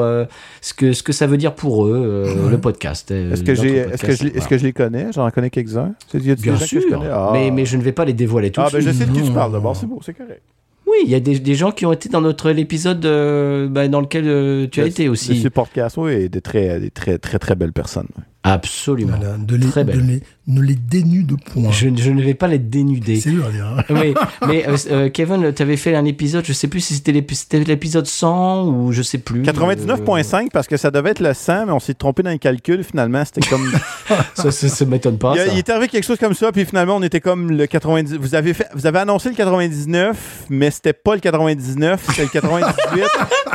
ce 0.61 0.73
que 0.73 0.93
ce 0.93 1.03
que 1.03 1.11
ça 1.13 1.27
veut 1.27 1.37
dire 1.37 1.53
pour 1.55 1.85
eux 1.85 2.49
le 2.49 2.57
podcast. 2.57 3.11
euh, 3.11 3.33
Est-ce 3.33 3.43
que, 3.43 3.55
j'ai, 3.55 3.77
est-ce, 3.77 3.89
podcast, 3.89 4.05
que 4.05 4.15
je, 4.15 4.23
les- 4.23 4.37
est-ce 4.37 4.47
que 4.47 4.57
je 4.57 4.63
les 4.63 4.73
connais? 4.73 5.07
J'en 5.13 5.29
connais 5.31 5.49
quelques-uns. 5.49 5.93
Bien 6.13 6.35
gens 6.53 6.59
que 6.59 6.65
sûr, 6.65 6.81
je 6.81 6.87
connais? 6.93 7.09
Ah. 7.11 7.29
mais 7.33 7.51
mais 7.51 7.62
je 7.65 7.77
ne 7.77 7.81
vais 7.81 7.91
pas 7.91 8.05
les 8.05 8.13
dévoiler 8.13 8.51
tout 8.51 8.61
Ah, 8.61 8.67
de 8.69 8.73
ben 8.73 8.81
suite. 8.81 8.93
je 8.93 8.97
sais 8.97 9.05
de 9.05 9.11
qui 9.11 9.23
tu 9.23 9.31
parles 9.31 9.51
d'abord. 9.51 9.75
C'est 9.75 9.85
beau, 9.87 9.99
c'est 10.03 10.13
correct. 10.13 10.41
Oui, 10.85 10.97
il 11.05 11.09
y 11.09 11.15
a 11.15 11.19
des, 11.19 11.39
des 11.39 11.55
gens 11.55 11.71
qui 11.71 11.85
ont 11.85 11.93
été 11.93 12.09
dans 12.09 12.21
notre 12.21 12.51
l'épisode 12.51 13.03
euh, 13.05 13.67
bah, 13.67 13.87
dans 13.87 14.01
lequel 14.01 14.27
euh, 14.27 14.67
tu 14.69 14.81
as 14.81 14.85
été 14.85 15.07
aussi. 15.09 15.39
supportcast, 15.39 15.97
oui, 15.97 16.11
et 16.13 16.29
des 16.29 16.41
très, 16.41 16.79
des 16.79 16.91
très, 16.91 17.17
très, 17.17 17.39
très 17.39 17.55
belles 17.55 17.73
personnes. 17.73 18.09
Absolument. 18.43 19.15
Voilà, 19.17 19.35
de 19.37 19.55
les, 19.55 19.67
Très 19.67 19.85
de 19.85 19.91
belle. 19.93 20.05
les, 20.05 20.23
ne 20.53 20.61
les 20.61 20.75
dénude 20.75 21.27
de 21.27 21.35
point. 21.35 21.71
Je, 21.71 21.87
je 21.95 22.11
ne 22.11 22.21
vais 22.21 22.33
pas 22.33 22.47
les 22.47 22.59
dénuder. 22.59 23.19
C'est 23.21 23.29
dur 23.29 23.45
à 23.47 23.51
dire. 23.51 23.65
hein. 23.65 23.83
oui, 23.89 24.13
mais 24.47 24.67
euh, 24.67 24.75
euh, 24.91 25.09
Kevin, 25.09 25.53
tu 25.53 25.61
avais 25.61 25.77
fait 25.77 25.95
un 25.95 26.03
épisode, 26.03 26.43
je 26.45 26.51
sais 26.51 26.67
plus 26.67 26.81
si 26.81 26.95
c'était 26.95 27.13
l'épi- 27.13 27.35
c'était 27.35 27.59
l'épisode 27.59 28.05
100 28.05 28.67
ou 28.67 28.91
je 28.91 29.01
sais 29.01 29.17
plus. 29.17 29.43
99.5 29.43 30.49
parce 30.51 30.67
que 30.67 30.75
ça 30.75 30.91
devait 30.91 31.11
être 31.11 31.21
le 31.21 31.33
100, 31.33 31.67
mais 31.67 31.71
on 31.71 31.79
s'est 31.79 31.93
trompé 31.93 32.21
dans 32.21 32.31
les 32.31 32.39
calculs. 32.39 32.83
Finalement, 32.83 33.23
c'était 33.23 33.47
comme. 33.47 33.71
Ça, 34.35 34.51
ça, 34.51 34.67
ça 34.67 34.85
m'étonne 34.85 35.17
pas. 35.17 35.33
il, 35.35 35.39
ça. 35.39 35.47
il 35.53 35.57
est 35.59 35.69
arrivé 35.69 35.87
quelque 35.87 36.03
chose 36.03 36.17
comme 36.19 36.33
ça, 36.33 36.51
puis 36.51 36.65
finalement, 36.65 36.97
on 36.97 37.01
était 37.03 37.21
comme 37.21 37.49
le 37.51 37.65
90. 37.65 38.15
Vous 38.19 38.35
avez, 38.35 38.53
fait, 38.53 38.67
vous 38.75 38.85
avez 38.85 38.99
annoncé 38.99 39.29
le 39.29 39.35
99, 39.35 40.45
mais 40.49 40.69
c'était 40.71 40.91
pas 40.91 41.13
le 41.15 41.21
99, 41.21 42.03
c'était 42.09 42.23
le 42.23 42.27
98. 42.27 43.03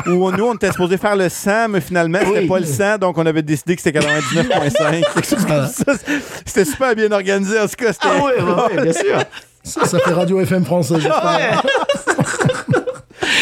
où 0.06 0.31
nous, 0.32 0.44
on 0.47 0.55
était 0.55 0.70
supposé 0.73 0.97
faire 0.97 1.16
le 1.16 1.28
100, 1.28 1.69
mais 1.69 1.81
finalement, 1.82 2.19
c'était 2.24 2.40
Oui. 2.40 2.47
pas 2.47 2.59
le 2.60 2.65
100, 2.65 2.98
donc 2.98 3.19
on 3.19 3.27
avait 3.27 3.43
décidé 3.43 3.77
que 3.77 3.82
c'était 3.82 3.98
99.5. 4.01 4.77
C'était 6.46 6.64
super 6.64 6.94
bien 6.94 7.10
organisé, 7.12 7.59
en 7.59 7.66
tout 7.66 7.76
cas. 7.76 7.92
c'était- 7.92 8.06
Ah 8.09 8.24
ouais, 8.24 8.40
ouais, 8.42 8.76
ouais, 8.76 8.82
bien 8.84 8.92
sûr. 8.92 9.18
Ça, 9.62 9.84
ça 9.84 9.98
fait 9.98 10.12
Radio 10.12 10.40
FM 10.40 10.64
français, 10.64 10.94
j'espère. 11.00 11.62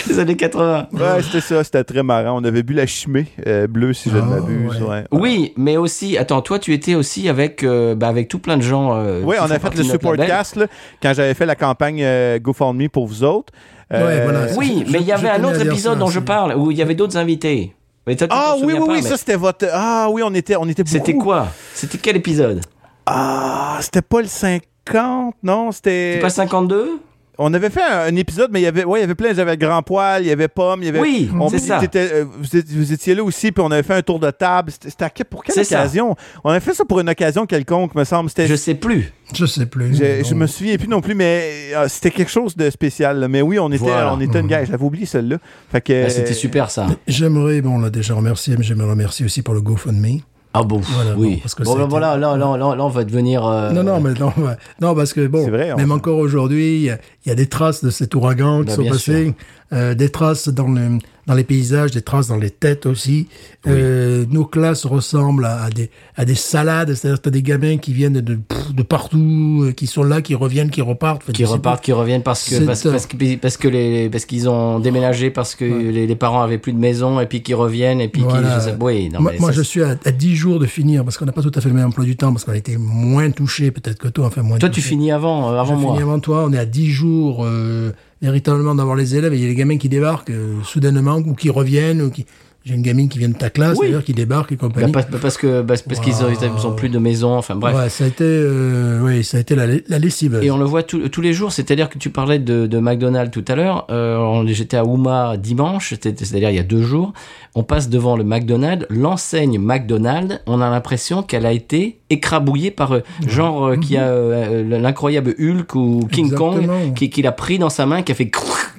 Les 0.08 0.18
années 0.18 0.36
80. 0.36 0.88
Ouais, 0.92 1.00
c'était 1.22 1.40
ça, 1.40 1.62
c'était 1.62 1.84
très 1.84 2.02
marrant. 2.02 2.40
On 2.40 2.44
avait 2.44 2.62
bu 2.62 2.72
la 2.72 2.86
chimée 2.86 3.26
euh, 3.46 3.66
bleue, 3.66 3.92
si 3.92 4.08
je 4.10 4.16
ne 4.16 4.22
Ah, 4.22 4.24
m'abuse. 4.24 4.80
ouais. 4.82 4.88
ouais. 4.88 5.04
Oui, 5.12 5.52
mais 5.56 5.76
aussi, 5.76 6.16
attends, 6.16 6.40
toi, 6.40 6.58
tu 6.58 6.72
étais 6.72 6.94
aussi 6.94 7.28
avec, 7.28 7.62
euh, 7.62 7.94
bah, 7.94 8.08
avec 8.08 8.28
tout 8.28 8.38
plein 8.38 8.56
de 8.56 8.62
gens. 8.62 8.96
euh, 8.96 9.20
Oui, 9.22 9.36
on 9.40 9.44
a 9.50 9.58
fait 9.58 9.74
le 9.76 9.82
supportcast 9.84 10.56
là, 10.56 10.66
quand 11.02 11.12
j'avais 11.14 11.34
fait 11.34 11.46
la 11.46 11.54
campagne 11.54 12.00
euh, 12.02 12.38
GoFundMe 12.38 12.88
pour 12.88 13.06
vous 13.06 13.22
autres. 13.24 13.52
Euh, 13.92 14.04
Ouais, 14.04 14.22
voilà, 14.24 14.46
Oui, 14.56 14.84
mais 14.90 14.98
il 15.00 15.06
y 15.06 15.12
avait 15.12 15.28
un 15.30 15.44
autre 15.44 15.60
épisode 15.60 15.94
ça, 15.94 15.98
dont 15.98 16.08
je 16.10 16.18
parle, 16.20 16.54
où 16.56 16.70
il 16.72 16.76
y 16.78 16.82
avait 16.82 16.94
d'autres 16.96 17.16
invités. 17.18 17.74
Mais 18.06 18.14
toi, 18.16 18.28
tu 18.28 18.34
Ah 18.36 18.54
oui, 18.58 18.64
oui, 18.66 18.78
pas, 18.78 18.84
oui, 18.84 19.02
mais 19.02 19.02
ça 19.02 19.16
c'était 19.16 19.36
votre. 19.36 19.66
Ah 19.72 20.08
oui, 20.10 20.22
on 20.24 20.32
était, 20.34 20.56
on 20.56 20.68
était 20.68 20.84
beaucoup. 20.84 20.96
C'était 20.96 21.14
quoi? 21.14 21.48
C'était 21.74 21.98
quel 21.98 22.16
épisode? 22.16 22.60
Ah, 23.04 23.78
c'était 23.80 24.02
pas 24.02 24.20
le 24.20 24.28
50, 24.28 25.34
non, 25.42 25.72
c'était. 25.72 26.12
C'est 26.14 26.20
pas 26.20 26.30
52 26.30 27.00
On 27.38 27.52
avait 27.52 27.68
fait 27.70 27.82
un, 27.82 28.12
un 28.12 28.16
épisode, 28.16 28.50
mais 28.50 28.60
il 28.60 28.64
y 28.64 28.66
avait, 28.66 28.84
ouais, 28.84 29.00
il 29.00 29.02
y 29.02 29.04
avait 29.04 29.14
plein, 29.14 29.30
il 29.30 29.36
y 29.36 29.40
avait 29.40 29.56
Grand 29.58 29.82
Poil, 29.82 30.22
il 30.22 30.28
y 30.28 30.30
avait 30.30 30.48
Pomme, 30.48 30.82
il 30.82 30.86
y 30.86 30.88
avait. 30.88 31.00
Oui, 31.00 31.30
on- 31.38 31.48
c'est 31.50 31.58
ça. 31.58 31.80
euh, 31.94 32.24
vous, 32.38 32.56
étiez, 32.56 32.62
vous 32.76 32.92
étiez 32.92 33.14
là 33.14 33.22
aussi, 33.22 33.52
puis 33.52 33.62
on 33.62 33.70
avait 33.70 33.82
fait 33.82 33.94
un 33.94 34.02
tour 34.02 34.18
de 34.18 34.30
table. 34.30 34.72
C'était 34.72 35.24
pour 35.24 35.44
quelle 35.44 35.64
ça. 35.64 35.80
occasion? 35.80 36.16
On 36.44 36.50
avait 36.50 36.60
fait 36.60 36.72
ça 36.74 36.84
pour 36.84 36.98
une 37.00 37.08
occasion 37.10 37.44
quelconque, 37.46 37.94
me 37.94 38.04
semble. 38.04 38.30
C'était. 38.30 38.46
Je 38.46 38.56
sais 38.56 38.74
plus. 38.74 39.12
Je 39.34 39.44
sais 39.44 39.66
plus. 39.66 39.94
Je, 39.96 40.34
me 40.34 40.46
souviens 40.46 40.76
plus 40.76 40.88
non 40.88 41.00
plus, 41.00 41.14
mais 41.14 41.70
euh, 41.74 41.88
c'était 41.88 42.10
quelque 42.10 42.30
chose 42.30 42.56
de 42.56 42.70
spécial. 42.70 43.18
là. 43.20 43.28
Mais 43.28 43.42
oui, 43.42 43.58
on 43.58 43.68
était, 43.70 43.78
Voilà. 43.84 44.14
on 44.14 44.20
était 44.20 44.40
une 44.40 44.46
gars. 44.46 44.64
J'avais 44.64 44.84
oublié 44.84 45.04
celle-là. 45.04 45.38
Fait 45.70 45.80
que. 45.80 46.04
Ah, 46.06 46.10
C'était 46.10 46.32
super 46.32 46.70
ça. 46.70 46.86
J'aimerais, 47.06 47.60
bon, 47.60 47.76
on 47.76 47.80
l'a 47.80 47.90
déjà 47.90 48.14
remercié, 48.14 48.56
mais 48.56 48.64
j'aimerais 48.64 48.88
remercier 48.90 49.26
aussi 49.26 49.42
pour 49.42 49.52
le 49.54 49.60
GoFundMe. 49.60 50.20
Ah 50.58 50.62
bon, 50.62 50.78
Voilà, 50.78 51.14
oui. 51.16 51.34
bon, 51.34 51.40
parce 51.42 51.54
que 51.54 51.62
bon, 51.64 51.70
ça 51.72 51.76
a 51.76 51.78
là, 51.78 51.84
été- 51.84 51.90
voilà, 51.90 52.16
là, 52.16 52.36
là, 52.36 52.56
là, 52.56 52.74
là, 52.76 52.84
on 52.84 52.88
va 52.88 53.04
devenir. 53.04 53.46
euh, 53.46 53.70
Non, 53.72 53.82
non, 53.82 54.00
mais 54.00 54.14
non, 54.14 54.32
non 54.80 54.94
parce 54.94 55.12
que 55.12 55.26
bon, 55.26 55.44
C'est 55.44 55.50
vrai, 55.50 55.72
on- 55.72 55.76
même 55.76 55.92
encore 55.92 56.18
aujourd'hui, 56.18 56.76
il 56.76 56.82
y, 56.82 56.90
a- 56.90 56.98
il 57.24 57.28
y 57.28 57.32
a 57.32 57.34
des 57.34 57.46
traces 57.46 57.84
de 57.84 57.90
cet 57.90 58.14
ouragan 58.14 58.60
qui 58.62 58.66
Bah, 58.68 58.74
sont 58.74 58.82
bien 58.82 58.92
passés, 58.92 59.34
euh, 59.72 59.94
des 59.94 60.08
traces 60.10 60.48
dans, 60.48 60.68
le, 60.68 60.98
dans 61.26 61.34
les 61.34 61.44
paysages, 61.44 61.90
des 61.90 62.02
traces 62.02 62.28
dans 62.28 62.36
les 62.36 62.50
têtes 62.50 62.86
aussi. 62.86 63.26
Euh, 63.66 64.24
nos 64.30 64.44
classes 64.44 64.86
ressemblent 64.86 65.44
à, 65.44 65.64
à 65.64 65.70
des, 65.70 65.90
à 66.16 66.24
des 66.24 66.36
salades, 66.36 66.94
c'est-à-dire 66.94 67.18
que 67.18 67.24
t'as 67.24 67.30
des 67.30 67.42
gamins 67.42 67.78
qui 67.78 67.92
viennent 67.92 68.20
de, 68.20 68.38
de 68.72 68.82
partout, 68.82 69.62
euh, 69.64 69.72
qui 69.72 69.86
sont 69.88 70.04
là, 70.04 70.22
qui 70.22 70.34
reviennent, 70.36 70.70
qui 70.70 70.82
repartent. 70.82 71.22
Enfin, 71.24 71.32
qui 71.32 71.44
repartent, 71.44 71.82
qui 71.84 71.92
reviennent 71.92 72.22
parce 72.22 72.48
que 72.48 72.64
parce, 72.64 72.82
que 72.82 73.36
parce 73.36 73.56
que 73.56 73.68
les 73.68 74.08
parce 74.08 74.24
qu'ils 74.24 74.48
ont 74.48 74.78
déménagé 74.78 75.30
parce 75.30 75.54
que 75.56 75.64
les, 75.64 76.06
les 76.06 76.16
parents 76.16 76.42
avaient 76.42 76.58
plus 76.58 76.72
de 76.72 76.78
maison 76.78 77.18
et 77.20 77.26
puis 77.26 77.42
qu'ils 77.42 77.54
reviennent 77.56 78.00
et 78.00 78.08
puis 78.08 78.22
Voilà. 78.22 78.48
qu'ils 78.48 78.60
je 78.60 78.70
sais- 78.70 78.76
oui 78.80 79.08
non 79.12 79.20
moi, 79.20 79.32
mais 79.32 79.38
moi, 79.40 79.50
ça, 79.50 79.56
je 79.58 79.62
suis 79.62 79.82
à, 79.82 79.96
à 80.04 80.10
10 80.12 80.36
jours 80.36 80.58
de 80.60 80.66
finir 80.66 81.02
parce 81.04 81.18
qu'on 81.18 81.24
n'a 81.26 81.32
pas 81.32 81.42
tout 81.42 81.52
à 81.54 81.60
fait 81.60 81.68
le 81.68 81.74
même 81.74 81.86
emploi 81.88 82.04
du 82.04 82.16
temps 82.16 82.32
parce 82.32 82.44
qu'on 82.44 82.52
a 82.52 82.56
été 82.56 82.76
moins 82.76 83.30
touché 83.30 83.70
peut-être 83.72 83.98
que 83.98 84.08
toi, 84.08 84.26
enfin 84.26 84.42
moins 84.42 84.58
toi 84.58 84.68
tu 84.68 84.80
finis 84.80 85.10
avant 85.10 85.50
euh, 85.52 85.58
avant 85.58 85.74
Je 85.76 85.80
moi 85.80 85.92
finis 85.92 86.02
avant 86.02 86.20
toi, 86.20 86.44
on 86.48 86.52
est 86.52 86.58
à 86.58 86.66
10 86.66 86.90
jours 86.90 87.44
euh, 87.44 87.92
véritablement 88.22 88.74
d'avoir 88.74 88.96
les 88.96 89.14
élèves 89.16 89.32
et 89.34 89.36
il 89.36 89.42
y 89.42 89.44
a 89.44 89.48
les 89.48 89.54
gamins 89.54 89.78
qui 89.78 89.88
débarquent 89.88 90.30
euh, 90.30 90.56
soudainement 90.64 91.16
ou 91.16 91.34
qui 91.34 91.50
reviennent 91.50 92.02
ou 92.02 92.10
qui 92.10 92.26
j'ai 92.64 92.74
une 92.74 92.82
gamine 92.82 93.08
qui 93.08 93.20
vient 93.20 93.28
de 93.28 93.34
ta 93.36 93.48
classe 93.48 93.78
Oui. 93.78 93.86
d'ailleurs 93.86 94.02
qui 94.02 94.12
débarque 94.12 94.50
et 94.50 94.56
Bah, 94.56 94.66
compagnie. 94.66 94.90
parce, 94.90 95.06
parce 95.22 95.36
que 95.36 95.62
bah, 95.62 95.74
parce 95.88 96.00
qu'ils 96.00 96.14
ont, 96.24 96.26
ils 96.30 96.66
ont 96.66 96.72
plus 96.74 96.88
de 96.88 96.98
maison 96.98 97.36
enfin 97.36 97.54
bref 97.54 97.76
Ouais, 97.76 97.88
ça 97.88 98.02
a 98.02 98.06
été 98.08 98.24
euh, 98.26 99.00
oui, 99.04 99.22
ça 99.22 99.36
a 99.36 99.40
été 99.40 99.54
la, 99.54 99.66
la 99.86 99.98
lessive. 100.00 100.40
Et 100.42 100.50
on 100.50 100.58
le 100.58 100.64
voit 100.64 100.82
tous 100.82 101.08
tous 101.08 101.20
les 101.20 101.32
jours, 101.32 101.52
c'est-à-dire 101.52 101.88
que 101.88 101.96
tu 101.98 102.10
parlais 102.10 102.40
de, 102.40 102.66
de 102.66 102.78
McDonald's 102.80 103.30
tout 103.30 103.44
à 103.46 103.54
l'heure. 103.54 103.86
Euh, 103.90 104.42
J'étais 104.48 104.76
à 104.78 104.84
Ouma 104.84 105.36
dimanche, 105.36 105.90
c'est-à-dire 105.90 106.50
il 106.50 106.56
y 106.56 106.58
a 106.58 106.64
deux 106.64 106.82
jours. 106.82 107.12
On 107.54 107.62
passe 107.62 107.88
devant 107.88 108.16
le 108.16 108.24
McDonald's, 108.24 108.84
l'enseigne 108.90 109.60
McDonald's. 109.60 110.40
On 110.46 110.60
a 110.60 110.68
l'impression 110.68 111.22
qu'elle 111.22 111.46
a 111.46 111.52
été 111.52 112.00
écrabouillée 112.10 112.70
par 112.70 112.92
euh, 112.92 113.00
genre 113.26 113.66
euh, 113.66 113.76
qui 113.76 113.96
a 113.96 114.06
euh, 114.08 114.78
l'incroyable 114.78 115.34
Hulk 115.38 115.74
ou 115.74 116.08
King 116.10 116.32
Kong 116.32 116.68
qui, 116.94 117.10
qui 117.10 117.22
l'a 117.22 117.32
pris 117.32 117.58
dans 117.58 117.70
sa 117.70 117.86
main, 117.86 118.02
qui 118.02 118.12
a 118.12 118.14
fait 118.14 118.30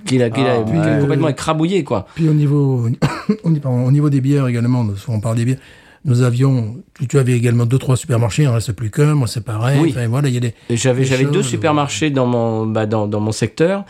qu'il 0.06 0.24
a, 0.24 0.30
Ah, 0.34 0.62
a 0.62 1.00
complètement 1.00 1.28
écrabouillé 1.30 1.84
quoi. 1.84 2.08
Puis 2.16 2.30
au 2.30 2.34
niveau 2.34 2.88
au 3.44 3.50
niveau- 3.92 4.10
des 4.10 4.22
bières 4.22 4.48
également, 4.48 4.86
on 5.08 5.20
parle 5.20 5.36
des 5.36 5.46
bières. 5.46 5.58
Nous 6.06 6.22
avions, 6.22 6.78
tu, 7.10 7.18
avais 7.20 7.34
également 7.34 7.66
deux 7.66 7.80
trois 7.80 7.98
supermarchés, 7.98 8.44
il 8.44 8.48
en 8.48 8.54
reste 8.54 8.72
plus 8.72 8.90
qu'un, 8.90 9.14
moi 9.14 9.28
c'est 9.28 9.44
pareil. 9.44 9.80
Oui. 9.82 9.90
Enfin, 9.92 10.08
voilà, 10.08 10.30
J'avais 10.70 11.04
j'avais 11.04 11.26
deux 11.26 11.44
supermarchés 11.44 12.12
dans 12.12 12.26
mon 12.26 12.66
bah, 12.66 12.86
dans, 12.86 13.08
dans 13.08 13.20
mon 13.20 13.34
secteur 13.34 13.84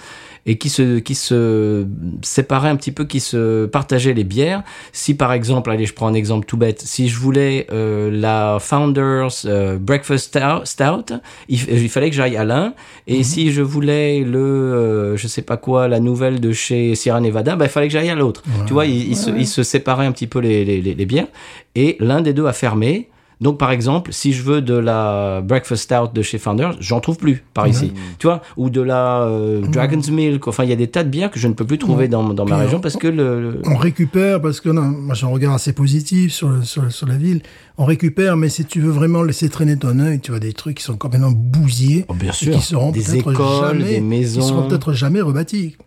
et 0.47 0.57
qui 0.57 0.69
se 0.69 0.97
qui 0.99 1.13
se 1.13 1.85
séparaient 2.23 2.69
un 2.69 2.75
petit 2.77 2.91
peu, 2.91 3.05
qui 3.05 3.19
se 3.19 3.65
partageaient 3.65 4.13
les 4.13 4.23
bières. 4.23 4.63
Si 4.93 5.13
par 5.13 5.33
exemple, 5.33 5.69
allez, 5.69 5.85
je 5.85 5.93
prends 5.93 6.07
un 6.07 6.13
exemple 6.13 6.47
tout 6.47 6.57
bête, 6.57 6.81
si 6.81 7.09
je 7.09 7.19
voulais 7.19 7.67
euh, 7.71 8.09
la 8.09 8.57
Founders 8.59 9.45
euh, 9.45 9.77
Breakfast 9.77 10.29
Stout, 10.29 10.65
Stout, 10.65 11.13
il, 11.49 11.59
il 11.69 11.89
fallait 11.89 12.09
que 12.09 12.15
j'aille 12.15 12.37
à 12.37 12.45
l'un. 12.45 12.73
Et 13.05 13.23
si 13.23 13.51
je 13.51 13.61
voulais 13.61 14.21
le 14.21 14.39
euh, 14.39 15.17
je 15.17 15.27
sais 15.27 15.41
pas 15.41 15.57
quoi, 15.57 15.87
la 15.87 15.99
nouvelle 15.99 16.39
de 16.39 16.51
chez 16.53 16.95
Sierra 16.95 17.19
Nevada, 17.19 17.55
bah, 17.55 17.65
il 17.65 17.69
fallait 17.69 17.87
que 17.87 17.93
j'aille 17.93 18.09
à 18.09 18.15
l'autre. 18.15 18.41
Tu 18.65 18.73
vois, 18.73 18.85
ils, 18.85 19.15
se, 19.15 19.29
ils 19.29 19.47
se 19.47 19.63
séparaient 19.63 20.05
un 20.05 20.11
petit 20.11 20.27
peu 20.27 20.39
les, 20.39 20.63
les, 20.63 20.81
les, 20.81 20.93
les 20.93 21.05
bières. 21.05 21.27
Et 21.75 21.97
l'un 21.99 22.21
des 22.21 22.33
deux 22.33 22.45
a 22.45 22.53
fermé. 22.53 23.09
Donc, 23.39 23.59
par 23.59 23.69
exemple, 23.71 24.11
si 24.13 24.33
je 24.33 24.41
veux 24.41 24.61
de 24.61 24.73
la 24.73 25.41
Breakfast 25.41 25.83
Stout 25.83 26.07
de 26.13 26.21
chez 26.23 26.39
Founders, 26.39 26.75
j'en 26.79 26.99
trouve 26.99 27.17
plus 27.17 27.43
par 27.53 27.67
ici. 27.67 27.93
Tu 28.17 28.25
vois 28.25 28.41
Ou 28.57 28.71
de 28.71 28.81
la 28.81 29.21
euh, 29.21 29.61
Dragon's 29.61 30.09
Milk. 30.09 30.47
Enfin, 30.47 30.63
il 30.63 30.71
y 30.71 30.73
a 30.73 30.75
des 30.75 30.87
tas 30.87 31.03
de 31.03 31.09
bières 31.09 31.29
que 31.29 31.39
je 31.39 31.47
ne 31.47 31.53
peux 31.53 31.65
plus 31.65 31.77
trouver 31.77 32.07
dans, 32.07 32.23
dans 32.33 32.45
ma 32.45 32.57
région 32.57 32.79
on- 32.79 32.81
parce 32.81 32.97
que 32.97 33.07
le. 33.07 33.41
le- 33.41 33.61
on 33.65 33.75
récupère 33.77 34.41
parce 34.41 34.59
que 34.59 34.69
non, 34.69 34.81
moi 34.81 35.13
j'ai 35.13 35.27
un 35.27 35.29
regard 35.29 35.53
assez 35.53 35.73
positif 35.73 36.33
sur, 36.33 36.49
le- 36.49 36.63
sur, 36.63 37.05
la 37.07 37.15
ville. 37.17 37.41
On 37.77 37.85
récupère, 37.85 38.37
mais 38.37 38.49
si 38.49 38.65
tu 38.65 38.81
veux 38.81 38.89
vraiment 38.91 39.21
laisser 39.21 39.49
traîner 39.49 39.77
ton 39.77 39.99
œil, 39.99 40.19
tu 40.19 40.31
vois 40.31 40.39
des 40.39 40.53
trucs 40.53 40.77
qui 40.77 40.83
sont 40.83 40.97
complètement 40.97 41.31
bousillés 41.31 42.05
Oh, 42.07 42.15
bien 42.15 42.31
et 42.31 42.33
sûr. 42.33 42.53
qui 42.55 42.61
seront 42.61 42.89
Des 42.91 43.01
peut-être 43.01 43.31
écoles, 43.33 43.77
jamais, 43.77 43.91
des 43.91 44.01
maisons. 44.01 44.41
qui 44.41 44.47
seront 44.47 44.67
peut-être 44.67 44.93
jamais 44.93 45.21
rebâtis. 45.21 45.77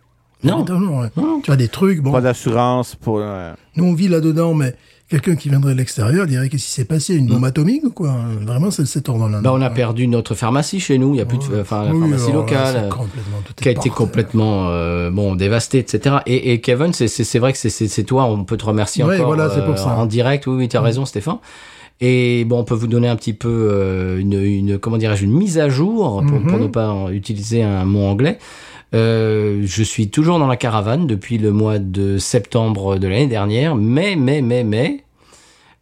Non. 0.43 0.53
Véritablement, 0.63 0.99
ouais. 1.01 1.09
Tu 1.43 1.47
vois 1.47 1.57
des 1.57 1.67
trucs. 1.67 2.01
Bon, 2.01 2.11
Pas 2.13 2.21
d'assurance 2.21 2.95
pour. 2.95 3.19
euh, 3.19 3.51
nous 3.75 3.83
on 3.83 3.93
vit 3.93 4.07
là-dedans, 4.07 4.53
mais 4.53 4.73
quelqu'un 5.11 5.35
qui 5.35 5.49
viendrait 5.49 5.73
de 5.73 5.77
l'extérieur 5.77 6.25
dirait 6.25 6.49
qu'est-ce 6.49 6.65
qui 6.65 6.71
s'est 6.71 6.85
passé, 6.85 7.13
une 7.15 7.27
bombe 7.27 7.45
atomique 7.45 7.83
ou 7.83 7.91
quoi 7.91 8.15
Vraiment, 8.41 8.71
c'est 8.71 8.85
cet 8.87 9.09
ordre-là. 9.09 9.39
Mm. 9.39 9.43
Bah, 9.43 9.51
on 9.53 9.61
a 9.61 9.69
perdu 9.69 10.07
notre 10.07 10.33
pharmacie 10.33 10.79
chez 10.79 10.97
nous. 10.97 11.13
Il 11.13 11.17
y 11.17 11.21
a 11.21 11.25
plus 11.25 11.37
de. 11.37 11.61
Enfin, 11.61 11.83
la 11.85 11.91
Oui, 11.93 11.99
pharmacie 11.99 12.31
locale. 12.31 12.75
euh, 12.85 12.89
complètement, 12.89 13.37
tout 13.45 13.53
est 13.59 13.61
qui 13.61 13.67
a 13.69 13.71
été 13.71 13.89
complètement 13.89 14.69
euh, 14.69 15.11
bon 15.11 15.35
dévasté 15.35 15.77
etc 15.79 16.15
et, 16.25 16.53
et 16.53 16.61
Kevin 16.61 16.93
c'est 16.93 17.39
vrai 17.39 17.53
que 17.53 17.59
c'est 17.59 18.03
toi 18.03 18.25
on 18.25 18.43
peut 18.45 18.57
te 18.57 18.65
remercier 18.65 19.03
Ouais, 19.03 19.15
encore 19.15 19.27
voilà, 19.27 19.49
pour 19.49 19.73
euh, 19.73 19.75
ça. 19.75 19.95
en 19.97 20.05
direct 20.05 20.47
oui 20.47 20.55
oui 20.55 20.67
tu 20.69 20.77
as 20.77 20.81
raison 20.81 21.05
Stéphane 21.05 21.37
et 21.99 22.45
bon 22.45 22.59
on 22.59 22.63
peut 22.63 22.73
vous 22.73 22.87
donner 22.87 23.07
un 23.07 23.15
petit 23.15 23.33
peu 23.33 23.69
euh, 23.71 24.19
une, 24.19 24.33
une 24.41 24.77
comment 24.79 24.97
dirais-je 24.97 25.23
une 25.25 25.33
mise 25.37 25.59
à 25.59 25.69
jour 25.69 26.23
pour, 26.27 26.39
pour 26.41 26.57
Mhm. 26.57 26.61
ne 26.63 26.67
pas 26.67 26.95
utiliser 27.11 27.61
un 27.63 27.85
mot 27.85 28.03
anglais 28.05 28.39
euh, 28.93 29.61
je 29.65 29.83
suis 29.83 30.09
toujours 30.09 30.39
dans 30.39 30.47
la 30.47 30.57
caravane 30.57 31.07
depuis 31.07 31.37
le 31.37 31.51
mois 31.51 31.79
de 31.79 32.17
septembre 32.17 32.97
de 32.97 33.07
l'année 33.07 33.27
dernière 33.27 33.75
mais 33.75 34.15
mais 34.15 34.41
mais 34.41 34.63
mais 34.63 35.03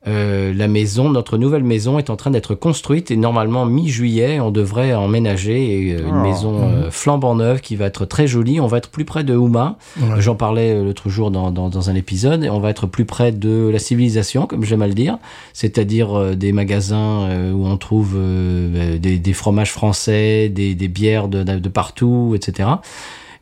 euh, 0.08 0.54
la 0.54 0.70
maison, 0.70 1.10
notre 1.10 1.38
nouvelle 1.38 1.64
maison 1.66 2.00
est 2.00 2.10
en 2.10 2.16
train 2.16 2.32
d'être 2.32 2.56
construite 2.56 3.12
et 3.12 3.18
normalement 3.18 3.66
mi-juillet, 3.66 4.40
on 4.40 4.50
devrait 4.50 4.94
emménager 4.94 5.90
et, 5.90 5.94
euh, 5.96 6.08
une 6.08 6.16
Oh. 6.20 6.22
maison 6.22 6.62
euh, 6.64 6.90
flambant 6.90 7.36
neuve 7.36 7.60
qui 7.60 7.76
va 7.76 7.86
être 7.86 8.06
très 8.06 8.26
jolie. 8.26 8.62
On 8.62 8.68
va 8.68 8.78
être 8.78 8.90
plus 8.90 9.04
près 9.04 9.26
de 9.26 9.36
Houma. 9.36 9.78
Ouais. 10.00 10.22
J'en 10.22 10.36
parlais 10.36 10.82
l'autre 10.82 11.10
jour 11.10 11.32
dans, 11.32 11.52
dans, 11.52 11.68
dans 11.70 11.90
un 11.90 11.96
épisode. 11.96 12.46
Et 12.46 12.50
on 12.50 12.62
va 12.62 12.70
être 12.70 12.88
plus 12.88 13.04
près 13.04 13.34
de 13.34 13.70
la 13.72 13.80
civilisation, 13.80 14.48
comme 14.48 14.64
j'aime 14.64 14.82
à 14.82 14.88
le 14.88 14.94
dire, 14.94 15.18
c'est-à-dire 15.54 16.18
euh, 16.18 16.36
des 16.36 16.54
magasins 16.54 17.28
où 17.54 17.68
on 17.68 17.76
trouve 17.78 18.18
des, 18.18 19.18
des 19.20 19.34
fromages 19.34 19.72
français, 19.72 20.48
des, 20.50 20.76
des 20.76 20.88
bières 20.88 21.28
de, 21.28 21.44
de 21.44 21.70
partout, 21.70 22.34
etc. 22.36 22.70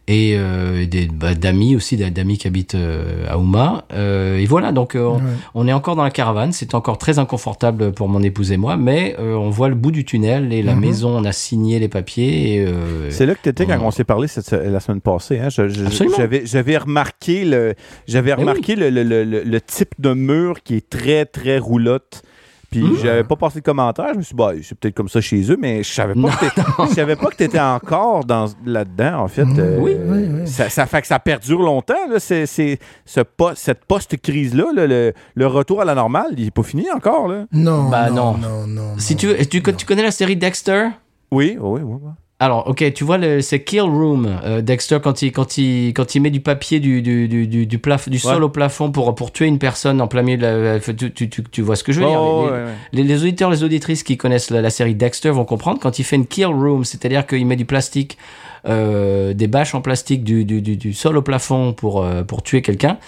et 0.07 0.35
euh, 0.37 0.85
des 0.85 1.05
bah, 1.07 1.35
d'amis 1.35 1.75
aussi, 1.75 1.97
d'a- 1.97 2.09
d'amis 2.09 2.37
qui 2.37 2.47
habitent 2.47 2.75
euh, 2.75 3.25
à 3.27 3.37
Houma. 3.37 3.85
Euh, 3.93 4.37
et 4.37 4.45
voilà, 4.45 4.71
donc 4.71 4.95
euh, 4.95 5.03
on, 5.03 5.15
Ouais. 5.15 5.21
on 5.55 5.67
est 5.67 5.73
encore 5.73 5.95
dans 5.95 6.03
la 6.03 6.11
caravane. 6.11 6.51
C'est 6.53 6.73
encore 6.75 6.97
très 6.97 7.19
inconfortable 7.19 7.91
pour 7.91 8.07
mon 8.07 8.21
épouse 8.23 8.51
et 8.51 8.57
moi, 8.57 8.77
mais 8.77 9.15
euh, 9.19 9.33
on 9.35 9.49
voit 9.49 9.67
le 9.69 9.75
bout 9.75 9.91
du 9.91 10.05
tunnel 10.05 10.53
et 10.53 10.63
la 10.63 10.75
Mhm. 10.75 10.79
maison, 10.81 11.09
on 11.17 11.25
a 11.25 11.31
signé 11.33 11.79
les 11.79 11.89
papiers. 11.89 12.63
Euh, 12.65 13.09
C'est 13.11 13.25
là 13.25 13.35
que 13.35 13.41
tu 13.43 13.49
étais 13.49 13.65
quand 13.65 13.79
on- 13.81 13.91
s'est 13.91 14.03
parlé 14.05 14.27
cette- 14.27 14.51
la 14.51 14.79
semaine 14.79 15.01
passée. 15.01 15.39
Hein? 15.39 15.49
J'avais, 15.49 16.45
j'avais 16.45 16.77
remarqué, 16.77 17.43
le, 17.45 17.73
j'avais 18.07 18.31
Mais 18.35 18.41
remarqué 18.41 18.75
le- 18.75 18.89
le- 18.89 19.03
le- 19.03 19.43
le 19.43 19.61
type 19.61 19.93
de 19.99 20.13
mur 20.13 20.61
qui 20.63 20.75
est 20.75 20.89
très, 20.89 21.25
très 21.25 21.57
roulotte. 21.57 22.21
Puis 22.69 22.81
Mmh. 22.83 22.97
j'avais 23.01 23.23
pas 23.23 23.35
passé 23.37 23.59
de 23.59 23.63
commentaire. 23.65 24.07
Je 24.11 24.17
me 24.17 24.21
suis 24.23 24.33
dit, 24.35 24.37
bah, 24.37 24.51
c'est 24.61 24.77
peut-être 24.77 24.93
comme 24.95 25.07
ça 25.07 25.21
chez 25.21 25.41
eux, 25.51 25.57
mais 25.57 25.83
je 25.83 25.91
savais 25.93 26.13
pas, 26.13 26.29
que 26.29 26.39
t'étais- 26.45 26.61
je 26.89 26.93
savais 26.95 27.15
pas 27.15 27.27
que 27.27 27.35
tu 27.37 27.43
étais 27.43 27.59
encore 27.59 28.25
dans, 28.25 28.45
là-dedans, 28.65 29.21
en 29.21 29.27
fait. 29.29 29.45
Mmh. 29.45 29.59
Euh, 29.59 29.77
Oui, 29.79 29.95
oui, 30.05 30.27
oui. 30.29 30.47
Ça, 30.47 30.69
ça 30.69 30.85
fait 30.85 31.01
que 31.01 31.07
ça 31.07 31.17
perdure 31.19 31.61
longtemps, 31.61 32.07
là, 32.09 32.19
c'est, 32.19 32.45
c'est- 32.45 32.79
ce 33.05 33.21
po- 33.21 33.55
cette 33.55 33.85
post-crise-là. 33.85 34.65
là, 34.75 34.85
le, 34.85 35.13
le 35.35 35.47
retour 35.47 35.81
à 35.81 35.85
la 35.85 35.95
normale, 35.95 36.33
il 36.37 36.47
est 36.47 36.51
pas 36.51 36.63
fini 36.63 36.91
encore. 36.91 37.27
Là. 37.29 37.45
Non, 37.53 37.89
Bah, 37.89 38.09
non, 38.09 38.33
non. 38.33 38.37
non, 38.37 38.67
non. 38.67 38.93
si 38.97 39.15
tu, 39.15 39.27
veux- 39.27 39.37
tu, 39.45 39.61
tu 39.63 39.85
connais 39.85 40.03
la 40.03 40.11
série 40.11 40.35
Dexter? 40.35 40.89
Oui, 41.31 41.57
oui, 41.59 41.81
oui. 41.83 41.97
oui. 42.03 42.11
Alors, 42.39 42.67
ok, 42.67 42.93
tu 42.93 43.03
vois, 43.03 43.17
le- 43.17 43.41
c'est 43.41 43.63
Kill 43.63 43.81
Room. 43.81 44.27
euh, 44.43 44.61
Dexter, 44.61 44.99
quand 45.03 45.23
il, 45.23 45.31
quand, 45.31 45.57
il, 45.57 45.91
quand 45.95 46.13
il 46.13 46.21
met 46.21 46.29
du 46.29 46.39
papier 46.39 46.79
du, 46.79 47.01
du, 47.01 47.27
du, 47.27 47.47
du, 47.47 47.65
du, 47.65 47.77
plaf- 47.79 48.07
sol 48.19 48.43
au 48.43 48.49
plafond 48.49 48.91
pour, 48.91 49.15
pour 49.15 49.31
tuer 49.31 49.47
une 49.47 49.57
personne 49.57 49.99
en 50.01 50.07
plein 50.07 50.21
milieu 50.21 50.37
de 50.37 50.45
la. 50.45 50.79
Tu, 50.79 51.11
tu, 51.11 51.29
tu, 51.29 51.43
tu 51.43 51.61
vois 51.63 51.75
ce 51.75 51.83
que 51.83 51.91
je 51.91 51.99
veux 51.99 52.05
dire 52.05 52.21
Oh, 52.21 52.45
les, 52.45 52.51
ouais, 52.51 52.57
ouais. 52.65 52.71
les, 52.93 53.03
les 53.03 53.21
auditeurs, 53.23 53.49
les 53.49 53.63
auditrices 53.63 54.03
qui 54.03 54.17
connaissent 54.17 54.51
la, 54.51 54.61
la 54.61 54.69
série 54.69 54.93
Dexter 54.93 55.31
vont 55.31 55.45
comprendre 55.45 55.79
quand 55.79 55.97
il 55.97 56.03
fait 56.03 56.15
une 56.15 56.27
Kill 56.27 56.45
Room, 56.45 56.83
c'est-à-dire 56.85 57.25
qu'il 57.25 57.43
met 57.47 57.55
du 57.55 57.65
plastique, 57.65 58.19
euh, 58.67 59.33
des 59.33 59.47
bâches 59.47 59.73
en 59.73 59.81
plastique 59.81 60.23
du, 60.23 60.45
du, 60.45 60.61
du, 60.61 60.77
du 60.77 60.93
sol 60.93 61.17
au 61.17 61.23
plafond 61.23 61.73
pour, 61.73 62.03
euh, 62.03 62.21
pour 62.21 62.43
tuer 62.43 62.61
quelqu'un. 62.61 62.99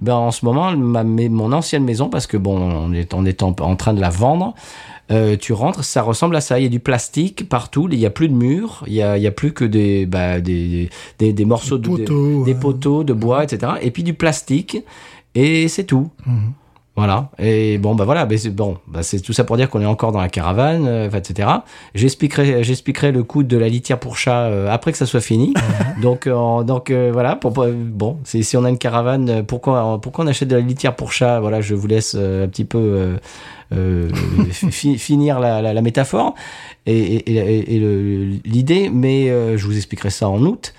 Ben, 0.00 0.14
en 0.14 0.30
ce 0.30 0.46
moment, 0.46 0.72
ma, 0.74 1.04
mon 1.04 1.52
ancienne 1.52 1.84
maison, 1.84 2.08
parce 2.08 2.26
que 2.26 2.38
bon, 2.38 2.56
on 2.58 2.94
est, 2.94 3.12
on 3.12 3.26
est 3.26 3.42
en, 3.42 3.54
en 3.60 3.76
train 3.76 3.92
de 3.92 4.00
la 4.00 4.08
vendre. 4.10 4.54
Euh, 5.10 5.36
tu 5.36 5.52
rentres, 5.52 5.84
ça 5.84 6.02
ressemble 6.02 6.36
à 6.36 6.40
ça. 6.40 6.58
Il 6.58 6.62
y 6.62 6.66
a 6.66 6.70
du 6.70 6.80
plastique 6.80 7.48
partout. 7.48 7.88
Il 7.90 7.98
n'y 7.98 8.06
a 8.06 8.10
plus 8.10 8.28
de 8.28 8.34
murs. 8.34 8.84
Il 8.86 8.94
y 8.94 9.02
a, 9.02 9.30
plus 9.30 9.52
que 9.52 9.64
des, 9.64 10.06
bah, 10.06 10.40
des, 10.40 10.90
des, 11.18 11.32
des 11.32 11.44
morceaux 11.44 11.78
Des 11.78 11.88
de, 11.88 11.96
poteaux, 11.96 12.44
des 12.44 12.52
ouais. 12.52 12.58
poteaux 12.58 13.04
de 13.04 13.12
bois, 13.12 13.44
etc. 13.44 13.72
Et 13.82 13.90
puis 13.90 14.02
du 14.02 14.14
plastique. 14.14 14.78
Et 15.34 15.68
c'est 15.68 15.84
tout. 15.84 16.10
Mhm. 16.26 16.52
Voilà. 16.98 17.30
Et 17.38 17.78
bon, 17.78 17.94
bah 17.94 18.04
voilà. 18.04 18.26
Mais 18.26 18.38
c'est 18.38 18.50
bon. 18.50 18.76
Bah, 18.88 19.04
c'est 19.04 19.20
tout 19.20 19.32
ça 19.32 19.44
pour 19.44 19.56
dire 19.56 19.70
qu'on 19.70 19.80
est 19.80 19.86
encore 19.86 20.10
dans 20.10 20.20
la 20.20 20.28
caravane, 20.28 20.84
euh, 20.88 21.08
etc. 21.08 21.48
J'expliquerai, 21.94 22.64
j'expliquerai 22.64 23.12
le 23.12 23.22
coût 23.22 23.44
de 23.44 23.56
la 23.56 23.68
litière 23.68 24.00
pour 24.00 24.16
chat 24.16 24.46
euh, 24.46 24.68
après 24.68 24.90
que 24.90 24.98
ça 24.98 25.06
soit 25.06 25.20
fini. 25.20 25.54
donc, 26.02 26.26
euh, 26.26 26.64
donc 26.64 26.90
euh, 26.90 27.10
voilà. 27.12 27.36
Pour, 27.36 27.52
bon, 27.52 28.18
si 28.24 28.56
on 28.56 28.64
a 28.64 28.68
une 28.68 28.78
caravane, 28.78 29.44
pourquoi, 29.44 30.00
pourquoi 30.02 30.24
on 30.24 30.26
achète 30.28 30.48
de 30.48 30.56
la 30.56 30.60
litière 30.60 30.96
pour 30.96 31.12
chat? 31.12 31.38
Voilà, 31.38 31.60
je 31.60 31.76
vous 31.76 31.86
laisse 31.86 32.16
un 32.16 32.48
petit 32.48 32.64
peu. 32.64 33.16
Euh, 33.72 34.08
fi- 34.50 34.98
finir 34.98 35.40
la, 35.40 35.60
la, 35.62 35.72
la 35.74 35.82
métaphore 35.82 36.34
et, 36.86 36.98
et, 36.98 37.30
et- 37.36 37.74
et 37.76 37.78
le- 37.78 38.38
l'idée, 38.44 38.90
mais 38.92 39.28
euh, 39.30 39.56
je 39.56 39.66
vous 39.66 39.76
expliquerai 39.76 40.10
ça 40.10 40.28
en 40.28 40.40
août. 40.42 40.74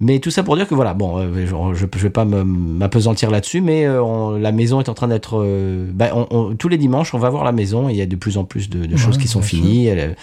Mais 0.00 0.18
tout 0.18 0.30
ça 0.30 0.42
pour 0.42 0.56
dire 0.56 0.66
que 0.66 0.74
voilà, 0.74 0.92
bon, 0.92 1.18
euh, 1.18 1.46
je, 1.46 1.86
je 1.96 2.02
vais 2.02 2.10
pas 2.10 2.24
m'apesantir 2.24 3.30
là-dessus, 3.30 3.60
mais 3.60 3.84
euh, 3.86 4.02
on- 4.02 4.32
la 4.32 4.50
maison 4.52 4.80
est 4.80 4.88
en 4.88 4.94
train 4.94 5.08
d'être. 5.08 5.40
euh, 5.42 5.88
bah, 5.94 6.10
on- 6.30 6.54
tous 6.56 6.68
les 6.68 6.78
dimanches, 6.78 7.14
on 7.14 7.18
va 7.18 7.30
voir 7.30 7.44
la 7.44 7.52
maison 7.52 7.88
et 7.88 7.92
il 7.92 7.96
y 7.98 8.02
a 8.02 8.06
de 8.06 8.16
plus 8.16 8.36
en 8.36 8.44
plus 8.44 8.68
de, 8.68 8.86
de 8.86 8.96
choses 8.96 9.16
qui 9.18 9.28
sont 9.28 9.40
finies. 9.40 9.86
Elle- 9.86 10.16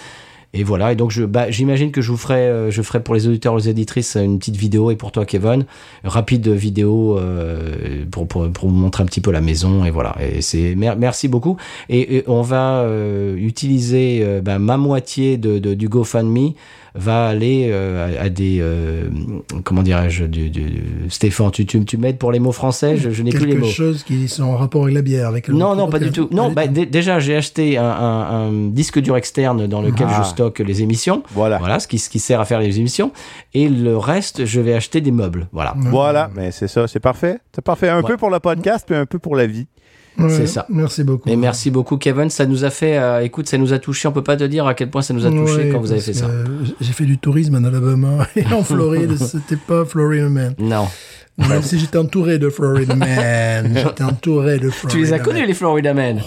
et 0.54 0.64
voilà, 0.64 0.92
et 0.92 0.96
donc 0.96 1.12
je, 1.12 1.24
bah, 1.24 1.50
j'imagine 1.50 1.92
que 1.92 2.02
je 2.02 2.12
vous 2.12 2.18
ferai, 2.18 2.42
euh, 2.48 2.72
je 2.72 2.82
ferai 2.82 3.02
pour 3.02 3.16
les 3.16 3.28
auditeurs, 3.28 3.56
les 3.56 3.70
éditrices, 3.70 4.16
une 4.16 4.38
petite 4.38 4.58
vidéo, 4.58 4.92
et 4.92 4.96
pour 4.98 5.12
toi, 5.12 5.26
Kevin, 5.26 5.66
rapide 6.04 6.48
vidéo 6.50 7.18
euh, 7.18 8.04
pour, 8.12 8.28
pour, 8.28 8.52
pour 8.52 8.70
vous 8.70 8.76
montrer 8.76 9.04
un 9.04 9.06
petit 9.06 9.22
peu 9.22 9.32
la 9.32 9.42
maison, 9.42 9.86
et 9.86 9.92
voilà. 9.92 10.16
Et 10.22 10.42
c'est 10.42 10.76
mer- 10.76 10.98
merci 10.98 11.28
beaucoup. 11.30 11.58
Et, 11.88 12.18
et 12.18 12.24
on 12.28 12.42
va 12.42 12.82
euh, 12.82 13.36
utiliser 13.38 14.20
euh, 14.24 14.42
bah, 14.42 14.60
ma 14.60 14.78
moitié 14.78 15.38
de, 15.38 15.58
de- 15.60 15.74
du 15.74 15.88
GoFundMe 15.88 16.52
va 16.96 17.28
aller 17.28 17.70
euh, 17.72 18.18
à, 18.20 18.24
à 18.24 18.30
des 18.30 18.58
euh, 18.60 19.10
comment 19.64 19.82
dirais-je 19.84 20.26
du, 20.26 20.50
du- 20.50 20.84
Stéphane 21.10 21.52
tu, 21.52 21.66
tu, 21.66 21.84
tu 21.86 21.98
m'aides 21.98 22.18
pour 22.18 22.32
les 22.32 22.40
mots 22.40 22.52
français 22.52 22.98
je, 22.98 23.10
je 23.12 23.24
n'ai 23.24 23.32
plus 23.32 23.46
les 23.46 23.52
Quelque 23.54 23.62
mots 23.66 23.70
chose 23.72 24.04
qui 24.04 24.28
sont 24.28 24.44
en 24.44 24.58
rapport 24.58 24.84
avec 24.84 24.96
la 24.96 25.02
bière. 25.02 25.28
Avec 25.30 25.48
le- 25.48 25.56
non, 25.56 25.76
non, 25.76 25.90
pas 25.90 26.00
du 26.00 26.12
tout. 26.12 26.28
Non, 26.32 26.52
bah, 26.52 26.68
dé- 26.68 26.86
déjà, 26.86 27.20
j'ai 27.20 27.36
acheté 27.36 27.78
un, 27.78 27.86
un- 27.86 28.48
un 28.48 28.52
disque 28.70 29.00
dur 29.00 29.16
externe 29.18 29.68
dans 29.68 29.82
lequel 29.82 30.08
Ah. 30.10 30.22
je 30.24 30.28
stocke 30.30 30.60
les 30.60 30.82
émissions. 30.82 31.24
Voilà. 31.32 31.58
Voilà, 31.60 31.80
ce 31.80 31.88
qui, 31.88 31.98
ce 31.98 32.10
qui 32.10 32.20
sert 32.20 32.40
à 32.40 32.46
faire 32.46 32.60
les 32.60 32.80
émissions. 32.80 33.12
Et 33.54 33.70
le 33.70 33.98
reste, 33.98 34.46
je 34.46 34.60
vais 34.62 34.74
acheter 34.74 35.02
des 35.02 35.12
meubles. 35.12 35.48
Voilà. 35.52 35.74
Voilà, 35.78 36.30
mais 36.36 36.52
c'est 36.52 36.68
ça, 36.68 36.88
c'est 36.88 37.00
parfait. 37.00 37.40
C'est 37.56 37.64
parfait. 37.64 37.90
Un 37.90 38.02
Ouais. 38.02 38.08
peu 38.08 38.18
pour 38.18 38.30
le 38.30 38.40
podcast, 38.40 38.86
puis 38.88 38.96
un 38.96 39.06
peu 39.06 39.20
pour 39.20 39.36
la 39.36 39.48
vie. 39.48 39.68
Ouais, 40.20 40.30
c'est 40.30 40.46
ça. 40.48 40.66
Merci 40.70 41.04
beaucoup. 41.04 41.30
Et 41.30 41.36
merci 41.36 41.72
beaucoup, 41.72 41.98
Kevin. 41.98 42.30
Ça 42.30 42.46
nous 42.46 42.64
a 42.66 42.70
fait, 42.70 42.98
euh, 42.98 43.22
écoute, 43.24 43.48
ça 43.48 43.58
nous 43.58 43.74
a 43.74 43.80
touché. 43.80 44.08
On 44.08 44.12
peut 44.12 44.24
pas 44.24 44.36
te 44.38 44.44
dire 44.44 44.68
à 44.68 44.74
quel 44.74 44.90
point 44.90 45.02
ça 45.02 45.14
nous 45.14 45.26
a 45.26 45.30
touché 45.30 45.56
Ouais, 45.56 45.70
quand 45.70 45.80
vous 45.80 45.92
avez 45.92 46.02
fait 46.02 46.14
ça. 46.14 46.26
euh, 46.26 46.46
J'ai 46.80 46.94
fait 46.94 47.06
du 47.06 47.18
tourisme 47.18 47.56
en 47.56 47.64
Alabama 47.64 48.28
et 48.36 48.46
en 48.54 48.64
Floride, 48.64 49.18
c'était 49.18 49.56
pas 49.56 49.86
Florida 49.86 50.28
Man. 50.30 50.54
Non. 50.60 50.88
Même 51.38 51.64
si 51.64 51.80
j'étais 51.80 51.98
entouré 51.98 52.38
de 52.40 52.50
Florida 52.50 52.94
Man. 52.94 53.72
J'étais 53.76 54.04
entouré 54.04 54.60
de 54.60 54.70
Florida 54.70 54.90
Tu 55.00 55.04
les 55.04 55.14
as 55.14 55.18
Man. 55.18 55.26
connus, 55.26 55.46
les 55.48 55.54
Florida 55.54 55.94
Men 55.94 56.22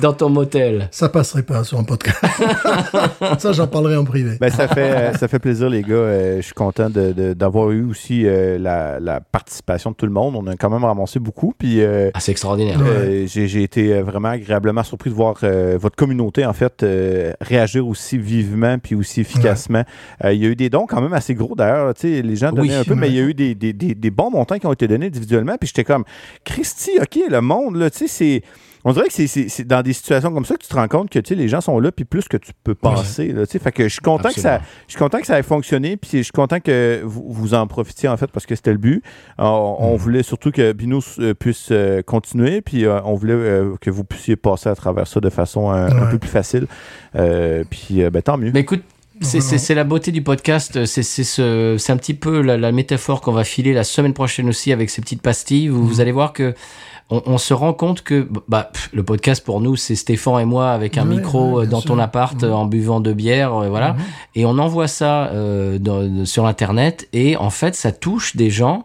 Dans 0.00 0.12
ton 0.12 0.28
motel. 0.30 0.88
Ça 0.90 1.08
passerait 1.08 1.42
pas 1.42 1.64
sur 1.64 1.78
un 1.78 1.84
podcast. 1.84 2.18
ça, 3.38 3.52
j'en 3.52 3.66
parlerai 3.66 3.96
en 3.96 4.04
privé. 4.04 4.36
Ben, 4.40 4.50
ça 4.50 4.68
fait, 4.68 4.90
euh, 4.90 5.12
ça 5.14 5.28
fait 5.28 5.38
plaisir, 5.38 5.68
les 5.68 5.82
gars. 5.82 5.94
Euh, 5.94 6.36
je 6.38 6.42
suis 6.42 6.54
content 6.54 6.88
de- 6.90 7.12
de- 7.12 7.32
d'avoir 7.34 7.70
eu 7.70 7.84
aussi 7.84 8.22
euh, 8.26 8.58
la, 8.58 8.98
la 9.00 9.20
participation 9.20 9.90
de 9.90 9.96
tout 9.96 10.06
le 10.06 10.12
monde. 10.12 10.34
On 10.36 10.46
a 10.46 10.56
quand 10.56 10.70
même 10.70 10.84
ramassé 10.84 11.18
beaucoup. 11.18 11.54
Puis 11.56 11.80
euh, 11.82 12.10
Ah, 12.14 12.20
c'est 12.20 12.32
extraordinaire. 12.32 12.78
Ouais. 12.80 12.86
euh, 12.88 13.26
j'ai 13.26 13.48
j'ai 13.48 13.62
été 13.62 14.00
vraiment 14.02 14.28
agréablement 14.30 14.82
surpris 14.82 15.10
de 15.10 15.14
voir 15.14 15.36
euh, 15.42 15.76
votre 15.80 15.96
communauté, 15.96 16.44
en 16.46 16.52
fait, 16.52 16.82
euh, 16.82 17.32
réagir 17.40 17.86
aussi 17.86 18.18
vivement 18.18 18.78
puis 18.78 18.94
aussi 18.94 19.20
efficacement. 19.20 19.84
Euh, 20.24 20.32
il 20.32 20.42
y 20.42 20.46
a 20.46 20.48
eu 20.48 20.56
des 20.56 20.70
dons 20.70 20.86
quand 20.86 21.00
même 21.00 21.12
assez 21.12 21.34
gros, 21.34 21.54
d'ailleurs. 21.54 21.92
Tu 21.94 22.16
sais, 22.16 22.22
Les 22.22 22.36
gens 22.36 22.52
donnaient 22.52 22.68
Oui. 22.70 22.74
un 22.74 22.84
peu, 22.84 22.94
mais 22.94 23.08
il 23.08 23.14
y 23.16 23.20
a 23.20 23.22
eu 23.22 23.34
des, 23.34 23.54
des, 23.54 23.72
des, 23.72 23.94
des 23.94 24.10
bons 24.10 24.30
montants 24.30 24.58
qui 24.58 24.66
ont 24.66 24.72
été 24.72 24.88
donnés 24.88 25.06
individuellement. 25.06 25.56
Puis 25.58 25.68
j'étais 25.68 25.84
comme, 25.84 26.04
Christy, 26.44 26.92
OK, 27.00 27.18
le 27.28 27.40
monde, 27.40 27.76
là, 27.76 27.90
tu 27.90 27.98
sais, 27.98 28.06
c'est... 28.08 28.42
On 28.84 28.92
dirait 28.92 29.06
que 29.08 29.12
c'est- 29.12 29.26
c'est 29.26 29.48
c'est 29.48 29.64
dans 29.66 29.82
des 29.82 29.92
situations 29.92 30.32
comme 30.32 30.44
ça 30.46 30.54
que 30.56 30.62
tu 30.62 30.68
te 30.68 30.74
rends 30.74 30.88
compte 30.88 31.10
que 31.10 31.18
tu 31.18 31.28
sais, 31.28 31.34
les 31.34 31.48
gens 31.48 31.60
sont 31.60 31.78
là, 31.80 31.92
puis 31.92 32.04
plus 32.04 32.28
que 32.28 32.36
tu 32.38 32.52
peux 32.64 32.74
penser. 32.74 33.28
Là, 33.32 33.44
fait 33.46 33.72
que 33.72 33.84
je 33.84 33.88
suis 33.92 34.00
content 34.00 34.30
que 34.30 34.40
ça, 34.40 34.60
je 34.86 34.92
suis 34.92 34.98
content 34.98 35.20
que 35.20 35.26
ça 35.26 35.38
ait 35.38 35.42
fonctionné, 35.42 35.96
puis 35.96 36.10
je 36.18 36.22
suis 36.22 36.32
content 36.32 36.60
que 36.60 37.02
vous, 37.04 37.24
vous 37.28 37.54
en 37.54 37.66
profitiez 37.66 38.08
en 38.08 38.16
fait 38.16 38.30
parce 38.30 38.46
que 38.46 38.54
c'était 38.54 38.72
le 38.72 38.78
but. 38.78 39.02
On, 39.38 39.76
on 39.80 39.96
voulait 39.96 40.22
surtout 40.22 40.50
que 40.50 40.72
Binous 40.72 41.02
euh, 41.18 41.34
puisse 41.34 41.68
euh, 41.72 42.00
continuer, 42.02 42.62
puis 42.62 42.86
euh, 42.86 43.00
on 43.04 43.14
voulait 43.14 43.34
euh, 43.34 43.74
que 43.80 43.90
vous 43.90 44.04
puissiez 44.04 44.36
passer 44.36 44.68
à 44.70 44.74
travers 44.74 45.06
ça 45.06 45.20
de 45.20 45.28
façon 45.30 45.70
euh, 45.70 45.88
un 45.88 46.04
Ouais. 46.06 46.10
peu 46.12 46.18
plus 46.18 46.30
facile. 46.30 46.66
Euh, 47.16 47.64
puis 47.68 48.02
euh, 48.02 48.10
ben, 48.10 48.22
tant 48.22 48.38
mieux. 48.38 48.50
Mais 48.54 48.60
écoute, 48.60 48.82
c'est 49.20 49.74
la 49.74 49.84
beauté 49.84 50.12
du 50.12 50.22
podcast. 50.22 50.84
C'est 50.86 51.02
c'est 51.02 51.24
ce, 51.24 51.76
un 51.92 51.96
petit 51.96 52.14
peu 52.14 52.40
la, 52.40 52.56
la 52.56 52.72
métaphore 52.72 53.20
qu'on 53.20 53.32
va 53.32 53.44
filer 53.44 53.72
la 53.72 53.84
semaine 53.84 54.14
prochaine 54.14 54.48
aussi 54.48 54.72
avec 54.72 54.90
ces 54.90 55.00
petites 55.02 55.22
pastilles. 55.22 55.68
Vous, 55.68 55.86
vous 55.86 56.00
allez 56.00 56.12
voir 56.12 56.32
que 56.32 56.54
on, 57.12 57.22
on 57.26 57.38
se 57.38 57.52
rend 57.52 57.72
compte 57.72 58.02
que 58.02 58.28
bah, 58.46 58.70
pff, 58.72 58.88
le 58.92 59.02
podcast 59.02 59.44
pour 59.44 59.60
nous, 59.60 59.74
c'est 59.74 59.96
Stéphane 59.96 60.40
et 60.42 60.44
moi 60.44 60.70
avec 60.70 60.96
un 60.96 61.08
Ouais, 61.08 61.16
micro 61.16 61.58
ouais, 61.58 61.64
euh, 61.64 61.66
dans 61.66 61.80
sûr. 61.80 61.90
ton 61.90 61.98
appart 61.98 62.40
Mhm. 62.40 62.48
euh, 62.48 62.52
en 62.54 62.66
buvant 62.66 63.00
de 63.00 63.12
bière, 63.12 63.52
euh, 63.52 63.68
voilà. 63.68 63.94
Mhm. 63.94 63.98
Et 64.36 64.44
on 64.46 64.56
envoie 64.58 64.86
ça 64.86 65.24
euh, 65.32 65.78
dans- 65.80 66.24
sur 66.24 66.46
Internet 66.46 67.08
et 67.12 67.36
en 67.36 67.50
fait, 67.50 67.74
ça 67.74 67.90
touche 67.90 68.36
des 68.36 68.48
gens. 68.48 68.84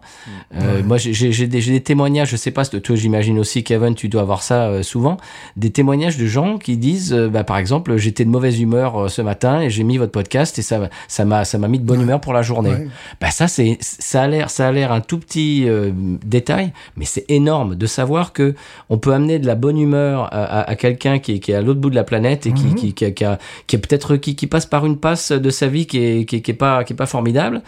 Euh. 0.55 0.81
Moi, 0.83 0.97
j'ai- 0.97 1.45
des, 1.47 1.61
des 1.61 1.81
témoignages, 1.81 2.29
je 2.31 2.35
sais 2.35 2.49
pas, 2.49 2.65
toi 2.65 2.95
j'imagine 2.95 3.37
aussi, 3.37 3.63
Kevin, 3.63 3.93
tu 3.93 4.09
dois 4.09 4.21
avoir 4.23 4.41
ça 4.41 4.69
euh, 4.69 4.81
souvent, 4.81 5.17
des 5.55 5.69
témoignages 5.69 6.17
de 6.17 6.25
gens 6.25 6.57
qui 6.57 6.77
disent, 6.77 7.13
euh, 7.13 7.29
bah, 7.29 7.43
par 7.43 7.59
exemple, 7.59 7.95
j'étais 7.97 8.25
de 8.25 8.31
mauvaise 8.31 8.59
humeur 8.59 9.03
euh, 9.03 9.07
ce 9.07 9.21
matin 9.21 9.61
et 9.61 9.69
j'ai 9.69 9.83
mis 9.83 9.97
votre 9.99 10.11
podcast 10.11 10.24
et 10.33 10.61
ça 10.61 10.89
ça 11.07 11.25
m'a 11.25 11.45
ça 11.45 11.57
m'a 11.57 11.67
mis 11.67 11.79
de 11.79 11.85
bonne 11.85 12.01
humeur 12.01 12.19
pour 12.21 12.33
la 12.33 12.41
journée. 12.41 12.69
Ouais. 12.71 12.87
Bah 13.21 13.31
ça 13.31 13.47
c'est 13.47 13.77
ça 13.81 14.23
a 14.23 14.27
l'air 14.27 14.49
ça 14.49 14.67
a 14.67 14.71
l'air 14.71 14.91
un 14.91 15.01
tout 15.01 15.19
petit 15.19 15.65
euh, 15.67 15.91
détail, 16.25 16.71
mais 16.97 17.05
c'est 17.05 17.25
énorme 17.29 17.75
de 17.75 17.85
savoir 17.85 18.33
que 18.33 18.55
on 18.89 18.97
peut 18.97 19.13
amener 19.13 19.39
de 19.39 19.47
la 19.47 19.55
bonne 19.55 19.77
humeur 19.77 20.23
à, 20.33 20.43
à- 20.61 20.69
à 20.71 20.75
quelqu'un 20.75 21.19
qui 21.19 21.33
est, 21.35 21.39
qui 21.39 21.51
est 21.51 21.55
à 21.55 21.61
l'autre 21.61 21.79
bout 21.79 21.89
de 21.89 21.95
la 21.95 22.03
planète 22.03 22.45
et 22.47 22.51
qui 22.53 22.65
Mhm. 22.65 22.75
qui 22.75 22.93
qui, 22.93 23.05
a- 23.05 23.11
qui, 23.11 23.23
a- 23.25 23.37
qui 23.67 23.75
est 23.75 23.79
peut-être 23.79 24.15
qui, 24.17 24.35
qui 24.35 24.47
passe 24.47 24.65
par 24.65 24.85
une 24.85 24.97
passe 24.97 25.31
de 25.31 25.49
sa 25.49 25.67
vie 25.67 25.85
qui 25.85 25.97
est 25.99 26.25
qui 26.25 26.37
est, 26.37 26.41
qui 26.41 26.51
est 26.51 26.55
pas 26.55 26.83
qui 26.83 26.93
est 26.93 26.95
pas 26.95 27.05
formidable 27.05 27.61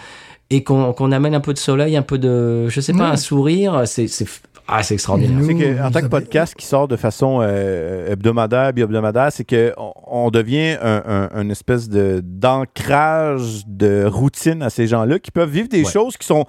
et 0.50 0.64
qu'on 0.64 0.94
qu'on 0.94 1.12
amène 1.12 1.36
un 1.36 1.40
peu 1.42 1.54
de 1.54 1.58
soleil, 1.60 1.98
un 1.98 2.02
peu 2.02 2.18
de 2.18 2.68
je 2.70 2.80
sais 2.82 2.94
pas 2.94 3.10
un 3.10 3.18
sourire, 3.18 3.84
c'est 3.86 4.08
ah 4.70 4.84
c'est 4.84 4.96
extraordinaire. 4.96 5.48
Que, 5.48 5.82
en 5.82 5.86
tant 5.92 6.00
que 6.02 6.06
avez- 6.06 6.10
podcast 6.10 6.54
qui 6.56 6.66
sort 6.66 6.90
de 6.90 6.98
façon 6.98 7.40
euh, 7.42 8.12
hebdomadaire, 8.12 8.74
bi-hebdomadaire, 8.74 9.32
c'est 9.32 9.46
que 9.46 9.74
on, 9.78 10.30
devient 10.30 10.76
un, 10.82 11.30
un- 11.32 11.42
une 11.42 11.52
espèce 11.52 11.88
de 11.88 12.22
d'ancrage 12.24 13.64
de 13.66 14.06
routine 14.06 14.62
à 14.62 14.70
ces 14.70 14.88
gens-là 14.88 15.20
qui 15.20 15.32
peuvent 15.32 15.50
vivre 15.50 15.70
des 15.70 15.84
Ouais. 15.84 15.92
choses 15.92 16.18
qui 16.18 16.28
sont 16.28 16.46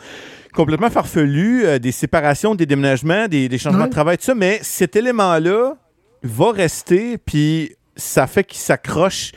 complètement 0.55 0.91
farfelues, 0.91 1.65
euh, 1.65 1.79
des 1.79 1.93
séparations, 1.93 2.55
des 2.57 2.67
déménagements, 2.67 3.29
des, 3.29 3.49
des 3.49 3.59
changements 3.59 3.83
Ouais. 3.83 3.87
de 3.89 3.93
travail, 3.93 4.19
tout 4.19 4.25
ça, 4.25 4.35
mais 4.35 4.59
cet 4.63 4.97
élément-là 4.97 5.75
va 6.25 6.51
rester, 6.53 7.19
puis 7.19 7.73
ça 7.97 8.27
fait 8.27 8.43
qu'il 8.45 8.59
s'accroche 8.59 9.31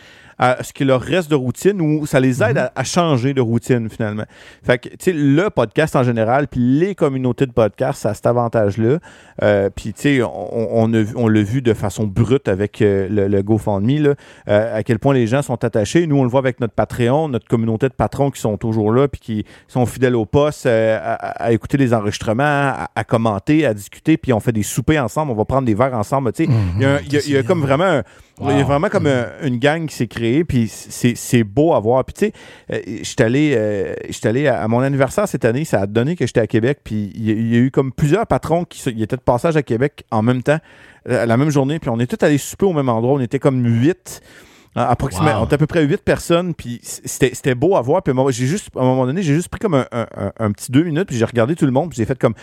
à 0.43 0.63
ce 0.63 0.73
qui 0.73 0.83
leur 0.85 0.99
reste 1.01 1.29
de 1.29 1.35
routine 1.35 1.79
ou 1.79 2.05
ça 2.07 2.19
les 2.19 2.41
aide 2.41 2.57
à, 2.57 2.71
à 2.75 2.83
changer 2.83 3.33
de 3.33 3.41
routine 3.41 3.89
finalement. 3.89 4.25
Fait 4.63 4.79
que, 4.79 4.89
tu 4.89 4.95
sais, 4.99 5.13
le 5.13 5.49
podcast 5.51 5.95
en 5.95 6.01
général, 6.03 6.47
puis 6.47 6.59
les 6.59 6.95
communautés 6.95 7.45
de 7.45 7.51
podcasts, 7.51 8.01
ça 8.01 8.09
a 8.09 8.13
cet 8.15 8.25
avantage-là. 8.25 8.97
Euh, 9.43 9.69
puis, 9.73 9.93
tu 9.93 10.01
sais, 10.01 10.21
on, 10.23 10.83
on, 10.83 10.91
on 11.15 11.27
l'a 11.27 11.41
vu 11.43 11.61
de 11.61 11.73
façon 11.75 12.05
brute 12.05 12.47
avec 12.47 12.81
euh, 12.81 13.07
le, 13.07 13.27
le 13.27 13.41
GoFundMe, 13.43 14.01
là, 14.01 14.15
euh, 14.49 14.77
à 14.79 14.81
quel 14.83 14.97
point 14.97 15.13
les 15.13 15.27
gens 15.27 15.43
sont 15.43 15.63
attachés. 15.63 16.07
Nous, 16.07 16.17
on 16.17 16.23
le 16.23 16.29
voit 16.29 16.39
avec 16.39 16.59
notre 16.59 16.73
Patreon, 16.73 17.27
notre 17.29 17.47
communauté 17.47 17.87
de 17.87 17.93
patrons 17.93 18.31
qui 18.31 18.41
sont 18.41 18.57
toujours 18.57 18.91
là, 18.91 19.07
puis 19.07 19.21
qui 19.21 19.45
sont 19.67 19.85
fidèles 19.85 20.15
au 20.15 20.25
poste, 20.25 20.65
euh, 20.65 20.97
à, 20.99 21.13
à 21.45 21.51
écouter 21.51 21.77
les 21.77 21.93
enregistrements, 21.93 22.43
à, 22.43 22.89
à 22.95 23.03
commenter, 23.03 23.65
à 23.67 23.75
discuter, 23.75 24.17
puis 24.17 24.33
on 24.33 24.39
fait 24.39 24.51
des 24.51 24.63
soupers 24.63 24.97
ensemble, 25.03 25.31
on 25.31 25.35
va 25.35 25.45
prendre 25.45 25.65
des 25.67 25.75
verres 25.75 25.93
ensemble. 25.93 26.31
Tu 26.33 26.45
sais, 26.45 26.49
il 26.77 26.81
y 26.81 26.85
a, 26.85 26.95
un- 26.95 26.99
il 27.05 27.13
y 27.13 27.17
a- 27.17 27.21
il 27.27 27.31
y 27.31 27.37
a 27.37 27.43
comme 27.43 27.61
vraiment, 27.61 27.83
un- 27.85 28.03
il 28.49 28.57
y 28.57 28.61
a 28.61 28.63
vraiment 28.63 28.89
comme 28.89 29.07
un- 29.07 29.27
une 29.43 29.57
gang 29.59 29.85
qui 29.85 29.95
s'est 29.95 30.07
créée, 30.07 30.43
puis 30.43 30.67
c'est 30.67 31.43
beau 31.43 31.73
à 31.73 31.79
voir. 31.79 32.03
Puis 32.05 32.13
tu 32.13 32.25
sais, 32.25 32.33
euh, 32.71 32.79
j'étais 33.03 33.23
allé, 33.23 33.53
euh, 33.55 33.93
j'étais 34.09 34.29
allé 34.29 34.47
à, 34.47 34.61
à 34.63 34.67
mon 34.67 34.79
anniversaire 34.79 35.27
cette 35.27 35.45
année, 35.45 35.63
ça 35.65 35.81
a 35.81 35.85
donné 35.87 36.15
que 36.15 36.25
j'étais 36.25 36.39
à 36.39 36.47
Québec, 36.47 36.79
puis 36.83 37.11
il 37.15 37.25
y, 37.27 37.31
a- 37.31 37.35
il 37.35 37.53
y 37.53 37.55
a 37.55 37.59
eu 37.59 37.71
comme 37.71 37.91
plusieurs 37.91 38.25
patrons 38.25 38.65
qui 38.65 38.89
étaient 39.01 39.15
de 39.15 39.21
passage 39.21 39.55
à 39.57 39.63
Québec 39.63 40.03
en 40.11 40.21
même 40.23 40.41
temps, 40.43 40.57
euh, 41.09 41.25
la 41.25 41.37
même 41.37 41.49
journée, 41.51 41.79
puis 41.79 41.89
on 41.89 41.99
est 41.99 42.07
tous 42.07 42.25
allés 42.25 42.37
souper 42.37 42.65
au 42.65 42.73
même 42.73 42.89
endroit, 42.89 43.13
on 43.13 43.19
était 43.19 43.39
comme 43.39 43.63
huit. 43.65 44.21
Approximativement, 44.73 45.37
Wow. 45.39 45.43
on 45.43 45.45
était 45.47 45.55
à 45.55 45.57
peu 45.57 45.67
près 45.67 45.83
huit 45.83 46.01
personnes, 46.01 46.53
puis 46.53 46.79
c'était 46.81 47.55
beau 47.55 47.75
à 47.75 47.81
voir. 47.81 48.01
Puis 48.03 48.13
j'ai 48.29 48.47
juste, 48.47 48.69
à 48.75 48.79
un 48.79 48.83
moment 48.83 49.05
donné, 49.05 49.21
j'ai 49.21 49.33
juste 49.35 49.49
pris 49.49 49.59
comme 49.59 49.73
un, 49.73 49.85
un- 49.91 50.07
un- 50.15 50.31
un 50.39 50.51
petit 50.53 50.71
deux 50.71 50.83
minutes, 50.83 51.07
puis 51.09 51.17
j'ai 51.17 51.25
regardé 51.25 51.55
tout 51.55 51.65
le 51.65 51.71
monde, 51.71 51.89
puis 51.89 51.97
j'ai 51.97 52.05
fait 52.05 52.17
comme, 52.17 52.33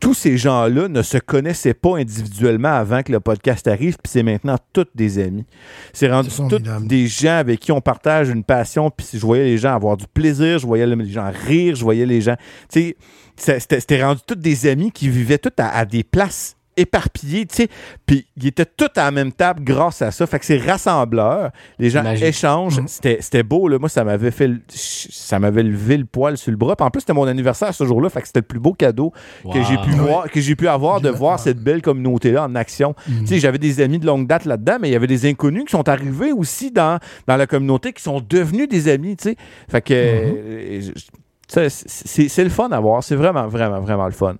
tous 0.00 0.14
ces 0.14 0.38
gens-là 0.38 0.88
ne 0.88 1.02
se 1.02 1.18
connaissaient 1.18 1.74
pas 1.74 1.98
individuellement 1.98 2.72
avant 2.74 3.02
que 3.02 3.12
le 3.12 3.20
podcast 3.20 3.68
arrive, 3.68 3.96
puis 4.02 4.10
c'est 4.10 4.22
maintenant 4.22 4.56
tous 4.72 4.86
des 4.94 5.18
amis. 5.18 5.44
C'est 5.92 6.10
rendu 6.10 6.30
formidable. 6.30 6.86
des 6.86 7.06
gens 7.08 7.36
avec 7.38 7.60
qui 7.60 7.72
on 7.72 7.80
partage 7.82 8.30
une 8.30 8.44
passion, 8.44 8.90
puis 8.90 9.06
je 9.12 9.18
voyais 9.18 9.44
les 9.44 9.58
gens 9.58 9.74
avoir 9.74 9.96
du 9.98 10.06
plaisir, 10.06 10.58
je 10.58 10.66
voyais 10.66 10.86
les 10.86 11.10
gens 11.10 11.30
rire, 11.46 11.74
je 11.76 11.82
voyais 11.82 12.06
les 12.06 12.20
gens... 12.22 12.36
Tu 12.72 12.94
sais, 13.36 13.58
c'était 13.60 14.02
rendu 14.02 14.20
tous 14.26 14.34
des 14.34 14.66
amis 14.66 14.90
qui 14.90 15.10
vivaient 15.10 15.36
tous 15.38 15.52
à, 15.58 15.76
à 15.76 15.84
des 15.84 16.02
places 16.04 16.55
éparpillées, 16.76 17.46
tu 17.46 17.54
sais, 17.56 17.68
puis 18.06 18.26
ils 18.36 18.46
étaient 18.48 18.66
tous 18.66 18.90
à 18.96 19.04
la 19.04 19.10
même 19.10 19.32
table 19.32 19.62
grâce 19.64 20.02
à 20.02 20.10
ça. 20.10 20.26
Fait 20.26 20.38
que 20.38 20.44
c'est 20.46 20.58
rassembleur. 20.58 21.50
Les 21.78 21.90
gens 21.90 22.02
Magique. 22.02 22.24
échangent. 22.26 22.80
Mhm. 22.80 22.88
C'était 22.88 23.18
c'était 23.20 23.42
beau, 23.42 23.68
là. 23.68 23.78
Moi, 23.78 23.88
ça 23.88 24.04
m'avait 24.04 24.30
fait... 24.30 24.48
le- 24.48 24.60
Ça 24.68 25.38
m'avait 25.38 25.62
levé 25.62 25.96
le 25.96 26.04
poil 26.04 26.36
sur 26.36 26.50
le 26.50 26.56
bras. 26.56 26.76
Puis 26.76 26.84
en 26.86 26.90
plus, 26.90 27.00
c'était 27.00 27.12
mon 27.12 27.26
anniversaire 27.26 27.72
ce 27.74 27.84
jour-là, 27.84 28.08
fait 28.10 28.20
que 28.20 28.26
c'était 28.26 28.40
le 28.40 28.46
plus 28.46 28.60
beau 28.60 28.72
cadeau 28.72 29.12
que 29.52 29.62
j'ai 29.62 29.76
pu 29.78 29.90
Wow. 29.96 30.06
voir, 30.06 30.30
que 30.30 30.40
j'ai 30.40 30.54
pu 30.56 30.68
avoir 30.68 31.00
de 31.00 31.08
voir 31.08 31.38
cette 31.40 31.58
belle 31.58 31.82
communauté-là 31.82 32.44
en 32.44 32.54
action. 32.54 32.94
Mhm. 33.08 33.20
Tu 33.20 33.26
sais, 33.26 33.38
j'avais 33.38 33.58
des 33.58 33.80
amis 33.80 33.98
de 33.98 34.06
longue 34.06 34.26
date 34.26 34.44
là-dedans, 34.44 34.76
mais 34.80 34.88
il 34.88 34.92
y 34.92 34.96
avait 34.96 35.06
des 35.06 35.26
inconnus 35.28 35.64
qui 35.64 35.70
sont 35.72 35.88
arrivés 35.88 36.32
aussi 36.32 36.70
dans, 36.70 36.98
dans 37.26 37.36
la 37.36 37.46
communauté 37.46 37.92
qui 37.92 38.02
sont 38.02 38.20
devenus 38.20 38.68
des 38.68 38.88
amis, 38.88 39.16
tu 39.16 39.30
sais. 39.30 39.36
Fait 39.70 39.80
que 39.82 39.94
euh, 39.94 40.80
je- 40.80 40.92
ça, 40.98 41.06
c'est 41.48 41.68
c'est 41.68 42.44
le 42.44 42.50
fun 42.50 42.68
à 42.70 42.80
voir, 42.80 43.04
c'est 43.04 43.14
vraiment 43.14 43.46
vraiment 43.46 43.80
vraiment 43.80 44.06
le 44.06 44.12
fun. 44.12 44.34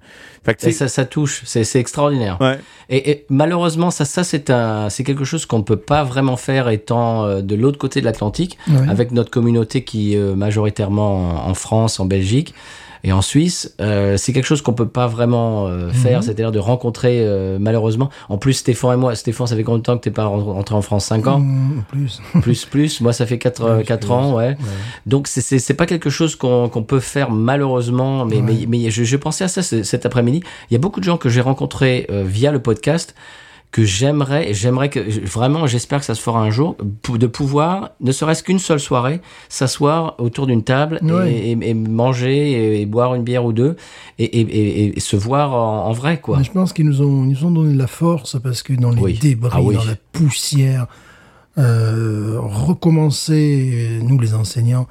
Fait 0.45 0.55
que 0.55 0.61
tu 0.61 0.67
Et 0.67 0.73
sais, 0.73 0.79
ça, 0.79 0.89
ça 0.89 1.05
touche, 1.05 1.43
c'est 1.45 1.63
c'est 1.65 1.79
extraordinaire. 1.81 2.37
ouais. 2.41 2.59
Et, 2.89 3.11
et 3.11 3.27
malheureusement, 3.31 3.91
ça, 3.91 4.05
ça 4.05 4.23
c'est 4.25 4.51
un, 4.51 4.91
c'est 4.91 5.03
quelque 5.05 5.25
chose 5.25 5.45
qu'on 5.47 5.59
ne 5.59 5.63
peut 5.65 5.77
pas 5.77 6.03
vraiment 6.05 6.37
faire 6.37 6.69
étant 6.69 7.25
euh, 7.25 7.43
de 7.43 7.55
l'autre 7.55 7.79
côté 7.79 8.01
de 8.01 8.05
l'Atlantique, 8.05 8.59
Ouais. 8.69 8.89
avec 8.89 9.11
notre 9.13 9.31
communauté 9.31 9.83
qui 9.85 10.15
est 10.15 10.19
euh, 10.19 10.35
majoritairement 10.35 11.47
en, 11.47 11.51
en 11.51 11.55
France, 11.55 11.99
en 12.01 12.07
Belgique 12.07 12.55
et 13.05 13.13
en 13.13 13.23
Suisse. 13.23 13.75
Euh, 13.81 14.17
c'est 14.17 14.33
quelque 14.33 14.45
chose 14.47 14.63
qu'on 14.63 14.73
peut 14.73 14.89
pas 14.89 15.07
vraiment 15.07 15.67
euh, 15.67 15.91
faire, 15.91 16.23
c'est-à-dire 16.23 16.53
de 16.53 16.59
rencontrer 16.59 17.21
euh, 17.21 17.59
malheureusement. 17.61 18.11
En 18.29 18.39
plus, 18.39 18.55
Stéphane 18.55 18.95
et 18.95 18.97
moi, 18.97 19.15
Stéphane, 19.15 19.47
ça 19.47 19.57
fait 19.57 19.63
combien 19.65 19.79
de 19.79 19.83
temps 19.85 19.97
que 19.97 20.03
t'es 20.03 20.11
pas 20.11 20.25
ren- 20.27 20.43
rentré 20.43 20.75
en 20.75 20.83
France? 20.83 21.07
5 21.07 21.27
ans? 21.27 21.39
Mmh, 21.41 21.85
plus. 21.89 22.21
plus 22.43 22.65
plus 22.65 23.01
moi 23.01 23.13
ça 23.13 23.27
fait 23.27 23.39
4 23.39 23.77
Ouais, 23.79 23.85
quatre 23.85 24.07
c'est- 24.09 24.13
ans 24.13 24.35
ouais 24.35 24.47
Ouais. 24.49 24.57
donc 25.07 25.27
c'est 25.29 25.75
pas 25.75 25.87
quelque 25.87 26.11
chose 26.11 26.37
qu'on 26.37 26.69
qu'on 26.69 26.83
peut 26.83 27.01
faire 27.01 27.31
malheureusement 27.31 28.25
mais 28.25 28.37
Ouais. 28.37 28.43
mais 28.43 28.67
mais 28.85 28.91
je, 28.91 29.05
je 29.05 29.17
pensais 29.17 29.45
à 29.45 29.49
ça 29.49 29.63
ce- 29.63 29.83
cet 29.83 30.07
après-midi 30.07 30.43
il 30.71 30.75
y 30.75 30.77
a 30.77 30.79
beaucoup 30.79 31.01
de 31.01 31.05
gens 31.05 31.17
que 31.17 31.29
j'ai 31.29 31.41
rencontrés 31.41 32.07
euh, 32.11 32.25
via 32.27 32.53
le 32.53 32.61
podcast 32.61 33.15
que 33.73 33.85
j'aimerais 33.85 34.49
et 34.51 34.55
j'aimerais 34.55 34.89
que 34.89 35.01
vraiment 35.27 35.67
j'espère 35.67 35.99
que 36.01 36.07
ça 36.07 36.15
se 36.15 36.21
fera 36.23 36.41
un 36.41 36.51
jour 36.51 36.77
de 37.09 37.27
pouvoir 37.27 37.91
ne 38.01 38.11
serait-ce 38.13 38.43
qu'une 38.43 38.59
seule 38.59 38.81
soirée 38.81 39.21
s'asseoir 39.51 40.15
autour 40.19 40.47
d'une 40.47 40.63
table 40.63 40.99
et- 41.03 41.13
Ouais. 41.13 41.33
et, 41.35 41.51
et 41.71 41.75
manger 41.75 42.53
et, 42.53 42.81
et 42.83 42.87
boire 42.87 43.15
une 43.15 43.23
bière 43.23 43.45
ou 43.45 43.53
deux 43.53 43.77
et, 44.19 44.95
se 44.99 45.17
voir 45.17 45.53
en, 45.53 45.87
en 45.89 45.93
vrai 45.93 46.21
quoi 46.21 46.39
Mais 46.39 46.45
je 46.45 46.53
pense 46.53 46.73
qu'ils 46.73 46.87
nous 46.87 47.03
ont, 47.03 47.25
ils 47.25 47.31
nous 47.33 47.45
ont 47.45 47.51
donné 47.51 47.75
de 47.75 47.79
la 47.79 47.87
force 47.87 48.39
parce 48.43 48.63
que 48.63 48.73
dans 48.73 48.91
les 48.93 49.03
Oui. 49.03 49.19
débris, 49.19 49.51
Ah 49.53 49.61
oui. 49.61 49.75
dans 49.75 49.85
la 49.85 49.97
poussière, 50.13 50.87
euh, 51.59 52.39
recommencer, 52.41 53.99
nous 54.03 54.19
les 54.19 54.35
enseignants, 54.35 54.87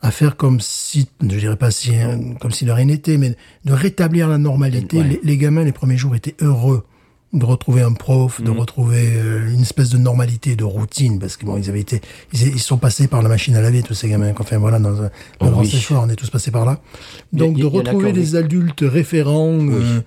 à 0.00 0.10
faire 0.10 0.36
comme 0.36 0.60
si, 0.60 1.08
je 1.20 1.26
dirais 1.38 1.56
pas 1.56 1.70
si, 1.70 1.92
comme 2.40 2.50
si 2.50 2.64
de 2.64 2.72
rien 2.72 2.86
n'était, 2.86 3.18
mais 3.18 3.36
de 3.64 3.72
rétablir 3.72 4.28
la 4.28 4.38
normalité. 4.38 4.98
Ouais. 4.98 5.04
Les, 5.04 5.20
les 5.22 5.36
gamins, 5.36 5.64
les 5.64 5.72
premiers 5.72 5.96
jours, 5.96 6.14
étaient 6.16 6.34
heureux 6.40 6.84
de 7.32 7.44
retrouver 7.46 7.80
un 7.82 7.92
prof, 7.94 8.38
Mhm. 8.40 8.44
de 8.44 8.50
retrouver 8.50 9.08
euh, 9.16 9.50
une 9.52 9.62
espèce 9.62 9.88
de 9.88 9.96
normalité, 9.98 10.54
de 10.54 10.64
routine, 10.64 11.18
parce 11.18 11.36
que 11.38 11.46
bon, 11.46 11.56
ils 11.56 11.70
avaient 11.70 11.80
été, 11.80 12.00
ils, 12.34 12.48
ils 12.48 12.58
sont 12.60 12.76
passés 12.76 13.08
par 13.08 13.22
la 13.22 13.28
machine 13.30 13.54
à 13.56 13.62
laver, 13.62 13.82
tous 13.82 13.94
ces 13.94 14.08
gamins. 14.08 14.32
Enfin 14.38 14.58
voilà, 14.58 14.78
dans 14.78 15.02
un, 15.02 15.10
Oh 15.40 15.46
dans 15.46 15.58
un 15.58 15.60
oui. 15.62 15.70
séchoir, 15.70 16.02
on 16.04 16.10
est 16.10 16.16
tous 16.16 16.28
passés 16.28 16.50
par 16.50 16.66
là. 16.66 16.72
A- 16.72 16.78
Donc 17.32 17.54
de 17.56 17.60
qui 17.62 17.62
retrouver 17.68 18.12
des 18.12 18.36
adultes 18.36 18.84
référents. 18.86 19.58
euh, 19.70 20.00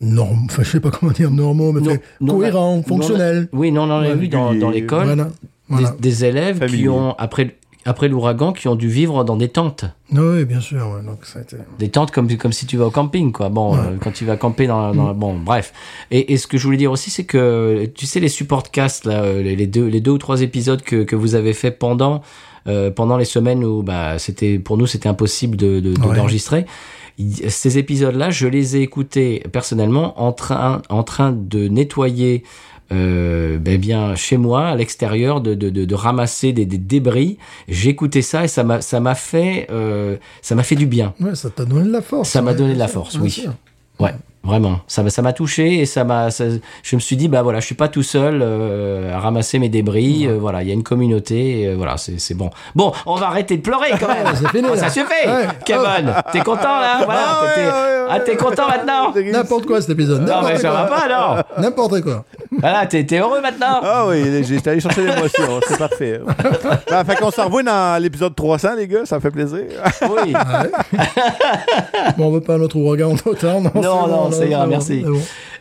norm, 0.00 0.46
enfin, 0.50 0.62
je 0.62 0.70
sais 0.72 0.80
pas 0.80 0.90
comment 0.90 1.12
dire 1.12 1.30
normaux, 1.30 1.72
mais 1.72 1.80
Non, 1.80 1.90
enfin, 1.92 2.00
non, 2.20 2.34
cohérents, 2.34 2.76
non, 2.76 2.82
fonctionnels. 2.82 3.48
oui 3.52 3.72
non 3.72 3.82
on 3.82 3.90
en 3.92 4.00
a 4.00 4.14
vu 4.14 4.28
dans, 4.28 4.52
dans 4.54 4.70
l'école 4.70 5.06
Voilà. 5.06 5.28
voilà. 5.68 5.90
des, 5.92 5.98
des 6.00 6.24
élèves 6.26 6.58
qui 6.60 6.66
Familier. 6.68 6.88
ont 6.90 7.14
après 7.16 7.56
après 7.86 8.08
l'ouragan 8.08 8.52
qui 8.52 8.68
ont 8.68 8.74
dû 8.74 8.88
vivre 8.88 9.24
dans 9.24 9.36
des 9.36 9.48
tentes 9.48 9.84
Oui, 10.12 10.44
bien 10.44 10.60
sûr. 10.60 10.78
ouais, 10.88 11.02
donc 11.04 11.24
ça 11.24 11.38
a 11.38 11.42
été- 11.42 11.56
des 11.78 11.88
tentes 11.88 12.10
comme 12.10 12.28
comme 12.36 12.52
si 12.52 12.66
tu 12.66 12.76
vas 12.76 12.86
au 12.86 12.90
camping 12.90 13.32
quoi 13.32 13.48
bon 13.48 13.72
Ouais. 13.74 13.80
euh, 13.80 13.96
quand 14.02 14.12
tu 14.12 14.24
vas 14.24 14.36
camper 14.36 14.66
dans, 14.66 14.94
dans 14.94 15.14
bon 15.14 15.38
bref 15.38 15.72
et, 16.10 16.32
et 16.32 16.36
ce 16.36 16.46
que 16.46 16.58
je 16.58 16.64
voulais 16.64 16.76
dire 16.76 16.92
aussi 16.92 17.10
c'est 17.10 17.24
que 17.24 17.86
tu 17.94 18.06
sais 18.06 18.20
les 18.20 18.28
supportcasts 18.28 19.04
là 19.06 19.22
euh, 19.22 19.42
les 19.42 19.66
deux 19.66 19.86
les 19.86 20.00
deux 20.00 20.10
ou 20.12 20.18
trois 20.18 20.42
épisodes 20.42 20.82
que 20.82 21.04
que 21.04 21.16
vous 21.16 21.34
avez 21.34 21.52
fait 21.54 21.70
pendant 21.70 22.22
euh, 22.66 22.90
pendant 22.90 23.16
les 23.16 23.24
semaines 23.24 23.64
où 23.64 23.82
bah 23.82 24.18
c'était 24.18 24.58
pour 24.58 24.76
nous 24.76 24.86
c'était 24.86 25.08
impossible 25.08 25.56
de 25.56 25.80
de- 25.80 25.94
de- 25.94 26.00
Ouais. 26.00 26.16
d'enregistrer 26.16 26.66
ces 27.48 27.78
épisodes-là, 27.78 28.28
je 28.28 28.46
les 28.46 28.76
ai 28.76 28.82
écoutés 28.82 29.42
personnellement 29.50 30.20
en 30.22 30.32
train, 30.32 30.82
en 30.90 31.02
train 31.02 31.32
de 31.32 31.66
nettoyer 31.66 32.42
euh, 32.92 33.58
ben 33.58 33.78
bien 33.78 34.14
chez 34.14 34.36
moi 34.36 34.66
à 34.68 34.74
l'extérieur 34.76 35.40
de, 35.40 35.54
de, 35.54 35.70
de, 35.70 35.84
de 35.84 35.94
ramasser 35.94 36.52
des, 36.52 36.66
des 36.66 36.78
débris 36.78 37.36
j'écoutais 37.68 38.22
ça 38.22 38.44
et 38.44 38.48
ça 38.48 38.62
m'a 38.62 38.80
ça 38.80 39.00
m'a 39.00 39.14
fait 39.16 39.66
euh, 39.70 40.16
ça 40.42 40.54
m'a 40.54 40.62
fait 40.62 40.76
du 40.76 40.86
bien 40.86 41.12
Ouais, 41.20 41.34
ça 41.34 41.50
t'a 41.50 41.64
donné 41.64 41.86
de 41.88 41.92
la 41.92 42.02
force. 42.02 42.28
Ça 42.28 42.42
m'a 42.42 42.54
donné 42.54 42.74
de 42.74 42.78
la 42.78 42.88
force, 42.88 43.16
oui. 43.20 43.30
sûr. 43.30 43.52
Ouais, 43.98 44.14
vraiment. 44.44 44.80
Ça 44.88 45.02
m'a, 45.02 45.08
ça 45.08 45.22
m'a 45.22 45.32
touché 45.32 45.78
et 45.80 45.86
ça 45.86 46.04
m'a, 46.04 46.28
je 46.28 46.96
me 46.96 47.00
suis 47.00 47.16
dit, 47.16 47.28
bah 47.28 47.42
voilà, 47.42 47.60
je 47.60 47.64
suis 47.64 47.74
pas 47.74 47.88
tout 47.88 48.02
seul 48.02 48.40
euh, 48.42 49.14
à 49.14 49.20
ramasser 49.20 49.58
mes 49.58 49.70
débris. 49.70 50.26
euh, 50.26 50.36
voilà, 50.38 50.62
il 50.62 50.68
y 50.68 50.70
a 50.70 50.74
une 50.74 50.82
communauté. 50.82 51.62
et, 51.62 51.68
euh, 51.68 51.74
voilà, 51.76 51.96
c'est, 51.96 52.34
bon. 52.34 52.50
Bon, 52.74 52.92
on 53.06 53.14
va 53.14 53.28
arrêter 53.28 53.56
de 53.56 53.62
pleurer 53.62 53.92
quand 53.98 54.08
même. 54.08 54.26
fini, 54.52 54.68
Oh, 54.70 54.76
ça 54.76 54.90
suffit. 54.90 55.06
Ouais. 55.26 55.46
Kevin, 55.64 56.12
t'es 56.30 56.40
content 56.40 56.78
là? 56.78 57.04
Voilà, 57.06 57.22
Ah 57.26 57.42
ouais, 57.42 57.54
t'es, 57.54 57.68
ah, 58.10 58.20
t'es 58.20 58.36
content 58.36 58.68
maintenant? 58.68 59.14
N'importe 59.32 59.64
quoi 59.64 59.80
cet 59.80 59.88
épisode. 59.90 60.28
Non, 60.28 60.42
mais 60.46 60.58
ça 60.58 60.70
va 60.70 60.84
pas 60.84 60.98
alors. 61.06 61.42
N'importe 61.58 62.02
quoi. 62.02 62.26
Voilà, 62.60 62.86
t'es, 62.86 63.04
t'es 63.04 63.18
heureux 63.18 63.40
maintenant. 63.40 63.80
Ah 63.82 64.06
oui, 64.08 64.18
été 64.20 64.70
allé 64.70 64.80
chercher 64.80 65.02
l'émotion, 65.06 65.60
c'est 65.68 65.78
parfait. 65.78 66.20
Ben, 66.90 67.04
fait 67.04 67.16
qu'on 67.16 67.30
se 67.30 67.40
revoit 67.40 67.62
dans 67.62 68.00
l'épisode 68.02 68.34
300, 68.34 68.68
les 68.76 68.86
gars, 68.88 69.04
ça 69.04 69.16
me 69.16 69.20
fait 69.20 69.30
plaisir. 69.30 69.64
Oui. 70.02 70.32
Bon, 72.16 72.26
on 72.26 72.30
veut 72.32 72.40
pas 72.40 72.54
un 72.54 72.60
autre 72.60 72.76
ouragan 72.76 73.14
total. 73.16 73.62
Non, 73.62 73.70
Non, 73.74 74.06
non, 74.08 74.30
c'est 74.30 74.46
bon, 74.46 74.66
merci. 74.66 75.04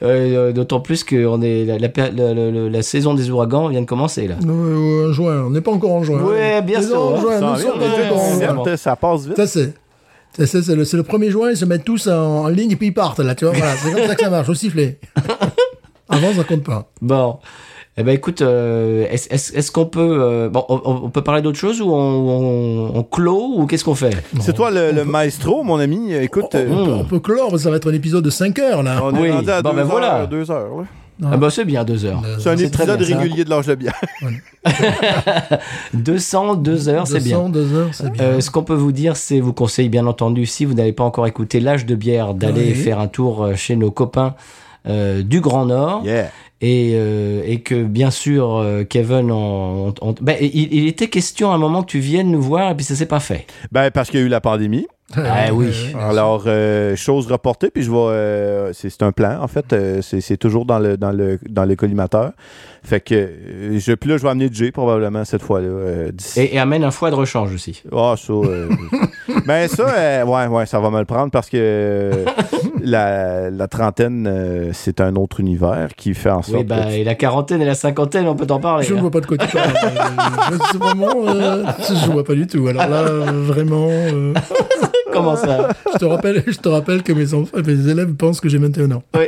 Euh, 0.04 0.52
d'autant 0.52 0.80
plus 0.80 1.04
que 1.04 1.26
on 1.26 1.42
est 1.42 1.66
la, 1.66 1.78
la, 1.80 1.88
péri- 1.90 2.12
la- 2.16 2.34
la- 2.34 2.52
la- 2.52 2.70
la 2.70 2.82
saison 2.82 3.14
des 3.14 3.30
ouragans 3.30 3.68
vient 3.70 3.82
de 3.82 3.86
commencer 3.86 4.28
là. 4.28 4.36
Euh, 4.46 5.10
en 5.10 5.14
juin, 5.14 5.44
on 5.48 5.50
n'est 5.52 5.62
pas 5.62 5.72
encore 5.72 5.94
en 5.94 6.04
juin. 6.04 6.22
Ouais, 6.22 6.62
bien 6.62 6.80
Ils 6.82 6.88
sûr, 6.88 7.02
En 7.02 7.16
hein. 7.16 7.22
juin, 7.22 7.32
Ça 7.34 7.40
nous 7.40 7.46
en 7.48 7.56
sommes 7.56 8.56
dans- 8.56 8.64
ouais, 8.64 8.78
ça, 8.78 8.96
passe 8.96 9.26
vite. 9.26 9.38
Ça, 9.38 9.48
c'est. 9.48 9.74
C'est 10.38 10.46
c'est- 10.48 10.62
c'est 10.64 10.76
le, 10.76 10.84
c'est 10.84 10.98
le 10.98 11.04
premier 11.04 11.32
juin, 11.32 11.52
ils 11.52 11.56
se 11.58 11.64
mettent 11.64 11.86
tous 11.86 12.08
en, 12.08 12.44
en 12.44 12.48
ligne 12.50 12.72
et 12.72 12.76
puis 12.76 12.88
ils 12.88 12.94
partent, 12.94 13.20
là, 13.20 13.36
tu 13.36 13.46
vois. 13.46 13.54
Voilà, 13.54 13.74
c'est 13.78 13.92
comme 13.94 14.06
ça 14.06 14.16
que 14.16 14.22
ça 14.24 14.30
marche, 14.30 14.50
au 14.50 14.54
sifflet. 14.54 15.00
Avant, 16.10 16.34
ça 16.34 16.44
compte 16.44 16.64
pas. 16.64 16.90
Bon. 17.02 17.38
Eh 17.98 18.04
ben 18.04 18.12
écoute, 18.14 18.42
euh, 18.42 19.08
est-ce 19.10 19.34
est-ce- 19.34 19.54
est-ce 19.56 19.72
qu'on 19.72 19.86
peut, 19.86 20.18
euh, 20.22 20.50
bon, 20.50 20.66
on, 20.68 20.82
on 21.06 21.10
peut 21.10 21.22
parler 21.22 21.42
d'autre 21.42 21.58
chose 21.58 21.82
ou 21.82 21.86
on, 21.94 21.98
on, 21.98 22.92
on 22.98 23.04
clôt 23.04 23.54
ou 23.56 23.66
qu'est-ce 23.68 23.86
qu'on 23.86 23.96
fait? 23.96 24.16
C'est 24.42 24.54
toi 24.54 24.70
le, 24.70 24.92
le 24.92 25.06
maestro, 25.06 25.64
mon 25.64 25.78
ami. 25.80 26.14
Écoute, 26.14 26.48
On, 26.54 26.58
euh, 26.58 26.66
peut, 26.66 26.92
on 26.94 27.04
peut 27.06 27.20
clore, 27.20 27.58
ça 27.58 27.70
va 27.70 27.78
être 27.78 27.90
un 27.90 27.94
épisode 27.94 28.24
de 28.26 28.30
5 28.30 28.60
heures, 28.60 28.84
là. 28.84 29.00
on 29.02 29.16
est 29.16 29.22
Oui, 29.22 29.32
rendu 29.32 29.50
à 29.50 29.62
bon, 29.62 29.70
deux, 29.70 29.76
ben 29.78 29.82
heures, 29.84 29.88
voilà. 29.88 30.26
deux 30.26 30.52
heures. 30.52 30.68
Ah 31.24 31.38
bah 31.38 31.50
c'est 31.50 31.64
bien 31.64 31.86
deux 31.86 32.04
heures. 32.04 32.22
C'est 32.40 32.50
un 32.50 32.58
épisode 32.58 33.00
bien, 33.00 33.08
ça. 33.08 33.18
régulier 33.22 33.46
de 33.46 33.50
l'âge 33.50 33.68
de 33.68 33.76
bière. 33.76 33.94
200, 35.94 36.56
deux 36.56 36.90
heures, 36.90 37.08
c'est 37.08 37.24
bien. 37.24 37.38
200, 37.38 37.50
2 37.50 37.74
heures, 37.74 37.90
c'est 37.94 38.12
bien. 38.12 38.24
Euh, 38.24 38.42
ce 38.42 38.52
qu'on 38.52 38.64
peut 38.64 38.74
vous 38.74 38.92
dire, 38.92 39.16
c'est 39.16 39.40
vous 39.40 39.54
conseille 39.54 39.90
bien 39.90 40.06
entendu, 40.08 40.46
si 40.46 40.66
vous 40.66 40.74
n'avez 40.74 40.92
pas 40.94 41.04
encore 41.04 41.28
écouté 41.28 41.60
l'âge 41.60 41.86
de 41.86 41.96
bière, 41.96 42.34
d'aller 42.34 42.68
Oui. 42.70 42.76
faire 42.76 43.00
un 43.00 43.08
tour 43.08 43.48
chez 43.56 43.76
nos 43.76 43.92
copains 43.92 44.36
euh, 44.88 45.22
du 45.24 45.42
Grand 45.42 45.66
Nord. 45.66 46.04
Yeah. 46.06 46.30
et, 46.62 46.94
euh, 46.96 47.42
et 47.46 47.60
que 47.62 47.84
bien 47.84 48.12
sûr 48.12 48.56
euh, 48.58 48.84
Kevin, 48.84 49.30
on, 49.32 49.90
on- 49.90 49.94
on- 50.02 50.16
ben, 50.22 50.38
il, 50.40 50.74
il 50.74 50.88
était 50.88 51.08
question 51.08 51.52
à 51.52 51.56
un 51.56 51.58
moment 51.58 51.82
que 51.84 51.92
tu 51.92 52.00
viennes 52.00 52.32
nous 52.32 52.42
voir 52.42 52.72
et 52.72 52.76
puis 52.76 52.86
ça 52.86 52.96
s'est 52.96 53.06
pas 53.06 53.20
fait. 53.20 53.46
Ben, 53.72 53.92
parce 53.92 54.10
qu'il 54.10 54.20
y 54.20 54.24
a 54.24 54.26
eu 54.26 54.30
la 54.30 54.42
pandémie. 54.42 54.88
Ah 55.16 55.54
oui. 55.54 55.68
Alors, 56.00 56.46
euh, 56.48 56.96
chose 56.96 57.32
reportée, 57.32 57.70
puis 57.70 57.84
je 57.84 57.92
vais. 57.92 57.98
euh, 57.98 58.74
c'est 58.74 58.90
c'est 58.90 59.04
un 59.04 59.12
plan, 59.12 59.38
en 59.40 59.48
fait. 59.48 59.72
euh, 59.72 60.02
c'est 60.02 60.20
c'est 60.20 60.36
toujours 60.36 60.66
dans 60.66 60.80
le, 60.80 60.98
dans 60.98 61.12
le, 61.12 61.38
dans 61.48 61.64
le 61.66 61.76
collimateur. 61.76 62.32
Fait 62.84 63.02
que. 63.02 63.14
euh, 63.14 63.78
je, 63.80 63.94
puis 63.94 64.10
là, 64.10 64.18
je 64.18 64.24
vais 64.24 64.30
amener 64.30 64.50
Jay, 64.52 64.72
probablement, 64.72 65.24
cette 65.24 65.44
fois-là. 65.44 65.68
euh, 65.68 66.12
Et, 66.38 66.56
et 66.56 66.60
amène 66.60 66.84
un 66.84 66.90
foie 66.90 67.12
de 67.12 67.16
rechange 67.16 67.54
aussi. 67.54 67.84
Ah, 67.96 68.16
ça. 68.18 68.34
euh, 68.34 68.68
ben, 69.46 69.68
ça, 69.68 69.88
euh, 69.96 70.26
ouais, 70.26 70.48
ouais, 70.48 70.66
ça 70.66 70.80
va 70.80 70.90
me 70.90 70.98
le 71.00 71.06
prendre 71.06 71.30
parce 71.30 71.50
que 71.52 71.58
euh, 71.60 72.26
la, 72.86 73.50
la 73.50 73.68
trentaine, 73.68 74.28
euh, 74.28 74.70
c'est 74.74 75.02
un 75.02 75.16
autre 75.16 75.40
univers 75.40 75.90
qui 75.96 76.14
fait 76.14 76.30
en 76.30 76.42
sorte. 76.42 76.58
Oui, 76.60 76.64
bah, 76.64 76.86
que 76.86 76.90
tu- 76.92 76.96
et 77.00 77.04
la 77.04 77.16
quarantaine 77.16 77.62
et 77.62 77.66
la 77.66 77.76
cinquantaine, 77.76 78.28
on 78.28 78.36
peut 78.36 78.46
t'en 78.46 78.60
parler. 78.60 78.86
Je 78.86 78.94
ne 78.94 78.98
hein. 79.00 79.02
vois 79.02 79.12
pas 79.12 79.22
de 79.22 79.26
quoi 79.26 79.38
tu 79.38 79.48
parles. 79.48 79.70
Euh, 79.84 80.58
C'est 80.72 80.78
vraiment, 80.78 81.10
euh, 81.28 81.64
je 81.90 82.12
vois 82.12 82.24
pas 82.24 82.36
du 82.36 82.48
tout. 82.48 82.68
Alors 82.68 82.88
là, 82.88 83.04
vraiment, 83.04 83.88
euh, 83.90 84.34
Comment 85.12 85.36
ça? 85.36 85.70
je 85.94 85.98
te 85.98 86.06
rappelle, 86.06 86.44
je 86.46 86.58
te 86.58 86.68
rappelle 86.70 87.04
que 87.04 87.14
mes 87.14 87.34
enfants, 87.34 87.58
mes 87.66 87.88
élèves 87.90 88.14
pensent 88.16 88.40
que 88.42 88.50
j'ai 88.50 88.58
21 88.58 88.92
ans. 88.92 89.04
Oui. 89.16 89.26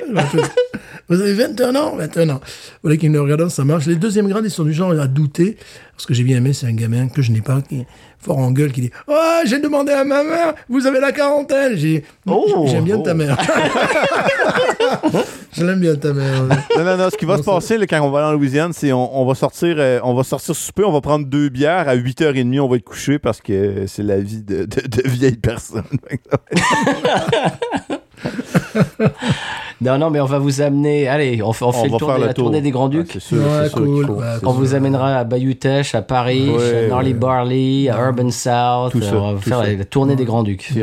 Vous 1.09 1.21
avez 1.21 1.33
21 1.33 1.75
ans? 1.75 1.95
21 1.95 2.29
ans. 2.31 2.41
Vous 2.43 2.79
voyez 2.83 2.97
qu'ils 2.97 3.11
ne 3.11 3.19
regardent, 3.19 3.47
ça 3.49 3.63
marche. 3.63 3.85
Les 3.85 3.95
deuxièmes 3.95 4.27
grades, 4.27 4.43
ils 4.43 4.51
sont 4.51 4.65
du 4.65 4.73
genre 4.73 4.91
à 4.91 5.07
douter. 5.07 5.55
Ce 5.95 6.05
que 6.05 6.13
j'ai 6.13 6.23
bien 6.23 6.37
aimé, 6.37 6.51
c'est 6.53 6.67
un 6.67 6.73
gamin 6.73 7.07
que 7.07 7.21
je 7.21 7.31
n'ai 7.31 7.39
pas, 7.41 7.61
qui 7.61 7.85
fort 8.19 8.37
en 8.37 8.51
gueule, 8.51 8.71
qui 8.71 8.81
dit 8.81 8.91
«Oh, 9.07 9.39
j'ai 9.45 9.59
demandé 9.59 9.91
à 9.91 10.03
ma 10.03 10.23
mère, 10.23 10.53
vous 10.69 10.85
avez 10.87 10.99
la 10.99 11.11
quarantaine!» 11.11 11.75
J'ai 11.77 11.99
dit 11.99 12.05
Oh, 12.27 12.65
J'aime 12.67 12.83
bien 12.83 12.99
ta 12.99 13.11
oh. 13.11 13.15
mère. 13.15 13.37
je 15.53 15.65
l'aime 15.65 15.79
bien 15.79 15.95
ta 15.95 16.13
mère. 16.13 16.43
Non, 16.43 16.83
non, 16.83 16.97
non. 16.97 17.09
Ce 17.09 17.17
qui 17.17 17.25
va 17.25 17.37
Non, 17.37 17.43
se 17.43 17.45
passer 17.45 17.77
là, 17.77 17.87
quand 17.87 18.01
on 18.01 18.09
va 18.09 18.19
aller 18.19 18.29
en 18.29 18.33
Louisiane, 18.33 18.73
c'est 18.73 18.91
on, 18.91 19.21
on 19.21 19.25
va 19.25 19.35
sortir, 19.35 19.75
euh, 19.79 19.99
on 20.03 20.13
va 20.13 20.23
sortir 20.23 20.55
souper, 20.55 20.83
on 20.83 20.91
va 20.91 21.01
prendre 21.01 21.25
deux 21.25 21.49
bières 21.49 21.87
à 21.87 21.95
8h30, 21.95 22.59
on 22.59 22.67
va 22.67 22.77
être 22.77 22.83
couché 22.83 23.19
parce 23.19 23.41
que 23.41 23.85
c'est 23.87 24.03
la 24.03 24.19
vie 24.19 24.41
de, 24.41 24.65
de, 24.65 24.87
de 24.87 25.07
vieilles 25.07 25.37
personnes. 25.37 25.83
Non, 29.79 29.97
non, 29.97 30.09
mais 30.09 30.19
on 30.19 30.25
va 30.25 30.39
vous 30.39 30.61
amener. 30.61 31.07
Allez, 31.07 31.41
on 31.43 31.53
fait, 31.53 31.65
on 31.65 31.71
fait 31.71 31.85
le 31.85 31.91
va 31.91 31.97
tour 31.97 32.07
faire 32.09 32.17
de 32.17 32.21
le 32.21 32.27
la 32.27 32.33
tour. 32.33 32.45
tournée 32.45 32.61
des 32.61 32.71
Grands 32.71 32.89
Ducs. 32.89 33.09
c'est 33.13 33.19
sûr, 33.21 33.37
Ouais, 33.37 33.69
cool. 33.73 34.07
on 34.43 34.51
vous 34.51 34.73
amènera 34.73 35.17
à 35.17 35.23
Bayutech, 35.23 35.93
à 35.93 36.01
Paris, 36.01 36.49
Ouais, 36.49 36.85
à 36.85 36.87
Gnarly 36.87 37.11
ouais. 37.13 37.17
Barley, 37.19 37.89
à 37.89 37.97
Urban 38.07 38.31
South. 38.31 38.91
Tout 38.91 39.01
ça, 39.01 39.15
on 39.15 39.33
va 39.33 39.39
tout 39.39 39.49
faire 39.49 39.59
ça. 39.59 39.73
la 39.73 39.85
tournée 39.85 40.15
des 40.15 40.25
Grands 40.25 40.43
Ducs. 40.43 40.73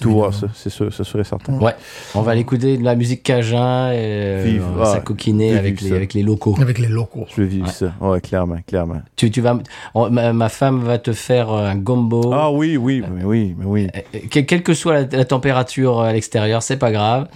Tout 0.00 0.22
ça, 0.32 0.46
c'est 0.54 0.70
sûr 0.70 0.88
et 1.20 1.24
certain. 1.24 1.54
Ouais, 1.58 1.74
on 2.14 2.20
va 2.22 2.32
aller 2.32 2.40
écouter 2.42 2.76
de 2.76 2.84
la 2.84 2.94
musique 2.96 3.22
cajun 3.22 3.90
et 3.92 3.96
euh, 3.98 4.84
s'acoquiner 4.84 5.52
J'ai 5.52 5.58
avec 5.58 5.80
les, 5.80 5.88
ça. 5.88 5.94
avec 5.94 6.14
les 6.14 6.22
locaux. 6.22 6.54
Avec 6.60 6.78
les 6.78 6.88
locaux. 6.88 7.26
Je 7.34 7.40
veux 7.42 7.46
vivre 7.46 7.68
ça. 7.68 7.92
Ouais, 8.00 8.20
clairement, 8.20 8.56
clairement. 8.66 9.00
Tu, 9.16 9.30
tu 9.30 9.40
vas, 9.40 9.56
on- 9.94 10.10
ma, 10.10 10.32
ma 10.32 10.48
femme 10.48 10.80
va 10.80 10.98
te 10.98 11.12
faire 11.12 11.50
un 11.50 11.76
gombo. 11.76 12.30
Ah 12.32 12.50
oui, 12.50 12.76
oui, 12.76 13.02
mais 13.14 13.24
oui, 13.24 13.54
mais 13.58 13.64
oui. 13.64 13.86
Euh, 14.14 14.18
que- 14.30 14.40
Quelle 14.40 14.62
que 14.62 14.74
soit 14.74 15.06
la, 15.10 15.24
température 15.24 16.00
à 16.00 16.12
l'extérieur, 16.12 16.62
c'est 16.62 16.76
pas 16.76 16.92
grave. 16.92 17.28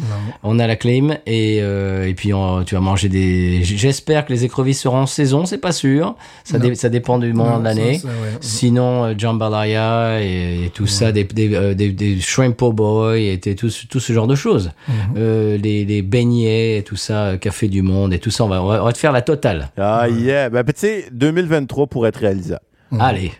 On 0.42 0.58
a 0.58 0.66
la 0.66 0.76
et, 1.26 1.58
euh, 1.62 2.06
et 2.06 2.14
puis 2.14 2.32
on- 2.34 2.64
tu 2.64 2.74
vas 2.74 2.80
manger 2.80 3.08
des. 3.08 3.60
J'espère 3.62 4.26
que 4.26 4.32
les 4.32 4.44
écrevisses 4.44 4.80
seront 4.82 4.98
en 4.98 5.06
saison, 5.06 5.46
c'est 5.46 5.58
pas 5.58 5.72
sûr. 5.72 6.14
Ça, 6.44 6.58
dé- 6.58 6.74
ça 6.74 6.88
dépend 6.88 7.18
du 7.18 7.32
moment 7.32 7.52
Non, 7.54 7.58
de 7.60 7.64
l'année. 7.64 7.98
ça, 7.98 8.08
ouais. 8.08 8.12
Sinon, 8.40 9.04
euh, 9.04 9.14
jambalaya 9.16 10.20
et, 10.20 10.66
et 10.66 10.70
tout 10.70 10.86
ça, 10.86 11.12
des, 11.12 11.24
des, 11.24 11.54
euh, 11.54 11.74
des, 11.74 11.90
des 11.90 12.20
shrimp 12.20 12.56
po' 12.56 12.72
boy 12.72 13.26
et 13.28 13.38
tout, 13.56 13.70
ce- 13.70 13.86
tout 13.86 14.00
ce 14.00 14.12
genre 14.12 14.26
de 14.26 14.34
choses. 14.34 14.70
Mhm. 14.88 14.94
Euh, 15.16 15.56
les, 15.58 15.84
les 15.84 16.02
beignets 16.02 16.78
et 16.78 16.82
tout 16.82 16.96
ça, 16.96 17.24
euh, 17.28 17.36
café 17.38 17.68
du 17.68 17.82
monde 17.82 18.12
et 18.12 18.18
tout 18.18 18.30
ça, 18.30 18.44
on 18.44 18.48
va, 18.48 18.84
on 18.84 18.92
te 18.92 18.98
faire 18.98 19.12
la 19.12 19.22
totale. 19.22 19.70
Ah 19.78 20.08
yeah. 20.08 20.50
Ben, 20.50 20.64
tu 20.64 20.72
sais, 20.76 21.04
2023 21.12 21.86
pour 21.86 22.06
être 22.06 22.16
réalisable. 22.20 22.60
Allez, 22.98 23.32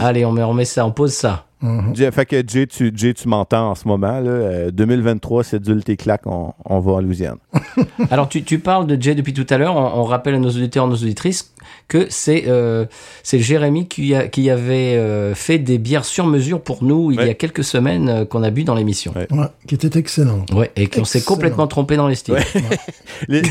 allez, 0.00 0.24
on 0.24 0.32
met, 0.32 0.42
on 0.42 0.54
met 0.54 0.64
ça, 0.64 0.84
on 0.86 0.90
pose 0.90 1.12
ça. 1.12 1.46
Jay- 1.94 2.10
Fait 2.12 2.26
que 2.26 2.42
Jay, 2.46 2.66
tu, 2.66 2.92
Jay, 2.94 3.14
tu 3.14 3.28
m'entends 3.28 3.70
en 3.70 3.74
ce 3.74 3.86
moment. 3.88 4.20
Là, 4.20 4.30
Euh, 4.30 4.70
2023, 4.70 5.44
c'est 5.44 5.60
dulte 5.60 5.88
et 5.88 5.96
claque, 5.96 6.22
on, 6.26 6.52
on 6.64 6.78
va 6.80 6.92
en 6.92 7.00
Louisiane. 7.00 7.38
Alors, 8.10 8.28
tu, 8.28 8.42
tu 8.44 8.58
parles 8.58 8.86
de 8.86 9.00
Jay 9.00 9.14
depuis 9.14 9.32
tout 9.32 9.46
à 9.50 9.58
l'heure. 9.58 9.76
On, 9.76 10.00
on 10.00 10.04
rappelle 10.04 10.34
à 10.34 10.38
nos 10.38 10.50
auditeurs 10.50 10.86
et 10.86 10.88
nos 10.88 10.94
auditrices 10.96 11.52
que 11.88 12.06
c'est 12.08 12.44
euh, 12.46 12.86
c'est 13.22 13.38
Jérémy 13.40 13.88
qui, 13.88 14.14
a- 14.14 14.28
qui 14.28 14.48
avait 14.50 14.94
euh, 14.96 15.34
fait 15.34 15.58
des 15.58 15.78
bières 15.78 16.04
sur 16.04 16.26
mesure 16.26 16.60
pour 16.62 16.82
nous 16.84 17.10
il 17.12 17.18
y 17.18 17.28
a 17.28 17.34
quelques 17.34 17.64
semaines 17.64 18.08
euh, 18.08 18.24
qu'on 18.24 18.42
a 18.42 18.50
bu 18.50 18.64
dans 18.64 18.74
l'émission. 18.74 19.12
Ouais. 19.16 19.26
Ouais, 19.30 19.46
qui 19.66 19.74
était 19.74 19.98
excellent. 19.98 20.44
Ouais, 20.54 20.70
et 20.76 20.86
qu'on 20.86 21.04
s'est 21.04 21.22
complètement 21.22 21.66
trompé 21.66 21.96
dans 21.96 22.06
les 22.08 22.14
styles. 22.14 22.36
Les, 23.28 23.42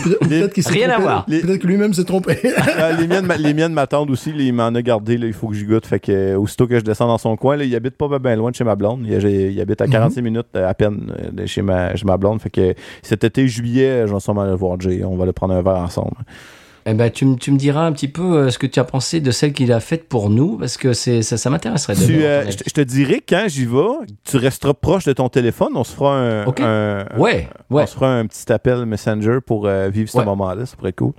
Rien 0.68 0.90
à 0.90 1.00
voir. 1.00 1.26
Les- 1.28 1.42
Peut-être 1.42 1.60
que 1.62 1.68
lui-même 1.68 1.94
s'est 1.94 2.04
trompé. 2.06 2.38
ah, 2.78 2.92
les 2.94 3.08
miennes, 3.08 3.28
les 3.40 3.54
miennes 3.54 3.74
m'attendent 3.74 4.10
aussi. 4.12 4.32
là, 4.32 4.42
il 4.44 4.54
m'en 4.54 4.68
a 4.68 4.82
gardé. 4.82 5.18
Là, 5.18 5.28
il 5.28 5.34
faut 5.34 5.48
que 5.48 5.56
j'y 5.56 5.66
goûte. 5.66 5.86
Fait 5.86 6.00
que, 6.00 6.12
euh, 6.12 6.40
aussitôt 6.40 6.68
que 6.68 6.78
je 6.80 6.84
descends 6.84 7.08
dans 7.08 7.18
son 7.18 7.36
coin, 7.36 7.56
là, 7.58 7.64
il 7.66 7.76
habite 7.76 7.97
pas 7.98 8.20
bien 8.20 8.36
loin 8.36 8.52
de 8.52 8.56
chez 8.56 8.64
ma 8.64 8.76
blonde. 8.76 9.06
Il, 9.06 9.60
habite 9.60 9.82
à 9.82 9.88
46 9.88 10.22
minutes 10.22 10.48
euh, 10.56 10.70
à 10.70 10.74
peine 10.74 11.14
euh, 11.20 11.32
de 11.32 11.46
chez 11.46 11.62
ma, 11.62 11.96
chez 11.96 12.06
ma 12.06 12.18
blonde. 12.18 12.42
Fait 12.42 12.50
que 12.50 12.74
cet 13.02 13.24
été, 13.24 13.48
juillet, 13.48 14.08
j'en 14.08 14.20
suis 14.20 14.32
aller 14.32 14.56
voir 14.56 14.80
Jay. 14.80 15.04
On 15.04 15.16
va 15.16 15.26
le 15.26 15.34
prendre 15.34 15.54
un 15.54 15.62
verre 15.62 15.78
ensemble. 15.78 16.16
Eh 16.90 16.94
ben, 16.94 17.10
tu, 17.12 17.26
me- 17.26 17.36
tu 17.36 17.52
me 17.52 17.58
diras 17.58 17.86
un 17.86 17.92
petit 17.92 18.08
peu 18.08 18.22
euh, 18.38 18.50
ce 18.50 18.58
que 18.58 18.66
tu 18.66 18.80
as 18.80 18.86
pensé 18.86 19.20
de 19.20 19.30
celle 19.32 19.52
qu'il 19.52 19.74
a 19.74 19.82
faite 19.82 20.08
pour 20.08 20.30
nous, 20.30 20.58
parce 20.58 20.78
que 20.78 20.94
ça, 20.94 21.22
ça 21.22 21.50
m'intéresserait 21.50 21.96
euh, 22.00 22.50
je 22.50 22.56
te- 22.56 22.64
je 22.66 22.74
te 22.74 22.80
dirais, 22.80 23.22
quand 23.28 23.44
j'y 23.48 23.66
vais, 23.66 24.06
tu 24.24 24.38
resteras 24.38 24.74
proche 24.74 25.04
de 25.04 25.12
ton 25.12 25.28
téléphone. 25.28 25.74
On 25.76 25.84
se 25.84 25.94
fera 25.94 26.18
un, 26.18 26.46
Ouais, 27.18 27.50
ouais. 27.70 27.84
on 27.84 27.86
se 27.86 27.94
fera 27.94 28.14
un 28.18 28.26
petit 28.26 28.50
appel 28.54 28.86
Messenger 28.86 29.40
pour 29.46 29.68
euh, 29.68 29.90
vivre 29.90 30.10
ce 30.10 30.18
moment-là. 30.20 30.66
Ça 30.66 30.78
pourrait 30.78 30.92
être 30.92 30.96
cool. 30.98 31.12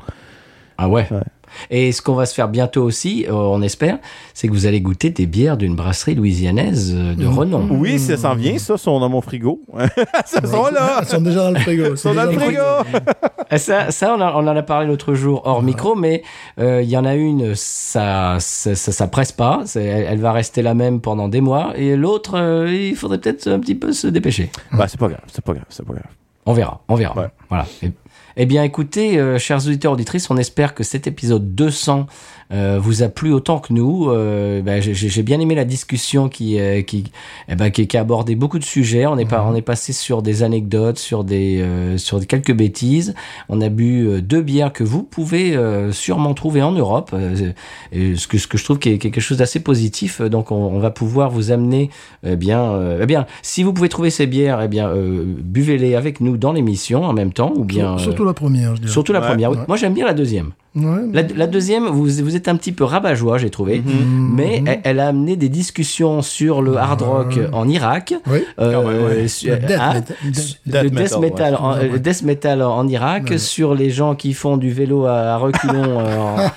Ah 0.78 0.88
ouais. 0.88 1.06
Ouais. 1.10 1.20
Et 1.70 1.92
ce 1.92 2.02
qu'on 2.02 2.14
va 2.14 2.26
se 2.26 2.34
faire 2.34 2.48
bientôt 2.48 2.82
aussi, 2.82 3.26
euh, 3.28 3.32
on 3.32 3.62
espère, 3.62 3.98
c'est 4.34 4.48
que 4.48 4.52
vous 4.52 4.66
allez 4.66 4.80
goûter 4.80 5.10
des 5.10 5.26
bières 5.26 5.56
d'une 5.56 5.74
brasserie 5.76 6.14
louisianaise 6.14 6.92
euh, 6.96 7.14
de 7.14 7.26
renom. 7.26 7.66
Oui, 7.70 7.98
ça 7.98 8.16
s'en 8.16 8.34
vient, 8.34 8.58
ça, 8.58 8.76
sont 8.76 8.98
dans 9.00 9.08
mon 9.08 9.20
frigo. 9.20 9.62
ça 10.26 10.40
sont 10.46 10.66
là! 10.66 11.00
Ils 11.02 11.08
sont 11.08 11.20
déjà 11.20 11.44
dans 11.44 11.50
le 11.50 11.60
frigo. 11.60 11.84
Ils 11.92 11.98
sont 11.98 12.14
dans 12.14 12.24
le 12.24 12.32
frigo! 12.38 12.60
Ah, 13.50 13.56
Ça, 13.56 13.90
ça 13.90 14.14
on, 14.14 14.20
a- 14.20 14.32
on 14.34 14.46
en 14.46 14.56
a 14.56 14.62
parlé 14.62 14.86
l'autre 14.86 15.14
jour 15.14 15.40
hors 15.46 15.62
micro, 15.62 15.94
mais 15.94 16.22
euh, 16.60 16.82
il 16.82 16.90
y 16.90 16.98
en 16.98 17.06
a 17.06 17.14
une, 17.14 17.54
ça, 17.54 18.36
ça, 18.40 18.74
ça, 18.74 18.92
ça 18.92 19.06
presse 19.08 19.32
pas, 19.32 19.62
elle, 19.74 19.80
elle 20.06 20.20
va 20.20 20.32
rester 20.32 20.60
la 20.60 20.74
même 20.74 21.00
pendant 21.00 21.28
des 21.28 21.40
mois, 21.40 21.72
et 21.74 21.96
l'autre, 21.96 22.32
euh, 22.38 22.70
il 22.70 22.94
faudrait 22.94 23.16
peut-être 23.16 23.48
un 23.48 23.58
petit 23.58 23.74
peu 23.74 23.92
se 23.94 24.06
dépêcher. 24.06 24.50
bah, 24.72 24.84
c'est 24.86 25.00
pas 25.00 25.08
grave, 25.08 25.22
c'est 25.32 25.42
pas 25.42 25.54
grave, 25.54 25.64
c'est 25.70 25.86
pas 25.86 25.94
grave. 25.94 26.04
On 26.44 26.52
verra, 26.52 26.82
on 26.88 26.94
verra. 26.94 27.16
Ouais. 27.18 27.28
Voilà. 27.48 27.66
Et- 27.82 27.90
eh 28.40 28.46
bien, 28.46 28.62
écoutez, 28.62 29.18
euh, 29.18 29.36
chers 29.36 29.66
auditeurs 29.66 29.92
auditrices, 29.92 30.30
on 30.30 30.36
espère 30.36 30.72
que 30.72 30.84
cet 30.84 31.08
épisode 31.08 31.56
200 31.56 32.06
euh, 32.52 32.78
vous 32.80 33.02
a 33.02 33.08
plu 33.08 33.32
autant 33.32 33.58
que 33.58 33.72
nous. 33.72 34.08
Euh, 34.10 34.62
ben, 34.62 34.80
j'ai- 34.80 34.94
j'ai 34.94 35.08
j'ai 35.08 35.22
bien 35.22 35.38
aimé 35.40 35.54
la 35.54 35.64
discussion 35.64 36.28
qui, 36.28 36.58
euh, 36.58 36.82
qui, 36.82 37.04
eh 37.48 37.54
ben, 37.56 37.70
qui, 37.70 37.86
qui 37.86 37.96
a 37.96 38.00
abordé 38.00 38.34
beaucoup 38.36 38.58
de 38.58 38.64
sujets. 38.64 39.06
On 39.06 39.18
est, 39.18 39.24
pas, 39.28 39.44
on 39.46 39.54
est 39.54 39.62
passé 39.62 39.92
sur 39.92 40.22
des 40.22 40.42
anecdotes, 40.42 40.98
sur 40.98 41.24
des, 41.24 41.60
euh, 41.60 41.98
sur 41.98 42.24
quelques 42.26 42.54
bêtises. 42.54 43.14
On 43.48 43.60
a 43.60 43.68
bu 43.68 44.06
euh, 44.06 44.20
deux 44.22 44.40
bières 44.42 44.72
que 44.72 44.84
vous 44.84 45.02
pouvez 45.02 45.56
euh, 45.56 45.92
sûrement 45.92 46.32
trouver 46.34 46.62
en 46.62 46.72
Europe. 46.72 47.10
euh, 47.14 47.52
et 47.92 48.16
ce 48.16 48.26
que 48.26 48.38
ce 48.38 48.46
que 48.46 48.56
je 48.58 48.64
trouve 48.64 48.78
qui 48.78 48.90
est 48.90 48.98
quelque 48.98 49.20
chose 49.20 49.38
d'assez 49.38 49.60
positif. 49.60 50.20
Donc, 50.22 50.50
on, 50.50 50.56
on 50.56 50.78
va 50.78 50.90
pouvoir 50.90 51.30
vous 51.30 51.50
amener, 51.50 51.90
eh 52.26 52.36
bien, 52.36 52.62
euh, 52.62 53.00
eh 53.02 53.06
bien, 53.06 53.26
si 53.42 53.62
vous 53.62 53.72
pouvez 53.72 53.88
trouver 53.88 54.10
ces 54.10 54.26
bières, 54.26 54.60
eh 54.62 54.68
bien, 54.68 54.88
euh, 54.88 55.22
buvez-les 55.26 55.94
avec 55.94 56.20
nous 56.20 56.36
dans 56.36 56.52
l'émission 56.52 57.04
en 57.04 57.12
même 57.12 57.32
temps, 57.32 57.52
ou 57.56 57.64
bien. 57.64 57.94
euh, 57.94 57.98
Surtout 57.98 58.24
la 58.24 58.32
première, 58.34 58.74
je 58.76 58.80
dirais. 58.80 58.92
Surtout 58.92 59.12
la 59.12 59.20
Ouais, 59.20 59.26
première. 59.26 59.50
ouais. 59.50 59.58
Moi, 59.68 59.76
j'aime 59.76 59.94
bien 59.94 60.06
la 60.06 60.14
deuxième. 60.14 60.52
Ouais. 60.78 61.00
La, 61.12 61.22
la 61.22 61.46
deuxième, 61.46 61.86
vous, 61.86 62.04
vous 62.04 62.36
êtes 62.36 62.48
un 62.48 62.56
petit 62.56 62.72
peu 62.72 62.84
rabat-joie, 62.84 63.38
j'ai 63.38 63.50
trouvé. 63.50 63.80
Mhm. 63.80 64.32
Mais 64.34 64.62
elle, 64.66 64.80
elle 64.84 65.00
a 65.00 65.08
amené 65.08 65.36
des 65.36 65.48
discussions 65.48 66.22
sur 66.22 66.62
le 66.62 66.76
hard 66.76 67.02
rock 67.02 67.38
en 67.52 67.68
Irak. 67.68 68.14
Oui. 68.26 68.44
euh, 68.60 68.70
même, 68.82 69.04
ouais. 69.04 69.26
Le 69.44 70.90
death 70.90 71.12
hein, 71.14 71.20
metal- 71.20 71.56
en, 71.60 71.76
euh, 71.76 71.98
death 71.98 72.22
metal 72.22 72.62
en 72.62 72.86
Irak, 72.88 73.28
Ouais. 73.30 73.38
sur 73.38 73.74
les 73.74 73.90
gens 73.90 74.14
qui 74.14 74.32
font 74.34 74.56
du 74.56 74.70
vélo 74.70 75.06
à, 75.06 75.32
à 75.34 75.36
reculons 75.36 76.00
euh, 76.00 76.16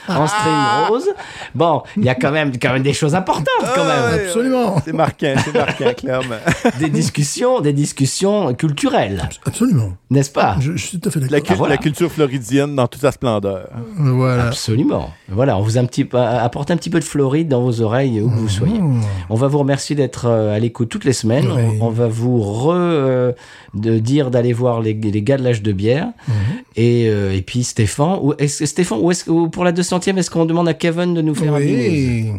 en, 0.10 0.14
en 0.22 0.28
string 0.28 0.56
rose. 0.90 1.10
Bon, 1.56 1.82
il 1.98 2.04
y 2.06 2.10
a 2.10 2.16
quand 2.16 2.32
même, 2.32 2.52
quand 2.62 2.74
même 2.74 2.84
des 2.84 2.94
choses 2.94 3.16
importantes, 3.16 3.48
quand 3.76 3.86
même. 3.86 4.14
Ouais, 4.14 4.26
Absolument. 4.26 4.76
C'est 4.86 4.94
marquant, 4.94 5.34
c'est 5.44 5.54
marquant, 5.56 5.94
clairement. 5.98 6.36
Des 6.80 6.90
discussions, 6.90 7.60
des 7.62 7.74
discussions 7.74 8.54
culturelles, 8.54 9.30
Absolument. 9.46 9.94
n'est-ce 10.10 10.30
pas? 10.32 10.56
Je, 10.60 10.74
je 10.76 10.86
suis 10.86 11.00
tout 11.00 11.10
à 11.10 11.12
fait 11.12 11.20
La, 11.20 11.28
d'accord. 11.28 11.48
Ah, 11.52 11.56
voilà. 11.56 11.76
la 11.76 11.78
culture 11.78 12.12
floridienne 12.12 12.76
dans 12.76 12.88
toute 12.88 13.02
sa 13.02 13.12
splendeur. 13.12 13.68
Voilà. 14.16 14.48
Absolument. 14.48 15.10
Voilà, 15.30 15.58
on 15.58 15.62
vous 15.62 15.78
a 15.78 15.82
un 15.82 15.86
petit 15.86 16.06
peu, 16.06 16.18
apporte 16.18 16.72
un 16.72 16.78
petit 16.78 16.90
peu 16.90 17.00
de 17.00 17.04
Floride 17.06 17.48
dans 17.48 17.62
vos 17.62 17.82
oreilles 17.82 18.22
où 18.22 18.30
que 18.30 18.36
vous 18.36 18.50
soyez. 18.50 18.80
Mmh. 18.80 19.02
On 19.30 19.36
va 19.36 19.48
vous 19.48 19.60
remercier 19.60 19.96
d'être 19.96 20.26
euh, 20.28 20.56
à 20.56 20.60
l'écoute 20.60 20.90
toutes 20.90 21.06
les 21.06 21.14
semaines. 21.14 21.48
Oui. 21.56 21.78
On, 21.82 21.88
on 21.88 21.90
va 21.90 22.08
vous 22.08 22.40
re 22.42 22.72
euh, 22.74 23.32
de 23.74 23.98
dire 24.00 24.32
d'aller 24.32 24.54
voir 24.54 24.82
les, 24.82 24.94
les 24.94 25.22
gars 25.24 25.38
de 25.38 25.44
l'âge 25.44 25.62
de 25.62 25.72
bière. 25.72 26.08
Mmh. 26.28 26.32
Et, 26.76 27.08
euh, 27.10 27.34
et 27.36 27.42
puis 27.42 27.64
Stéphane, 27.64 28.18
ou 28.22 28.34
est-ce, 28.38 28.66
Stéphane, 28.66 29.00
est-ce 29.10 29.30
ou 29.30 29.50
pour 29.50 29.64
la 29.64 29.72
200e, 29.74 30.18
est-ce 30.18 30.30
qu'on 30.30 30.46
demande 30.46 30.68
à 30.68 30.74
Kevin 30.74 31.14
de 31.14 31.22
nous 31.22 31.36
faire 31.36 31.54
un 31.56 31.60
binous 31.60 31.78
Oui. 31.78 32.32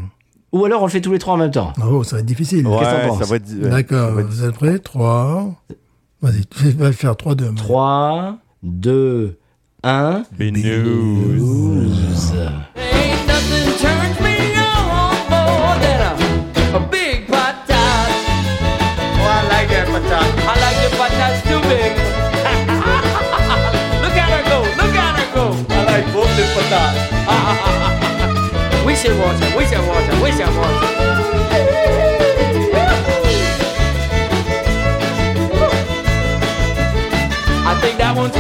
Ou 0.53 0.67
alors 0.67 0.83
on 0.83 0.85
le 0.85 0.91
fait 0.91 1.01
tous 1.01 1.13
les 1.13 1.19
trois 1.19 1.33
en 1.35 1.39
même 1.39 1.51
temps 1.51 1.73
Oh, 1.83 2.05
ça 2.05 2.17
va 2.17 2.21
être 2.21 2.27
difficile. 2.27 2.63
Qu'est-ce 2.65 2.79
que 2.79 2.85
t'en 2.85 2.91
Ouais, 3.03 3.09
penses? 3.09 3.19
ça 3.21 3.25
va 3.25 3.37
être. 3.37 3.49
euh, 3.63 3.71
D'accord. 3.71 4.09
ça 4.09 4.15
va 4.15 4.21
être- 4.21 4.27
Vous 4.29 4.45
êtes 4.45 4.53
prêts? 4.55 4.79
3. 4.79 5.55
Vas-y, 6.21 6.45
tu 6.47 6.69
vas 6.73 6.87
le 6.89 6.93
faire 6.93 7.17
3, 7.17 7.35
2. 7.35 7.55
3, 7.55 8.37
2, 8.63 9.39
un 9.85 10.25
Binous. 10.31 12.31
Ain't 12.77 13.27
nothing 13.27 13.67
turns 13.83 14.21
me 14.21 14.55
on 14.55 15.17
more 15.29 15.75
than 15.83 16.01
a, 16.07 16.15
a 16.77 16.79
big 16.89 17.27
patat. 17.27 18.09
Oh, 19.19 19.27
I 19.27 19.43
like 19.51 19.69
that 19.71 19.89
patat. 19.91 20.23
I 20.47 20.55
like 20.63 20.79
the 20.83 20.89
patats 20.97 21.43
too 21.49 21.61
big. 21.67 21.93
look 24.03 24.15
at 24.15 24.29
her 24.31 24.43
go, 24.49 24.59
look 24.79 24.95
at 24.95 25.19
her 25.19 25.29
go. 25.35 25.45
I 25.75 25.77
like 25.85 26.07
both 26.15 26.31
the 26.37 26.45
patats. 26.55 26.99
we 28.87 28.95
should 28.95 29.19
watch 29.19 29.41
her, 29.41 29.51
we 29.59 29.65
should 29.67 29.85
watch 29.89 30.05
her, 30.05 30.17
we 30.23 30.31
should 30.31 30.55
watch 30.57 30.83
her. 30.85 30.93
I 37.65 37.75
think 37.81 37.97
that 37.99 38.17
one's 38.17 38.35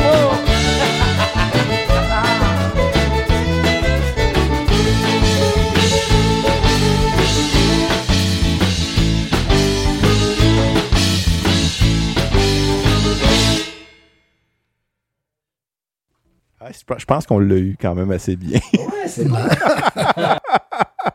je 16.70 17.05
pense 17.05 17.26
qu'on 17.26 17.39
l'a 17.39 17.56
eu 17.56 17.76
quand 17.80 17.94
même 17.94 18.10
assez 18.10 18.36
bien. 18.36 18.60
Ouais, 18.74 19.09
c'est 19.09 19.28
bon. 19.28 19.36